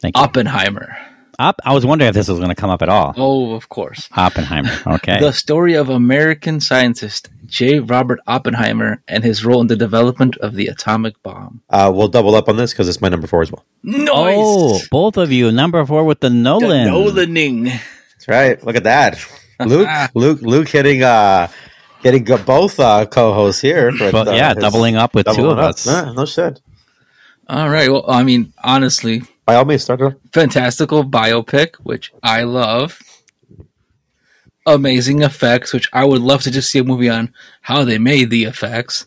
Thank 0.00 0.16
you. 0.16 0.22
Oppenheimer. 0.22 0.96
Up. 1.40 1.60
I 1.64 1.72
was 1.72 1.86
wondering 1.86 2.08
if 2.10 2.14
this 2.14 2.28
was 2.28 2.38
going 2.38 2.50
to 2.50 2.54
come 2.54 2.68
up 2.70 2.82
at 2.82 2.88
all. 2.90 3.14
Oh, 3.16 3.54
of 3.54 3.68
course. 3.68 4.08
Oppenheimer. 4.16 4.70
Okay. 4.86 5.18
The 5.20 5.32
story 5.32 5.74
of 5.74 5.88
American 5.88 6.60
scientist 6.60 7.30
J. 7.46 7.80
Robert 7.80 8.20
Oppenheimer 8.26 9.02
and 9.08 9.24
his 9.24 9.44
role 9.44 9.60
in 9.62 9.66
the 9.66 9.76
development 9.76 10.36
of 10.38 10.54
the 10.54 10.66
atomic 10.66 11.20
bomb. 11.22 11.62
Uh, 11.70 11.90
we'll 11.94 12.08
double 12.08 12.34
up 12.34 12.48
on 12.48 12.56
this 12.56 12.72
because 12.72 12.88
it's 12.88 13.00
my 13.00 13.08
number 13.08 13.26
four 13.26 13.42
as 13.42 13.50
well. 13.50 13.64
Nice. 13.82 14.06
Oh, 14.38 14.78
both 14.90 15.16
of 15.16 15.32
you, 15.32 15.50
number 15.50 15.84
four 15.86 16.04
with 16.04 16.20
the 16.20 16.28
Nolan. 16.30 16.84
The 16.84 16.90
Nolan. 16.90 17.14
Nolaning. 17.34 17.64
That's 18.12 18.28
right. 18.28 18.62
Look 18.62 18.76
at 18.76 18.84
that, 18.84 19.18
Luke. 19.64 19.88
Luke. 20.14 20.42
Luke 20.42 20.68
hitting. 20.68 21.02
Uh, 21.02 21.48
getting 22.02 22.24
go- 22.24 22.38
both 22.42 22.78
uh, 22.80 23.06
co-hosts 23.06 23.60
here. 23.62 23.90
with, 23.92 24.12
But 24.12 24.28
uh, 24.28 24.32
yeah, 24.32 24.54
his- 24.54 24.62
doubling 24.62 24.96
up 24.96 25.14
with 25.14 25.26
two 25.26 25.48
of 25.50 25.58
up. 25.58 25.70
us. 25.74 25.86
Nah, 25.86 26.12
no 26.12 26.24
shit. 26.26 26.60
All 27.48 27.68
right. 27.68 27.90
Well, 27.90 28.04
I 28.08 28.22
mean, 28.22 28.52
honestly, 28.62 29.22
By 29.50 29.56
all 29.56 29.64
means, 29.64 29.82
start 29.82 30.00
it. 30.00 30.14
fantastical 30.32 31.02
biopic, 31.04 31.74
which 31.82 32.12
I 32.22 32.44
love. 32.44 33.00
Amazing 34.66 35.22
effects, 35.22 35.72
which 35.72 35.88
I 35.92 36.04
would 36.04 36.20
love 36.20 36.42
to 36.42 36.50
just 36.50 36.70
see 36.70 36.78
a 36.78 36.84
movie 36.84 37.08
on 37.08 37.32
how 37.62 37.82
they 37.84 37.98
made 37.98 38.30
the 38.30 38.44
effects. 38.44 39.06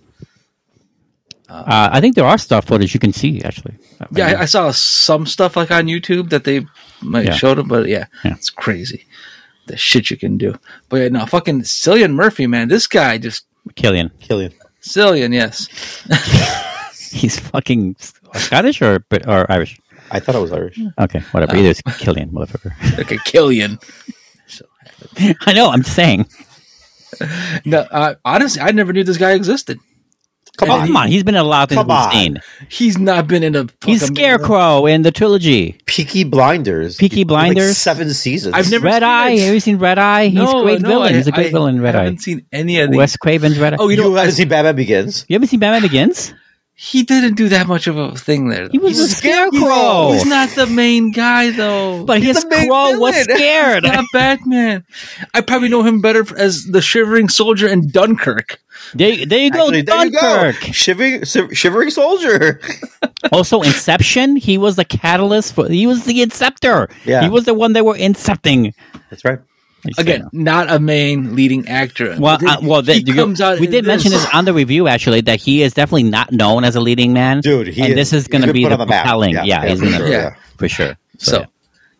Uh, 1.47 1.89
I 1.91 2.01
think 2.01 2.15
there 2.15 2.25
are 2.25 2.37
stuff 2.39 2.65
footage 2.65 2.93
you 2.93 2.99
can 2.99 3.13
see 3.13 3.41
actually. 3.43 3.75
Yeah, 4.11 4.29
I, 4.29 4.41
I 4.41 4.45
saw 4.45 4.71
some 4.71 5.25
stuff 5.27 5.55
like 5.55 5.69
on 5.71 5.85
YouTube 5.85 6.29
that 6.31 6.43
they 6.45 6.65
might 7.01 7.25
Yeah. 7.25 7.33
showed 7.35 7.57
them, 7.59 7.67
but 7.67 7.87
yeah, 7.87 8.05
Yeah. 8.25 8.33
it's 8.33 8.49
crazy 8.49 9.05
the 9.67 9.77
shit 9.77 10.09
you 10.09 10.17
can 10.17 10.37
do. 10.37 10.57
But 10.89 10.97
yeah, 10.97 11.07
no, 11.09 11.25
fucking 11.25 11.61
Cillian 11.61 12.13
Murphy, 12.15 12.47
man, 12.47 12.67
this 12.67 12.87
guy 12.87 13.17
just 13.19 13.45
Killian. 13.75 14.09
Killian. 14.19 14.51
Cillian, 14.81 15.31
yes, 15.33 15.69
He's 17.13 17.39
fucking 17.39 17.95
Scottish 18.33 18.81
or 18.81 19.05
or 19.27 19.49
Irish. 19.51 19.79
I 20.11 20.19
thought 20.19 20.35
it 20.35 20.39
was 20.41 20.51
Irish. 20.51 20.79
Okay, 20.99 21.19
whatever. 21.31 21.55
Either 21.55 21.69
it's 21.69 21.81
Killian, 21.97 22.29
motherfucker. 22.29 22.99
okay, 22.99 23.17
Killian. 23.25 23.79
I 25.45 25.53
know. 25.53 25.69
I'm 25.69 25.83
saying. 25.83 26.27
No, 27.65 27.79
uh, 27.79 28.15
honestly, 28.25 28.61
I 28.61 28.71
never 28.71 28.91
knew 28.93 29.03
this 29.03 29.17
guy 29.17 29.31
existed. 29.33 29.79
Come 30.57 30.69
on. 30.69 30.85
come 30.87 30.95
on. 30.97 31.07
He's 31.07 31.23
been 31.23 31.33
in 31.33 31.41
a 31.41 31.43
lot 31.43 31.63
of 31.63 31.69
things 31.69 31.81
Come 31.81 31.89
on. 31.89 32.11
seen. 32.11 32.39
He's 32.69 32.97
not 32.99 33.27
been 33.27 33.41
in 33.43 33.55
a. 33.55 33.67
He's 33.85 34.01
fucking- 34.01 34.15
Scarecrow 34.15 34.85
in 34.85 35.01
the 35.01 35.11
trilogy. 35.11 35.79
Peaky 35.87 36.23
Blinders. 36.25 36.95
Peaky 36.97 37.21
Like 37.23 37.27
Blinders? 37.27 37.77
seven 37.77 38.13
seasons. 38.13 38.53
I've 38.53 38.69
never 38.69 38.85
Red 38.85 39.01
seen 39.01 39.03
Eye. 39.03 39.29
it. 39.31 39.39
Have 39.45 39.53
you 39.55 39.59
seen 39.59 39.77
Red 39.79 39.97
Eye? 39.97 40.27
He's 40.27 40.39
a 40.39 40.61
great 40.61 40.81
villain. 40.81 41.13
I- 41.13 41.17
He's 41.17 41.27
a 41.27 41.31
great 41.31 41.47
I 41.47 41.51
villain 41.51 41.75
in 41.77 41.81
Red 41.81 41.95
Eye. 41.95 42.01
I 42.01 42.03
haven't 42.03 42.19
seen 42.19 42.45
any 42.51 42.79
of 42.79 42.91
these. 42.91 42.97
Wes 42.97 43.17
Craven's 43.17 43.57
Red 43.57 43.73
Eye. 43.73 43.77
Oh, 43.79 43.89
you 43.89 43.97
You 43.97 44.03
know, 44.03 44.13
haven't 44.15 44.33
seen 44.33 44.47
Batman 44.47 44.75
Begins? 44.75 45.25
you 45.27 45.33
haven't 45.35 45.47
seen 45.47 45.59
Batman 45.59 45.81
Begins? 45.81 46.33
He 46.75 47.03
didn't 47.03 47.35
do 47.35 47.49
that 47.49 47.67
much 47.67 47.87
of 47.87 47.97
a 47.97 48.15
thing 48.15 48.49
there. 48.49 48.67
He 48.69 48.79
was 48.79 48.97
though. 48.97 49.05
a 49.05 49.07
scarecrow. 49.07 50.11
He's 50.13 50.25
not 50.25 50.49
the 50.49 50.65
main 50.65 51.11
guy 51.11 51.51
though. 51.51 52.03
But 52.03 52.23
his 52.23 52.43
the 52.43 52.49
main 52.49 52.67
crow 52.67 52.97
was 52.97 53.15
scared. 53.15 53.83
not 53.83 54.05
Batman. 54.11 54.83
I 55.33 55.41
probably 55.41 55.69
know 55.69 55.83
him 55.83 56.01
better 56.01 56.25
as 56.37 56.65
the 56.65 56.81
Shivering 56.81 57.29
Soldier 57.29 57.67
in 57.67 57.89
Dunkirk. 57.89 58.59
There, 58.95 59.25
there 59.25 59.39
you 59.39 59.51
go, 59.51 59.67
Actually, 59.67 59.81
there 59.83 60.05
you 60.05 60.11
go. 60.11 60.51
Shivering, 60.71 61.23
shivering 61.53 61.89
soldier. 61.89 62.59
Also, 63.31 63.61
Inception. 63.61 64.35
He 64.35 64.57
was 64.57 64.75
the 64.75 64.83
catalyst 64.83 65.53
for. 65.53 65.69
He 65.69 65.87
was 65.87 66.03
the 66.03 66.21
inceptor. 66.21 66.91
Yeah. 67.05 67.21
he 67.21 67.29
was 67.29 67.45
the 67.45 67.53
one 67.53 67.71
that 67.73 67.85
were 67.85 67.95
incepting. 67.95 68.73
That's 69.09 69.23
right. 69.23 69.39
Again, 69.97 70.29
not 70.31 70.71
a 70.71 70.79
main 70.79 71.35
leading 71.35 71.67
actor. 71.67 72.15
Well, 72.19 72.37
But 72.39 72.47
uh, 72.49 72.57
well, 72.63 72.81
he 72.81 73.01
the, 73.03 73.11
you- 73.11 73.15
comes 73.15 73.41
out 73.41 73.59
we 73.59 73.65
in 73.65 73.71
did 73.71 73.85
mention 73.85 74.11
this 74.11 74.25
on 74.33 74.45
the 74.45 74.53
review 74.53 74.87
actually 74.87 75.21
that 75.21 75.41
he 75.41 75.61
is 75.61 75.73
definitely 75.73 76.03
not 76.03 76.31
known 76.31 76.63
as 76.63 76.75
a 76.75 76.79
leading 76.81 77.11
man, 77.11 77.41
Dude, 77.41 77.67
he 77.67 77.81
and 77.81 77.89
is- 77.91 77.95
this 77.95 78.13
is 78.13 78.27
going 78.27 78.43
to 78.45 78.53
be 78.53 78.63
the 78.65 78.71
on 78.71 78.79
the 78.79 78.85
map. 78.85 79.03
propelling. 79.03 79.33
Yeah, 79.33 79.43
Yeah, 79.43 79.65
yeah, 79.65 79.75
for 79.75 79.85
sure, 79.89 80.07
yeah. 80.07 80.35
for 80.57 80.69
sure. 80.69 80.97
So, 81.17 81.31
So, 81.39 81.45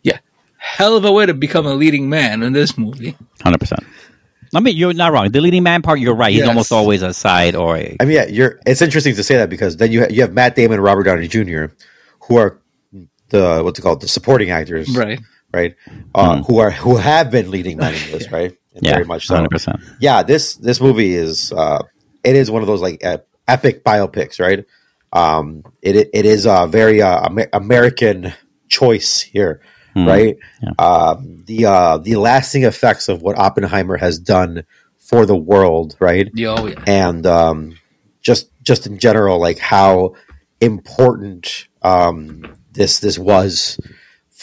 yeah, 0.03 0.19
hell 0.57 0.95
of 0.95 1.03
a 1.05 1.11
way 1.11 1.25
to 1.25 1.33
become 1.33 1.65
a 1.65 1.73
leading 1.73 2.09
man 2.09 2.41
in 2.43 2.53
this 2.53 2.77
movie. 2.77 3.17
hundred 3.43 3.59
percent. 3.59 3.83
I 4.55 4.59
mean, 4.59 4.77
you're 4.77 4.93
not 4.93 5.11
wrong. 5.11 5.31
The 5.31 5.41
leading 5.41 5.63
man 5.63 5.81
part, 5.81 5.99
you're 5.99 6.13
right. 6.15 6.31
He's 6.31 6.41
Yes. 6.41 6.47
almost 6.47 6.71
always 6.71 7.01
a 7.01 7.11
side 7.11 7.55
or 7.55 7.75
a. 7.75 7.97
I 7.99 8.05
mean, 8.05 8.15
yeah, 8.15 8.27
you're. 8.27 8.59
It's 8.67 8.81
interesting 8.83 9.15
to 9.15 9.23
say 9.23 9.35
that 9.37 9.49
because 9.49 9.77
then 9.77 9.91
you 9.91 10.01
ha- 10.01 10.07
you 10.11 10.21
have 10.21 10.31
Matt 10.33 10.55
Damon 10.55 10.75
and 10.75 10.83
Robert 10.83 11.03
Downey 11.03 11.27
Jr., 11.27 11.65
who 12.21 12.37
are 12.37 12.59
the 13.29 13.61
what's 13.63 13.79
it 13.79 13.81
called 13.81 14.01
the 14.01 14.07
supporting 14.07 14.51
actors, 14.51 14.95
Right. 14.95 15.19
Right, 15.53 15.75
uh, 16.15 16.41
who 16.43 16.57
are 16.59 16.71
who 16.71 16.97
have 16.97 17.29
been 17.29 17.51
leading 17.51 17.77
men 17.77 17.93
in 17.93 18.11
this, 18.11 18.31
right? 18.31 18.57
And. 18.73 18.83
Yeah, 18.83 18.93
very 18.93 19.05
much 19.05 19.27
so. 19.27 19.35
hundred 19.35 19.51
percent. 19.51 19.79
yeah 19.99 20.23
this 20.23 20.55
this 20.55 20.81
movie 20.81 21.13
is 21.13 21.51
uh 21.51 21.83
it 22.23 22.35
is 22.35 22.49
one 22.49 22.63
of 22.63 22.67
those 22.67 22.81
like 22.81 23.05
uh, 23.05 23.19
epic 23.47 23.83
biopics 23.83 24.39
right 24.39 24.65
um 25.11 25.63
it 25.83 26.09
it 26.11 26.25
is 26.25 26.47
a 26.47 26.65
very 26.65 26.99
uh, 26.99 27.27
Amer- 27.29 27.49
american 27.53 28.33
choice 28.67 29.21
here 29.21 29.61
Hmm. 29.93 30.07
right? 30.07 30.37
Yeah. 30.63 30.71
Um, 30.79 31.43
the 31.45 31.65
uh, 31.67 31.97
the 31.99 32.15
lasting 32.15 32.63
effects 32.63 33.09
of 33.09 33.21
what 33.21 33.37
Oppenheimer 33.37 33.95
has 33.97 34.17
done 34.17 34.63
for 34.97 35.27
the 35.27 35.35
world, 35.37 35.95
right? 35.99 36.31
Yeah, 36.33 36.55
oh, 36.57 36.65
yeah. 36.65 36.83
and 36.87 37.25
um, 37.27 37.77
just 38.19 38.49
just 38.63 38.87
in 38.87 38.97
general, 38.97 39.39
like 39.39 39.59
how 39.59 40.15
important 40.59 41.67
um, 41.83 42.55
this 42.71 42.99
this 43.01 43.19
was 43.19 43.79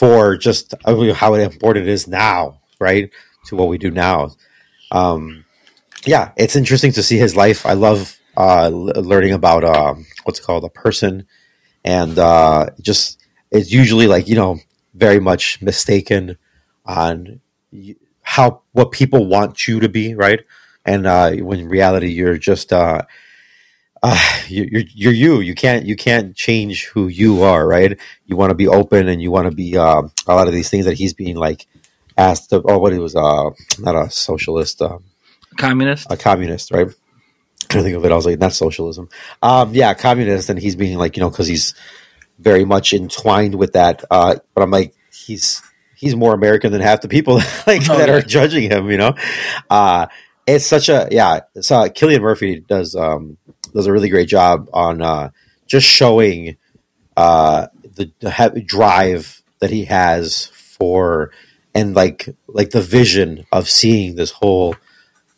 for 0.01 0.35
just 0.35 0.73
how 1.13 1.35
important 1.35 1.87
it 1.87 1.91
is 1.91 2.07
now, 2.07 2.59
right, 2.79 3.11
to 3.45 3.55
what 3.55 3.67
we 3.67 3.77
do 3.77 3.91
now. 3.91 4.31
Um, 4.89 5.45
yeah, 6.07 6.31
it's 6.37 6.55
interesting 6.55 6.91
to 6.93 7.03
see 7.03 7.19
his 7.19 7.35
life. 7.35 7.67
I 7.67 7.73
love 7.73 8.17
uh, 8.35 8.69
learning 8.69 9.33
about 9.33 9.63
um, 9.63 10.07
what's 10.23 10.39
called 10.39 10.63
a 10.63 10.69
person, 10.69 11.27
and 11.85 12.17
uh, 12.17 12.71
just 12.81 13.19
it's 13.51 13.71
usually 13.71 14.07
like 14.07 14.27
you 14.27 14.33
know 14.33 14.57
very 14.95 15.19
much 15.19 15.61
mistaken 15.61 16.35
on 16.83 17.39
how 18.23 18.63
what 18.71 18.91
people 18.91 19.27
want 19.27 19.67
you 19.67 19.79
to 19.81 19.87
be, 19.87 20.15
right? 20.15 20.39
And 20.83 21.05
uh, 21.05 21.33
when 21.33 21.59
in 21.59 21.69
reality 21.69 22.09
you're 22.09 22.39
just 22.39 22.73
uh, 24.03 24.15
uh, 24.15 24.17
you- 24.47 24.67
you're 24.71 24.83
you're 24.93 25.13
you. 25.13 25.39
You 25.41 25.55
can't 25.55 25.85
you 25.85 25.95
can't 25.95 26.35
change 26.35 26.85
who 26.87 27.07
you 27.07 27.43
are, 27.43 27.65
right? 27.67 27.99
You 28.25 28.35
want 28.35 28.49
to 28.51 28.55
be 28.55 28.67
open 28.67 29.07
and 29.07 29.21
you 29.21 29.31
want 29.31 29.49
to 29.49 29.55
be 29.55 29.77
uh, 29.77 30.01
a 30.27 30.35
lot 30.35 30.47
of 30.47 30.53
these 30.53 30.69
things 30.69 30.85
that 30.85 30.97
he's 30.97 31.13
being 31.13 31.35
like 31.35 31.67
asked. 32.17 32.49
To, 32.49 32.61
oh, 32.65 32.77
what 32.79 32.93
he 32.93 32.99
was 32.99 33.15
uh, 33.15 33.49
not 33.79 33.95
a 33.95 34.09
socialist. 34.09 34.81
Uh, 34.81 34.99
Communist. 35.57 36.07
a 36.09 36.15
communist, 36.17 36.71
right? 36.71 36.87
I 37.69 37.81
think 37.81 37.95
of 37.95 38.03
it. 38.05 38.11
I 38.11 38.15
was 38.15 38.25
like, 38.25 38.39
not 38.39 38.53
socialism. 38.53 39.09
Um, 39.41 39.73
yeah, 39.73 39.93
communist, 39.93 40.49
and 40.49 40.57
he's 40.57 40.75
being 40.75 40.97
like, 40.97 41.15
you 41.17 41.21
know, 41.21 41.29
because 41.29 41.47
he's 41.47 41.73
very 42.39 42.65
much 42.65 42.93
entwined 42.93 43.55
with 43.55 43.73
that. 43.73 44.03
Uh, 44.09 44.35
but 44.55 44.61
I'm 44.63 44.71
like, 44.71 44.93
he's 45.13 45.61
he's 45.95 46.15
more 46.15 46.33
American 46.33 46.71
than 46.71 46.81
half 46.81 47.01
the 47.01 47.07
people 47.09 47.35
like 47.67 47.87
Oh, 47.89 47.97
that 47.97 48.07
yeah. 48.09 48.15
are 48.15 48.21
judging 48.21 48.69
him. 48.71 48.89
You 48.89 48.97
know, 48.97 49.15
uh, 49.69 50.07
it's 50.47 50.65
such 50.65 50.87
a 50.89 51.07
yeah. 51.11 51.41
So 51.59 51.75
Cillian 51.89 52.21
Murphy 52.21 52.61
does 52.61 52.95
um, 52.95 53.37
does 53.73 53.87
a 53.87 53.91
really 53.91 54.09
great 54.09 54.27
job 54.27 54.69
on 54.73 55.01
uh, 55.01 55.29
just 55.67 55.87
showing 55.87 56.57
uh, 57.17 57.67
the, 57.95 58.11
the 58.19 58.31
he- 58.31 58.61
drive 58.61 59.41
that 59.59 59.69
he 59.69 59.85
has 59.85 60.47
for 60.47 61.31
and 61.73 61.95
like 61.95 62.29
like 62.47 62.71
the 62.71 62.81
vision 62.81 63.45
of 63.51 63.69
seeing 63.69 64.15
this 64.15 64.31
whole 64.31 64.75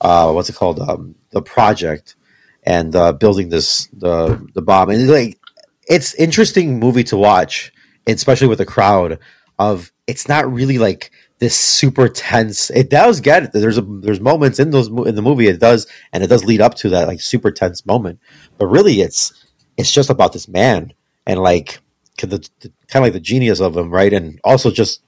uh, 0.01 0.31
what's 0.31 0.49
it 0.49 0.55
called? 0.55 0.80
Um, 0.80 1.15
the 1.31 1.41
project 1.41 2.15
and 2.64 2.95
uh, 2.95 3.14
building 3.14 3.49
this 3.49 3.88
the 3.88 4.47
the 4.53 4.61
bomb. 4.61 4.89
And 4.89 5.07
like 5.07 5.39
it's 5.88 6.14
interesting 6.15 6.80
movie 6.80 7.03
to 7.05 7.18
watch 7.18 7.73
especially 8.07 8.47
with 8.47 8.57
the 8.57 8.65
crowd 8.65 9.19
of 9.60 9.91
it's 10.07 10.27
not 10.27 10.51
really 10.51 10.77
like 10.77 11.11
this 11.43 11.59
super 11.59 12.07
tense 12.07 12.69
it 12.69 12.89
does 12.89 13.19
get 13.19 13.43
it 13.43 13.51
there's 13.51 13.77
a 13.77 13.81
there's 13.81 14.21
moments 14.21 14.59
in 14.59 14.69
those 14.71 14.87
in 14.87 15.15
the 15.15 15.21
movie 15.21 15.47
it 15.47 15.59
does 15.59 15.85
and 16.13 16.23
it 16.23 16.27
does 16.27 16.45
lead 16.45 16.61
up 16.61 16.73
to 16.73 16.87
that 16.89 17.05
like 17.05 17.19
super 17.19 17.51
tense 17.51 17.85
moment. 17.85 18.19
But 18.57 18.67
really 18.67 19.01
it's 19.01 19.33
it's 19.75 19.91
just 19.91 20.09
about 20.09 20.31
this 20.31 20.47
man 20.47 20.93
and 21.27 21.41
like 21.41 21.81
the, 22.17 22.37
the 22.61 22.71
kind 22.87 23.03
of 23.03 23.07
like 23.07 23.13
the 23.13 23.19
genius 23.19 23.59
of 23.59 23.75
him 23.75 23.91
right? 23.91 24.13
And 24.13 24.39
also 24.45 24.71
just 24.71 25.01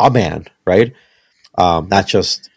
a 0.00 0.10
man 0.10 0.46
right? 0.64 0.94
Um 1.58 1.90
not 1.90 2.06
just 2.06 2.48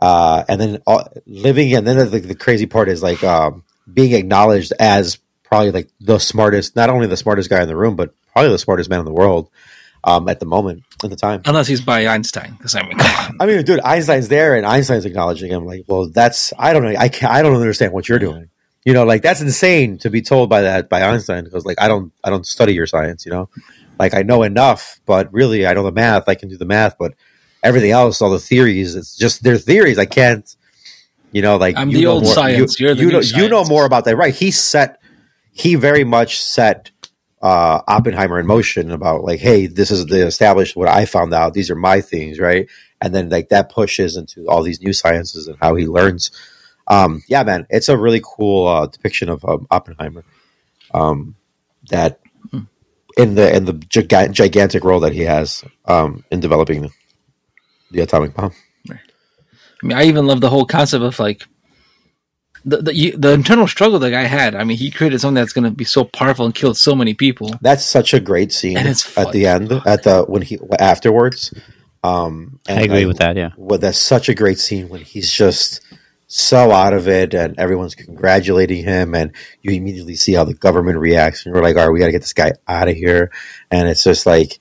uh, 0.00 0.44
and 0.48 0.60
then 0.60 0.82
uh, 0.84 1.04
living, 1.26 1.74
and 1.74 1.86
then 1.86 2.10
the, 2.10 2.18
the 2.18 2.34
crazy 2.34 2.66
part 2.66 2.88
is 2.88 3.04
like 3.04 3.22
um, 3.22 3.62
being 3.92 4.14
acknowledged 4.14 4.72
as 4.80 5.16
probably 5.44 5.70
like 5.70 5.90
the 6.00 6.18
smartest, 6.18 6.74
not 6.74 6.90
only 6.90 7.06
the 7.06 7.16
smartest 7.16 7.48
guy 7.48 7.62
in 7.62 7.68
the 7.68 7.76
room, 7.76 7.94
but 7.94 8.12
probably 8.32 8.50
the 8.50 8.58
smartest 8.58 8.90
man 8.90 8.98
in 8.98 9.04
the 9.04 9.12
world 9.12 9.48
um, 10.04 10.28
at 10.28 10.40
the 10.40 10.46
moment, 10.46 10.82
at 11.02 11.10
the 11.10 11.16
time. 11.16 11.42
Unless 11.44 11.68
he's 11.68 11.80
by 11.80 12.06
Einstein. 12.06 12.54
Because 12.56 12.74
I 12.74 12.82
mean. 12.82 12.96
I 12.98 13.46
mean, 13.46 13.64
dude, 13.64 13.80
Einstein's 13.80 14.28
there, 14.28 14.56
and 14.56 14.66
Einstein's 14.66 15.04
acknowledging 15.04 15.50
him. 15.50 15.64
Like, 15.64 15.84
well, 15.86 16.08
that's 16.08 16.52
I 16.58 16.72
don't 16.72 16.82
know, 16.82 16.94
I 16.98 17.08
can't, 17.08 17.32
I 17.32 17.42
don't 17.42 17.54
understand 17.54 17.92
what 17.92 18.08
you're 18.08 18.18
doing. 18.18 18.48
You 18.84 18.94
know, 18.94 19.04
like 19.04 19.22
that's 19.22 19.40
insane 19.40 19.98
to 19.98 20.10
be 20.10 20.22
told 20.22 20.50
by 20.50 20.62
that 20.62 20.88
by 20.88 21.02
Einstein 21.02 21.44
because 21.44 21.64
like 21.64 21.80
I 21.80 21.86
don't 21.86 22.12
I 22.24 22.30
don't 22.30 22.44
study 22.44 22.74
your 22.74 22.86
science. 22.86 23.24
You 23.24 23.32
know, 23.32 23.48
like 23.98 24.12
I 24.12 24.22
know 24.22 24.42
enough, 24.42 25.00
but 25.06 25.32
really 25.32 25.66
I 25.66 25.74
know 25.74 25.84
the 25.84 25.92
math. 25.92 26.28
I 26.28 26.34
can 26.34 26.48
do 26.48 26.56
the 26.56 26.64
math, 26.64 26.98
but 26.98 27.14
everything 27.62 27.92
else, 27.92 28.20
all 28.20 28.30
the 28.30 28.40
theories, 28.40 28.96
it's 28.96 29.16
just 29.16 29.44
their 29.44 29.58
theories. 29.58 29.98
I 29.98 30.06
can't. 30.06 30.56
You 31.30 31.42
know, 31.42 31.56
like 31.56 31.76
I'm 31.76 31.88
you 31.90 31.98
the 31.98 32.04
know 32.04 32.10
old 32.10 32.24
more, 32.24 32.34
science, 32.34 32.78
You, 32.78 32.86
you're 32.86 32.94
the 32.94 33.02
you 33.02 33.10
know, 33.10 33.20
you 33.20 33.48
know 33.48 33.64
more 33.64 33.86
about 33.86 34.04
that, 34.04 34.16
right? 34.16 34.34
He 34.34 34.50
set. 34.50 35.00
He 35.52 35.74
very 35.74 36.04
much 36.04 36.40
set 36.40 36.91
uh, 37.42 37.82
Oppenheimer 37.88 38.38
in 38.38 38.46
motion 38.46 38.90
about 38.90 39.24
like, 39.24 39.40
hey, 39.40 39.66
this 39.66 39.90
is 39.90 40.06
the 40.06 40.26
established 40.26 40.76
what 40.76 40.88
I 40.88 41.04
found 41.04 41.34
out. 41.34 41.54
These 41.54 41.70
are 41.70 41.76
my 41.76 42.00
things, 42.00 42.38
right? 42.38 42.68
And 43.00 43.14
then 43.14 43.28
like 43.28 43.48
that 43.48 43.70
pushes 43.70 44.16
into 44.16 44.46
all 44.46 44.62
these 44.62 44.80
new 44.80 44.92
sciences 44.92 45.48
and 45.48 45.58
how 45.60 45.74
he 45.74 45.86
learns. 45.86 46.30
Um, 46.86 47.22
yeah, 47.28 47.42
man, 47.42 47.66
it's 47.68 47.88
a 47.88 47.98
really 47.98 48.20
cool 48.24 48.68
uh, 48.68 48.86
depiction 48.86 49.28
of 49.28 49.44
um, 49.44 49.66
Oppenheimer. 49.70 50.24
Um, 50.94 51.36
that 51.90 52.20
in 53.16 53.34
the 53.34 53.54
in 53.54 53.64
the 53.64 53.74
giga- 53.74 54.30
gigantic 54.30 54.84
role 54.84 55.00
that 55.00 55.12
he 55.12 55.22
has 55.22 55.64
um, 55.84 56.24
in 56.30 56.40
developing 56.40 56.82
the, 56.82 56.90
the 57.90 58.00
atomic 58.00 58.34
bomb. 58.34 58.52
I 59.82 59.86
mean, 59.86 59.98
I 59.98 60.04
even 60.04 60.26
love 60.26 60.40
the 60.40 60.50
whole 60.50 60.64
concept 60.64 61.02
of 61.02 61.18
like 61.18 61.46
the 62.64 62.78
the, 62.78 62.94
you, 62.94 63.16
the 63.16 63.32
internal 63.32 63.66
struggle 63.66 63.98
the 63.98 64.10
guy 64.10 64.22
had. 64.22 64.54
I 64.54 64.64
mean, 64.64 64.76
he 64.76 64.90
created 64.90 65.20
something 65.20 65.34
that's 65.34 65.52
going 65.52 65.64
to 65.64 65.70
be 65.70 65.84
so 65.84 66.04
powerful 66.04 66.46
and 66.46 66.54
killed 66.54 66.76
so 66.76 66.94
many 66.94 67.14
people. 67.14 67.54
That's 67.60 67.84
such 67.84 68.14
a 68.14 68.20
great 68.20 68.52
scene 68.52 68.76
And 68.76 68.88
it's 68.88 69.16
at 69.16 69.32
the 69.32 69.46
end, 69.46 69.72
at 69.86 70.02
the 70.04 70.24
when 70.24 70.42
he 70.42 70.58
afterwards. 70.78 71.52
Um, 72.04 72.58
and 72.68 72.80
I 72.80 72.82
agree 72.82 73.06
with 73.06 73.18
that. 73.18 73.36
Yeah. 73.36 73.50
well, 73.56 73.78
that's 73.78 73.98
such 73.98 74.28
a 74.28 74.34
great 74.34 74.58
scene 74.58 74.88
when 74.88 75.02
he's 75.02 75.32
just 75.32 75.80
so 76.26 76.72
out 76.72 76.94
of 76.94 77.08
it 77.08 77.34
and 77.34 77.58
everyone's 77.58 77.94
congratulating 77.94 78.82
him 78.82 79.14
and 79.14 79.32
you 79.60 79.70
immediately 79.70 80.14
see 80.14 80.32
how 80.32 80.44
the 80.44 80.54
government 80.54 80.98
reacts 80.98 81.44
and 81.44 81.54
you're 81.54 81.62
like 81.62 81.76
all 81.76 81.84
right 81.84 81.92
we 81.92 81.98
got 81.98 82.06
to 82.06 82.12
get 82.12 82.22
this 82.22 82.32
guy 82.32 82.50
out 82.66 82.88
of 82.88 82.96
here 82.96 83.30
and 83.70 83.86
it's 83.86 84.02
just 84.02 84.24
like 84.24 84.58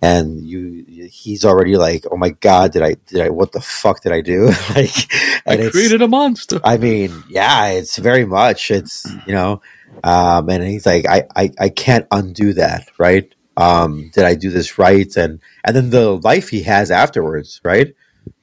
and 0.00 0.46
you 0.46 0.84
he's 1.10 1.44
already 1.44 1.76
like 1.76 2.04
oh 2.10 2.16
my 2.16 2.30
god 2.30 2.72
did 2.72 2.82
i 2.82 2.94
did 3.06 3.20
i 3.20 3.28
what 3.30 3.52
the 3.52 3.60
fuck 3.60 4.00
did 4.02 4.12
i 4.12 4.20
do 4.20 4.46
like 4.74 5.12
I 5.48 5.70
created 5.70 6.02
a 6.02 6.08
monster. 6.08 6.60
I 6.62 6.76
mean, 6.76 7.24
yeah, 7.28 7.68
it's 7.68 7.96
very 7.96 8.24
much. 8.24 8.70
It's 8.70 9.06
you 9.26 9.32
know, 9.32 9.62
um, 10.04 10.48
and 10.50 10.62
he's 10.62 10.86
like, 10.86 11.06
I, 11.06 11.24
I, 11.34 11.50
I 11.58 11.68
can't 11.68 12.06
undo 12.10 12.52
that, 12.54 12.88
right? 12.98 13.32
Um, 13.56 14.10
did 14.14 14.24
I 14.24 14.34
do 14.34 14.50
this 14.50 14.78
right? 14.78 15.14
And 15.16 15.40
and 15.64 15.74
then 15.74 15.90
the 15.90 16.16
life 16.18 16.50
he 16.50 16.62
has 16.62 16.90
afterwards, 16.90 17.60
right? 17.64 17.94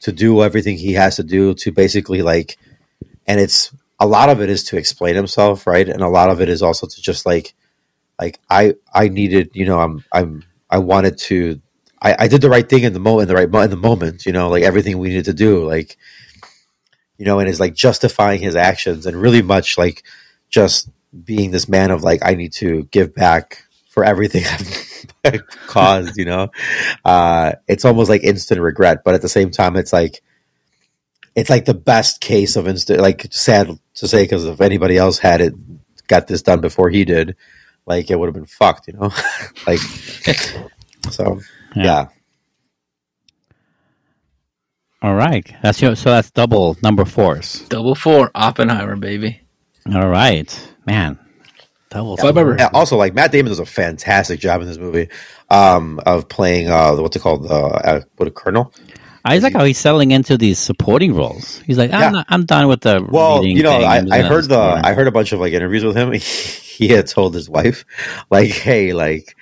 To 0.02 0.11
do 0.11 0.44
everything 0.44 0.77
he 0.77 0.94
has 0.94 1.15
to 1.18 1.23
do 1.23 1.53
to 1.56 1.72
basically 1.72 2.22
like, 2.22 2.57
and 3.27 3.40
it's 3.40 3.72
a 3.99 4.07
lot 4.07 4.30
of 4.30 4.41
it 4.41 4.49
is 4.49 4.64
to 4.65 4.77
explain 4.77 5.15
himself, 5.15 5.68
right? 5.68 5.88
And 5.88 6.02
a 6.02 6.10
lot 6.10 6.30
of 6.30 6.41
it 6.41 6.49
is 6.49 6.61
also 6.61 6.88
to 6.88 7.02
just 7.02 7.26
like, 7.26 7.53
like 8.19 8.40
I, 8.49 8.76
I 8.94 9.07
needed, 9.07 9.52
you 9.53 9.65
know, 9.65 9.80
I'm, 9.80 10.03
I'm, 10.11 10.44
I 10.76 10.80
wanted 10.80 11.18
to. 11.30 11.62
I, 12.02 12.16
I 12.20 12.28
did 12.28 12.42
the 12.42 12.50
right 12.50 12.68
thing 12.68 12.84
in 12.84 12.92
the 12.92 13.00
moment, 13.00 13.30
in 13.30 13.36
the 13.36 13.48
right 13.48 13.64
in 13.64 13.70
the 13.70 13.78
moment, 13.78 14.26
you 14.26 14.34
know, 14.34 14.50
like 14.50 14.64
everything 14.64 14.98
we 14.98 15.08
needed 15.08 15.26
to 15.26 15.34
do, 15.34 15.66
like, 15.66 15.96
you 17.18 17.26
know, 17.26 17.40
and 17.40 17.48
is 17.48 17.62
like 17.62 17.74
justifying 17.74 18.42
his 18.42 18.58
actions 18.58 19.06
and 19.06 19.16
really 19.16 19.42
much 19.42 19.78
like 19.78 20.04
just 20.50 20.90
being 21.24 21.52
this 21.52 21.70
man 21.70 21.92
of 21.92 22.04
like, 22.04 22.20
I 22.26 22.36
need 22.36 22.52
to 22.54 22.84
give 22.92 23.16
back 23.16 23.64
for 23.88 24.04
everything 24.04 24.44
I've 25.26 25.48
caused, 25.68 26.18
you 26.18 26.26
know? 26.26 26.52
Uh, 27.06 27.54
it's 27.70 27.86
almost 27.86 28.10
like 28.10 28.26
instant 28.26 28.60
regret, 28.60 29.06
but 29.06 29.16
at 29.16 29.22
the 29.22 29.30
same 29.30 29.50
time, 29.50 29.78
it's 29.78 29.94
like, 29.94 30.22
it's 31.36 31.50
like 31.50 31.64
the 31.64 31.74
best 31.74 32.20
case 32.20 32.58
of 32.58 32.68
instant, 32.68 33.00
like 33.00 33.28
sad 33.32 33.70
to 33.96 34.08
say, 34.10 34.24
because 34.24 34.44
if 34.44 34.60
anybody 34.60 34.98
else 34.98 35.20
had 35.20 35.40
it, 35.40 35.54
got 36.08 36.28
this 36.28 36.42
done 36.42 36.60
before 36.60 36.90
he 36.90 37.06
did, 37.06 37.38
like 37.86 38.10
it 38.10 38.18
would 38.20 38.28
have 38.28 38.34
been 38.36 38.45
fucked, 38.45 38.88
you 38.88 38.94
know? 38.94 39.12
like, 39.68 39.80
so 41.12 41.40
Yeah. 41.76 41.84
yeah. 41.84 42.07
All 45.02 45.14
right. 45.16 45.45
That's 45.62 45.82
your, 45.82 45.95
so 45.95 46.10
that's 46.10 46.32
double 46.32 46.78
number 46.82 47.06
fours. 47.06 47.62
Double 47.70 47.94
four, 47.95 48.32
Oppenheimer, 48.34 48.95
baby. 48.95 49.41
All 49.94 50.07
right, 50.10 50.74
man. 50.88 51.20
Double. 51.91 52.16
If 52.16 52.24
I 52.24 52.28
remember, 52.30 52.56
Yeah, 52.57 52.70
also, 52.74 52.98
like 52.98 53.14
Matt 53.14 53.32
Damon 53.32 53.49
does 53.52 53.60
a 53.60 53.66
fantastic 53.68 54.40
job 54.40 54.62
in 54.62 54.68
this 54.68 54.80
movie 54.80 55.10
um, 55.52 55.99
of 56.06 56.28
playing 56.28 56.70
uh, 56.70 56.95
what's 56.95 57.16
it 57.16 57.22
called? 57.22 57.44
The 57.48 57.53
uh, 57.56 58.02
what 58.18 58.28
a 58.28 58.32
colonel. 58.32 58.74
I 59.24 59.36
just 59.36 59.44
like 59.44 59.53
how 59.53 59.64
he's 59.64 59.78
settling 59.78 60.12
into 60.12 60.38
these 60.38 60.57
supporting 60.60 61.14
roles. 61.16 61.60
He's 61.60 61.78
like, 61.78 61.91
I'm, 61.91 62.02
Yeah. 62.02 62.10
not, 62.10 62.26
I'm 62.30 62.45
done 62.45 62.68
with 62.68 62.82
the. 62.82 63.06
Well, 63.07 63.44
you 63.45 63.62
know, 63.64 63.72
thing. 63.72 63.84
I, 63.86 63.98
I'm 63.98 64.06
just 64.06 64.14
I 64.14 64.18
gonna 64.22 64.30
heard 64.34 64.45
the. 64.45 64.57
I 64.60 64.94
heard 64.94 65.07
a 65.07 65.12
bunch 65.12 65.32
of 65.32 65.40
like 65.40 65.53
interviews 65.53 65.84
with 65.84 65.95
him. 65.95 66.12
he 66.76 66.88
had 66.90 67.08
told 67.08 67.34
his 67.34 67.50
wife, 67.50 67.86
like, 68.30 68.52
"Hey, 68.52 68.94
like, 68.94 69.36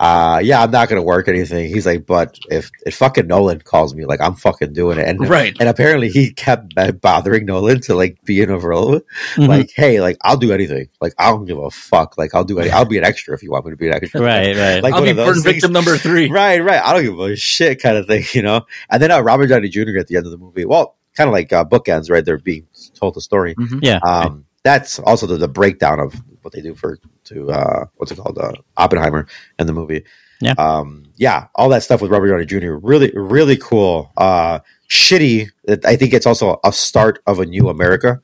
uh, 0.00 0.40
yeah, 0.42 0.62
I'm 0.62 0.70
not 0.70 0.88
going 0.88 0.96
to 0.98 1.04
work 1.04 1.28
anything. 1.28 1.68
He's 1.68 1.84
like, 1.84 2.06
but 2.06 2.38
if, 2.50 2.70
if 2.86 2.94
fucking 2.96 3.26
Nolan 3.26 3.60
calls 3.60 3.94
me, 3.94 4.06
like, 4.06 4.22
I'm 4.22 4.34
fucking 4.34 4.72
doing 4.72 4.98
it. 4.98 5.06
And, 5.06 5.28
Right. 5.28 5.54
And 5.60 5.68
apparently 5.68 6.08
he 6.08 6.32
kept 6.32 6.72
bothering 7.02 7.44
Nolan 7.44 7.82
to 7.82 7.94
like 7.94 8.16
be 8.24 8.40
in 8.40 8.48
a 8.48 8.58
role. 8.58 9.02
Mhm. 9.34 9.46
Like, 9.46 9.70
hey, 9.76 10.00
like, 10.00 10.16
I'll 10.22 10.38
do 10.38 10.52
anything. 10.52 10.88
Like, 11.02 11.12
I 11.18 11.28
don't 11.30 11.44
give 11.44 11.58
a 11.58 11.70
fuck. 11.70 12.16
Like, 12.16 12.34
I'll 12.34 12.44
do 12.44 12.60
any, 12.60 12.70
I'll 12.70 12.86
be 12.86 12.96
an 12.96 13.04
extra 13.04 13.34
if 13.34 13.42
you 13.42 13.50
want 13.50 13.66
me 13.66 13.72
to 13.72 13.76
be 13.76 13.88
an 13.88 13.92
extra. 13.94 14.20
right, 14.22 14.56
right. 14.56 14.82
Like 14.82 14.94
I'll 14.94 15.02
be 15.02 15.10
of 15.10 15.16
burn 15.18 15.42
victim 15.42 15.70
number 15.72 15.98
three. 15.98 16.30
Right, 16.32 16.60
right. 16.60 16.80
I 16.82 16.94
don't 16.94 17.02
give 17.02 17.18
a 17.20 17.36
shit 17.36 17.82
kind 17.82 17.98
of 17.98 18.06
thing, 18.06 18.24
you 18.32 18.40
know? 18.40 18.62
And 18.88 19.02
then 19.02 19.10
uh, 19.10 19.20
Robert 19.20 19.48
Downey 19.48 19.68
Jr. 19.68 19.98
at 19.98 20.06
the 20.06 20.16
end 20.16 20.24
of 20.24 20.32
the 20.32 20.38
movie, 20.38 20.64
well, 20.64 20.96
kind 21.14 21.28
of 21.28 21.32
like 21.34 21.52
uh, 21.52 21.66
bookends, 21.66 22.10
right? 22.10 22.24
They're 22.24 22.38
being 22.38 22.66
told 22.94 23.16
the 23.16 23.20
story. 23.20 23.54
yeah. 23.82 23.98
Um, 24.02 24.46
that's 24.62 24.98
also 24.98 25.26
the, 25.26 25.36
the 25.36 25.48
breakdown 25.48 26.00
of 26.00 26.14
what 26.42 26.52
they 26.52 26.60
do 26.60 26.74
for 26.74 26.98
to 27.24 27.50
uh, 27.50 27.86
what's 27.96 28.12
it 28.12 28.18
called 28.18 28.38
uh, 28.38 28.52
Oppenheimer 28.76 29.26
in 29.58 29.66
the 29.66 29.72
movie. 29.72 30.04
Yeah. 30.40 30.52
um, 30.52 31.04
yeah, 31.16 31.48
all 31.54 31.68
that 31.68 31.82
stuff 31.82 32.00
with 32.00 32.10
Robert 32.10 32.28
Downey 32.28 32.46
Jr. 32.46 32.72
really, 32.72 33.12
really 33.14 33.58
cool. 33.58 34.10
Uh, 34.16 34.60
shitty. 34.88 35.50
I 35.84 35.96
think 35.96 36.14
it's 36.14 36.26
also 36.26 36.58
a 36.64 36.72
start 36.72 37.22
of 37.26 37.40
a 37.40 37.46
new 37.46 37.68
America, 37.68 38.20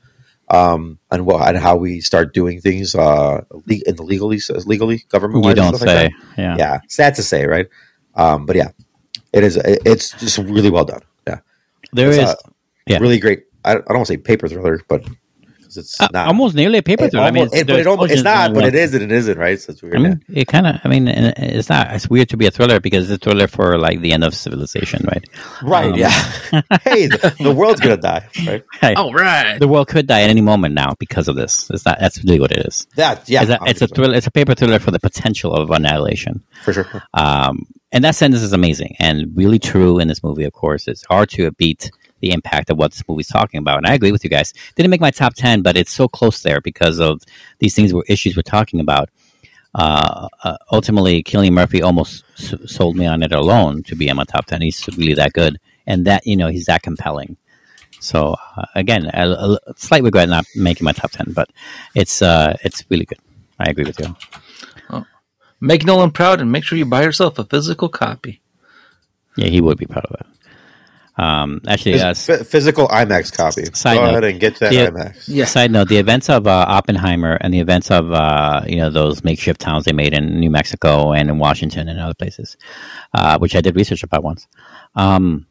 um, 0.49 0.99
and 1.11 1.27
what 1.27 1.47
and 1.47 1.59
how 1.59 1.77
we 1.77 2.01
start 2.01 2.33
doing 2.33 2.61
things 2.61 2.95
uh, 2.95 3.45
in 3.69 3.97
the 3.97 4.03
legally 4.03 4.41
legally 4.65 5.05
government. 5.11 5.45
you 5.45 5.55
don't 5.55 5.77
say. 5.77 6.11
yeah. 6.39 6.57
yeah, 6.59 6.81
sad 6.89 7.15
to 7.17 7.23
say, 7.23 7.47
right? 7.47 7.67
Um, 8.15 8.47
but 8.47 8.57
yeah, 8.57 8.71
it 9.33 9.45
is. 9.45 9.59
It's 9.63 10.13
just 10.13 10.39
really 10.39 10.71
well 10.71 10.87
done. 10.87 11.03
Yeah, 11.27 11.41
There 11.93 12.09
It's 12.09 12.19
is 12.19 12.31
a 12.31 12.37
yeah. 12.87 12.99
really 12.99 13.19
great. 13.19 13.45
I, 13.65 13.73
I 13.73 13.75
don't 13.75 13.97
want 13.97 14.07
to 14.07 14.13
say 14.15 14.17
paper 14.17 14.49
thriller, 14.49 14.81
but 14.89 15.07
'cause 15.67 15.77
it's 15.77 16.01
uh, 16.01 16.09
not 16.13 16.27
almost 16.29 16.55
nearly 16.55 16.79
a 16.79 16.83
paper 16.83 17.05
it 17.05 17.11
thriller. 17.11 17.27
I 17.27 17.31
mean, 17.31 17.43
almost- 17.45 17.55
it- 17.57 17.67
but 17.67 17.79
it 17.81 17.87
almost, 17.87 18.13
it's 18.13 18.23
not, 18.23 18.55
but 18.55 18.65
it 18.65 18.75
is 18.75 18.95
and 18.95 19.03
it 19.03 19.13
isn't, 19.13 19.39
right? 19.39 19.61
So 19.61 19.73
it's 19.73 19.83
weird. 19.83 19.97
I 19.97 19.99
mean, 19.99 20.25
it 20.29 20.47
kind 20.49 20.67
of. 20.67 20.81
I 20.85 20.89
mean, 20.89 21.09
it's 21.09 21.69
not. 21.69 21.93
It's 21.93 22.09
weird 22.09 22.29
to 22.31 22.37
be 22.37 22.47
a 22.47 22.51
thriller 22.51 22.81
because 22.81 23.11
it's 23.11 23.23
a 23.23 23.25
thriller 23.29 23.47
for 23.47 23.79
like 23.79 24.01
the 24.01 24.13
end 24.13 24.25
of 24.25 24.35
civilization, 24.35 25.05
right? 25.07 25.25
right? 25.63 25.93
um, 25.93 25.99
yeah. 25.99 26.11
hey, 26.83 27.07
the, 27.09 27.35
the 27.41 27.53
world's 27.53 27.81
gonna 27.81 27.97
die, 27.97 28.27
right? 28.47 28.65
Hey, 28.81 28.95
All 28.95 29.13
right. 29.13 29.59
the 29.59 29.69
world 29.69 29.89
could 29.89 30.07
die 30.07 30.23
at 30.23 30.31
any 30.31 30.41
moment 30.43 30.75
now 30.75 30.95
because 30.99 31.29
of 31.29 31.37
this. 31.37 31.69
It's 31.71 31.85
not. 31.85 31.99
That's 32.01 32.23
really 32.25 32.41
what 32.41 32.53
it 32.53 32.67
is. 32.67 32.87
That 32.97 33.29
yeah, 33.29 33.43
it's 33.43 33.51
a, 33.51 33.59
it's 33.67 33.83
a 33.83 33.87
thriller. 33.89 34.15
It's 34.15 34.27
a 34.27 34.31
paper 34.31 34.55
thriller 34.55 34.79
for 34.79 34.91
the 34.91 35.01
potential 35.01 35.53
of 35.55 35.71
annihilation. 35.71 36.43
for 36.63 36.73
sure. 36.73 37.03
Um, 37.15 37.67
and 37.93 38.05
that 38.05 38.15
sentence 38.17 38.43
is 38.43 38.53
amazing 38.53 38.97
and 38.99 39.31
really 39.35 39.59
true 39.59 39.99
in 39.99 40.09
this 40.09 40.23
movie. 40.23 40.45
Of 40.45 40.53
course, 40.53 40.87
it's 40.89 41.05
hard 41.07 41.31
to 41.31 41.51
beat 41.53 41.91
the 42.21 42.33
impact 42.33 42.71
of 42.71 42.79
what 42.79 42.93
this 42.93 43.03
movie's 43.09 43.29
talking 43.29 43.59
about. 43.59 43.79
And 43.79 43.87
I 43.87 43.95
agree 43.95 44.13
with 44.13 44.25
you 44.25 44.31
guys. 44.31 44.53
Didn't 44.75 44.91
make 44.91 45.01
my 45.01 45.11
top 45.11 45.35
ten, 45.35 45.63
but 45.63 45.77
it's 45.77 45.93
so 45.93 46.09
close 46.09 46.43
there 46.43 46.61
because 46.61 46.99
of 47.01 47.23
these 47.59 47.75
things 47.75 47.93
were 47.93 48.05
issues 48.09 48.37
we're 48.37 48.43
talking 48.43 48.81
about. 48.81 49.11
Uh, 49.75 50.29
uh, 50.45 50.57
ultimately, 50.73 51.23
Cillian 51.23 51.53
Murphy 51.53 51.83
almost 51.83 52.25
s- 52.39 52.55
sold 52.67 52.97
me 52.97 53.07
on 53.07 53.23
it 53.23 53.33
alone 53.33 53.83
to 53.85 53.95
be 53.95 54.09
in 54.09 54.17
my 54.17 54.25
top 54.25 54.47
ten. 54.47 54.63
He's 54.63 54.87
really 54.97 55.15
that 55.15 55.33
good, 55.33 55.59
and 55.87 56.07
that 56.07 56.27
you 56.27 56.37
know 56.37 56.49
he's 56.49 56.67
that 56.67 56.83
compelling. 56.83 57.37
So 58.01 58.37
uh, 58.57 58.65
again, 58.75 59.11
a, 59.13 59.59
a 59.67 59.75
slight 59.77 60.03
regret 60.03 60.29
not 60.29 60.47
making 60.55 60.85
my 60.85 60.93
top 60.93 61.11
ten, 61.11 61.33
but 61.35 61.51
it's 61.95 62.23
uh, 62.23 62.57
it's 62.63 62.85
really 62.89 63.05
good. 63.05 63.19
I 63.59 63.71
agree 63.71 63.85
with 63.85 64.01
you. 64.01 64.17
Make 65.61 65.87
Nolan 65.87 66.11
proud 66.11 66.41
and 66.41 66.53
make 66.53 66.65
sure 66.65 66.77
you 66.77 66.85
buy 66.85 67.03
yourself 67.03 67.39
a 67.39 67.45
physical 67.45 67.89
copy. 67.89 68.43
Yeah, 69.37 69.49
he 69.49 69.61
would 69.61 69.79
be 69.79 69.87
proud 69.87 70.05
of 70.05 70.21
it. 70.21 70.27
Um, 71.19 71.63
actually, 71.67 71.95
uh, 72.01 72.13
Phys- 72.13 72.27
phy- 72.39 72.45
physical 72.45 72.89
IMAX 72.89 73.33
copy. 73.35 73.65
Side 73.73 73.97
Go 73.97 74.03
note. 74.05 74.11
ahead 74.11 74.25
and 74.25 74.41
get 74.41 74.59
that 74.61 74.73
Yeah. 74.73 74.91
IMAX. 74.91 75.25
Yeah. 75.29 75.47
Side 75.47 75.71
note: 75.71 75.89
the 75.89 75.97
events 75.97 76.29
of 76.29 76.47
uh, 76.47 76.65
Oppenheimer 76.69 77.39
and 77.41 77.55
the 77.55 77.61
events 77.61 77.91
of 77.91 78.13
uh, 78.13 78.63
you 78.69 78.77
know 78.77 78.91
those 78.91 79.25
makeshift 79.25 79.61
towns 79.61 79.85
they 79.87 79.93
made 79.93 80.13
in 80.13 80.39
New 80.39 80.51
Mexico 80.51 81.13
and 81.13 81.31
in 81.31 81.39
Washington 81.39 81.89
and 81.89 81.99
other 81.99 82.13
places, 82.15 82.59
uh, 83.15 83.39
which 83.39 83.57
I 83.57 83.63
did 83.63 83.77
research 83.77 84.03
about 84.03 84.25
once, 84.25 84.47
um, 84.95 85.47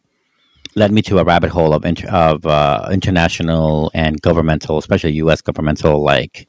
led 0.76 0.92
me 0.92 1.02
to 1.04 1.18
a 1.18 1.24
rabbit 1.24 1.50
hole 1.50 1.74
of 1.74 1.84
inter- 1.84 2.10
of 2.10 2.46
uh, 2.46 2.88
international 2.92 3.90
and 3.96 4.22
governmental, 4.22 4.78
especially 4.78 5.14
U.S. 5.14 5.42
governmental 5.42 6.04
like 6.04 6.48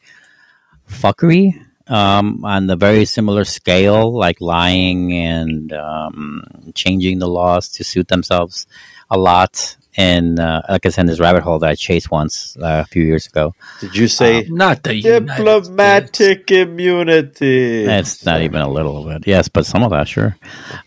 fuckery 0.91 1.59
um, 1.89 2.45
on 2.45 2.67
the 2.67 2.77
very 2.77 3.05
similar 3.05 3.45
scale, 3.45 4.13
like 4.13 4.41
lying 4.41 5.13
and 5.15 5.73
um, 5.73 6.45
changing 6.75 7.19
the 7.19 7.29
laws 7.29 7.69
to 7.71 7.85
suit 7.85 8.09
themselves 8.09 8.67
a 9.11 9.19
lot. 9.19 9.77
And 9.99 10.39
uh, 10.39 10.61
like 10.69 10.85
I 10.85 10.91
said, 10.91 11.03
in 11.03 11.07
this 11.07 11.21
rabbit 11.21 11.43
hole 11.43 11.59
that 11.61 11.71
I 11.71 11.75
chased 11.75 12.11
once 12.11 12.55
uh, 12.59 12.85
a 12.85 12.87
few 12.87 13.03
years 13.03 13.27
ago. 13.27 13.55
Did 13.81 13.97
you 13.97 14.09
say 14.09 14.47
Not 14.49 14.83
the 14.83 14.95
United 14.95 15.27
diplomatic 15.27 16.51
immunity? 16.51 17.85
It's 17.85 18.27
not 18.27 18.43
even 18.43 18.61
a 18.61 18.69
little 18.69 19.05
bit. 19.05 19.27
Yes, 19.27 19.49
but 19.49 19.65
some 19.65 19.83
of 19.83 19.91
that, 19.91 20.07
sure. 20.07 20.37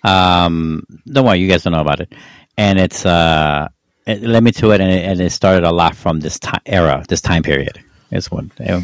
Um, 0.04 0.84
don't 1.08 1.26
worry, 1.26 1.40
you 1.40 1.50
guys 1.50 1.64
don't 1.64 1.74
know 1.74 1.82
about 1.82 2.02
it. 2.02 2.14
And 2.56 2.78
it's 2.78 3.04
uh, 3.04 3.70
it 4.06 4.22
led 4.22 4.44
me 4.44 4.52
to 4.54 4.72
it, 4.72 4.82
and 4.82 4.92
it, 4.92 5.06
and 5.06 5.22
it 5.22 5.32
started 5.32 5.64
a 5.64 5.72
lot 5.72 5.96
from 5.96 6.20
this 6.20 6.38
time 6.40 6.62
era, 6.66 7.04
this 7.08 7.22
time 7.22 7.42
period. 7.42 7.84
Is 8.12 8.32
what 8.32 8.46
Yeah, 8.60 8.80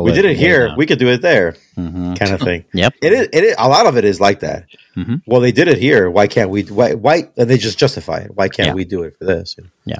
we 0.00 0.12
did 0.12 0.24
it 0.24 0.38
here. 0.38 0.74
We 0.76 0.86
could 0.86 0.98
do 0.98 1.08
it 1.08 1.20
there, 1.20 1.54
Mhm. 1.76 2.18
kind 2.18 2.32
of 2.32 2.40
thing. 2.40 2.64
Yep. 2.72 2.94
It 3.02 3.12
is. 3.12 3.28
It 3.32 3.44
is. 3.44 3.54
A 3.58 3.68
lot 3.68 3.86
of 3.86 3.98
it 3.98 4.06
is 4.06 4.20
like 4.20 4.40
that. 4.40 4.64
Mhm. 4.96 5.20
Well, 5.26 5.42
they 5.42 5.52
did 5.52 5.68
it 5.68 5.76
here. 5.76 6.08
Why 6.08 6.26
can't 6.26 6.48
we? 6.48 6.62
Why? 6.62 6.94
Why? 6.94 7.28
And 7.36 7.50
they 7.50 7.58
just 7.58 7.78
justify 7.78 8.18
it. 8.20 8.30
Why 8.34 8.48
can't 8.48 8.68
Yeah. 8.68 8.74
we 8.74 8.86
do 8.86 9.02
it 9.02 9.16
for 9.18 9.24
this? 9.26 9.56
Yeah. 9.84 9.98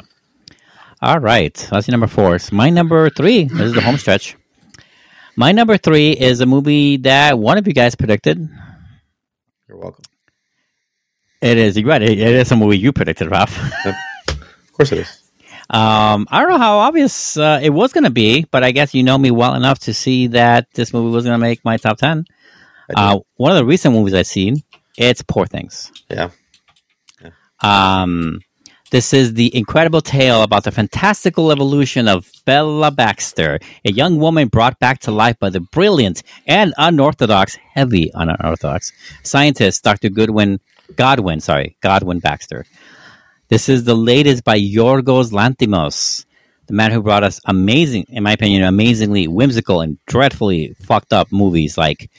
All 1.02 1.18
right, 1.20 1.54
that's 1.70 1.88
your 1.88 1.92
number 1.92 2.06
four. 2.06 2.38
So 2.38 2.56
my 2.56 2.70
number 2.70 3.10
three. 3.10 3.44
This 3.44 3.60
is 3.60 3.72
the 3.74 3.80
home 3.82 3.98
stretch. 3.98 4.36
My 5.36 5.52
number 5.52 5.76
three 5.76 6.12
is 6.12 6.40
a 6.40 6.46
movie 6.46 6.96
that 6.98 7.38
one 7.38 7.58
of 7.58 7.66
you 7.66 7.72
guys 7.74 7.94
predicted. 7.94 8.48
You're 9.68 9.78
welcome. 9.78 10.04
It 11.42 11.56
is. 11.58 11.76
You're 11.76 11.86
right. 11.88 12.02
It, 12.02 12.18
it 12.18 12.34
is 12.34 12.50
a 12.50 12.56
movie 12.56 12.78
you 12.78 12.92
predicted, 12.92 13.30
Ralf. 13.30 13.58
Of 14.28 14.72
course, 14.72 14.92
it 14.92 14.98
is. 15.00 15.19
Um, 15.72 16.26
I 16.30 16.40
don't 16.40 16.50
know 16.50 16.58
how 16.58 16.78
obvious 16.78 17.36
uh, 17.36 17.60
it 17.62 17.70
was 17.70 17.92
going 17.92 18.04
to 18.04 18.10
be, 18.10 18.44
but 18.50 18.64
I 18.64 18.72
guess 18.72 18.92
you 18.92 19.04
know 19.04 19.16
me 19.16 19.30
well 19.30 19.54
enough 19.54 19.78
to 19.80 19.94
see 19.94 20.26
that 20.28 20.66
this 20.74 20.92
movie 20.92 21.14
was 21.14 21.24
going 21.24 21.34
to 21.34 21.38
make 21.38 21.64
my 21.64 21.76
top 21.76 21.98
ten. 21.98 22.24
Uh, 22.94 23.20
one 23.36 23.52
of 23.52 23.56
the 23.56 23.64
recent 23.64 23.94
movies 23.94 24.14
I've 24.14 24.26
seen, 24.26 24.64
it's 24.98 25.22
Poor 25.22 25.46
Things. 25.46 25.92
Yeah. 26.08 26.30
Um, 27.62 28.40
this 28.90 29.14
is 29.14 29.34
the 29.34 29.56
incredible 29.56 30.00
tale 30.00 30.42
about 30.42 30.64
the 30.64 30.72
fantastical 30.72 31.52
evolution 31.52 32.08
of 32.08 32.28
Bella 32.44 32.90
Baxter, 32.90 33.60
a 33.84 33.92
young 33.92 34.18
woman 34.18 34.48
brought 34.48 34.80
back 34.80 34.98
to 35.00 35.12
life 35.12 35.38
by 35.38 35.50
the 35.50 35.60
brilliant 35.60 36.24
and 36.48 36.74
unorthodox, 36.76 37.56
heavy 37.74 38.10
unorthodox 38.12 38.92
scientist 39.22 39.84
Dr. 39.84 40.08
Goodwin 40.08 40.58
Godwin. 40.96 41.38
Sorry, 41.38 41.76
Godwin 41.80 42.18
Baxter. 42.18 42.66
This 43.50 43.68
is 43.68 43.82
the 43.82 43.96
latest 43.96 44.44
by 44.44 44.60
Yorgos 44.60 45.32
Lanthimos, 45.32 46.24
the 46.68 46.72
man 46.72 46.92
who 46.92 47.02
brought 47.02 47.24
us 47.24 47.40
amazing, 47.44 48.06
in 48.08 48.22
my 48.22 48.30
opinion, 48.30 48.62
amazingly 48.62 49.26
whimsical 49.26 49.80
and 49.80 49.98
dreadfully 50.06 50.76
fucked 50.82 51.12
up 51.12 51.32
movies 51.32 51.76
like 51.76 52.12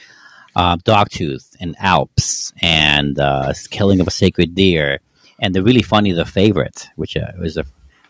uh, 0.57 0.75
Dogtooth 0.75 1.55
and 1.61 1.77
Alps 1.79 2.51
and 2.61 3.17
uh, 3.17 3.53
Killing 3.69 4.01
of 4.01 4.07
a 4.07 4.11
Sacred 4.11 4.53
Deer 4.55 4.99
and 5.39 5.55
the 5.55 5.63
really 5.63 5.81
funny 5.81 6.11
The 6.11 6.25
Favorite, 6.25 6.89
which 6.97 7.15
uh, 7.15 7.31
was 7.39 7.55
the, 7.55 7.65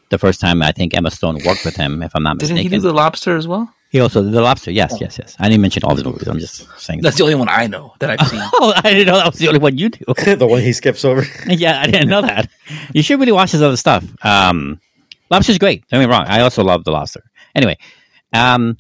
the 0.10 0.18
first 0.18 0.41
time 0.41 0.64
I 0.64 0.72
think 0.72 0.98
Emma 0.98 1.11
Stone 1.11 1.43
worked 1.45 1.64
with 1.64 1.76
him, 1.76 2.02
if 2.02 2.15
I'm 2.15 2.23
not 2.23 2.38
mistaken. 2.38 2.56
Didn't 2.56 2.72
he 2.72 2.77
do 2.77 2.81
the 2.81 2.91
lobster 2.91 3.38
as 3.38 3.48
well? 3.48 3.72
He 3.91 3.99
also 3.99 4.23
did 4.23 4.31
The 4.31 4.41
Lobster. 4.41 4.72
Yes, 4.72 4.95
yes, 5.01 5.19
yes. 5.19 5.35
I 5.38 5.49
didn't 5.49 5.61
mention 5.61 5.84
all 5.84 5.95
the 5.95 6.03
movies. 6.05 6.26
I'm 6.26 6.39
just 6.39 6.65
saying. 6.80 7.01
That's 7.01 7.18
the 7.18 7.23
only 7.23 7.35
one 7.35 7.49
I 7.49 7.68
know 7.68 7.93
that 7.99 8.09
I've 8.09 8.26
seen. 8.26 8.39
oh, 8.53 8.72
I 8.73 8.81
didn't 8.84 9.07
know 9.07 9.18
that 9.18 9.31
was 9.31 9.39
the 9.39 9.49
only 9.49 9.59
one 9.59 9.77
you 9.77 9.89
do. 9.89 10.05
the 10.35 10.47
one 10.47 10.61
he 10.61 10.72
skips 10.72 11.03
over. 11.03 11.26
yeah, 11.47 11.81
I 11.81 11.88
didn't 11.88 12.07
know 12.07 12.22
that. 12.22 12.49
You 12.93 13.03
should 13.03 13.19
really 13.19 13.34
watch 13.34 13.51
his 13.51 13.61
other 13.61 13.76
stuff. 13.76 14.05
Um, 14.26 14.80
Lobster's 15.30 15.57
great. 15.57 15.85
Don't 15.89 15.99
get 15.99 16.07
me 16.07 16.13
wrong. 16.13 16.26
I 16.26 16.39
also 16.39 16.63
love 16.63 16.85
the 16.85 16.91
Lobster. 16.91 17.22
Anyway, 17.53 17.77
um, 18.31 18.77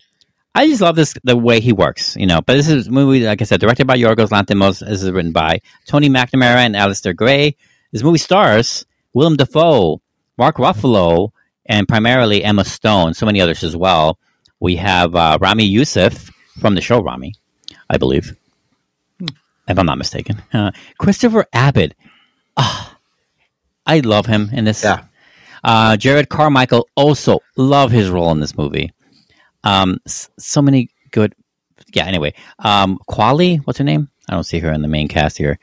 I 0.55 0.65
just 0.67 0.81
love 0.81 0.95
this 0.95 1.13
the 1.25 1.35
way 1.35 1.59
he 1.59 1.73
works. 1.73 2.15
You 2.15 2.25
know, 2.25 2.39
but 2.39 2.53
this 2.53 2.69
is 2.69 2.87
a 2.87 2.91
movie, 2.91 3.25
like 3.25 3.41
I 3.41 3.43
said, 3.43 3.59
directed 3.59 3.87
by 3.87 3.97
Yorgos 3.97 4.29
Lanthimos. 4.29 4.79
This 4.79 5.03
is 5.03 5.11
written 5.11 5.33
by 5.33 5.59
Tony 5.87 6.07
McNamara 6.07 6.55
and 6.55 6.75
Alasdair 6.75 7.13
Gray. 7.17 7.57
This 7.91 8.01
movie 8.01 8.17
stars 8.17 8.85
Willem 9.13 9.35
Dafoe, 9.35 10.01
Mark 10.37 10.55
Ruffalo, 10.55 11.31
and 11.65 11.85
primarily 11.85 12.45
Emma 12.45 12.63
Stone. 12.63 13.13
So 13.13 13.25
many 13.25 13.41
others 13.41 13.61
as 13.65 13.75
well. 13.75 14.17
We 14.61 14.75
have 14.77 15.15
uh, 15.15 15.39
Ramy 15.41 15.65
Youssef 15.65 16.31
from 16.59 16.75
the 16.75 16.81
show 16.81 17.01
Ramy, 17.01 17.33
I 17.89 17.97
believe, 17.97 18.37
if 19.19 19.79
I'm 19.79 19.87
not 19.87 19.97
mistaken. 19.97 20.41
Uh, 20.53 20.71
Christopher 20.99 21.47
Abbott. 21.51 21.95
Ah, 22.55 22.97
I 23.87 23.99
love 24.01 24.27
him 24.27 24.51
in 24.53 24.65
this. 24.65 24.83
Yeah. 24.83 25.05
Uh, 25.63 25.93
Jerrod 25.93 26.29
Carmichael 26.29 26.87
also 26.95 27.39
love 27.57 27.91
his 27.91 28.09
role 28.09 28.31
in 28.31 28.39
this 28.39 28.55
movie. 28.55 28.93
Um, 29.63 29.97
so 30.05 30.61
many 30.61 30.89
good. 31.09 31.33
Yeah. 31.93 32.05
Anyway, 32.05 32.35
um, 32.59 32.99
Qualley, 33.09 33.57
what's 33.65 33.79
her 33.79 33.83
name? 33.83 34.09
I 34.29 34.35
don't 34.35 34.43
see 34.43 34.59
her 34.59 34.71
in 34.71 34.83
the 34.83 34.87
main 34.87 35.07
cast 35.07 35.39
here. 35.39 35.57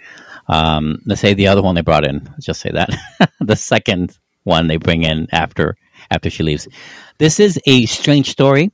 Um, 0.49 1.01
let's 1.07 1.21
say 1.21 1.35
the 1.35 1.47
other 1.47 1.63
one 1.63 1.77
they 1.77 1.83
brought 1.83 2.05
in. 2.05 2.25
Let's 2.33 2.47
just 2.47 2.61
say 2.61 2.71
that 2.73 2.91
the 3.41 3.55
second 3.55 4.19
one 4.43 4.67
they 4.67 4.77
bring 4.77 5.05
in 5.05 5.29
after 5.31 5.77
after 6.11 6.31
she 6.31 6.43
leaves. 6.43 6.67
This 7.19 7.39
is 7.39 7.61
a 7.67 7.87
strange 7.87 8.31
story, 8.31 8.73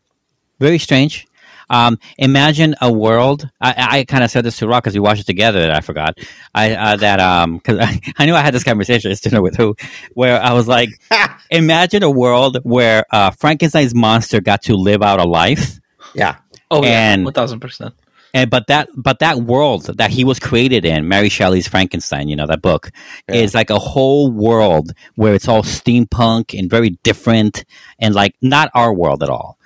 very 0.58 0.78
strange. 0.78 1.26
Um, 1.70 1.98
imagine 2.18 2.74
a 2.82 2.92
world. 2.92 3.48
I, 3.60 3.74
I 4.00 4.04
kind 4.04 4.22
of 4.22 4.30
said 4.30 4.44
this 4.44 4.58
to 4.58 4.68
Rock 4.68 4.84
because 4.84 4.92
we 4.94 5.00
watched 5.00 5.22
it 5.22 5.26
together. 5.26 5.60
That 5.60 5.70
I 5.74 5.80
forgot. 5.80 6.18
I 6.54 6.72
uh, 6.74 6.96
that 6.96 7.20
um 7.20 7.56
because 7.64 7.78
I, 7.78 8.00
I 8.18 8.26
knew 8.26 8.34
I 8.34 8.42
had 8.42 8.52
this 8.52 8.64
conversation. 8.64 9.10
I 9.10 9.12
just 9.12 9.22
didn't 9.22 9.36
know 9.36 9.42
with 9.42 9.56
who. 9.56 9.74
Where 10.12 10.40
I 10.40 10.52
was 10.52 10.68
like, 10.68 10.90
imagine 11.50 12.02
a 12.02 12.10
world 12.10 12.58
where 12.64 13.04
uh, 13.10 13.30
Frankenstein's 13.30 13.94
monster 13.94 14.40
got 14.42 14.62
to 14.64 14.74
live 14.74 15.02
out 15.02 15.20
a 15.20 15.24
life, 15.24 15.80
Yeah. 16.14 16.36
Oh 16.70 16.82
yeah, 16.84 17.12
And- 17.14 17.24
one 17.24 17.32
thousand 17.32 17.60
percent. 17.60 17.94
and 18.34 18.50
but 18.50 18.66
that 18.66 18.88
but 18.94 19.20
that 19.20 19.38
world 19.38 19.84
that 19.96 20.10
he 20.10 20.22
was 20.24 20.38
created 20.38 20.84
in, 20.84 21.08
Mary 21.08 21.30
Shelley's 21.30 21.66
Frankenstein, 21.66 22.28
you 22.28 22.36
know 22.36 22.46
that 22.46 22.60
book, 22.60 22.90
Yeah. 23.28 23.36
is 23.36 23.54
like 23.54 23.70
a 23.70 23.78
whole 23.78 24.30
world 24.30 24.92
where 25.14 25.34
it's 25.34 25.48
all 25.48 25.62
steampunk 25.62 26.56
and 26.58 26.68
very 26.68 26.90
different, 27.02 27.64
and 27.98 28.14
like 28.14 28.34
not 28.42 28.70
our 28.74 28.92
world 28.92 29.22
at 29.22 29.30
all. 29.30 29.56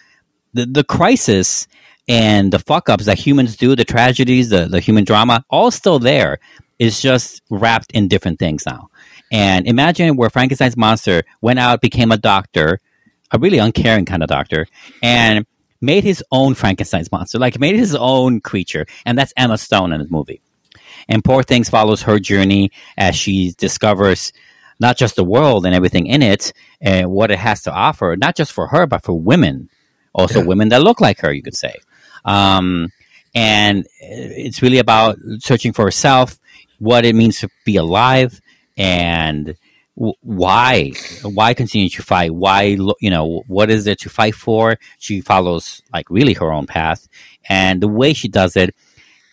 The 0.59 0.67
the 0.67 0.83
crisis 0.83 1.69
and 2.09 2.53
the 2.53 2.59
fuck 2.59 2.89
ups 2.89 3.05
that 3.05 3.17
humans 3.17 3.57
do, 3.57 3.77
the 3.77 3.85
tragedies, 3.85 4.49
the 4.49 4.67
the 4.67 4.81
human 4.81 5.05
drama, 5.05 5.45
all 5.51 5.71
still 5.71 6.01
there. 6.01 6.41
It's 6.81 7.01
just 7.01 7.43
wrapped 7.49 7.93
in 7.93 8.09
different 8.09 8.41
things 8.41 8.67
now. 8.67 8.91
And 9.31 9.69
imagine 9.69 10.17
where 10.17 10.31
Frankenstein's 10.31 10.77
monster 10.77 11.23
went 11.41 11.61
out, 11.61 11.81
became 11.81 12.11
a 12.11 12.17
doctor, 12.17 12.81
a 13.31 13.39
really 13.39 13.59
uncaring 13.59 14.05
kind 14.05 14.23
of 14.25 14.29
doctor, 14.29 14.67
and 15.01 15.47
made 15.81 16.03
his 16.03 16.25
own 16.33 16.55
Frankenstein's 16.55 17.13
monster, 17.13 17.39
like 17.39 17.61
made 17.61 17.77
his 17.77 17.95
own 17.95 18.41
creature, 18.41 18.85
and 19.07 19.17
that's 19.17 19.33
Emma 19.37 19.57
Stone 19.59 19.93
in 19.93 20.01
the 20.01 20.09
movie. 20.11 20.41
And 21.09 21.23
Poor 21.25 21.45
Things 21.45 21.71
follows 21.71 22.03
her 22.03 22.19
journey 22.19 22.73
as 22.97 23.15
she 23.15 23.53
discovers 23.59 24.33
not 24.81 24.97
just 24.97 25.15
the 25.15 25.25
world 25.25 25.67
and 25.67 25.75
everything 25.75 26.07
in 26.07 26.23
it, 26.23 26.53
and 26.81 27.11
what 27.11 27.31
it 27.31 27.39
has 27.39 27.63
to 27.63 27.73
offer, 27.73 28.17
not 28.17 28.35
just 28.37 28.53
for 28.53 28.67
her, 28.69 28.87
but 28.87 29.05
for 29.05 29.13
women, 29.13 29.69
also 30.19 30.45
women 30.45 30.69
that 30.71 30.83
look 30.83 31.01
like 31.01 31.21
her, 31.21 31.33
you 31.33 31.43
could 31.43 31.57
say. 31.57 31.75
Um, 32.25 32.89
and 33.35 33.87
it's 34.01 34.61
really 34.63 34.79
about 34.79 35.17
searching 35.39 35.73
for 35.73 35.85
herself, 35.85 36.39
what 36.79 37.05
it 37.05 37.15
means 37.15 37.41
to 37.41 37.49
be 37.65 37.77
alive, 37.77 38.41
and 38.77 39.55
w- 39.97 40.15
why 40.23 40.93
why 41.23 41.55
continue 41.55 41.89
to 41.91 42.03
fight? 42.03 42.35
Why 42.35 42.63
you 43.01 43.11
know 43.11 43.43
what 43.47 43.71
is 43.71 43.85
there 43.85 43.95
to 43.97 44.09
fight 44.09 44.35
for? 44.35 44.77
She 44.99 45.21
follows 45.21 45.83
like 45.93 46.09
really 46.11 46.35
her 46.35 46.53
own 46.53 46.67
path 46.67 47.09
and 47.49 47.81
the 47.81 47.89
way 47.89 48.13
she 48.13 48.29
does 48.29 48.57
it 48.57 48.75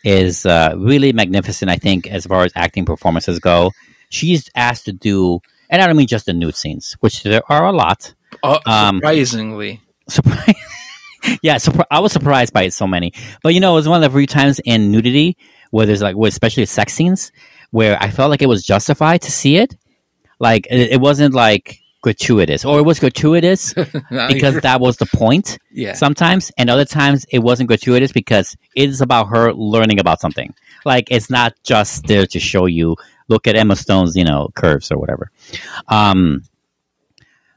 is 0.04 0.46
uh, 0.46 0.74
really 0.78 1.12
magnificent 1.14 1.70
i 1.72 1.78
think 1.78 2.08
as 2.08 2.26
far 2.28 2.44
as 2.44 2.52
acting 2.56 2.86
performances 2.86 3.40
go. 3.40 3.72
She's 4.10 4.50
asked 4.56 4.86
to 4.86 4.94
do 4.94 5.40
and 5.70 5.82
i 5.82 5.88
don't 5.88 5.98
mean 5.98 6.08
just 6.08 6.26
the 6.28 6.34
nude 6.34 6.56
scenes 6.56 6.96
which 7.00 7.24
there 7.24 7.42
are 7.50 7.66
a 7.66 7.72
lot. 7.72 8.14
Oh, 8.44 8.60
Um, 8.66 8.98
surprisingly. 8.98 9.82
yeah, 11.42 11.56
surpri- 11.56 11.86
I 11.92 12.00
was 12.00 12.12
surprised 12.12 12.54
by 12.54 12.64
it 12.64 12.74
so 12.74 12.88
many. 12.88 13.14
But 13.44 13.54
you 13.54 13.60
know, 13.60 13.74
it 13.74 13.76
was 13.76 13.88
one 13.88 14.04
of 14.04 14.12
the 14.12 14.18
few 14.18 14.28
times 14.28 14.60
in 14.64 14.92
nudity 14.92 15.38
where 15.72 15.86
there's 15.86 16.02
like, 16.02 16.16
especially 16.16 16.66
sex 16.66 16.94
scenes, 16.94 17.32
where 17.72 18.02
I 18.02 18.10
felt 18.10 18.30
like 18.30 18.42
it 18.42 18.48
was 18.50 18.64
justified 18.64 19.22
to 19.24 19.32
see 19.32 19.58
it. 19.58 19.76
Like 20.40 20.68
it, 20.70 20.94
it 20.94 21.02
wasn't 21.02 21.34
like 21.34 21.80
gratuitous, 22.02 22.66
or 22.66 22.80
it 22.80 22.84
was 22.84 23.00
gratuitous 23.00 23.74
because 24.28 24.60
that 24.62 24.80
was 24.80 24.98
the 24.98 25.08
point. 25.08 25.58
yeah, 25.72 25.94
Sometimes, 25.94 26.52
and 26.58 26.70
other 26.70 26.86
times 26.86 27.26
it 27.32 27.40
wasn't 27.40 27.68
gratuitous 27.68 28.12
because 28.12 28.56
it 28.76 28.90
is 28.90 29.02
about 29.02 29.30
her 29.30 29.54
learning 29.54 30.00
about 30.00 30.20
something. 30.22 30.54
Like 30.86 31.08
it's 31.10 31.30
not 31.30 31.56
just 31.64 32.06
there 32.06 32.26
to 32.28 32.40
show 32.40 32.68
you. 32.68 32.96
Look 33.28 33.48
at 33.48 33.56
Emma 33.56 33.76
Stone's, 33.76 34.16
you 34.16 34.24
know, 34.24 34.50
curves 34.54 34.92
or 34.92 35.00
whatever. 35.00 35.32
Um, 35.88 36.44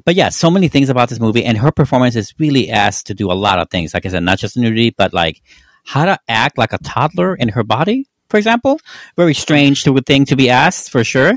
but 0.09 0.15
yeah, 0.15 0.31
so 0.31 0.51
many 0.51 0.69
things 0.69 0.89
about 0.89 1.11
this 1.11 1.21
movie, 1.21 1.45
and 1.45 1.59
her 1.59 1.71
performance 1.71 2.17
is 2.17 2.33
really 2.39 2.71
asked 2.71 3.09
to 3.09 3.15
do 3.15 3.31
a 3.31 3.37
lot 3.37 3.59
of 3.59 3.69
things. 3.69 3.93
Like 3.93 4.07
I 4.07 4.09
said, 4.09 4.23
not 4.23 4.39
just 4.39 4.57
nudity, 4.57 4.89
but 4.89 5.13
like 5.13 5.43
how 5.85 6.07
to 6.07 6.19
act 6.27 6.57
like 6.57 6.73
a 6.73 6.79
toddler 6.79 7.35
in 7.35 7.51
her 7.51 7.63
body, 7.63 8.07
for 8.31 8.39
example. 8.39 8.81
Very 9.19 9.35
strange 9.35 9.85
to 9.85 9.95
thing 10.01 10.25
to 10.25 10.35
be 10.35 10.49
asked 10.49 10.91
for 10.91 11.05
sure, 11.05 11.35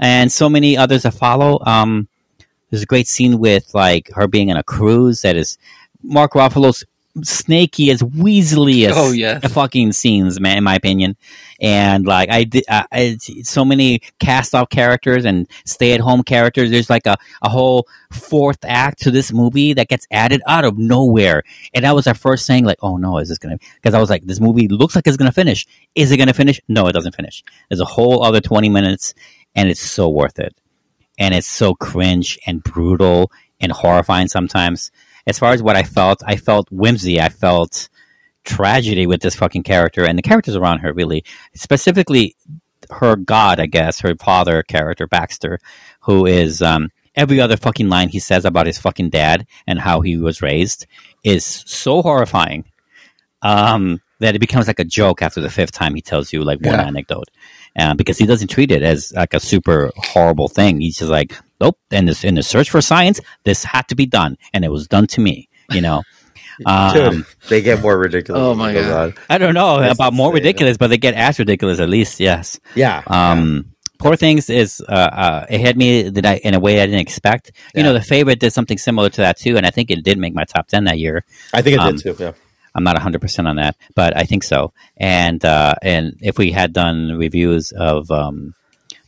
and 0.00 0.32
so 0.32 0.48
many 0.48 0.74
others 0.74 1.02
that 1.02 1.12
follow. 1.12 1.58
Um, 1.66 2.08
there's 2.70 2.82
a 2.84 2.86
great 2.86 3.08
scene 3.08 3.40
with 3.40 3.74
like 3.74 4.08
her 4.14 4.26
being 4.26 4.48
in 4.48 4.56
a 4.56 4.62
cruise 4.62 5.20
that 5.20 5.36
is 5.36 5.58
Mark 6.02 6.32
Ruffalo's 6.32 6.82
snaky 7.22 7.90
as 7.90 8.02
weaselly 8.02 8.86
as 8.88 8.94
Oh, 8.96 9.12
yes. 9.12 9.42
the 9.42 9.48
fucking 9.48 9.92
scenes, 9.92 10.40
man, 10.40 10.58
in 10.58 10.64
my 10.64 10.74
opinion. 10.74 11.16
And 11.60 12.04
like 12.06 12.28
I 12.30 12.44
did, 12.44 12.64
I, 12.68 12.86
I, 12.90 13.16
so 13.42 13.64
many 13.64 14.00
cast 14.18 14.54
off 14.54 14.68
characters 14.70 15.24
and 15.24 15.48
stay 15.64 15.92
at 15.92 16.00
home 16.00 16.22
characters. 16.24 16.70
There's 16.70 16.90
like 16.90 17.06
a, 17.06 17.16
a 17.42 17.48
whole 17.48 17.86
fourth 18.10 18.58
act 18.64 19.02
to 19.02 19.10
this 19.10 19.32
movie 19.32 19.74
that 19.74 19.88
gets 19.88 20.06
added 20.10 20.42
out 20.46 20.64
of 20.64 20.76
nowhere. 20.76 21.44
And 21.72 21.84
that 21.84 21.94
was 21.94 22.06
our 22.06 22.14
first 22.14 22.46
saying, 22.46 22.64
like, 22.64 22.78
oh 22.82 22.96
no, 22.96 23.18
is 23.18 23.28
this 23.28 23.38
gonna? 23.38 23.58
Because 23.76 23.94
I 23.94 24.00
was 24.00 24.10
like, 24.10 24.24
this 24.24 24.40
movie 24.40 24.66
looks 24.68 24.94
like 24.96 25.06
it's 25.06 25.16
gonna 25.16 25.30
finish. 25.32 25.66
Is 25.94 26.10
it 26.10 26.16
gonna 26.16 26.34
finish? 26.34 26.60
No, 26.68 26.88
it 26.88 26.92
doesn't 26.92 27.14
finish. 27.14 27.44
There's 27.68 27.80
a 27.80 27.84
whole 27.84 28.24
other 28.24 28.40
20 28.40 28.68
minutes, 28.68 29.14
and 29.54 29.68
it's 29.68 29.80
so 29.80 30.08
worth 30.08 30.38
it. 30.38 30.54
And 31.16 31.32
it's 31.32 31.46
so 31.46 31.74
cringe 31.74 32.40
and 32.44 32.60
brutal 32.62 33.30
and 33.60 33.70
horrifying 33.70 34.26
sometimes. 34.26 34.90
As 35.26 35.38
far 35.38 35.52
as 35.52 35.62
what 35.62 35.76
I 35.76 35.82
felt, 35.82 36.22
I 36.26 36.36
felt 36.36 36.68
whimsy. 36.70 37.20
I 37.20 37.28
felt 37.28 37.88
tragedy 38.44 39.06
with 39.06 39.22
this 39.22 39.34
fucking 39.34 39.62
character 39.62 40.04
and 40.04 40.18
the 40.18 40.22
characters 40.22 40.54
around 40.54 40.80
her 40.80 40.92
really 40.92 41.24
specifically 41.54 42.36
her 42.90 43.16
god 43.16 43.58
i 43.58 43.64
guess 43.64 44.00
her 44.00 44.14
father 44.16 44.62
character 44.62 45.06
baxter 45.06 45.58
who 46.00 46.26
is 46.26 46.60
um, 46.60 46.90
every 47.14 47.40
other 47.40 47.56
fucking 47.56 47.88
line 47.88 48.10
he 48.10 48.18
says 48.18 48.44
about 48.44 48.66
his 48.66 48.76
fucking 48.76 49.08
dad 49.08 49.46
and 49.66 49.78
how 49.80 50.02
he 50.02 50.18
was 50.18 50.42
raised 50.42 50.86
is 51.22 51.42
so 51.66 52.02
horrifying 52.02 52.66
um, 53.40 54.00
that 54.20 54.34
it 54.34 54.40
becomes 54.40 54.66
like 54.66 54.78
a 54.78 54.84
joke 54.84 55.22
after 55.22 55.40
the 55.40 55.48
fifth 55.48 55.72
time 55.72 55.94
he 55.94 56.02
tells 56.02 56.30
you 56.30 56.44
like 56.44 56.60
one 56.60 56.74
Yeah. 56.74 56.86
anecdote 56.86 57.30
uh, 57.78 57.94
because 57.94 58.18
he 58.18 58.26
doesn't 58.26 58.48
treat 58.48 58.70
it 58.70 58.82
as 58.82 59.10
like 59.16 59.32
a 59.32 59.40
super 59.40 59.90
horrible 59.96 60.48
thing 60.48 60.82
he's 60.82 60.98
just 60.98 61.10
like 61.10 61.34
nope 61.60 61.78
in 61.90 62.06
this 62.06 62.24
in 62.24 62.34
the 62.34 62.42
search 62.42 62.70
for 62.70 62.80
science 62.80 63.20
this 63.44 63.64
had 63.64 63.86
to 63.88 63.94
be 63.94 64.06
done 64.06 64.36
and 64.52 64.64
it 64.64 64.70
was 64.70 64.86
done 64.88 65.06
to 65.06 65.20
me 65.20 65.48
you 65.70 65.80
know 65.80 66.02
um, 66.66 66.92
Dude, 66.92 67.26
they 67.48 67.62
get 67.62 67.82
more 67.82 67.98
ridiculous. 67.98 68.40
Oh 68.40 68.54
my 68.54 68.72
God. 68.72 69.08
on. 69.08 69.14
I 69.28 69.38
don't 69.38 69.54
know 69.54 69.80
That's 69.80 69.98
about 69.98 70.12
more 70.12 70.32
ridiculous, 70.32 70.76
but 70.76 70.86
they 70.86 70.98
get 70.98 71.14
as 71.14 71.40
ridiculous 71.40 71.80
at 71.80 71.88
least. 71.88 72.20
Yes. 72.20 72.60
Yeah. 72.76 73.02
Um, 73.08 73.74
Poor 73.98 74.16
Things 74.16 74.50
is 74.50 74.82
uh, 74.86 74.92
uh, 74.92 75.46
it 75.48 75.60
had 75.60 75.76
me 75.76 76.08
that 76.10 76.26
I, 76.26 76.36
in 76.36 76.54
a 76.54 76.60
way 76.60 76.80
I 76.80 76.86
didn't 76.86 77.00
expect. 77.00 77.52
You 77.74 77.82
know, 77.82 77.92
the 77.92 78.02
favorite 78.02 78.40
did 78.40 78.52
something 78.52 78.76
similar 78.76 79.08
to 79.08 79.20
that 79.22 79.38
too, 79.38 79.56
and 79.56 79.64
I 79.64 79.70
think 79.70 79.90
it 79.90 80.04
did 80.04 80.18
make 80.18 80.34
my 80.34 80.44
top 80.44 80.66
ten 80.68 80.84
that 80.84 80.98
year. 80.98 81.24
I 81.52 81.62
think 81.62 81.76
it 81.76 81.80
um, 81.80 81.96
did 81.96 82.02
too. 82.02 82.22
Yeah. 82.22 82.32
I'm 82.74 82.82
not 82.82 82.96
100 82.96 83.20
percent 83.20 83.46
on 83.46 83.56
that, 83.56 83.76
but 83.94 84.16
I 84.16 84.24
think 84.24 84.42
so. 84.42 84.72
And 84.96 85.44
uh, 85.44 85.76
and 85.80 86.18
if 86.20 86.38
we 86.38 86.50
had 86.50 86.72
done 86.72 87.12
reviews 87.16 87.72
of 87.72 88.10
um, 88.10 88.54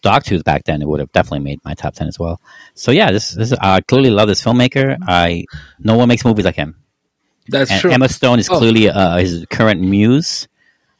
Dogtooth 0.09 0.45
back 0.51 0.63
then, 0.69 0.79
it 0.83 0.89
would 0.89 1.01
have 1.01 1.13
definitely 1.13 1.45
made 1.51 1.61
my 1.69 1.75
top 1.83 1.93
ten 1.99 2.07
as 2.13 2.19
well. 2.23 2.37
So 2.75 2.89
yeah, 3.01 3.09
this, 3.17 3.27
this 3.39 3.53
I 3.53 3.81
clearly 3.91 4.11
love 4.19 4.29
this 4.33 4.43
filmmaker. 4.47 4.97
I 5.07 5.45
no 5.91 5.95
one 6.01 6.09
makes 6.09 6.25
movies 6.25 6.45
like 6.51 6.57
him. 6.65 6.71
that's 7.55 7.71
And 7.71 7.81
true. 7.81 7.93
Emma 7.93 8.09
Stone 8.09 8.39
is 8.43 8.49
Oh. 8.51 8.59
clearly 8.59 8.85
uh, 8.89 9.17
his 9.25 9.33
current 9.57 9.81
muse, 9.81 10.49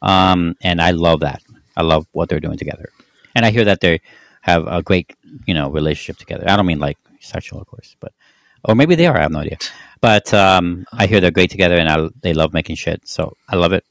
um, 0.01 0.55
and 0.61 0.77
I 0.81 0.91
love 0.91 1.19
that. 1.21 1.41
I 1.75 1.83
love 1.83 2.03
what 2.11 2.25
they're 2.29 2.39
doing 2.47 2.57
together, 2.63 2.87
and 3.35 3.45
I 3.45 3.51
hear 3.51 3.65
that 3.65 3.79
they 3.81 4.01
have 4.41 4.63
a 4.67 4.81
great, 4.81 5.07
you 5.45 5.53
know, 5.57 5.69
relationship 5.79 6.17
together. 6.17 6.45
I 6.49 6.55
don't 6.55 6.65
mean 6.71 6.79
like 6.79 6.97
sexual, 7.19 7.59
of 7.61 7.67
course, 7.67 7.95
but 7.99 8.11
or 8.63 8.73
maybe 8.75 8.95
they 8.95 9.07
are. 9.07 9.17
I 9.17 9.21
have 9.21 9.31
no 9.31 9.39
idea. 9.45 9.57
But 10.01 10.33
um, 10.33 10.85
I 11.01 11.07
hear 11.09 11.19
they're 11.21 11.31
great 11.39 11.51
together, 11.51 11.77
and 11.81 11.89
I, 11.89 12.07
they 12.21 12.33
love 12.33 12.53
making 12.53 12.75
shit. 12.77 12.99
So 13.07 13.21
I 13.47 13.55
love 13.55 13.73
it. 13.77 13.83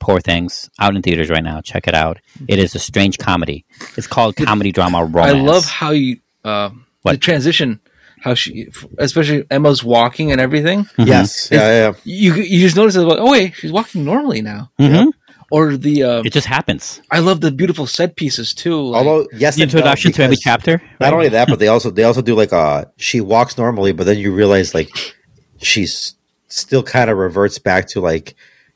Poor 0.00 0.18
things 0.20 0.70
out 0.78 0.96
in 0.96 1.02
theaters 1.02 1.28
right 1.28 1.42
now. 1.44 1.60
Check 1.60 1.86
it 1.86 1.94
out. 1.94 2.18
It 2.48 2.58
is 2.58 2.74
a 2.74 2.78
strange 2.78 3.18
comedy. 3.18 3.64
It's 3.96 4.06
called 4.06 4.34
comedy 4.36 4.72
drama 4.72 5.04
romance. 5.04 5.34
I 5.36 5.40
love 5.40 5.64
how 5.66 5.90
you 5.90 6.18
uh, 6.44 6.68
the 6.70 6.74
What? 7.02 7.20
transition, 7.20 7.80
how 8.20 8.32
she, 8.34 8.68
especially 8.98 9.44
Emma's 9.50 9.84
walking 9.84 10.32
and 10.32 10.40
everything. 10.40 10.86
Yes. 10.96 11.50
Yeah. 11.52 11.58
Yeah. 11.60 11.88
yeah. 11.88 11.94
You 12.04 12.34
you 12.34 12.60
just 12.60 12.76
notice 12.76 12.94
that, 12.94 13.04
like, 13.04 13.18
oh 13.20 13.30
wait, 13.30 13.54
she's 13.56 13.72
walking 13.72 14.04
normally 14.04 14.40
now. 14.40 14.70
Mhm. 14.78 15.12
Or 15.50 15.76
the 15.76 16.02
uh, 16.02 16.22
It 16.24 16.32
just 16.32 16.46
happens. 16.46 17.02
I 17.10 17.18
love 17.18 17.42
the 17.42 17.52
beautiful 17.52 17.86
set 17.86 18.16
pieces 18.16 18.54
too. 18.54 18.80
like- 18.80 19.04
Although 19.04 19.28
yes, 19.36 19.56
The 19.56 19.62
introduction 19.64 20.10
to 20.12 20.22
every 20.22 20.36
because 20.36 20.42
chapter. 20.42 20.82
Not 20.98 21.12
only 21.12 21.28
that, 21.28 21.48
but 21.48 21.58
they 21.58 21.68
also 21.74 21.90
they 21.90 22.04
also 22.04 22.22
do 22.22 22.34
like 22.34 22.54
uh 22.54 22.86
she 22.96 23.20
walks 23.20 23.58
normally, 23.58 23.92
but 23.92 24.04
then 24.06 24.16
you 24.16 24.32
realize 24.34 24.72
like 24.74 24.88
she's 25.60 26.14
still 26.48 26.82
kind 26.82 27.10
of 27.10 27.18
reverts 27.18 27.58
back 27.58 27.86
to 27.88 28.00
like 28.00 28.34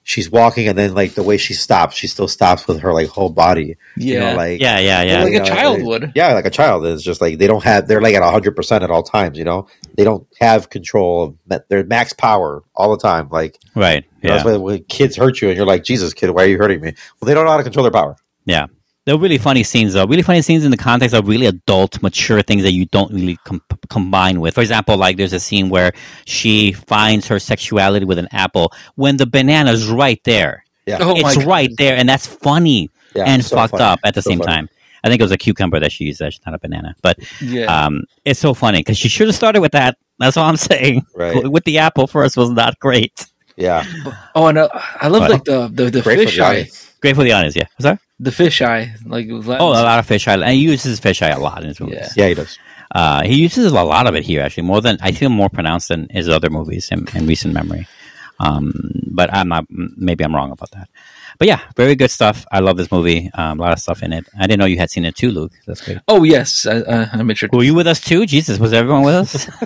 she's 0.08 0.30
walking, 0.30 0.68
and 0.68 0.78
then 0.78 0.94
like 0.94 1.12
the 1.12 1.22
way 1.22 1.36
she 1.36 1.52
stops, 1.52 1.94
she 1.94 2.06
still 2.06 2.28
stops 2.28 2.66
with 2.66 2.80
her 2.80 2.94
like 2.94 3.08
whole 3.08 3.28
body. 3.28 3.76
You 3.94 4.14
Yeah. 4.14 4.30
know, 4.30 4.36
like 4.38 4.58
Yeah, 4.58 4.78
yeah, 4.78 5.02
yeah. 5.02 5.22
Like 5.24 5.32
you 5.32 5.36
a 5.36 5.40
know, 5.40 5.44
child 5.44 5.78
they- 5.78 5.82
would. 5.82 6.12
Yeah, 6.14 6.32
like 6.32 6.46
a 6.46 6.50
child 6.50 6.86
is 6.86 7.02
just 7.02 7.20
like 7.20 7.36
they 7.36 7.46
don't 7.46 7.62
have. 7.62 7.86
They're 7.86 8.00
like 8.00 8.14
at 8.14 8.22
hundred 8.22 8.56
percent 8.56 8.82
at 8.82 8.90
all 8.90 9.02
times. 9.02 9.36
You 9.36 9.44
know, 9.44 9.66
they 9.98 10.04
don't 10.04 10.26
have 10.40 10.70
control 10.70 11.36
of 11.50 11.62
their 11.68 11.84
max 11.84 12.14
power 12.14 12.62
all 12.74 12.90
the 12.90 12.96
time. 13.02 13.28
Like 13.30 13.58
right. 13.74 14.04
you 14.22 14.28
know, 14.30 14.34
Yeah. 14.36 14.42
that's 14.42 14.44
why 14.46 14.56
when 14.56 14.84
kids 14.84 15.14
hurt 15.14 15.42
you, 15.42 15.48
and 15.48 15.56
you're 15.58 15.66
like, 15.66 15.84
Jesus, 15.84 16.14
kid, 16.14 16.30
why 16.30 16.44
are 16.44 16.48
you 16.48 16.56
hurting 16.56 16.80
me? 16.80 16.94
Well, 17.20 17.26
they 17.26 17.34
don't 17.34 17.44
know 17.44 17.50
how 17.50 17.58
to 17.58 17.62
control 17.62 17.82
their 17.84 17.92
power. 17.92 18.16
Yeah. 18.46 18.66
They're 19.08 19.16
really 19.16 19.38
funny 19.38 19.62
scenes, 19.62 19.94
though. 19.94 20.04
Really 20.06 20.22
funny 20.22 20.42
scenes 20.42 20.66
in 20.66 20.70
the 20.70 20.76
context 20.76 21.14
of 21.14 21.26
really 21.26 21.46
adult, 21.46 22.02
mature 22.02 22.42
things 22.42 22.62
that 22.62 22.72
you 22.72 22.84
don't 22.84 23.10
really 23.10 23.36
com- 23.44 23.62
combine 23.88 24.38
with. 24.38 24.54
For 24.54 24.60
example, 24.60 24.98
like 24.98 25.16
there's 25.16 25.32
a 25.32 25.40
scene 25.40 25.70
where 25.70 25.92
she 26.26 26.72
finds 26.72 27.26
her 27.28 27.38
sexuality 27.38 28.04
with 28.04 28.18
an 28.18 28.28
apple 28.32 28.70
when 28.96 29.16
the 29.16 29.24
banana's 29.26 29.88
right 29.88 30.20
there. 30.24 30.62
Yeah. 30.84 30.98
Oh 31.00 31.14
it's 31.16 31.38
right 31.44 31.70
there, 31.78 31.96
and 31.96 32.06
that's 32.06 32.26
funny 32.26 32.90
Yeah, 33.14 33.24
and 33.26 33.42
so 33.42 33.56
fucked 33.56 33.72
funny. 33.72 33.84
up 33.84 34.00
at 34.04 34.14
the 34.14 34.20
So 34.20 34.28
same 34.30 34.40
funny. 34.40 34.52
time. 34.52 34.68
I 35.02 35.08
think 35.08 35.20
it 35.20 35.24
was 35.24 35.32
a 35.32 35.38
cucumber 35.38 35.80
that 35.80 35.90
she 35.90 36.04
used. 36.04 36.18
That's 36.20 36.38
not 36.44 36.54
a 36.54 36.58
banana, 36.58 36.94
but 37.00 37.18
Yeah. 37.40 37.64
um, 37.64 38.04
it's 38.26 38.38
so 38.40 38.52
funny 38.52 38.80
because 38.80 38.98
she 38.98 39.08
should 39.08 39.26
have 39.28 39.36
started 39.36 39.62
with 39.62 39.72
that. 39.72 39.96
That's 40.18 40.36
all 40.36 40.44
I'm 40.48 40.56
saying. 40.58 41.06
Right. 41.14 41.50
With 41.50 41.64
the 41.64 41.78
apple 41.78 42.08
first 42.08 42.36
was 42.36 42.50
not 42.50 42.78
great. 42.78 43.24
Yeah. 43.56 43.84
oh, 44.34 44.48
and 44.48 44.58
uh, 44.58 44.68
I 45.00 45.08
love 45.08 45.22
What? 45.22 45.30
like 45.30 45.44
the 45.44 45.68
the, 45.72 45.88
the 45.90 46.02
fish 46.02 46.36
the 46.36 46.42
eye, 46.44 46.48
audience. 46.50 46.92
Great 47.00 47.16
for 47.16 47.22
the 47.22 47.32
audience, 47.32 47.56
yeah. 47.56 47.66
Was 47.78 47.84
that? 47.84 48.00
The 48.20 48.32
fish 48.32 48.62
eye. 48.62 48.94
Like 49.04 49.28
Oh, 49.30 49.70
a 49.70 49.82
lot 49.82 49.98
of 49.98 50.06
fish 50.06 50.26
eye, 50.28 50.34
and 50.34 50.44
he 50.50 50.58
uses 50.60 50.98
fish 51.00 51.22
eye 51.22 51.28
a 51.30 51.38
lot 51.38 51.62
in 51.62 51.68
his 51.68 51.80
movies. 51.80 51.98
Yeah. 52.16 52.24
Yeah, 52.24 52.28
he 52.28 52.34
does. 52.34 52.58
Uh, 52.90 53.22
he 53.22 53.42
uses 53.42 53.70
a 53.72 53.82
lot 53.82 54.06
of 54.06 54.14
it 54.14 54.24
here, 54.24 54.40
actually, 54.42 54.62
more 54.62 54.80
than 54.80 54.96
I 55.02 55.12
feel 55.12 55.28
more 55.28 55.48
pronounced 55.50 55.88
than 55.88 56.08
his 56.10 56.28
other 56.28 56.48
movies 56.50 56.88
in, 56.90 57.06
in 57.14 57.26
recent 57.26 57.52
memory. 57.52 57.86
Um, 58.40 58.72
but 59.06 59.32
I'm 59.32 59.48
not. 59.48 59.66
Maybe 59.68 60.24
I'm 60.24 60.34
wrong 60.34 60.52
about 60.52 60.70
that. 60.72 60.88
But 61.38 61.46
yeah, 61.46 61.60
very 61.76 61.94
good 61.94 62.10
stuff. 62.10 62.44
I 62.50 62.58
love 62.58 62.76
this 62.76 62.90
movie. 62.90 63.30
Um, 63.32 63.60
a 63.60 63.62
lot 63.62 63.72
of 63.72 63.78
stuff 63.78 64.02
in 64.02 64.12
it. 64.12 64.26
I 64.36 64.48
didn't 64.48 64.58
know 64.58 64.66
you 64.66 64.78
had 64.78 64.90
seen 64.90 65.04
it 65.04 65.14
too, 65.14 65.30
Luke. 65.30 65.52
That's 65.66 65.80
great. 65.80 65.98
Oh 66.08 66.24
yes, 66.24 66.66
I, 66.66 66.80
I, 66.80 67.08
I 67.12 67.22
made 67.22 67.38
sure. 67.38 67.48
Were 67.52 67.62
you 67.62 67.74
with 67.74 67.86
us 67.86 68.00
too? 68.00 68.26
Jesus, 68.26 68.58
was 68.58 68.72
everyone 68.72 69.02
with 69.04 69.14
us? 69.14 69.48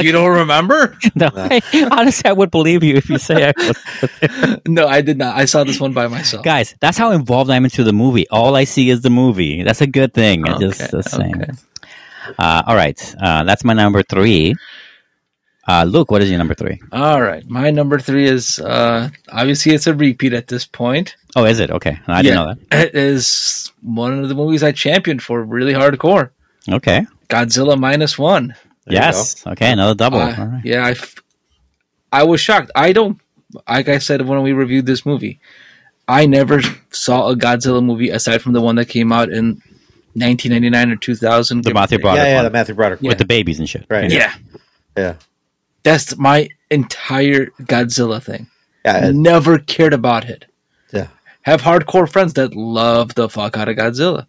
You 0.00 0.10
don't 0.10 0.28
remember? 0.30 0.96
no, 1.14 1.28
I, 1.34 1.60
honestly, 1.92 2.28
I 2.28 2.32
would 2.32 2.50
believe 2.50 2.82
you 2.82 2.96
if 2.96 3.08
you 3.08 3.16
say 3.18 3.48
I 3.48 3.52
was. 3.56 4.60
no, 4.66 4.86
I 4.88 5.02
did 5.02 5.18
not. 5.18 5.36
I 5.36 5.44
saw 5.44 5.62
this 5.64 5.78
one 5.80 5.92
by 5.92 6.08
myself. 6.08 6.44
Guys, 6.44 6.74
that's 6.80 6.98
how 6.98 7.12
involved 7.12 7.50
I 7.50 7.56
am 7.56 7.64
into 7.64 7.84
the 7.84 7.92
movie. 7.92 8.28
All 8.28 8.56
I 8.56 8.64
see 8.64 8.90
is 8.90 9.02
the 9.02 9.10
movie. 9.10 9.62
That's 9.62 9.80
a 9.80 9.86
good 9.86 10.12
thing. 10.14 10.48
I 10.48 10.58
just, 10.58 10.80
Okay, 10.80 10.90
just 10.90 11.14
okay. 11.14 11.52
Uh, 12.38 12.62
all 12.66 12.74
right, 12.74 13.14
uh, 13.20 13.44
that's 13.44 13.64
my 13.64 13.72
number 13.72 14.02
three. 14.02 14.54
Uh, 15.68 15.84
Luke, 15.84 16.10
what 16.10 16.22
is 16.22 16.30
your 16.30 16.38
number 16.38 16.54
three? 16.54 16.80
All 16.92 17.20
right, 17.20 17.46
my 17.46 17.70
number 17.70 17.98
three 17.98 18.24
is 18.24 18.58
uh 18.58 19.10
obviously 19.28 19.74
it's 19.74 19.86
a 19.86 19.94
repeat 19.94 20.32
at 20.32 20.46
this 20.46 20.64
point. 20.66 21.14
Oh, 21.36 21.44
is 21.44 21.60
it? 21.60 21.70
Okay, 21.70 21.98
I 22.06 22.22
didn't 22.22 22.36
know 22.36 22.54
that. 22.54 22.58
It 22.88 22.94
is 22.94 23.70
one 23.82 24.18
of 24.18 24.28
the 24.30 24.34
movies 24.34 24.62
I 24.62 24.72
championed 24.72 25.22
for 25.22 25.42
really 25.44 25.74
hardcore. 25.74 26.30
Okay. 26.70 27.06
Godzilla 27.28 27.78
minus 27.78 28.18
one. 28.18 28.54
There 28.86 28.94
yes. 28.94 29.46
Okay, 29.46 29.70
another 29.70 29.94
double. 29.94 30.18
Uh, 30.20 30.34
All 30.38 30.46
right. 30.46 30.64
Yeah, 30.64 30.86
I, 30.86 30.90
f- 30.92 31.16
I 32.10 32.22
was 32.24 32.40
shocked. 32.40 32.70
I 32.74 32.92
don't, 32.92 33.20
like 33.68 33.88
I 33.88 33.98
said 33.98 34.22
when 34.22 34.42
we 34.42 34.52
reviewed 34.52 34.86
this 34.86 35.04
movie, 35.04 35.38
I 36.08 36.24
never 36.24 36.62
saw 36.90 37.28
a 37.28 37.36
Godzilla 37.36 37.84
movie 37.84 38.08
aside 38.08 38.40
from 38.40 38.54
the 38.54 38.62
one 38.62 38.76
that 38.76 38.86
came 38.86 39.12
out 39.12 39.28
in 39.28 39.60
1999 40.14 40.90
or 40.92 40.96
2000. 40.96 41.58
The 41.58 41.62
give 41.68 41.70
or 41.70 41.74
Matthew 41.74 41.98
take. 41.98 42.02
Broderick 42.02 42.24
yeah, 42.24 42.30
yeah, 42.30 42.36
one. 42.36 42.44
the 42.44 42.50
Matthew 42.50 42.74
Broderick. 42.74 43.02
Yeah. 43.02 43.08
With 43.08 43.18
the 43.18 43.26
babies 43.26 43.58
and 43.58 43.68
shit. 43.68 43.84
Right. 43.90 44.10
Yeah, 44.10 44.34
Yeah. 44.96 45.14
That's 45.82 46.16
my 46.16 46.48
entire 46.70 47.46
Godzilla 47.62 48.22
thing. 48.22 48.48
Yeah. 48.84 49.06
it- 49.08 49.14
Never 49.14 49.58
cared 49.58 49.94
about 49.94 50.24
it. 50.28 50.44
yeah. 50.92 51.08
Have 51.42 51.62
hardcore 51.62 52.10
friends 52.10 52.34
that 52.34 52.54
love 52.54 53.14
the 53.14 53.28
fuck 53.28 53.56
out 53.56 53.68
of 53.68 53.76
Godzilla. 53.76 54.26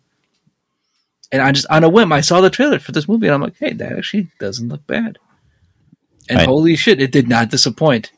And 1.32 1.42
I 1.42 1.52
just 1.52 1.68
on 1.70 1.84
a 1.84 1.90
whim, 1.90 2.12
I 2.12 2.22
saw 2.22 2.42
the 2.42 2.50
trailer 2.50 2.80
for 2.80 2.92
this 2.92 3.08
movie, 3.08 3.28
and 3.28 3.36
I'm 3.36 3.42
like, 3.42 3.58
"Hey, 3.60 3.74
that 3.74 3.92
actually 3.98 4.30
doesn't 4.40 4.70
look 4.70 4.86
bad." 4.88 5.18
And 6.30 6.38
Right. 6.40 6.48
holy 6.48 6.76
shit, 6.76 7.02
it 7.02 7.12
did 7.12 7.28
not 7.28 7.50
disappoint. 7.52 8.12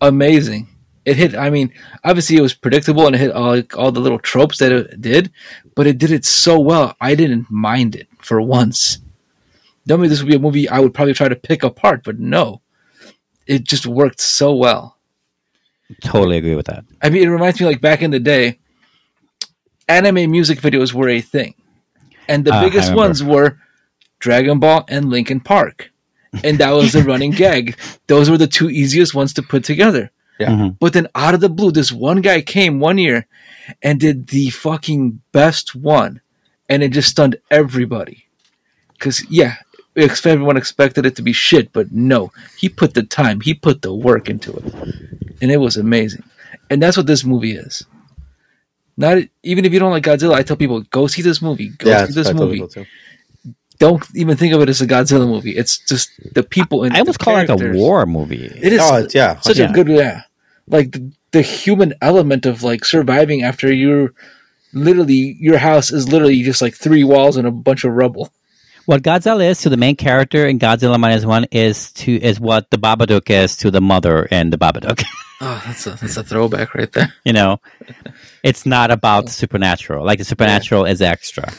Amazing. 0.00 0.68
It 1.04 1.16
hit. 1.16 1.34
I 1.34 1.50
mean, 1.50 1.72
obviously 2.04 2.36
it 2.36 2.42
was 2.42 2.54
predictable 2.54 3.06
and 3.06 3.14
it 3.14 3.18
hit 3.18 3.32
all, 3.32 3.48
like, 3.56 3.76
all 3.76 3.90
the 3.92 4.00
little 4.00 4.18
tropes 4.18 4.58
that 4.58 4.70
it 4.72 5.00
did, 5.00 5.30
but 5.74 5.86
it 5.86 5.98
did 5.98 6.10
it 6.10 6.24
so 6.24 6.58
well. 6.60 6.94
I 7.00 7.14
didn't 7.14 7.50
mind 7.50 7.94
it 7.96 8.06
for 8.20 8.40
once. 8.40 8.98
Normally, 9.86 10.08
this 10.08 10.20
would 10.20 10.28
be 10.28 10.36
a 10.36 10.40
movie 10.40 10.68
I 10.68 10.78
would 10.80 10.94
probably 10.94 11.14
try 11.14 11.28
to 11.28 11.36
pick 11.36 11.62
apart, 11.62 12.02
but 12.04 12.18
no, 12.18 12.60
it 13.46 13.64
just 13.64 13.86
worked 13.86 14.20
so 14.20 14.54
well. 14.54 14.96
Totally 16.02 16.36
agree 16.36 16.54
with 16.54 16.66
that. 16.66 16.84
I 17.02 17.10
mean, 17.10 17.22
it 17.24 17.30
reminds 17.30 17.58
me 17.60 17.66
like 17.66 17.80
back 17.80 18.02
in 18.02 18.10
the 18.12 18.20
day, 18.20 18.58
anime 19.88 20.30
music 20.30 20.60
videos 20.60 20.92
were 20.92 21.08
a 21.08 21.20
thing, 21.20 21.54
and 22.28 22.44
the 22.44 22.54
I 22.54 22.64
biggest 22.64 22.94
ones 22.94 23.22
were 23.24 23.58
Dragon 24.18 24.58
Ball 24.60 24.84
and 24.88 25.10
Linkin 25.10 25.40
Park, 25.40 25.90
and 26.44 26.58
that 26.58 26.70
was 26.72 26.92
the 26.92 27.02
running 27.02 27.30
gag. 27.42 27.76
Those 28.06 28.30
were 28.30 28.38
the 28.38 28.46
two 28.46 28.70
easiest 28.70 29.14
ones 29.14 29.32
to 29.34 29.42
put 29.42 29.64
together. 29.64 30.10
Yeah. 30.38 30.50
Mhm. 30.50 30.76
But 30.78 30.92
then 30.92 31.08
out 31.14 31.34
of 31.34 31.40
the 31.40 31.48
blue, 31.50 31.70
this 31.72 31.92
one 31.92 32.20
guy 32.22 32.40
came 32.40 32.80
one 32.80 32.96
year 32.98 33.26
and 33.82 33.98
did 34.00 34.28
the 34.28 34.50
fucking 34.50 35.20
best 35.32 35.74
one, 35.74 36.20
and 36.68 36.82
it 36.82 36.92
just 36.92 37.08
stunned 37.10 37.36
everybody. 37.50 38.26
Because 38.92 39.28
yeah, 39.30 39.56
ex- 39.56 39.69
everyone 39.96 40.56
expected 40.56 41.04
it 41.06 41.16
to 41.16 41.22
be 41.22 41.32
shit, 41.32 41.72
but 41.72 41.90
no, 41.92 42.32
he 42.56 42.68
put 42.68 42.94
the 42.94 43.02
time, 43.02 43.40
he 43.40 43.54
put 43.54 43.82
the 43.82 43.94
work 43.94 44.28
into 44.28 44.52
it, 44.52 44.74
and 45.42 45.50
it 45.50 45.58
was 45.58 45.76
amazing. 45.76 46.22
And 46.70 46.80
that's 46.82 46.96
what 46.96 47.06
this 47.06 47.24
movie 47.24 47.52
is. 47.56 47.84
Not 48.96 49.18
even 49.42 49.64
if 49.64 49.72
you 49.72 49.78
don't 49.78 49.90
like 49.90 50.04
Godzilla, 50.04 50.34
I 50.34 50.42
tell 50.42 50.56
people 50.56 50.82
go 50.90 51.06
see 51.06 51.22
this 51.22 51.40
movie. 51.42 51.70
Go 51.70 51.90
Yeah. 51.90 52.06
see 52.06 52.12
this 52.12 52.28
I 52.28 52.32
totally 52.32 52.60
movie. 52.60 52.86
Don't 53.78 54.04
even 54.14 54.36
think 54.36 54.52
of 54.52 54.60
it 54.60 54.68
as 54.68 54.80
a 54.82 54.86
Godzilla 54.86 55.26
movie. 55.26 55.56
It's 55.56 55.78
just 55.88 56.10
the 56.34 56.42
people 56.42 56.84
in. 56.84 56.92
I 56.94 56.98
almost 56.98 57.18
the 57.18 57.24
call 57.24 57.36
it 57.38 57.48
like 57.48 57.60
a 57.60 57.72
war 57.72 58.04
movie. 58.04 58.44
It 58.44 58.72
is 58.74 58.80
Oh, 58.82 58.96
it's, 58.96 59.14
yeah. 59.14 59.40
such 59.40 59.58
Yeah. 59.58 59.70
a 59.70 59.72
good 59.72 59.88
yeah 59.88 60.22
like 60.68 60.92
the, 60.92 61.10
the 61.32 61.42
human 61.42 61.94
element 62.00 62.46
of 62.46 62.62
like 62.62 62.84
surviving 62.84 63.42
after 63.42 63.72
you're 63.72 64.12
literally 64.72 65.36
your 65.40 65.58
house 65.58 65.90
is 65.90 66.08
literally 66.12 66.42
just 66.42 66.62
like 66.62 66.74
three 66.74 67.02
walls 67.04 67.36
and 67.36 67.46
a 67.46 67.50
bunch 67.50 67.84
of 67.84 67.92
rubble 67.92 68.30
What 68.86 69.02
Godzilla 69.02 69.48
is 69.48 69.60
to 69.62 69.68
the 69.68 69.76
main 69.76 69.96
character 69.96 70.46
in 70.46 70.58
Godzilla 70.58 70.98
minus 70.98 71.24
one 71.24 71.46
is 71.52 71.92
to 71.92 72.12
is 72.20 72.40
what 72.40 72.70
the 72.70 72.76
Babadook 72.78 73.30
is 73.30 73.56
to 73.58 73.70
the 73.70 73.80
mother 73.80 74.26
and 74.30 74.52
the 74.52 74.58
Babadook. 74.58 75.02
oh 75.40 75.62
that's 75.66 75.86
a 75.86 75.90
that's 75.90 76.16
a 76.16 76.24
throwback 76.24 76.74
right 76.74 76.90
there. 76.92 77.12
You 77.24 77.32
know, 77.32 77.60
it's 78.42 78.66
not 78.66 78.90
about 78.90 79.26
the 79.26 79.32
supernatural. 79.32 80.04
Like 80.04 80.18
the 80.18 80.24
supernatural 80.24 80.86
is 80.86 81.00
extra, 81.02 81.52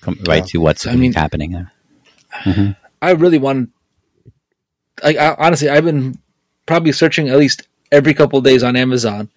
com- 0.00 0.18
right 0.28 0.44
to 0.46 0.58
what's 0.58 0.86
I 0.86 0.94
mean- 0.94 1.12
happening 1.14 1.52
there. 1.52 1.72
Mm-hmm. 2.44 2.72
i 3.00 3.12
really 3.12 3.38
want 3.38 3.70
like 5.02 5.16
I, 5.16 5.34
honestly 5.38 5.70
i've 5.70 5.84
been 5.84 6.18
probably 6.66 6.92
searching 6.92 7.30
at 7.30 7.38
least 7.38 7.66
every 7.90 8.12
couple 8.12 8.40
days 8.42 8.62
on 8.62 8.76
amazon 8.76 9.30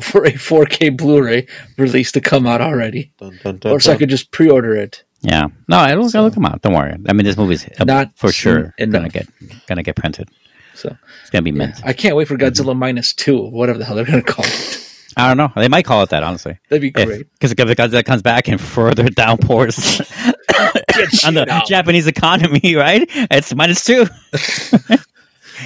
for 0.00 0.24
a 0.24 0.30
4k 0.32 0.96
blu-ray 0.96 1.46
release 1.76 2.12
to 2.12 2.20
come 2.20 2.46
out 2.46 2.60
already. 2.60 3.12
Dun, 3.18 3.38
dun, 3.42 3.58
dun, 3.58 3.72
or 3.72 3.80
so 3.80 3.92
i 3.92 3.96
could 3.96 4.08
just 4.08 4.30
pre-order 4.30 4.74
it 4.76 5.02
Yeah, 5.22 5.48
no, 5.68 5.78
I 5.78 5.94
will 5.94 6.06
look 6.08 6.34
come 6.34 6.46
out. 6.46 6.62
Don't 6.62 6.74
worry. 6.74 6.94
I 7.08 7.12
mean, 7.12 7.24
this 7.24 7.36
movie's 7.36 7.68
Not 7.84 8.16
for 8.16 8.32
sure 8.32 8.74
gonna 8.78 9.08
get 9.08 9.28
gonna 9.66 9.82
get 9.82 9.96
printed. 9.96 10.28
so 10.74 10.96
It's 11.20 11.30
gonna 11.30 11.42
be 11.42 11.52
mint. 11.52 11.80
i 11.84 11.92
can't 11.92 12.16
wait 12.16 12.28
for 12.28 12.36
mm-hmm. 12.36 12.46
godzilla 12.46 12.76
minus 12.76 13.14
two 13.14 13.38
whatever 13.50 13.78
the 13.78 13.84
hell 13.84 13.94
they're 13.96 14.04
gonna 14.04 14.22
call 14.22 14.44
it 14.44 14.82
I 15.16 15.28
don't 15.28 15.36
know. 15.36 15.52
They 15.54 15.68
might 15.68 15.84
call 15.84 16.02
it 16.02 16.10
that, 16.10 16.22
honestly. 16.22 16.58
that'd 16.68 16.80
be 16.80 16.90
great 16.90 17.26
Because 17.34 17.52
Godzilla 17.54 18.04
comes 18.04 18.22
back 18.22 18.48
and 18.48 18.60
further 18.60 19.08
downpours 19.10 20.00
on 21.24 21.34
the 21.34 21.46
out. 21.50 21.66
Japanese 21.66 22.06
economy, 22.06 22.74
right? 22.76 23.04
It's 23.08 23.54
minus 23.54 23.84
two. 23.84 24.06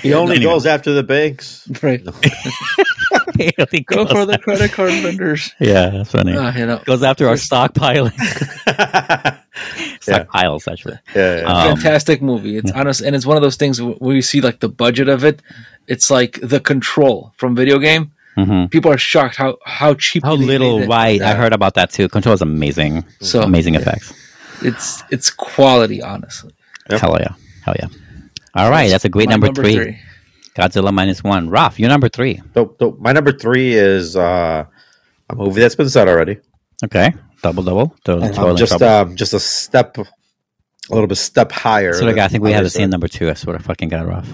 He 0.03 0.13
only 0.15 0.37
Anyway. 0.37 0.53
goes 0.53 0.67
after 0.67 0.93
the 0.93 1.03
banks. 1.03 1.69
right 1.83 2.01
He 3.71 3.81
go 3.81 4.07
for 4.07 4.25
the 4.25 4.39
credit 4.39 4.73
card 4.73 4.93
vendors 5.03 5.53
Yeah, 5.61 5.91
that's 5.91 6.11
funny. 6.13 6.35
Ah, 6.37 6.57
you 6.57 6.65
know, 6.67 6.79
Goes 6.87 7.03
after 7.03 7.29
our 7.29 7.35
stockpiling. 7.35 8.17
yeah. 8.67 9.37
Stockpiles, 10.01 10.71
actually. 10.71 10.99
Yeah. 11.15 11.41
yeah. 11.41 11.45
Um, 11.47 11.77
fantastic 11.77 12.23
movie. 12.23 12.57
It's 12.57 12.73
honest, 12.73 13.01
and 13.03 13.15
it's 13.15 13.27
one 13.27 13.37
of 13.37 13.43
those 13.43 13.57
things 13.57 13.81
where 13.83 14.15
you 14.15 14.23
see 14.23 14.41
like 14.41 14.61
the 14.61 14.69
budget 14.69 15.09
of 15.09 15.25
it. 15.25 15.43
It's 15.87 16.11
like 16.11 16.39
the 16.43 16.61
control 16.61 17.33
from 17.37 17.55
video 17.55 17.79
game. 17.79 18.13
Mhm. 18.37 18.71
People 18.71 18.93
are 18.93 18.99
shocked 18.99 19.37
how 19.37 19.57
how 19.65 19.95
cheap 19.95 20.23
How 20.25 20.35
little, 20.35 20.87
right? 20.87 21.21
I 21.23 21.35
heard 21.35 21.53
about 21.53 21.75
that 21.75 21.91
too. 21.91 22.09
Control 22.09 22.35
is 22.35 22.43
amazing. 22.43 23.05
So 23.21 23.43
amazing 23.43 23.75
effects. 23.77 24.13
It's 24.63 25.03
it's 25.11 25.31
quality, 25.31 26.03
honestly. 26.03 26.53
Yep. 26.91 27.01
Hell 27.01 27.17
yeah. 27.21 27.35
Hell 27.65 27.75
yeah. 27.79 27.89
All 28.57 28.71
right, 28.71 28.89
that's 28.89 29.05
a 29.05 29.09
great 29.09 29.29
My 29.29 29.37
number, 29.37 29.53
three. 29.53 29.99
Godzilla 30.57 30.93
minus 30.93 31.23
one. 31.23 31.51
Ralf, 31.51 31.79
you're 31.79 31.91
number 31.91 32.09
three. 32.09 32.41
So, 32.55 32.75
so 32.79 32.97
my 32.99 33.13
number 33.13 33.33
three 33.33 33.75
is 33.75 34.17
uh, 34.17 34.65
a 35.29 35.35
movie 35.35 35.61
that's 35.61 35.75
been 35.75 35.91
said 35.91 36.09
already. 36.09 36.39
Okay. 36.83 37.13
Double 37.43 37.63
double. 37.63 37.95
Don't 38.05 38.23
I'm 38.39 38.57
just 38.57 38.79
trouble. 38.79 39.11
um, 39.11 39.17
just 39.17 39.35
a 39.35 39.41
step, 39.41 39.99
a 39.99 40.05
little 40.89 41.07
bit 41.07 41.17
step 41.17 41.53
higher. 41.53 41.93
So 41.93 42.07
like, 42.07 42.17
I 42.17 42.29
think 42.29 42.43
we 42.43 42.53
have 42.53 42.65
the 42.65 42.71
same 42.71 42.89
number 42.89 43.09
two. 43.09 43.29
I 43.29 43.35
swear 43.35 43.59
to 43.59 43.63
fucking 43.63 43.91
God, 43.91 44.07
Ralf. 44.07 44.29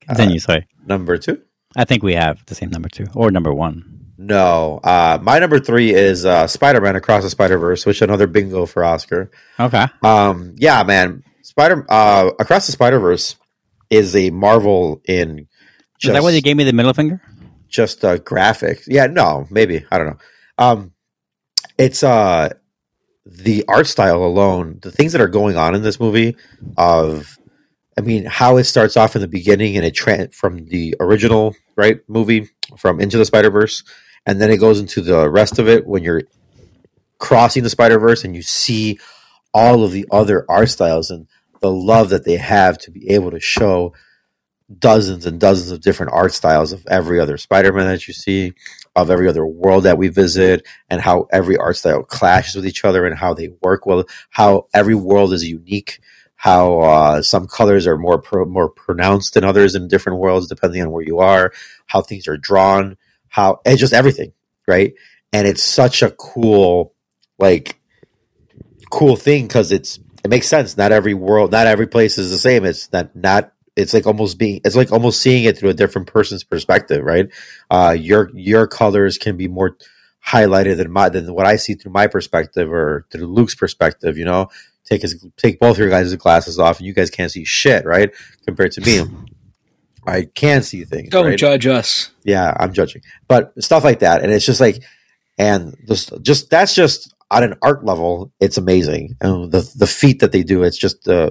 Continue, 0.00 0.38
sorry. 0.38 0.66
number 0.84 1.16
two. 1.16 1.40
I 1.76 1.84
think 1.84 2.02
we 2.02 2.14
have 2.14 2.44
the 2.46 2.54
same 2.54 2.70
number 2.70 2.88
two. 2.88 3.06
Or 3.14 3.30
number 3.30 3.52
one. 3.54 4.12
No, 4.18 4.80
uh, 4.84 5.18
my 5.22 5.38
number 5.38 5.58
three 5.58 5.92
is 5.92 6.24
uh, 6.24 6.46
Spider-Man 6.46 6.94
Across 6.94 7.24
the 7.24 7.30
Spider-Verse, 7.30 7.84
which 7.84 8.00
another 8.02 8.26
bingo 8.26 8.64
for 8.64 8.84
Oscar. 8.84 9.30
Okay. 9.58 9.86
Um, 10.02 10.54
yeah, 10.56 10.82
man, 10.84 11.24
Spider 11.54 11.86
uh, 11.88 12.30
Across 12.40 12.66
the 12.66 12.72
Spider-Verse 12.72 13.36
is 13.90 14.16
a 14.16 14.30
marvel 14.30 15.00
in 15.06 15.46
Is 16.02 16.10
that 16.10 16.22
why 16.22 16.32
they 16.32 16.40
gave 16.40 16.56
me 16.56 16.64
the 16.64 16.72
middle 16.72 16.92
finger? 16.92 17.20
just 17.68 18.04
a 18.04 18.20
graphic. 18.20 18.82
Yeah, 18.86 19.06
no, 19.06 19.48
maybe 19.50 19.84
I 19.90 19.98
don't 19.98 20.06
know. 20.06 20.18
Um, 20.58 20.92
it's 21.76 22.04
uh 22.04 22.50
the 23.26 23.64
art 23.66 23.88
style 23.88 24.22
alone, 24.22 24.78
the 24.80 24.92
things 24.92 25.12
that 25.12 25.20
are 25.20 25.28
going 25.28 25.56
on 25.56 25.74
in 25.74 25.82
this 25.82 25.98
movie 25.98 26.36
of 26.76 27.36
I 27.98 28.00
mean, 28.02 28.24
how 28.26 28.56
it 28.58 28.64
starts 28.64 28.96
off 28.96 29.16
in 29.16 29.22
the 29.22 29.28
beginning 29.28 29.76
and 29.76 29.84
it 29.84 29.92
tra- 29.92 30.30
from 30.30 30.66
the 30.66 30.96
original 31.00 31.54
right 31.76 32.00
movie 32.08 32.50
from 32.76 33.00
Into 33.00 33.18
the 33.18 33.24
Spider 33.24 33.50
Verse, 33.50 33.82
and 34.26 34.40
then 34.40 34.50
it 34.50 34.58
goes 34.58 34.78
into 34.80 35.00
the 35.00 35.28
rest 35.28 35.58
of 35.58 35.68
it 35.68 35.86
when 35.86 36.02
you're 36.04 36.22
crossing 37.18 37.62
the 37.64 37.70
Spider 37.70 37.98
Verse 37.98 38.24
and 38.24 38.36
you 38.36 38.42
see 38.42 38.98
all 39.52 39.84
of 39.84 39.92
the 39.92 40.06
other 40.10 40.44
art 40.48 40.68
styles 40.68 41.10
and 41.10 41.26
the 41.64 41.70
love 41.70 42.10
that 42.10 42.26
they 42.26 42.36
have 42.36 42.76
to 42.76 42.90
be 42.90 43.08
able 43.08 43.30
to 43.30 43.40
show 43.40 43.94
dozens 44.78 45.24
and 45.24 45.40
dozens 45.40 45.70
of 45.70 45.80
different 45.80 46.12
art 46.12 46.34
styles 46.34 46.74
of 46.74 46.86
every 46.90 47.18
other 47.18 47.38
Spider-Man 47.38 47.86
that 47.86 48.06
you 48.06 48.12
see, 48.12 48.52
of 48.94 49.10
every 49.10 49.28
other 49.28 49.46
world 49.46 49.84
that 49.84 49.96
we 49.96 50.08
visit, 50.08 50.66
and 50.90 51.00
how 51.00 51.26
every 51.32 51.56
art 51.56 51.78
style 51.78 52.02
clashes 52.02 52.54
with 52.54 52.66
each 52.66 52.84
other 52.84 53.06
and 53.06 53.16
how 53.16 53.32
they 53.32 53.48
work 53.62 53.86
well, 53.86 54.04
how 54.28 54.66
every 54.74 54.94
world 54.94 55.32
is 55.32 55.48
unique, 55.48 56.00
how 56.36 56.80
uh, 56.80 57.22
some 57.22 57.46
colors 57.46 57.86
are 57.86 57.96
more 57.96 58.20
pro- 58.20 58.44
more 58.44 58.68
pronounced 58.68 59.32
than 59.32 59.42
others 59.42 59.74
in 59.74 59.88
different 59.88 60.18
worlds 60.18 60.46
depending 60.46 60.82
on 60.82 60.90
where 60.90 61.02
you 61.02 61.20
are, 61.20 61.50
how 61.86 62.02
things 62.02 62.28
are 62.28 62.36
drawn, 62.36 62.98
how 63.28 63.62
and 63.64 63.78
just 63.78 63.94
everything, 63.94 64.34
right? 64.68 64.92
And 65.32 65.48
it's 65.48 65.62
such 65.62 66.02
a 66.02 66.10
cool 66.10 66.92
like 67.38 67.80
cool 68.90 69.16
thing 69.16 69.46
because 69.46 69.72
it's 69.72 69.98
it 70.24 70.30
makes 70.30 70.48
sense. 70.48 70.76
Not 70.76 70.90
every 70.90 71.14
world, 71.14 71.52
not 71.52 71.66
every 71.66 71.86
place 71.86 72.16
is 72.18 72.30
the 72.30 72.38
same. 72.38 72.64
It's 72.64 72.90
not 72.92 73.14
not. 73.14 73.52
It's 73.76 73.92
like 73.92 74.06
almost 74.06 74.38
being. 74.38 74.60
It's 74.64 74.76
like 74.76 74.90
almost 74.90 75.20
seeing 75.20 75.44
it 75.44 75.58
through 75.58 75.70
a 75.70 75.74
different 75.74 76.08
person's 76.08 76.44
perspective, 76.44 77.04
right? 77.04 77.28
Uh, 77.70 77.94
your 77.98 78.30
your 78.34 78.66
colors 78.66 79.18
can 79.18 79.36
be 79.36 79.48
more 79.48 79.76
highlighted 80.26 80.78
than 80.78 80.90
my 80.90 81.10
than 81.10 81.32
what 81.34 81.46
I 81.46 81.56
see 81.56 81.74
through 81.74 81.92
my 81.92 82.06
perspective 82.06 82.72
or 82.72 83.06
through 83.10 83.26
Luke's 83.26 83.54
perspective. 83.54 84.16
You 84.16 84.24
know, 84.24 84.48
take 84.84 85.02
his 85.02 85.24
take 85.36 85.60
both 85.60 85.78
your 85.78 85.90
guys' 85.90 86.14
glasses 86.16 86.58
off, 86.58 86.78
and 86.78 86.86
you 86.86 86.94
guys 86.94 87.10
can't 87.10 87.30
see 87.30 87.44
shit, 87.44 87.84
right? 87.84 88.10
Compared 88.46 88.72
to 88.72 88.80
me, 88.80 89.04
I 90.06 90.22
can 90.34 90.62
see 90.62 90.84
things. 90.84 91.10
Don't 91.10 91.26
right? 91.26 91.38
judge 91.38 91.66
us. 91.66 92.10
yeah, 92.24 92.54
I'm 92.58 92.72
judging, 92.72 93.02
but 93.28 93.52
stuff 93.62 93.84
like 93.84 93.98
that, 93.98 94.22
and 94.22 94.32
it's 94.32 94.46
just 94.46 94.60
like, 94.60 94.82
and 95.38 95.76
this, 95.86 96.10
just 96.22 96.50
that's 96.50 96.74
just 96.74 97.14
on 97.30 97.42
an 97.42 97.54
art 97.62 97.84
level, 97.84 98.32
it's 98.40 98.58
amazing, 98.58 99.16
and 99.20 99.50
the 99.52 99.68
the 99.76 99.86
feat 99.86 100.20
that 100.20 100.32
they 100.32 100.42
do, 100.42 100.62
it's 100.62 100.78
just 100.78 101.08
uh, 101.08 101.30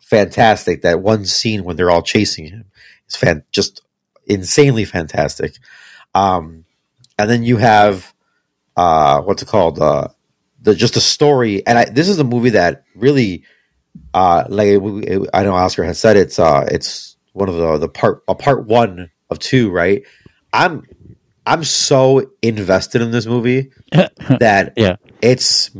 fantastic. 0.00 0.82
That 0.82 1.00
one 1.02 1.24
scene 1.26 1.64
when 1.64 1.76
they're 1.76 1.90
all 1.90 2.02
chasing 2.02 2.46
him 2.46 2.64
is 3.08 3.16
fan, 3.16 3.44
just 3.52 3.82
insanely 4.26 4.84
fantastic. 4.84 5.54
Um, 6.14 6.64
and 7.18 7.30
then 7.30 7.42
you 7.44 7.58
have 7.58 8.12
uh, 8.76 9.22
what's 9.22 9.42
it 9.42 9.48
called? 9.48 9.78
Uh, 9.78 10.08
the 10.62 10.74
just 10.74 10.96
a 10.96 11.00
story, 11.00 11.66
and 11.66 11.78
I, 11.78 11.84
this 11.86 12.08
is 12.08 12.18
a 12.18 12.24
movie 12.24 12.50
that 12.50 12.84
really, 12.94 13.44
uh, 14.14 14.44
like 14.48 14.80
we- 14.80 15.26
I 15.34 15.44
know 15.44 15.54
Oscar 15.54 15.84
has 15.84 15.98
said, 15.98 16.16
it's 16.16 16.38
uh, 16.38 16.66
it's 16.70 17.16
one 17.32 17.48
of 17.48 17.56
the 17.56 17.78
the 17.78 17.88
part 17.88 18.22
a 18.28 18.34
part 18.34 18.66
one 18.66 19.10
of 19.30 19.38
two, 19.38 19.70
right? 19.70 20.02
I'm 20.52 20.84
I'm 21.46 21.64
so 21.64 22.30
invested 22.42 23.00
in 23.02 23.10
this 23.10 23.26
movie 23.26 23.70
that 23.92 24.74
Yeah. 24.76 24.96
it's 25.22 25.70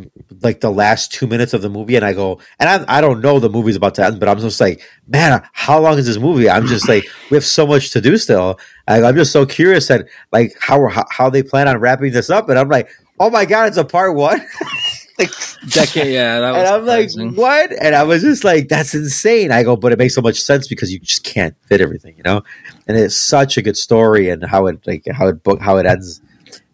like 0.42 0.60
the 0.60 0.70
last 0.70 1.12
two 1.12 1.26
minutes 1.26 1.52
of 1.52 1.60
the 1.62 1.68
movie, 1.68 1.96
and 1.96 2.04
I 2.04 2.12
go, 2.14 2.40
and 2.58 2.68
I, 2.88 2.98
I 2.98 3.00
don't 3.00 3.20
know 3.20 3.38
the 3.38 3.50
movie's 3.50 3.76
about 3.76 3.94
to 3.96 4.04
end, 4.04 4.18
but 4.18 4.28
I'm 4.28 4.38
just 4.40 4.60
like, 4.60 4.80
man, 5.06 5.42
how 5.52 5.78
long 5.78 5.98
is 5.98 6.06
this 6.06 6.16
movie? 6.18 6.48
I'm 6.48 6.66
just 6.66 6.88
like, 6.88 7.04
we 7.30 7.36
have 7.36 7.44
so 7.44 7.66
much 7.66 7.90
to 7.90 8.00
do 8.00 8.16
still. 8.16 8.58
I, 8.88 9.02
I'm 9.02 9.14
just 9.14 9.32
so 9.32 9.44
curious 9.46 9.90
at 9.90 10.06
like 10.32 10.56
how, 10.58 10.88
how 10.88 11.04
how 11.10 11.30
they 11.30 11.42
plan 11.42 11.68
on 11.68 11.78
wrapping 11.78 12.12
this 12.12 12.30
up, 12.30 12.48
and 12.48 12.58
I'm 12.58 12.68
like, 12.68 12.88
oh 13.20 13.30
my 13.30 13.44
god, 13.44 13.68
it's 13.68 13.76
a 13.76 13.84
part 13.84 14.14
one. 14.16 14.40
Decade, 15.68 16.12
yeah, 16.12 16.40
that 16.40 16.50
was 16.52 16.58
and 16.58 16.68
I'm 16.68 16.86
like, 16.86 17.36
what? 17.36 17.72
And 17.72 17.94
I 17.94 18.02
was 18.04 18.22
just 18.22 18.44
like, 18.44 18.68
that's 18.68 18.94
insane. 18.94 19.52
I 19.52 19.62
go, 19.62 19.76
but 19.76 19.92
it 19.92 19.98
makes 19.98 20.14
so 20.14 20.22
much 20.22 20.40
sense 20.40 20.68
because 20.68 20.92
you 20.92 20.98
just 20.98 21.24
can't 21.24 21.54
fit 21.66 21.80
everything, 21.80 22.16
you 22.16 22.22
know. 22.22 22.42
And 22.86 22.96
it's 22.96 23.16
such 23.16 23.56
a 23.56 23.62
good 23.62 23.76
story, 23.76 24.30
and 24.30 24.44
how 24.44 24.66
it 24.66 24.86
like 24.86 25.06
how 25.12 25.28
it 25.28 25.42
book 25.42 25.60
how 25.60 25.76
it 25.76 25.86
ends, 25.86 26.20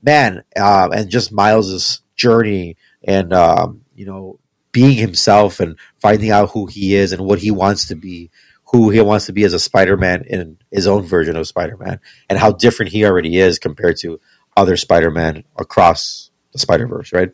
man. 0.02 0.44
Um, 0.57 0.92
and 0.92 1.10
just 1.10 1.33
Miles's 1.33 2.00
journey, 2.15 2.76
and 3.02 3.33
um, 3.33 3.83
you 3.94 4.07
know, 4.07 4.39
being 4.73 4.97
himself 4.97 5.60
and 5.60 5.78
finding 5.99 6.31
out 6.31 6.50
who 6.50 6.66
he 6.66 6.94
is 6.94 7.12
and 7.12 7.25
what 7.25 7.39
he 7.39 7.50
wants 7.50 7.86
to 7.89 7.94
be, 7.94 8.31
who 8.73 8.91
he 8.91 9.00
wants 9.00 9.26
to 9.26 9.33
be 9.33 9.44
as 9.44 9.52
a 9.52 9.58
Spider-Man 9.58 10.25
in 10.28 10.58
his 10.70 10.86
own 10.86 11.02
version 11.02 11.36
of 11.36 11.47
Spider-Man, 11.47 12.00
and 12.28 12.39
how 12.39 12.52
different 12.52 12.92
he 12.92 13.05
already 13.05 13.39
is 13.39 13.58
compared 13.58 13.97
to 13.99 14.20
other 14.57 14.76
Spider-Man 14.76 15.44
across 15.57 16.31
the 16.52 16.58
Spider-Verse, 16.58 17.12
right? 17.12 17.31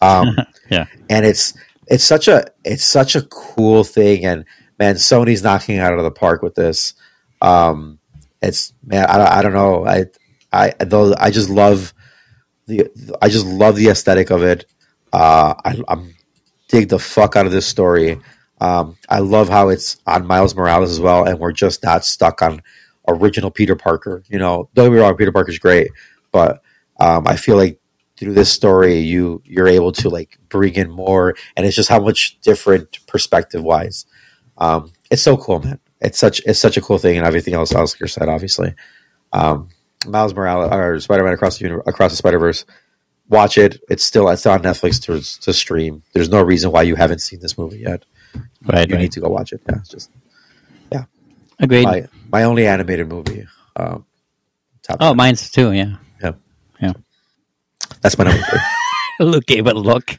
Um, 0.00 0.36
Yeah. 0.70 0.86
and 1.10 1.26
it's 1.26 1.52
it's 1.88 2.04
such 2.04 2.28
a 2.28 2.44
it's 2.64 2.84
such 2.84 3.14
a 3.16 3.22
cool 3.22 3.84
thing, 3.84 4.24
and 4.24 4.44
man, 4.78 4.94
Sony's 4.94 5.42
knocking 5.42 5.78
out 5.78 5.92
of 5.92 6.02
the 6.02 6.10
park 6.10 6.40
with 6.42 6.54
this. 6.54 6.94
Um, 7.42 7.98
it's 8.40 8.72
man, 8.84 9.04
I, 9.06 9.38
I 9.38 9.42
don't 9.42 9.52
know, 9.52 9.86
I 9.86 10.06
I 10.52 10.72
though 10.84 11.14
I 11.18 11.30
just 11.30 11.50
love 11.50 11.92
the 12.66 12.88
I 13.20 13.28
just 13.28 13.44
love 13.46 13.76
the 13.76 13.88
aesthetic 13.88 14.30
of 14.30 14.42
it. 14.42 14.64
Uh, 15.12 15.54
I, 15.64 15.82
I'm 15.88 16.14
dig 16.68 16.88
the 16.88 16.98
fuck 16.98 17.36
out 17.36 17.44
of 17.44 17.52
this 17.52 17.66
story. 17.66 18.18
Um, 18.60 18.96
I 19.10 19.18
love 19.18 19.48
how 19.50 19.68
it's 19.68 19.98
on 20.06 20.26
Miles 20.26 20.54
Morales 20.54 20.90
as 20.90 21.00
well, 21.00 21.24
and 21.26 21.38
we're 21.38 21.52
just 21.52 21.82
not 21.82 22.04
stuck 22.06 22.40
on 22.40 22.62
original 23.08 23.50
Peter 23.50 23.76
Parker. 23.76 24.22
You 24.28 24.38
know, 24.38 24.70
don't 24.74 24.86
get 24.86 24.92
me 24.94 25.00
wrong, 25.00 25.16
Peter 25.16 25.32
Parker's 25.32 25.58
great, 25.58 25.90
but 26.30 26.62
um, 27.00 27.26
I 27.26 27.36
feel 27.36 27.56
like 27.56 27.78
through 28.22 28.34
this 28.34 28.52
story, 28.52 29.00
you 29.00 29.42
you're 29.44 29.66
able 29.66 29.90
to 29.90 30.08
like 30.08 30.38
bring 30.48 30.74
in 30.74 30.88
more, 30.88 31.34
and 31.56 31.66
it's 31.66 31.74
just 31.74 31.88
how 31.88 31.98
much 31.98 32.38
different 32.40 33.04
perspective 33.08 33.64
wise. 33.64 34.06
Um, 34.58 34.92
it's 35.10 35.22
so 35.22 35.36
cool, 35.36 35.58
man. 35.58 35.80
It's 36.00 36.20
such 36.20 36.40
it's 36.46 36.60
such 36.60 36.76
a 36.76 36.80
cool 36.80 36.98
thing, 36.98 37.18
and 37.18 37.26
everything 37.26 37.54
else 37.54 37.74
Oscar 37.74 38.06
said, 38.06 38.28
obviously. 38.28 38.74
Um, 39.32 39.70
Miles 40.06 40.34
Morales 40.34 40.70
or 40.72 41.00
Spider 41.00 41.24
Man 41.24 41.32
across 41.32 41.58
the 41.58 41.64
uni- 41.64 41.82
across 41.84 42.12
the 42.12 42.16
Spider 42.16 42.38
Verse. 42.38 42.64
Watch 43.28 43.58
it. 43.58 43.80
It's 43.90 44.04
still 44.04 44.28
it's 44.28 44.46
on 44.46 44.62
Netflix 44.62 45.02
to 45.06 45.42
to 45.42 45.52
stream. 45.52 46.04
There's 46.12 46.28
no 46.28 46.42
reason 46.42 46.70
why 46.70 46.82
you 46.82 46.94
haven't 46.94 47.22
seen 47.22 47.40
this 47.40 47.58
movie 47.58 47.80
yet. 47.80 48.04
Right. 48.64 48.88
You 48.88 48.94
right. 48.94 49.02
need 49.02 49.12
to 49.12 49.20
go 49.20 49.30
watch 49.30 49.52
it. 49.52 49.62
Yeah, 49.68 49.78
it's 49.78 49.88
just 49.88 50.10
yeah 50.92 51.04
Agreed. 51.58 51.84
my 51.84 52.06
my 52.30 52.44
only 52.44 52.68
animated 52.68 53.08
movie. 53.08 53.48
Um, 53.74 54.06
top 54.82 54.98
oh, 55.00 55.12
mine's 55.12 55.50
too. 55.50 55.72
Yeah. 55.72 55.96
Yeah. 56.22 56.32
Yeah. 56.80 56.92
That's 58.02 58.18
my 58.18 58.24
number 58.24 58.42
three. 58.42 58.60
Luke 59.26 59.46
gave 59.46 59.66
a 59.66 59.72
look. 59.74 60.18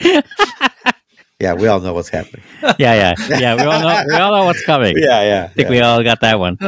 Yeah, 1.40 1.54
we 1.54 1.68
all 1.68 1.78
know 1.78 1.92
what's 1.92 2.08
happening. 2.08 2.42
Yeah, 2.80 2.94
yeah, 2.94 3.14
yeah. 3.38 3.54
We 3.54 3.62
all 3.62 3.80
know. 3.80 4.04
We 4.08 4.14
all 4.16 4.32
know 4.34 4.44
what's 4.46 4.64
coming. 4.64 4.98
Yeah, 4.98 5.22
yeah. 5.22 5.44
I 5.44 5.48
think 5.48 5.68
we 5.68 5.80
all 5.80 6.02
got 6.02 6.20
that 6.22 6.38
one. 6.40 6.58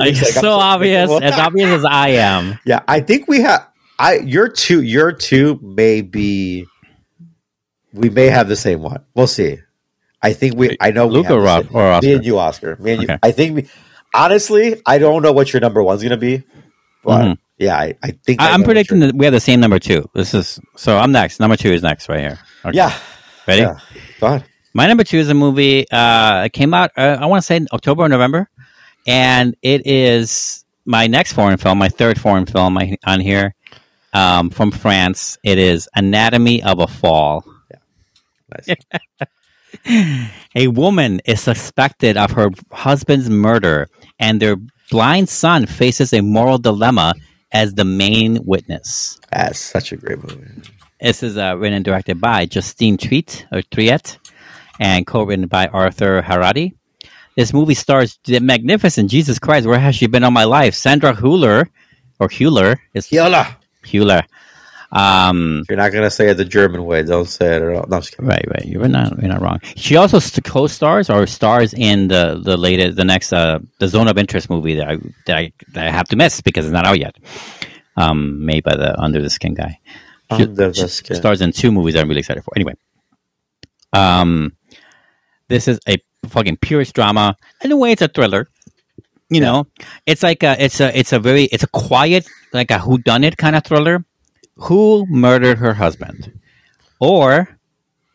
It's 0.00 0.34
so 0.34 0.52
obvious, 0.52 1.10
as 1.22 1.34
obvious 1.38 1.68
as 1.70 1.84
I 1.84 2.08
am. 2.10 2.58
Yeah, 2.64 2.80
I 2.88 3.00
think 3.00 3.28
we 3.28 3.40
have. 3.42 3.68
I 3.98 4.16
your 4.20 4.48
two, 4.48 4.80
your 4.82 5.12
two 5.12 5.58
may 5.62 6.00
be. 6.02 6.66
We 7.92 8.08
may 8.08 8.26
have 8.26 8.48
the 8.48 8.56
same 8.56 8.80
one. 8.80 9.04
We'll 9.14 9.26
see. 9.26 9.58
I 10.22 10.32
think 10.32 10.56
we. 10.56 10.76
I 10.80 10.90
know 10.90 11.06
we 11.06 11.14
Luke 11.14 11.30
or 11.30 11.40
Rob 11.40 11.66
or 11.72 11.82
Oscar? 11.92 12.06
Me 12.06 12.12
and 12.14 12.24
you, 12.24 12.38
Oscar. 12.38 12.76
Me 12.76 12.92
and 12.92 13.02
you. 13.02 13.08
I 13.22 13.32
think 13.32 13.54
we. 13.56 13.68
Honestly, 14.14 14.80
I 14.86 14.96
don't 14.98 15.22
know 15.22 15.32
what 15.32 15.52
your 15.52 15.60
number 15.60 15.82
one's 15.82 16.00
going 16.02 16.10
to 16.10 16.16
be, 16.16 16.42
but 17.04 17.22
Mhm. 17.24 17.38
Yeah, 17.58 17.76
I, 17.76 17.94
I 18.02 18.10
think 18.12 18.40
I, 18.40 18.52
I'm 18.52 18.62
predicting 18.62 19.00
that 19.00 19.14
we 19.14 19.24
have 19.26 19.32
the 19.32 19.40
same 19.40 19.60
number 19.60 19.78
two. 19.78 20.08
This 20.14 20.32
is 20.34 20.60
so. 20.76 20.96
I'm 20.96 21.12
next. 21.12 21.40
Number 21.40 21.56
two 21.56 21.72
is 21.72 21.82
next, 21.82 22.08
right 22.08 22.20
here. 22.20 22.38
Okay. 22.64 22.76
Yeah, 22.76 22.96
Ready? 23.46 23.62
yeah. 23.62 23.78
Go 24.20 24.26
ahead. 24.28 24.44
My 24.74 24.86
number 24.86 25.02
two 25.02 25.18
is 25.18 25.28
a 25.28 25.34
movie. 25.34 25.90
Uh, 25.90 26.44
it 26.44 26.52
came 26.52 26.72
out. 26.72 26.92
Uh, 26.96 27.18
I 27.20 27.26
want 27.26 27.42
to 27.42 27.46
say 27.46 27.56
in 27.56 27.66
October 27.72 28.04
or 28.04 28.08
November, 28.08 28.48
and 29.06 29.56
it 29.62 29.86
is 29.86 30.64
my 30.84 31.08
next 31.08 31.32
foreign 31.32 31.56
film, 31.56 31.78
my 31.78 31.88
third 31.88 32.20
foreign 32.20 32.46
film 32.46 32.78
I, 32.78 32.96
on 33.04 33.20
here, 33.20 33.54
um, 34.12 34.50
from 34.50 34.70
France. 34.70 35.36
It 35.42 35.58
is 35.58 35.88
Anatomy 35.94 36.62
of 36.62 36.78
a 36.78 36.86
Fall. 36.86 37.44
Yeah. 37.70 38.66
Nice. 38.66 38.76
A 40.54 40.68
woman 40.68 41.20
is 41.26 41.40
suspected 41.40 42.16
of 42.16 42.30
her 42.32 42.50
husband's 42.72 43.28
murder, 43.28 43.88
and 44.18 44.40
their 44.40 44.56
blind 44.90 45.28
son 45.28 45.66
faces 45.66 46.12
a 46.12 46.22
moral 46.22 46.58
dilemma 46.58 47.14
as 47.52 47.74
the 47.74 47.84
main 47.84 48.44
witness. 48.44 49.18
That's 49.32 49.58
such 49.58 49.92
a 49.92 49.96
great 49.96 50.22
movie. 50.22 50.62
This 51.00 51.22
is 51.22 51.38
uh, 51.38 51.56
written 51.56 51.76
and 51.76 51.84
directed 51.84 52.20
by 52.20 52.46
Justine 52.46 52.98
Triet 52.98 53.44
or 53.52 53.62
Triet, 53.62 54.18
and 54.80 55.06
co-written 55.06 55.46
by 55.46 55.68
Arthur 55.68 56.22
Harari. 56.22 56.74
This 57.36 57.52
movie 57.52 57.74
stars 57.74 58.18
the 58.24 58.40
magnificent 58.40 59.10
Jesus 59.10 59.38
Christ. 59.38 59.66
Where 59.66 59.78
has 59.78 59.94
she 59.94 60.08
been 60.08 60.24
all 60.24 60.32
my 60.32 60.44
life? 60.44 60.74
Sandra 60.74 61.14
Hüller, 61.14 61.68
or 62.18 62.28
Hüller 62.28 62.78
is 62.94 63.12
Yola. 63.12 63.56
Hüller. 63.84 64.24
Um, 64.90 65.64
You're 65.68 65.76
not 65.76 65.92
going 65.92 66.04
to 66.04 66.10
say 66.10 66.30
it 66.30 66.34
the 66.38 66.46
German 66.46 66.84
way. 66.84 67.02
Don't 67.02 67.28
say 67.28 67.56
it 67.56 67.62
at 67.62 67.68
all. 67.68 67.84
No, 67.88 67.96
I'm 67.96 68.00
just 68.02 68.12
kidding. 68.12 68.26
right, 68.26 68.44
right. 68.48 68.64
You're 68.64 68.88
not, 68.88 69.18
you're 69.20 69.28
not 69.30 69.42
wrong. 69.42 69.60
She 69.76 69.96
also 69.96 70.18
st- 70.18 70.44
co-stars 70.44 71.10
or 71.10 71.26
stars 71.26 71.74
in 71.74 72.08
the 72.08 72.40
the 72.42 72.56
latest, 72.56 72.96
the 72.96 73.04
next, 73.04 73.32
uh, 73.32 73.58
the 73.80 73.88
Zone 73.88 74.08
of 74.08 74.16
Interest 74.16 74.48
movie 74.48 74.76
that 74.76 74.88
I 74.88 74.96
that 75.26 75.36
I, 75.36 75.52
that 75.74 75.86
I 75.86 75.90
have 75.90 76.08
to 76.08 76.16
miss 76.16 76.40
because 76.40 76.64
it's 76.64 76.72
not 76.72 76.86
out 76.86 76.98
yet. 76.98 77.16
um, 77.96 78.46
made 78.46 78.64
by 78.64 78.76
the 78.76 78.98
Under 78.98 79.20
the 79.20 79.28
Skin 79.28 79.52
guy. 79.54 79.78
Under 80.30 80.46
the 80.46 80.72
She 80.72 80.86
Skin. 80.88 81.16
Stars 81.16 81.40
in 81.42 81.52
two 81.52 81.70
movies 81.70 81.94
I'm 81.96 82.08
really 82.08 82.20
excited 82.20 82.42
for. 82.44 82.52
Anyway, 82.56 82.74
um, 83.92 84.52
this 85.48 85.68
is 85.68 85.78
a 85.88 85.98
fucking 86.28 86.56
purest 86.58 86.94
drama. 86.94 87.36
In 87.62 87.72
a 87.72 87.76
way, 87.76 87.92
it's 87.92 88.02
a 88.02 88.08
thriller. 88.08 88.48
You 89.30 89.42
know, 89.42 89.66
it's 90.06 90.22
like 90.22 90.42
a, 90.42 90.56
it's 90.62 90.80
a, 90.80 90.98
it's 90.98 91.12
a 91.12 91.18
very, 91.18 91.44
it's 91.44 91.62
a 91.62 91.66
quiet, 91.68 92.26
like 92.54 92.70
a 92.70 92.78
whodunit 92.78 93.36
kind 93.36 93.54
of 93.56 93.62
thriller. 93.64 94.02
Who 94.62 95.06
murdered 95.08 95.58
her 95.58 95.74
husband, 95.74 96.40
or 97.00 97.58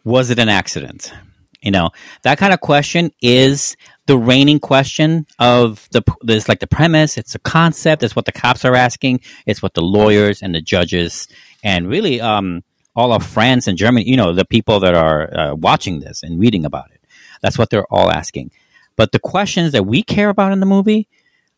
was 0.03 0.29
it 0.29 0.39
an 0.39 0.49
accident? 0.49 1.13
You 1.61 1.71
know, 1.71 1.91
that 2.23 2.37
kind 2.37 2.53
of 2.53 2.59
question 2.59 3.11
is 3.21 3.77
the 4.05 4.17
reigning 4.17 4.59
question 4.59 5.25
of 5.39 5.87
the 5.91 6.03
this 6.21 6.49
like 6.49 6.59
the 6.59 6.67
premise. 6.67 7.17
It's 7.17 7.35
a 7.35 7.39
concept. 7.39 8.03
It's 8.03 8.15
what 8.15 8.25
the 8.25 8.33
cops 8.33 8.65
are 8.65 8.75
asking. 8.75 9.21
It's 9.45 9.61
what 9.61 9.73
the 9.73 9.81
lawyers 9.81 10.41
and 10.41 10.53
the 10.53 10.61
judges 10.61 11.29
and 11.63 11.87
really 11.87 12.19
um, 12.19 12.63
all 12.95 13.13
of 13.13 13.25
France 13.25 13.67
and 13.67 13.77
Germany. 13.77 14.09
You 14.09 14.17
know, 14.17 14.33
the 14.33 14.43
people 14.43 14.81
that 14.81 14.93
are 14.93 15.33
uh, 15.33 15.55
watching 15.55 16.01
this 16.01 16.21
and 16.21 16.39
reading 16.39 16.65
about 16.65 16.91
it. 16.91 16.99
That's 17.41 17.57
what 17.57 17.69
they're 17.69 17.87
all 17.93 18.11
asking. 18.11 18.51
But 18.97 19.13
the 19.13 19.19
questions 19.19 19.71
that 19.71 19.85
we 19.85 20.03
care 20.03 20.29
about 20.29 20.51
in 20.51 20.59
the 20.59 20.65
movie 20.65 21.07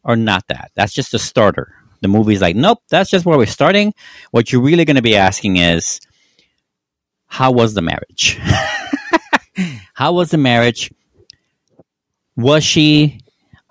are 0.03 0.15
not 0.15 0.47
that. 0.49 0.71
That's 0.75 0.93
just 0.93 1.15
a 1.15 1.19
starter. 1.19 1.73
The 2.05 2.09
movie's 2.09 2.39
like, 2.39 2.55
nope, 2.55 2.83
that's 2.91 3.09
just 3.09 3.25
where 3.25 3.35
we're 3.35 3.47
starting. 3.47 3.91
What 4.29 4.51
you're 4.51 4.61
really 4.61 4.85
going 4.85 4.95
to 4.95 5.01
be 5.01 5.15
asking 5.15 5.57
is, 5.57 5.99
how 7.25 7.51
was 7.51 7.73
the 7.73 7.81
marriage? 7.81 8.39
how 9.95 10.13
was 10.13 10.29
the 10.29 10.37
marriage? 10.37 10.91
Was 12.35 12.63
she, 12.63 13.21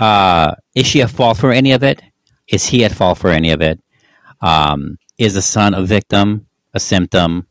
uh, 0.01 0.57
is 0.75 0.85
she 0.85 1.01
at 1.01 1.11
fault 1.11 1.39
for 1.39 1.53
any 1.53 1.71
of 1.71 1.85
it? 1.85 2.03
Is 2.49 2.67
he 2.67 2.85
at 2.85 2.91
fault 2.91 3.19
for 3.19 3.31
any 3.31 3.53
of 3.53 3.63
it? 3.63 3.81
Um, 4.41 4.99
is 5.17 5.35
the 5.35 5.43
son 5.43 5.73
a 5.73 5.83
victim, 5.83 6.49
a 6.75 6.81
symptom, 6.81 7.47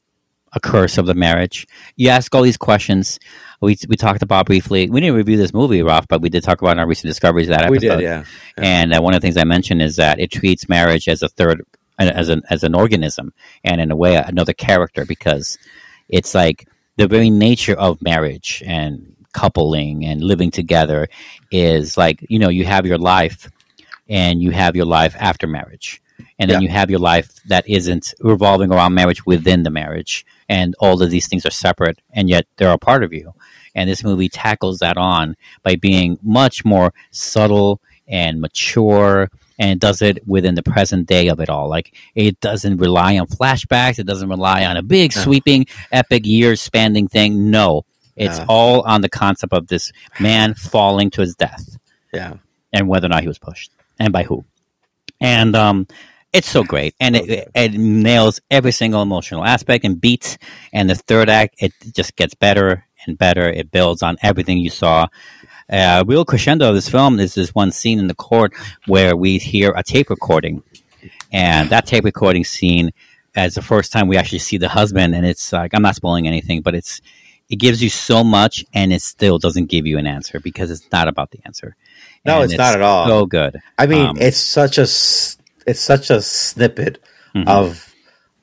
a 0.51 0.59
curse 0.59 0.97
of 0.97 1.05
the 1.05 1.13
marriage? 1.13 1.65
You 1.95 2.09
ask 2.09 2.35
all 2.35 2.41
these 2.41 2.57
questions. 2.57 3.19
We, 3.63 3.77
we 3.87 3.95
talked 3.95 4.21
about 4.21 4.45
briefly. 4.45 4.89
We 4.89 5.01
didn't 5.01 5.15
review 5.15 5.37
this 5.37 5.53
movie, 5.53 5.81
Ralf, 5.81 6.07
but 6.07 6.21
we 6.21 6.29
did 6.29 6.43
talk 6.43 6.61
about 6.61 6.73
in 6.73 6.79
our 6.79 6.87
recent 6.87 7.09
discoveries 7.09 7.47
of 7.49 7.57
that 7.57 7.69
We 7.69 7.77
episode. 7.77 7.95
did, 7.97 8.03
yeah. 8.03 8.23
And 8.57 8.93
uh, 8.93 9.01
one 9.01 9.13
of 9.13 9.21
the 9.21 9.25
things 9.25 9.37
I 9.37 9.43
mentioned 9.45 9.81
is 9.81 9.95
that 9.95 10.19
it 10.19 10.31
treats 10.31 10.67
marriage 10.69 11.07
as 11.07 11.23
a 11.23 11.29
third, 11.29 11.63
as 11.97 12.29
an 12.29 12.41
as 12.49 12.63
an 12.63 12.75
organism, 12.75 13.33
and 13.63 13.79
in 13.79 13.91
a 13.91 13.95
way 13.95 14.15
another 14.15 14.53
character 14.53 15.05
because 15.05 15.57
it's 16.09 16.35
like 16.35 16.67
the 16.97 17.07
very 17.07 17.29
nature 17.29 17.73
of 17.75 18.01
marriage 18.01 18.61
and 18.65 19.15
coupling 19.33 20.05
and 20.05 20.21
living 20.21 20.51
together 20.51 21.07
is 21.51 21.97
like 21.97 22.23
you 22.29 22.37
know 22.39 22.49
you 22.49 22.65
have 22.65 22.85
your 22.85 22.99
life 22.99 23.49
and 24.09 24.41
you 24.43 24.51
have 24.51 24.75
your 24.75 24.85
life 24.85 25.15
after 25.19 25.47
marriage 25.47 26.01
and 26.37 26.49
then 26.51 26.61
Yeah. 26.61 26.67
you 26.67 26.69
have 26.69 26.91
your 26.91 26.99
life 26.99 27.29
that 27.47 27.67
isn't 27.67 28.13
revolving 28.19 28.71
around 28.71 28.93
marriage 28.93 29.25
within 29.25 29.63
the 29.63 29.71
marriage 29.71 30.23
and 30.47 30.75
all 30.79 31.01
of 31.01 31.09
these 31.09 31.27
things 31.27 31.47
are 31.47 31.51
separate 31.51 31.99
and 32.11 32.29
yet 32.29 32.45
they're 32.57 32.71
a 32.71 32.77
part 32.77 33.03
of 33.03 33.11
you 33.11 33.33
and 33.75 33.89
this 33.89 34.03
movie 34.03 34.29
tackles 34.29 34.79
that 34.79 34.97
on 34.97 35.35
by 35.63 35.75
being 35.75 36.17
much 36.21 36.63
more 36.65 36.93
subtle 37.11 37.79
and 38.07 38.41
mature 38.41 39.29
and 39.59 39.79
does 39.79 40.01
it 40.01 40.27
within 40.27 40.55
the 40.55 40.63
present 40.63 41.07
day 41.07 41.27
of 41.29 41.39
it 41.39 41.49
all. 41.49 41.69
Like 41.69 41.95
it 42.15 42.39
doesn't 42.39 42.77
rely 42.77 43.17
on 43.17 43.27
flashbacks. 43.27 43.99
It 43.99 44.05
doesn't 44.07 44.29
rely 44.29 44.65
on 44.65 44.77
a 44.77 44.81
big 44.83 45.13
sweeping 45.13 45.65
epic 45.91 46.25
years 46.25 46.59
spanning 46.61 47.07
thing. 47.07 47.51
No. 47.51 47.85
It's 48.15 48.39
Yeah. 48.39 48.45
all 48.49 48.81
on 48.81 49.01
the 49.01 49.09
concept 49.09 49.53
of 49.53 49.67
this 49.67 49.91
man 50.19 50.53
falling 50.53 51.09
to 51.11 51.21
his 51.21 51.35
death. 51.35 51.77
Yeah. 52.13 52.35
and 52.71 52.87
whether 52.87 53.05
or 53.05 53.09
not 53.09 53.21
he 53.21 53.27
was 53.27 53.37
pushed. 53.39 53.71
And 53.99 54.11
by 54.11 54.23
who. 54.23 54.43
And 55.21 55.55
um, 55.55 55.87
it's 56.33 56.49
so 56.49 56.63
great, 56.63 56.95
and 56.99 57.15
it, 57.15 57.47
it 57.53 57.73
nails 57.73 58.41
every 58.49 58.71
single 58.71 59.01
emotional 59.03 59.45
aspect 59.45 59.85
and 59.85 60.01
beats. 60.01 60.37
And 60.73 60.89
the 60.89 60.95
third 60.95 61.29
act, 61.29 61.55
it 61.59 61.71
just 61.91 62.15
gets 62.15 62.33
better 62.33 62.85
and 63.07 63.17
better. 63.17 63.49
It 63.49 63.71
builds 63.71 64.03
on 64.03 64.17
everything 64.21 64.57
you 64.59 64.69
saw. 64.69 65.07
Uh, 65.69 66.03
real 66.05 66.25
crescendo 66.25 66.69
of 66.69 66.75
this 66.75 66.89
film 66.89 67.19
is 67.19 67.33
this 67.35 67.55
one 67.55 67.71
scene 67.71 67.97
in 67.99 68.07
the 68.07 68.15
court 68.15 68.53
where 68.85 69.15
we 69.15 69.37
hear 69.37 69.71
a 69.75 69.81
tape 69.83 70.09
recording, 70.09 70.61
and 71.31 71.69
that 71.69 71.85
tape 71.85 72.03
recording 72.03 72.43
scene 72.43 72.91
as 73.35 73.55
the 73.55 73.61
first 73.61 73.91
time 73.91 74.07
we 74.07 74.17
actually 74.17 74.39
see 74.39 74.57
the 74.57 74.69
husband, 74.69 75.15
and 75.15 75.25
it's 75.25 75.51
like 75.53 75.73
I'm 75.73 75.81
not 75.81 75.95
spoiling 75.95 76.27
anything, 76.27 76.61
but 76.61 76.75
it's 76.75 77.01
it 77.49 77.57
gives 77.57 77.81
you 77.83 77.89
so 77.89 78.23
much, 78.23 78.65
and 78.73 78.91
it 78.93 79.01
still 79.01 79.37
doesn't 79.37 79.65
give 79.69 79.85
you 79.85 79.97
an 79.97 80.07
answer 80.07 80.39
because 80.39 80.71
it's 80.71 80.87
not 80.91 81.07
about 81.07 81.31
the 81.31 81.39
answer. 81.45 81.75
No, 82.25 82.41
And 82.41 82.51
it's 82.51 82.57
not 82.57 82.73
at 82.73 82.81
all. 82.81 83.05
So 83.07 83.25
good. 83.25 83.59
I 83.77 83.85
mean, 83.85 84.05
Um, 84.05 84.17
it's 84.19 84.37
such 84.39 84.77
a 84.77 84.83
it's 84.83 85.79
such 85.79 86.09
a 86.09 86.21
snippet 86.21 87.03
Mhm. 87.35 87.47
of 87.47 87.93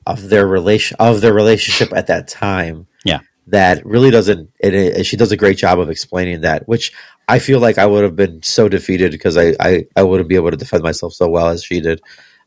of 0.05 0.29
their 0.29 0.47
relation 0.47 0.97
of 0.99 1.21
their 1.21 1.33
relationship 1.33 1.93
at 1.95 2.07
that 2.07 2.27
time. 2.27 2.87
Yeah. 3.05 3.19
That 3.47 3.85
really 3.85 4.11
doesn't. 4.11 4.49
It, 4.59 4.73
it, 4.73 5.05
she 5.05 5.17
does 5.17 5.31
a 5.31 5.37
great 5.37 5.57
job 5.57 5.79
of 5.79 5.89
explaining 5.89 6.41
that, 6.41 6.67
which 6.67 6.93
I 7.27 7.39
feel 7.39 7.59
like 7.59 7.77
I 7.77 7.85
would 7.85 8.03
have 8.03 8.15
been 8.15 8.41
so 8.43 8.69
defeated 8.69 9.11
because 9.11 9.35
I, 9.37 9.55
I 9.59 9.87
I 9.95 10.03
wouldn't 10.03 10.29
be 10.29 10.35
able 10.35 10.51
to 10.51 10.57
defend 10.57 10.83
myself 10.83 11.13
so 11.13 11.27
well 11.27 11.47
as 11.47 11.63
she 11.63 11.81
did. 11.81 12.01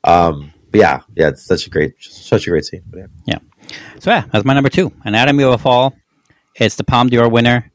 Um, 0.04 0.52
but 0.70 0.80
yeah, 0.80 1.00
yeah, 1.14 1.28
it's 1.28 1.44
such 1.44 1.66
a 1.66 1.70
great 1.70 1.94
such 2.00 2.46
a 2.46 2.50
great 2.50 2.64
scene. 2.64 2.82
But 2.86 3.10
yeah. 3.26 3.38
So 3.98 4.10
yeah, 4.10 4.24
that's 4.32 4.44
my 4.44 4.54
number 4.54 4.70
two. 4.70 4.92
Anatomy 5.04 5.44
of 5.44 5.54
a 5.54 5.58
Fall. 5.58 5.94
It's 6.56 6.76
the 6.76 6.84
Palme 6.84 7.08
d'Or 7.08 7.28
winner. 7.28 7.70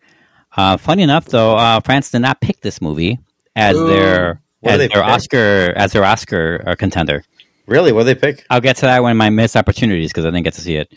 Uh, 0.55 0.77
funny 0.77 1.03
enough, 1.03 1.25
though, 1.25 1.55
uh, 1.55 1.79
France 1.81 2.11
did 2.11 2.19
not 2.19 2.41
pick 2.41 2.61
this 2.61 2.81
movie 2.81 3.19
as 3.55 3.75
Ooh. 3.75 3.87
their 3.87 4.41
What 4.61 4.73
as 4.73 4.77
their 4.79 4.89
pick? 4.89 5.03
Oscar 5.03 5.73
as 5.75 5.91
their 5.91 6.03
Oscar 6.03 6.63
uh, 6.65 6.75
contender. 6.75 7.23
Really, 7.67 7.91
what 7.91 8.03
they 8.03 8.15
pick? 8.15 8.45
I'll 8.49 8.61
get 8.61 8.77
to 8.77 8.87
that 8.87 9.03
when 9.03 9.15
my 9.17 9.29
missed 9.29 9.55
opportunities 9.55 10.09
because 10.09 10.25
I 10.25 10.29
didn't 10.29 10.43
get 10.43 10.55
to 10.55 10.61
see 10.61 10.75
it. 10.75 10.91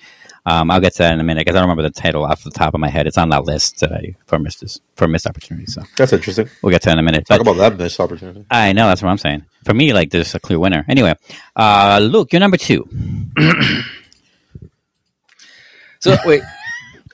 Um, 0.45 0.73
I'll 0.73 0.81
get 0.81 0.93
to 0.95 0.99
that 1.05 1.13
in 1.15 1.21
a 1.21 1.23
minute 1.23 1.43
because 1.47 1.55
I 1.57 1.61
don't 1.61 1.69
remember 1.69 1.85
the 1.89 1.91
title 1.95 2.25
off 2.25 2.43
the 2.43 2.51
top 2.51 2.75
of 2.75 2.81
my 2.81 2.89
head. 2.89 3.07
It's 3.07 3.17
on 3.17 3.29
that 3.29 3.45
list 3.45 3.79
that 3.79 3.93
I 3.93 4.17
for 4.27 4.41
missed 4.41 4.81
for 4.97 5.07
missed 5.07 5.27
opportunities. 5.27 5.75
So 5.75 5.83
That's 5.97 6.13
interesting. 6.13 6.49
we'll 6.63 6.71
get 6.73 6.83
to 6.83 6.87
that 6.89 6.95
in 6.95 6.99
a 6.99 7.03
minute. 7.03 7.27
Talk 7.27 7.45
But 7.45 7.53
about 7.53 7.59
that 7.59 7.79
missed 7.79 8.01
opportunity. 8.01 8.45
I 8.51 8.73
know 8.73 8.89
that's 8.89 9.03
what 9.03 9.11
I'm 9.11 9.19
saying. 9.19 9.45
For 9.65 9.73
me, 9.73 9.93
like 9.93 10.11
there's 10.11 10.35
a 10.35 10.41
clear 10.41 10.59
winner. 10.59 10.85
Anyway, 10.89 11.15
uh, 11.55 12.01
Luke, 12.03 12.33
you're 12.33 12.41
number 12.41 12.57
two. 12.57 12.89
So 16.01 16.17
wait, 16.25 16.43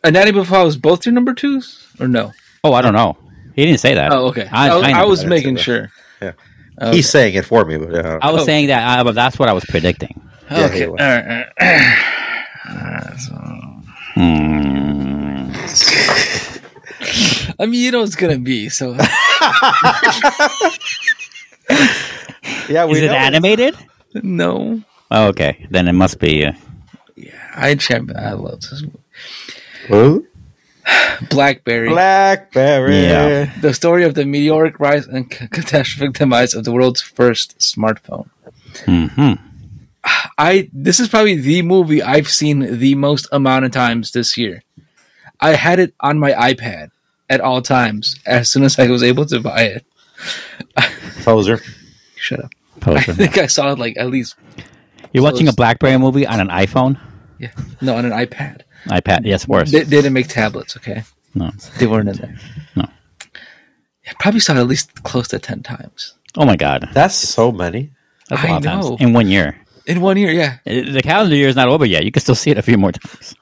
Anatomy 0.03 0.39
of 0.39 0.47
a 0.47 0.51
Fall 0.51 0.65
was 0.65 0.77
both 0.79 1.05
your 1.05 1.13
number 1.13 1.35
twos 1.35 1.87
or 2.01 2.09
no? 2.09 2.33
Oh, 2.65 2.73
I 2.73 2.81
don't 2.81 2.95
know. 2.95 3.19
He 3.55 3.67
didn't 3.67 3.81
say 3.81 3.95
that. 3.95 4.13
Oh, 4.13 4.29
okay. 4.29 4.49
I- 4.51 4.71
I, 4.71 4.75
was- 4.77 4.85
I 4.85 4.91
I 5.01 5.05
was 5.05 5.25
making 5.27 5.57
sure. 5.57 5.91
Yeah. 6.23 6.33
Okay. 6.81 6.97
He's 6.97 7.11
saying 7.11 7.35
it 7.35 7.45
for 7.45 7.65
me, 7.65 7.77
but 7.77 7.95
uh, 8.07 8.19
I 8.23 8.31
was 8.33 8.43
Oh. 8.43 8.45
saying 8.47 8.69
that, 8.69 9.01
uh, 9.01 9.05
but 9.05 9.15
that's 9.15 9.39
what 9.39 9.49
I 9.49 9.53
was 9.53 9.65
predicting. 9.67 10.21
Okay. 10.51 10.79
he 10.79 10.85
All 10.87 10.93
was. 10.93 11.01
right. 11.01 11.47
all 11.61 11.67
right. 11.69 12.15
Alright, 12.71 13.19
so- 13.19 13.75
Hmm. 14.15 15.53
I 17.61 17.67
mean, 17.67 17.81
you 17.85 17.91
know 17.93 18.03
it's 18.03 18.17
gonna 18.17 18.39
be 18.39 18.69
so. 18.69 18.93
yeah, 22.69 22.85
we 22.87 22.99
Is 22.99 23.03
it 23.03 23.07
know 23.09 23.15
animated? 23.15 23.77
no, 24.15 24.83
Oh, 25.11 25.29
okay, 25.29 25.67
then 25.71 25.89
it 25.89 25.93
must 25.93 26.19
be. 26.19 26.45
Uh, 26.45 26.53
Yeah, 27.17 27.33
I 27.57 27.75
champ. 27.77 28.11
I 28.15 28.33
love 28.33 28.61
this. 28.61 28.83
movie. 28.83 28.99
Who? 29.89 30.27
Blackberry. 31.31 31.89
Blackberry. 31.89 33.03
Yeah. 33.03 33.51
the 33.61 33.75
story 33.75 34.05
of 34.05 34.15
the 34.15 34.25
meteoric 34.25 34.79
rise 34.81 35.07
and 35.07 35.33
c- 35.33 35.47
catastrophic 35.49 36.15
demise 36.19 36.55
of 36.55 36.65
the 36.65 36.73
world's 36.73 37.03
first 37.03 37.59
smartphone. 37.59 38.29
hmm 38.85 39.35
I 40.39 40.71
this 40.73 41.01
is 41.01 41.09
probably 41.09 41.35
the 41.37 41.63
movie 41.63 42.03
I've 42.03 42.29
seen 42.29 42.79
the 42.79 42.95
most 42.95 43.27
amount 43.33 43.65
of 43.65 43.73
times 43.73 44.13
this 44.13 44.37
year. 44.37 44.63
I 45.41 45.51
had 45.51 45.79
it 45.79 45.95
on 46.01 46.19
my 46.19 46.33
iPad 46.33 46.91
at 47.31 47.41
all 47.41 47.63
times 47.63 48.17
as 48.27 48.51
soon 48.51 48.63
as 48.65 48.79
I 48.79 48.87
was 48.89 49.03
able 49.03 49.27
to 49.27 49.41
buy 49.41 49.63
it. 49.63 49.85
Poser. 51.25 51.61
Shut 52.17 52.45
up. 52.45 52.51
I 52.87 53.01
think 53.03 53.39
I 53.39 53.47
saw 53.47 53.73
it 53.73 53.79
like 53.79 53.97
at 53.99 54.09
least 54.09 54.37
You're 55.13 55.25
watching 55.25 55.49
a. 55.49 55.53
BlackBerry 55.53 55.99
movie 55.99 56.27
on 56.27 56.39
an 56.41 56.49
iPhone, 56.49 56.99
yeah 57.39 57.51
no 57.81 57.97
on 57.97 58.05
an 58.05 58.13
iPad. 58.13 58.63
iPad. 58.87 59.21
Yes, 59.25 59.47
worse. 59.49 59.71
They, 59.73 59.81
they 59.81 59.97
didn't 59.99 60.13
make 60.13 60.29
tablets, 60.29 60.77
okay? 60.77 61.03
No. 61.35 61.51
They 61.79 61.87
weren't 61.87 62.09
in 62.09 62.17
there. 62.17 62.37
No. 62.77 62.89
I 64.07 64.13
probably 64.21 64.41
saw 64.41 64.55
it 64.55 64.59
at 64.59 64.67
least 64.69 65.03
close 65.03 65.29
to 65.29 65.39
ten 65.39 65.63
times 65.63 66.15
Oh 66.37 66.45
my 66.47 66.57
god, 66.57 66.89
That's 66.95 67.15
so 67.17 67.51
many. 67.53 67.91
that's 68.29 68.43
a 68.45 68.47
I 68.47 68.51
lot 68.51 68.57
of 68.59 68.65
times 68.65 68.91
know. 68.91 68.97
in 69.01 69.13
one 69.13 69.29
year. 69.29 69.57
In 69.89 70.01
one 70.01 70.17
year. 70.17 70.31
Yeah, 70.33 70.59
Uh, 70.67 70.93
The 70.93 71.03
calendar 71.03 71.35
year 71.37 71.49
is 71.49 71.57
not 71.57 71.69
over 71.69 71.87
yet. 71.87 72.05
You 72.05 72.13
can 72.13 72.23
still 72.23 72.35
see 72.37 72.51
it 72.51 72.59
a 72.59 72.63
few 72.63 72.79
more 72.79 72.93
times. 72.93 73.35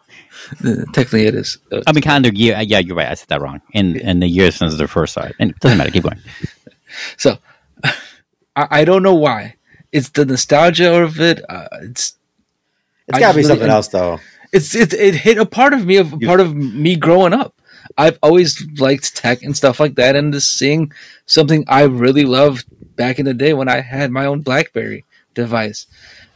Technically 0.94 1.26
it 1.26 1.34
is. 1.34 1.58
I 1.86 1.92
mean, 1.92 2.02
calendar 2.02 2.31
year. 2.33 2.57
uh, 2.57 2.60
Yeah, 2.60 2.78
you're 2.78 2.97
right. 2.97 3.08
I 3.10 3.15
said 3.15 3.28
that 3.28 3.41
wrong. 3.42 3.60
In 3.73 3.97
in 3.97 4.20
the 4.20 4.28
year 4.28 4.50
since 4.52 4.76
the 4.76 4.86
first 4.89 5.12
side, 5.12 5.34
and 5.41 5.50
it 5.50 5.58
doesn't 5.60 5.78
matter. 5.78 5.91
Keep 5.91 6.05
going. 6.05 6.20
So 7.18 7.36
I, 8.57 8.66
I 8.81 8.84
don't 8.84 9.02
know 9.02 9.15
why. 9.26 9.57
It's 9.92 10.10
the 10.10 10.25
nostalgia 10.25 11.02
of 11.02 11.20
it. 11.20 11.42
Uh, 11.49 11.68
it's 11.83 12.15
It's 13.08 13.16
I 13.16 13.20
got 13.20 13.33
to 13.33 13.34
be 13.34 13.39
really- 13.42 13.49
something 13.49 13.68
else, 13.70 13.89
though. 13.89 14.20
it's 14.52 14.75
it, 14.75 14.92
it 14.94 15.15
hit 15.15 15.36
a 15.39 15.44
part 15.47 15.73
of 15.75 15.84
me 15.84 15.97
of 15.99 16.12
a 16.12 16.18
part 16.18 16.41
of 16.41 16.55
me 16.55 16.97
growing 16.97 17.34
up. 17.34 17.52
I've 17.99 18.18
always 18.23 18.65
liked 18.78 19.15
tech 19.16 19.42
and 19.42 19.57
stuff 19.57 19.78
like 19.81 19.94
that, 19.97 20.15
and 20.16 20.33
just 20.33 20.57
seeing 20.58 20.92
something 21.26 21.65
I 21.68 21.83
really 21.84 22.25
loved 22.25 22.65
back 22.97 23.18
in 23.18 23.25
the 23.26 23.34
day 23.34 23.52
when 23.52 23.68
I 23.68 23.81
had 23.81 24.10
my 24.10 24.26
own 24.26 24.41
BlackBerry 24.42 25.05
device. 25.34 25.86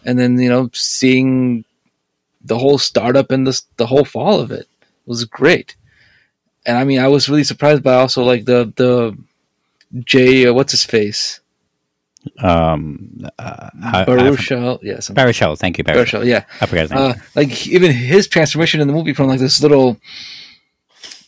And 0.05 0.19
then 0.19 0.39
you 0.39 0.49
know 0.49 0.71
seeing 0.73 1.65
the 2.43 2.59
whole 2.59 2.79
startup 2.79 3.31
and 3.31 3.47
the 3.47 3.61
the 3.77 3.87
whole 3.87 4.05
fall 4.05 4.41
of 4.41 4.51
it 4.51 4.67
was 5.07 5.25
great. 5.25 5.77
And 6.67 6.77
I 6.77 6.85
mean, 6.85 7.01
I 7.01 7.09
was 7.09 7.29
really 7.29 7.45
surprised 7.45 7.83
by 7.83 7.95
also 7.95 8.23
like 8.23 8.45
the 8.45 8.73
the 8.77 9.17
Jay, 10.05 10.47
uh, 10.47 10.53
what's 10.53 10.73
his 10.73 10.85
face, 10.85 11.41
Um, 12.39 13.27
uh, 13.39 13.71
Baruchel, 14.07 14.79
yeah. 14.83 14.99
Baruchel, 14.99 15.59
thank 15.59 15.79
you, 15.79 15.85
Baruchel. 15.85 16.21
Baruchel, 16.21 16.27
yeah. 16.27 16.45
I 16.61 16.67
forgot 16.67 16.83
his 16.83 16.91
name. 16.91 17.01
Uh, 17.01 17.15
like 17.35 17.67
even 17.67 17.91
his 17.91 18.29
transformation 18.29 18.81
in 18.81 18.87
the 18.87 18.93
movie 18.93 19.15
from 19.15 19.29
like 19.29 19.41
this 19.41 19.61
little 19.63 19.99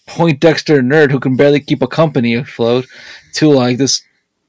Poindexter 0.06 0.82
nerd 0.82 1.10
who 1.10 1.20
can 1.20 1.36
barely 1.36 1.60
keep 1.60 1.80
a 1.80 1.86
company 1.86 2.34
afloat 2.34 2.86
to 3.34 3.48
like 3.48 3.78
this 3.78 4.02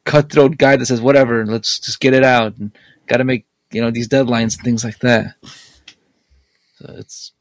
cutthroat 0.03 0.57
guy 0.57 0.75
that 0.75 0.85
says 0.85 0.99
whatever, 1.01 1.39
and 1.39 1.49
let's 1.49 1.79
just 1.79 1.99
get 1.99 2.13
it 2.13 2.23
out 2.23 2.57
and 2.57 2.71
got 3.07 3.17
to 3.17 3.23
make 3.23 3.45
you 3.73 3.81
know 3.81 3.91
these 3.91 4.07
deadlines 4.09 4.55
and 4.55 4.63
things 4.63 4.83
like 4.83 4.99
that. 4.99 5.35
So 6.77 6.93
it's 6.97 7.31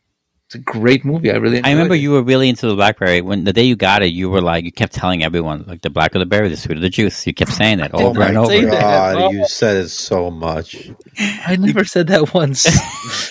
it's 0.46 0.54
a 0.56 0.58
great 0.58 1.04
movie. 1.04 1.30
I 1.30 1.36
really 1.36 1.62
I 1.64 1.70
remember 1.70 1.94
it. 1.94 1.98
you 1.98 2.10
were 2.12 2.22
really 2.22 2.48
into 2.50 2.66
the 2.66 2.74
blackberry 2.74 3.22
when 3.22 3.44
the 3.44 3.52
day 3.54 3.62
you 3.64 3.74
got 3.76 4.02
it. 4.02 4.12
You 4.12 4.28
were 4.28 4.42
like, 4.42 4.64
you 4.64 4.72
kept 4.72 4.92
telling 4.92 5.22
everyone 5.24 5.64
like 5.66 5.80
the 5.82 5.88
black 5.90 6.14
of 6.14 6.18
the 6.18 6.26
berry, 6.26 6.48
the 6.50 6.56
sweet 6.58 6.76
of 6.76 6.82
the 6.82 6.90
juice. 6.90 7.26
You 7.26 7.32
kept 7.32 7.52
saying 7.52 7.78
that 7.78 7.94
over 7.94 8.22
and 8.22 8.36
over. 8.36 8.66
god, 8.70 9.16
Oh. 9.16 9.30
you 9.32 9.46
said 9.46 9.76
it 9.78 9.88
so 9.88 10.30
much. 10.30 10.90
I 11.18 11.56
never 11.56 11.84
said 11.84 12.08
that 12.08 12.34
once. 12.34 12.66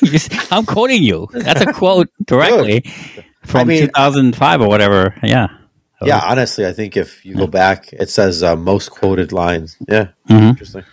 I'm 0.51 0.65
quoting 0.65 1.03
you. 1.03 1.27
That's 1.31 1.61
a 1.61 1.73
quote 1.73 2.09
directly 2.25 2.81
from 3.45 3.67
mean- 3.67 3.81
2005 3.87 4.61
or 4.61 4.67
whatever. 4.67 5.15
Yeah. 5.23 5.47
Yeah, 6.03 6.19
honestly, 6.23 6.65
I 6.65 6.71
think 6.73 6.97
if 6.97 7.23
you 7.23 7.35
go 7.35 7.45
back, 7.45 7.93
it 7.93 8.09
says 8.09 8.41
uh, 8.41 8.55
most 8.55 8.89
quoted 8.89 9.31
lines. 9.31 9.77
Yeah, 9.87 10.07
Mhm. 10.27 10.49
interesting. 10.49 10.83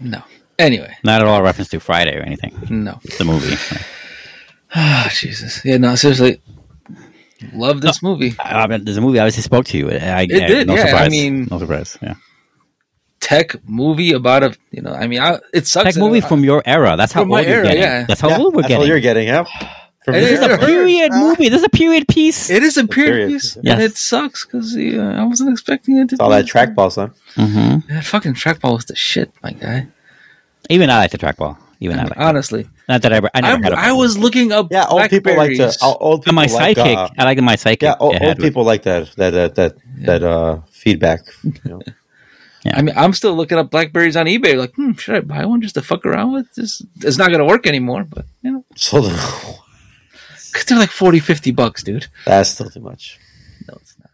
no. 0.00 0.22
Anyway, 0.62 0.94
Not 1.04 1.20
at 1.20 1.26
all 1.26 1.38
a 1.40 1.42
reference 1.42 1.68
to 1.70 1.80
Friday 1.80 2.16
or 2.16 2.22
anything. 2.22 2.52
no. 2.70 3.00
The 3.18 3.24
movie. 3.24 3.56
Ah, 4.74 5.10
Jesus. 5.12 5.62
Yeah, 5.66 5.76
no. 5.76 5.94
Seriously, 5.96 6.40
love 7.52 7.82
this 7.82 8.02
movie. 8.02 8.34
I 8.40 8.66
mean, 8.66 8.84
there's 8.84 8.96
a 8.96 9.02
movie 9.02 9.18
obviously 9.18 9.42
spoke 9.42 9.66
to 9.66 9.76
you. 9.76 9.90
I, 9.90 10.22
It 10.22 10.28
did, 10.28 10.66
No 10.66 10.74
yeah, 10.74 10.96
I 10.96 11.08
mean- 11.10 11.46
no 11.50 11.58
surprise. 11.58 11.98
Yeah. 12.00 12.14
Tech 13.20 13.54
movie 13.68 14.12
about 14.14 14.42
a 14.42 14.56
you 14.70 14.80
know. 14.82 14.92
I 14.94 15.06
mean, 15.06 15.20
I, 15.20 15.38
it 15.52 15.66
sucks. 15.66 15.94
Tech 15.94 15.96
movie 15.96 16.18
I- 16.22 16.28
from 16.28 16.42
your 16.42 16.62
era. 16.64 16.96
That's 16.96 17.12
how 17.12 17.20
From 17.22 17.28
my 17.28 17.38
old 17.40 17.46
you're 17.48 17.56
era, 17.56 17.64
getting. 17.66 17.82
yeah. 17.82 18.04
That's 18.08 18.20
how 18.20 18.30
Yeah, 18.30 18.38
old 18.38 18.54
we're 18.54 18.62
that's 18.62 18.72
all 18.72 18.78
getting. 18.78 18.88
you're 18.88 19.00
getting, 19.00 19.26
yeah. 19.28 19.44
From 20.04 20.14
It 20.14 20.22
your 20.22 20.28
is 20.32 20.40
This 20.40 20.40
is 20.40 20.46
era. 20.46 20.54
a 20.54 20.66
period 20.66 21.12
movie. 21.12 21.48
This 21.50 21.58
is 21.60 21.64
a 21.66 21.68
period 21.68 22.08
piece. 22.08 22.50
It 22.50 22.62
is 22.64 22.76
a 22.78 22.86
period, 22.86 23.12
period. 23.12 23.28
piece, 23.28 23.58
Yes. 23.62 23.72
and 23.74 23.82
it 23.82 23.96
sucks 23.96 24.44
because 24.46 24.74
uh, 24.76 25.20
I 25.20 25.24
wasn't 25.24 25.50
expecting 25.52 25.98
it 25.98 26.08
to. 26.08 26.14
It's 26.14 26.20
all 26.20 26.30
be- 26.30 26.36
that 26.36 26.46
trackball, 26.46 26.90
son. 26.90 27.12
hmm 27.36 27.76
That 27.92 28.04
fucking 28.04 28.34
trackball 28.34 28.72
was 28.76 28.86
the 28.86 28.96
shit, 28.96 29.30
my 29.42 29.52
guy. 29.52 29.86
Even 30.70 30.90
I 30.90 30.98
like 30.98 31.10
the 31.10 31.18
trackball. 31.18 31.58
Even 31.80 31.98
I 31.98 32.02
like. 32.04 32.12
it. 32.12 32.18
Honestly, 32.18 32.68
Not 32.88 33.02
that 33.02 33.12
I. 33.12 33.16
ever- 33.16 33.30
I 33.34 33.38
I, 33.38 33.40
never 33.40 33.62
had 33.64 33.72
a 33.72 33.78
I 33.78 33.92
was 33.92 34.16
looking 34.16 34.52
up. 34.52 34.68
Yeah, 34.70 34.86
old 34.88 35.10
people 35.10 35.36
like 35.36 35.56
to. 35.56 35.76
Old 35.82 36.22
people 36.22 36.34
my 36.34 36.46
like, 36.46 36.76
sidekick. 36.76 36.96
uh, 36.96 37.08
I 37.18 37.24
like 37.24 37.38
my 37.40 37.56
sidekick. 37.56 37.82
yeah, 37.82 37.96
old, 37.98 38.14
it 38.14 38.22
had 38.22 38.28
old 38.28 38.38
with- 38.38 38.46
people 38.46 38.64
like 38.64 38.82
that. 38.84 39.10
That 39.16 39.30
that 39.30 39.54
that 39.56 39.74
that 39.98 40.22
uh, 40.22 40.60
feedback. 40.70 41.20
You 41.42 41.52
know. 41.64 41.80
I 42.72 42.80
mean, 42.82 42.94
I'm 42.96 43.12
still 43.12 43.34
looking 43.34 43.58
up 43.58 43.72
Blackberries 43.72 44.16
on 44.16 44.26
eBay. 44.26 44.56
Like, 44.56 44.72
hmm, 44.76 44.92
should 44.92 45.16
I 45.16 45.20
buy 45.20 45.44
one 45.46 45.60
just 45.60 45.74
to 45.74 45.82
fuck 45.82 46.06
around 46.06 46.32
with? 46.32 46.54
This 46.54 46.80
it's 47.00 47.18
not 47.18 47.32
gonna 47.32 47.44
work 47.44 47.66
anymore, 47.66 48.04
but 48.04 48.24
you 48.42 48.52
know, 48.52 48.64
So 48.76 49.00
the, 49.00 49.10
'cause 50.52 50.64
they're 50.66 50.78
like 50.78 50.90
40, 50.90 51.18
50 51.18 51.50
bucks, 51.50 51.82
dude. 51.82 52.06
that's 52.24 52.50
still 52.50 52.70
too 52.70 52.78
much. 52.80 53.18
No, 53.66 53.74
it's 53.80 53.96
not. 53.98 54.08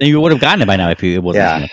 And 0.00 0.08
you 0.08 0.20
would 0.20 0.32
have 0.32 0.40
gotten 0.40 0.62
it 0.62 0.66
by 0.66 0.76
now 0.76 0.90
if 0.90 1.02
you 1.02 1.14
it 1.16 1.22
wasn't. 1.22 1.44
Yeah. 1.62 1.66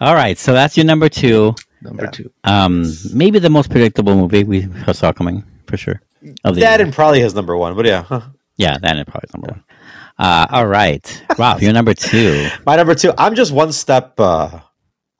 All 0.00 0.14
right, 0.14 0.36
so 0.36 0.52
that's 0.52 0.76
your 0.76 0.84
number 0.84 1.08
two. 1.08 1.54
Number 1.86 2.04
Yeah. 2.04 2.10
two. 2.10 2.32
Um, 2.44 2.84
maybe 3.12 3.38
the 3.38 3.50
most 3.50 3.70
predictable 3.70 4.14
movie 4.16 4.44
we 4.44 4.68
saw 4.92 5.12
coming 5.12 5.44
for 5.66 5.76
sure. 5.76 6.02
Of 6.44 6.54
the 6.56 6.60
That 6.62 6.78
year. 6.80 6.86
and 6.86 6.94
probably 6.94 7.20
his 7.20 7.34
number 7.34 7.56
one, 7.56 7.76
but 7.76 7.86
yeah. 7.86 8.02
huh. 8.02 8.20
yeah, 8.56 8.78
that 8.82 8.96
is 8.98 9.04
probably 9.04 9.28
number 9.34 9.52
one. 9.52 9.64
Uh, 10.18 10.46
all 10.50 10.66
right, 10.66 11.22
Rob, 11.38 11.60
you're 11.60 11.72
number 11.72 11.94
two. 11.94 12.48
My 12.66 12.76
number 12.76 12.94
two. 12.94 13.12
I'm 13.18 13.34
just 13.34 13.52
one 13.52 13.72
step 13.72 14.14
uh 14.18 14.60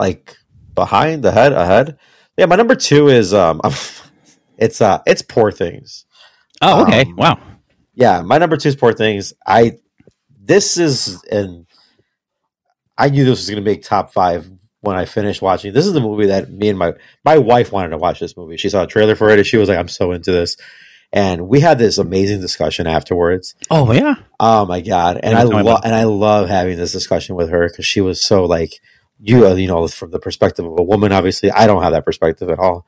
like 0.01 0.37
behind, 0.75 1.25
ahead, 1.25 1.53
ahead. 1.53 1.99
Yeah, 2.37 2.47
my 2.47 2.57
number 2.57 2.75
two 2.75 3.09
is 3.09 3.33
um, 3.33 3.61
it's 4.59 4.81
uh, 4.83 5.01
it's 5.07 5.23
Poor 5.23 5.51
Things. 5.53 6.05
Oh, 6.63 6.83
okay. 6.83 7.03
Um, 7.03 7.17
wow. 7.17 7.39
Yeah, 7.95 8.21
my 8.23 8.37
number 8.39 8.57
two 8.59 8.69
is 8.71 8.77
Poor 8.77 8.93
Things. 8.93 9.33
I 9.47 9.79
this 10.39 10.77
is 10.77 11.23
and 11.31 11.67
I 12.99 13.09
knew 13.11 13.25
this 13.25 13.39
was 13.39 13.49
going 13.51 13.63
to 13.63 13.71
make 13.71 13.83
top 13.83 14.13
five 14.13 14.51
when 14.81 14.97
I 14.97 15.05
finished 15.05 15.43
watching. 15.43 15.73
This 15.73 15.87
is 15.87 15.93
the 15.93 16.01
movie 16.01 16.27
that 16.27 16.51
me 16.51 16.69
and 16.69 16.79
my 16.79 16.95
my 17.25 17.39
wife 17.39 17.73
wanted 17.73 17.91
to 17.91 17.99
watch. 17.99 18.21
This 18.21 18.37
movie. 18.37 18.57
She 18.57 18.69
saw 18.69 18.85
a 18.85 18.87
trailer 18.87 19.17
for 19.17 19.31
it 19.31 19.39
and 19.39 19.47
she 19.47 19.57
was 19.57 19.69
like, 19.69 19.79
"I'm 19.79 19.89
so 19.89 20.13
into 20.13 20.33
this." 20.33 20.57
And 21.13 21.49
we 21.49 21.61
had 21.61 21.79
this 21.79 21.99
amazing 21.99 22.41
discussion 22.41 22.87
afterwards. 22.87 23.55
Oh, 23.71 23.93
yeah. 23.93 24.17
Oh 24.41 24.67
my 24.67 24.81
god! 24.81 25.21
And 25.23 25.37
I 25.37 25.45
love 25.45 25.81
and 25.85 25.95
I 25.95 26.05
love 26.05 26.49
having 26.49 26.77
this 26.77 26.93
discussion 26.93 27.37
with 27.37 27.51
her 27.51 27.69
because 27.69 27.87
she 27.87 28.01
was 28.01 28.21
so 28.21 28.45
like 28.45 28.81
you, 29.19 29.47
uh, 29.47 29.55
you 29.55 29.69
know, 29.69 29.87
from 29.89 30.11
the 30.11 30.19
perspective 30.19 30.65
of 30.65 30.79
a 30.79 30.83
woman. 30.83 31.13
Obviously, 31.13 31.51
I 31.51 31.67
don't 31.67 31.83
have 31.83 31.93
that 31.93 32.05
perspective 32.05 32.51
at 32.51 32.59
all. 32.59 32.87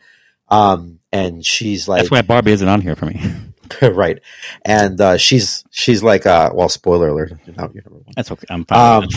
Um, 0.51 0.99
and 1.13 1.45
she's 1.45 1.89
like, 1.89 2.01
That's 2.01 2.11
why 2.11 2.23
Barbie 2.23 2.53
isn't 2.53 2.69
on 2.69 2.81
here 2.81 2.97
for 2.97 3.07
me. 3.07 3.21
right, 3.83 4.21
and 4.65 5.01
uh, 5.01 5.17
she's 5.17 5.65
she's 5.71 6.03
like, 6.03 6.27
uh, 6.27 6.51
well, 6.55 6.69
spoiler 6.69 7.09
alert. 7.09 7.33
You're 7.47 7.57
not 7.57 7.75
your 7.75 7.83
number 7.85 7.99
one. 7.99 8.15
That's 8.17 8.31
okay. 8.31 8.47
I'm 8.51 8.65
fine. 8.65 9.03
Um, 9.03 9.09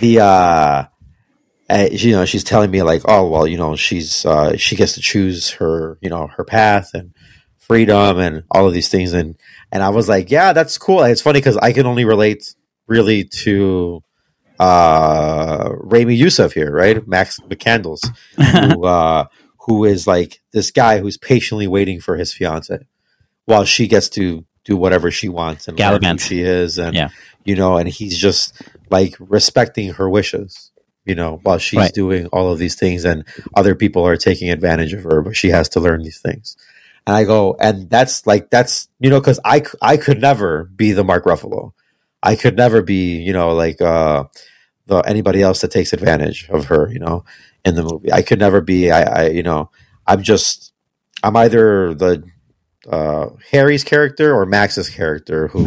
the 0.00 0.20
uh, 0.20 0.84
uh, 1.70 1.88
you 1.90 2.12
know, 2.12 2.24
she's 2.24 2.44
telling 2.44 2.70
me 2.70 2.82
like, 2.82 3.02
oh 3.06 3.28
well, 3.28 3.46
you 3.46 3.56
know, 3.56 3.76
she's 3.76 4.24
uh, 4.26 4.56
she 4.56 4.76
gets 4.76 4.94
to 4.94 5.00
choose 5.00 5.50
her, 5.52 5.98
you 6.00 6.10
know, 6.10 6.26
her 6.26 6.44
path 6.44 6.90
and 6.94 7.12
freedom 7.58 8.18
and 8.18 8.44
all 8.50 8.66
of 8.66 8.74
these 8.74 8.88
things, 8.88 9.12
and 9.12 9.36
and 9.72 9.82
I 9.82 9.88
was 9.90 10.08
like, 10.08 10.30
yeah, 10.30 10.52
that's 10.52 10.76
cool. 10.78 11.02
It's 11.02 11.22
funny 11.22 11.40
because 11.40 11.56
I 11.56 11.72
can 11.72 11.86
only 11.86 12.04
relate 12.04 12.54
really 12.86 13.24
to 13.24 14.02
uh 14.58 15.70
Ramy 15.80 16.14
Youssef 16.14 16.52
here, 16.52 16.70
right? 16.72 17.06
Max 17.06 17.40
McCandless, 17.40 18.00
who 18.36 18.84
uh 18.86 19.26
who 19.66 19.84
is 19.84 20.06
like 20.06 20.40
this 20.52 20.70
guy 20.70 20.98
who's 21.00 21.16
patiently 21.16 21.66
waiting 21.66 22.00
for 22.00 22.16
his 22.16 22.32
fiance 22.32 22.78
while 23.46 23.64
she 23.64 23.88
gets 23.88 24.08
to 24.10 24.44
do 24.64 24.76
whatever 24.76 25.10
she 25.10 25.28
wants 25.28 25.68
and 25.68 25.76
who 25.78 25.82
Gallivant. 25.84 26.20
she 26.20 26.40
is 26.40 26.78
and 26.78 26.94
Yeah. 26.94 27.08
you 27.44 27.56
know, 27.56 27.76
and 27.76 27.88
he's 27.88 28.16
just 28.18 28.60
like 28.90 29.16
respecting 29.18 29.94
her 29.94 30.08
wishes, 30.08 30.70
you 31.04 31.14
know, 31.14 31.40
while 31.42 31.58
she's 31.58 31.78
Right. 31.78 31.92
doing 31.92 32.26
all 32.28 32.52
of 32.52 32.58
these 32.58 32.76
things 32.76 33.04
and 33.04 33.24
other 33.54 33.74
people 33.74 34.06
are 34.06 34.16
taking 34.16 34.50
advantage 34.50 34.92
of 34.92 35.04
her, 35.04 35.22
but 35.22 35.36
she 35.36 35.48
has 35.50 35.68
to 35.70 35.80
learn 35.80 36.02
these 36.02 36.20
things. 36.20 36.56
And 37.06 37.14
I 37.16 37.24
go, 37.24 37.56
and 37.60 37.90
that's 37.90 38.26
like, 38.26 38.50
that's, 38.50 38.88
you 39.00 39.10
know, 39.10 39.20
cause 39.20 39.40
I, 39.44 39.64
I 39.82 39.96
could 39.98 40.20
never 40.20 40.64
be 40.64 40.92
the 40.92 41.04
Mark 41.04 41.24
Ruffalo. 41.24 41.72
I 42.22 42.36
could 42.36 42.56
never 42.56 42.82
be, 42.82 43.18
you 43.18 43.32
know, 43.34 43.54
like, 43.54 43.80
uh, 43.82 44.24
the, 44.86 44.98
anybody 45.00 45.42
else 45.42 45.60
that 45.62 45.70
takes 45.70 45.92
advantage 45.92 46.48
of 46.50 46.66
her, 46.66 46.90
you 46.92 47.00
know, 47.00 47.24
in 47.64 47.74
the 47.74 47.82
movie. 47.82 48.12
I 48.12 48.22
could 48.22 48.38
never 48.38 48.60
be, 48.62 48.90
I, 48.90 49.02
I, 49.02 49.28
you 49.28 49.42
know, 49.42 49.70
I'm 50.06 50.22
just, 50.22 50.72
I'm 51.22 51.36
either 51.36 51.94
the, 51.94 52.24
uh, 52.88 53.28
Harry's 53.50 53.84
character 53.84 54.34
or 54.34 54.46
Max's 54.46 54.90
character 54.90 55.48
who, 55.48 55.66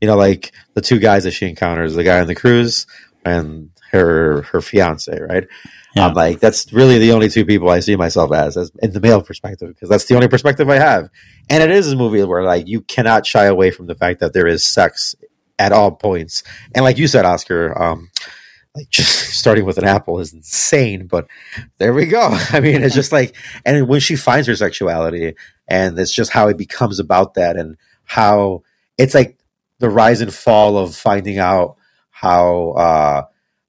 you 0.00 0.08
know, 0.08 0.16
like 0.16 0.52
the 0.74 0.80
two 0.80 0.98
guys 0.98 1.24
that 1.24 1.32
she 1.32 1.46
encounters, 1.48 1.94
the 1.94 2.04
guy 2.04 2.20
on 2.20 2.26
the 2.26 2.34
cruise 2.34 2.86
and 3.24 3.70
her 3.90 4.42
her 4.42 4.60
fiance, 4.60 5.18
right? 5.18 5.46
Yeah. 5.96 6.06
I'm 6.06 6.14
like, 6.14 6.38
that's 6.40 6.72
really 6.72 6.98
the 6.98 7.12
only 7.12 7.28
two 7.28 7.44
people 7.44 7.70
I 7.70 7.80
see 7.80 7.96
myself 7.96 8.32
as, 8.32 8.56
as 8.56 8.70
in 8.82 8.92
the 8.92 9.00
male 9.00 9.22
perspective, 9.22 9.68
because 9.68 9.88
that's 9.88 10.04
the 10.04 10.14
only 10.14 10.28
perspective 10.28 10.68
I 10.68 10.76
have. 10.76 11.08
And 11.50 11.62
it 11.62 11.70
is 11.70 11.90
a 11.90 11.96
movie 11.96 12.22
where 12.22 12.44
like 12.44 12.68
you 12.68 12.82
cannot 12.82 13.26
shy 13.26 13.46
away 13.46 13.70
from 13.70 13.86
the 13.86 13.94
fact 13.94 14.20
that 14.20 14.32
there 14.32 14.46
is 14.46 14.64
sex 14.64 15.14
at 15.58 15.72
all 15.72 15.90
points. 15.90 16.42
And 16.74 16.84
like 16.84 16.98
you 16.98 17.06
said, 17.08 17.24
Oscar, 17.24 17.80
um, 17.80 18.10
like 18.74 18.88
just 18.90 19.38
starting 19.38 19.64
with 19.64 19.78
an 19.78 19.84
apple 19.84 20.20
is 20.20 20.32
insane, 20.32 21.06
but 21.06 21.26
there 21.78 21.92
we 21.92 22.06
go. 22.06 22.28
I 22.50 22.60
mean, 22.60 22.82
it's 22.82 22.94
just 22.94 23.12
like, 23.12 23.34
and 23.64 23.88
when 23.88 24.00
she 24.00 24.16
finds 24.16 24.46
her 24.46 24.56
sexuality, 24.56 25.34
and 25.66 25.98
it's 25.98 26.14
just 26.14 26.32
how 26.32 26.48
it 26.48 26.56
becomes 26.56 26.98
about 26.98 27.34
that, 27.34 27.56
and 27.56 27.76
how 28.04 28.62
it's 28.96 29.14
like 29.14 29.38
the 29.78 29.90
rise 29.90 30.20
and 30.20 30.32
fall 30.32 30.78
of 30.78 30.94
finding 30.94 31.38
out 31.38 31.76
how 32.10 32.70
uh 32.70 33.22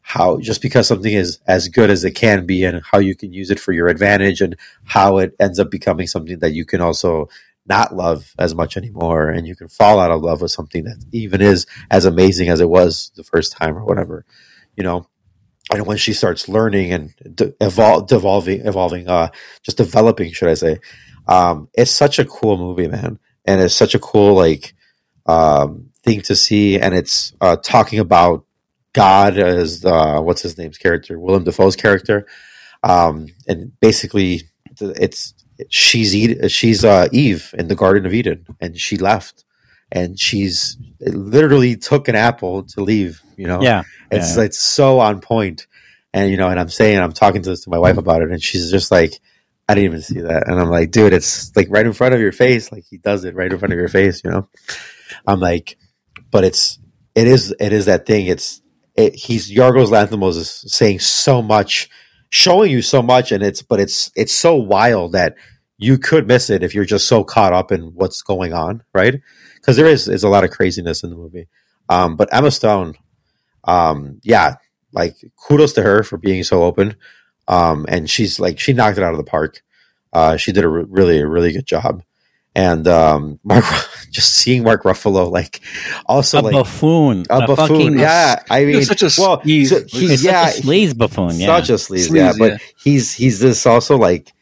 how 0.10 0.40
just 0.40 0.62
because 0.62 0.88
something 0.88 1.14
is 1.14 1.40
as 1.48 1.70
good 1.70 1.92
as 1.92 2.04
it 2.04 2.12
can 2.12 2.46
be 2.48 2.64
and 2.66 2.82
how 2.92 2.98
you 3.00 3.16
can 3.16 3.32
use 3.32 3.52
it 3.52 3.60
for 3.60 3.74
your 3.74 3.88
advantage 3.90 4.42
and 4.42 4.56
how 4.86 5.20
it 5.20 5.36
ends 5.40 5.60
up 5.60 5.70
becoming 5.72 6.08
something 6.08 6.40
that 6.40 6.54
you 6.54 6.66
can 6.66 6.82
also 6.82 7.30
not 7.68 7.96
love 7.96 8.34
as 8.40 8.56
much 8.56 8.78
anymore 8.78 9.30
and 9.30 9.48
you 9.48 9.56
can 9.56 9.68
fall 9.68 10.00
out 10.00 10.12
of 10.12 10.22
love 10.24 10.42
with 10.42 10.52
something 10.52 10.86
that 10.86 10.98
even 11.12 11.42
is 11.42 11.68
as 11.92 12.06
amazing 12.06 12.50
as 12.50 12.62
it 12.62 12.70
was 12.70 13.12
the 13.18 13.24
first 13.24 13.52
time 13.54 13.78
or 13.78 13.86
whatever 13.86 14.26
you 14.76 14.84
know? 14.84 15.08
And 15.72 15.86
when 15.86 15.98
she 15.98 16.14
starts 16.14 16.50
learning 16.50 16.94
and 16.94 17.14
de- 17.36 17.52
evol- 17.54 18.08
devolving 18.08 18.66
evolving 18.66 19.08
uh 19.08 19.30
just 19.62 19.78
developing 19.78 20.32
should 20.32 20.50
i 20.50 20.56
say 20.56 20.80
um 21.28 21.70
it's 21.76 21.92
such 21.92 22.18
a 22.20 22.26
cool 22.26 22.58
movie 22.58 22.88
man. 22.88 23.20
And 23.46 23.62
it's 23.62 23.76
such 23.76 23.94
a 23.96 24.00
cool 24.00 24.34
like 24.36 24.74
um 25.28 25.92
thing 26.04 26.22
to 26.22 26.36
see. 26.36 26.80
And 26.80 26.96
it's 26.96 27.34
uh 27.42 27.58
talking 27.58 28.00
about 28.00 28.46
god 29.00 29.38
as 29.38 29.84
uh 29.86 30.20
what's 30.22 30.42
his 30.42 30.58
name's 30.58 30.78
character 30.78 31.20
willem 31.20 31.44
dafoe's 31.44 31.76
character 31.76 32.26
um 32.84 33.28
and 33.48 33.60
basically 33.80 34.42
it's 34.82 35.34
she's 35.70 36.16
Ed, 36.16 36.52
she's 36.52 36.86
uh, 36.86 37.08
Eve 37.12 37.54
in 37.58 37.68
the 37.68 37.76
Garden 37.76 38.06
of 38.06 38.14
Eden, 38.14 38.46
and 38.62 38.78
she 38.80 38.98
left, 38.98 39.44
and 39.92 40.18
she's 40.20 40.78
literally 41.02 41.76
took 41.76 42.08
an 42.08 42.16
apple 42.16 42.64
to 42.64 42.82
leave. 42.82 43.22
You 43.36 43.48
know, 43.48 43.62
Yeah. 43.62 43.84
it's 44.12 44.38
yeah. 44.38 44.44
it's 44.44 44.60
so 44.60 45.00
on 45.00 45.20
point, 45.22 45.68
and 46.14 46.32
you 46.32 46.38
know, 46.38 46.48
and 46.50 46.60
I'm 46.60 46.70
saying 46.70 47.00
I'm 47.00 47.12
talking 47.12 47.42
to, 47.44 47.56
to 47.58 47.70
my 47.70 47.78
wife 47.80 47.98
about 47.98 48.22
it, 48.22 48.32
and 48.32 48.42
she's 48.42 48.72
just 48.72 48.92
like, 48.92 49.20
I 49.68 49.76
didn't 49.76 49.86
even 49.92 50.02
see 50.02 50.22
that, 50.22 50.48
and 50.48 50.60
I'm 50.60 50.70
like, 50.70 50.92
dude, 50.92 51.14
it's 51.14 51.54
like 51.58 51.68
right 51.70 51.86
in 51.86 51.94
front 51.94 52.14
of 52.14 52.22
your 52.22 52.32
face, 52.32 52.72
like 52.72 52.86
he 52.90 52.98
does 52.98 53.26
it 53.26 53.36
right 53.36 53.52
in 53.52 53.60
front 53.60 53.74
of 53.74 53.80
your 53.80 53.90
face, 53.90 54.24
you 54.24 54.32
know. 54.32 54.48
I'm 55.28 55.40
like, 55.42 55.78
but 56.32 56.44
it's 56.46 56.80
it 57.16 57.28
is 57.28 57.54
it 57.60 57.74
is 57.74 57.86
that 57.88 58.06
thing. 58.06 58.28
It's 58.28 58.59
it, 59.00 59.16
he's 59.16 59.50
Yorgos 59.50 59.88
Lanthimos 59.88 60.36
is 60.38 60.52
saying 60.68 61.00
so 61.00 61.42
much, 61.42 61.90
showing 62.30 62.70
you 62.70 62.82
so 62.82 63.02
much, 63.02 63.32
and 63.32 63.42
it's 63.42 63.62
but 63.62 63.80
it's 63.80 64.12
it's 64.16 64.34
so 64.34 64.56
wild 64.56 65.14
that 65.14 65.36
you 65.78 65.98
could 65.98 66.28
miss 66.28 66.50
it 66.50 66.64
if 66.64 66.76
you're 66.76 66.86
just 66.86 67.08
so 67.08 67.24
caught 67.24 67.54
up 67.54 67.72
in 67.72 67.94
what's 67.96 68.22
going 68.24 68.54
on, 68.54 68.84
right? 68.94 69.22
Because 69.56 69.78
there 69.78 69.88
is 69.88 70.10
is 70.10 70.26
a 70.26 70.30
lot 70.30 70.44
of 70.44 70.52
craziness 70.52 71.04
in 71.04 71.12
the 71.12 71.16
movie. 71.16 71.48
Um, 71.88 72.18
but 72.18 72.34
Emma 72.34 72.52
Stone, 72.52 72.96
um, 73.64 74.20
yeah, 74.24 74.56
like 74.92 75.16
kudos 75.48 75.74
to 75.74 75.82
her 75.82 76.04
for 76.04 76.18
being 76.18 76.44
so 76.44 76.64
open. 76.64 76.98
Um, 77.48 77.86
and 77.88 78.10
she's 78.10 78.40
like 78.40 78.60
she 78.60 78.74
knocked 78.74 78.98
it 78.98 79.04
out 79.04 79.14
of 79.14 79.18
the 79.18 79.24
park. 79.24 79.62
Uh, 80.12 80.36
she 80.38 80.52
did 80.52 80.66
a 80.66 80.70
re- 80.70 80.86
really 80.88 81.24
really 81.24 81.54
good 81.54 81.66
job. 81.66 82.04
And 82.60 82.90
um, 82.90 83.40
Mark, 83.46 83.64
just 84.12 84.34
seeing 84.34 84.64
Mark 84.64 84.84
Ruffalo, 84.84 85.32
like 85.32 85.62
also 86.08 86.42
a 86.42 86.44
like 86.44 86.52
buffoon. 86.52 87.24
a 87.30 87.48
buffoon. 87.48 87.98
yeah, 87.98 88.44
I 88.50 88.66
mean, 88.66 88.84
such 88.84 89.02
a 89.02 89.10
well, 89.18 89.40
so 89.40 89.46
He's 89.46 90.24
yeah, 90.24 90.48
such 90.48 90.66
a 90.66 90.68
sleaze 90.68 90.98
buffoon. 90.98 91.40
Yeah. 91.40 91.58
such 91.58 91.70
a 91.70 91.74
sleaze, 91.76 92.14
yeah. 92.14 92.34
Sleaze, 92.34 92.38
But 92.38 92.52
yeah. 92.52 92.58
he's 92.76 93.14
he's 93.14 93.40
this 93.40 93.66
also 93.66 93.96
like, 93.98 94.34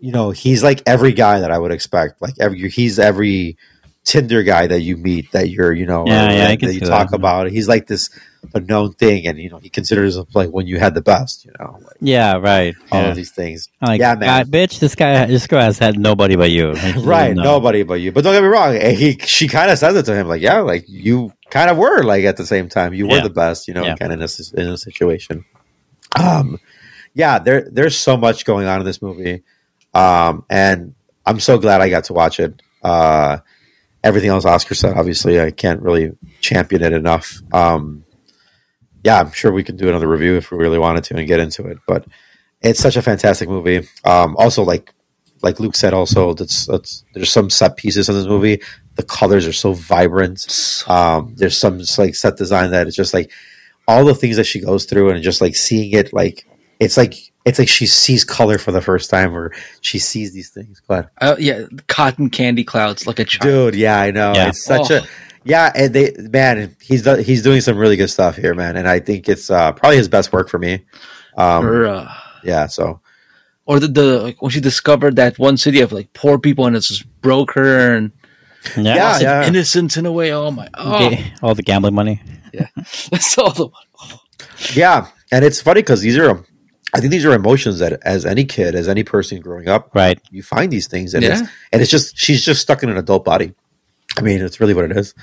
you 0.00 0.12
know, 0.12 0.30
he's 0.30 0.62
like 0.62 0.80
every 0.86 1.12
guy 1.12 1.40
that 1.40 1.50
I 1.50 1.58
would 1.58 1.72
expect. 1.72 2.22
Like 2.22 2.36
every 2.40 2.70
he's 2.70 2.98
every 2.98 3.58
Tinder 4.04 4.42
guy 4.42 4.66
that 4.66 4.80
you 4.80 4.96
meet 4.96 5.30
that 5.32 5.48
you're, 5.50 5.72
you 5.72 5.86
know, 5.86 6.04
Yeah, 6.06 6.28
or 6.28 6.32
yeah, 6.32 6.56
that, 6.56 6.74
you 6.74 6.80
talk 6.80 7.10
that. 7.10 7.16
about. 7.16 7.50
He's 7.50 7.68
like 7.68 7.86
this 7.86 8.10
a 8.54 8.58
known 8.60 8.92
thing, 8.92 9.26
and 9.28 9.38
you 9.38 9.48
know, 9.48 9.58
he 9.58 9.68
considers 9.68 10.16
him 10.16 10.26
like 10.34 10.50
when 10.50 10.66
you 10.66 10.80
had 10.80 10.94
the 10.94 11.00
best, 11.00 11.44
you 11.44 11.52
know, 11.60 11.78
like 11.84 11.96
yeah, 12.00 12.36
right. 12.38 12.74
all 12.90 13.02
yeah. 13.02 13.08
of 13.10 13.16
these 13.16 13.30
things. 13.30 13.68
I'm 13.80 13.88
like, 13.90 14.00
yeah, 14.00 14.14
"God, 14.16 14.20
man. 14.20 14.46
bitch, 14.46 14.80
this 14.80 14.96
guy, 14.96 15.26
this 15.26 15.46
girl 15.46 15.60
has 15.62 15.78
had 15.78 15.96
nobody 15.98 16.34
but 16.34 16.50
you. 16.50 16.72
Like, 16.72 16.96
Right, 17.04 17.34
nobody 17.36 17.84
but 17.84 17.94
you. 18.00 18.10
But 18.10 18.24
don't 18.24 18.34
get 18.34 18.42
me 18.42 18.48
wrong. 18.48 18.74
eh, 18.74 18.90
He 18.92 19.12
she 19.18 19.46
kind 19.46 19.70
of 19.70 19.78
says 19.78 19.94
it 19.94 20.04
to 20.06 20.14
him, 20.16 20.26
like, 20.26 20.42
yeah, 20.42 20.58
like 20.58 20.84
you 20.88 21.32
kind 21.50 21.70
of 21.70 21.76
were 21.78 22.02
like 22.02 22.24
at 22.24 22.36
the 22.36 22.44
same 22.46 22.68
time. 22.68 22.94
You 22.94 23.06
were 23.06 23.20
the 23.20 23.30
best, 23.30 23.68
you 23.68 23.74
know, 23.74 23.84
kind 23.94 24.12
of 24.12 24.20
in 24.20 24.22
a, 24.22 24.60
in 24.60 24.68
a 24.72 24.76
situation. 24.76 25.44
Um, 26.18 26.58
yeah, 27.14 27.38
there 27.38 27.68
there's 27.70 27.96
so 27.96 28.16
much 28.16 28.44
going 28.44 28.66
on 28.66 28.80
in 28.80 28.86
this 28.86 29.00
movie, 29.00 29.44
um, 29.94 30.44
and 30.50 30.94
I'm 31.24 31.38
so 31.38 31.58
glad 31.58 31.80
I 31.80 31.88
got 31.90 32.04
to 32.04 32.12
watch 32.12 32.40
it. 32.40 32.60
Uh, 32.82 33.38
everything 34.02 34.30
else 34.30 34.44
Oscar 34.44 34.74
said, 34.74 34.96
obviously, 34.96 35.40
I 35.40 35.50
can't 35.50 35.82
really 35.82 36.12
champion 36.40 36.82
it 36.82 36.92
enough. 36.92 37.40
Um, 37.52 38.04
yeah, 39.04 39.20
I'm 39.20 39.32
sure 39.32 39.52
we 39.52 39.64
could 39.64 39.76
do 39.76 39.88
another 39.88 40.08
review 40.08 40.36
if 40.36 40.50
we 40.50 40.58
really 40.58 40.78
wanted 40.78 41.04
to 41.04 41.16
and 41.16 41.26
get 41.26 41.40
into 41.40 41.66
it, 41.66 41.78
but 41.86 42.06
it's 42.60 42.80
such 42.80 42.96
a 42.96 43.02
fantastic 43.02 43.48
movie. 43.48 43.88
Um, 44.04 44.36
also, 44.36 44.62
like 44.62 44.92
like 45.42 45.58
Luke 45.58 45.74
said, 45.74 45.92
also 45.92 46.34
that's, 46.34 46.66
that's 46.66 47.04
there's 47.14 47.32
some 47.32 47.50
set 47.50 47.76
pieces 47.76 48.08
in 48.08 48.14
this 48.14 48.26
movie. 48.26 48.62
The 48.94 49.02
colors 49.02 49.46
are 49.46 49.52
so 49.52 49.72
vibrant. 49.72 50.84
Um, 50.86 51.34
there's 51.36 51.58
some 51.58 51.80
like 51.98 52.14
set 52.14 52.36
design 52.36 52.70
that 52.70 52.86
it's 52.86 52.96
just 52.96 53.12
like 53.12 53.32
all 53.88 54.04
the 54.04 54.14
things 54.14 54.36
that 54.36 54.44
she 54.44 54.60
goes 54.60 54.84
through, 54.84 55.10
and 55.10 55.22
just 55.22 55.40
like 55.40 55.56
seeing 55.56 55.92
it, 55.92 56.12
like 56.12 56.46
it's 56.78 56.96
like 56.96 57.31
it's 57.44 57.58
like 57.58 57.68
she 57.68 57.86
sees 57.86 58.24
color 58.24 58.58
for 58.58 58.72
the 58.72 58.80
first 58.80 59.10
time, 59.10 59.34
or 59.36 59.52
she 59.80 59.98
sees 59.98 60.32
these 60.32 60.50
things. 60.50 60.80
Go 60.86 60.94
ahead. 60.94 61.10
Uh, 61.20 61.36
yeah, 61.38 61.64
cotton 61.88 62.30
candy 62.30 62.64
clouds 62.64 63.06
like 63.06 63.18
a 63.18 63.24
child. 63.24 63.42
Dude, 63.72 63.74
yeah, 63.74 64.00
I 64.00 64.10
know. 64.10 64.32
Yeah. 64.34 64.48
It's 64.48 64.64
such 64.64 64.90
Oh. 64.90 64.96
a 64.98 65.02
yeah, 65.44 65.72
and 65.74 65.92
they 65.92 66.12
man, 66.18 66.76
he's 66.80 67.04
he's 67.26 67.42
doing 67.42 67.60
some 67.60 67.76
really 67.76 67.96
good 67.96 68.10
stuff 68.10 68.36
here, 68.36 68.54
man, 68.54 68.76
and 68.76 68.88
I 68.88 69.00
think 69.00 69.28
it's 69.28 69.50
uh, 69.50 69.72
probably 69.72 69.96
his 69.96 70.08
best 70.08 70.32
work 70.32 70.48
for 70.48 70.58
me. 70.58 70.84
Um, 71.36 71.66
Or, 71.66 71.86
uh, 71.86 72.14
yeah, 72.44 72.66
so 72.66 73.00
or 73.64 73.80
the, 73.80 73.88
the 73.88 74.22
like 74.22 74.40
when 74.42 74.50
she 74.50 74.60
discovered 74.60 75.16
that 75.16 75.38
one 75.38 75.56
city 75.56 75.80
of 75.80 75.90
like 75.92 76.12
poor 76.12 76.38
people 76.38 76.66
and 76.66 76.76
it's 76.76 76.88
just 76.88 77.06
broke 77.22 77.52
her 77.54 77.94
and 77.96 78.12
Yeah. 78.76 78.82
Yeah, 78.94 79.04
lost 79.08 79.22
yeah. 79.22 79.46
innocence 79.48 79.96
in 79.96 80.06
a 80.06 80.12
way. 80.12 80.32
Oh 80.32 80.50
my! 80.52 80.68
Oh, 80.74 81.06
Okay, 81.06 81.32
All 81.42 81.54
the 81.56 81.62
gambling 81.64 81.94
money. 81.94 82.22
Yeah, 82.52 82.68
that's 83.10 83.36
all 83.38 83.50
the 83.52 83.68
yeah, 84.74 85.08
and 85.32 85.44
it's 85.44 85.60
funny 85.60 85.80
because 85.82 86.02
these 86.02 86.16
are, 86.18 86.44
I 86.94 87.00
think 87.00 87.10
these 87.10 87.24
are 87.24 87.32
emotions 87.32 87.78
that 87.78 88.00
as 88.02 88.26
any 88.26 88.44
kid, 88.44 88.74
as 88.74 88.88
any 88.88 89.02
person 89.02 89.40
growing 89.40 89.68
up, 89.68 89.90
Right. 89.94 90.20
you 90.30 90.42
find 90.42 90.70
these 90.70 90.86
things, 90.88 91.14
and 91.14 91.22
Yeah. 91.24 91.32
it's 91.40 91.50
and 91.72 91.80
it's 91.82 91.90
just 91.90 92.18
she's 92.18 92.44
just 92.44 92.60
stuck 92.60 92.82
in 92.82 92.90
an 92.90 92.96
adult 92.98 93.24
body. 93.24 93.54
I 94.18 94.20
mean, 94.20 94.42
it's 94.42 94.60
really 94.60 94.74
what 94.74 94.84
it 94.84 94.96
is. 94.96 95.14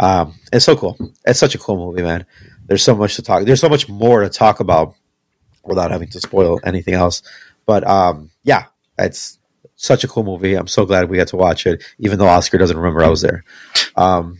Um, 0.00 0.34
it's 0.52 0.64
so 0.64 0.74
cool. 0.74 0.96
It's 1.26 1.38
such 1.38 1.54
a 1.54 1.58
cool 1.58 1.76
movie, 1.76 2.02
man. 2.02 2.24
There's 2.66 2.82
so 2.82 2.94
much 2.96 3.16
to 3.16 3.22
talk. 3.22 3.44
There's 3.44 3.60
so 3.60 3.68
much 3.68 3.88
more 3.90 4.22
to 4.22 4.30
talk 4.30 4.60
about 4.60 4.94
without 5.64 5.90
having 5.90 6.08
to 6.10 6.20
spoil 6.20 6.58
anything 6.64 6.94
else. 6.94 7.22
But 7.66 7.86
um, 7.86 8.30
yeah, 8.44 8.64
it's 8.98 9.38
such 9.76 10.02
a 10.04 10.08
cool 10.08 10.24
movie. 10.24 10.54
I'm 10.54 10.66
so 10.66 10.86
glad 10.86 11.10
we 11.10 11.18
got 11.18 11.28
to 11.28 11.36
watch 11.36 11.66
it, 11.66 11.84
even 11.98 12.18
though 12.18 12.26
Oscar 12.28 12.56
doesn't 12.56 12.76
remember 12.76 13.04
I 13.04 13.08
was 13.08 13.20
there. 13.20 13.44
Um, 13.96 14.38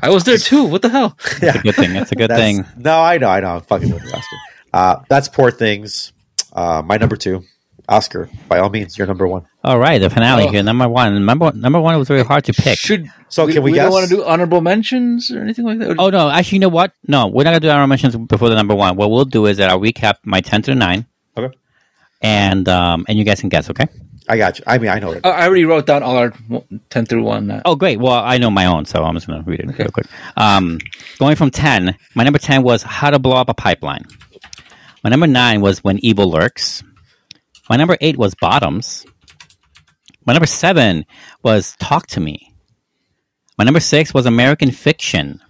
I 0.00 0.10
was 0.10 0.24
there 0.24 0.38
too. 0.38 0.64
What 0.64 0.82
the 0.82 0.88
hell? 0.88 1.16
It's 1.40 1.56
a 1.56 1.58
good 1.60 1.76
thing. 1.76 1.92
That's 1.92 2.10
a 2.12 2.16
good 2.16 2.30
that's- 2.30 2.56
thing. 2.56 2.66
No, 2.76 3.00
I 3.00 3.18
know, 3.18 3.28
I 3.28 3.38
know. 3.40 3.54
I'm 3.56 3.60
fucking 3.62 3.90
with 3.92 4.02
you, 4.02 4.10
Oscar. 4.10 4.36
Uh, 4.72 4.96
that's 5.08 5.28
Poor 5.28 5.50
Things. 5.52 6.12
Uh, 6.56 6.82
my 6.84 6.96
number 6.96 7.16
two, 7.16 7.44
Oscar. 7.88 8.28
By 8.48 8.58
all 8.58 8.70
means, 8.70 8.96
you're 8.96 9.06
number 9.06 9.28
one. 9.28 9.44
All 9.62 9.78
right, 9.78 9.98
the 10.00 10.08
finale 10.10 10.44
Oh. 10.44 10.50
here. 10.50 10.62
Number 10.62 10.88
one. 10.88 11.24
Number 11.24 11.52
number 11.52 11.80
one 11.80 11.98
was 11.98 12.08
very 12.08 12.24
hard 12.24 12.44
to 12.44 12.52
pick. 12.54 12.78
Should 12.78 13.10
So 13.28 13.46
can 13.46 13.62
we 13.62 13.72
don't 13.72 13.84
guess? 13.86 13.92
want 13.92 14.08
to 14.08 14.16
do 14.16 14.24
honorable 14.24 14.62
mentions 14.62 15.30
or 15.30 15.40
anything 15.42 15.66
like 15.66 15.78
that? 15.80 15.96
Oh 15.98 16.08
no, 16.08 16.30
actually, 16.30 16.56
you 16.56 16.60
know 16.60 16.68
what? 16.70 16.92
No, 17.06 17.26
we're 17.28 17.44
not 17.44 17.50
gonna 17.50 17.60
do 17.60 17.68
our 17.70 17.86
mentions 17.86 18.16
before 18.16 18.48
the 18.48 18.54
number 18.56 18.74
one. 18.74 18.96
What 18.96 19.10
we'll 19.10 19.26
do 19.26 19.44
is 19.46 19.58
that 19.58 19.68
I'll 19.70 19.80
recap 19.80 20.14
my 20.24 20.40
ten 20.40 20.62
to 20.62 20.74
nine, 20.74 21.04
Okay, 21.36 21.54
and 22.22 22.66
um, 22.68 23.04
and 23.08 23.18
you 23.18 23.24
guys 23.24 23.40
can 23.40 23.50
guess. 23.50 23.68
Okay. 23.70 23.86
I 24.28 24.36
got 24.38 24.58
you. 24.58 24.64
I 24.66 24.78
mean, 24.78 24.90
I 24.90 24.98
know 24.98 25.12
it. 25.12 25.20
I 25.24 25.30
I 25.30 25.46
already 25.46 25.64
wrote 25.64 25.86
down 25.86 26.02
all 26.02 26.16
our 26.16 26.32
ten 26.90 27.06
through 27.06 27.22
one. 27.22 27.48
Uh, 27.48 27.62
Oh, 27.64 27.76
great. 27.76 28.00
Well, 28.00 28.14
I 28.14 28.38
know 28.38 28.50
my 28.50 28.64
own, 28.66 28.84
so 28.84 29.04
I'm 29.04 29.14
just 29.14 29.28
gonna 29.28 29.44
read 29.46 29.60
it 29.60 29.78
real 29.78 29.88
quick. 29.90 30.06
Um, 30.36 30.78
going 31.20 31.36
from 31.36 31.50
ten, 31.52 31.94
my 32.16 32.24
number 32.24 32.40
ten 32.40 32.64
was 32.64 32.82
how 32.82 33.10
to 33.10 33.20
blow 33.20 33.36
up 33.36 33.48
a 33.48 33.54
pipeline. 33.54 34.04
My 35.06 35.10
number 35.10 35.28
nine 35.28 35.60
was 35.60 35.84
when 35.84 36.04
evil 36.04 36.28
lurks. 36.28 36.82
My 37.70 37.76
number 37.76 37.96
eight 38.00 38.16
was 38.16 38.34
bottoms. 38.34 39.06
My 40.24 40.32
number 40.32 40.46
seven 40.46 41.06
was 41.44 41.76
talk 41.78 42.08
to 42.08 42.18
me. 42.18 42.52
My 43.56 43.62
number 43.62 43.78
six 43.78 44.12
was 44.12 44.26
American 44.26 44.72
fiction. 44.72 45.40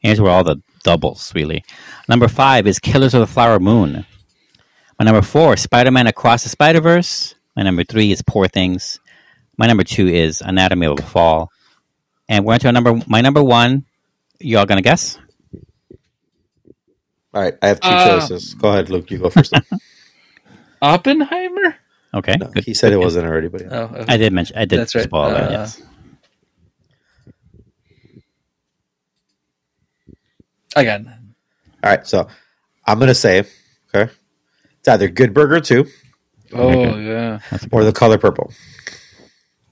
Here's 0.00 0.22
where 0.22 0.32
all 0.32 0.42
the 0.42 0.56
doubles 0.84 1.34
really. 1.34 1.64
Number 2.08 2.28
five 2.28 2.66
is 2.66 2.78
Killers 2.78 3.12
of 3.12 3.20
the 3.20 3.26
Flower 3.26 3.60
Moon. 3.60 4.06
My 4.98 5.04
number 5.04 5.20
four, 5.20 5.58
Spider 5.58 5.90
Man 5.90 6.06
Across 6.06 6.44
the 6.44 6.48
Spider 6.48 6.80
Verse. 6.80 7.34
My 7.54 7.62
number 7.62 7.84
three 7.84 8.10
is 8.10 8.22
Poor 8.22 8.48
Things. 8.48 9.00
My 9.58 9.66
number 9.66 9.84
two 9.84 10.06
is 10.06 10.40
Anatomy 10.40 10.86
of 10.86 10.98
a 10.98 11.02
Fall. 11.02 11.50
And 12.26 12.46
we're 12.46 12.54
into 12.54 12.72
number 12.72 13.02
my 13.06 13.20
number 13.20 13.44
one. 13.44 13.84
Y'all 14.40 14.64
gonna 14.64 14.80
guess? 14.80 15.18
All 17.32 17.42
right, 17.42 17.54
I 17.62 17.68
have 17.68 17.80
two 17.80 17.88
Uh, 17.88 18.20
choices. 18.20 18.54
Go 18.54 18.68
ahead, 18.70 18.90
Luke. 18.90 19.10
You 19.10 19.18
go 19.18 19.30
first. 19.30 19.52
Oppenheimer. 20.82 21.76
Okay. 22.14 22.36
No, 22.36 22.46
good. 22.48 22.64
he 22.64 22.74
said 22.74 22.92
it 22.92 22.96
wasn't 22.98 23.26
already, 23.26 23.48
but 23.48 23.60
yeah. 23.62 23.68
Oh, 23.70 23.82
okay. 23.94 24.04
I 24.08 24.16
did 24.16 24.32
mention 24.32 24.56
I 24.58 24.64
did 24.64 24.80
That's 24.80 24.94
right. 24.94 25.04
spoil 25.04 25.30
that, 25.30 25.48
Uh, 25.48 25.50
yes. 25.52 25.82
I 30.76 30.84
got. 30.84 31.00
it. 31.02 31.06
All 31.06 31.90
right, 31.90 32.06
so 32.06 32.28
I'm 32.86 32.98
gonna 32.98 33.14
say, 33.14 33.44
okay, 33.94 34.12
it's 34.80 34.88
either 34.88 35.08
Good 35.08 35.32
Burger 35.34 35.60
Two 35.60 35.86
Oh 36.52 36.96
yeah. 36.98 37.38
or 37.70 37.84
The 37.84 37.92
Color 37.92 38.18
Purple. 38.18 38.52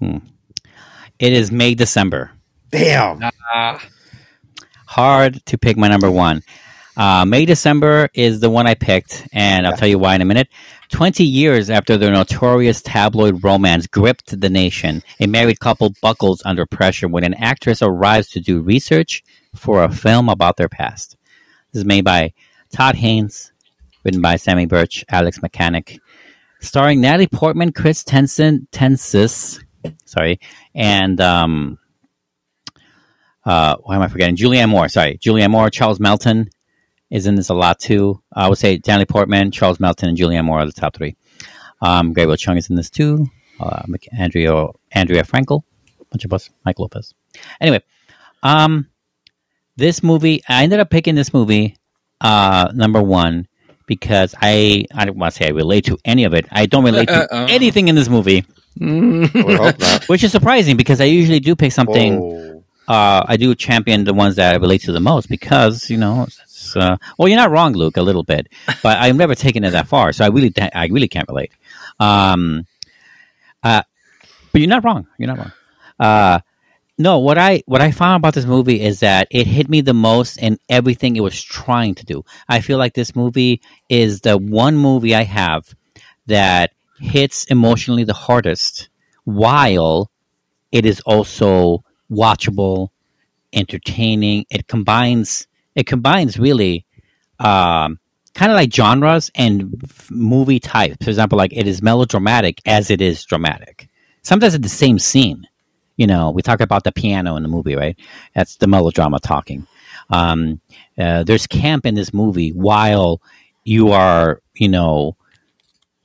It 0.01 1.33
is 1.33 1.51
May 1.51 1.75
December. 1.75 2.31
Damn. 2.71 3.21
Ah, 3.53 3.83
Hard 4.87 5.45
to 5.47 5.59
pick 5.59 5.77
my 5.77 5.89
number 5.89 6.11
one. 6.11 6.43
Uh, 6.99 7.25
May 7.25 7.45
December 7.45 8.09
is 8.13 8.41
the 8.41 8.51
one 8.51 8.67
I 8.67 8.75
picked, 8.75 9.29
and 9.33 9.69
I'll 9.69 9.77
tell 9.77 9.87
you 9.87 10.01
why 10.01 10.17
in 10.17 10.21
a 10.21 10.25
minute. 10.25 10.49
20 10.89 11.23
years 11.23 11.71
after 11.71 11.97
their 11.97 12.11
notorious 12.11 12.83
tabloid 12.83 13.45
romance 13.45 13.87
gripped 13.87 14.41
the 14.41 14.49
nation, 14.49 15.05
a 15.21 15.29
married 15.29 15.61
couple 15.61 15.95
buckles 16.03 16.43
under 16.45 16.67
pressure 16.67 17.07
when 17.07 17.23
an 17.23 17.35
actress 17.35 17.83
arrives 17.83 18.31
to 18.31 18.41
do 18.41 18.63
research 18.63 19.23
for 19.55 19.85
a 19.85 19.93
film 19.93 20.29
about 20.29 20.57
their 20.57 20.69
past. 20.69 21.17
This 21.73 21.83
is 21.83 21.85
made 21.85 22.05
by 22.05 22.33
Todd 22.73 22.97
Haynes, 22.97 23.53
written 24.03 24.21
by 24.21 24.35
Samy 24.35 24.69
Burch, 24.69 25.05
Alex 25.09 25.39
Mechanik, 25.39 26.01
starring 26.61 27.01
Natalie 27.01 27.29
Portman, 27.29 27.71
Chris 27.71 28.03
Tenson, 28.03 28.67
Tensis, 28.73 29.63
sorry, 30.05 30.41
and 30.75 31.21
um, 31.21 31.79
uh, 33.45 33.77
why 33.85 33.95
am 33.95 34.03
I 34.03 34.09
forgetting? 34.09 34.35
Julianne 34.35 34.71
Moore, 34.71 34.89
sorry, 34.89 35.17
Julianne 35.19 35.53
Moore, 35.53 35.71
Charles 35.71 36.01
Melton 36.01 36.51
is 37.11 37.27
in 37.27 37.35
this 37.37 37.49
a 37.49 37.55
lot 37.55 37.79
too. 37.79 38.21
I 38.33 38.49
would 38.49 38.59
say 38.59 38.75
Natalie 38.87 39.07
Portman, 39.07 39.51
Charles 39.51 39.81
Melton, 39.81 40.09
and 40.11 40.19
Julianne 40.19 40.45
Moore 40.45 40.61
are 40.61 40.67
the 40.67 40.73
top 40.73 40.95
three. 40.97 41.17
Um, 41.81 42.13
Gabriel 42.13 42.37
Chung 42.37 42.57
is 42.57 42.69
in 42.71 42.77
this 42.77 42.91
too. 42.91 43.27
Uh, 43.61 43.83
Andrea 44.17 44.67
Andrea 44.93 45.25
Frankle, 45.25 45.65
bunch 46.11 46.25
of 46.25 46.33
us. 46.33 46.51
Mike 46.65 46.79
Lopez. 46.79 47.15
Anyway, 47.61 47.83
um, 48.43 48.89
this 49.77 50.03
movie 50.03 50.43
I 50.49 50.63
ended 50.65 50.81
up 50.81 50.91
picking 50.91 51.15
this 51.15 51.33
movie 51.33 51.77
uh, 52.21 52.71
number 52.75 53.03
one 53.03 53.47
because 53.87 54.35
I 54.41 54.85
I 54.95 55.05
don't 55.07 55.17
want 55.19 55.33
to 55.35 55.39
say 55.39 55.47
I 55.47 55.51
relate 55.53 55.85
to 55.87 55.99
any 56.05 56.25
of 56.25 56.35
it. 56.35 56.47
I 56.51 56.67
don't 56.67 56.85
relate 56.85 57.09
to 57.09 57.23
Uh-uh. 57.35 57.47
anything 57.49 57.89
in 57.89 57.95
this 57.95 58.09
movie, 58.09 58.45
I 58.81 58.85
would 58.85 59.57
hope 59.59 59.79
not. 59.79 60.09
which 60.09 60.23
is 60.25 60.31
surprising 60.33 60.77
because 60.77 61.01
I 61.01 61.05
usually 61.05 61.41
do 61.41 61.57
pick 61.57 61.73
something 61.73 62.19
Oh. 62.21 62.65
uh, 62.87 63.25
I 63.27 63.37
do 63.37 63.55
champion 63.55 64.05
the 64.05 64.15
ones 64.15 64.37
that 64.37 64.55
I 64.55 64.59
relate 64.59 64.83
to 64.83 64.93
the 64.93 65.01
most 65.01 65.29
because 65.29 65.89
you 65.91 65.97
know. 65.97 66.27
Uh, 66.77 66.97
well, 67.19 67.29
you're 67.29 67.39
not 67.39 67.51
wrong, 67.51 67.73
Luke, 67.73 67.97
a 67.97 68.03
little 68.03 68.25
bit, 68.25 68.49
but 68.83 68.99
I've 68.99 69.17
never 69.17 69.35
taken 69.35 69.65
it 69.65 69.71
that 69.71 69.89
far, 69.89 70.13
so 70.13 70.25
I 70.25 70.29
really, 70.29 70.53
I 70.57 70.87
really 70.87 71.09
can't 71.09 71.29
relate. 71.29 71.53
Um, 72.01 72.67
uh, 73.63 73.83
but 74.53 74.61
you're 74.61 74.69
not 74.69 74.85
wrong. 74.85 75.07
You're 75.19 75.29
not 75.29 75.39
wrong. 75.39 75.53
Uh, 75.99 76.41
no, 77.01 77.21
what 77.21 77.39
I 77.39 77.63
what 77.67 77.81
I 77.81 77.93
found 77.93 78.17
about 78.17 78.35
this 78.35 78.45
movie 78.45 78.81
is 78.81 79.01
that 79.01 79.29
it 79.31 79.47
hit 79.47 79.69
me 79.69 79.83
the 79.83 79.95
most 79.95 80.37
in 80.37 80.59
everything 80.69 81.15
it 81.15 81.23
was 81.23 81.41
trying 81.41 81.95
to 81.97 82.05
do. 82.05 82.25
I 82.49 82.61
feel 82.61 82.77
like 82.77 82.95
this 82.95 83.15
movie 83.15 83.63
is 83.89 84.21
the 84.21 84.37
one 84.37 84.77
movie 84.77 85.15
I 85.15 85.23
have 85.23 85.73
that 86.27 86.73
hits 86.99 87.45
emotionally 87.45 88.03
the 88.03 88.15
hardest, 88.15 88.89
while 89.25 90.11
it 90.73 90.85
is 90.85 91.01
also 91.01 91.85
watchable, 92.11 92.89
entertaining. 93.53 94.47
It 94.51 94.67
combines 94.67 95.47
it 95.79 95.87
combines 95.87 96.41
really 96.41 96.85
um, 97.39 98.01
kind 98.35 98.51
of 98.51 98.57
like 98.57 98.75
genres 98.75 99.31
and 99.37 99.81
movie 100.11 100.59
types. 100.59 101.05
For 101.05 101.11
example, 101.11 101.39
like 101.39 101.53
it 101.57 101.69
is 101.69 101.83
melodramatic 101.83 102.61
as 102.67 102.91
it 102.91 103.01
is 103.01 103.25
dramatic. 103.25 103.89
Sometimes 104.23 104.57
it's 104.57 104.63
the 104.65 104.69
same 104.69 104.99
scene. 104.99 105.47
You 105.97 106.09
know, 106.09 106.33
we 106.33 106.43
talk 106.43 106.61
about 106.61 106.83
the 106.83 106.91
piano 106.91 107.37
in 107.37 107.45
the 107.45 107.49
movie, 107.49 107.77
right? 107.77 107.97
That's 108.35 108.57
the 108.57 108.67
melodrama 108.67 109.21
talking. 109.21 109.69
Um, 110.11 110.61
uh, 110.99 111.23
there's 111.23 111.47
camp 111.47 111.87
in 111.87 111.95
this 111.95 112.13
movie 112.13 112.51
while 112.51 113.23
you 113.63 113.93
are, 113.93 114.43
you 114.55 114.69
know, 114.69 115.17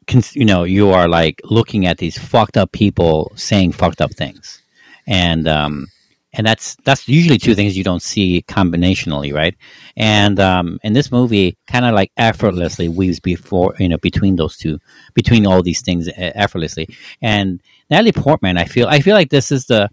cons- 0.05 0.35
you 0.35 0.45
know, 0.45 0.65
you 0.65 0.91
are 0.91 1.07
like 1.07 1.41
looking 1.45 1.87
at 1.87 1.97
these 1.97 2.17
fucked 2.17 2.57
up 2.57 2.71
people 2.73 3.31
saying 3.35 3.71
fucked 3.71 4.01
up 4.01 4.13
things, 4.13 4.61
and 5.07 5.47
um, 5.47 5.87
and 6.33 6.45
that's 6.45 6.75
that's 6.83 7.07
usually 7.07 7.37
two 7.37 7.55
things 7.55 7.77
you 7.77 7.83
don't 7.83 8.01
see 8.01 8.43
combinationally, 8.47 9.33
right? 9.33 9.55
And 9.95 10.39
um, 10.39 10.79
and 10.83 10.95
this 10.95 11.11
movie 11.11 11.57
kind 11.67 11.85
of 11.85 11.93
like 11.93 12.11
effortlessly 12.17 12.89
weaves 12.89 13.19
before 13.19 13.75
you 13.79 13.87
know 13.87 13.97
between 13.99 14.35
those 14.35 14.57
two, 14.57 14.79
between 15.13 15.45
all 15.45 15.61
these 15.61 15.81
things 15.81 16.09
effortlessly. 16.17 16.89
And 17.21 17.61
Natalie 17.89 18.11
Portman, 18.11 18.57
I 18.57 18.65
feel 18.65 18.87
I 18.87 18.99
feel 19.01 19.15
like 19.15 19.29
this 19.29 19.51
is 19.51 19.65
the 19.65 19.89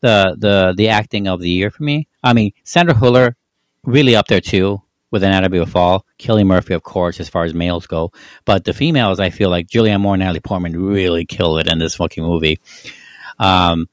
the 0.00 0.36
the 0.38 0.74
the 0.76 0.88
acting 0.88 1.28
of 1.28 1.40
the 1.40 1.50
year 1.50 1.70
for 1.70 1.84
me. 1.84 2.08
I 2.22 2.32
mean, 2.32 2.52
Sandra 2.64 2.94
Huller 2.94 3.34
really 3.84 4.16
up 4.16 4.26
there 4.26 4.40
too 4.40 4.82
with 5.14 5.22
Anatomy 5.22 5.58
of 5.58 5.68
a 5.68 5.70
Fall. 5.70 6.04
Cillian 6.18 6.46
Murphy, 6.46 6.74
of 6.74 6.82
course, 6.82 7.20
as 7.20 7.28
far 7.28 7.44
as 7.44 7.54
males 7.54 7.86
go. 7.86 8.10
But 8.44 8.64
the 8.64 8.74
females, 8.74 9.20
I 9.20 9.30
feel 9.30 9.48
like 9.48 9.68
Julianne 9.68 10.00
Moore 10.00 10.14
and 10.14 10.20
Natalie 10.20 10.40
Portman 10.40 10.76
really 10.76 11.24
kill 11.24 11.58
it 11.58 11.70
in 11.70 11.78
this 11.78 11.94
fucking 11.94 12.24
movie. 12.24 12.58
Um, 13.38 13.86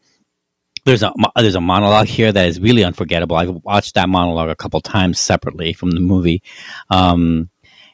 there's 0.84 1.04
a 1.04 1.14
there's 1.36 1.56
a 1.56 1.62
monologue 1.62 2.08
here 2.08 2.32
that 2.32 2.48
is 2.48 2.60
really 2.60 2.84
unforgettable. 2.84 3.36
I've 3.36 3.64
watched 3.64 3.96
that 3.96 4.10
monologue 4.10 4.50
a 4.50 4.56
couple 4.56 4.82
times 4.82 5.20
separately 5.20 5.74
from 5.74 5.92
the 5.92 6.00
movie, 6.00 6.42
um, 6.90 7.50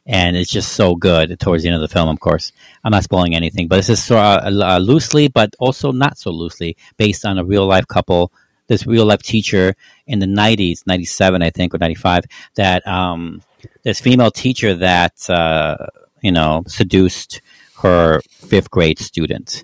and 0.05 0.37
it's 0.37 0.51
just 0.51 0.73
so 0.73 0.95
good 0.95 1.39
towards 1.39 1.63
the 1.63 1.69
end 1.69 1.75
of 1.75 1.81
the 1.81 1.93
film. 1.93 2.09
Of 2.09 2.19
course, 2.19 2.51
I'm 2.83 2.91
not 2.91 3.03
spoiling 3.03 3.35
anything, 3.35 3.67
but 3.67 3.77
this 3.77 3.89
is 3.89 4.09
of, 4.11 4.17
uh, 4.17 4.77
loosely, 4.77 5.27
but 5.27 5.55
also 5.59 5.91
not 5.91 6.17
so 6.17 6.31
loosely, 6.31 6.77
based 6.97 7.25
on 7.25 7.37
a 7.37 7.45
real 7.45 7.65
life 7.65 7.87
couple. 7.87 8.31
This 8.67 8.85
real 8.85 9.05
life 9.05 9.21
teacher 9.21 9.75
in 10.07 10.19
the 10.19 10.25
90s, 10.25 10.85
97, 10.85 11.41
I 11.41 11.51
think, 11.51 11.73
or 11.73 11.77
95, 11.77 12.25
that 12.55 12.85
um, 12.85 13.41
this 13.83 14.01
female 14.01 14.29
teacher 14.29 14.73
that 14.73 15.29
uh, 15.29 15.77
you 16.21 16.33
know 16.33 16.63
seduced 16.67 17.41
her 17.81 18.19
fifth 18.29 18.69
grade 18.69 18.99
student, 18.99 19.63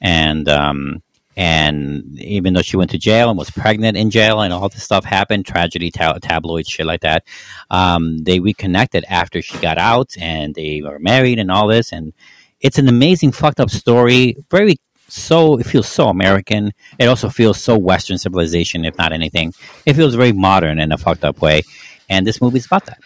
and 0.00 0.48
um, 0.48 1.02
and 1.40 2.20
even 2.20 2.52
though 2.52 2.60
she 2.60 2.76
went 2.76 2.90
to 2.90 2.98
jail 2.98 3.30
and 3.30 3.38
was 3.38 3.50
pregnant 3.50 3.96
in 3.96 4.10
jail 4.10 4.42
and 4.42 4.52
all 4.52 4.68
this 4.68 4.84
stuff 4.84 5.06
happened 5.06 5.46
tragedy 5.46 5.90
ta- 5.90 6.18
tabloids 6.20 6.68
shit 6.68 6.84
like 6.84 7.00
that 7.00 7.24
um, 7.70 8.18
they 8.18 8.40
reconnected 8.40 9.04
after 9.08 9.40
she 9.40 9.56
got 9.58 9.78
out 9.78 10.14
and 10.18 10.54
they 10.54 10.82
were 10.82 10.98
married 10.98 11.38
and 11.38 11.50
all 11.50 11.66
this. 11.66 11.92
And 11.92 12.12
it's 12.60 12.78
an 12.78 12.88
amazing 12.88 13.32
fucked 13.32 13.60
up 13.60 13.70
story. 13.70 14.36
Very 14.50 14.76
so 15.08 15.58
it 15.58 15.66
feels 15.66 15.88
so 15.88 16.08
american. 16.08 16.72
It 16.98 17.06
also 17.06 17.30
feels 17.30 17.60
so 17.60 17.76
western 17.78 18.18
civilization 18.18 18.84
if 18.84 18.98
not 18.98 19.12
anything. 19.12 19.54
It 19.86 19.94
feels 19.94 20.14
very 20.14 20.32
modern 20.32 20.78
in 20.78 20.92
a 20.92 20.98
fucked 20.98 21.24
up 21.24 21.40
way. 21.40 21.62
And 22.08 22.26
this 22.26 22.40
movie's 22.42 22.66
about 22.66 22.86
that. 22.86 23.00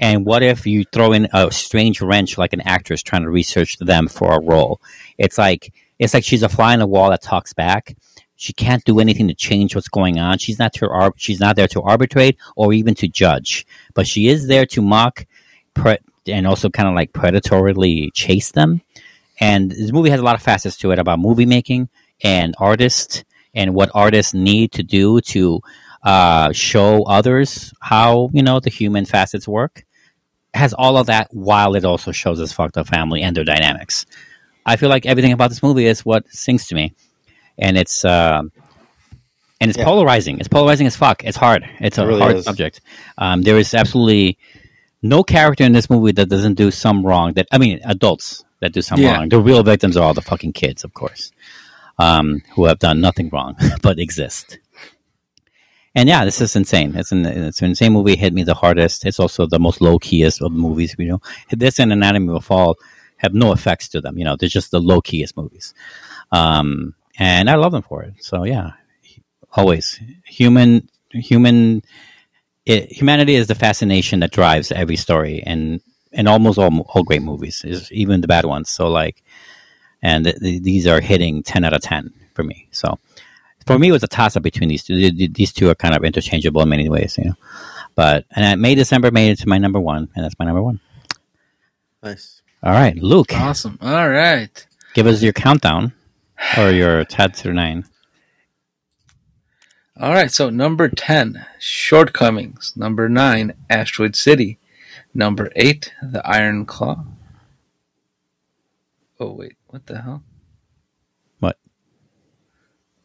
And 0.00 0.24
what 0.24 0.42
if 0.42 0.66
you 0.66 0.84
throw 0.84 1.12
in 1.12 1.28
a 1.32 1.50
strange 1.52 2.00
wrench 2.00 2.38
like 2.38 2.52
an 2.52 2.60
actress 2.60 3.02
trying 3.02 3.22
to 3.22 3.30
research 3.30 3.78
them 3.78 4.08
for 4.08 4.32
a 4.32 4.40
role? 4.40 4.80
It's 5.16 5.38
like 5.38 5.72
it's 5.98 6.14
like 6.14 6.24
she's 6.24 6.42
a 6.42 6.48
fly 6.48 6.72
on 6.72 6.78
the 6.78 6.86
wall 6.86 7.10
that 7.10 7.22
talks 7.22 7.52
back. 7.52 7.96
She 8.36 8.52
can't 8.52 8.84
do 8.84 9.00
anything 9.00 9.26
to 9.28 9.34
change 9.34 9.74
what's 9.74 9.88
going 9.88 10.18
on. 10.18 10.38
She's 10.38 10.58
not 10.58 10.72
to 10.74 11.12
she's 11.16 11.40
not 11.40 11.56
there 11.56 11.66
to 11.68 11.82
arbitrate 11.82 12.36
or 12.56 12.72
even 12.72 12.94
to 12.96 13.08
judge, 13.08 13.66
but 13.94 14.06
she 14.06 14.28
is 14.28 14.46
there 14.46 14.66
to 14.66 14.82
mock 14.82 15.26
pre- 15.74 15.98
and 16.26 16.46
also 16.46 16.68
kind 16.70 16.88
of 16.88 16.94
like 16.94 17.12
predatorily 17.12 18.10
chase 18.14 18.52
them. 18.52 18.80
And 19.40 19.70
this 19.70 19.92
movie 19.92 20.10
has 20.10 20.20
a 20.20 20.24
lot 20.24 20.36
of 20.36 20.42
facets 20.42 20.76
to 20.78 20.90
it 20.92 20.98
about 20.98 21.18
movie 21.18 21.46
making 21.46 21.88
and 22.22 22.54
artists 22.58 23.24
and 23.54 23.74
what 23.74 23.90
artists 23.94 24.34
need 24.34 24.72
to 24.72 24.82
do 24.82 25.20
to 25.20 25.60
uh, 26.02 26.52
show 26.52 27.02
others 27.04 27.72
how 27.80 28.30
you 28.32 28.42
know 28.42 28.60
the 28.60 28.70
human 28.70 29.04
facets 29.04 29.48
work. 29.48 29.84
It 30.54 30.58
has 30.58 30.72
all 30.74 30.96
of 30.96 31.06
that 31.06 31.28
while 31.32 31.74
it 31.74 31.84
also 31.84 32.12
shows 32.12 32.40
us 32.40 32.52
fucked 32.52 32.76
up 32.76 32.86
family 32.86 33.22
and 33.22 33.36
their 33.36 33.44
dynamics. 33.44 34.06
I 34.72 34.76
feel 34.76 34.88
like 34.88 35.06
everything 35.06 35.32
about 35.32 35.48
this 35.50 35.62
movie 35.62 35.86
is 35.86 36.04
what 36.04 36.22
sings 36.28 36.66
to 36.68 36.74
me, 36.74 36.94
and 37.58 37.76
it's 37.82 38.04
uh, 38.04 38.42
and 39.60 39.70
it's 39.70 39.78
Yeah. 39.78 39.84
polarizing. 39.84 40.38
It's 40.38 40.48
polarizing 40.48 40.86
as 40.86 40.96
fuck. 40.96 41.24
It's 41.24 41.36
hard. 41.36 41.62
It's 41.80 41.98
a 41.98 42.02
It 42.02 42.06
really 42.06 42.20
hard 42.22 42.36
is. 42.36 42.44
subject. 42.44 42.80
Um, 43.16 43.42
there 43.42 43.58
is 43.58 43.74
absolutely 43.74 44.38
no 45.02 45.22
character 45.22 45.64
in 45.64 45.72
this 45.72 45.88
movie 45.90 46.12
that 46.12 46.28
doesn't 46.28 46.54
do 46.54 46.70
some 46.70 47.04
wrong. 47.06 47.32
That 47.34 47.46
I 47.50 47.58
mean, 47.58 47.80
adults 47.84 48.44
that 48.60 48.72
do 48.72 48.82
some 48.82 49.00
Yeah. 49.00 49.14
wrong. 49.16 49.28
The 49.28 49.40
real 49.40 49.62
victims 49.62 49.96
are 49.96 50.04
all 50.04 50.14
the 50.14 50.22
fucking 50.30 50.52
kids, 50.52 50.84
of 50.84 50.92
course, 50.94 51.32
um, 51.98 52.42
who 52.54 52.66
have 52.66 52.78
done 52.78 53.00
nothing 53.00 53.30
wrong 53.32 53.56
but 53.82 53.98
exist. 53.98 54.58
And 55.94 56.08
yeah, 56.08 56.24
this 56.24 56.40
is 56.40 56.54
insane. 56.54 56.94
It's 56.94 57.10
an 57.10 57.24
it's 57.26 57.60
an 57.62 57.70
insane 57.70 57.92
movie. 57.92 58.12
It 58.12 58.18
hit 58.20 58.32
me 58.34 58.44
the 58.44 58.54
hardest. 58.54 59.04
It's 59.06 59.18
also 59.18 59.46
the 59.46 59.58
most 59.58 59.80
low 59.80 59.98
keyest 59.98 60.40
of 60.42 60.52
the 60.52 60.58
movies. 60.58 60.94
You 60.98 61.06
know, 61.12 61.20
this 61.50 61.78
and 61.80 61.92
Anatomy 61.92 62.28
of 62.28 62.36
a 62.36 62.40
Fall 62.40 62.76
have 63.18 63.34
no 63.34 63.52
effects 63.52 63.88
to 63.90 64.00
them. 64.00 64.18
You 64.18 64.24
know, 64.24 64.36
they're 64.36 64.48
just 64.48 64.70
the 64.70 64.80
low 64.80 65.00
keyest 65.00 65.36
movies. 65.36 65.74
Um, 66.32 66.94
and 67.18 67.50
I 67.50 67.56
love 67.56 67.72
them 67.72 67.82
for 67.82 68.02
it. 68.02 68.14
So 68.20 68.44
yeah, 68.44 68.72
always 69.52 70.00
human 70.24 70.88
human 71.10 71.82
it, 72.66 72.92
humanity 72.92 73.34
is 73.34 73.46
the 73.46 73.54
fascination 73.54 74.20
that 74.20 74.30
drives 74.30 74.70
every 74.72 74.96
story 74.96 75.42
and 75.44 75.80
and 76.12 76.28
almost 76.28 76.58
all 76.58 76.80
all 76.80 77.02
great 77.02 77.22
movies 77.22 77.64
is 77.64 77.90
even 77.92 78.20
the 78.20 78.28
bad 78.28 78.44
ones. 78.44 78.70
So 78.70 78.88
like, 78.88 79.22
and 80.02 80.24
th- 80.24 80.38
th- 80.38 80.62
these 80.62 80.86
are 80.86 81.00
hitting 81.00 81.42
ten 81.42 81.64
out 81.64 81.74
of 81.74 81.82
ten 81.82 82.12
for 82.34 82.42
me. 82.42 82.68
So 82.70 82.98
for 83.66 83.78
me, 83.78 83.88
it 83.88 83.92
was 83.92 84.02
a 84.02 84.08
toss 84.08 84.36
up 84.36 84.42
between 84.42 84.68
these 84.68 84.84
two. 84.84 84.96
Th- 84.96 85.16
th- 85.16 85.32
These 85.32 85.52
two 85.52 85.68
are 85.68 85.74
kind 85.74 85.94
of 85.94 86.04
interchangeable 86.04 86.62
in 86.62 86.68
many 86.68 86.88
ways, 86.88 87.18
you 87.18 87.24
know. 87.24 87.34
But 87.94 88.24
and 88.30 88.60
May 88.62 88.74
December 88.74 89.10
made 89.10 89.32
it 89.32 89.38
to 89.40 89.48
my 89.48 89.58
number 89.58 89.80
one, 89.80 90.08
and 90.14 90.24
that's 90.24 90.38
my 90.38 90.44
number 90.46 90.62
one. 90.62 90.80
Nice. 92.02 92.37
All 92.62 92.72
right, 92.72 92.96
Luke, 92.96 93.32
Awesome. 93.32 93.78
All 93.80 94.08
right. 94.08 94.66
give 94.94 95.06
us 95.06 95.22
your 95.22 95.32
countdown 95.32 95.92
or 96.56 96.70
your 96.70 97.04
Tad 97.04 97.36
through 97.36 97.52
nine. 97.54 97.84
All 100.00 100.12
right. 100.12 100.30
So 100.30 100.48
number 100.50 100.88
10, 100.88 101.44
Shortcomings. 101.58 102.72
Number 102.76 103.08
9, 103.08 103.52
Asteroid 103.70 104.14
City. 104.16 104.58
Number 105.14 105.50
8, 105.56 105.92
The 106.02 106.24
Iron 106.26 106.66
Claw. 106.66 107.04
Oh, 109.18 109.32
wait. 109.32 109.56
What 109.68 109.86
the 109.86 110.00
hell? 110.00 110.22
What? 111.40 111.58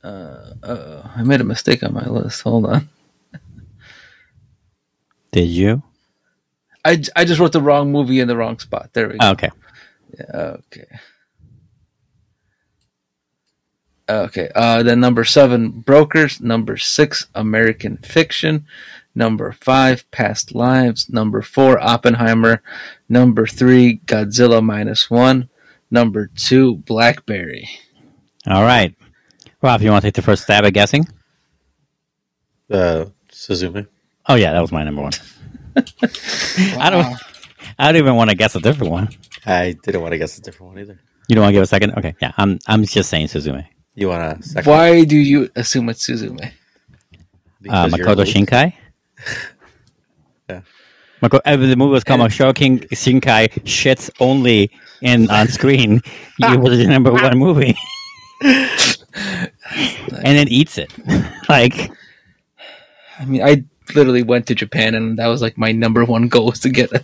Uh, 0.03 0.53
uh 0.61 1.09
I 1.15 1.23
made 1.23 1.41
a 1.41 1.45
mistake 1.45 1.81
on 1.83 1.93
my 1.93 2.05
list. 2.05 2.41
Hold 2.43 2.65
on. 2.67 2.89
Did 5.31 5.47
you? 5.47 5.81
I, 6.85 7.01
I 7.15 7.25
just 7.25 7.39
wrote 7.39 7.53
the 7.53 7.61
wrong 7.61 7.91
movie 7.91 8.19
in 8.19 8.27
the 8.27 8.37
wrong 8.37 8.59
spot. 8.59 8.89
There 8.93 9.09
we 9.09 9.17
go. 9.17 9.31
Okay. 9.31 9.49
Okay. 10.33 10.85
Okay. 14.09 14.49
Uh, 14.53 14.83
then 14.83 14.99
number 14.99 15.23
seven, 15.23 15.69
Brokers. 15.69 16.41
Number 16.41 16.77
six, 16.77 17.27
American 17.35 17.97
Fiction. 17.97 18.65
Number 19.15 19.51
five, 19.51 20.09
Past 20.11 20.55
Lives. 20.55 21.09
Number 21.09 21.41
four, 21.41 21.79
Oppenheimer. 21.79 22.61
Number 23.07 23.45
three, 23.45 23.99
Godzilla 24.05 24.63
minus 24.63 25.09
one. 25.09 25.49
Number 25.91 26.27
two, 26.35 26.77
Blackberry. 26.77 27.69
All 28.47 28.63
right. 28.63 28.95
Rob, 29.61 29.81
you 29.81 29.91
want 29.91 30.01
to 30.01 30.07
take 30.07 30.15
the 30.15 30.21
first 30.21 30.43
stab 30.43 30.65
at 30.65 30.73
guessing? 30.73 31.07
Uh, 32.69 33.05
Suzume. 33.31 33.87
Oh 34.27 34.35
yeah, 34.35 34.51
that 34.51 34.61
was 34.61 34.71
my 34.71 34.83
number 34.83 35.01
one. 35.03 35.13
I 36.79 36.89
don't. 36.89 37.15
I 37.79 37.91
don't 37.91 37.97
even 37.97 38.15
want 38.15 38.29
to 38.29 38.35
guess 38.35 38.55
a 38.55 38.59
different 38.59 38.91
one. 38.91 39.09
I 39.45 39.75
didn't 39.83 40.01
want 40.01 40.11
to 40.13 40.17
guess 40.17 40.37
a 40.37 40.41
different 40.41 40.73
one 40.73 40.81
either. 40.81 40.99
You 41.27 41.35
don't 41.35 41.43
want 41.43 41.51
to 41.51 41.53
give 41.53 41.63
a 41.63 41.67
second? 41.67 41.93
Okay, 41.97 42.15
yeah. 42.21 42.31
I'm. 42.37 42.59
I'm 42.67 42.83
just 42.85 43.09
saying 43.09 43.27
Suzume. 43.27 43.65
You 43.95 44.09
want 44.09 44.39
a 44.39 44.43
second? 44.43 44.69
Why 44.69 45.03
do 45.03 45.15
you 45.17 45.49
assume 45.55 45.89
it's 45.89 46.07
Suzume? 46.07 46.43
Uh, 46.43 46.49
Because 47.61 47.93
Makoto? 47.93 48.25
Shinkai. 48.25 48.73
Yeah. 50.49 50.59
Mako- 51.21 51.39
uh, 51.45 51.55
the 51.55 51.75
movie 51.77 51.91
was 51.93 52.03
called 52.03 52.19
Makoto 52.19 52.53
King 52.53 52.79
Shinkai 52.79 53.47
shits 53.63 54.09
only 54.19 54.69
in 55.01 55.29
on 55.31 55.47
screen. 55.47 56.01
it 56.39 56.59
was 56.59 56.77
the 56.77 56.85
number 56.85 57.13
one 57.13 57.37
movie, 57.37 57.77
and 58.41 59.49
then 60.21 60.49
eats 60.49 60.77
it. 60.77 60.91
like 61.47 61.89
I 63.19 63.25
mean, 63.25 63.41
I 63.41 63.63
literally 63.95 64.23
went 64.23 64.47
to 64.47 64.55
Japan, 64.55 64.95
and 64.95 65.17
that 65.19 65.27
was 65.27 65.41
like 65.41 65.57
my 65.57 65.71
number 65.71 66.05
one 66.05 66.27
goal 66.27 66.47
was 66.47 66.59
to 66.61 66.69
get 66.69 66.91
a 66.93 67.03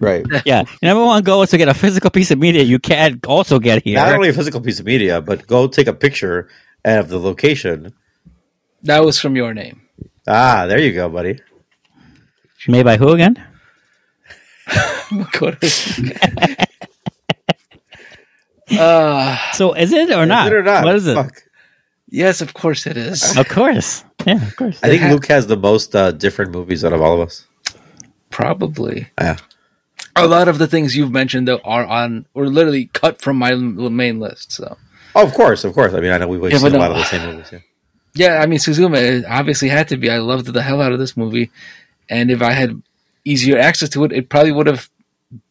Right. 0.00 0.24
yeah, 0.44 0.64
your 0.82 0.94
number 0.94 1.04
one 1.04 1.22
goal 1.22 1.42
is 1.42 1.50
to 1.50 1.58
get 1.58 1.68
a 1.68 1.74
physical 1.74 2.10
piece 2.10 2.30
of 2.30 2.38
media 2.38 2.62
you 2.62 2.78
can't 2.78 3.24
also 3.26 3.58
get 3.58 3.82
here. 3.82 3.96
Not 3.96 4.14
only 4.14 4.28
a 4.30 4.32
physical 4.32 4.60
piece 4.60 4.80
of 4.80 4.86
media, 4.86 5.20
but 5.20 5.46
go 5.46 5.66
take 5.68 5.86
a 5.86 5.92
picture 5.92 6.48
of 6.84 7.08
the 7.08 7.18
location. 7.18 7.92
That 8.82 9.04
was 9.04 9.18
from 9.20 9.36
your 9.36 9.52
name. 9.52 9.82
Ah, 10.26 10.66
there 10.66 10.78
you 10.80 10.92
go, 10.92 11.08
buddy. 11.08 11.40
Made 12.68 12.84
by 12.84 12.96
who 12.96 13.12
again? 13.12 13.36
Makoto. 15.10 15.62
uh, 18.78 19.36
So 19.52 19.74
is 19.74 19.92
it 19.92 20.10
or 20.10 20.26
not? 20.26 20.46
Is 20.46 20.52
it 20.52 20.56
or 20.56 20.62
not? 20.62 20.84
What 20.84 20.96
is 20.96 21.06
it? 21.06 21.14
Fuck. 21.14 21.42
Yes, 22.16 22.40
of 22.40 22.54
course 22.54 22.86
it 22.86 22.96
is. 22.96 23.36
Of 23.36 23.48
course. 23.48 24.04
Yeah, 24.26 24.42
of 24.42 24.56
course. 24.56 24.80
I 24.82 24.88
think 24.88 25.02
ha- 25.02 25.10
Luke 25.12 25.26
has 25.26 25.46
the 25.46 25.56
most 25.56 25.94
uh, 25.94 26.10
different 26.10 26.50
movies 26.50 26.84
out 26.84 26.92
of 26.92 27.00
all 27.00 27.14
of 27.14 27.20
us. 27.28 27.46
Probably. 28.30 29.08
Yeah. 29.20 29.36
A 30.16 30.26
lot 30.26 30.48
of 30.48 30.58
the 30.58 30.66
things 30.66 30.96
you've 30.96 31.12
mentioned 31.12 31.46
though 31.48 31.60
are 31.64 31.84
on 31.84 32.26
or 32.34 32.46
literally 32.48 32.86
cut 32.92 33.20
from 33.20 33.36
my 33.36 33.54
main 33.54 34.18
list. 34.18 34.52
So 34.52 34.76
Oh, 35.14 35.24
of 35.24 35.32
course, 35.34 35.64
of 35.64 35.72
course. 35.74 35.94
I 35.94 36.00
mean, 36.00 36.10
I 36.10 36.18
know 36.18 36.28
we've 36.28 36.42
Yeah, 36.50 36.58
seen 36.58 36.70
but 36.72 36.76
a 36.76 36.78
lot 36.78 36.90
of 36.90 36.96
the 36.98 37.04
same 37.04 37.24
movies. 37.30 37.48
Yeah. 37.52 37.58
yeah, 38.14 38.42
I 38.42 38.46
mean 38.46 38.58
Suzume 38.58 39.24
obviously 39.28 39.68
had 39.68 39.88
to 39.88 39.96
be. 39.96 40.10
I 40.10 40.18
loved 40.18 40.46
the 40.52 40.62
hell 40.62 40.80
out 40.82 40.92
of 40.92 40.98
this 40.98 41.16
movie, 41.16 41.50
and 42.10 42.30
if 42.30 42.42
I 42.42 42.52
had 42.52 42.82
easier 43.24 43.58
access 43.58 43.88
to 43.90 44.04
it, 44.04 44.12
it 44.12 44.28
probably 44.28 44.52
would 44.52 44.66
have 44.66 44.88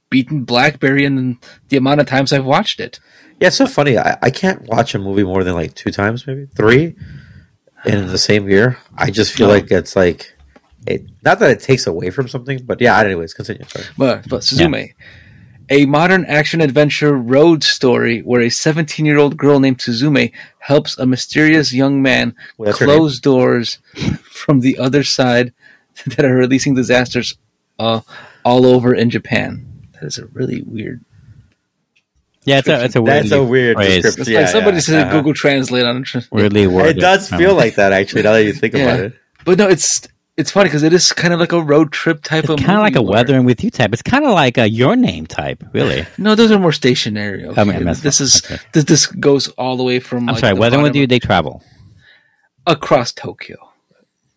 beaten 0.10 0.44
Blackberry 0.44 1.06
in 1.06 1.38
the 1.70 1.78
amount 1.78 2.02
of 2.02 2.08
times 2.08 2.32
I've 2.34 2.46
watched 2.46 2.80
it. 2.80 3.00
Yeah, 3.40 3.48
it's 3.48 3.58
so 3.58 3.68
funny. 3.68 3.98
I, 3.98 4.18
I 4.22 4.30
can't 4.30 4.62
watch 4.64 4.96
a 4.96 5.00
movie 5.00 5.24
more 5.24 5.44
than 5.44 5.54
like 5.54 5.74
two 5.76 5.92
times, 5.92 6.26
maybe 6.26 6.46
three, 6.56 6.96
in 7.86 8.08
the 8.08 8.18
same 8.18 8.50
year. 8.50 8.78
I 8.98 9.12
just 9.12 9.34
feel 9.34 9.48
No. 9.48 9.54
like 9.54 9.72
it's 9.72 9.96
like, 9.96 10.34
it, 10.88 11.04
not 11.24 11.40
that 11.40 11.52
it 11.52 11.60
takes 11.62 11.86
away 11.88 12.10
from 12.12 12.28
something, 12.28 12.60
but 12.66 12.80
yeah. 12.80 12.98
Anyways, 13.00 13.34
continue. 13.34 13.64
Sorry. 13.68 13.86
But 13.98 14.30
but 14.30 14.42
Suzume, 14.42 14.94
a 15.70 15.86
modern 15.86 16.26
action 16.26 16.62
adventure 16.62 17.14
road 17.18 17.64
story 17.64 18.22
where 18.22 18.42
a 18.42 18.50
17 18.50 19.06
year 19.06 19.18
old 19.18 19.36
girl 19.36 19.60
named 19.60 19.80
Suzume 19.80 20.32
helps 20.60 20.98
a 20.98 21.06
mysterious 21.06 21.74
young 21.74 22.02
man 22.02 22.36
Well, 22.58 22.72
close 22.74 23.20
doors 23.20 23.80
from 24.24 24.60
the 24.62 24.78
other 24.78 25.04
side 25.04 25.54
that 26.06 26.24
are 26.24 26.36
releasing 26.36 26.76
disasters 26.76 27.38
uh, 27.80 28.02
all 28.46 28.66
over 28.66 28.94
in 28.94 29.10
Japan. 29.10 29.66
That 29.94 30.04
is 30.04 30.18
a 30.20 30.28
really 30.28 30.62
weird. 30.62 31.04
Yeah, 32.46 32.60
it's 32.60 32.68
a 32.68 32.84
it's 32.86 32.96
a 32.96 33.02
weird. 33.02 33.24
That's 33.24 33.32
a 33.32 33.44
weird 33.44 33.76
phrase. 33.78 34.04
description. 34.04 34.22
It's 34.22 34.30
Yeah, 34.30 34.40
like 34.42 34.50
somebody 34.50 34.78
yeah, 34.78 34.82
said 34.82 35.08
uh-huh. 35.08 35.18
Google 35.18 35.34
Translate 35.34 35.86
on 35.86 36.04
it. 36.04 36.28
Weirdly 36.32 36.64
It 36.64 36.68
worded. 36.72 37.00
does 37.00 37.32
Um, 37.32 37.40
feel 37.40 37.56
like 37.56 37.76
that 37.76 37.92
actually. 37.92 38.24
Now 38.24 38.34
that 38.34 38.44
you 38.44 38.54
think 38.54 38.74
about 38.76 39.00
it. 39.00 39.14
But 39.46 39.58
no, 39.58 39.68
it's 39.68 40.08
it's 40.38 40.52
funny 40.52 40.68
because 40.68 40.84
it 40.84 40.92
is 40.94 41.12
kind 41.14 41.34
of 41.34 41.40
like 41.40 41.54
a 41.54 41.62
road 41.62 41.92
trip 41.94 42.22
type 42.22 42.44
It's 42.44 42.50
of. 42.54 42.60
kind 42.60 42.74
of 42.78 42.82
like 42.84 42.96
a 42.96 43.02
weathering 43.02 43.46
with 43.46 43.64
you 43.64 43.72
type. 43.72 43.94
It's 43.94 44.02
kind 44.02 44.26
of 44.26 44.32
like 44.32 44.58
a 44.58 44.70
your 44.70 44.96
name 44.96 45.26
type, 45.28 45.64
really. 45.74 46.06
No, 46.18 46.36
those 46.36 46.52
are 46.52 46.60
more 46.60 46.74
stationary. 46.74 47.46
Okay? 47.46 47.62
I 47.62 47.64
mean, 47.64 47.86
this 47.86 48.20
is 48.22 48.44
Okay. 48.46 48.58
this, 48.74 48.84
this 48.84 49.06
goes 49.08 49.48
all 49.58 49.78
the 49.78 49.84
way 49.84 50.00
from. 50.00 50.28
I'm 50.30 50.36
like, 50.36 50.40
sorry, 50.42 50.54
weathering 50.54 50.84
with 50.84 50.96
you, 50.96 51.08
they 51.08 51.20
travel. 51.20 51.64
across 52.68 53.12
Tokyo. 53.12 53.58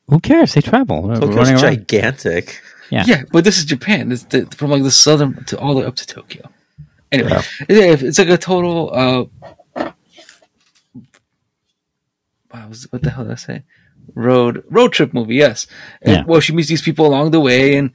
Who 0.08 0.20
cares? 0.20 0.54
They 0.54 0.60
travel. 0.62 1.14
Tokyo's 1.20 1.60
gigantic. 1.60 2.60
Yeah. 2.90 3.04
Yeah, 3.06 3.22
but 3.32 3.44
this 3.44 3.58
is 3.58 3.64
Japan. 3.66 4.10
It's 4.12 4.24
the, 4.24 4.46
from 4.56 4.70
like 4.70 4.82
the 4.82 4.90
southern 4.90 5.44
to 5.44 5.58
all 5.58 5.74
the 5.74 5.80
way 5.80 5.86
up 5.86 5.96
to 5.96 6.06
Tokyo. 6.06 6.48
Anyway, 7.10 7.30
yeah, 7.68 7.96
it's 7.98 8.18
like 8.18 8.28
a 8.28 8.36
total. 8.36 8.90
Uh, 8.92 9.24
wow, 12.52 12.68
was- 12.68 12.90
what 12.92 13.02
the 13.02 13.10
hell 13.10 13.24
did 13.24 13.32
I 13.32 13.36
say? 13.36 13.62
Road 14.14 14.64
road 14.70 14.92
trip 14.92 15.12
movie. 15.12 15.36
Yes. 15.36 15.66
And, 16.02 16.12
Yeah. 16.12 16.24
Well, 16.26 16.40
she 16.40 16.52
meets 16.54 16.68
these 16.68 16.82
people 16.82 17.06
along 17.06 17.30
the 17.30 17.40
way, 17.40 17.76
and 17.76 17.90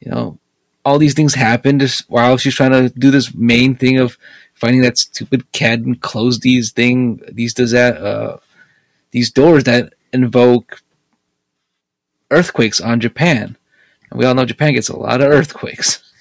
you 0.00 0.10
know, 0.10 0.38
all 0.84 0.98
these 0.98 1.14
things 1.14 1.34
happen 1.34 1.78
just 1.78 2.08
while 2.10 2.36
she's 2.36 2.54
trying 2.56 2.72
to 2.72 2.88
do 2.98 3.10
this 3.10 3.32
main 3.34 3.76
thing 3.76 3.98
of 3.98 4.18
finding 4.54 4.82
that 4.82 4.98
stupid 4.98 5.50
cat 5.52 5.78
and 5.80 6.00
close 6.00 6.40
these 6.40 6.72
thing 6.72 7.20
these 7.32 7.54
does 7.54 7.70
that 7.70 7.96
uh 7.96 8.36
these 9.12 9.30
doors 9.30 9.64
that 9.64 9.92
invoke 10.12 10.82
earthquakes 12.30 12.80
on 12.80 12.98
Japan. 13.00 13.56
And 14.10 14.18
we 14.18 14.24
all 14.24 14.34
know 14.34 14.44
Japan 14.44 14.74
gets 14.74 14.88
a 14.88 14.96
lot 14.96 15.20
of 15.20 15.28
earthquakes. 15.30 16.02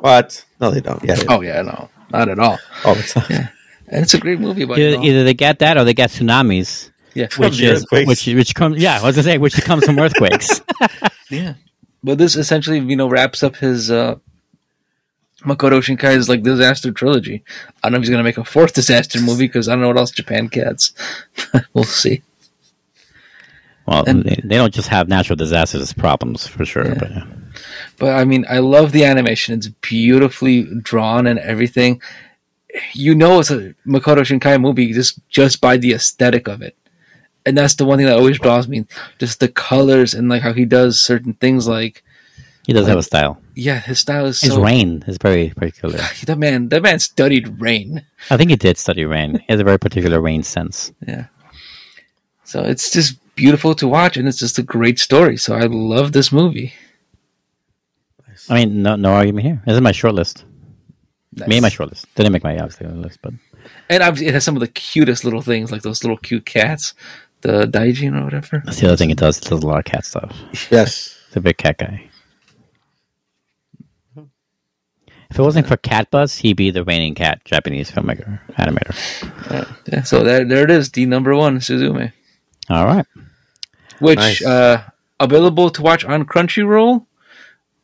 What? 0.00 0.44
No, 0.60 0.70
they 0.70 0.80
don't. 0.80 1.02
Yeah. 1.04 1.14
They 1.14 1.26
Oh 1.28 1.40
yeah, 1.40 1.62
no, 1.62 1.88
not 2.10 2.28
at 2.28 2.38
all. 2.38 2.58
all 2.84 2.94
the 2.94 3.02
time. 3.02 3.48
And 3.88 4.02
it's 4.02 4.14
a 4.14 4.18
great 4.18 4.38
movie, 4.40 4.64
but 4.64 4.78
you 4.78 4.86
Either, 4.88 4.96
know, 4.98 5.02
either 5.04 5.24
they 5.24 5.34
get 5.34 5.58
that 5.60 5.76
or 5.76 5.84
they 5.84 5.94
get 5.94 6.10
tsunamis, 6.10 6.90
yeah, 7.14 7.26
which 7.38 7.58
the 7.58 7.64
is 7.66 7.82
earthquakes. 7.82 8.06
which 8.08 8.26
which 8.34 8.54
comes. 8.54 8.78
Yeah, 8.80 8.98
I 9.00 9.04
was 9.04 9.16
gonna 9.16 9.24
say 9.24 9.38
which 9.38 9.54
comes 9.62 9.84
from 9.84 9.98
earthquakes. 9.98 10.60
yeah. 11.30 11.54
But 12.02 12.18
this 12.18 12.36
essentially, 12.36 12.78
you 12.78 12.96
know, 12.96 13.08
wraps 13.08 13.42
up 13.42 13.56
his 13.56 13.90
uh, 13.90 14.14
Makoto 15.44 15.82
Shinkai's 15.82 16.28
like 16.28 16.42
disaster 16.42 16.92
trilogy. 16.92 17.42
I 17.82 17.88
don't 17.88 17.92
know 17.92 17.96
if 17.98 18.02
he's 18.02 18.10
gonna 18.10 18.22
make 18.22 18.38
a 18.38 18.44
fourth 18.44 18.74
disaster 18.80 19.20
movie 19.20 19.46
because 19.46 19.68
I 19.68 19.72
don't 19.72 19.80
know 19.82 19.88
what 19.88 19.98
else 19.98 20.12
Japan 20.12 20.46
gets. 20.46 20.92
we'll 21.74 21.84
see. 21.84 22.22
well, 23.86 24.04
And- 24.06 24.22
they, 24.24 24.40
they 24.44 24.56
don't 24.56 24.72
just 24.72 24.88
have 24.88 25.08
natural 25.08 25.36
disasters 25.36 25.80
as 25.82 25.92
problems 25.92 26.46
for 26.46 26.64
sure. 26.64 26.86
Yeah. 26.86 26.94
But 26.98 27.10
yeah. 27.10 27.24
But 27.98 28.14
I 28.16 28.24
mean, 28.24 28.44
I 28.48 28.58
love 28.58 28.92
the 28.92 29.04
animation. 29.04 29.54
It's 29.54 29.68
beautifully 29.68 30.64
drawn 30.82 31.26
and 31.26 31.38
everything. 31.38 32.00
You 32.92 33.14
know, 33.14 33.40
it's 33.40 33.50
a 33.50 33.74
Makoto 33.86 34.20
Shinkai 34.22 34.60
movie 34.60 34.92
just 34.92 35.18
just 35.28 35.60
by 35.60 35.76
the 35.76 35.92
aesthetic 35.92 36.46
of 36.48 36.62
it, 36.62 36.76
and 37.44 37.58
that's 37.58 37.74
the 37.74 37.84
one 37.84 37.98
thing 37.98 38.06
that 38.06 38.16
always 38.18 38.38
draws 38.38 38.68
me. 38.68 38.86
Just 39.18 39.40
the 39.40 39.48
colors 39.48 40.14
and 40.14 40.28
like 40.28 40.42
how 40.42 40.52
he 40.52 40.64
does 40.64 41.00
certain 41.00 41.32
things. 41.34 41.66
Like, 41.66 42.04
he 42.66 42.72
does 42.72 42.86
have 42.86 42.98
a 42.98 43.02
style. 43.02 43.40
yeah, 43.56 43.80
his 43.80 43.98
style 43.98 44.26
is 44.26 44.40
His 44.40 44.52
so. 44.52 44.62
rain 44.62 45.02
is 45.08 45.18
very 45.20 45.50
particular. 45.50 45.98
That 46.26 46.38
man, 46.38 46.68
that 46.68 46.82
man 46.82 47.00
studied 47.00 47.60
rain. 47.60 48.04
I 48.30 48.36
think 48.36 48.50
he 48.50 48.56
did 48.56 48.78
study 48.78 49.04
rain. 49.04 49.40
He 49.40 49.46
has 49.48 49.58
a 49.60 49.64
very 49.64 49.78
particular 49.78 50.20
rain 50.20 50.44
sense. 50.44 50.92
Yeah. 51.08 51.26
So 52.44 52.62
it's 52.62 52.90
just 52.92 53.16
beautiful 53.34 53.74
to 53.76 53.88
watch, 53.88 54.16
and 54.16 54.28
it's 54.28 54.38
just 54.38 54.58
a 54.58 54.62
great 54.62 54.98
story. 55.00 55.36
So 55.36 55.54
I 55.56 55.62
love 55.66 56.12
this 56.12 56.30
movie. 56.30 56.72
I 58.48 58.54
mean, 58.54 58.82
no 58.82 58.96
no 58.96 59.12
argument 59.12 59.44
here. 59.46 59.62
This 59.66 59.74
is 59.74 59.80
my 59.80 59.92
short 59.92 60.14
list. 60.14 60.44
Nice. 61.32 61.48
Made 61.48 61.62
my 61.62 61.68
short 61.68 61.90
list. 61.90 62.06
Didn't 62.16 62.32
make 62.32 62.42
my 62.42 62.56
obviously 62.58 62.86
list, 62.88 63.18
but 63.22 63.32
And 63.88 64.02
obviously, 64.02 64.26
it 64.28 64.34
has 64.34 64.44
some 64.44 64.56
of 64.56 64.60
the 64.60 64.66
cutest 64.68 65.24
little 65.24 65.42
things, 65.42 65.70
like 65.70 65.82
those 65.82 66.02
little 66.02 66.16
cute 66.16 66.44
cats, 66.46 66.94
the 67.42 67.66
Daijin 67.66 68.20
or 68.20 68.24
whatever. 68.24 68.62
that's 68.64 68.80
the 68.80 68.86
other 68.88 68.96
thing 68.96 69.10
it 69.10 69.18
does. 69.18 69.38
It 69.38 69.44
does 69.44 69.62
a 69.62 69.66
lot 69.66 69.78
of 69.78 69.84
cat 69.84 70.04
stuff. 70.04 70.36
Yes. 70.70 71.16
It's 71.28 71.36
a 71.36 71.40
big 71.40 71.56
cat 71.58 71.78
guy. 71.78 72.08
If 75.30 75.38
it 75.38 75.42
wasn't 75.42 75.68
for 75.68 75.76
Cat 75.76 76.10
Buzz, 76.10 76.36
he'd 76.38 76.56
be 76.56 76.72
the 76.72 76.82
reigning 76.82 77.14
cat 77.14 77.44
Japanese 77.44 77.88
filmmaker, 77.88 78.40
animator. 78.58 79.76
Yeah, 79.86 80.02
so 80.02 80.24
there, 80.24 80.44
there 80.44 80.64
it 80.64 80.70
is, 80.72 80.90
the 80.90 81.06
number 81.06 81.36
one 81.36 81.58
Suzume, 81.60 82.12
All 82.68 82.84
right. 82.84 83.06
which 84.00 84.18
Nice. 84.18 84.44
uh, 84.44 84.82
available 85.20 85.70
to 85.70 85.82
watch 85.82 86.04
on 86.04 86.24
Crunchyroll, 86.24 87.06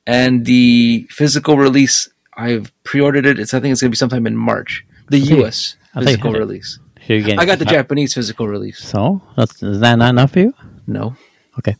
and 0.06 0.44
the 0.44 1.06
physical 1.10 1.56
release 1.58 2.08
I've 2.36 2.70
pre-ordered 2.84 3.24
it. 3.26 3.38
It's 3.38 3.54
I 3.54 3.60
think 3.60 3.72
it's 3.72 3.80
gonna 3.80 3.90
be 3.90 3.96
sometime 3.96 4.26
in 4.26 4.36
March. 4.36 4.84
The 5.08 5.22
Okay. 5.22 5.36
U.S. 5.38 5.76
I'll 5.94 6.02
physical 6.02 6.34
it. 6.34 6.38
release. 6.38 6.78
Here 7.00 7.16
you 7.18 7.24
get- 7.24 7.38
I 7.38 7.44
got 7.46 7.58
the 7.58 7.64
Japanese 7.64 8.12
physical 8.14 8.48
release. 8.48 8.78
So, 8.80 9.22
that's, 9.36 9.62
is 9.62 9.80
that 9.80 9.94
not 9.94 10.10
enough 10.10 10.32
for 10.32 10.40
you? 10.40 10.54
No, 10.86 11.16
Okay. 11.58 11.76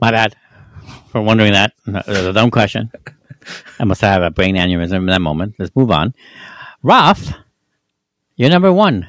My 0.00 0.10
bad 0.10 0.34
for 1.10 1.20
wondering 1.20 1.52
that. 1.52 1.72
That 1.86 2.08
a 2.08 2.32
dumb 2.32 2.50
question. 2.50 2.90
I 3.78 3.84
must 3.84 4.00
have 4.00 4.22
a 4.22 4.30
brain 4.30 4.54
aneurysm 4.56 4.96
in 4.96 5.06
that 5.06 5.20
moment. 5.20 5.54
Let's 5.58 5.74
move 5.76 5.90
on. 5.90 6.14
Ralf, 6.82 7.32
you're 8.36 8.48
number 8.50 8.72
one. 8.72 9.06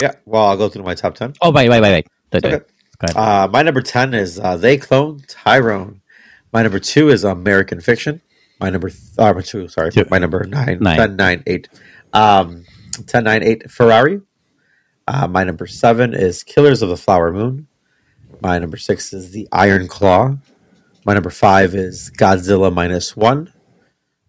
Yeah. 0.00 0.12
Well, 0.24 0.46
I'll 0.46 0.56
go 0.56 0.68
through 0.68 0.84
my 0.84 0.94
top 0.94 1.14
ten. 1.16 1.34
Oh, 1.42 1.50
wait, 1.50 1.68
wait, 1.68 1.80
wait, 1.82 1.90
wait. 1.92 2.06
Wait, 2.32 2.44
wait. 2.44 2.54
Okay. 2.54 3.12
Uh, 3.18 3.48
my 3.48 3.62
number 3.62 3.82
10 3.82 4.14
is 4.14 4.38
uh, 4.40 4.56
They 4.56 4.76
Clone 4.78 5.20
Tyrone. 5.28 6.00
My 6.54 6.62
number 6.62 6.78
two 6.78 7.08
is 7.10 7.24
American 7.24 7.80
Fiction. 7.80 8.20
My 8.60 8.70
number, 8.70 8.88
th- 8.88 9.00
uh, 9.18 9.24
number 9.26 9.42
two, 9.42 9.66
sorry. 9.68 9.90
Two. 9.90 10.06
My 10.08 10.18
number 10.18 10.44
nine, 10.44 10.78
Nine. 10.80 10.96
nine. 10.96 11.16
nine, 11.16 11.42
eight. 11.48 11.68
Um, 12.12 12.64
ten 13.08 13.24
nine 13.24 13.42
eight 13.42 13.68
Ferrari. 13.70 14.20
Uh, 15.08 15.26
my 15.26 15.42
number 15.42 15.66
seven 15.66 16.14
is 16.14 16.44
Killers 16.44 16.80
of 16.80 16.88
the 16.88 16.96
Flower 16.96 17.32
Moon. 17.32 17.66
My 18.40 18.58
number 18.60 18.76
six 18.76 19.12
is 19.12 19.32
The 19.32 19.48
Iron 19.50 19.88
Claw. 19.88 20.36
My 21.04 21.12
number 21.14 21.30
five 21.30 21.74
is 21.74 22.10
Godzilla 22.16 22.72
minus 22.72 23.16
one. 23.16 23.52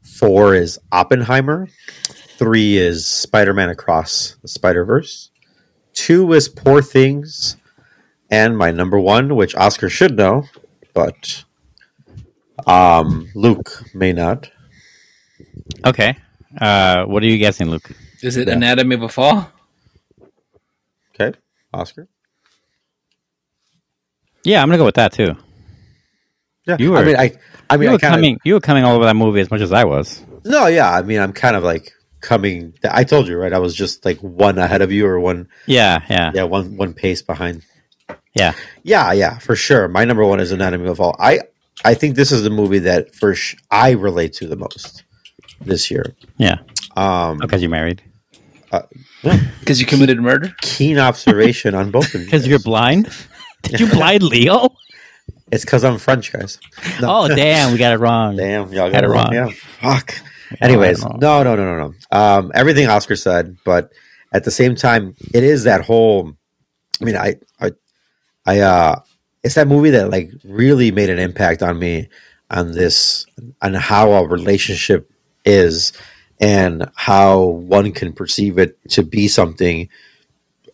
Four 0.01 0.55
is 0.55 0.79
Oppenheimer. 0.91 1.67
Three 2.37 2.77
is 2.77 3.05
Spider 3.05 3.53
Man 3.53 3.69
Across 3.69 4.37
the 4.41 4.47
Spider 4.47 4.83
Verse. 4.83 5.29
Two 5.93 6.33
is 6.33 6.49
Poor 6.49 6.81
Things. 6.81 7.55
And 8.31 8.57
my 8.57 8.71
number 8.71 8.99
one, 8.99 9.35
which 9.35 9.55
Oscar 9.55 9.89
should 9.89 10.17
know, 10.17 10.45
but 10.95 11.45
um, 12.67 13.29
Luke 13.35 13.83
may 13.93 14.13
not. 14.13 14.49
Okay. 15.85 16.15
Uh, 16.59 17.05
what 17.05 17.21
are 17.23 17.25
you 17.27 17.37
guessing, 17.37 17.69
Luke? 17.69 17.89
Is 18.21 18.37
it 18.37 18.47
Yeah. 18.47 18.53
Anatomy 18.55 18.95
of 18.95 19.01
a 19.03 19.09
Fall? 19.09 19.51
Okay, 21.19 21.37
Oscar. 21.73 22.07
Yeah, 24.43 24.61
I'm 24.61 24.67
gonna 24.67 24.77
go 24.77 24.85
with 24.85 24.95
that 24.95 25.13
too. 25.13 25.35
Yeah, 26.67 26.77
You 26.79 26.91
were. 26.91 26.97
I 26.97 26.99
were- 27.01 27.05
mean, 27.07 27.15
I, 27.17 27.31
I 27.69 27.77
mean, 27.77 27.83
you 27.83 27.89
I 27.89 27.93
were 27.93 27.99
kind 27.99 28.13
coming. 28.15 28.39
You 28.43 28.53
were 28.55 28.59
coming 28.59 28.83
all 28.83 28.95
over 28.95 29.05
that 29.05 29.15
movie 29.15 29.39
as 29.41 29.49
much 29.51 29.61
as 29.61 29.71
I 29.71 29.83
was. 29.83 30.23
No, 30.43 30.67
yeah, 30.67 30.91
I 30.91 31.01
mean, 31.01 31.19
I'm 31.19 31.33
kind 31.33 31.55
of 31.55 31.63
like 31.63 31.91
coming. 32.21 32.73
I 32.83 33.03
told 33.03 33.27
you, 33.27 33.37
right? 33.37 33.53
I 33.53 33.59
was 33.59 33.75
just 33.75 34.05
like 34.05 34.19
one 34.19 34.57
ahead 34.57 34.81
of 34.81 34.91
you, 34.91 35.05
or 35.07 35.19
one, 35.19 35.47
Yeah, 35.67 35.99
yeah, 36.09 36.31
yeah, 36.33 36.43
one 36.43 36.77
one 36.77 36.93
pace 36.93 37.21
behind. 37.21 37.63
yeah. 38.33 38.53
Yeah, 38.83 39.11
yeah, 39.13 39.39
for 39.39 39.55
sure. 39.55 39.87
My 39.87 40.05
number 40.05 40.25
one 40.25 40.39
is 40.39 40.51
Anatomy 40.51 40.85
of 40.85 40.91
a 40.91 40.95
Fall. 40.95 41.15
I, 41.19 41.39
I 41.83 41.93
think 41.93 42.15
this 42.15 42.31
is 42.31 42.43
the 42.43 42.49
movie 42.49 42.79
that 42.79 43.13
first 43.13 43.41
sh- 43.41 43.55
I 43.69 43.91
relate 43.91 44.33
to 44.33 44.47
the 44.47 44.55
most 44.55 45.03
this 45.61 45.91
year. 45.91 46.15
yeah. 46.37 46.59
Um, 46.95 47.37
Because 47.39 47.61
you're 47.61 47.71
married. 47.71 48.01
Because 49.59 49.79
you 49.79 49.87
committed 49.87 50.19
murder? 50.19 50.53
keen 50.61 50.99
observation 50.99 51.73
on 51.73 51.89
both 51.91 52.13
of 52.13 52.19
you. 52.21 52.25
Because 52.25 52.47
you're 52.47 52.59
blind. 52.59 53.09
Did 53.63 53.79
you 53.79 53.87
blind 53.89 54.21
Leo? 54.21 54.69
It's 55.51 55.65
because 55.65 55.83
I'm 55.83 55.97
French, 55.97 56.31
guys. 56.31 56.59
No. 57.01 57.23
Oh, 57.23 57.27
damn, 57.35 57.71
we 57.71 57.77
got 57.79 57.93
it 57.93 57.97
wrong. 57.97 58.35
Damn, 58.35 58.71
y'all 58.73 58.91
Got 58.91 59.01
got 59.01 59.03
it 59.03 59.07
it 59.07 59.09
wrong. 59.09 59.35
wrong. 59.35 59.47
Yeah, 59.49 59.53
fuck. 59.79 60.13
Anyways, 60.61 61.03
no, 61.03 61.41
no, 61.43 61.55
no, 61.55 61.55
no, 61.55 61.75
no. 62.11 62.17
Um, 62.17 62.51
everything 62.53 62.87
Oscar 62.87 63.15
said, 63.15 63.57
but 63.65 63.91
at 64.31 64.43
the 64.43 64.51
same 64.51 64.75
time, 64.75 65.15
it 65.33 65.43
is 65.43 65.63
that 65.63 65.81
whole. 65.85 66.33
I 67.01 67.05
mean, 67.05 67.15
I, 67.17 67.35
I, 67.59 67.71
I, 68.45 68.59
uh, 68.59 68.99
it's 69.45 69.55
that 69.55 69.67
movie 69.67 69.91
that 69.91 70.09
like 70.09 70.31
really 70.43 70.91
made 70.91 71.11
an 71.11 71.19
impact 71.19 71.61
on 71.61 71.77
me 71.77 72.09
on 72.49 72.71
this, 72.71 73.27
on 73.61 73.75
how 73.75 74.13
a 74.13 74.27
relationship 74.27 75.11
is, 75.45 75.93
and 76.41 76.89
how 76.95 77.43
one 77.43 77.91
can 77.91 78.11
perceive 78.11 78.57
it 78.57 78.77
to 78.89 79.03
be 79.03 79.27
something, 79.27 79.87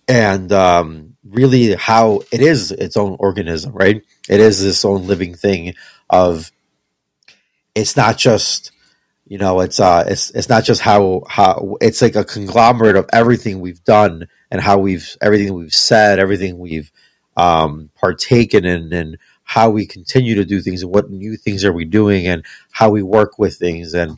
and 0.08 0.54
um, 0.54 1.18
really 1.26 1.76
how 1.76 2.22
it 2.32 2.40
is 2.40 2.72
its 2.72 2.96
own 2.96 3.18
organism, 3.20 3.74
right? 3.74 4.02
It 4.30 4.40
is 4.40 4.64
this 4.64 4.86
own 4.86 5.06
living 5.06 5.36
thing 5.36 5.74
of 6.10 6.50
it's 7.76 7.98
not 7.98 8.18
just 8.18 8.72
you 9.28 9.38
know 9.38 9.60
it's 9.60 9.80
uh 9.82 10.04
it's 10.08 10.30
it's 10.32 10.50
not 10.50 10.64
just 10.64 10.82
how 10.82 11.24
how 11.28 11.78
it's 11.82 12.02
like 12.02 12.16
a 12.16 12.24
conglomerate 12.24 12.96
of 12.96 13.10
everything 13.12 13.60
we've 13.60 13.84
done 13.84 14.28
and 14.50 14.62
how 14.62 14.78
we've 14.78 15.18
everything 15.22 15.54
we've 15.54 15.74
said 15.74 16.20
everything 16.20 16.58
we've 16.58 16.92
um 17.42 17.90
partaken 18.02 18.64
in 18.66 18.94
and 18.94 19.18
how 19.44 19.70
we 19.70 19.86
continue 19.86 20.36
to 20.36 20.46
do 20.46 20.62
things 20.62 20.82
and 20.84 20.92
what 20.92 21.10
new 21.10 21.36
things 21.36 21.66
are 21.66 21.74
we 21.74 21.86
doing 21.86 22.28
and 22.28 22.44
how 22.72 22.90
we 22.90 23.02
work 23.04 23.40
with 23.40 23.56
things 23.58 23.94
and 23.94 24.18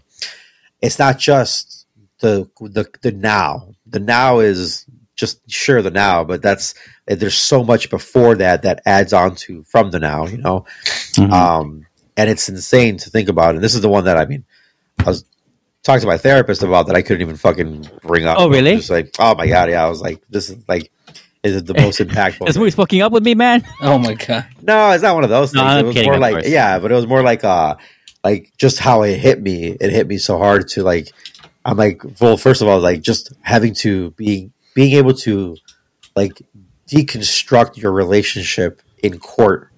it's 0.81 0.99
not 0.99 1.17
just 1.17 1.87
the 2.19 2.47
the 2.77 2.85
the 3.01 3.11
now 3.11 3.67
the 3.87 3.99
now 3.99 4.39
is 4.39 4.85
just 5.15 5.39
sure 5.49 5.81
the 5.81 5.91
now 5.91 6.23
but 6.23 6.41
that's 6.41 6.73
there's 7.05 7.35
so 7.53 7.63
much 7.63 7.89
before 7.89 8.35
that 8.35 8.63
that 8.63 8.81
adds 8.85 9.13
on 9.13 9.35
to 9.35 9.63
from 9.63 9.91
the 9.91 9.99
now 9.99 10.25
you 10.27 10.37
know 10.37 10.65
Mhm. 11.15 11.31
um, 11.31 11.85
and 12.17 12.29
it's 12.29 12.47
insane 12.49 12.97
to 12.97 13.09
think 13.09 13.27
about. 13.29 13.55
And 13.55 13.63
this 13.63 13.73
is 13.75 13.81
the 13.81 13.89
one 13.89 14.05
that 14.05 14.17
I 14.17 14.25
mean, 14.25 14.43
I 14.99 15.03
was 15.09 15.25
talking 15.83 16.01
to 16.01 16.07
my 16.07 16.17
therapist 16.17 16.61
about 16.63 16.87
that 16.87 16.95
I 16.95 17.01
couldn't 17.01 17.21
even 17.21 17.37
fucking 17.37 17.89
bring 18.01 18.25
up. 18.25 18.37
Oh, 18.39 18.49
really? 18.49 18.75
Just 18.77 18.89
like, 18.89 19.15
oh 19.19 19.33
my 19.35 19.47
god, 19.47 19.69
yeah. 19.69 19.83
I 19.85 19.89
was 19.89 20.01
like, 20.01 20.21
this 20.29 20.49
is 20.49 20.57
like, 20.67 20.91
is 21.43 21.55
it 21.57 21.65
the 21.65 21.73
most 21.73 21.99
impactful? 21.99 22.45
This 22.47 22.57
movie's 22.57 22.75
fucking 22.75 23.01
up 23.01 23.11
with 23.11 23.23
me, 23.23 23.35
man. 23.35 23.63
Oh 23.81 23.97
my 23.97 24.13
god. 24.13 24.45
no, 24.61 24.91
it's 24.91 25.03
not 25.03 25.15
one 25.15 25.23
of 25.23 25.29
those 25.29 25.53
No, 25.53 25.61
things. 25.61 25.71
I'm 25.73 25.79
it 25.79 25.87
was 25.87 25.93
kidding, 25.93 26.09
more 26.11 26.19
like, 26.19 26.33
course. 26.35 26.47
yeah, 26.49 26.79
but 26.79 26.91
it 26.91 26.95
was 26.95 27.07
more 27.07 27.21
like, 27.23 27.43
uh, 27.43 27.75
like 28.23 28.51
just 28.57 28.79
how 28.79 29.03
it 29.03 29.17
hit 29.17 29.41
me. 29.41 29.67
It 29.79 29.91
hit 29.91 30.07
me 30.07 30.17
so 30.17 30.37
hard 30.37 30.67
to 30.69 30.83
like, 30.83 31.09
I'm 31.65 31.77
like, 31.77 32.01
well, 32.21 32.37
first 32.37 32.61
of 32.61 32.67
all, 32.67 32.79
like 32.79 33.01
just 33.01 33.33
having 33.41 33.73
to 33.75 34.11
be 34.11 34.51
being 34.75 34.93
able 34.95 35.13
to 35.15 35.57
like 36.15 36.41
deconstruct 36.87 37.77
your 37.77 37.91
relationship 37.91 38.81
in 39.01 39.19
court 39.19 39.69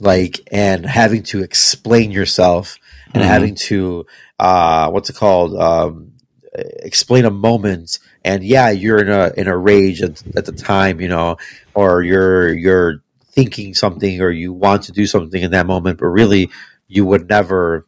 like 0.00 0.40
and 0.52 0.86
having 0.86 1.22
to 1.24 1.42
explain 1.42 2.10
yourself 2.10 2.78
and 3.14 3.22
Mhm. 3.22 3.26
having 3.26 3.54
to 3.56 4.06
uh 4.38 4.90
what's 4.90 5.10
it 5.10 5.16
called 5.16 5.56
um 5.60 6.12
explain 6.54 7.24
a 7.24 7.30
moment 7.30 7.98
and 8.24 8.44
yeah 8.44 8.70
you're 8.70 8.98
in 8.98 9.08
a 9.08 9.32
in 9.36 9.46
a 9.46 9.56
rage 9.56 10.02
at, 10.02 10.22
at 10.36 10.44
the 10.44 10.52
time 10.52 11.00
you 11.00 11.08
know 11.08 11.36
or 11.74 12.02
you're 12.02 12.52
you're 12.52 13.02
thinking 13.32 13.74
something 13.74 14.20
or 14.20 14.30
you 14.30 14.52
want 14.52 14.84
to 14.84 14.92
do 14.92 15.06
something 15.06 15.42
in 15.42 15.52
that 15.52 15.66
moment 15.66 15.98
but 15.98 16.06
really 16.06 16.50
you 16.88 17.04
would 17.06 17.28
never 17.28 17.86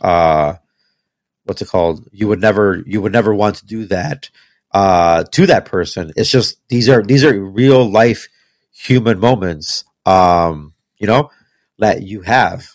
uh 0.00 0.54
what's 1.44 1.62
it 1.62 1.68
called? 1.68 2.06
You 2.12 2.28
would 2.28 2.40
never 2.40 2.82
you 2.86 3.00
would 3.00 3.12
never 3.12 3.34
want 3.34 3.56
to 3.56 3.66
do 3.66 3.86
that 3.86 4.30
uh 4.72 5.24
to 5.24 5.46
that 5.46 5.64
person. 5.64 6.12
It's 6.16 6.30
just 6.30 6.60
these 6.68 6.88
are 6.88 7.02
these 7.02 7.24
are 7.24 7.38
real 7.38 7.88
life 7.90 8.28
human 8.72 9.18
moments 9.20 9.84
um 10.06 10.74
you 10.98 11.06
know 11.06 11.30
that 11.78 12.02
you 12.02 12.22
have. 12.22 12.68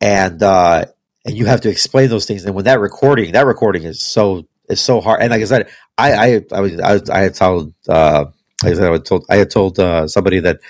And 0.00 0.42
uh 0.42 0.86
and 1.24 1.36
you 1.36 1.46
have 1.46 1.62
to 1.62 1.70
explain 1.70 2.10
those 2.10 2.26
things. 2.26 2.44
And 2.44 2.54
when 2.54 2.64
that 2.64 2.80
recording 2.80 3.32
that 3.32 3.46
recording 3.46 3.84
is 3.84 4.02
so 4.02 4.46
is 4.68 4.80
so 4.80 5.00
hard. 5.00 5.20
And 5.20 5.30
like 5.30 5.42
i 5.42 5.44
said 5.44 5.68
i 5.98 6.12
i 6.12 6.40
i 6.52 6.60
was 6.60 7.10
i, 7.10 7.18
had 7.20 7.34
told 7.34 7.74
uh 7.88 8.26
like 8.62 8.72
i 8.72 8.74
said 8.74 8.92
i 8.92 8.98
told 8.98 9.24
i 9.30 9.36
had 9.36 9.50
told 9.50 9.78
uh 9.78 10.08
somebody 10.08 10.40
that 10.40 10.60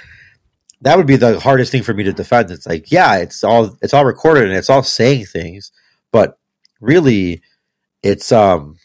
that 0.81 0.97
would 0.97 1.07
be 1.07 1.17
the 1.17 1.41
hardest 1.41 1.73
thing 1.73 1.83
for 1.83 1.95
me 1.95 2.05
to 2.05 2.13
defend. 2.13 2.51
It's 2.51 2.67
like 2.67 2.91
yeah 2.91 3.17
it's 3.17 3.45
all 3.45 3.77
it's 3.83 3.95
all 3.95 4.05
recorded 4.05 4.45
and 4.45 4.53
it's 4.53 4.71
all 4.71 4.83
saying 4.83 5.27
things 5.27 5.73
but 6.13 6.39
really 6.81 7.43
it's 8.03 8.31
um 8.31 8.77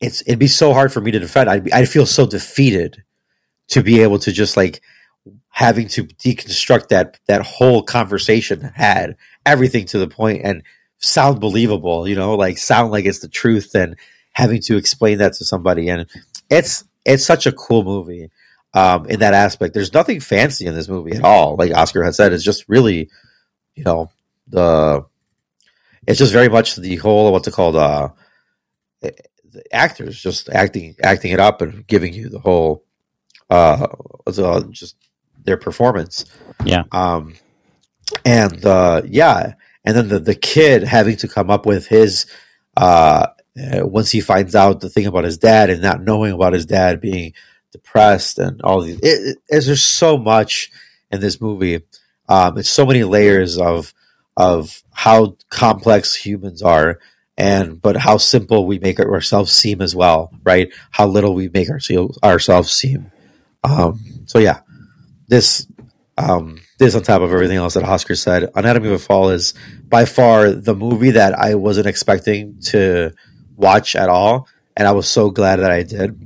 it's 0.00 0.22
it'd 0.22 0.38
be 0.38 0.46
so 0.46 0.72
hard 0.72 0.92
for 0.92 1.00
me 1.00 1.10
to 1.10 1.18
defend. 1.18 1.48
I'd, 1.48 1.72
I'd 1.72 1.88
feel 1.88 2.06
so 2.06 2.26
defeated 2.26 3.02
to 3.68 3.82
be 3.82 4.00
able 4.00 4.18
to 4.20 4.32
just 4.32 4.56
like 4.56 4.82
having 5.48 5.88
to 5.88 6.04
deconstruct 6.04 6.88
that 6.88 7.18
that 7.26 7.42
whole 7.42 7.82
conversation 7.82 8.60
had 8.74 9.16
everything 9.46 9.86
to 9.86 9.98
the 9.98 10.08
point. 10.08 10.42
And 10.44 10.62
sound 11.04 11.40
believable 11.40 12.08
you 12.08 12.16
know 12.16 12.34
like 12.34 12.58
sound 12.58 12.90
like 12.90 13.04
it's 13.04 13.20
the 13.20 13.28
truth 13.28 13.74
and 13.74 13.96
having 14.34 14.60
to 14.60 14.76
explain 14.76 15.18
that 15.18 15.32
to 15.34 15.44
somebody. 15.44 15.88
And 15.88 16.06
it's 16.50 16.84
it's 17.04 17.24
such 17.24 17.46
a 17.46 17.52
cool 17.52 17.82
movie 17.84 18.30
um 18.74 19.06
in 19.06 19.20
that 19.20 19.32
aspect. 19.32 19.72
There's 19.72 19.94
nothing 19.94 20.20
fancy 20.20 20.66
in 20.66 20.74
this 20.74 20.88
movie 20.88 21.16
at 21.16 21.24
all 21.24 21.56
like 21.56 21.72
oscar 21.72 22.04
had 22.04 22.14
said. 22.14 22.32
It's 22.32 22.44
just 22.44 22.68
really 22.68 23.08
you 23.74 23.84
know 23.84 24.10
the 24.48 25.06
it's 26.06 26.18
just 26.18 26.32
very 26.32 26.48
much 26.48 26.76
the 26.76 26.96
whole 26.96 27.32
what's 27.32 27.48
it 27.48 27.54
called 27.54 27.76
uh 27.76 28.10
the 29.00 29.14
actors 29.72 30.20
just 30.20 30.50
acting 30.50 30.96
acting 31.02 31.32
it 31.32 31.40
up 31.40 31.62
and 31.62 31.86
giving 31.86 32.12
you 32.12 32.28
the 32.28 32.40
whole 32.40 32.84
uh, 33.50 33.86
uh 34.26 34.62
just 34.70 34.96
their 35.44 35.56
performance. 35.56 36.24
Yeah. 36.64 36.84
um 36.90 37.34
and 38.24 38.64
uh 38.64 39.02
yeah 39.06 39.54
and 39.84 39.96
then 39.96 40.08
the 40.08 40.18
the 40.18 40.34
kid 40.34 40.82
having 40.82 41.16
to 41.16 41.28
come 41.28 41.50
up 41.50 41.66
with 41.66 41.86
his 41.86 42.26
uh 42.76 43.26
uh, 43.56 43.86
once 43.86 44.10
he 44.10 44.20
finds 44.20 44.54
out 44.56 44.80
the 44.80 44.90
thing 44.90 45.06
about 45.06 45.24
his 45.24 45.38
dad 45.38 45.70
and 45.70 45.80
not 45.80 46.02
knowing 46.02 46.32
about 46.32 46.52
his 46.52 46.66
dad 46.66 47.00
being 47.00 47.32
depressed 47.72 48.38
and 48.38 48.60
all 48.62 48.80
these 48.80 48.98
it, 49.00 49.36
it, 49.48 49.64
there's 49.64 49.82
so 49.82 50.16
much 50.16 50.70
in 51.10 51.20
this 51.20 51.40
movie. 51.40 51.82
Um 52.28 52.58
it's 52.58 52.68
so 52.70 52.86
many 52.86 53.04
layers 53.04 53.58
of 53.58 53.92
of 54.36 54.82
how 54.92 55.36
complex 55.50 56.14
humans 56.16 56.62
are 56.62 56.98
and 57.36 57.80
but 57.80 57.96
how 57.96 58.16
simple 58.16 58.66
we 58.66 58.78
make 58.78 58.98
ourselves 58.98 59.52
seem 59.52 59.80
as 59.80 59.94
well 59.94 60.32
right? 60.42 60.72
How 60.90 61.06
little 61.06 61.34
we 61.34 61.48
make 61.48 61.68
ourselves 61.70 62.72
seem. 62.72 63.12
Um 63.62 64.00
so 64.26 64.38
yeah 64.38 64.60
this 65.28 65.66
um 66.18 66.60
this 66.78 66.94
on 66.94 67.02
top 67.02 67.22
of 67.22 67.32
everything 67.32 67.56
else 67.56 67.74
that 67.74 67.84
Oscar 67.84 68.14
said 68.14 68.50
Anatomy 68.54 68.88
of 68.88 68.94
a 68.94 68.98
Fall 68.98 69.30
is 69.30 69.54
by 69.88 70.04
far 70.04 70.50
the 70.50 70.74
movie 70.74 71.12
that 71.12 71.38
I 71.38 71.54
wasn't 71.54 71.86
expecting 71.86 72.58
to 72.66 73.12
watch 73.56 73.94
at 73.96 74.08
all 74.08 74.48
and 74.76 74.88
I 74.88 74.92
was 74.92 75.06
so 75.08 75.30
glad 75.30 75.56
that 75.60 75.70
I 75.70 75.82
did 75.84 76.20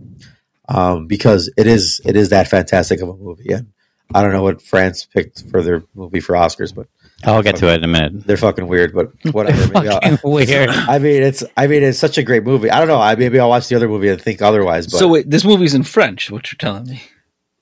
um 0.69 1.07
because 1.07 1.51
it 1.57 1.67
is 1.67 2.01
it 2.05 2.17
is 2.17 2.31
that 2.31 2.49
fantastic 2.49 3.01
of 3.01 3.09
a 3.09 3.17
movie 3.17 3.53
and 3.53 3.69
I 4.15 4.23
don't 4.23 4.33
know 4.33 4.43
what 4.43 4.63
France 4.63 5.05
picked 5.05 5.51
for 5.51 5.63
their 5.63 5.83
movie 5.95 6.21
for 6.21 6.35
Oscars 6.35 6.75
but 6.75 6.87
I'll 7.25 7.43
get 7.43 7.57
to 7.57 7.69
it 7.69 7.79
in 7.79 7.85
a 7.85 7.89
minute. 7.89 8.25
They're 8.29 8.37
fucking 8.37 8.69
weird, 8.69 8.95
but 8.95 9.11
whatever. 9.35 9.73
Maybe 9.73 9.89
I'll- 9.89 10.01
Fucking 10.01 10.19
weird. 10.23 10.69
I 10.71 11.01
mean, 11.01 11.25
it's 11.25 11.43
I 11.57 11.67
mean, 11.67 11.83
it's 11.83 11.99
such 11.99 12.17
a 12.17 12.23
great 12.23 12.45
movie. 12.45 12.71
I 12.71 12.79
don't 12.79 12.87
know. 12.87 13.01
I 13.01 13.17
maybe 13.17 13.41
I'll 13.41 13.49
watch 13.49 13.67
the 13.67 13.75
other 13.75 13.89
movie 13.89 14.09
and 14.09 14.23
think 14.23 14.41
otherwise. 14.41 14.87
But 14.87 14.99
So 14.99 15.09
wait, 15.09 15.29
this 15.29 15.45
movie's 15.45 15.75
in 15.75 15.83
French. 15.83 16.31
What 16.31 16.53
you're 16.53 16.57
telling 16.59 16.85
me? 16.87 17.03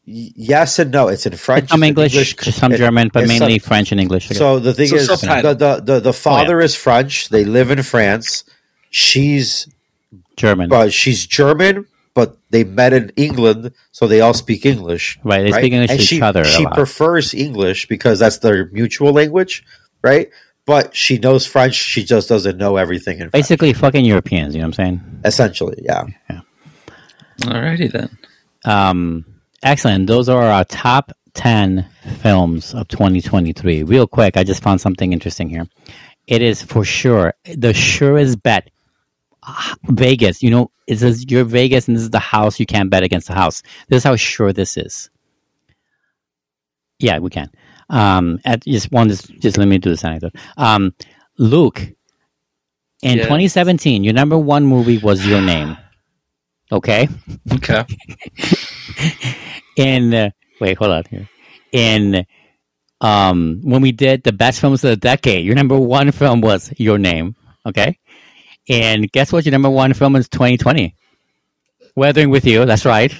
Y- 0.06 0.32
yes 0.36 0.78
and 0.78 0.90
no. 0.90 1.08
It's 1.08 1.26
in 1.26 1.36
French, 1.36 1.68
Some 1.70 1.82
it's 1.82 1.86
in 1.86 1.88
English, 1.88 2.36
some 2.54 2.72
it- 2.72 2.78
German, 2.78 3.10
but 3.12 3.26
mainly 3.28 3.58
some- 3.58 3.68
French 3.68 3.92
and 3.92 4.00
English. 4.00 4.30
I. 4.30 4.34
So 4.34 4.58
the 4.58 4.72
thing 4.74 4.88
So 4.88 4.96
is, 4.96 5.06
the, 5.20 5.54
the 5.58 5.80
the 5.84 6.00
the 6.00 6.12
father 6.12 6.60
is 6.60 6.74
French. 6.74 7.28
They 7.28 7.44
live 7.44 7.70
in 7.70 7.82
France. 7.82 8.44
She's 8.90 9.68
German. 10.36 10.68
but 10.68 10.92
she's 10.92 11.26
German, 11.26 11.86
but 12.14 12.38
they 12.50 12.64
met 12.64 12.92
in 12.92 13.10
England, 13.16 13.72
so 13.92 14.06
they 14.06 14.20
all 14.20 14.34
speak 14.34 14.64
English. 14.64 15.18
Right, 15.24 15.42
they 15.42 15.52
speak 15.52 15.72
English 15.72 15.90
and 15.90 15.98
to 15.98 16.02
each 16.02 16.08
she, 16.08 16.22
other 16.22 16.42
a 16.42 16.46
She 16.46 16.64
lot. 16.64 16.74
prefers 16.74 17.34
English 17.34 17.88
because 17.88 18.18
that's 18.18 18.38
their 18.38 18.66
mutual 18.72 19.12
language, 19.12 19.64
right? 20.02 20.30
But 20.64 20.96
she 20.96 21.18
knows 21.18 21.46
French. 21.46 21.74
She 21.74 22.02
just 22.04 22.28
doesn't 22.28 22.56
know 22.58 22.76
everything 22.76 23.14
in 23.20 23.30
French. 23.30 23.32
Basically, 23.32 23.72
fucking 23.72 24.04
Europeans. 24.04 24.54
You 24.54 24.60
know 24.62 24.68
what 24.68 24.78
I'm 24.80 24.84
saying? 24.98 25.20
Essentially, 25.24 25.78
yeah. 25.82 26.04
yeah. 26.30 26.40
Alrighty 27.42 27.92
then. 27.92 28.16
Um, 28.64 29.24
excellent. 29.66 30.06
Those 30.06 30.28
are 30.28 30.44
our 30.44 30.64
top 30.64 31.12
10 31.34 31.86
films 32.22 32.74
of 32.74 32.88
2023. 32.88 33.82
Real 33.82 34.06
quick, 34.06 34.36
I 34.36 34.44
just 34.44 34.62
found 34.62 34.80
something 34.80 35.12
interesting 35.12 35.48
here. 35.48 35.66
It 36.26 36.42
is 36.42 36.62
for 36.62 36.84
sure 36.84 37.34
the 37.44 37.74
surest 37.74 38.42
bet. 38.42 38.70
Ah, 39.42 39.74
Vegas, 39.84 40.42
you 40.42 40.50
know, 40.50 40.70
it 40.88 40.98
says 40.98 41.24
you're 41.30 41.44
Vegas 41.44 41.86
and 41.88 41.96
this 41.96 42.02
is 42.02 42.10
the 42.10 42.18
house. 42.18 42.58
You 42.58 42.66
can't 42.66 42.90
bet 42.90 43.02
against 43.04 43.28
the 43.28 43.34
house. 43.34 43.62
This 43.88 43.98
is 43.98 44.04
how 44.04 44.16
sure 44.16 44.52
this 44.52 44.76
is. 44.76 45.10
Yeah, 46.98 47.18
we 47.18 47.30
can. 47.30 47.50
Um, 47.90 48.40
at 48.44 48.64
just 48.64 48.90
one, 48.90 49.08
just, 49.08 49.30
just 49.38 49.58
let 49.58 49.68
me 49.68 49.78
do 49.78 49.90
this 49.90 50.04
anecdote. 50.04 50.34
Um, 50.56 50.94
Luke, 51.38 51.80
in 53.02 53.18
Yeah. 53.18 53.24
2017, 53.24 54.02
your 54.02 54.14
number 54.14 54.38
one 54.38 54.64
movie 54.64 54.98
was 54.98 55.24
Your 55.26 55.40
Name. 55.42 55.76
Okay 56.72 57.08
Okay. 57.52 57.84
in 59.76 60.14
uh, 60.14 60.30
wait, 60.60 60.76
hold 60.76 60.90
on 60.90 61.04
here. 61.10 61.28
In 61.72 62.26
um 63.00 63.60
when 63.62 63.82
we 63.82 63.92
did 63.92 64.22
the 64.22 64.32
best 64.32 64.60
films 64.60 64.82
of 64.84 64.90
the 64.90 64.96
decade, 64.96 65.44
your 65.44 65.54
number 65.54 65.78
one 65.78 66.10
film 66.12 66.40
was 66.40 66.72
Your 66.78 66.98
Name. 66.98 67.36
Okay. 67.64 67.98
And 68.68 69.10
guess 69.12 69.32
what? 69.32 69.44
Your 69.44 69.52
number 69.52 69.70
one 69.70 69.94
film 69.94 70.16
is 70.16 70.28
2020. 70.28 70.94
Weathering 71.94 72.30
with 72.30 72.44
You. 72.44 72.64
That's 72.64 72.84
right. 72.84 73.14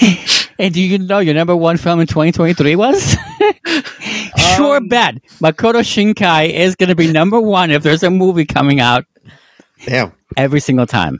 and 0.58 0.72
do 0.72 0.80
you 0.80 0.98
know 0.98 1.18
your 1.18 1.34
number 1.34 1.54
one 1.54 1.76
film 1.76 2.00
in 2.00 2.06
2023 2.06 2.76
was? 2.76 3.16
sure 4.56 4.80
bet. 4.80 5.16
Makoto 5.40 5.82
Shinkai 5.82 6.50
is 6.52 6.74
going 6.74 6.88
to 6.88 6.94
be 6.94 7.10
number 7.12 7.40
one 7.40 7.70
if 7.70 7.82
there's 7.82 8.02
a 8.02 8.10
movie 8.10 8.46
coming 8.46 8.80
out 8.80 9.04
Damn. 9.84 10.12
every 10.36 10.60
single 10.60 10.86
time. 10.86 11.18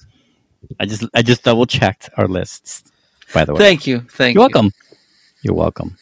I 0.81 0.87
just 0.87 1.05
I 1.15 1.23
just 1.23 1.45
double 1.45 1.67
checked 1.67 2.11
our 2.17 2.27
lists. 2.27 2.85
By 3.33 3.45
the 3.45 3.55
way. 3.55 3.59
Thank 3.59 3.87
you. 3.87 4.01
Thank 4.01 4.35
You're 4.35 4.43
you. 4.43 4.51
welcome. 4.53 4.73
You're 5.43 5.55
welcome. 5.55 5.97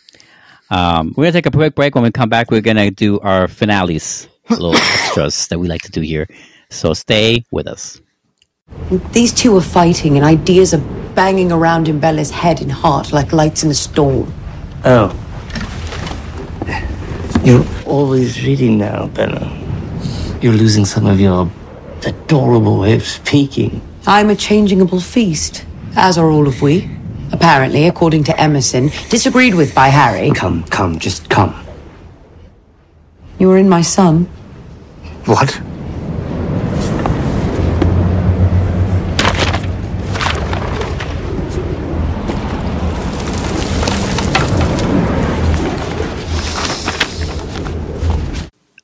Um, 0.70 1.14
we're 1.16 1.24
gonna 1.24 1.32
take 1.32 1.46
a 1.46 1.50
quick 1.50 1.74
break. 1.74 1.94
When 1.94 2.04
we 2.04 2.10
come 2.10 2.28
back, 2.28 2.50
we're 2.50 2.60
gonna 2.60 2.90
do 2.90 3.20
our 3.20 3.48
finales, 3.48 4.28
little 4.50 4.74
extras 4.74 5.48
that 5.48 5.58
we 5.58 5.68
like 5.68 5.82
to 5.82 5.90
do 5.90 6.00
here. 6.00 6.28
So 6.70 6.94
stay 6.94 7.44
with 7.50 7.66
us. 7.66 8.00
These 9.12 9.32
two 9.32 9.56
are 9.56 9.62
fighting, 9.62 10.16
and 10.16 10.24
ideas 10.24 10.74
are 10.74 10.82
banging 11.14 11.52
around 11.52 11.88
in 11.88 12.00
Bella's 12.00 12.30
head 12.30 12.60
and 12.60 12.70
heart 12.70 13.12
like 13.12 13.32
lights 13.32 13.62
in 13.62 13.70
a 13.70 13.74
storm. 13.74 14.32
Oh. 14.84 15.14
You're 17.44 17.64
always 17.86 18.44
reading 18.44 18.78
now, 18.78 19.06
Bella. 19.06 19.52
You're 20.40 20.52
losing 20.52 20.84
some 20.84 21.06
of 21.06 21.20
your 21.20 21.50
adorable 22.04 22.80
way 22.80 22.94
of 22.94 23.04
speaking. 23.04 23.80
I'm 24.06 24.30
a 24.30 24.36
changeable 24.36 25.00
feast, 25.00 25.64
as 25.94 26.18
are 26.18 26.28
all 26.28 26.48
of 26.48 26.60
we. 26.60 26.95
Apparently, 27.32 27.86
according 27.86 28.24
to 28.24 28.40
Emerson, 28.40 28.90
disagreed 29.08 29.54
with 29.54 29.74
by 29.74 29.88
Harry. 29.88 30.30
Oh, 30.30 30.34
come, 30.34 30.62
come, 30.64 30.98
just 30.98 31.28
come. 31.28 31.54
You 33.38 33.48
were 33.48 33.58
in 33.58 33.68
my 33.68 33.82
son. 33.82 34.24
What? 35.26 35.60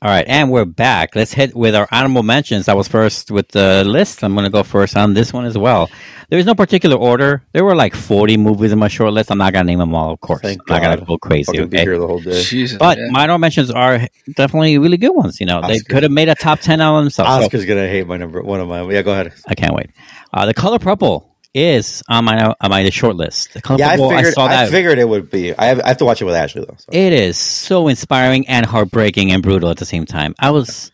All 0.02 0.08
right, 0.08 0.26
and 0.26 0.50
we're 0.50 0.64
back. 0.64 1.14
Let's 1.14 1.32
hit 1.32 1.54
with 1.54 1.76
our 1.76 1.86
animal 1.92 2.24
mentions. 2.24 2.66
I 2.66 2.74
was 2.74 2.88
first 2.88 3.30
with 3.30 3.46
the 3.50 3.84
list. 3.84 4.24
I'm 4.24 4.32
going 4.34 4.42
to 4.42 4.50
go 4.50 4.64
first 4.64 4.96
on 4.96 5.14
this 5.14 5.32
one 5.32 5.44
as 5.44 5.56
well. 5.56 5.88
There's 6.28 6.44
no 6.44 6.56
particular 6.56 6.96
order. 6.96 7.44
There 7.52 7.64
were 7.64 7.76
like 7.76 7.94
40 7.94 8.36
movies 8.36 8.72
in 8.72 8.80
my 8.80 8.88
short 8.88 9.12
list. 9.12 9.30
I'm 9.30 9.38
not 9.38 9.52
going 9.52 9.64
to 9.64 9.70
name 9.70 9.78
them 9.78 9.94
all, 9.94 10.12
of 10.12 10.20
course. 10.20 10.40
Thank 10.40 10.60
I'm 10.68 10.74
not 10.74 10.82
going 10.82 10.98
to 10.98 11.04
go 11.04 11.18
crazy. 11.18 11.44
Fucking 11.44 11.68
be 11.68 11.76
Okay? 11.76 11.84
here 11.84 12.00
the 12.00 12.06
whole 12.08 12.18
day. 12.18 12.42
Jesus. 12.42 12.78
But 12.78 12.98
yeah. 12.98 13.10
my 13.12 13.22
honorable 13.22 13.38
mentions 13.38 13.70
are 13.70 14.00
definitely 14.34 14.76
really 14.78 14.96
good 14.96 15.12
ones. 15.14 15.38
You 15.38 15.46
know, 15.46 15.62
they 15.64 15.78
could 15.78 16.02
have 16.02 16.10
made 16.10 16.28
a 16.28 16.34
top 16.34 16.58
10 16.58 16.80
on 16.80 17.04
themselves. 17.04 17.30
So- 17.30 17.44
Oscar's 17.44 17.64
gonna 17.64 17.86
hate 17.86 18.04
my 18.08 18.16
number 18.16 18.42
one 18.42 18.58
of 18.58 18.66
mine. 18.66 18.90
Yeah, 18.90 19.02
go 19.02 19.12
ahead. 19.12 19.32
I 19.46 19.54
can't 19.54 19.72
wait. 19.72 19.90
Uh, 20.34 20.46
the 20.46 20.54
color 20.54 20.80
purple 20.80 21.31
is 21.54 22.02
on 22.08 22.24
my 22.24 22.54
on 22.60 22.70
my 22.70 22.88
short 22.90 23.16
list. 23.16 23.52
The 23.54 23.60
color 23.62 23.78
Yeah, 23.80 23.88
I 23.88 23.96
purple, 23.96 24.10
figured. 24.10 24.34
saw 24.34 24.44
I, 24.46 24.48
that. 24.48 24.70
figured 24.70 24.98
it 24.98 25.08
would 25.08 25.30
be. 25.30 25.54
I 25.56 25.66
have, 25.66 25.80
I 25.80 25.88
have 25.88 25.96
to 25.98 26.04
watch 26.04 26.22
it 26.22 26.24
with 26.24 26.34
Ashley 26.34 26.64
though. 26.64 26.76
So. 26.78 26.88
it 26.92 27.12
is 27.12 27.36
so 27.36 27.88
inspiring 27.88 28.48
and 28.48 28.64
heartbreaking 28.64 29.32
and 29.32 29.42
brutal 29.42 29.70
at 29.70 29.76
the 29.76 29.84
same 29.84 30.06
time. 30.06 30.34
I 30.38 30.50
was, 30.50 30.90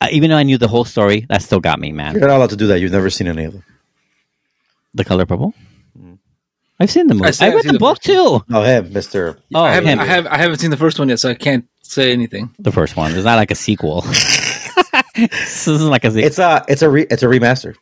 uh, 0.00 0.08
even 0.12 0.30
though 0.30 0.36
I 0.36 0.42
knew 0.42 0.58
the 0.58 0.68
whole 0.68 0.84
story, 0.84 1.24
that 1.28 1.42
still 1.42 1.60
got 1.60 1.78
me, 1.80 1.92
man. 1.92 2.14
You're 2.14 2.28
not 2.28 2.36
allowed 2.36 2.50
to 2.50 2.56
do 2.56 2.66
that. 2.68 2.80
You've 2.80 2.92
never 2.92 3.08
seen 3.10 3.28
any 3.28 3.44
of 3.44 3.52
them. 3.54 3.64
The 4.94 5.04
color 5.04 5.26
purple. 5.26 5.54
I've 6.78 6.90
seen 6.90 7.06
the 7.06 7.14
movie. 7.14 7.26
I, 7.40 7.46
I've 7.46 7.54
read 7.54 7.64
the 7.64 7.72
the 7.72 7.78
book 7.78 8.00
too. 8.00 8.42
Oh, 8.52 8.62
him, 8.62 8.92
Mister. 8.92 9.38
Oh, 9.54 9.62
I 9.62 9.72
haven't, 9.72 9.88
him. 9.88 10.00
I 10.00 10.04
have 10.04 10.26
I 10.26 10.36
haven't 10.36 10.58
seen 10.58 10.70
the 10.70 10.76
first 10.76 10.98
one 10.98 11.08
yet, 11.08 11.18
so 11.18 11.30
I 11.30 11.34
can't 11.34 11.64
say 11.80 12.12
anything. 12.12 12.54
the 12.58 12.70
first 12.72 12.96
one. 12.96 13.14
It's 13.14 13.24
not 13.24 13.36
like 13.36 13.50
a 13.50 13.54
sequel. 13.54 14.02
this 15.16 15.66
isn't 15.68 15.88
like 15.88 16.04
a. 16.04 16.08
It's, 16.08 16.16
It's 16.16 16.38
a. 16.38 16.64
It's 16.68 16.82
a. 16.82 16.90
Re, 16.90 17.06
it's 17.10 17.22
a 17.22 17.26
remaster. 17.26 17.74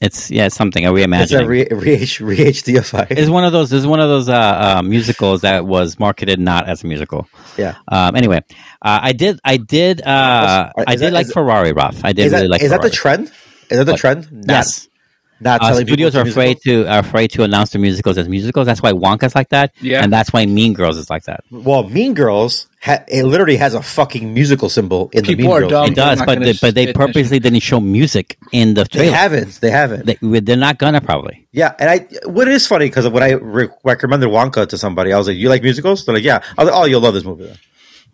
It's 0.00 0.30
yeah, 0.30 0.46
it's 0.46 0.54
something. 0.54 0.84
A 0.86 0.92
It's 0.92 1.32
a 1.32 1.44
re, 1.46 1.62
it's 3.10 3.30
one 3.30 3.44
of 3.44 3.52
those. 3.52 3.72
It's 3.72 3.86
one 3.86 3.98
of 4.00 4.08
those 4.08 4.28
uh, 4.28 4.76
uh, 4.78 4.82
musicals 4.82 5.40
that 5.40 5.66
was 5.66 5.98
marketed 5.98 6.38
not 6.38 6.68
as 6.68 6.84
a 6.84 6.86
musical. 6.86 7.26
Yeah. 7.56 7.74
Um, 7.88 8.14
anyway, 8.14 8.44
uh, 8.80 9.00
I 9.02 9.12
did. 9.12 9.40
I 9.44 9.56
did. 9.56 10.00
Uh, 10.00 10.70
I 10.76 10.84
that- 10.94 10.98
did 10.98 11.12
like 11.12 11.26
is- 11.26 11.32
Ferrari, 11.32 11.72
Ralf. 11.72 12.04
I 12.04 12.12
did 12.12 12.26
Is 12.26 12.32
that, 12.32 12.38
really 12.38 12.48
like. 12.48 12.62
is 12.62 12.70
that 12.70 12.82
the 12.82 12.90
trend? 12.90 13.32
Is 13.70 13.78
that 13.78 13.84
the 13.84 13.92
What? 13.92 14.00
trend? 14.00 14.32
Not, 14.32 14.46
Yes. 14.54 14.87
Not 15.40 15.62
Uh, 15.62 15.68
telling 15.68 15.86
studios 15.86 16.16
are 16.16 16.26
afraid 16.26 16.58
to 16.64 16.84
are 16.86 16.98
afraid 16.98 17.30
to 17.32 17.42
announce 17.44 17.70
their 17.70 17.80
musicals 17.80 18.18
as 18.18 18.28
musicals. 18.28 18.66
That's 18.66 18.82
why 18.82 18.92
Wonka's 18.92 19.34
like 19.34 19.50
that. 19.50 19.72
Yeah. 19.80 20.02
and 20.02 20.12
that's 20.12 20.32
why 20.32 20.46
Mean 20.46 20.72
Girls 20.72 20.96
is 20.96 21.08
like 21.10 21.24
that. 21.24 21.44
Well, 21.50 21.84
Mean 21.88 22.14
Girls. 22.14 22.66
Ha- 22.80 23.02
it 23.08 23.24
literally 23.24 23.56
has 23.56 23.74
a 23.74 23.82
fucking 23.82 24.32
musical 24.32 24.68
symbol 24.68 25.10
in 25.12 25.24
the 25.24 25.34
People 25.34 25.46
Mean 25.46 25.52
are 25.52 25.60
Girls. 25.60 25.70
dumb. 25.72 25.86
It 25.92 25.94
does, 25.96 26.18
but 26.20 26.26
gonna 26.26 26.44
they, 26.46 26.52
but 26.52 26.74
they 26.76 26.86
pay 26.86 26.90
attention. 26.90 27.12
purposely 27.12 27.38
didn't 27.40 27.58
show 27.60 27.80
music 27.80 28.38
in 28.52 28.74
the 28.74 28.84
They 28.92 29.10
haven't. 29.10 29.60
They 29.60 29.70
haven't. 29.70 30.06
They, 30.06 30.40
they're 30.40 30.56
not 30.56 30.78
gonna 30.78 31.00
probably. 31.00 31.46
yeah, 31.52 31.74
and 31.80 31.90
I. 31.90 32.06
What 32.28 32.46
is 32.48 32.66
funny 32.68 32.86
because 32.86 33.08
when 33.08 33.22
I 33.22 33.32
re- 33.32 33.68
recommended 33.84 34.28
Wonka 34.28 34.68
to 34.68 34.78
somebody, 34.78 35.12
I 35.12 35.18
was 35.18 35.26
like, 35.26 35.36
"You 35.36 35.48
like 35.48 35.62
musicals?" 35.62 36.04
They're 36.04 36.14
like, 36.14 36.24
"Yeah." 36.24 36.40
I 36.56 36.62
was 36.64 36.70
like, 36.72 36.80
"Oh, 36.80 36.84
you'll 36.84 37.00
love 37.00 37.14
this 37.14 37.24
movie." 37.24 37.44
Then. 37.46 37.56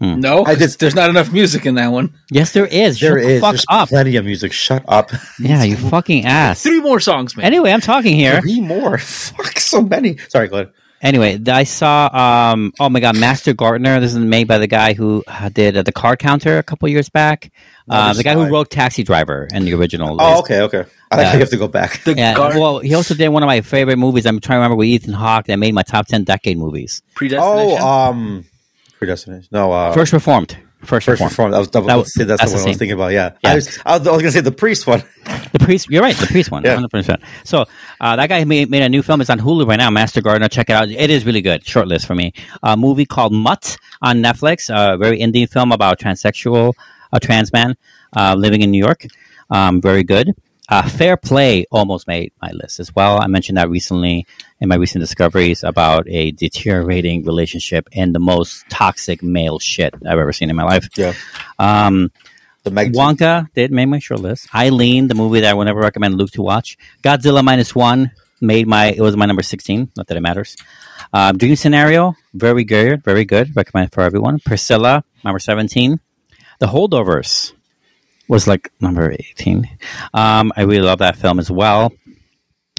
No, 0.01 0.45
I 0.45 0.55
just- 0.55 0.81
there's 0.81 0.95
not 0.95 1.09
enough 1.11 1.33
music 1.33 1.65
in 1.67 1.77
that 1.77 1.89
one. 1.89 2.13
Yes, 2.31 2.53
there 2.53 2.67
is. 2.67 3.01
There 3.01 3.19
Shut 3.19 3.23
the 3.27 3.35
is. 3.35 3.41
Fuck 3.41 3.53
There's 3.53 3.65
up. 3.69 3.89
plenty 3.89 4.17
of 4.17 4.25
music. 4.25 4.53
Shut 4.53 4.85
up. 4.89 5.11
Yeah, 5.39 5.63
you 5.63 5.77
fucking 5.77 6.25
ass. 6.27 6.63
Three 6.63 6.81
more 6.81 7.01
songs, 7.01 7.37
man. 7.37 7.47
Anyway, 7.47 7.71
I'm 7.73 7.81
talking 7.81 8.15
here. 8.17 8.41
Three 8.41 8.61
more. 8.61 8.99
Fuck, 8.99 9.59
so 9.59 9.83
many. 9.83 10.17
Sorry, 10.29 10.49
go 10.49 10.57
ahead. 10.57 10.73
Anyway, 11.03 11.39
I 11.49 11.65
saw. 11.65 12.09
Um, 12.53 12.73
oh 12.81 12.89
my 12.89 12.99
god, 13.01 13.19
Master 13.19 13.53
Gardener. 13.53 14.01
This 14.01 14.13
is 14.15 14.19
made 14.19 14.49
by 14.49 14.57
the 14.57 14.67
guy 14.67 14.95
who 14.95 15.23
uh, 15.27 15.51
did 15.51 15.77
uh, 15.77 15.83
the 15.83 15.93
Card 15.93 16.19
Counter 16.19 16.57
a 16.57 16.63
couple 16.63 16.89
years 16.89 17.11
back. 17.11 17.53
Uh, 17.87 18.15
the 18.15 18.23
guy 18.23 18.33
who 18.33 18.49
wrote 18.51 18.71
Taxi 18.71 19.03
Driver 19.03 19.47
and 19.53 19.67
the 19.67 19.75
original. 19.75 20.17
Oh, 20.19 20.39
okay, 20.39 20.63
okay. 20.63 20.85
I 21.11 21.17
like 21.17 21.25
Yeah. 21.27 21.33
how 21.33 21.39
have 21.41 21.51
to 21.51 21.57
go 21.59 21.69
back. 21.69 22.03
the 22.05 22.15
Yeah, 22.15 22.35
Gar- 22.35 22.59
well, 22.59 22.79
he 22.79 22.95
also 22.95 23.15
did 23.15 23.29
one 23.29 23.43
of 23.43 23.47
my 23.49 23.61
favorite 23.61 23.99
movies. 23.99 24.25
I'm 24.25 24.41
trying 24.41 24.57
to 24.57 24.61
remember 24.63 24.77
with 24.77 24.89
Ethan 24.89 25.13
Hawke 25.13 25.45
that 25.47 25.57
made 25.59 25.75
my 25.75 25.83
top 25.83 26.07
ten 26.07 26.25
decade 26.25 26.57
movies. 26.57 27.03
predestination. 27.15 27.79
Oh, 27.83 27.87
um, 27.87 28.45
predestination. 29.07 29.49
No, 29.53 29.73
uh, 29.73 29.93
First 29.93 30.13
Reformed. 30.13 30.57
First, 30.81 31.07
First 31.07 31.09
Reformed. 31.23 31.31
Reformed. 31.33 31.55
That 31.55 31.59
was 31.59 31.69
double. 31.69 31.87
That 31.89 31.95
was- 31.97 32.13
that's, 32.15 32.29
that's 32.29 32.43
the 32.43 32.49
the 32.49 32.55
one 32.57 32.67
I 32.67 32.69
was 32.69 32.77
thinking 32.79 32.93
about. 32.95 33.13
Yeah, 33.13 33.33
Yeah. 33.43 33.51
I, 33.53 33.55
was, 33.55 33.79
I 33.87 33.99
was. 33.99 34.07
I 34.07 34.11
was 34.13 34.23
gonna 34.23 34.33
say 34.33 34.41
the 34.41 34.53
priest 34.53 34.87
one. 34.87 35.03
The 35.55 35.61
priest. 35.61 35.89
You're 35.89 36.03
right. 36.03 36.17
The 36.17 36.27
priest 36.27 36.51
one. 36.51 36.65
Yeah. 36.65 36.75
100. 36.75 36.91
percent 36.91 37.23
So 37.45 37.65
uh, 38.01 38.17
that 38.17 38.29
guy 38.29 38.43
made, 38.45 38.69
made 38.71 38.83
a 38.83 38.89
new 38.89 39.03
film. 39.05 39.21
It's 39.21 39.31
on 39.31 39.39
Hulu 39.39 39.67
right 39.69 39.77
now. 39.77 39.89
Master 39.89 40.21
Gardener. 40.21 40.49
Check 40.49 40.69
it 40.69 40.73
out. 40.73 40.89
It 40.91 41.11
is 41.11 41.25
really 41.25 41.43
good. 41.43 41.65
Short 41.65 41.87
list 41.87 42.07
for 42.09 42.15
me. 42.17 42.33
A 42.65 42.77
movie 42.77 43.07
called 43.07 43.33
Mutt 43.33 43.77
on 44.03 44.17
Netflix. 44.21 44.69
A 44.69 44.99
very 44.99 45.21
indie 45.21 45.49
film 45.49 45.71
about 45.71 46.01
transsexual, 46.01 46.73
a 47.13 47.21
trans 47.21 47.53
man 47.53 47.77
uh, 48.17 48.35
living 48.37 48.63
in 48.63 48.73
New 48.73 48.85
York. 48.85 49.07
Um, 49.49 49.81
very 49.81 50.03
good. 50.03 50.33
Uh, 50.69 50.89
Fair 50.89 51.17
Play 51.17 51.67
almost 51.71 52.09
made 52.09 52.33
my 52.41 52.51
list 52.53 52.81
as 52.81 52.95
well. 52.95 53.21
I 53.21 53.27
mentioned 53.27 53.59
that 53.59 53.69
recently 53.69 54.27
in 54.61 54.69
my 54.69 54.77
recent 54.77 55.03
discoveries 55.03 55.63
about 55.63 56.09
a 56.09 56.31
deteriorating 56.33 57.25
relationship 57.25 57.89
and 57.93 58.15
the 58.15 58.19
most 58.19 58.65
toxic 58.71 59.23
male 59.23 59.59
shit 59.59 59.95
I've 60.07 60.19
ever 60.19 60.33
seen 60.33 60.49
in 60.49 60.57
my 60.57 60.65
life. 60.65 60.89
Yeah. 60.97 61.13
Um, 61.59 62.11
The 62.65 62.71
Meg. 62.71 62.95
Wonka 62.95 63.53
did 63.55 63.73
make 63.73 63.89
my 63.89 63.99
short 63.99 64.21
list. 64.21 64.49
Eileen, 64.55 65.09
the 65.09 65.15
movie 65.15 65.41
that 65.41 65.51
I 65.51 65.55
would 65.55 65.67
never 65.67 65.81
recommend 65.81 66.17
Luke 66.17 66.31
to 66.33 66.43
watch. 66.43 66.79
Godzilla 67.03 67.45
minus 67.45 67.75
one 67.75 68.13
made 68.41 68.67
my 68.67 68.87
it 68.87 69.01
was 69.01 69.17
my 69.17 69.27
number 69.27 69.43
sixteen. 69.43 69.91
Not 69.97 70.07
that 70.07 70.17
it 70.17 70.23
matters. 70.23 70.57
Um, 71.13 71.37
Dream 71.37 71.57
Scenario, 71.57 72.17
very 72.33 72.65
good, 72.65 73.05
very 73.05 73.27
good. 73.27 73.55
Recommend 73.55 73.93
for 73.93 74.01
everyone. 74.01 74.41
Priscilla, 74.41 75.05
number 75.23 75.39
seventeen. 75.39 76.01
The 76.59 76.67
Holdovers 76.67 77.53
was 78.29 78.47
like 78.47 78.71
number 78.81 79.11
eighteen. 79.13 79.69
Um, 80.13 80.53
I 80.57 80.63
really 80.63 80.81
love 80.83 80.99
that 81.01 81.17
film 81.17 81.39
as 81.39 81.51
well. 81.51 81.93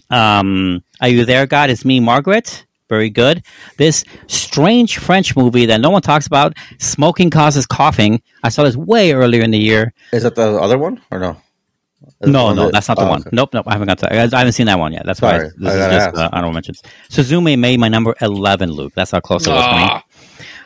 Um, 0.09 0.83
Are 1.01 1.07
You 1.09 1.25
There, 1.25 1.45
God? 1.47 1.69
It's 1.69 1.85
Me, 1.85 1.99
Margaret. 1.99 2.65
Very 2.87 3.09
good. 3.09 3.43
This 3.77 4.03
strange 4.27 4.99
French 4.99 5.35
movie 5.35 5.65
that 5.65 5.81
no 5.81 5.89
one 5.89 6.03
talks 6.03 6.27
about, 6.27 6.55
Smoking 6.77 7.31
Causes 7.31 7.65
Coughing. 7.65 8.21
I 8.43 8.49
saw 8.49 8.63
this 8.63 8.75
way 8.75 9.11
earlier 9.13 9.41
in 9.41 9.49
the 9.49 9.57
year. 9.57 9.91
Is 10.13 10.21
that 10.23 10.35
the 10.35 10.61
other 10.61 10.77
one 10.77 11.01
or 11.09 11.17
no? 11.19 11.37
Is 12.21 12.29
No, 12.29 12.53
no, 12.53 12.65
that- 12.65 12.73
that's 12.73 12.87
not 12.87 12.97
the 12.97 13.05
oh, 13.05 13.09
one. 13.09 13.21
okay. 13.21 13.31
Nope, 13.33 13.49
nope. 13.53 13.65
I 13.67 13.71
haven't 13.73 13.87
got 13.87 13.97
to. 13.99 14.13
I 14.13 14.17
I 14.25 14.37
haven't 14.37 14.51
seen 14.53 14.67
that 14.67 14.77
one 14.77 14.93
yet. 14.93 15.03
That's 15.05 15.19
why 15.19 15.31
Sorry, 15.37 15.49
this 15.57 15.69
I 15.69 15.73
is 15.73 15.79
gotta 15.79 15.93
just 15.95 16.07
ask. 16.09 16.17
uh, 16.17 16.29
honorable 16.31 16.53
mentions. 16.53 16.83
Suzume 17.09 17.57
made 17.57 17.79
my 17.79 17.87
number 17.87 18.13
eleven. 18.21 18.71
Luke, 18.71 18.93
that's 18.95 19.09
how 19.11 19.19
close 19.19 19.47
it 19.47 19.51
was 19.51 19.65
to 19.65 19.71
me. 19.75 19.81
Ah. 19.81 20.03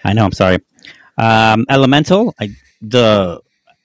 I 0.03 0.11
know. 0.13 0.25
I'm 0.25 0.33
sorry. 0.33 0.59
Um, 1.17 1.65
Elemental. 1.69 2.35
I, 2.39 2.49
the 2.81 3.39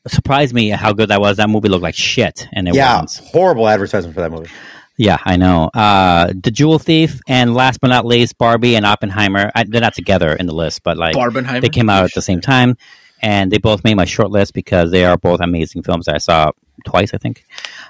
surprised 0.06 0.54
me 0.54 0.68
how 0.70 0.92
good 0.92 1.08
that 1.10 1.20
was. 1.20 1.36
That 1.38 1.48
movie 1.50 1.68
looked 1.68 1.82
like 1.82 1.94
shit, 1.94 2.46
and 2.52 2.68
it 2.68 2.74
Yeah, 2.74 3.00
wasn't. 3.02 3.28
horrible 3.28 3.68
advertisement 3.68 4.14
for 4.14 4.20
that 4.20 4.30
movie. 4.32 4.50
Yeah, 4.96 5.18
I 5.24 5.36
know. 5.36 5.70
Uh, 5.74 6.32
the 6.40 6.50
Jewel 6.52 6.78
Thief, 6.78 7.20
and 7.26 7.54
last 7.54 7.80
but 7.80 7.88
not 7.88 8.06
least, 8.06 8.38
Barbie 8.38 8.76
and 8.76 8.86
Oppenheimer. 8.86 9.50
I, 9.54 9.64
they're 9.64 9.80
not 9.80 9.94
together 9.94 10.32
in 10.34 10.46
the 10.46 10.54
list, 10.54 10.82
but 10.84 10.96
like 10.96 11.16
Barbenheimer? 11.16 11.60
they 11.60 11.68
came 11.68 11.90
out 11.90 12.04
at 12.04 12.12
the 12.14 12.22
same 12.22 12.40
time, 12.40 12.76
and 13.20 13.50
they 13.50 13.58
both 13.58 13.82
made 13.82 13.94
my 13.94 14.04
short 14.04 14.30
list 14.30 14.54
because 14.54 14.92
they 14.92 15.04
are 15.04 15.16
both 15.16 15.40
amazing 15.40 15.82
films 15.82 16.06
that 16.06 16.14
I 16.14 16.18
saw 16.18 16.52
twice, 16.84 17.12
I 17.14 17.18
think. 17.18 17.44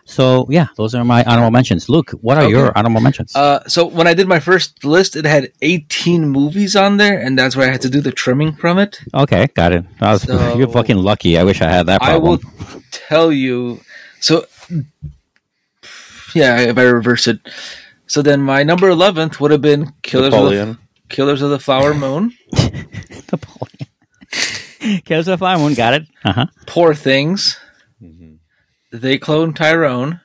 So 0.04 0.46
yeah, 0.48 0.68
those 0.76 0.94
are 0.94 1.04
my 1.04 1.22
honorable 1.24 1.50
mentions. 1.50 1.88
Luke, 1.88 2.10
what 2.20 2.36
are 2.38 2.44
Okay. 2.44 2.50
your 2.50 2.76
honorable 2.76 3.00
mentions? 3.00 3.34
Uh, 3.36 3.62
so 3.66 3.86
when 3.86 4.06
I 4.06 4.14
did 4.14 4.26
my 4.28 4.40
first 4.40 4.84
list, 4.84 5.16
it 5.16 5.24
had 5.24 5.52
18 5.62 6.28
movies 6.28 6.76
on 6.76 6.96
there, 6.96 7.18
and 7.18 7.38
that's 7.38 7.56
where 7.56 7.68
I 7.68 7.72
had 7.72 7.82
to 7.82 7.90
do 7.90 8.00
the 8.00 8.12
trimming 8.12 8.54
from 8.54 8.78
it. 8.78 9.00
okay, 9.14 9.46
got 9.54 9.72
it. 9.72 9.84
I 10.00 10.12
was, 10.12 10.22
so- 10.22 10.54
you're 10.58 10.68
fucking 10.68 10.96
lucky. 10.98 11.36
I 11.38 11.44
wish 11.44 11.60
I 11.60 11.70
had 11.70 11.86
that 11.86 12.02
I 12.02 12.16
will 12.18 12.38
problem. 12.38 12.84
tell 12.90 13.32
you. 13.32 13.80
So, 14.20 14.46
yeah, 16.34 16.60
if 16.60 16.78
I 16.78 16.82
reverse 16.82 17.26
it. 17.28 17.38
So 18.06 18.22
then 18.22 18.40
my 18.42 18.62
number 18.62 18.88
11th 18.90 19.40
would 19.40 19.50
have 19.50 19.62
been 19.62 19.92
Killers, 20.02 20.26
of 20.26 20.32
the, 20.32 20.36
Napoleon. 20.38 20.78
Killers 21.08 21.42
of 21.42 21.50
the 21.50 21.58
Flower 21.58 21.94
Moon, 22.04 22.32
Napoleon. 23.32 23.88
Killers 25.04 25.26
of 25.28 25.32
the 25.32 25.38
Flower 25.38 25.58
Moon, 25.58 25.74
got 25.74 25.94
it. 25.94 26.06
Uh 26.24 26.32
huh. 26.32 26.46
Poor 26.66 26.94
Things. 26.94 27.58
They 28.94 29.18
Clone 29.18 29.54
Tyrone, 29.54 30.20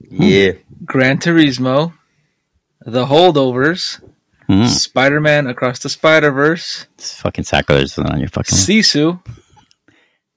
Yeah. 0.00 0.52
Gran 0.84 1.18
Turismo, 1.18 1.92
The 2.80 3.04
Holdovers, 3.06 4.00
Mm. 4.48 4.66
Spider 4.68 5.20
Man 5.20 5.46
Across 5.46 5.80
the 5.80 5.88
Spider 5.88 6.30
Verse, 6.30 6.86
It's 6.98 7.20
fucking 7.20 7.44
sacrilege 7.44 7.98
on 7.98 8.18
your 8.20 8.28
fucking 8.28 8.56
Sisu, 8.56 9.20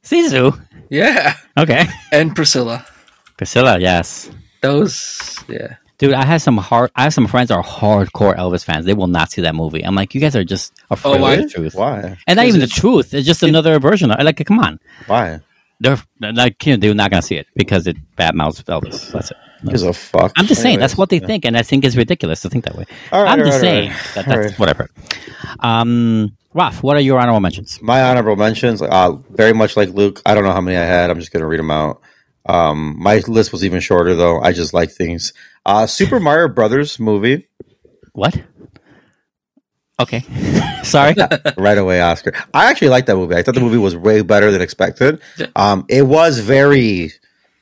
Sisu. 0.03 0.59
yeah, 0.90 1.35
Okay, 1.57 1.88
and 2.11 2.35
Priscilla. 2.35 2.85
Priscilla. 3.38 3.80
Yes. 3.80 4.30
Those, 4.61 5.38
yeah. 5.48 5.75
Dude, 5.98 6.14
I 6.14 6.25
have 6.25 6.41
some 6.41 6.57
hard. 6.57 6.91
I 6.95 7.03
have 7.03 7.14
some 7.14 7.25
friends 7.27 7.49
that 7.49 7.56
are 7.57 7.64
hardcore 7.64 8.35
Elvis 8.38 8.64
fans. 8.64 8.85
They 8.85 8.93
will 8.93 9.07
not 9.07 9.32
see 9.32 9.41
that 9.41 9.56
movie. 9.56 9.83
I'm 9.83 9.95
like, 9.95 10.14
you 10.14 10.22
guys 10.22 10.35
are 10.35 10.43
just 10.43 10.74
afraid 10.91 11.17
Oh, 11.17 11.22
why? 11.22 11.33
of 11.33 11.43
the 11.43 11.49
truth. 11.49 11.74
Why? 11.75 12.17
And 12.27 12.38
not 12.38 12.45
even 12.45 12.59
the 12.59 12.67
truth. 12.67 13.14
It's 13.16 13.25
just 13.25 13.41
another 13.43 13.80
version. 13.80 14.11
Of, 14.11 14.24
like, 14.24 14.43
come 14.45 14.59
on, 14.59 14.80
Why? 15.07 15.40
They're 15.80 15.97
like, 16.22 16.65
you 16.65 16.73
know, 16.73 16.77
they're 16.77 16.93
not 16.93 17.11
gonna 17.11 17.22
see 17.22 17.35
it 17.35 17.47
because 17.56 17.88
it 17.88 17.97
bad 18.15 18.35
mouths 18.35 18.61
Elvis. 18.64 19.11
That's 19.11 19.31
it. 19.31 19.38
Gives 19.65 19.81
a 19.83 19.93
fuck. 19.93 20.33
I'm 20.38 20.45
just 20.45 20.61
saying 20.61 20.75
Anyways, 20.75 20.91
that's 20.91 20.97
what 20.97 21.09
they 21.09 21.19
yeah. 21.19 21.27
think, 21.27 21.45
and 21.45 21.57
I 21.57 21.64
think 21.64 21.83
it's 21.83 21.95
ridiculous 21.95 22.41
to 22.41 22.49
think 22.49 22.65
that 22.65 22.75
way. 22.75 22.85
All 23.11 23.23
right, 23.23 23.31
I'm 23.31 23.39
all 23.39 23.45
just 23.45 23.56
right, 23.56 23.61
saying 23.61 23.89
right. 23.89 23.99
that 24.15 24.25
that's 24.25 24.51
right. 24.51 24.59
what 24.59 24.69
I've 24.69 24.77
heard. 24.77 24.91
Um, 25.59 26.38
Ralf, 26.53 26.81
what 26.83 26.95
are 26.97 26.99
your 27.01 27.19
honorable 27.19 27.39
mentions? 27.39 27.81
My 27.81 28.01
honorable 28.03 28.35
mentions, 28.35 28.81
uh, 28.81 29.11
very 29.30 29.53
much 29.53 29.77
like 29.77 29.89
Luke. 29.89 30.22
I 30.25 30.33
don't 30.35 30.43
know 30.43 30.51
how 30.51 30.61
many 30.61 30.77
I 30.77 30.83
had. 30.83 31.09
I'm 31.09 31.19
just 31.19 31.31
going 31.31 31.41
to 31.41 31.47
read 31.47 31.59
them 31.59 31.72
out. 31.72 32.01
Um, 32.45 32.95
my 32.97 33.17
list 33.27 33.51
was 33.51 33.64
even 33.65 33.80
shorter, 33.80 34.15
though. 34.15 34.39
I 34.41 34.53
just 34.53 34.73
like 34.73 34.91
things. 34.91 35.33
Uh, 35.65 35.85
Super 35.85 36.19
Mario 36.19 36.47
Brothers 36.47 36.99
movie, 36.99 37.47
What? 38.14 38.41
Okay, 40.00 40.22
sorry. 40.84 41.16
right 41.58 41.77
away, 41.77 42.01
Oscar. 42.01 42.34
I 42.53 42.69
actually 42.69 42.90
liked 42.90 43.08
that 43.08 43.16
movie. 43.16 43.35
I 43.35 43.42
thought 43.43 43.56
the 43.56 43.61
movie 43.61 43.77
was 43.77 43.95
way 43.95 44.22
better 44.22 44.51
than 44.51 44.61
expected. 44.61 45.22
Um, 45.56 45.85
it 45.90 46.03
was 46.03 46.40
very, 46.40 47.11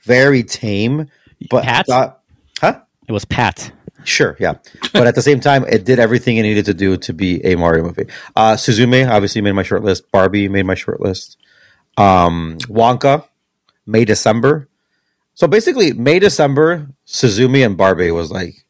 very 0.02 0.42
tame, 0.42 1.08
but 1.50 1.64
Pat? 1.64 1.86
thought- 1.86 2.20
huh? 2.60 2.80
it 3.08 3.12
was 3.12 3.24
Pat. 3.24 3.72
Sure, 4.04 4.36
yeah. 4.38 4.54
But 4.92 5.06
at 5.08 5.14
the 5.16 5.22
same 5.22 5.40
time, 5.40 5.64
it 5.64 5.84
did 5.84 5.98
everything 5.98 6.36
it 6.36 6.42
needed 6.42 6.66
to 6.66 6.74
do 6.74 6.96
to 6.98 7.12
be 7.12 7.44
a 7.44 7.56
Mario 7.56 7.82
movie. 7.84 8.06
Uh, 8.36 8.52
Suzume 8.54 9.08
obviously 9.10 9.40
made 9.40 9.52
my 9.52 9.64
short 9.64 9.82
list. 9.82 10.10
Barbie 10.12 10.48
made 10.48 10.62
my 10.64 10.76
short 10.76 11.00
list. 11.00 11.38
Um, 11.96 12.58
Wonka, 12.68 13.24
May 13.86 14.04
December. 14.04 14.68
So 15.34 15.48
basically, 15.48 15.92
May 15.92 16.18
December, 16.20 16.88
Suzume 17.06 17.64
and 17.66 17.76
Barbie 17.76 18.12
was 18.12 18.30
like, 18.30 18.64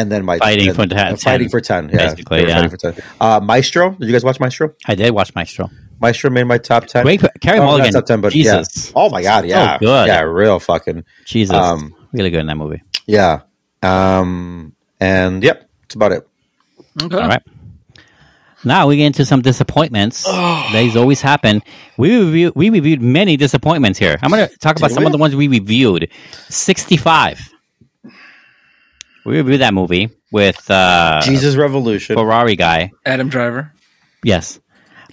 and 0.00 0.10
then 0.10 0.24
my 0.24 0.38
Fighting 0.38 0.68
and- 0.68 0.76
for 0.76 0.86
ten- 0.86 1.12
uh, 1.14 1.16
fighting 1.16 1.48
for 1.48 1.60
ten. 1.60 1.88
Yeah, 1.90 1.96
basically, 2.10 2.46
yeah. 2.46 2.54
fighting 2.56 2.70
for 2.70 2.76
ten. 2.76 2.94
Uh, 3.20 3.40
Maestro. 3.42 3.90
Did 3.90 4.06
you 4.06 4.12
guys 4.12 4.24
watch 4.24 4.40
Maestro? 4.40 4.74
I 4.86 4.94
did 4.94 5.10
watch 5.12 5.34
Maestro. 5.34 5.70
Maestro 6.00 6.30
made 6.30 6.44
my 6.44 6.58
top 6.58 6.86
ten. 6.86 7.04
Great, 7.04 7.20
Carey 7.40 7.58
Oh, 7.58 7.62
not 7.62 7.66
Mulligan. 7.72 7.92
top 7.92 8.06
ten, 8.06 8.20
but 8.20 8.32
Jesus, 8.32 8.86
yeah. 8.86 8.92
Oh 8.96 9.10
my 9.10 9.22
god, 9.22 9.44
yeah, 9.46 9.78
good. 9.78 10.06
yeah, 10.06 10.20
real 10.22 10.58
fucking 10.58 11.04
Jesus, 11.26 11.54
Um, 11.54 11.94
really 12.12 12.30
good 12.30 12.40
in 12.40 12.46
that 12.46 12.56
movie. 12.56 12.82
yeah. 13.06 13.40
Um, 13.82 14.74
and 15.00 15.42
yep, 15.42 15.68
that's 15.82 15.94
about 15.94 16.12
it. 16.12 16.26
Okay. 17.02 17.16
All 17.16 17.28
right. 17.28 17.42
Now 18.62 18.86
we 18.88 18.98
get 18.98 19.06
into 19.06 19.24
some 19.24 19.40
disappointments. 19.40 20.24
These 20.72 20.96
always 20.96 21.22
happen. 21.22 21.62
We 21.96 22.18
review, 22.22 22.52
we 22.54 22.68
reviewed 22.68 23.00
many 23.00 23.38
disappointments 23.38 23.98
here. 23.98 24.18
I'm 24.22 24.30
going 24.30 24.46
to 24.48 24.56
talk 24.58 24.76
about 24.76 24.88
Did 24.88 24.94
some 24.96 25.04
we? 25.04 25.06
of 25.06 25.12
the 25.12 25.18
ones 25.18 25.34
we 25.34 25.48
reviewed. 25.48 26.10
65. 26.50 27.40
We 29.24 29.36
reviewed 29.36 29.60
that 29.60 29.74
movie 29.74 30.10
with 30.32 30.70
uh, 30.70 31.20
Jesus 31.22 31.56
Revolution. 31.56 32.16
Ferrari 32.16 32.56
guy. 32.56 32.92
Adam 33.04 33.28
Driver. 33.28 33.72
Yes. 34.24 34.60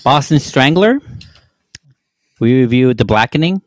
Boston 0.03 0.39
Strangler. 0.39 0.99
We 2.39 2.61
reviewed 2.61 2.97
The 2.97 3.05
Blackening 3.05 3.61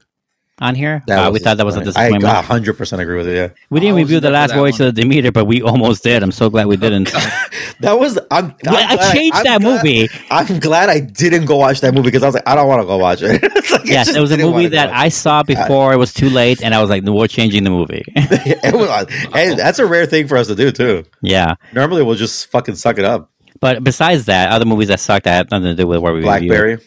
on 0.60 0.74
here. 0.74 1.02
Uh, 1.08 1.30
we 1.32 1.38
thought 1.38 1.56
that 1.56 1.66
was 1.66 1.76
a 1.76 1.84
disappointment. 1.84 2.24
I 2.24 2.42
hundred 2.42 2.74
percent 2.76 3.00
agree 3.02 3.16
with 3.16 3.28
it. 3.28 3.34
Yeah, 3.36 3.48
we 3.70 3.80
didn't 3.80 3.96
review 3.96 4.20
The 4.20 4.30
Last 4.30 4.50
that 4.50 4.56
Voyage 4.58 4.78
one. 4.78 4.88
of 4.88 4.94
the 4.94 5.02
Demeter, 5.02 5.32
but 5.32 5.46
we 5.46 5.62
almost 5.62 6.02
did. 6.02 6.22
I'm 6.22 6.32
so 6.32 6.50
glad 6.50 6.66
we 6.66 6.76
didn't. 6.76 7.04
that 7.80 7.98
was. 7.98 8.18
I'm. 8.30 8.46
I'm 8.46 8.54
Well, 8.64 8.76
I 8.76 8.96
glad 8.96 9.14
changed 9.14 9.36
I'm 9.38 9.44
that 9.44 9.60
glad- 9.60 9.84
movie. 9.84 10.08
I'm 10.30 10.58
glad 10.60 10.88
I 10.90 11.00
didn't 11.00 11.46
go 11.46 11.56
watch 11.56 11.80
that 11.80 11.94
movie 11.94 12.08
because 12.08 12.22
I 12.22 12.26
was 12.26 12.34
like, 12.34 12.46
I 12.48 12.54
don't 12.54 12.68
want 12.68 12.82
to 12.82 12.86
go 12.86 12.98
watch 12.98 13.20
it. 13.22 13.42
Like, 13.70 13.84
yes, 13.86 14.08
it 14.14 14.20
was 14.20 14.32
a 14.32 14.36
movie 14.38 14.66
that 14.68 14.90
I 14.92 15.08
saw 15.10 15.42
before 15.44 15.92
it 15.92 15.96
was 15.96 16.12
too 16.12 16.28
late, 16.28 16.60
and 16.62 16.74
I 16.74 16.80
was 16.80 16.90
like, 16.90 17.04
"We're 17.04 17.28
changing 17.28 17.62
the 17.64 17.70
movie." 17.70 18.02
it. 18.08 18.58
It 18.64 18.74
was- 18.74 19.08
hey, 19.32 19.54
that's 19.54 19.78
a 19.78 19.86
rare 19.86 20.06
thing 20.06 20.26
for 20.28 20.36
us 20.36 20.48
to 20.48 20.54
do 20.56 20.72
too. 20.72 21.04
yeah, 21.22 21.54
Normally, 21.72 22.02
we'll 22.02 22.16
just 22.16 22.48
fucking 22.50 22.74
suck 22.74 22.98
it 22.98 23.04
up. 23.04 23.30
but 23.60 23.84
besides 23.84 24.24
that, 24.26 24.50
other 24.50 24.64
movies 24.64 24.88
that 24.88 24.98
sucked 25.00 25.24
that 25.24 25.32
had 25.36 25.50
nothing 25.50 25.66
to 25.68 25.74
do 25.76 25.86
with 25.86 26.00
what 26.00 26.12
we 26.14 26.20
reviewed. 26.26 26.80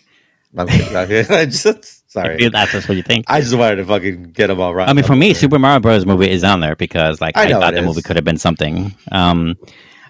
Blackberry. 0.57 1.25
I'm 1.29 1.49
just 1.49 2.02
sorry. 2.13 2.49
That's 2.49 2.71
just 2.71 2.87
what 2.87 2.95
you 2.95 3.03
think. 3.03 3.25
I 3.27 3.41
just 3.41 3.53
wanted 3.55 3.75
to 3.77 3.85
fucking 3.85 4.31
get 4.31 4.47
them 4.47 4.59
all 4.61 4.73
right. 4.73 4.87
I 4.87 4.93
mean, 4.93 5.03
for 5.05 5.15
me, 5.15 5.33
Super 5.33 5.59
Mario 5.59 5.79
Bros. 5.81 6.05
movie 6.05 6.29
is 6.29 6.43
on 6.43 6.59
there 6.61 6.75
because, 6.75 7.19
like, 7.19 7.35
I 7.37 7.43
I, 7.45 7.49
thought 7.51 7.73
the 7.73 7.79
is. 7.79 7.85
movie 7.85 8.01
could 8.01 8.15
have 8.15 8.25
been 8.25 8.37
something. 8.37 8.95
Um, 9.11 9.55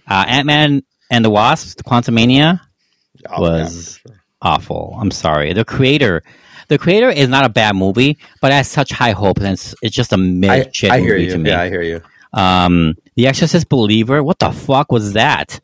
uh, 0.07 0.25
Ant 0.27 0.45
Man 0.45 0.83
and 1.09 1.25
the 1.25 1.29
Wasp, 1.29 1.81
Quantumania, 1.83 2.59
Oh, 3.29 3.41
was 3.41 3.99
awful. 4.41 4.97
I'm 4.99 5.11
sorry. 5.11 5.53
The 5.53 5.63
creator, 5.65 6.23
the 6.67 6.77
creator 6.77 7.09
is 7.09 7.29
not 7.29 7.45
a 7.45 7.49
bad 7.49 7.75
movie, 7.75 8.17
but 8.41 8.51
it 8.51 8.55
has 8.55 8.69
such 8.69 8.91
high 8.91 9.11
hope, 9.11 9.37
and 9.37 9.47
it's, 9.47 9.73
it's 9.81 9.95
just 9.95 10.11
a 10.13 10.17
mid 10.17 10.75
shit 10.75 10.91
movie 10.91 11.03
hear 11.03 11.17
you. 11.17 11.31
to 11.31 11.37
me. 11.37 11.49
Yeah, 11.49 11.61
I 11.61 11.69
hear 11.69 11.81
you. 11.81 12.01
Um, 12.33 12.95
The 13.15 13.27
Exorcist 13.27 13.69
Believer. 13.69 14.21
What 14.23 14.39
the 14.39 14.51
fuck 14.51 14.91
was 14.91 15.13
that? 15.13 15.59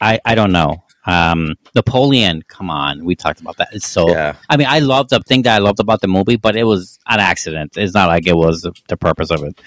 I 0.00 0.18
I 0.24 0.34
don't 0.34 0.52
know. 0.52 0.82
Um, 1.06 1.56
Napoleon. 1.74 2.42
Come 2.48 2.70
on, 2.70 3.04
we 3.04 3.14
talked 3.14 3.40
about 3.40 3.56
that. 3.56 3.68
It's 3.72 3.86
so. 3.86 4.10
Yeah. 4.10 4.36
I 4.48 4.56
mean, 4.56 4.66
I 4.68 4.80
loved 4.80 5.10
the 5.10 5.20
thing 5.20 5.42
that 5.42 5.56
I 5.56 5.58
loved 5.58 5.80
about 5.80 6.00
the 6.00 6.08
movie, 6.08 6.36
but 6.36 6.56
it 6.56 6.64
was 6.64 6.98
an 7.06 7.20
accident. 7.20 7.76
It's 7.76 7.94
not 7.94 8.08
like 8.08 8.26
it 8.26 8.36
was 8.36 8.62
the, 8.88 8.96
purpose 8.96 9.30
of 9.30 9.42
it. 9.42 9.60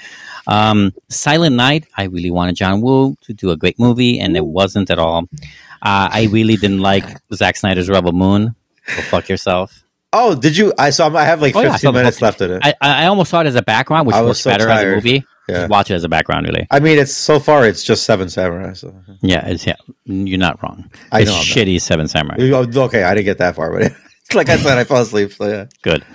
Um, 0.47 0.93
Silent 1.09 1.55
Night. 1.55 1.87
I 1.97 2.03
really 2.03 2.31
wanted 2.31 2.55
John 2.55 2.81
Woo 2.81 3.15
to 3.21 3.33
do 3.33 3.51
a 3.51 3.57
great 3.57 3.79
movie, 3.79 4.19
and 4.19 4.37
it 4.37 4.45
wasn't 4.45 4.89
at 4.91 4.99
all. 4.99 5.27
Uh, 5.81 6.09
I 6.11 6.29
really 6.31 6.55
didn't 6.55 6.79
like 6.79 7.05
Zack 7.33 7.55
Snyder's 7.57 7.89
Rebel 7.89 8.13
Moon. 8.13 8.55
Go 8.87 9.01
fuck 9.03 9.27
yourself. 9.29 9.83
Oh, 10.15 10.35
did 10.35 10.55
you? 10.55 10.71
I 10.77 10.91
saw. 10.91 11.13
I 11.15 11.23
have 11.23 11.41
like 11.41 11.55
Oh, 11.55 11.63
15 11.63 11.79
saw 11.79 11.91
the 11.91 11.97
minutes 11.97 12.21
left 12.21 12.39
in 12.41 12.51
it. 12.51 12.61
I, 12.63 12.75
I 12.79 13.05
almost 13.07 13.31
saw 13.31 13.41
it 13.41 13.47
as 13.47 13.55
a 13.55 13.63
background, 13.63 14.05
which 14.05 14.15
was 14.15 14.39
so 14.39 14.51
better 14.51 14.69
as 14.69 14.83
a 14.83 14.95
movie. 14.95 15.25
Yeah. 15.47 15.55
Just 15.61 15.69
watch 15.69 15.91
it 15.91 15.95
as 15.95 16.03
a 16.03 16.09
background, 16.09 16.45
really. 16.47 16.67
I 16.71 16.79
mean, 16.79 16.97
it's 16.97 17.13
so 17.13 17.39
far 17.39 17.65
it's 17.67 17.83
just 17.83 18.05
Seven 18.05 18.29
Samurai. 18.29 18.73
So. 18.73 18.95
Yeah, 19.21 19.45
it's 19.47 19.65
yeah. 19.67 19.75
You're 20.05 20.39
not 20.39 20.61
wrong. 20.63 20.89
I 21.11 21.21
it's 21.21 21.29
know 21.31 21.35
I'm 21.37 21.43
shitty 21.43 21.81
Seven 21.81 22.07
Samurai. 22.07 22.37
Oh, 22.39 22.83
Okay, 22.85 23.03
I 23.03 23.13
didn't 23.13 23.25
get 23.25 23.39
that 23.39 23.55
far, 23.55 23.71
but 23.71 23.91
like 24.35 24.49
I 24.49 24.57
said, 24.57 24.77
I 24.77 24.83
fell 24.85 25.01
asleep. 25.01 25.33
So 25.33 25.47
yeah. 25.49 25.65
Good. 25.81 26.05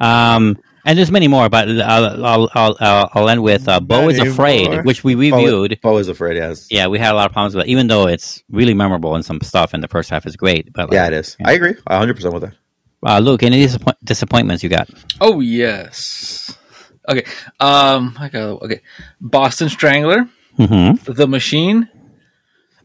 Um, 0.00 0.58
and 0.84 0.96
there's 0.96 1.10
many 1.10 1.28
more, 1.28 1.48
but 1.48 1.68
I'll 1.68 2.24
I'll 2.24 2.50
I'll, 2.54 2.76
I'll, 2.80 3.10
I'll 3.12 3.28
end 3.28 3.42
with 3.42 3.68
uh, 3.68 3.80
Beau 3.80 4.08
is 4.08 4.18
Afraid, 4.20 4.70
more. 4.70 4.82
which 4.84 5.02
we 5.04 5.16
reviewed. 5.16 5.78
Beau 5.82 5.98
is 5.98 6.08
afraid. 6.08 6.36
Yes. 6.36 6.68
Yeah, 6.70 6.86
we 6.86 6.98
had 6.98 7.12
a 7.12 7.14
lot 7.16 7.26
of 7.26 7.32
problems 7.32 7.56
with 7.56 7.66
it, 7.66 7.70
even 7.70 7.88
though 7.88 8.06
it's 8.06 8.42
really 8.48 8.74
memorable 8.74 9.14
and 9.16 9.24
some 9.24 9.40
stuff, 9.42 9.74
and 9.74 9.82
the 9.82 9.88
first 9.88 10.08
half 10.08 10.24
is 10.24 10.36
great. 10.36 10.72
But 10.72 10.88
like, 10.88 10.94
Yeah, 10.94 11.08
it 11.08 11.12
is. 11.14 11.36
I 11.44 11.52
agree. 11.52 11.74
100 11.84 12.14
percent 12.14 12.32
with 12.32 12.44
that. 12.44 12.54
Uh, 13.04 13.18
Luke, 13.18 13.42
any 13.42 13.60
disappoint- 13.60 14.02
disappointments 14.04 14.62
you 14.62 14.70
got? 14.70 14.88
Oh 15.20 15.40
yes. 15.40 16.56
Okay. 17.08 17.24
Um. 17.60 18.16
I 18.18 18.28
got 18.28 18.62
okay. 18.62 18.80
Boston 19.20 19.68
Strangler, 19.68 20.28
Mm-hmm. 20.58 21.12
The 21.12 21.26
Machine, 21.26 21.88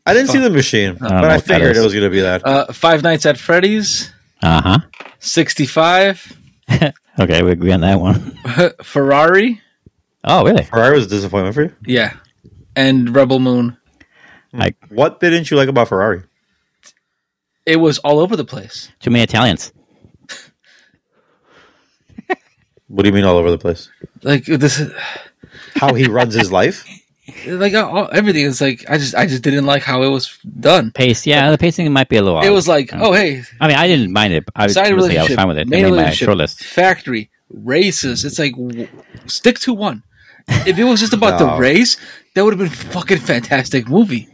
I 0.06 0.14
didn't 0.14 0.30
see 0.30 0.40
the 0.40 0.50
machine, 0.50 0.93
know 0.93 1.10
but 1.10 1.26
I 1.26 1.40
figured 1.40 1.76
it 1.76 1.82
was 1.82 1.93
going 1.93 2.03
to 2.06 2.10
be 2.10 2.22
that. 2.22 2.45
uh, 2.45 2.72
Five 2.74 3.03
Nights 3.03 3.26
at 3.26 3.38
Freddy's, 3.38 4.11
Uh 4.42 4.61
huh. 4.61 4.77
Sixty 5.19 5.66
Five, 5.66 6.38
Okay, 7.19 7.43
we 7.43 7.52
agree 7.52 7.72
on 7.72 7.82
that 7.82 8.00
one. 8.00 8.38
Ferrari, 8.84 9.61
Oh, 10.24 10.45
really? 10.45 10.64
Ferrari 10.64 10.95
was 10.95 11.06
a 11.08 11.10
disappointment 11.10 11.56
for 11.56 11.64
you. 11.64 11.76
yeah, 11.85 12.14
and 12.76 13.14
Rebel 13.16 13.40
Moon. 13.40 13.77
Like 14.53 14.77
What 14.90 15.19
didn't 15.19 15.50
you 15.52 15.58
like 15.58 15.68
about 15.69 15.88
Ferrari? 15.90 16.24
It 17.66 17.77
was 17.77 17.98
all 18.00 18.19
over 18.19 18.35
the 18.35 18.45
place. 18.45 18.90
too 19.00 19.10
many 19.10 19.24
Italians. 19.24 19.74
What 22.93 23.03
do 23.03 23.09
you 23.09 23.13
mean 23.13 23.23
all 23.25 23.38
over 23.38 23.49
the 23.49 23.57
place? 23.57 23.89
Like 24.22 24.45
this, 24.45 24.80
How 25.75 25.93
he 25.95 26.05
runs 26.07 26.35
his 26.35 26.51
life? 26.51 26.85
like 27.47 27.73
all, 27.73 28.09
everything 28.11 28.43
is 28.45 28.61
like 28.61 28.85
I 28.89 28.97
just 28.97 29.15
I 29.15 29.25
just 29.25 29.41
didn't 29.43 29.65
like 29.65 29.81
how 29.81 30.03
it 30.03 30.09
was 30.09 30.38
done. 30.59 30.91
Pace, 30.91 31.25
yeah, 31.25 31.49
the 31.49 31.57
pacing 31.57 31.91
might 31.91 32.07
be 32.09 32.17
a 32.17 32.22
little. 32.22 32.39
It 32.41 32.49
off. 32.49 32.53
was 32.53 32.67
like, 32.67 32.91
oh 32.93 33.13
hey, 33.13 33.43
I 33.59 33.67
mean, 33.67 33.77
I 33.77 33.88
didn't 33.88 34.11
mind 34.13 34.33
it. 34.33 34.43
I 34.55 34.65
was, 34.65 34.73
side 34.75 34.91
honestly, 34.91 35.17
I 35.17 35.22
was 35.23 35.30
relationship, 35.30 35.35
fine 35.38 35.47
with 35.47 35.57
it. 35.57 35.67
I 35.67 35.69
main 35.69 35.83
made 35.83 35.89
my 35.89 35.95
relationship, 35.97 36.25
short 36.27 36.38
list. 36.38 36.63
factory, 36.63 37.30
races. 37.49 38.25
It's 38.25 38.38
like 38.38 38.53
w- 38.55 38.88
stick 39.25 39.57
to 39.59 39.73
one. 39.73 40.03
If 40.67 40.77
it 40.77 40.83
was 40.83 40.99
just 40.99 41.13
about 41.19 41.39
No. 41.39 41.55
the 41.55 41.61
race, 41.61 41.97
that 42.35 42.43
would 42.43 42.53
have 42.53 42.59
been 42.59 42.67
a 42.67 42.91
fucking 42.93 43.19
fantastic 43.19 43.88
movie. 43.89 44.27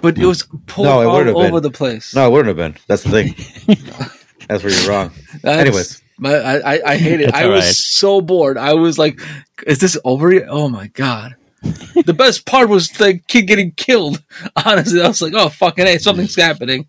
But 0.00 0.16
it 0.18 0.24
was 0.26 0.44
pulled 0.66 0.86
No, 0.86 1.02
it 1.02 1.06
all 1.06 1.38
over 1.42 1.60
been. 1.60 1.62
the 1.62 1.70
place. 1.70 2.14
No, 2.14 2.26
it 2.26 2.30
wouldn't 2.32 2.48
have 2.48 2.56
been. 2.56 2.80
That's 2.88 3.02
the 3.04 3.10
thing. 3.10 3.34
That's 4.48 4.64
where 4.64 4.72
you're 4.72 4.88
wrong. 4.90 5.10
That's- 5.42 5.60
Anyways. 5.66 6.02
But 6.18 6.44
I, 6.44 6.80
I, 6.84 6.96
hate 6.96 7.20
it. 7.20 7.34
I 7.34 7.46
was 7.46 7.64
right. 7.64 7.74
so 7.74 8.20
bored. 8.20 8.56
I 8.56 8.74
was 8.74 8.98
like, 8.98 9.20
"Is 9.66 9.78
this 9.78 9.98
over 10.04 10.32
yet?" 10.32 10.46
Oh 10.48 10.68
my 10.68 10.88
god! 10.88 11.36
the 11.62 12.14
best 12.16 12.46
part 12.46 12.68
was 12.68 12.88
the 12.90 13.18
kid 13.28 13.42
getting 13.42 13.72
killed. 13.72 14.22
Honestly, 14.64 15.00
I 15.00 15.08
was 15.08 15.22
like, 15.22 15.34
"Oh 15.34 15.48
fucking 15.48 15.86
hey, 15.86 15.98
something's 15.98 16.36
happening," 16.36 16.86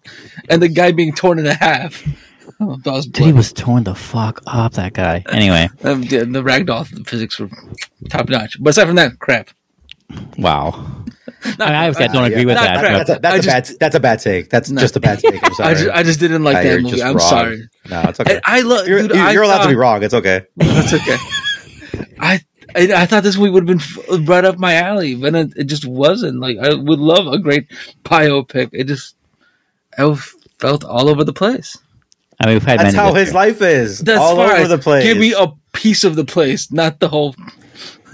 and 0.50 0.62
the 0.62 0.70
guy 0.70 0.92
being 0.92 1.14
torn 1.14 1.40
in 1.40 1.46
half. 1.46 2.04
Oh, 2.62 2.76
that 2.84 2.92
was 2.92 3.06
Dude, 3.06 3.26
he 3.26 3.32
was 3.32 3.54
torn 3.54 3.86
the 3.86 3.96
fuck 3.96 4.42
up. 4.46 4.74
That 4.74 4.92
guy. 4.92 5.24
Anyway, 5.30 5.70
Um, 5.84 6.02
the 6.02 6.44
ragdoll 6.44 6.86
physics 7.08 7.40
were 7.40 7.50
top 8.10 8.28
notch. 8.28 8.58
But 8.60 8.72
aside 8.72 8.88
from 8.88 8.96
that, 8.96 9.18
crap. 9.20 9.52
Wow. 10.38 10.72
I, 11.44 11.48
mean, 11.48 11.62
I, 11.62 11.88
I 11.88 12.08
don't 12.08 12.26
agree 12.26 12.46
with 12.46 12.56
that. 12.56 12.80
crap. 12.80 13.08
but- 13.08 13.08
That's 13.08 13.10
a, 13.10 13.20
that's 13.22 13.36
I 13.36 13.38
a 13.38 13.54
bad. 13.54 13.70
That's 13.80 13.96
a 13.96 14.00
bad 14.00 14.20
take. 14.20 14.50
That's 14.50 14.70
just 14.70 14.96
a 14.98 15.00
bad 15.00 15.20
take. 15.20 15.42
I'm 15.44 15.54
sorry. 15.56 15.70
I 15.70 15.74
just, 15.74 15.90
I 15.90 16.04
just 16.04 16.20
didn't 16.20 16.44
like 16.44 16.56
Yeah, 16.56 16.76
that 16.76 16.82
movie. 16.82 17.02
I'm 17.02 17.16
wrong. 17.16 17.30
sorry. 17.30 17.70
No, 17.90 18.02
it's 18.10 18.20
okay. 18.20 18.34
And 18.36 18.42
I 18.46 18.62
love. 18.62 18.88
you're 18.88 19.02
dude, 19.04 19.12
you're 19.12 19.20
I 19.20 19.34
allowed 19.48 19.64
to 19.64 19.70
be 19.70 19.76
wrong. 19.76 20.04
It's 20.04 20.14
okay. 20.14 20.42
That's 20.58 20.94
okay. 20.94 21.18
I, 22.20 22.42
I 22.76 22.94
I 22.94 23.06
thought 23.06 23.24
this 23.24 23.38
movie 23.38 23.52
would 23.52 23.68
have 23.68 23.78
been 23.80 23.80
f- 24.20 24.28
right 24.28 24.44
up 24.44 24.58
my 24.58 24.74
alley, 24.76 25.16
but 25.16 25.34
it, 25.34 25.54
it 25.56 25.64
just 25.66 25.86
wasn't. 25.86 26.40
Like 26.42 26.58
I 26.58 26.74
would 26.74 27.00
love 27.00 27.28
a 27.28 27.40
great 27.40 27.70
biopic. 28.04 28.70
It 28.74 28.86
just 28.88 29.16
I 29.98 30.14
felt 30.60 30.84
all 30.84 31.08
over 31.10 31.24
the 31.24 31.34
place. 31.34 31.78
I 32.42 32.48
mean, 32.48 32.56
we've 32.56 32.64
had 32.64 32.80
That's 32.80 32.96
many. 32.96 33.08
how 33.08 33.14
his 33.14 33.30
year. 33.30 33.34
life 33.36 33.62
is. 33.62 34.00
That's 34.00 34.20
all 34.20 34.36
fine. 34.36 34.58
over 34.60 34.68
the 34.68 34.78
place. 34.78 35.04
Give 35.04 35.18
me 35.18 35.34
a 35.38 35.48
piece 35.74 36.04
of 36.04 36.16
the 36.16 36.26
place, 36.26 36.72
not 36.72 37.00
the 37.00 37.08
whole. 37.08 37.36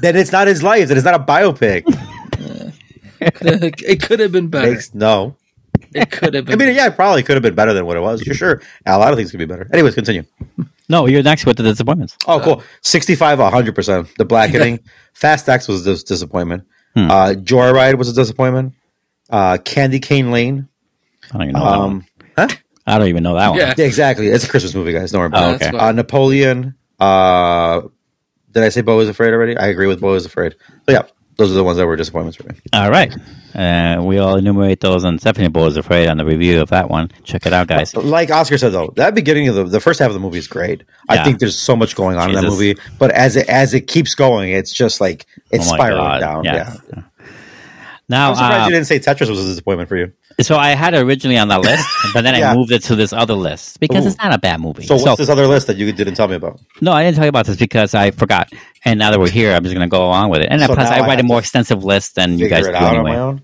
Then 0.01 0.15
it's 0.15 0.31
not 0.31 0.47
his 0.47 0.61
life. 0.63 0.87
Then 0.87 0.97
it's 0.97 1.05
not 1.05 1.15
a 1.19 1.23
biopic. 1.23 1.83
it 3.21 4.01
could 4.03 4.19
have 4.19 4.31
been 4.31 4.47
better. 4.49 4.71
Makes 4.71 4.93
no. 4.93 5.35
It 5.93 6.11
could 6.11 6.33
have 6.33 6.45
been. 6.45 6.53
I 6.53 6.57
been. 6.57 6.67
mean, 6.67 6.75
yeah, 6.75 6.87
it 6.87 6.95
probably 6.95 7.23
could 7.23 7.35
have 7.35 7.43
been 7.43 7.55
better 7.55 7.73
than 7.73 7.85
what 7.85 7.95
it 7.97 8.01
was. 8.01 8.21
For 8.21 8.33
sure. 8.33 8.61
A 8.85 8.97
lot 8.97 9.11
of 9.11 9.17
things 9.17 9.31
could 9.31 9.37
be 9.39 9.45
better. 9.45 9.67
Anyways, 9.71 9.95
continue. 9.95 10.23
No, 10.89 11.05
you're 11.07 11.23
next 11.23 11.45
with 11.45 11.57
the 11.57 11.63
disappointments. 11.63 12.17
Oh, 12.27 12.39
cool. 12.39 12.63
65, 12.81 13.39
100%. 13.39 14.15
The 14.17 14.25
blackening. 14.25 14.79
Fast 15.13 15.47
X 15.49 15.67
was 15.67 15.85
a 15.87 15.91
dis- 15.91 16.03
disappointment. 16.03 16.65
Hmm. 16.95 17.09
Uh, 17.11 17.33
Joyride 17.33 17.97
was 17.97 18.09
a 18.09 18.13
disappointment. 18.13 18.73
Uh, 19.29 19.57
Candy 19.57 19.99
Cane 19.99 20.31
Lane. 20.31 20.67
I 21.33 21.37
don't 21.37 21.41
even 21.49 21.53
know 21.53 21.65
that 21.65 21.77
one. 21.79 21.89
Um, 21.89 22.05
huh? 22.37 22.47
I 22.85 22.97
don't 22.99 23.07
even 23.07 23.23
know 23.23 23.35
that 23.35 23.49
one. 23.49 23.57
Yeah. 23.59 23.73
Yeah, 23.77 23.85
exactly. 23.85 24.27
It's 24.27 24.43
a 24.43 24.49
Christmas 24.49 24.75
movie, 24.75 24.93
guys. 24.93 25.11
Don't 25.11 25.19
worry 25.19 25.27
about 25.27 25.43
Oh, 25.43 25.53
it. 25.55 25.61
okay. 25.63 25.77
Uh, 25.77 25.91
Napoleon. 25.93 26.75
Uh, 26.99 27.81
did 28.55 28.63
I 28.63 28.69
say 28.69 28.81
Beau 28.81 28.99
is 29.01 29.09
Afraid 29.09 29.33
already? 29.33 29.55
I 29.57 29.67
agree 29.67 29.85
with 29.85 29.99
Beau 30.01 30.13
is 30.15 30.25
Afraid. 30.25 30.55
So, 30.87 30.93
yeah, 30.93 31.03
those 31.35 31.51
are 31.51 31.55
the 31.55 31.63
ones 31.63 31.77
that 31.77 31.85
were 31.85 31.97
disappointments 31.97 32.37
for 32.37 32.43
me. 32.47 32.55
All 32.73 32.89
right. 32.89 33.13
Uh, 33.53 34.01
we 34.01 34.17
all 34.17 34.37
enumerate 34.37 34.79
those, 34.79 35.03
and 35.03 35.19
Stephanie 35.19 35.49
Beau 35.49 35.65
is 35.67 35.75
afraid 35.75 36.07
on 36.07 36.15
the 36.17 36.25
review 36.25 36.61
of 36.61 36.69
that 36.69 36.89
one. 36.89 37.11
Check 37.25 37.45
it 37.45 37.51
out, 37.51 37.67
guys. 37.67 37.93
Like 37.93 38.31
Oscar 38.31 38.57
said, 38.57 38.71
though, 38.71 38.93
that 38.95 39.13
beginning 39.13 39.49
of 39.49 39.55
the, 39.55 39.65
the 39.65 39.79
first 39.81 39.99
half 39.99 40.07
of 40.07 40.13
the 40.13 40.19
movie 40.21 40.37
is 40.39 40.47
great. 40.47 40.83
I 41.09 41.23
think 41.23 41.39
there's 41.39 41.57
so 41.59 41.75
much 41.75 41.95
going 41.95 42.17
on 42.17 42.29
in 42.29 42.35
that 42.35 42.43
movie, 42.45 42.75
but 42.97 43.11
as 43.11 43.35
it 43.35 43.47
as 43.49 43.73
it 43.73 43.81
keeps 43.81 44.15
going, 44.15 44.51
it's 44.51 44.73
just 44.73 44.99
like 45.01 45.25
it's 45.51 45.69
Oh 45.69 45.73
spiraling 45.75 46.01
God. 46.01 46.19
down. 46.19 46.43
Yeah. 46.45 46.73
Yeah. 46.95 47.01
Now, 48.07 48.29
I'm 48.29 48.35
surprised 48.35 48.61
uh, 48.61 48.65
you 48.67 48.71
didn't 48.71 48.87
say 48.87 48.99
Tetris 48.99 49.29
was 49.29 49.43
a 49.43 49.47
disappointment 49.47 49.89
for 49.89 49.97
you. 49.97 50.13
So 50.41 50.57
I 50.57 50.69
had 50.71 50.93
it 50.93 50.99
originally 51.01 51.37
on 51.37 51.47
that 51.49 51.61
list, 51.61 51.87
but 52.13 52.21
then 52.21 52.35
Yeah. 52.39 52.51
I 52.51 52.55
moved 52.55 52.71
it 52.71 52.83
to 52.83 52.95
this 52.95 53.13
other 53.13 53.33
list 53.35 53.79
because 53.79 54.05
Ooh. 54.05 54.09
it's 54.09 54.17
not 54.17 54.33
a 54.33 54.37
bad 54.37 54.59
movie. 54.59 54.83
So 54.83 54.97
what's 54.97 55.17
this 55.17 55.29
other 55.29 55.47
list 55.47 55.67
that 55.67 55.77
you 55.77 55.91
didn't 55.91 56.15
tell 56.15 56.27
me 56.27 56.35
about? 56.35 56.59
No, 56.81 56.91
I 56.91 57.03
didn't 57.03 57.15
tell 57.15 57.25
you 57.25 57.29
about 57.29 57.45
this 57.45 57.57
because 57.57 57.93
I 57.93 58.11
forgot. 58.11 58.51
And 58.83 58.99
now 58.99 59.11
that 59.11 59.19
we're 59.19 59.29
here, 59.29 59.53
I'm 59.53 59.63
just 59.63 59.75
going 59.75 59.87
to 59.87 59.91
go 59.91 60.05
along 60.05 60.29
with 60.29 60.41
it. 60.41 60.47
And 60.51 60.61
So 60.61 60.73
plus, 60.75 60.89
I 60.89 60.97
I 60.97 61.07
write 61.07 61.19
a 61.19 61.23
more 61.23 61.39
extensive 61.39 61.83
list 61.83 62.15
than 62.15 62.37
you 62.37 62.49
guys 62.49 62.65
do 62.65 62.73
anyway. 62.73 63.11
my 63.11 63.17
own. 63.17 63.41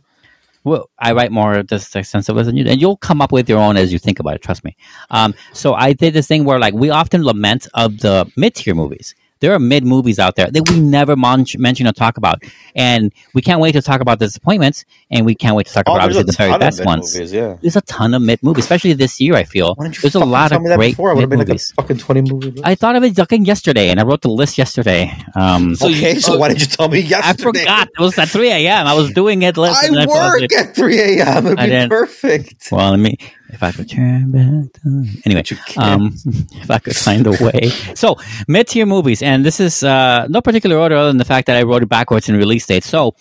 Well, 0.64 0.90
I 1.00 1.14
write 1.14 1.32
more 1.32 1.56
of 1.56 1.68
this 1.70 1.95
extensive 1.95 2.36
list 2.36 2.45
than 2.45 2.56
you, 2.58 2.64
do, 2.64 2.70
and 2.70 2.80
you'll 2.80 2.98
come 2.98 3.20
up 3.20 3.32
with 3.32 3.50
your 3.50 3.58
own 3.58 3.78
as 3.78 3.92
you 3.92 3.98
think 3.98 4.20
about 4.20 4.36
it. 4.36 4.44
Trust 4.44 4.64
me. 4.64 4.76
Um, 5.10 5.34
so 5.53 5.74
I 5.74 5.94
did 5.94 6.14
this 6.14 6.28
thing 6.28 6.44
where, 6.45 6.60
like, 6.60 6.76
we 6.76 6.92
often 6.92 7.24
lament 7.24 7.68
of 7.74 7.98
the 8.00 8.32
mid-tier 8.38 8.76
movies. 8.76 9.16
There 9.42 9.53
are 9.53 9.60
mid 9.60 9.84
movies 9.84 10.20
out 10.20 10.36
there 10.38 10.50
that 10.50 10.70
we 10.70 10.80
never 10.80 11.16
mon- 11.16 11.45
mention 11.58 11.88
or 11.88 11.92
talk 11.92 12.18
about, 12.18 12.44
and 12.76 13.11
we 13.34 13.42
can't 13.42 13.60
wait 13.60 13.74
to 13.74 13.82
talk 13.82 14.00
about 14.00 14.20
the 14.20 14.26
disappointments, 14.28 14.86
and 15.10 15.26
we 15.26 15.36
can't 15.36 15.56
wait 15.56 15.66
to 15.68 15.74
talk 15.74 15.84
Oh, 15.88 15.94
about 15.95 16.03
obviously 16.06 16.24
the 16.24 16.32
very 16.34 16.58
best 16.58 16.86
ones. 16.86 17.14
movies, 17.14 17.34
yeah. 17.34 17.58
There's 17.61 17.76
a 17.76 17.82
ton 17.82 18.14
of 18.14 18.22
mid 18.22 18.42
movies, 18.44 18.64
especially 18.66 18.94
this 18.94 19.20
year. 19.20 19.34
I 19.36 19.44
feel 19.44 19.74
Why 19.76 19.86
didn't 19.86 19.98
you 19.98 20.02
there's 20.03 20.16
a 20.16 20.20
lot 20.24 20.50
tell 20.50 20.58
of 20.58 20.64
me 20.64 20.70
that 20.70 20.78
great 20.78 20.92
before? 20.92 21.11
I 21.11 21.16
mid 21.16 21.30
been 21.30 21.40
like 21.40 21.48
movies. 21.50 21.74
a 21.78 21.82
fucking 21.82 21.98
twenty 21.98 22.22
movies. 22.22 22.61
I 22.64 22.76
thought 22.76 22.95
of 22.95 23.03
it 23.03 23.16
fucking 23.16 23.45
yesterday, 23.45 23.90
and 23.90 24.00
I 24.00 24.03
wrote 24.03 24.22
the 24.22 24.30
list 24.30 24.58
yesterday. 24.58 25.11
Um, 25.36 25.76
So 25.76 25.88
you- 25.90 25.98
okay, 25.98 26.20
so 26.20 26.36
oh, 26.36 26.38
why 26.38 26.50
did 26.50 26.61
you 26.61 26.68
tell 26.68 26.88
me 26.88 27.00
yesterday? 27.00 27.61
I 27.61 27.64
forgot. 27.64 27.88
It 27.98 28.02
was 28.02 28.18
at 28.20 28.30
3 28.30 28.50
a.m. 28.52 28.88
I 28.88 28.94
was 28.94 29.11
doing 29.11 29.42
it. 29.42 29.58
last- 29.58 29.84
I 29.84 29.88
and 29.88 30.08
work 30.08 30.36
asleep. 30.36 30.52
at 30.58 30.76
three 30.76 31.00
a.m. 31.20 31.48
It'd 31.48 31.58
be 31.58 31.88
perfect. 31.90 32.70
Well, 32.72 32.92
let 32.92 33.00
me. 33.00 33.18
If 33.54 33.64
I 33.64 33.72
could 33.72 33.90
turn 33.90 34.32
back 34.32 34.74
time. 34.82 35.06
Anyway, 35.26 35.42
But 35.42 35.52
you 35.52 35.58
can't. 35.58 36.02
um, 36.02 36.14
if 36.54 36.72
I 36.72 36.80
could 36.80 36.96
find 36.96 37.26
a 37.28 37.32
way. 37.32 37.70
So, 37.96 38.18
mid 38.48 38.68
tier 38.68 38.86
movies, 38.86 39.22
and 39.22 39.46
this 39.46 39.60
is 39.60 39.84
uh, 39.84 40.28
no 40.30 40.42
particular 40.42 40.78
order 40.78 40.96
other 40.96 41.10
than 41.10 41.18
the 41.18 41.26
fact 41.26 41.48
that 41.48 41.58
I 41.58 41.64
wrote 41.64 41.84
it 41.84 41.90
backwards 41.90 42.30
in 42.30 42.36
release 42.38 42.66
date. 42.66 42.84
So, 42.84 43.16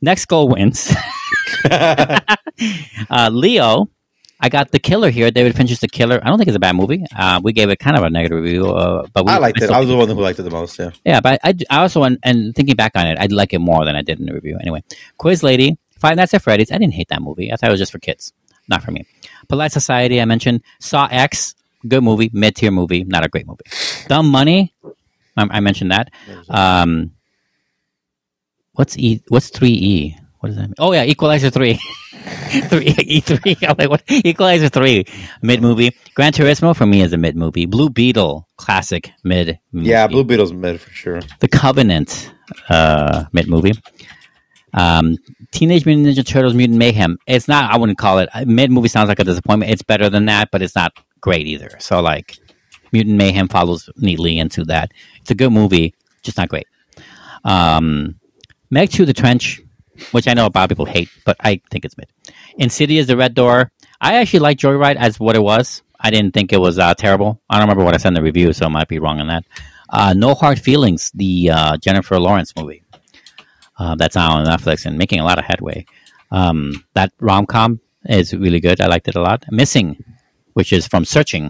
next 0.00 0.26
goal 0.26 0.48
wins. 0.48 0.94
uh, 1.70 3.30
Leo, 3.32 3.88
I 4.40 4.48
got 4.48 4.70
The 4.72 4.78
Killer 4.78 5.10
here. 5.10 5.30
David 5.30 5.54
Fincher's 5.56 5.80
The 5.80 5.88
Killer. 5.88 6.20
I 6.22 6.28
don't 6.28 6.38
think 6.38 6.48
it's 6.48 6.56
a 6.56 6.60
bad 6.60 6.74
movie. 6.76 7.04
Uh, 7.16 7.40
we 7.42 7.52
gave 7.52 7.70
it 7.70 7.78
kind 7.78 7.96
of 7.96 8.02
a 8.02 8.10
negative 8.10 8.42
review, 8.42 8.70
uh, 8.70 9.06
but 9.12 9.24
we, 9.24 9.32
I 9.32 9.38
liked 9.38 9.62
it. 9.62 9.70
I 9.70 9.78
was 9.78 9.88
the 9.88 9.96
one 9.96 10.08
who 10.08 10.14
liked 10.14 10.38
it 10.38 10.42
the 10.42 10.50
most. 10.50 10.78
Yeah. 10.78 10.90
yeah, 11.04 11.20
but 11.20 11.40
I, 11.44 11.54
I 11.70 11.82
also, 11.82 12.02
and, 12.02 12.18
and 12.22 12.54
thinking 12.54 12.74
back 12.74 12.92
on 12.96 13.06
it, 13.06 13.18
I'd 13.20 13.32
like 13.32 13.52
it 13.52 13.60
more 13.60 13.84
than 13.84 13.94
I 13.94 14.02
did 14.02 14.18
in 14.18 14.26
the 14.26 14.34
review. 14.34 14.58
Anyway, 14.60 14.82
Quiz 15.18 15.42
Lady, 15.42 15.76
Five 15.98 16.16
Nights 16.16 16.34
at 16.34 16.42
Freddy's. 16.42 16.72
I 16.72 16.78
didn't 16.78 16.94
hate 16.94 17.08
that 17.10 17.22
movie. 17.22 17.52
I 17.52 17.56
thought 17.56 17.68
it 17.68 17.72
was 17.72 17.80
just 17.80 17.92
for 17.92 18.00
kids, 18.00 18.32
not 18.68 18.82
for 18.82 18.90
me. 18.90 19.06
Polite 19.48 19.72
Society, 19.72 20.20
I 20.20 20.24
mentioned. 20.24 20.62
Saw 20.80 21.08
X, 21.10 21.54
good 21.86 22.02
movie, 22.02 22.30
mid 22.32 22.56
tier 22.56 22.70
movie, 22.70 23.04
not 23.04 23.24
a 23.24 23.28
great 23.28 23.46
movie. 23.46 23.64
Dumb 24.08 24.28
Money, 24.28 24.74
I, 25.36 25.48
I 25.50 25.60
mentioned 25.60 25.90
that. 25.92 26.10
Um, 26.48 27.12
what's 28.72 28.96
E? 28.98 29.22
What's 29.28 29.50
three 29.50 29.70
E? 29.72 30.16
What 30.40 30.48
does 30.48 30.56
that 30.56 30.62
mean? 30.68 30.74
Oh 30.78 30.92
yeah, 30.92 31.04
Equalizer 31.04 31.50
three. 31.50 31.74
three 32.68 32.94
E 32.98 33.20
three. 33.20 33.56
I'm 33.62 33.76
like, 33.78 33.90
what? 33.90 34.02
Equalizer 34.08 34.68
three, 34.68 35.04
mid 35.40 35.62
movie. 35.62 35.94
Gran 36.14 36.32
Turismo 36.32 36.74
for 36.74 36.86
me 36.86 37.02
is 37.02 37.12
a 37.12 37.16
mid 37.16 37.36
movie. 37.36 37.66
Blue 37.66 37.88
Beetle, 37.90 38.48
classic 38.56 39.12
mid. 39.24 39.58
movie. 39.72 39.88
Yeah, 39.88 40.06
Blue 40.08 40.24
Beetle's 40.24 40.52
mid 40.52 40.80
for 40.80 40.90
sure. 40.90 41.20
The 41.40 41.48
Covenant, 41.48 42.32
uh, 42.68 43.24
mid 43.32 43.48
movie. 43.48 43.72
Um, 44.74 45.18
Teenage 45.50 45.84
Mutant 45.84 46.06
Ninja 46.06 46.26
Turtles 46.26 46.54
Mutant 46.54 46.78
Mayhem. 46.78 47.18
It's 47.26 47.48
not. 47.48 47.72
I 47.72 47.76
wouldn't 47.76 47.98
call 47.98 48.18
it 48.18 48.28
mid 48.46 48.70
movie. 48.70 48.88
Sounds 48.88 49.08
like 49.08 49.18
a 49.18 49.24
disappointment. 49.24 49.70
It's 49.70 49.82
better 49.82 50.08
than 50.08 50.26
that, 50.26 50.50
but 50.50 50.62
it's 50.62 50.74
not 50.74 50.92
great 51.20 51.46
either. 51.46 51.70
So 51.78 52.00
like, 52.00 52.38
Mutant 52.92 53.16
Mayhem 53.16 53.48
follows 53.48 53.88
neatly 53.96 54.38
into 54.38 54.64
that. 54.64 54.92
It's 55.20 55.30
a 55.30 55.34
good 55.34 55.50
movie, 55.50 55.94
just 56.22 56.36
not 56.38 56.48
great. 56.48 56.66
Um, 57.44 58.16
Meg 58.70 58.90
2 58.90 59.06
The 59.06 59.12
Trench, 59.12 59.60
which 60.12 60.28
I 60.28 60.34
know 60.34 60.44
a 60.44 60.52
lot 60.54 60.56
of 60.56 60.68
people 60.68 60.84
hate, 60.84 61.08
but 61.24 61.36
I 61.40 61.60
think 61.70 61.84
it's 61.84 61.96
mid. 61.96 62.08
Insidious 62.56 63.06
The 63.06 63.16
Red 63.16 63.34
Door. 63.34 63.72
I 64.00 64.14
actually 64.14 64.40
like 64.40 64.58
Joyride 64.58 64.96
as 64.96 65.18
what 65.18 65.36
it 65.36 65.42
was. 65.42 65.82
I 65.98 66.10
didn't 66.10 66.34
think 66.34 66.52
it 66.52 66.60
was 66.60 66.78
uh, 66.78 66.94
terrible. 66.94 67.40
I 67.48 67.54
don't 67.54 67.68
remember 67.68 67.84
what 67.84 67.94
I 67.94 67.98
said 67.98 68.08
in 68.08 68.14
the 68.14 68.22
review, 68.22 68.52
so 68.52 68.66
I 68.66 68.68
might 68.68 68.88
be 68.88 68.98
wrong 68.98 69.20
on 69.20 69.28
that. 69.28 69.44
Uh, 69.88 70.14
no 70.16 70.34
Hard 70.34 70.58
Feelings, 70.58 71.10
the 71.14 71.50
uh, 71.50 71.76
Jennifer 71.76 72.18
Lawrence 72.18 72.52
movie. 72.56 72.81
Uh, 73.78 73.94
that's 73.94 74.16
out 74.16 74.30
on 74.32 74.46
Netflix 74.46 74.84
and 74.86 74.98
making 74.98 75.20
a 75.20 75.24
lot 75.24 75.38
of 75.38 75.44
headway. 75.44 75.84
Um, 76.30 76.84
that 76.94 77.12
rom 77.20 77.46
com 77.46 77.80
is 78.04 78.34
really 78.34 78.60
good. 78.60 78.80
I 78.80 78.86
liked 78.86 79.08
it 79.08 79.14
a 79.16 79.20
lot. 79.20 79.44
Missing, 79.50 80.02
which 80.54 80.72
is 80.72 80.86
from 80.86 81.04
Searching. 81.04 81.46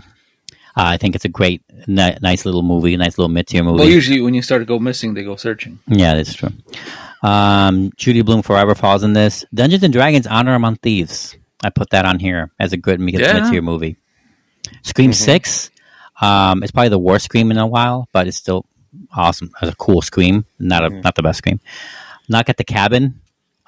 Uh, 0.75 0.89
I 0.95 0.97
think 0.97 1.15
it's 1.15 1.25
a 1.27 1.29
great, 1.29 1.63
ni- 1.87 2.17
nice 2.23 2.47
little 2.47 2.63
movie, 2.63 2.97
nice 2.97 3.19
little 3.19 3.29
mid 3.29 3.47
tier 3.47 3.63
movie. 3.63 3.81
Well, 3.81 3.89
usually 3.89 4.23
when 4.23 4.33
you 4.35 4.41
start 4.41 4.63
to 4.63 4.65
go 4.65 4.79
missing, 4.79 5.13
they 5.15 5.23
go 5.23 5.37
searching. 5.37 5.79
Yeah, 5.87 6.15
that's 6.15 6.33
true. 6.33 6.49
Um, 7.23 7.93
Judy 7.97 8.23
Blume 8.23 8.43
Forever 8.43 8.75
falls 8.75 9.03
in 9.03 9.13
this. 9.13 9.45
Dungeons 9.53 9.83
and 9.83 9.93
Dragons 9.93 10.27
Honor 10.27 10.55
Among 10.55 10.77
Thieves. 10.77 11.37
I 11.63 11.71
put 11.71 11.91
that 11.91 12.05
on 12.07 12.19
here 12.19 12.51
as 12.59 12.73
a 12.73 12.77
good 12.77 13.01
mid 13.01 13.15
Yeah. 13.21 13.51
tier 13.51 13.61
movie. 13.63 13.97
Scream 14.83 15.13
Six. 15.13 15.71
Um, 16.21 16.63
it's 16.63 16.73
probably 16.73 16.89
the 16.89 16.99
worst 16.99 17.27
Scream 17.27 17.51
in 17.51 17.59
a 17.59 17.67
while, 17.67 18.09
but 18.13 18.27
it's 18.27 18.37
still 18.39 18.65
awesome. 19.15 19.51
As 19.61 19.69
a 19.69 19.77
cool 19.77 20.01
Scream, 20.03 20.45
not 20.59 20.85
a 20.85 20.89
not 20.91 21.15
the 21.15 21.23
best 21.23 21.39
Scream. 21.39 21.61
Knock 22.33 22.49
at 22.49 22.57
the 22.57 22.65
Cabin. 22.65 23.21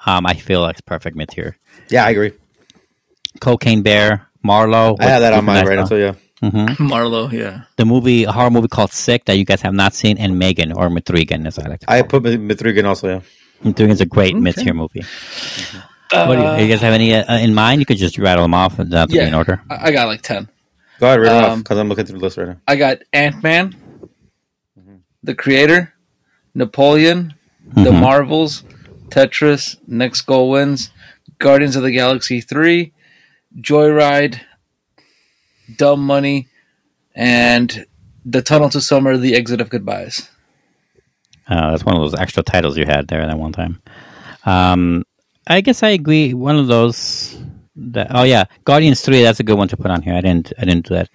Um, 0.05 0.25
I 0.25 0.33
feel 0.33 0.61
like 0.61 0.73
it's 0.73 0.81
perfect 0.81 1.15
mid 1.15 1.29
tier. 1.29 1.57
Yeah, 1.89 2.05
I 2.05 2.09
agree. 2.09 2.33
Cocaine 3.39 3.81
Bear, 3.81 4.27
Marlowe. 4.43 4.95
I 4.99 5.05
have 5.05 5.21
that 5.21 5.33
on 5.33 5.45
mine 5.45 5.65
right 5.65 5.75
now. 5.75 5.81
now. 5.83 5.87
So 5.87 5.95
yeah, 5.95 6.75
Marlowe, 6.79 7.29
yeah. 7.29 7.63
The 7.77 7.85
movie, 7.85 8.23
a 8.25 8.31
horror 8.31 8.49
movie 8.51 8.67
called 8.67 8.91
Sick 8.91 9.25
that 9.25 9.37
you 9.37 9.45
guys 9.45 9.61
have 9.61 9.73
not 9.73 9.93
seen, 9.93 10.17
and 10.17 10.37
Megan 10.37 10.71
or 10.71 10.89
Mitrigan, 10.89 11.47
as 11.47 11.57
I 11.57 11.67
like 11.67 11.79
to 11.81 11.85
call 11.85 11.95
I 11.95 11.99
it. 11.99 12.09
put 12.09 12.23
Mithrigan 12.23 12.85
also. 12.85 13.07
Yeah. 13.07 13.21
Mitrigan's 13.63 14.01
a 14.01 14.05
great 14.05 14.35
mid 14.35 14.55
tier 14.55 14.73
movie. 14.73 15.03
what 16.11 16.35
do 16.35 16.41
you, 16.41 16.67
you 16.67 16.71
guys 16.73 16.81
have 16.81 16.93
any 16.93 17.13
uh, 17.15 17.37
in 17.39 17.53
mind? 17.55 17.79
You 17.81 17.85
could 17.85 17.97
just 17.97 18.17
rattle 18.17 18.43
them 18.43 18.53
off. 18.53 18.73
It 18.79 18.89
doesn't 18.89 18.93
have 18.97 19.09
to 19.09 19.13
be 19.15 19.19
in 19.21 19.33
order. 19.33 19.61
I 19.69 19.87
I 19.87 19.91
got 19.91 20.07
like 20.07 20.21
ten. 20.21 20.47
Go 20.99 21.07
ahead, 21.07 21.19
read 21.19 21.31
it 21.35 21.43
off 21.43 21.51
Um, 21.53 21.59
because 21.59 21.77
I'm 21.77 21.89
looking 21.89 22.05
through 22.05 22.19
the 22.19 22.23
list 22.25 22.37
right 22.37 22.47
now. 22.49 22.57
I 22.67 22.75
got 22.77 22.99
Ant 23.11 23.43
Man, 23.43 23.75
The 25.23 25.35
Creator, 25.35 25.93
Napoleon, 26.53 27.33
The 27.73 27.91
Mhm. 27.91 27.99
Marvels, 27.99 28.63
Tetris, 29.09 29.77
Next 29.87 30.21
Goal 30.21 30.49
Wins, 30.51 30.89
Guardians 31.39 31.75
of 31.75 31.83
the 31.83 31.91
Galaxy 31.91 32.41
3, 32.41 32.93
Joyride, 33.59 34.39
Dumb 35.77 36.05
Money, 36.05 36.47
and 37.15 37.85
The 38.25 38.41
Tunnel 38.41 38.69
to 38.69 38.81
Summer, 38.81 39.17
The 39.17 39.35
Exit 39.35 39.61
of 39.61 39.69
Goodbyes. 39.69 40.29
Uh, 41.47 41.71
that's 41.71 41.85
one 41.85 41.95
of 41.95 42.01
those 42.01 42.15
extra 42.19 42.41
titles 42.43 42.77
you 42.77 42.85
had 42.85 43.07
there 43.07 43.25
that 43.25 43.37
one 43.37 43.51
time. 43.51 43.81
Um, 44.45 45.03
I 45.47 45.61
guess 45.61 45.83
I 45.83 45.89
agree. 45.89 46.33
One 46.33 46.55
of 46.57 46.67
those. 46.67 47.37
That, 47.75 48.07
oh 48.11 48.23
yeah, 48.23 48.45
Guardians 48.63 49.01
Three. 49.01 49.21
That's 49.21 49.39
a 49.41 49.43
good 49.43 49.57
one 49.57 49.67
to 49.67 49.77
put 49.77 49.91
on 49.91 50.01
here. 50.01 50.13
I 50.15 50.21
didn't. 50.21 50.53
I 50.57 50.65
didn't 50.65 50.87
do 50.87 50.95
that. 50.95 51.09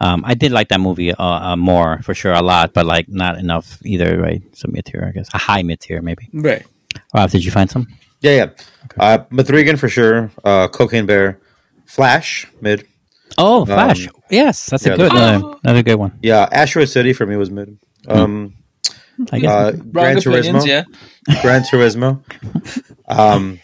Um, 0.00 0.22
I 0.26 0.34
did 0.34 0.52
like 0.52 0.68
that 0.68 0.80
movie 0.80 1.12
uh, 1.12 1.24
uh, 1.24 1.56
more 1.56 2.00
for 2.02 2.14
sure, 2.14 2.32
a 2.32 2.42
lot, 2.42 2.72
but 2.74 2.84
like 2.86 3.08
not 3.08 3.38
enough 3.38 3.78
either. 3.84 4.18
Right, 4.20 4.42
so 4.52 4.68
mid 4.70 4.84
tier, 4.84 5.04
I 5.08 5.12
guess, 5.12 5.28
a 5.34 5.38
high 5.38 5.62
mid 5.62 5.80
tier 5.80 6.02
maybe. 6.02 6.28
Right. 6.32 6.64
Rob, 7.14 7.30
did 7.30 7.44
you 7.44 7.50
find 7.50 7.70
some? 7.70 7.86
Yeah, 8.20 8.32
yeah. 8.36 8.50
Uh, 8.98 9.18
Mithrigan 9.30 9.76
for 9.78 9.88
sure. 9.88 10.30
Uh, 10.44 10.68
Cocaine 10.68 11.06
Bear, 11.06 11.38
Flash 11.86 12.46
mid. 12.60 12.86
Oh, 13.38 13.64
Flash. 13.66 14.06
yes, 14.30 14.66
that's 14.66 14.86
yeah, 14.86 14.94
a 14.94 14.96
good. 14.96 15.10
the- 15.12 15.16
Uh, 15.16 15.54
another 15.64 15.82
good 15.82 15.96
one. 15.96 16.18
Yeah, 16.22 16.48
Asteroid 16.52 16.88
City 16.88 17.12
for 17.12 17.26
me 17.26 17.36
was 17.36 17.50
mid. 17.50 17.78
Um, 18.08 18.54
I 19.32 19.38
guess. 19.38 19.50
uh, 19.50 19.72
Wrong 19.76 19.90
Gran 19.92 20.18
opinions, 20.18 20.64
Turismo. 20.64 20.66
yeah. 20.66 20.84
Gran 21.42 21.62
Turismo. 21.62 22.22
Um, 23.06 23.60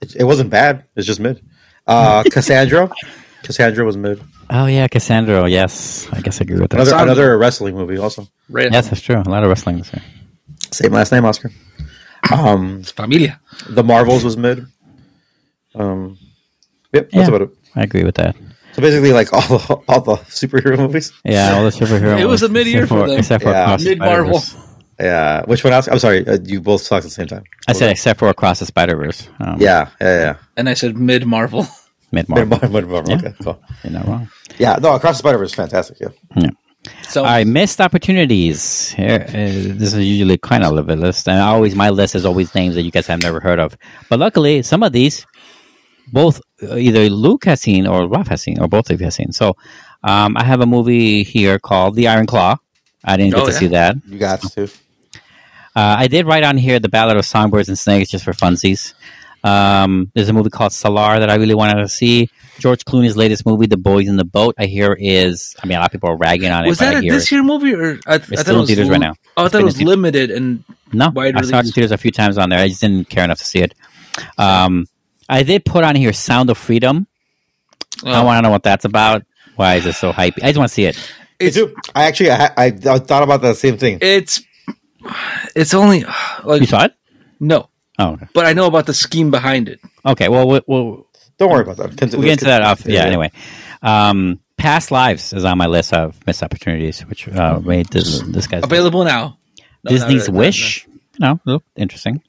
it, 0.00 0.14
it 0.16 0.24
wasn't 0.24 0.50
bad. 0.50 0.84
It's 0.94 1.06
just 1.06 1.18
mid. 1.18 1.44
Uh, 1.86 2.22
Cassandra. 2.30 2.88
Cassandra 3.44 3.84
was 3.84 3.96
mid. 3.96 4.20
oh 4.50 4.66
yeah, 4.66 4.88
Cassandra. 4.88 5.48
Yes, 5.48 6.08
I 6.12 6.20
guess 6.20 6.40
I 6.40 6.42
agree 6.44 6.58
with 6.60 6.70
that. 6.70 6.80
Another 6.80 7.02
another 7.04 7.38
wrestling 7.38 7.74
movie 7.76 7.98
also. 7.98 8.26
Right. 8.48 8.72
Yes, 8.72 8.88
that's 8.88 9.00
true. 9.02 9.16
A 9.16 9.28
lot 9.28 9.44
of 9.44 9.48
wrestling 9.50 9.78
this 9.78 9.92
year. 9.92 10.02
Same 10.72 10.92
last 10.92 11.12
name, 11.12 11.24
Oscar. 11.24 11.50
Um, 12.32 12.82
Familia. 12.82 13.38
The 13.68 13.84
Marvels 13.84 14.24
was 14.24 14.36
mid. 14.36 14.66
Um, 15.74 16.18
yep, 16.92 17.10
that's 17.10 17.28
Yeah. 17.28 17.34
about 17.34 17.42
it. 17.42 17.50
I 17.76 17.82
agree 17.82 18.04
with 18.04 18.14
that. 18.16 18.34
So 18.72 18.82
basically, 18.82 19.12
like 19.12 19.32
all 19.32 19.40
the, 19.58 19.76
all 19.88 20.00
the 20.00 20.16
superhero 20.32 20.78
movies. 20.78 21.12
Yeah, 21.24 21.54
all 21.54 21.64
the 21.64 21.70
superhero. 21.70 22.18
It 22.18 22.24
was 22.26 22.42
a 22.42 22.48
mid-year 22.48 22.84
except 22.84 23.00
for 23.00 23.08
them. 23.08 23.18
except 23.18 23.44
for 23.44 23.50
Yeah. 23.50 23.62
Across 23.64 23.82
the 23.84 23.88
Mid-Marvel. 23.90 24.38
Spider-Verse. 24.40 24.70
Yeah, 25.00 25.42
which 25.46 25.64
one 25.64 25.72
else? 25.72 25.88
I'm 25.88 25.98
sorry, 25.98 26.26
uh, 26.26 26.38
you 26.44 26.60
both 26.60 26.88
talked 26.88 27.04
at 27.04 27.08
the 27.08 27.14
same 27.14 27.26
time. 27.26 27.42
I 27.68 27.72
said 27.72 27.90
except 27.90 28.18
for 28.20 28.28
Across 28.28 28.60
the 28.60 28.66
Spider 28.66 28.96
Verse. 28.96 29.28
Um, 29.40 29.60
Yeah, 29.60 29.88
yeah, 30.00 30.20
yeah. 30.20 30.36
And 30.56 30.68
I 30.68 30.74
said 30.74 30.96
mid 30.96 31.26
Marvel. 31.26 31.66
mid 32.14 32.28
Mid- 32.28 32.48
Marvel. 32.48 32.68
Mid- 32.70 32.88
Marvel, 32.88 33.10
Yeah. 33.10 33.16
Okay, 33.18 33.34
cool. 33.42 33.62
You're 33.82 33.92
not 33.92 34.06
wrong. 34.06 34.28
Yeah, 34.58 34.76
no, 34.80 34.94
Across 34.94 35.16
the 35.16 35.18
Spider 35.18 35.38
Verse 35.38 35.50
is 35.50 35.54
fantastic. 35.54 35.98
Yeah, 36.00 36.48
So 37.08 37.20
All 37.24 37.26
right, 37.26 37.46
missed 37.46 37.80
opportunities. 37.80 38.90
Here, 38.90 39.24
uh, 39.28 39.32
this 39.32 39.92
is 39.94 40.04
usually 40.06 40.38
kind 40.38 40.62
of 40.64 40.70
a 40.70 40.74
little 40.74 40.96
list, 40.96 41.28
and 41.28 41.40
always 41.40 41.74
my 41.74 41.90
list 41.90 42.14
is 42.14 42.24
always 42.24 42.54
names 42.54 42.74
that 42.76 42.82
you 42.82 42.90
guys 42.90 43.06
have 43.08 43.22
never 43.22 43.40
heard 43.40 43.58
of. 43.58 43.76
But 44.08 44.18
luckily, 44.20 44.62
some 44.62 44.82
of 44.82 44.92
these, 44.92 45.26
both 46.12 46.40
uh, 46.62 46.76
either 46.76 47.08
Luke 47.10 47.44
has 47.46 47.60
seen 47.62 47.86
or 47.86 48.06
Ralf 48.08 48.28
has 48.28 48.42
seen, 48.42 48.60
or 48.60 48.68
both 48.68 48.90
of 48.90 49.00
you 49.00 49.04
have 49.06 49.14
seen. 49.14 49.32
So, 49.32 49.56
um, 50.04 50.36
I 50.36 50.44
have 50.44 50.60
a 50.60 50.66
movie 50.66 51.24
here 51.24 51.58
called 51.58 51.94
The 51.96 52.08
Iron 52.08 52.26
Claw. 52.26 52.56
I 53.02 53.16
didn't 53.16 53.32
get 53.34 53.42
Oh, 53.42 53.46
to 53.46 53.52
yeah. 53.52 53.58
see 53.58 53.66
that. 53.68 53.96
you 54.06 54.18
got 54.18 54.40
to. 54.52 54.64
Uh, 55.76 55.96
I 55.98 56.06
did 56.06 56.26
write 56.26 56.44
on 56.44 56.56
here 56.56 56.78
the 56.78 56.88
Ballad 56.88 57.16
of 57.16 57.24
Songbirds 57.26 57.68
and 57.68 57.78
Snakes 57.78 58.10
just 58.10 58.24
for 58.24 58.32
funsies. 58.32 58.94
Um, 59.44 60.10
there's 60.14 60.28
a 60.28 60.32
movie 60.32 60.48
called 60.50 60.72
Salaar 60.72 61.20
that 61.20 61.30
I 61.30 61.34
really 61.36 61.54
wanted 61.54 61.82
to 61.82 61.88
see. 61.88 62.30
George 62.58 62.84
Clooney's 62.84 63.16
latest 63.16 63.44
movie, 63.44 63.66
The 63.66 63.76
Boys 63.76 64.08
in 64.08 64.16
the 64.16 64.24
Boat, 64.24 64.54
I 64.58 64.66
hear 64.66 64.96
is. 64.98 65.54
I 65.62 65.66
mean, 65.66 65.76
a 65.76 65.80
lot 65.80 65.86
of 65.86 65.92
people 65.92 66.08
are 66.08 66.16
ragging 66.16 66.50
on 66.50 66.64
it. 66.64 66.68
was 66.68 66.78
that 66.78 66.94
I 66.94 66.98
a 66.98 67.02
hear 67.02 67.12
this 67.12 67.30
year 67.30 67.42
movie 67.42 67.74
or 67.74 67.98
I, 68.06 68.14
I 68.14 68.18
thought 68.18 68.38
still 68.38 68.46
it 68.46 68.48
in 68.54 68.60
was 68.60 68.68
theaters 68.68 68.88
right 68.88 69.00
now. 69.00 69.14
Oh, 69.36 69.44
I 69.44 69.48
thought 69.48 69.60
it 69.60 69.64
was 69.64 69.82
limited 69.82 70.30
and 70.30 70.64
No, 70.92 71.10
wide 71.10 71.36
I 71.36 71.42
saw 71.42 71.58
it 71.58 71.66
in 71.66 71.72
theaters 71.72 71.90
a 71.92 71.98
few 71.98 72.10
times 72.10 72.38
on 72.38 72.48
there. 72.48 72.58
I 72.60 72.68
just 72.68 72.80
didn't 72.80 73.08
care 73.10 73.24
enough 73.24 73.38
to 73.38 73.44
see 73.44 73.58
it. 73.60 73.74
Um, 74.38 74.86
I 75.28 75.42
did 75.42 75.64
put 75.64 75.84
on 75.84 75.94
here 75.96 76.12
"Sound 76.12 76.48
of 76.50 76.56
Freedom." 76.58 77.06
I 78.04 78.20
Oh. 78.20 78.24
want 78.24 78.38
to 78.38 78.42
know 78.42 78.50
what 78.50 78.62
that's 78.62 78.84
about. 78.84 79.24
Why 79.56 79.74
is 79.74 79.86
it 79.86 79.94
so 79.94 80.12
hype? 80.12 80.34
I 80.42 80.46
just 80.48 80.58
want 80.58 80.68
to 80.68 80.74
see 80.74 80.84
it. 80.84 81.12
Me 81.40 81.50
too. 81.50 81.74
I 81.94 82.04
actually, 82.04 82.30
I, 82.30 82.46
I, 82.56 82.66
I 82.66 82.98
thought 82.98 83.22
about 83.24 83.42
the 83.42 83.54
same 83.54 83.76
thing. 83.78 83.98
it's 84.00 84.40
it's 85.56 85.74
only 85.74 86.04
like 86.44 86.60
You 86.60 86.66
saw 86.66 86.84
it? 86.84 86.94
no, 87.40 87.68
Oh, 87.98 88.12
okay. 88.14 88.26
but 88.34 88.44
I 88.46 88.52
know 88.52 88.66
about 88.66 88.86
the 88.86 88.94
scheme 88.94 89.30
behind 89.30 89.68
it. 89.68 89.80
okay. 90.04 90.28
Well, 90.28 90.46
we'll, 90.48 90.62
we'll, 90.66 91.06
Don't 91.38 91.50
worry 91.50 91.62
about 91.62 91.76
that. 91.76 91.96
Continue. 91.96 92.18
we'll 92.18 92.24
get 92.26 92.32
into 92.32 92.46
that 92.46 92.62
off. 92.62 92.84
Yeah. 92.86 93.00
Yeah. 93.00 93.04
Anyway, 93.06 93.30
um, 93.82 94.40
"Past 94.56 94.90
Lives" 94.90 95.32
is 95.32 95.44
on 95.44 95.58
my 95.58 95.66
list 95.66 95.92
of 95.92 96.18
missed 96.26 96.42
opportunities, 96.42 97.00
which 97.02 97.28
uh, 97.28 97.60
made 97.60 97.86
this, 97.88 98.20
this 98.22 98.46
guy's 98.46 98.64
Available 98.64 99.04
now. 99.04 99.38
No, 99.84 99.90
Disney's 99.90 100.28
no, 100.28 100.32
no, 100.32 100.38
no, 100.38 100.38
Wish. 100.38 100.86
You 100.86 100.92
know, 101.20 101.40
look 101.44 101.64
interesting. 101.76 102.22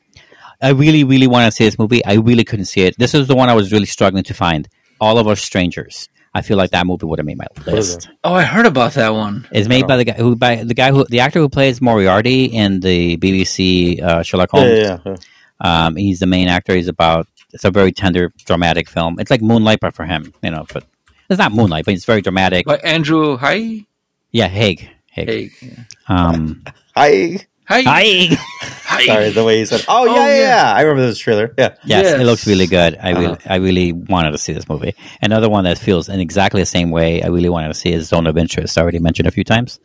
I 0.61 0.69
really, 0.69 1.03
really 1.03 1.27
want 1.27 1.45
to 1.45 1.51
see 1.51 1.65
this 1.65 1.77
movie. 1.79 2.03
I 2.05 2.13
really 2.15 2.43
couldn't 2.43 2.65
see 2.65 2.81
it. 2.81 2.95
This 2.97 3.13
is 3.13 3.27
the 3.27 3.35
one 3.35 3.49
I 3.49 3.53
was 3.53 3.71
really 3.71 3.85
struggling 3.85 4.23
to 4.25 4.33
find. 4.33 4.67
All 5.01 5.17
of 5.17 5.27
Us 5.27 5.41
Strangers. 5.41 6.07
I 6.33 6.41
feel 6.41 6.57
like 6.57 6.71
that 6.71 6.85
movie 6.85 7.05
would 7.05 7.19
have 7.19 7.25
made 7.25 7.37
my 7.37 7.47
list. 7.65 8.09
Oh, 8.23 8.33
I 8.33 8.43
heard 8.43 8.65
about 8.65 8.93
that 8.93 9.09
one. 9.13 9.47
It's 9.51 9.67
made 9.69 9.87
by 9.87 9.97
the 9.97 10.03
guy 10.05 10.13
who, 10.13 10.35
by 10.35 10.63
the 10.63 10.73
guy 10.73 10.91
who, 10.91 11.05
the 11.05 11.21
actor 11.21 11.39
who 11.39 11.47
plays 11.49 11.81
Moriarty 11.81 12.45
in 12.45 12.81
the 12.81 13.15
BBC 13.17 14.01
uh, 14.01 14.21
Sherlock 14.23 14.49
Yeah, 14.53 14.59
Holmes. 14.59 14.79
yeah, 14.79 14.97
yeah. 15.05 15.15
Um, 15.59 15.95
he's 15.95 16.19
the 16.19 16.27
main 16.27 16.47
actor. 16.47 16.75
He's 16.75 16.87
about. 16.87 17.27
It's 17.53 17.63
a 17.63 17.71
very 17.71 17.91
tender, 17.93 18.33
dramatic 18.45 18.89
film. 18.89 19.17
It's 19.19 19.31
like 19.31 19.41
Moonlight, 19.41 19.79
but 19.79 19.93
for 19.95 20.03
him, 20.05 20.33
you 20.43 20.51
know. 20.51 20.65
But 20.73 20.83
it's 21.29 21.39
not 21.39 21.53
Moonlight, 21.53 21.85
but 21.85 21.93
it's 21.93 22.05
very 22.05 22.21
dramatic. 22.21 22.65
By 22.65 22.77
Andrew 22.77 23.37
Hi. 23.37 23.85
yeah, 24.31 24.47
Haigh. 24.47 24.89
Haigh. 25.11 25.25
Hey. 25.25 25.51
yeah. 25.61 25.83
Um, 26.09 26.63
Hi. 26.95 27.39
Hi. 27.67 27.81
Haigh. 27.81 28.35
Hi. 28.35 29.05
Sorry, 29.07 29.29
the 29.31 29.43
way 29.43 29.59
you 29.59 29.65
said. 29.65 29.85
Oh, 29.87 30.05
yeah, 30.05 30.11
Oh, 30.11 30.15
yeah, 30.15 30.27
yeah. 30.27 30.39
yeah. 30.39 30.73
I 30.75 30.81
remember 30.81 31.07
this 31.07 31.17
trailer. 31.17 31.53
Yeah. 31.57 31.69
Yes, 31.85 32.03
Yes. 32.03 32.19
it 32.21 32.25
looks 32.25 32.45
really 32.45 32.67
good. 32.67 32.97
I 33.01 33.11
really, 33.11 33.25
Uh-huh. 33.27 33.37
I 33.53 33.55
really 33.55 33.91
wanted 33.93 34.31
to 34.31 34.37
see 34.37 34.53
this 34.53 34.67
movie. 34.69 34.93
Another 35.21 35.49
one 35.49 35.63
that 35.63 35.77
feels 35.79 36.07
in 36.09 36.19
exactly 36.19 36.61
the 36.61 36.65
same 36.67 36.91
way 36.91 37.23
I 37.23 37.27
really 37.27 37.49
wanted 37.49 37.69
to 37.69 37.73
see 37.73 37.91
is 37.93 38.07
Zone 38.09 38.27
of 38.27 38.37
Interest. 38.37 38.77
I 38.77 38.81
already 38.81 38.99
mentioned 38.99 39.27
a 39.27 39.31
few 39.31 39.43
times. 39.45 39.79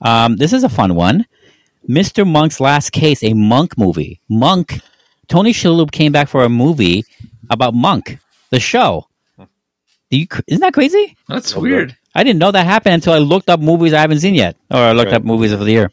Um, 0.00 0.36
this 0.36 0.52
is 0.54 0.62
a 0.64 0.68
fun 0.70 0.94
one. 0.94 1.26
Mr. 1.88 2.26
Monk's 2.26 2.60
Last 2.60 2.92
Case, 2.92 3.22
a 3.24 3.34
Monk 3.34 3.76
movie. 3.76 4.20
Monk. 4.28 4.80
Tony 5.28 5.52
Shalhoub 5.52 5.90
came 5.92 6.12
back 6.12 6.28
for 6.28 6.44
a 6.44 6.48
movie 6.48 7.04
about 7.50 7.74
Monk, 7.74 8.18
the 8.50 8.60
show. 8.60 9.06
Do 10.10 10.18
you, 10.18 10.26
isn't 10.46 10.60
that 10.62 10.72
crazy? 10.72 11.16
That's 11.28 11.54
weird. 11.54 11.94
I 12.14 12.24
didn't 12.24 12.38
know 12.38 12.50
that 12.50 12.64
happened 12.64 12.94
until 12.94 13.12
I 13.12 13.18
looked 13.18 13.50
up 13.50 13.60
movies 13.60 13.92
I 13.92 14.00
haven't 14.00 14.20
seen 14.20 14.34
yet, 14.34 14.56
or 14.70 14.78
I 14.78 14.92
looked 14.92 15.10
Right. 15.12 15.16
up 15.18 15.24
movies 15.24 15.52
of 15.52 15.60
the 15.60 15.70
year. 15.70 15.90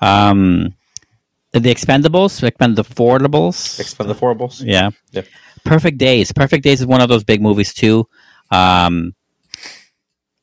Um, 0.00 0.74
the 1.52 1.60
Expendables, 1.74 2.42
Expend 2.42 2.76
the 2.76 2.82
Expendables, 2.84 3.78
Expend 3.80 4.10
the 4.10 4.14
Forables. 4.14 4.62
yeah. 4.62 4.90
Yeah. 5.12 5.22
Perfect 5.64 5.98
Days. 5.98 6.32
Perfect 6.32 6.64
Days 6.64 6.80
is 6.80 6.86
one 6.86 7.00
of 7.00 7.08
those 7.08 7.24
big 7.24 7.42
movies 7.42 7.74
too. 7.74 8.06
Um, 8.50 9.14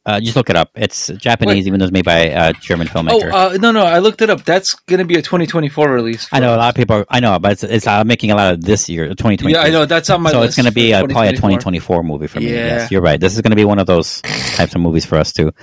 Uh, 0.05 0.19
just 0.19 0.35
look 0.35 0.49
it 0.49 0.55
up. 0.57 0.69
It's 0.75 1.07
Japanese, 1.15 1.63
Wait. 1.63 1.67
even 1.67 1.79
though 1.79 1.85
it's 1.85 1.93
made 1.93 2.03
by 2.03 2.17
a 2.25 2.51
German 2.53 2.89
Oh, 2.89 2.91
filmmaker. 2.99 3.31
uh, 3.31 3.57
no, 3.57 3.71
no, 3.71 3.85
I 3.85 3.99
looked 3.99 4.21
it 4.21 4.29
up. 4.29 4.43
That's 4.43 4.73
going 4.73 4.99
to 4.99 5.05
be 5.05 5.15
a 5.15 5.21
2024 5.21 5.89
release. 5.89 6.27
I 6.33 6.41
know 6.41 6.53
a 6.53 6.57
lot 6.57 6.69
of 6.69 6.75
people. 6.75 6.97
Are, 6.97 7.05
I 7.09 7.21
know, 7.21 7.39
but 7.39 7.53
it's, 7.53 7.63
it's 7.63 7.87
uh, 7.87 8.03
making 8.03 8.31
a 8.31 8.35
lot 8.35 8.53
of 8.53 8.61
this 8.61 8.89
year, 8.89 9.07
2020. 9.07 9.53
Yeah, 9.53 9.61
I 9.61 9.69
know. 9.69 9.85
That's 9.85 10.09
on 10.09 10.21
my 10.21 10.31
so 10.31 10.41
it's 10.41 10.57
going 10.57 10.65
to 10.65 10.73
be 10.73 10.91
a, 10.91 10.99
probably 11.05 11.27
a 11.27 11.31
2024. 11.31 12.01
2024 12.01 12.03
movie 12.03 12.27
for 12.27 12.39
me. 12.41 12.47
Yeah. 12.49 12.55
Yes, 12.55 12.91
you're 12.91 13.01
right. 13.01 13.17
This 13.17 13.33
is 13.35 13.41
going 13.41 13.51
to 13.51 13.55
be 13.55 13.63
one 13.63 13.79
of 13.79 13.87
those 13.87 14.21
types 14.21 14.75
of 14.75 14.81
movies 14.81 15.05
for 15.05 15.17
us 15.17 15.31
too. 15.31 15.53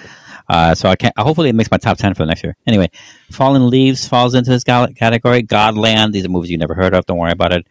Uh, 0.48 0.74
so 0.74 0.88
I 0.88 0.96
can't. 0.96 1.16
Hopefully, 1.18 1.50
it 1.50 1.54
makes 1.54 1.70
my 1.70 1.76
top 1.76 1.98
ten 1.98 2.14
for 2.14 2.22
the 2.22 2.28
next 2.28 2.42
year. 2.42 2.56
Anyway, 2.66 2.90
Fallen 3.30 3.68
Leaves 3.68 4.08
falls 4.08 4.34
into 4.34 4.50
this 4.50 4.64
gal- 4.64 4.88
category. 4.94 5.42
Godland. 5.42 6.12
These 6.12 6.24
are 6.24 6.28
movies 6.30 6.50
you 6.50 6.56
never 6.58 6.74
heard 6.74 6.94
of. 6.94 7.04
Don't 7.04 7.18
worry 7.18 7.30
about 7.32 7.52
it. 7.52 7.66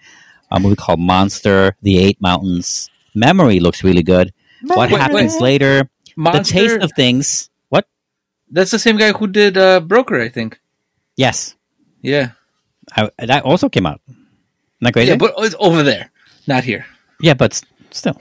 A 0.51 0.59
movie 0.59 0.75
called 0.75 0.99
Monster. 0.99 1.75
The 1.81 1.97
Eight 1.97 2.21
Mountains. 2.21 2.89
Memory 3.15 3.59
looks 3.59 3.83
really 3.83 4.03
good. 4.03 4.31
What 4.61 4.91
Wait, 4.91 4.99
happens 4.99 5.33
wait. 5.33 5.41
later? 5.41 5.89
Monster, 6.19 6.53
The 6.53 6.67
taste 6.67 6.83
of 6.83 6.91
things. 6.95 7.49
What? 7.69 7.87
That's 8.51 8.71
the 8.71 8.79
same 8.79 8.97
guy 8.97 9.11
who 9.13 9.27
did 9.27 9.57
uh, 9.57 9.79
Broker, 9.79 10.19
I 10.19 10.27
think. 10.29 10.59
Yes, 11.15 11.55
Yeah. 12.01 12.31
I, 12.95 13.09
that 13.19 13.43
also 13.43 13.69
came 13.69 13.85
out. 13.85 14.01
Not 14.81 14.93
crazy. 14.93 15.09
Yeah, 15.11 15.17
but 15.17 15.33
it's 15.37 15.55
over 15.59 15.83
there, 15.83 16.11
not 16.47 16.63
here. 16.63 16.85
Yeah, 17.21 17.35
but 17.35 17.61
still. 17.91 18.19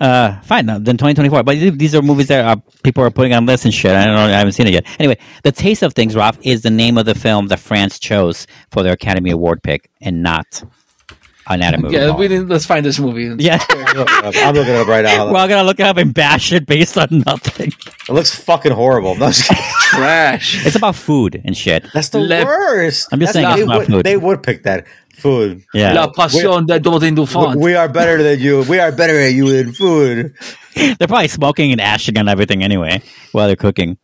Uh, 0.00 0.38
fine. 0.42 0.66
No, 0.66 0.78
then 0.78 0.96
2024. 0.96 1.42
But 1.42 1.58
these 1.58 1.94
are 1.94 2.02
movies 2.02 2.28
that 2.28 2.44
uh, 2.44 2.56
people 2.84 3.02
are 3.02 3.10
putting 3.10 3.32
on 3.34 3.46
lists 3.46 3.64
and 3.64 3.74
shit. 3.74 3.92
I 3.92 4.04
don't 4.04 4.14
know. 4.14 4.24
I 4.26 4.30
haven't 4.38 4.52
seen 4.52 4.66
it 4.66 4.72
yet. 4.72 4.86
Anyway, 4.98 5.18
The 5.42 5.52
Taste 5.52 5.82
of 5.82 5.94
Things, 5.94 6.14
Ralf, 6.14 6.38
is 6.42 6.62
the 6.62 6.70
name 6.70 6.98
of 6.98 7.06
the 7.06 7.14
film 7.14 7.48
that 7.48 7.58
France 7.60 7.98
chose 7.98 8.46
for 8.70 8.82
their 8.82 8.92
Academy 8.92 9.30
Award 9.30 9.62
pick 9.62 9.90
and 10.00 10.22
not 10.22 10.62
Anatomy 11.50 11.88
of 11.88 11.92
a 11.92 11.96
Yeah, 11.96 12.10
we 12.16 12.28
didn't, 12.28 12.48
let's 12.48 12.66
find 12.66 12.84
this 12.84 12.98
movie. 12.98 13.34
Yeah. 13.42 13.58
I'm 13.70 14.54
looking 14.54 14.74
it 14.74 14.80
up 14.80 14.86
right 14.88 15.04
now. 15.04 15.30
We're 15.32 15.38
all 15.38 15.48
going 15.48 15.60
to 15.60 15.64
look 15.64 15.80
it 15.80 15.86
up 15.86 15.96
and 15.96 16.12
bash 16.12 16.52
it 16.52 16.66
based 16.66 16.96
on 16.98 17.08
nothing. 17.26 17.72
It 18.08 18.12
looks 18.12 18.34
fucking 18.34 18.72
horrible. 18.72 19.14
No, 19.16 19.26
I'm 19.26 19.32
just 19.32 19.48
kidding. 19.48 19.64
Trash. 19.90 20.66
It's 20.66 20.76
about 20.76 20.94
food 20.96 21.40
and 21.44 21.56
shit. 21.56 21.86
That's 21.94 22.10
the 22.10 22.20
Le- 22.20 22.44
worst. 22.44 23.08
I'm 23.12 23.20
just 23.20 23.32
That's- 23.32 23.46
saying 23.46 23.56
they 23.56 23.62
it's 23.62 23.68
not 23.68 23.78
would, 23.78 23.86
food. 23.88 24.04
They 24.06 24.16
would 24.16 24.42
pick 24.42 24.64
that 24.64 24.86
food. 25.14 25.64
Yeah. 25.74 25.92
La 25.94 26.08
Passion 26.10 26.66
de 26.66 26.78
Dodin 26.78 27.14
We, 27.14 27.22
Bouffant. 27.24 27.56
we 27.60 27.74
are 27.74 27.88
better 27.88 28.22
than 28.22 28.38
you. 28.40 28.62
We 28.68 28.78
are 28.78 28.92
better 28.92 29.18
at 29.18 29.32
you 29.32 29.48
in 29.54 29.72
food. 29.72 30.34
They're 30.74 31.08
probably 31.08 31.28
smoking 31.28 31.72
and 31.72 31.80
ashing 31.80 32.16
on 32.18 32.28
everything 32.28 32.62
anyway 32.62 33.02
while 33.32 33.46
they're 33.46 33.56
cooking. 33.56 33.98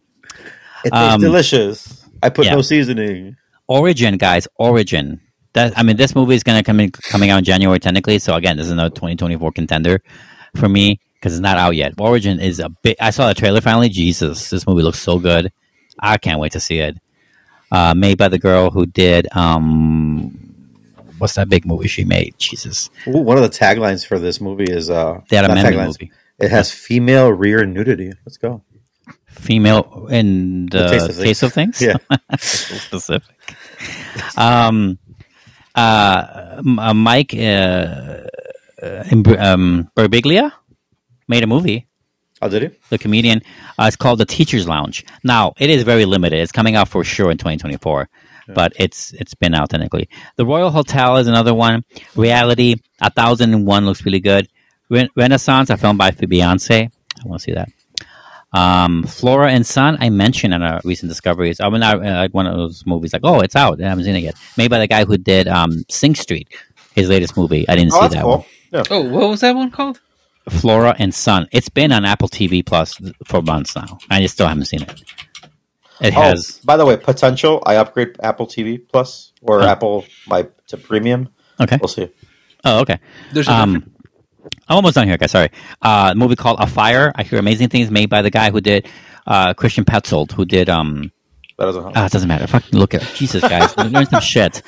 It 0.85 0.91
tastes 0.91 1.15
Um, 1.15 1.21
delicious. 1.21 2.05
I 2.23 2.31
put 2.31 2.47
yeah. 2.47 2.55
no 2.55 2.63
seasoning. 2.63 3.37
Origin, 3.69 4.17
guys, 4.19 4.49
Origin. 4.57 5.21
That 5.55 5.77
I 5.79 5.83
mean, 5.83 5.97
this 5.97 6.15
movie 6.15 6.35
is 6.35 6.43
going 6.43 6.59
to 6.59 6.65
come 6.65 6.81
in, 6.81 6.91
coming 6.91 7.31
out 7.31 7.39
in 7.39 7.45
January 7.45 7.79
technically. 7.79 8.19
So 8.19 8.35
again, 8.35 8.57
this 8.57 8.67
is 8.67 8.73
another 8.73 8.91
2024 8.91 9.53
contender 9.53 10.03
for 10.57 10.69
me 10.69 11.01
because 11.15 11.33
it's 11.33 11.41
not 11.41 11.57
out 11.57 11.75
yet. 11.75 11.95
Origin 11.99 12.41
is 12.41 12.61
a 12.61 12.69
bit. 12.69 12.97
I 13.01 13.11
saw 13.11 13.29
the 13.29 13.35
trailer 13.35 13.61
finally. 13.61 13.89
Jesus, 13.89 14.51
this 14.51 14.67
movie 14.67 14.83
looks 14.83 14.99
so 14.99 15.19
good. 15.19 15.53
I 15.99 16.19
can't 16.19 16.41
wait 16.41 16.53
to 16.53 16.61
see 16.61 16.79
it. 16.79 16.97
Uh, 17.73 17.95
made 17.95 18.19
by 18.19 18.29
the 18.29 18.39
girl 18.39 18.71
who 18.71 18.87
did 18.87 19.27
um, 19.35 20.39
what's 21.19 21.35
that 21.35 21.49
big 21.49 21.67
movie 21.67 21.89
she 21.89 22.05
made? 22.05 22.35
Jesus, 22.39 22.91
Ooh, 23.07 23.19
one 23.19 23.37
of 23.37 23.43
the 23.43 23.49
taglines 23.49 24.07
for 24.07 24.19
this 24.19 24.41
movie 24.41 24.65
is 24.71 24.91
uh, 24.91 25.21
they 25.29 25.37
had 25.37 25.45
a 25.45 25.49
not 25.49 25.55
memory 25.57 25.77
taglines. 25.77 25.87
movie. 25.87 26.13
It 26.39 26.51
has 26.51 26.71
female 26.71 27.31
rear 27.33 27.65
nudity. 27.65 28.13
Let's 28.27 28.37
go. 28.37 28.63
Female 29.27 30.09
in 30.11 30.67
the, 30.67 30.89
taste, 31.19 31.43
of 31.43 31.53
things. 31.53 31.81
Yeah. 31.81 31.97
so 32.39 32.75
specific. 32.77 33.35
Um, 34.37 34.99
uh, 35.75 36.63
uh, 36.79 36.95
Mike 36.95 37.35
uh, 37.35 38.25
uh, 38.83 39.05
um, 39.39 39.91
Birbiglia 39.97 40.53
made 41.29 41.43
a 41.43 41.47
movie. 41.47 41.87
Oh, 42.43 42.49
did 42.49 42.63
he? 42.63 42.79
The 42.91 42.99
comedian. 42.99 43.43
Uh, 43.79 43.85
it's 43.87 43.97
called 43.97 44.19
The 44.19 44.27
Teacher's 44.27 44.69
Lounge. 44.69 45.05
Now 45.23 45.55
it 45.59 45.71
is 45.71 45.83
very 45.83 46.05
limited. 46.05 46.41
It's 46.41 46.53
coming 46.53 46.77
out 46.77 46.89
for 46.89 47.03
sure 47.05 47.31
in 47.31 47.39
2024, 47.39 48.09
but 48.49 48.73
it's 48.77 49.13
it's 49.15 49.35
been 49.35 49.55
out 49.55 49.71
technically. 49.71 50.09
The 50.37 50.45
Royal 50.45 50.71
Hotel 50.71 51.17
is 51.17 51.27
another 51.27 51.55
one. 51.55 51.85
Reality, 52.17 52.77
A 53.01 53.11
Thousand 53.11 53.55
and 53.55 53.67
One 53.67 53.87
looks 53.87 54.05
really 54.05 54.21
good. 54.21 54.49
Ren- 54.91 55.09
Renaissance, 55.17 55.71
a 55.71 55.77
film 55.79 55.97
by 55.97 56.11
Beyonce. 56.11 56.91
I 56.91 57.29
want 57.29 57.41
to 57.41 57.45
see 57.45 57.53
that. 57.53 57.69
Um, 58.55 59.03
Flora 59.03 59.51
and 59.51 59.67
Son, 59.67 59.97
I 60.01 60.11
mentioned 60.11 60.55
in 60.55 60.63
our 60.63 60.81
recent 60.85 61.11
discoveries. 61.11 61.61
I 61.61 61.69
mean, 61.71 61.83
I, 61.83 61.93
uh, 61.95 62.17
like 62.23 62.33
one 62.35 62.47
of 62.47 62.57
those 62.57 62.85
movies, 62.87 63.13
like, 63.13 63.23
oh, 63.25 63.41
it's 63.41 63.57
out. 63.57 63.83
I 63.83 63.89
haven't 63.89 64.05
seen 64.05 64.15
it 64.17 64.21
yet. 64.23 64.37
Made 64.57 64.71
by 64.71 64.79
the 64.79 64.87
guy 64.87 65.05
who 65.05 65.17
did 65.19 65.49
um, 65.49 65.83
Sing 65.91 66.15
Street, 66.15 66.49
his 66.95 67.09
latest 67.09 67.37
movie. 67.37 67.69
I 67.69 67.75
didn't 67.77 67.93
Oh, 67.95 68.03
see 68.03 68.15
that 68.15 68.23
cool. 68.23 68.31
one. 68.39 68.45
Yeah. 68.73 68.83
Oh, 68.91 69.01
what 69.03 69.29
was 69.29 69.41
that 69.41 69.55
one 69.57 69.71
called? 69.71 70.01
Flora 70.49 70.95
and 70.99 71.15
Son. 71.15 71.49
It's 71.53 71.69
been 71.69 71.91
on 71.91 72.05
Apple 72.05 72.29
TV 72.29 72.65
Plus 72.65 72.97
for 73.25 73.41
months 73.43 73.75
now. 73.75 73.99
I 74.11 74.21
just 74.21 74.35
still 74.35 74.47
haven't 74.47 74.67
seen 74.67 74.83
it. 74.83 75.03
It 76.01 76.15
Oh, 76.17 76.21
has. 76.21 76.61
by 76.65 76.77
the 76.77 76.85
way, 76.85 76.97
potential. 76.97 77.63
I 77.67 77.77
upgrade 77.77 78.17
Apple 78.23 78.47
TV 78.47 78.79
Plus 78.79 79.33
or 79.43 79.63
Oh. 79.63 79.67
Apple 79.67 80.05
my 80.27 80.47
to 80.69 80.77
premium. 80.77 81.29
Okay. 81.61 81.79
We'll 81.81 81.89
see. 81.89 82.09
Oh, 82.65 82.81
okay. 82.81 82.99
There's 83.33 83.49
a 83.49 83.53
Um, 83.53 83.94
I'm 84.69 84.77
almost 84.77 84.95
done 84.95 85.09
here, 85.09 85.17
guys. 85.17 85.31
Sorry. 85.31 85.51
Uh, 85.83 86.11
a 86.13 86.15
movie 86.15 86.37
called 86.37 86.59
A 86.61 86.67
Fire. 86.67 87.13
I 87.15 87.23
hear 87.23 87.39
amazing 87.39 87.69
things 87.69 87.91
made 87.91 88.11
by 88.11 88.23
the 88.23 88.31
guy 88.31 88.51
who 88.51 88.61
did 88.61 88.89
uh, 89.27 89.55
Christian 89.55 89.85
Petzold, 89.85 90.33
who 90.33 90.45
did. 90.45 90.69
Um, 90.69 91.11
That 91.59 91.67
doesn't 91.67 91.83
help. 91.83 91.97
ah, 91.97 92.07
it 92.07 92.13
doesn't 92.13 92.29
matter. 92.29 92.47
Fucking 92.47 92.79
look 92.79 92.95
at 92.95 93.03
Jesus, 93.15 93.43
guys. 93.43 93.77
Learn 93.93 94.07
some 94.07 94.21
shit. 94.21 94.63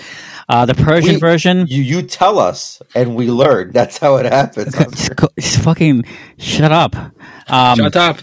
Uh, 0.48 0.64
the 0.64 0.74
Persian 0.74 1.14
We- 1.14 1.20
version. 1.20 1.66
you 1.68 1.82
you 1.82 2.02
tell 2.02 2.38
us 2.38 2.80
and 2.94 3.16
we 3.16 3.28
learn. 3.30 3.72
That's 3.72 3.98
how 3.98 4.16
it 4.16 4.26
happens. 4.26 4.72
Just 4.74 5.16
go- 5.16 5.28
just 5.38 5.58
fucking 5.62 6.04
shut 6.38 6.70
up. 6.72 6.94
Um, 7.48 7.76
Shut 7.78 7.96
up. 7.96 8.18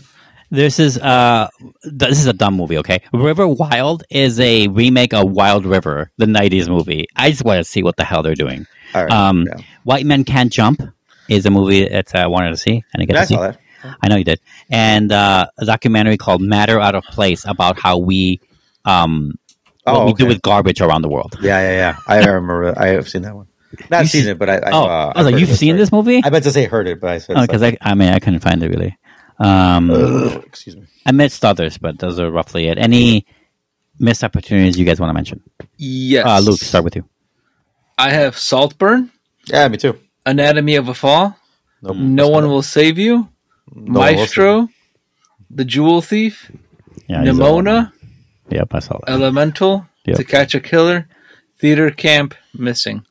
This 0.50 0.80
is 0.80 0.98
uh, 1.00 1.50
this 1.84 2.20
is 2.20 2.28
a 2.28 2.34
dumb 2.34 2.54
movie. 2.56 2.78
Okay, 2.78 3.02
River 3.12 3.48
Wild 3.48 4.04
is 4.12 4.40
a 4.40 4.68
remake 4.68 5.12
of 5.14 5.32
Wild 5.32 5.66
River, 5.66 6.12
the 6.18 6.28
'90s 6.28 6.70
movie. 6.70 7.08
I 7.16 7.32
just 7.32 7.44
want 7.44 7.58
to 7.58 7.64
see 7.64 7.82
what 7.84 7.98
the 7.98 8.04
hell 8.06 8.22
they're 8.24 8.36
doing. 8.36 8.68
All 8.94 9.04
right, 9.04 9.12
Um, 9.12 9.46
yeah. 9.48 9.58
White 9.84 10.06
Men 10.06 10.24
Can't 10.24 10.52
Jump 10.54 10.82
is 11.36 11.46
a 11.46 11.50
movie 11.50 11.88
that 11.88 12.14
I 12.16 12.28
wanted 12.28 12.52
to 12.52 12.58
see. 12.58 12.72
and 12.76 12.84
I 12.96 12.98
didn't 13.00 13.10
get 13.10 13.16
Yeah, 13.16 13.22
to 13.22 13.28
see. 13.28 13.34
saw 13.36 13.42
that. 13.42 13.60
I 14.02 14.08
know 14.08 14.16
you 14.16 14.24
did. 14.24 14.40
And 14.70 15.12
uh, 15.12 15.48
a 15.58 15.66
documentary 15.66 16.18
called 16.18 16.42
"Matter 16.42 16.80
Out 16.80 16.96
of 16.96 17.04
Place" 17.04 17.44
about 17.46 17.78
how 17.80 17.98
we 17.98 18.40
um, 18.86 19.38
what 19.84 19.96
Oh, 19.96 20.06
we 20.06 20.14
do 20.14 20.26
with 20.26 20.42
garbage 20.42 20.80
around 20.80 21.02
the 21.02 21.10
world. 21.10 21.36
Yeah, 21.42 21.60
yeah, 21.60 21.72
yeah. 21.72 21.98
I 22.08 22.18
remember. 22.26 22.74
I 22.80 22.88
have 22.90 23.10
seen 23.10 23.24
that 23.24 23.36
one. 23.36 23.48
Not 23.90 24.04
You 24.04 24.08
seen 24.08 24.24
see- 24.24 24.30
it, 24.30 24.40
but 24.40 24.50
I. 24.50 24.58
I 24.58 24.72
oh, 24.72 24.84
uh, 24.86 25.14
I 25.16 25.22
was 25.24 25.32
like, 25.32 25.40
you've 25.42 25.50
seen 25.58 25.72
sorry. 25.72 25.80
this 25.80 25.92
movie? 25.92 26.22
I 26.24 26.30
meant 26.30 26.44
to 26.46 26.52
say 26.52 26.66
heard 26.66 26.88
it, 26.88 27.02
but 27.02 27.10
I 27.10 27.18
said 27.18 27.36
Because 27.42 27.62
I, 27.64 27.76
I 27.82 27.94
mean, 27.96 28.10
I 28.10 28.20
couldn't 28.20 28.40
find 28.40 28.64
it 28.64 28.70
really. 28.70 28.98
Um, 29.40 29.90
Ugh, 29.92 30.44
excuse 30.46 30.78
me. 30.78 30.84
I 31.06 31.12
missed 31.12 31.44
others, 31.44 31.78
but 31.78 32.00
those 32.00 32.20
are 32.20 32.32
roughly 32.32 32.68
it. 32.68 32.78
Any 32.78 33.26
missed 34.00 34.24
opportunities 34.24 34.78
you 34.80 34.86
guys 34.86 35.00
want 35.00 35.10
to 35.10 35.14
mention? 35.14 35.42
Yes. 35.78 36.26
Uh, 36.26 36.40
Luke, 36.40 36.60
start 36.60 36.84
with 36.86 36.96
you. 36.96 37.04
I 37.98 38.12
have 38.12 38.38
Saltburn, 38.38 39.12
Yeah, 39.48 39.68
me 39.68 39.78
too. 39.78 40.00
Anatomy 40.26 40.76
of 40.76 40.88
a 40.88 40.94
Fall, 40.94 41.38
Nope. 41.82 41.98
No 41.98 42.28
One 42.30 42.48
Will 42.48 42.62
Save 42.62 42.98
You, 42.98 43.30
No 43.74 44.00
one 44.00 44.14
will 44.16 44.22
Maestro, 44.22 44.70
The 45.50 45.66
Jewel 45.66 46.02
Thief, 46.02 46.52
Yeah, 47.08 47.24
Nimona, 47.24 47.92
Yep, 48.50 48.74
I 48.76 48.80
saw 48.80 48.98
that. 49.00 49.10
Elemental, 49.10 49.86
Yep. 50.06 50.18
To 50.18 50.24
Catch 50.24 50.56
a 50.56 50.60
Killer, 50.60 51.08
Theater 51.60 51.90
Camp, 51.92 52.36
Missing. 52.54 53.06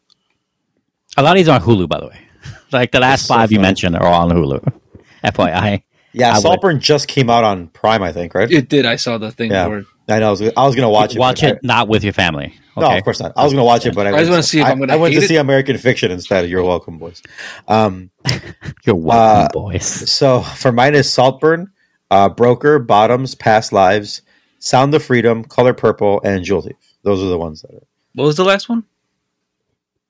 A 1.16 1.22
lot 1.22 1.32
of 1.32 1.36
these 1.36 1.48
are 1.48 1.56
on 1.60 1.62
Hulu, 1.66 1.88
by 1.88 2.00
the 2.00 2.06
way. 2.08 2.18
Like 2.72 2.90
the 2.90 3.00
last 3.00 3.26
so 3.26 3.34
five 3.34 3.52
you 3.52 3.58
funny. 3.58 3.68
mentioned 3.68 3.96
are 3.96 4.06
all 4.06 4.30
on 4.30 4.34
Hulu. 4.36 4.72
FYI. 5.24 5.82
Yeah, 6.14 6.30
I 6.30 6.34
would- 6.34 6.42
Saltburn 6.42 6.80
just 6.80 7.06
came 7.06 7.28
out 7.28 7.44
on 7.44 7.68
Prime, 7.68 8.02
I 8.02 8.12
think, 8.12 8.34
right? 8.34 8.50
It 8.50 8.68
did. 8.70 8.86
I 8.86 8.96
saw 8.96 9.18
the 9.18 9.30
thing 9.30 9.50
yeah, 9.50 9.66
for 9.66 9.78
it. 9.80 9.86
I 10.12 10.18
know. 10.20 10.28
I 10.28 10.30
was, 10.30 10.42
I 10.42 10.46
was 10.66 10.74
going 10.74 10.82
to 10.84 10.88
watch 10.88 11.14
it. 11.14 11.18
Watch 11.18 11.40
but 11.40 11.50
it 11.56 11.64
not 11.64 11.88
with 11.88 12.04
your 12.04 12.12
family. 12.12 12.54
I- 12.76 12.80
no, 12.80 12.96
of 12.96 13.04
course 13.04 13.20
not. 13.20 13.32
I 13.36 13.44
was 13.44 13.52
going 13.52 13.60
to 13.60 13.66
watch 13.66 13.84
it, 13.86 13.94
but 13.94 14.06
I, 14.06 14.10
I 14.14 14.18
just 14.20 14.30
wanna 14.30 14.42
see 14.42 14.60
if 14.60 14.66
I, 14.66 14.70
I'm 14.70 14.78
gonna 14.78 14.92
I 14.94 14.96
went 14.96 15.14
to 15.14 15.20
hate 15.20 15.28
see. 15.28 15.36
American 15.36 15.76
Fiction 15.76 16.10
instead. 16.10 16.48
You're 16.48 16.62
welcome, 16.64 16.96
boys. 16.98 17.22
Um, 17.68 18.10
You're 18.84 18.94
welcome, 18.96 19.46
Uh, 19.46 19.48
boys. 19.52 19.84
so 20.10 20.40
for 20.40 20.72
mine 20.72 20.94
is 20.94 21.12
Saltburn, 21.12 21.70
uh, 22.10 22.28
Broker, 22.30 22.78
Bottoms, 22.78 23.34
Past 23.34 23.72
Lives, 23.72 24.22
Sound 24.58 24.94
of 24.94 25.02
Freedom, 25.04 25.44
Color 25.44 25.74
Purple, 25.74 26.20
and 26.24 26.44
Jewel 26.44 26.62
Thief. 26.62 26.76
Those 27.02 27.22
are 27.22 27.26
the 27.28 27.36
ones 27.38 27.60
that 27.62 27.72
are 27.74 27.82
What 28.14 28.24
was 28.24 28.36
the 28.36 28.44
last 28.44 28.68
one? 28.70 28.84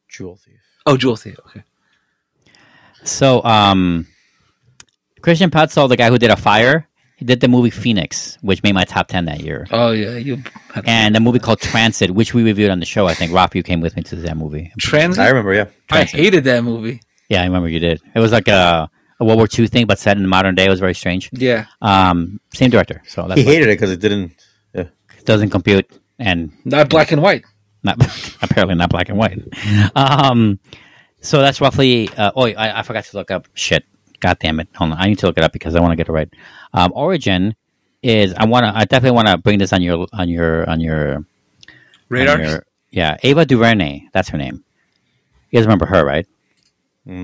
Jewel 0.09 0.37
Thief. 0.37 0.61
Oh, 0.87 0.97
Jewel 0.97 1.17
Thief. 1.17 1.39
Okay. 1.49 1.63
So, 3.05 3.43
um, 3.45 4.07
Christian 5.21 5.51
Petzold, 5.51 5.89
the 5.89 5.97
guy 5.97 6.09
who 6.11 6.19
did 6.19 6.31
A 6.31 6.37
Fire, 6.37 6.89
he 7.23 7.27
did 7.27 7.39
the 7.41 7.47
movie 7.47 7.71
Phoenix, 7.71 8.37
which 8.43 8.65
made 8.65 8.75
my 8.75 8.83
top 8.83 9.07
10 9.07 9.27
that 9.27 9.41
year. 9.41 9.65
Oh, 9.71 9.93
yeah. 9.93 10.17
You 10.17 10.43
And 10.85 11.17
a 11.17 11.21
movie 11.21 11.39
called 11.39 11.61
Transit, 11.61 12.11
which 12.11 12.35
we 12.35 12.43
reviewed 12.43 12.69
on 12.71 12.81
the 12.81 12.85
show. 12.85 13.07
I 13.07 13.15
think, 13.15 13.33
Rob, 13.33 13.55
you 13.55 13.63
came 13.63 13.81
with 13.81 13.95
me 13.95 14.03
to 14.03 14.17
that 14.17 14.37
movie. 14.37 14.73
Transit? 14.81 15.23
I 15.25 15.29
remember, 15.29 15.55
yeah. 15.55 15.67
I 15.93 16.03
hated 16.03 16.43
that 16.45 16.65
movie. 16.65 17.01
Yeah, 17.29 17.43
I 17.43 17.45
remember 17.45 17.69
you 17.69 17.79
did. 17.79 18.03
It 18.13 18.19
was 18.19 18.33
like 18.33 18.49
a, 18.49 18.91
a 19.21 19.25
World 19.25 19.39
War 19.39 19.47
II 19.57 19.69
thing, 19.69 19.87
but 19.87 20.01
set 20.01 20.17
in 20.17 20.25
the 20.25 20.29
modern 20.29 20.57
day. 20.57 20.67
It 20.67 20.69
was 20.71 20.81
very 20.81 20.95
strange. 20.95 21.31
Yeah. 21.33 21.67
Um, 21.81 22.41
same 22.53 22.71
director. 22.71 23.01
So 23.07 23.29
that's 23.29 23.41
He 23.41 23.47
why 23.47 23.53
hated 23.53 23.69
it 23.69 23.75
because 23.77 23.93
it 23.93 24.01
didn't. 24.01 24.33
Yeah. 24.75 24.87
it 25.17 25.25
doesn't 25.25 25.51
compute 25.51 25.89
and 26.19 26.51
Not 26.65 26.89
black 26.89 27.13
and 27.13 27.23
white. 27.23 27.45
not 27.85 27.97
apparently 28.43 28.75
not 28.75 28.91
black 28.91 29.09
and 29.11 29.17
white. 29.19 29.39
Um, 29.95 30.59
so 31.21 31.41
that's 31.41 31.61
roughly. 31.61 32.09
Uh, 32.09 32.33
oh, 32.35 32.47
I, 32.47 32.81
I 32.81 32.83
forgot 32.83 33.05
to 33.05 33.17
look 33.17 33.31
up 33.31 33.47
shit. 33.55 33.85
God 34.23 34.39
damn 34.41 34.61
it! 34.61 34.69
Hold 34.77 34.93
on, 34.93 34.99
I 34.99 35.09
need 35.09 35.19
to 35.19 35.27
look 35.27 35.37
it 35.37 35.45
up 35.45 35.53
because 35.53 35.75
I 35.75 35.81
want 35.81 35.93
to 35.93 35.97
get 35.97 36.09
it 36.09 36.13
right. 36.13 36.31
Um, 36.73 36.93
Origin 36.95 37.55
is 38.03 38.33
I 38.35 38.47
want 38.47 38.65
to. 38.65 38.73
I 38.75 38.85
definitely 38.87 39.17
want 39.17 39.29
to 39.29 39.37
bring 39.37 39.59
this 39.59 39.73
on 39.75 39.83
your 39.83 40.07
on 40.15 40.29
your 40.31 40.69
on 40.71 40.81
your 40.81 41.15
on 41.17 41.27
Radar. 42.09 42.39
your- 42.41 42.67
yeah, 42.91 43.17
Ava 43.23 43.45
DuVernay. 43.45 44.09
That's 44.13 44.29
her 44.31 44.39
name. 44.39 44.63
You 45.51 45.59
guys 45.59 45.67
remember 45.67 45.87
her, 45.87 46.05
right? 46.05 46.27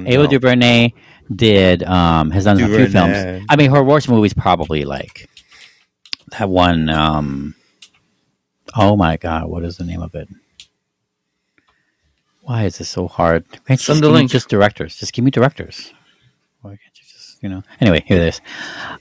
Ava 0.09 0.27
DuVernay 0.29 0.93
did 1.35 1.83
um 1.85 2.31
has 2.33 2.45
done 2.45 2.57
a 2.61 2.67
few 2.69 2.89
films. 2.93 3.17
I 3.49 3.57
mean, 3.57 3.71
her 3.71 3.83
worst 3.85 4.09
movie 4.09 4.27
is 4.27 4.35
probably 4.35 4.85
like 4.85 5.29
that 6.39 6.49
one. 6.49 6.89
um 6.91 7.55
Oh 8.77 8.97
my 8.97 9.17
god, 9.17 9.47
what 9.49 9.65
is 9.65 9.77
the 9.79 9.85
name 9.85 10.03
of 10.03 10.15
it? 10.15 10.29
Why 12.43 12.65
is 12.65 12.79
this 12.79 12.89
so 12.89 13.09
hard? 13.09 13.45
Can't 13.67 13.79
Send 13.79 13.79
just 13.79 14.01
the 14.01 14.07
give 14.09 14.15
me 14.15 14.15
link. 14.21 14.31
just 14.31 14.49
directors. 14.49 14.97
Just 14.97 15.13
give 15.13 15.25
me 15.25 15.31
directors. 15.31 15.93
Why 17.41 17.49
can't 17.49 17.53
you 17.53 17.57
know? 17.59 17.63
Anyway, 17.81 18.05
here 18.07 18.19
it 18.23 18.29
is. 18.29 18.41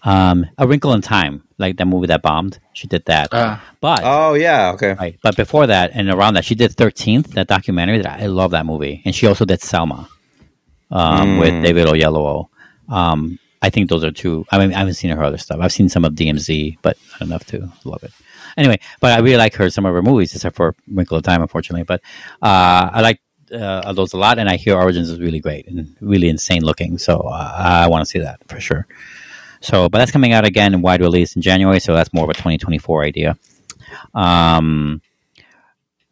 Um, 0.04 0.46
A 0.58 0.68
Wrinkle 0.68 0.94
in 0.94 1.02
Time, 1.02 1.44
like 1.58 1.78
that 1.78 1.86
movie 1.86 2.08
that 2.08 2.22
bombed. 2.22 2.60
She 2.74 2.88
did 2.88 3.04
that, 3.06 3.30
Ah. 3.32 3.64
but 3.82 4.02
Oh 4.04 4.34
yeah, 4.36 4.72
okay. 4.74 4.94
Right. 4.94 5.18
But 5.24 5.36
before 5.36 5.68
that 5.68 5.92
and 5.94 6.10
around 6.10 6.36
that, 6.36 6.46
she 6.46 6.56
did 6.56 6.72
13th, 6.76 7.34
that 7.34 7.48
documentary. 7.48 8.02
That 8.02 8.20
I 8.20 8.28
love 8.28 8.52
that 8.52 8.66
movie. 8.66 9.02
And 9.06 9.16
she 9.16 9.26
also 9.28 9.46
did 9.46 9.62
Selma 9.62 10.08
um, 10.92 11.40
with 11.40 11.64
David 11.64 11.88
Oyelowo. 11.88 12.50
Um, 12.90 13.40
I 13.62 13.70
think 13.72 13.90
those 13.90 14.04
are 14.04 14.12
two. 14.12 14.46
I 14.52 14.60
mean, 14.60 14.74
I 14.74 14.80
haven't 14.80 14.94
seen 14.94 15.10
her 15.10 15.24
other 15.24 15.38
stuff. 15.40 15.60
I've 15.60 15.72
seen 15.74 15.90
some 15.90 16.06
of 16.06 16.14
DMZ, 16.14 16.78
but 16.84 16.96
not 17.14 17.22
enough 17.24 17.46
to 17.48 17.72
love 17.86 18.04
it. 18.04 18.12
Anyway, 18.56 18.80
but 19.00 19.12
I 19.18 19.22
really 19.22 19.38
like 19.38 19.56
her, 19.56 19.70
some 19.70 19.86
of 19.86 19.94
her 19.94 20.02
movies, 20.02 20.34
except 20.34 20.56
for 20.56 20.76
Wrinkle 20.92 21.18
of 21.18 21.24
Time, 21.24 21.42
unfortunately. 21.42 21.84
But 21.84 22.02
uh, 22.42 22.90
I 22.94 23.02
like 23.02 23.20
uh, 23.52 23.94
those 23.94 24.14
a 24.14 24.18
lot, 24.18 24.40
and 24.40 24.50
I 24.50 24.56
hear 24.58 24.76
Origins 24.76 25.10
is 25.10 25.20
really 25.20 25.40
great 25.40 25.68
and 25.68 25.96
really 26.02 26.30
insane 26.30 26.64
looking. 26.64 26.98
So 26.98 27.20
uh, 27.20 27.54
I 27.84 27.88
want 27.88 28.02
to 28.04 28.10
see 28.10 28.20
that 28.20 28.40
for 28.48 28.60
sure. 28.60 28.88
So, 29.62 29.90
but 29.90 29.98
that's 30.00 30.12
coming 30.12 30.34
out 30.34 30.46
again 30.46 30.74
in 30.74 30.82
wide 30.82 31.02
release 31.02 31.36
in 31.36 31.42
January. 31.42 31.80
So 31.80 31.94
that's 31.94 32.14
more 32.14 32.24
of 32.26 32.30
a 32.30 32.34
2024 32.34 33.04
idea. 33.04 33.38
Um, 34.14 35.02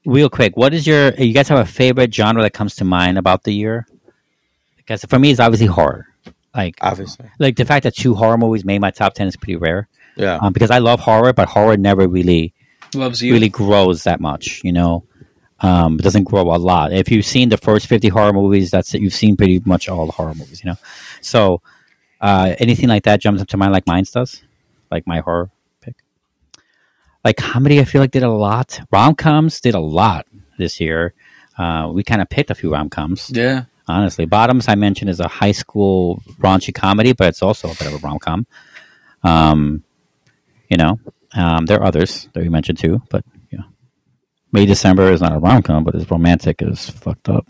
real 0.06 0.30
quick, 0.30 0.56
what 0.58 0.74
is 0.74 0.86
your? 0.88 1.14
You 1.16 1.34
guys 1.34 1.48
have 1.50 1.60
a 1.60 1.66
favorite 1.66 2.14
genre 2.14 2.42
that 2.44 2.54
comes 2.54 2.76
to 2.78 2.86
mind 2.86 3.18
about 3.18 3.44
the 3.44 3.54
year? 3.54 3.88
Because 4.78 5.04
for 5.06 5.20
me, 5.20 5.32
it's 5.32 5.40
obviously 5.40 5.68
horror. 5.68 6.08
Like, 6.56 6.78
Obviously, 6.82 7.26
like 7.38 7.58
the 7.58 7.66
fact 7.66 7.84
that 7.84 7.96
two 7.96 8.14
horror 8.16 8.38
movies 8.38 8.64
made 8.64 8.80
my 8.80 8.92
top 8.92 9.14
ten 9.14 9.28
is 9.28 9.36
pretty 9.36 9.58
rare. 9.58 9.90
yeah. 10.16 10.38
Um, 10.42 10.54
because 10.54 10.72
I 10.72 10.78
love 10.78 11.02
horror, 11.02 11.34
but 11.34 11.50
horror 11.50 11.76
never 11.76 12.08
really 12.08 12.54
Loves 12.94 13.22
you. 13.22 13.34
really 13.34 13.50
grows 13.50 14.04
that 14.06 14.22
much. 14.22 14.62
You 14.64 14.72
know, 14.72 15.04
um, 15.62 15.96
it 16.00 16.02
doesn't 16.02 16.26
grow 16.26 16.54
a 16.54 16.58
lot. 16.58 16.94
If 16.94 17.10
you've 17.10 17.26
seen 17.26 17.50
the 17.50 17.58
first 17.58 17.88
fifty 17.88 18.10
horror 18.10 18.34
movies, 18.34 18.72
that's 18.72 18.94
it. 18.94 19.02
You've 19.02 19.14
seen 19.14 19.38
pretty 19.38 19.62
much 19.66 19.90
all 19.90 20.06
the 20.06 20.12
horror 20.12 20.34
movies. 20.34 20.64
You 20.64 20.72
know, 20.72 20.78
so 21.22 21.62
uh, 22.22 22.56
anything 22.60 22.90
like 22.90 23.04
that 23.04 23.22
jumps 23.22 23.42
up 23.42 23.48
to 23.50 23.58
mind, 23.58 23.74
like 23.74 23.88
mine 23.88 24.06
does, 24.12 24.44
like 24.92 25.08
my 25.08 25.20
horror 25.20 25.50
pick. 25.82 25.96
Like 27.24 27.38
comedy, 27.38 27.80
I 27.80 27.86
feel 27.86 28.02
like 28.02 28.12
did 28.12 28.24
a 28.24 28.32
lot. 28.32 28.80
Rom 28.92 29.16
coms 29.16 29.62
did 29.62 29.76
a 29.76 29.80
lot 29.80 30.28
this 30.58 30.80
year. 30.80 31.14
Uh, 31.58 31.90
we 31.94 32.04
kind 32.04 32.22
of 32.22 32.30
picked 32.30 32.52
a 32.52 32.56
few 32.56 32.74
rom 32.74 32.90
coms. 32.90 33.32
Yeah. 33.34 33.66
Honestly, 33.88 34.26
Bottoms 34.26 34.68
I 34.68 34.76
mentioned 34.76 35.12
is 35.12 35.20
a 35.20 35.28
high 35.28 35.52
school 35.52 36.22
raunchy 36.40 36.74
comedy, 36.74 37.14
but 37.14 37.28
it's 37.28 37.44
also 37.44 37.70
a 37.70 37.76
bit 37.76 37.88
of 37.88 37.94
a 37.94 37.98
rom 37.98 38.18
com. 38.20 38.48
Um, 39.24 39.84
you 40.70 40.78
know, 40.78 41.00
um, 41.36 41.66
there 41.68 41.80
are 41.80 41.86
others 41.86 42.28
that 42.34 42.42
we 42.42 42.50
mentioned 42.50 42.80
too, 42.80 43.02
but 43.10 43.24
May 44.56 44.66
December 44.66 45.12
is 45.12 45.22
not 45.22 45.34
a 45.34 45.38
rom 45.40 45.62
com, 45.62 45.84
but 45.84 45.94
it's 45.96 46.10
romantic 46.10 46.62
It's 46.62 46.90
fucked 46.90 47.30
up. 47.30 47.46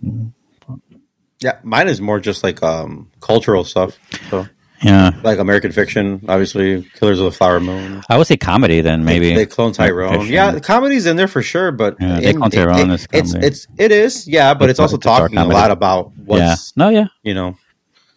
Yeah, 1.40 1.60
mine 1.64 1.88
is 1.88 2.02
more 2.02 2.20
just 2.20 2.44
like 2.44 2.64
um 2.64 3.12
cultural 3.22 3.64
stuff. 3.64 3.98
So 4.30 4.48
Yeah, 4.82 5.12
like 5.24 5.40
American 5.40 5.72
Fiction, 5.72 6.26
obviously, 6.28 6.84
Killers 6.96 7.20
of 7.20 7.26
the 7.26 7.32
Flower 7.32 7.60
Moon. 7.60 8.02
I 8.10 8.18
would 8.18 8.28
say 8.28 8.38
comedy 8.38 8.82
then 8.82 9.04
maybe. 9.06 9.30
they, 9.30 9.36
they 9.36 9.46
clone 9.46 9.72
Tyrone. 9.74 10.28
Yeah, 10.28 10.52
the 10.52 10.62
comedy's 10.62 11.06
in 11.06 11.18
there 11.18 11.28
for 11.28 11.42
sure, 11.42 11.72
but 11.72 11.98
Yeah, 12.00 12.20
they 12.20 12.30
in- 12.30 12.38
clone 12.38 12.52
Tyrone 12.52 12.90
it- 12.92 12.94
is 12.96 13.08
it's 13.12 13.32
comedy. 13.32 13.48
it's 13.48 13.68
it 13.78 13.92
is 13.92 14.28
yeah, 14.28 14.54
but 14.54 14.70
it's 14.70 14.80
It's 14.80 14.80
also 14.80 14.98
dark 14.98 15.32
talking 15.32 15.38
a 15.38 15.46
lot 15.46 15.72
about 15.72 16.12
yeah, 16.18 16.24
what's 16.26 16.76
no, 16.78 16.90
yeah, 16.90 17.08
you 17.24 17.34
know. 17.34 17.58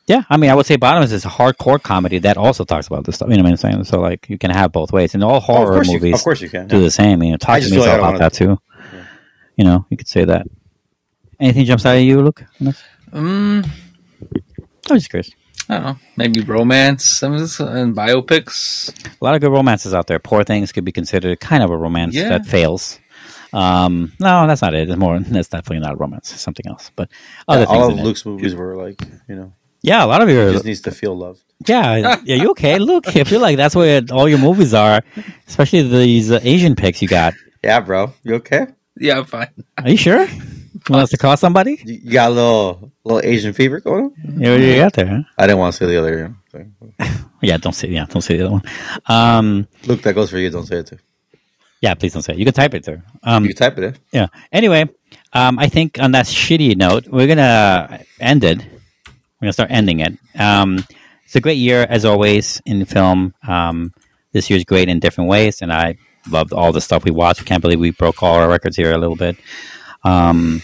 yeah. 0.07 0.23
I 0.31 0.37
mean, 0.37 0.51
I 0.51 0.55
would 0.55 0.67
say 0.67 0.77
Bottoms 0.77 1.13
is 1.13 1.25
a 1.25 1.29
hardcore 1.29 1.83
comedy 1.83 2.19
that 2.21 2.37
also 2.37 2.65
talks 2.65 2.87
about 2.87 3.05
this 3.05 3.17
stuff. 3.17 3.29
You 3.31 3.37
know 3.37 3.43
what 3.43 3.51
I'm 3.51 3.57
saying? 3.57 3.85
So 3.85 4.01
like, 4.01 4.29
you 4.31 4.39
can 4.39 4.51
have 4.51 4.73
both 4.73 4.93
ways, 4.93 5.15
and 5.15 5.23
all 5.25 5.37
Oh, 5.37 5.41
horror 5.41 5.83
you, 5.85 5.93
movies 5.93 6.15
of 6.15 6.23
course 6.25 6.41
you 6.41 6.49
can. 6.49 6.67
do 6.69 6.81
the 6.81 6.91
same. 6.91 7.23
You 7.23 7.33
know, 7.33 7.37
talk 7.37 7.61
to 7.61 7.69
me 7.71 7.77
is 7.79 7.87
all 7.87 7.99
about 7.99 8.19
that 8.19 8.33
too. 8.33 8.59
You 9.59 9.65
know, 9.65 9.85
you 9.91 9.97
could 9.97 10.09
say 10.09 10.25
that. 10.25 10.47
Anything 11.41 11.67
jumps 11.67 11.85
out 11.85 11.97
at 11.97 11.99
you, 12.03 12.23
Luke? 12.23 12.45
No? 12.61 12.73
Mm, 13.13 13.69
I 14.91 14.93
was 14.95 15.03
just 15.03 15.11
curious. 15.11 15.31
I 15.69 15.75
don't 15.75 15.83
know. 15.85 15.97
Maybe 16.17 16.41
romance 16.41 17.05
some 17.05 17.35
of 17.35 17.41
and 17.61 17.95
biopics. 17.95 18.89
A 19.21 19.25
lot 19.25 19.35
of 19.35 19.41
good 19.43 19.51
romances 19.53 19.93
out 19.95 20.07
there. 20.07 20.19
Poor 20.19 20.43
Things 20.45 20.73
could 20.73 20.85
be 20.85 20.93
considered 20.93 21.39
kind 21.41 21.63
of 21.63 21.71
a 21.71 21.77
romance 21.77 22.15
Yeah. 22.15 22.31
that 22.31 22.47
fails. 22.47 22.99
Um, 23.53 24.13
no, 24.21 24.47
that's 24.47 24.63
not 24.63 24.75
it. 24.75 24.89
It's 24.89 24.99
more. 24.99 25.19
That's 25.21 25.49
definitely 25.49 25.81
not 25.81 25.95
a 25.95 25.97
romance. 25.97 26.33
It's 26.33 26.41
something 26.43 26.67
else. 26.69 26.91
But 26.97 27.09
other 27.49 27.63
Yeah, 27.63 27.67
things. 27.67 27.79
all 27.83 27.87
in 27.89 27.93
of 27.95 27.99
it. 27.99 28.03
Luke's 28.05 28.25
movies 28.27 28.55
were 28.55 28.77
like 28.77 29.01
you 29.29 29.37
know, 29.37 29.53
Yeah, 29.83 30.05
a 30.05 30.07
lot 30.07 30.23
of 30.23 30.29
your. 30.31 30.53
just 30.53 30.65
needs 30.67 30.83
to 30.83 30.91
feel 30.91 31.17
loved. 31.17 31.43
Yeah, 31.67 32.19
yeah. 32.25 32.37
You 32.37 32.51
okay? 32.51 32.79
Luke, 32.91 33.07
I 33.09 33.25
feel 33.25 33.41
like 33.41 33.57
that's 33.57 33.75
where 33.75 34.03
all 34.13 34.29
your 34.29 34.39
movies 34.39 34.75
are, 34.75 35.03
especially 35.47 35.83
these 35.83 36.31
uh, 36.31 36.41
Asian 36.43 36.77
picks 36.77 37.01
you 37.03 37.09
got. 37.09 37.35
Yeah, 37.65 37.81
bro, 37.81 38.13
you 38.23 38.35
okay? 38.37 38.67
Yeah, 38.99 39.19
I'm 39.19 39.25
fine. 39.25 39.49
Are 39.79 39.91
you 39.91 39.97
sure? 39.97 40.25
You 40.27 40.81
want 40.95 41.05
us 41.05 41.11
to 41.11 41.17
call 41.17 41.37
somebody? 41.37 41.81
You 41.85 41.95
you 42.05 42.13
got 42.13 42.31
a 42.31 42.35
little 42.35 42.93
little 43.05 43.21
Asian 43.29 43.53
fever 43.53 43.81
going 43.81 44.05
on? 44.05 44.41
Yeah, 44.41 44.51
what 44.53 44.59
do 44.59 44.65
you 44.65 44.77
got 44.77 44.93
there? 44.93 45.07
Huh? 45.07 45.23
I 45.39 45.47
didn't 45.47 45.59
want 45.59 45.75
to 45.75 45.79
say 45.79 45.87
the 45.87 45.97
other 45.99 46.35
thing. 46.53 46.75
Yeah, 47.41 47.57
don't 47.57 47.73
say. 47.73 47.89
Yeah, 47.89 48.05
don't 48.07 48.21
say 48.23 48.37
the 48.37 48.47
other 48.47 48.53
one. 48.55 48.63
Um, 49.07 49.69
Luke, 49.87 50.03
that 50.03 50.15
goes 50.15 50.29
for 50.31 50.39
you. 50.39 50.51
Don't 50.51 50.67
say 50.67 50.79
it 50.79 50.87
too. 50.89 50.99
yeah, 51.81 51.95
please 51.95 52.13
don't 52.13 52.23
say. 52.23 52.33
It. 52.33 52.39
You 52.41 52.45
can 52.45 52.53
type 52.55 52.75
it 52.75 52.83
there. 52.83 53.05
Um, 53.23 53.45
You 53.45 53.51
can 53.51 53.57
type 53.59 53.79
it 53.79 53.85
in. 53.85 53.95
Yeah. 54.13 54.27
Anyway, 54.51 54.89
um, 55.33 55.57
I 55.57 55.69
think 55.69 56.01
on 56.01 56.11
that 56.13 56.27
shitty 56.27 56.77
note, 56.77 57.07
we're 57.07 57.29
gonna 57.29 58.03
end 58.19 58.43
it. 58.43 58.59
We're 58.59 59.43
gonna 59.47 59.53
start 59.53 59.71
ending 59.71 60.01
it. 60.01 60.19
Um, 60.37 60.85
it's 61.25 61.37
a 61.37 61.41
great 61.41 61.59
year 61.59 61.87
as 61.89 62.05
always 62.05 62.61
in 62.67 62.85
film. 62.87 63.35
Um, 63.47 63.93
this 64.33 64.51
year's 64.51 64.65
great 64.65 64.89
in 64.89 64.99
different 64.99 65.31
ways, 65.31 65.63
and 65.63 65.73
I 65.73 65.97
loved 66.31 66.53
all 66.53 66.73
the 66.73 66.81
stuff 66.81 67.05
we 67.05 67.11
watched. 67.11 67.45
Can't 67.45 67.63
believe 67.63 67.81
we 67.81 67.91
broke 67.91 68.23
all 68.23 68.37
our 68.37 68.49
records 68.49 68.77
here 68.77 68.93
a 68.93 68.99
little 68.99 69.17
bit. 69.17 69.37
Um, 70.05 70.63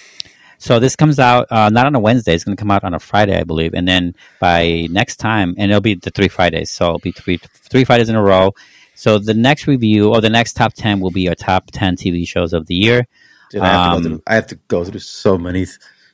so 0.59 0.79
this 0.79 0.97
comes 0.97 1.19
out 1.19 1.47
uh, 1.51 1.69
not 1.69 1.87
on 1.87 1.95
a 1.95 2.01
Wednesday. 2.01 2.35
It's 2.35 2.45
going 2.45 2.57
to 2.57 2.61
come 2.61 2.71
out 2.71 2.85
on 2.85 2.95
a 2.95 2.99
Friday, 2.99 3.39
I 3.39 3.45
believe, 3.45 3.75
and 3.75 3.87
then 3.87 4.15
by 4.41 4.89
next 4.91 5.17
time, 5.17 5.55
and 5.59 5.71
it'll 5.71 5.81
be 5.83 5.95
the 5.95 6.11
three 6.11 6.29
Fridays. 6.29 6.71
So 6.71 6.87
it'll 6.87 6.99
be 7.01 7.13
three 7.13 7.39
three 7.55 7.85
Fridays 7.85 8.09
in 8.09 8.17
a 8.17 8.23
row. 8.23 8.53
So 8.95 9.19
the 9.19 9.35
next 9.35 9.67
review 9.67 10.11
or 10.15 10.21
the 10.21 10.31
next 10.31 10.55
top 10.55 10.73
ten 10.73 11.01
will 11.01 11.11
be 11.11 11.29
our 11.29 11.35
top 11.35 11.65
ten 11.73 11.97
TV 11.97 12.27
shows 12.27 12.53
of 12.53 12.67
the 12.67 12.75
year. 12.75 13.07
Dude, 13.51 13.61
I, 13.61 13.69
have 13.69 13.93
Um, 13.97 14.03
through, 14.03 14.23
I 14.27 14.35
have 14.37 14.47
to 14.49 14.55
go 14.69 14.85
through 14.85 15.01
so 15.01 15.37
many 15.37 15.67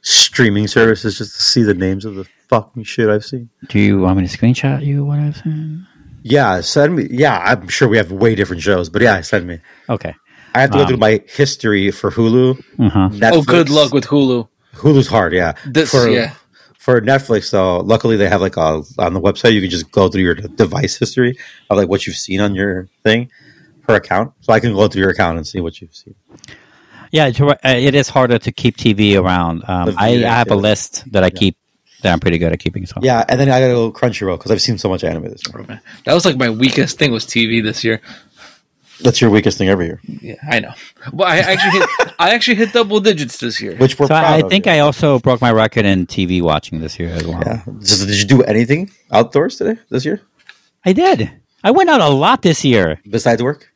streaming 0.02 0.66
services 0.66 1.18
just 1.18 1.36
to 1.36 1.42
see 1.42 1.62
the 1.62 1.74
names 1.74 2.04
of 2.04 2.14
the 2.16 2.24
fucking 2.48 2.82
shit 2.82 3.08
I've 3.08 3.24
seen. 3.24 3.50
Do 3.68 3.78
you 3.78 4.00
want 4.00 4.18
me 4.18 4.26
to 4.26 4.36
screenshot 4.36 4.84
you 4.84 5.04
what 5.04 5.20
I've 5.20 5.36
seen? 5.36 5.86
Yeah, 6.22 6.60
send 6.60 6.96
me. 6.96 7.08
Yeah, 7.10 7.38
I'm 7.38 7.68
sure 7.68 7.88
we 7.88 7.96
have 7.96 8.12
way 8.12 8.34
different 8.34 8.62
shows, 8.62 8.88
but 8.88 9.02
yeah, 9.02 9.20
send 9.22 9.46
me. 9.46 9.58
Okay. 9.88 10.14
I 10.54 10.60
have 10.62 10.70
to 10.70 10.78
go 10.78 10.82
Um, 10.82 10.88
through 10.88 10.96
my 10.98 11.22
history 11.28 11.90
for 11.90 12.10
Hulu. 12.10 12.58
Uh-huh. 12.78 13.10
Oh, 13.32 13.42
good 13.42 13.70
luck 13.70 13.92
with 13.92 14.06
Hulu. 14.06 14.48
Hulu's 14.74 15.06
hard, 15.06 15.32
yeah. 15.32 15.52
This, 15.66 15.90
for, 15.90 16.08
yeah. 16.08 16.34
For 16.78 17.00
Netflix, 17.00 17.50
though, 17.50 17.78
luckily 17.80 18.16
they 18.16 18.28
have 18.28 18.40
like 18.40 18.56
a 18.56 18.82
on 18.98 19.14
the 19.14 19.20
website 19.20 19.52
you 19.52 19.60
can 19.60 19.70
just 19.70 19.90
go 19.92 20.08
through 20.08 20.22
your 20.22 20.34
device 20.34 20.96
history 20.96 21.36
of 21.68 21.76
like 21.76 21.88
what 21.88 22.06
you've 22.06 22.16
seen 22.16 22.40
on 22.40 22.54
your 22.54 22.88
thing 23.04 23.30
per 23.86 23.96
account. 23.96 24.32
So 24.40 24.52
I 24.52 24.60
can 24.60 24.72
go 24.74 24.88
through 24.88 25.02
your 25.02 25.10
account 25.10 25.36
and 25.36 25.46
see 25.46 25.60
what 25.60 25.80
you've 25.80 25.94
seen. 25.94 26.14
Yeah, 27.12 27.26
it's, 27.26 27.40
uh, 27.40 27.56
it 27.64 27.94
is 27.94 28.08
harder 28.08 28.38
to 28.38 28.52
keep 28.52 28.76
TV 28.76 29.20
around. 29.20 29.62
Um, 29.68 29.94
I, 29.98 30.24
I 30.24 30.28
have 30.38 30.50
a 30.50 30.56
list 30.56 31.04
that 31.12 31.22
I 31.22 31.30
keep 31.30 31.56
that 32.02 32.12
I'm 32.12 32.20
pretty 32.20 32.38
good 32.38 32.52
at 32.52 32.58
keeping. 32.58 32.86
So 32.86 33.00
Yeah, 33.02 33.24
and 33.28 33.38
then 33.40 33.48
I 33.50 33.60
gotta 33.60 33.74
go 33.74 33.92
Crunchyroll 33.92 34.38
because 34.38 34.50
I've 34.50 34.62
seen 34.62 34.78
so 34.78 34.88
much 34.88 35.04
anime 35.04 35.24
this 35.30 35.42
year. 35.46 35.64
Oh, 35.68 35.78
that 36.04 36.14
was 36.14 36.24
like 36.24 36.36
my 36.36 36.50
weakest 36.50 36.98
thing 36.98 37.12
was 37.12 37.24
TV 37.26 37.62
this 37.62 37.84
year. 37.84 38.00
That's 39.02 39.18
your 39.20 39.30
weakest 39.30 39.56
thing 39.56 39.68
every 39.70 39.86
year. 39.86 40.00
Yeah, 40.04 40.34
I 40.50 40.60
know. 40.60 40.72
Well, 41.12 41.26
I 41.26 41.38
actually 41.38 41.78
hit, 41.80 41.88
I 42.18 42.34
actually 42.34 42.56
hit 42.56 42.74
double 42.74 43.00
digits 43.00 43.38
this 43.38 43.58
year. 43.60 43.74
Which 43.76 43.98
we're 43.98 44.04
So 44.06 44.08
proud 44.14 44.24
I 44.24 44.38
of, 44.44 44.50
think 44.50 44.66
yeah. 44.66 44.74
I 44.74 44.78
also 44.80 45.18
broke 45.18 45.40
my 45.40 45.50
record 45.50 45.86
in 45.86 46.06
TV 46.06 46.42
watching 46.42 46.80
this 46.80 46.98
year 46.98 47.08
as 47.08 47.26
well. 47.26 47.42
Yeah. 47.44 47.62
So 47.80 48.04
did 48.04 48.18
you 48.18 48.26
do 48.26 48.42
anything 48.42 48.90
outdoors 49.10 49.56
today 49.56 49.80
this 49.88 50.04
year 50.04 50.20
I 50.84 50.92
did. 50.92 51.30
I 51.64 51.70
went 51.70 51.88
out 51.90 52.00
a 52.02 52.08
lot 52.08 52.42
this 52.42 52.62
year. 52.64 53.00
besides 53.08 53.42
work? 53.42 53.72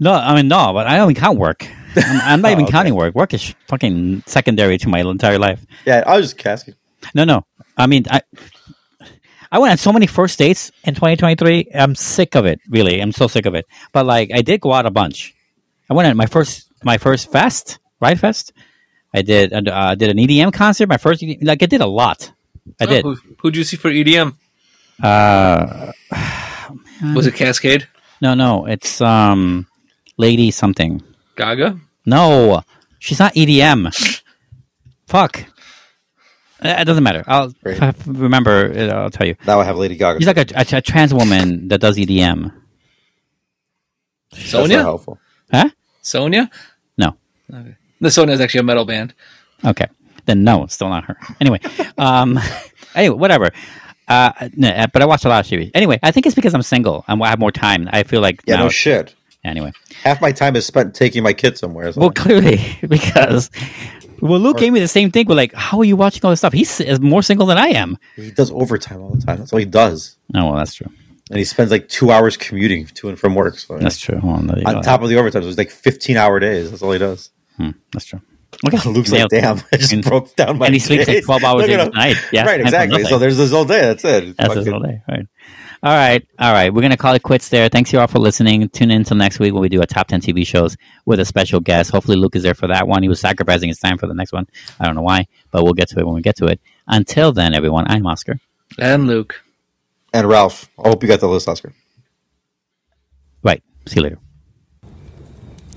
No, 0.00 0.12
I 0.14 0.34
mean 0.34 0.48
no, 0.48 0.72
but 0.72 0.86
I 0.86 0.96
don't 0.96 1.14
count 1.14 1.38
work. 1.38 1.66
I'm, 1.96 2.20
I'm 2.22 2.40
not 2.40 2.48
Oh, 2.48 2.52
even 2.52 2.64
okay. 2.64 2.72
counting 2.72 2.94
work. 2.94 3.14
Work 3.14 3.34
is 3.34 3.54
fucking 3.68 4.22
secondary 4.26 4.78
to 4.78 4.88
my 4.88 5.00
entire 5.00 5.38
life. 5.38 5.60
Yeah, 5.86 6.02
I 6.06 6.16
was 6.16 6.32
just 6.32 6.46
asking. 6.46 6.74
No, 7.14 7.24
no. 7.24 7.44
I 7.76 7.86
mean, 7.86 8.04
I 8.10 8.22
I 9.50 9.58
went 9.58 9.70
on 9.72 9.78
so 9.78 9.92
many 9.92 10.06
first 10.06 10.38
dates 10.38 10.72
in 10.84 10.94
2023. 10.94 11.68
I'm 11.74 11.94
sick 11.94 12.34
of 12.34 12.44
it. 12.46 12.60
Really, 12.68 13.00
I'm 13.00 13.12
so 13.12 13.28
sick 13.28 13.46
of 13.46 13.54
it. 13.54 13.66
But 13.92 14.06
like, 14.06 14.30
I 14.32 14.42
did 14.42 14.60
go 14.60 14.72
out 14.72 14.86
a 14.86 14.90
bunch. 14.90 15.34
I 15.88 15.94
went 15.94 16.08
on 16.08 16.16
my 16.16 16.26
first 16.26 16.68
my 16.82 16.98
first 16.98 17.30
fest, 17.30 17.78
Ride 18.00 18.18
Fest. 18.20 18.52
I 19.12 19.22
did 19.22 19.52
uh, 19.52 19.60
I 19.72 19.94
did 19.94 20.10
an 20.10 20.16
EDM 20.18 20.52
concert. 20.52 20.88
My 20.88 20.96
first 20.96 21.22
like 21.42 21.62
I 21.62 21.66
did 21.66 21.80
a 21.80 21.86
lot. 21.86 22.32
I 22.80 22.84
Oh, 22.84 22.86
did. 22.86 23.04
who, 23.04 23.16
who'd 23.40 23.56
you 23.56 23.64
see 23.64 23.76
for 23.76 23.90
EDM? 23.90 24.34
Uh, 25.02 25.92
Was 27.14 27.26
it 27.26 27.34
Kaskade? 27.34 27.84
no, 28.22 28.34
no, 28.34 28.66
it's 28.66 29.00
um, 29.00 29.66
Lady 30.16 30.50
something. 30.50 31.02
Gaga? 31.36 31.78
No, 32.06 32.62
she's 32.98 33.18
not 33.18 33.34
EDM. 33.34 33.92
Fuck. 35.06 35.44
Uh, 36.62 36.76
It 36.78 36.84
doesn't 36.84 37.02
matter. 37.04 37.24
I'll 37.26 37.52
if 37.64 38.06
remember. 38.06 38.66
It, 38.70 38.90
I'll 38.90 39.10
tell 39.10 39.26
you. 39.26 39.36
Now 39.46 39.60
I 39.60 39.64
have 39.64 39.76
Lady 39.76 39.96
Gaga. 39.96 40.20
She's 40.20 40.26
like 40.26 40.38
a, 40.52 40.76
a, 40.76 40.78
a 40.78 40.80
trans 40.80 41.12
woman 41.12 41.68
that 41.68 41.80
does 41.80 41.96
EDM. 41.96 42.52
That's 44.30 44.50
Sonia? 44.50 44.78
helpful. 44.78 45.18
Huh? 45.50 45.68
Sonia? 46.02 46.50
No. 46.98 47.16
The 48.00 48.10
Sonia 48.10 48.34
is 48.34 48.40
actually 48.40 48.60
a 48.60 48.64
metal 48.64 48.84
band. 48.84 49.14
Okay. 49.64 49.86
Then 50.26 50.42
no, 50.44 50.64
it's 50.64 50.74
still 50.74 50.88
not 50.88 51.04
her. 51.04 51.16
Anyway, 51.40 51.60
um, 51.98 52.38
anyway, 52.94 53.16
whatever. 53.16 53.50
Uh, 54.08 54.32
no, 54.56 54.86
but 54.92 55.02
I 55.02 55.06
watched 55.06 55.24
a 55.24 55.28
lot 55.28 55.40
of 55.40 55.46
series. 55.46 55.70
Anyway, 55.74 55.98
I 56.02 56.10
think 56.10 56.26
it's 56.26 56.34
because 56.34 56.54
I'm 56.54 56.62
single 56.62 57.04
and 57.08 57.22
I 57.22 57.28
have 57.28 57.38
more 57.38 57.52
time. 57.52 57.88
I 57.92 58.02
feel 58.02 58.20
like 58.20 58.42
Yeah, 58.46 58.56
now, 58.56 58.64
no 58.64 58.68
shit. 58.68 59.14
anyway. 59.44 59.72
Half 60.02 60.20
my 60.20 60.32
time 60.32 60.56
is 60.56 60.66
spent 60.66 60.94
taking 60.94 61.22
my 61.22 61.32
kid 61.32 61.56
somewhere. 61.58 61.92
so- 61.92 62.00
Well, 62.00 62.10
clearly 62.10 62.60
because 62.88 63.50
well, 64.30 64.40
Luke 64.40 64.58
gave 64.58 64.72
me 64.72 64.80
the 64.80 64.88
same 64.88 65.10
thing. 65.10 65.26
We're 65.28 65.34
like, 65.34 65.52
how 65.54 65.78
are 65.78 65.84
you 65.84 65.96
watching 65.96 66.20
all 66.24 66.30
this 66.30 66.40
stuff? 66.40 66.52
He's 66.52 66.80
more 67.00 67.22
single 67.22 67.46
than 67.46 67.58
I 67.58 67.68
am. 67.68 67.98
he 68.16 68.30
does 68.30 68.50
overtime 68.50 69.00
all 69.02 69.10
the 69.14 69.24
time. 69.24 69.38
That's 69.38 69.52
all 69.52 69.58
he 69.58 69.64
does. 69.64 70.16
Oh 70.34 70.46
well, 70.46 70.56
that's 70.56 70.74
true. 70.74 70.88
And 71.30 71.38
he 71.38 71.44
spends 71.44 71.70
like 71.70 71.88
two 71.88 72.10
hours 72.10 72.36
commuting 72.36 72.86
to 72.86 73.08
and 73.08 73.18
from 73.18 73.34
work. 73.34 73.58
So 73.58 73.78
That's 73.78 73.98
true. 73.98 74.20
Well, 74.22 74.34
on 74.34 74.46
go. 74.46 74.82
top 74.82 75.00
of 75.02 75.08
the 75.08 75.16
overtime, 75.16 75.42
it's 75.44 75.56
like 75.56 75.70
15 75.70 76.16
hour 76.18 76.38
days. 76.38 76.70
That's 76.70 76.82
all 76.82 76.92
he 76.92 76.98
does. 76.98 77.30
Hmm, 77.56 77.70
that's 77.92 78.04
true. 78.04 78.20
Look 78.62 78.74
Okay, 78.74 78.90
Luke's 78.90 79.10
like, 79.10 79.28
damn, 79.30 79.62
I 79.72 79.76
just 79.78 79.92
And- 79.92 80.04
broke 80.04 80.36
down 80.36 80.58
my 80.58 80.66
and 80.66 80.74
he 80.74 80.78
sleeps 80.80 81.08
like 81.08 81.24
12 81.24 81.44
hours 81.44 81.64
at 81.68 81.88
a 81.88 81.90
night. 81.90 82.16
Yeah, 82.32 82.44
right, 82.44 82.60
exactly. 82.60 83.04
So 83.04 83.18
there's 83.18 83.36
this 83.38 83.50
whole 83.52 83.64
day. 83.64 83.80
That's 83.80 84.04
it. 84.04 84.36
That's 84.36 84.54
his 84.54 84.68
whole 84.68 84.80
day. 84.80 85.00
Right. 85.08 85.26
All 85.84 85.92
right. 85.92 86.26
All 86.38 86.50
right. 86.50 86.72
We're 86.72 86.80
going 86.80 86.92
to 86.92 86.96
call 86.96 87.12
it 87.12 87.22
quits 87.22 87.50
there. 87.50 87.68
Thanks 87.68 87.92
you 87.92 88.00
all 88.00 88.06
for 88.06 88.18
listening. 88.18 88.66
Tune 88.70 88.90
in 88.90 89.02
until 89.02 89.18
next 89.18 89.38
week 89.38 89.52
when 89.52 89.60
we 89.60 89.68
do 89.68 89.82
a 89.82 89.86
top 89.86 90.08
10 90.08 90.22
TV 90.22 90.46
shows 90.46 90.78
with 91.04 91.20
a 91.20 91.26
special 91.26 91.60
guest. 91.60 91.90
Hopefully, 91.90 92.16
Luke 92.16 92.34
is 92.36 92.42
there 92.42 92.54
for 92.54 92.66
that 92.68 92.88
one. 92.88 93.02
He 93.02 93.08
was 93.10 93.20
sacrificing 93.20 93.68
his 93.68 93.78
time 93.78 93.98
for 93.98 94.06
the 94.06 94.14
next 94.14 94.32
one. 94.32 94.46
I 94.80 94.86
don't 94.86 94.94
know 94.94 95.02
why, 95.02 95.26
but 95.50 95.62
we'll 95.62 95.74
get 95.74 95.90
to 95.90 96.00
it 96.00 96.06
when 96.06 96.14
we 96.14 96.22
get 96.22 96.36
to 96.36 96.46
it. 96.46 96.58
Until 96.86 97.32
then, 97.32 97.52
everyone, 97.52 97.84
I'm 97.86 98.06
Oscar. 98.06 98.40
And 98.78 99.06
Luke. 99.06 99.44
And 100.14 100.26
Ralf, 100.26 100.70
I 100.82 100.88
hope 100.88 101.02
you 101.02 101.08
got 101.08 101.20
the 101.20 101.28
list, 101.28 101.48
Oscar. 101.48 101.74
Right. 103.42 103.62
See 103.84 103.96
you 103.96 104.04
later. 104.04 104.18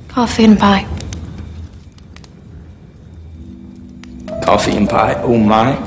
Coffee 0.08 0.46
and 0.46 0.58
pie. 0.58 0.88
Coffee 4.42 4.78
and 4.78 4.90
pie. 4.90 5.16
Oh 5.22 5.38
my. 5.38 5.78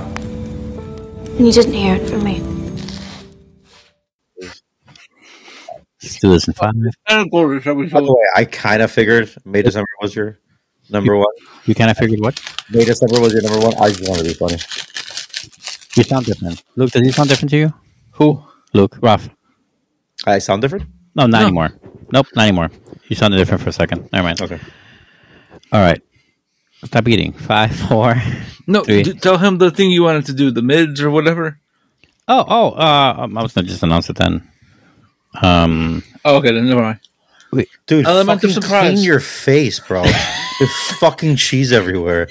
You 1.39 1.51
didn't 1.51 1.73
hear 1.73 1.95
it 1.95 2.07
from 2.07 2.23
me. 2.23 2.60
Let's 6.03 6.19
do 6.19 6.31
this 6.31 6.49
in 6.49 6.55
five. 6.55 6.73
And 7.09 7.31
Glory, 7.31 7.61
shall 7.61 7.75
we 7.75 7.87
By 7.87 8.01
the 8.01 8.13
way, 8.13 8.25
I 8.35 8.45
kind 8.45 8.81
of 8.83 8.91
figured 8.91 9.35
May 9.45 9.63
December 9.63 9.89
was 10.01 10.15
your 10.17 10.39
number 10.89 11.17
one. 11.17 11.27
You 11.67 11.75
kind 11.75 11.91
of 11.91 11.97
figured 11.99 12.21
what? 12.21 12.41
May 12.71 12.85
December 12.85 13.21
was 13.21 13.33
your 13.35 13.43
number 13.43 13.59
one. 13.67 13.75
I 13.81 13.89
just 13.91 14.09
wanted 14.09 14.23
to 14.23 14.29
be 14.29 14.35
funny. 14.35 14.57
You 15.97 16.03
sound 16.05 16.25
different. 16.27 16.63
Luke, 16.77 16.91
does 16.91 17.03
he 17.03 17.13
sound 17.13 17.29
different 17.29 17.51
to 17.51 17.57
you? 17.59 17.75
Who? 18.13 18.43
Luke, 18.73 18.97
Ralf. 19.03 19.29
I 20.27 20.39
sound 20.39 20.63
different? 20.63 20.85
No, 21.15 21.27
not 21.27 21.41
No. 21.41 21.47
anymore. 21.47 21.71
Nope, 22.13 22.27
not 22.35 22.43
anymore. 22.47 22.71
You 23.09 23.17
sounded 23.17 23.37
different 23.39 23.63
for 23.63 23.69
a 23.71 23.73
second. 23.73 24.09
Never 24.13 24.25
mind. 24.25 24.41
Okay. 24.41 24.61
All 25.73 25.81
right. 25.81 26.01
Stop 26.85 27.09
eating. 27.09 27.33
Five, 27.33 27.75
four. 27.77 28.15
No, 28.67 28.83
Three. 28.85 29.03
d- 29.03 29.15
tell 29.15 29.37
him 29.39 29.59
the 29.59 29.71
thing 29.71 29.91
you 29.91 30.03
wanted 30.05 30.27
to 30.27 30.33
do, 30.33 30.51
the 30.51 30.63
mids 30.63 31.01
or 31.03 31.11
whatever. 31.11 31.59
Oh, 32.29 32.45
oh. 32.47 32.71
Uh, 32.71 33.27
I 33.37 33.43
was 33.43 33.53
gonna 33.53 33.67
just 33.67 33.83
announce 33.83 34.09
it 34.09 34.17
then. 34.17 34.49
Um, 35.43 36.03
Oh, 36.25 36.37
okay, 36.37 36.53
then 36.53 36.69
never 36.69 36.83
mind. 36.83 37.01
Wait, 37.53 37.69
Dude, 37.87 38.07
Element 38.07 38.45
of 38.45 38.51
fucking 38.51 38.63
surprise. 38.63 38.93
clean 38.93 39.05
your 39.05 39.19
face, 39.21 39.81
bro. 39.81 40.03
There's 40.03 40.91
fucking 41.01 41.37
cheese 41.37 41.73
everywhere. 41.73 42.29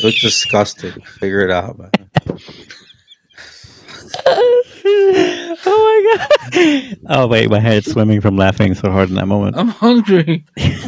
You 0.00 0.06
look 0.08 0.14
disgusting. 0.16 0.92
Figure 1.18 1.40
it 1.40 1.50
out, 1.50 1.78
man. 1.78 1.90
oh 4.26 5.56
my 5.66 6.16
god! 6.52 6.98
Oh 7.08 7.26
wait, 7.26 7.50
my 7.50 7.58
head's 7.60 7.90
swimming 7.90 8.20
from 8.20 8.36
laughing 8.36 8.74
so 8.74 8.90
hard 8.90 9.08
in 9.08 9.16
that 9.16 9.26
moment. 9.26 9.56
I'm 9.56 9.68
hungry. 9.68 10.44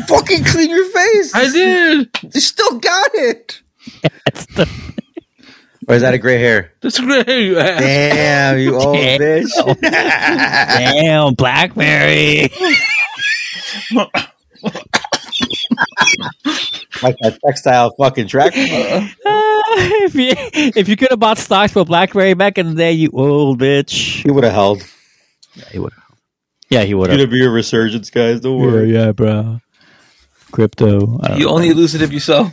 fucking 0.07 0.45
clean 0.45 0.71
your 0.71 0.85
face. 0.91 1.35
I 1.35 1.49
did. 1.51 2.09
You 2.35 2.41
still 2.41 2.79
got 2.79 3.11
it. 3.15 3.61
That's 4.25 4.47
the 4.55 4.69
Or 5.89 5.95
is 5.95 6.03
that 6.03 6.15
a 6.15 6.19
gray 6.19 6.39
hair? 6.39 6.73
That's 6.81 6.99
great. 6.99 7.29
You 7.29 7.59
asked. 7.59 7.81
Damn, 7.81 8.59
you 8.59 8.75
old 8.75 8.97
Damn. 8.97 9.21
bitch. 9.21 9.81
damn 9.81 11.35
Blackberry. 11.35 12.49
like 17.03 17.17
that 17.21 17.39
textile 17.45 17.95
fucking 17.97 18.29
track. 18.29 18.53
Uh, 19.69 19.79
if 20.07 20.15
you 20.15 20.33
if 20.77 20.89
you 20.89 20.97
could 20.97 21.11
have 21.11 21.19
bought 21.19 21.37
stocks 21.39 21.73
for 21.73 21.85
BlackBerry 21.85 22.35
back 22.35 22.57
in 22.57 22.69
the 22.69 22.75
day, 22.75 22.93
you 22.93 23.11
old 23.13 23.61
bitch. 23.61 24.23
He 24.23 24.31
would 24.31 24.45
have 24.45 24.53
held. 24.53 24.81
Yeah, 25.55 25.65
he 25.73 25.79
would 25.81 25.93
have. 25.93 26.03
Yeah, 26.71 26.83
he 26.85 26.95
would 26.95 27.11
have. 27.11 27.19
Gonna 27.19 27.29
be 27.29 27.45
a 27.45 27.51
resurgence, 27.51 28.09
guys. 28.11 28.41
Don't 28.41 28.61
worry. 28.61 28.93
yeah, 28.95 29.11
bro. 29.13 29.61
Crypto. 30.53 31.19
I 31.23 31.29
don't 31.29 31.39
You 31.41 31.47
know. 31.47 31.53
only 31.53 31.73
lose 31.75 31.95
it 31.97 32.01
if 32.03 32.13
you 32.13 32.21
sell. 32.21 32.53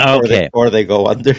Or, 0.00 0.24
okay. 0.24 0.28
they, 0.28 0.50
or 0.52 0.70
they 0.70 0.84
go 0.84 1.06
under. 1.06 1.34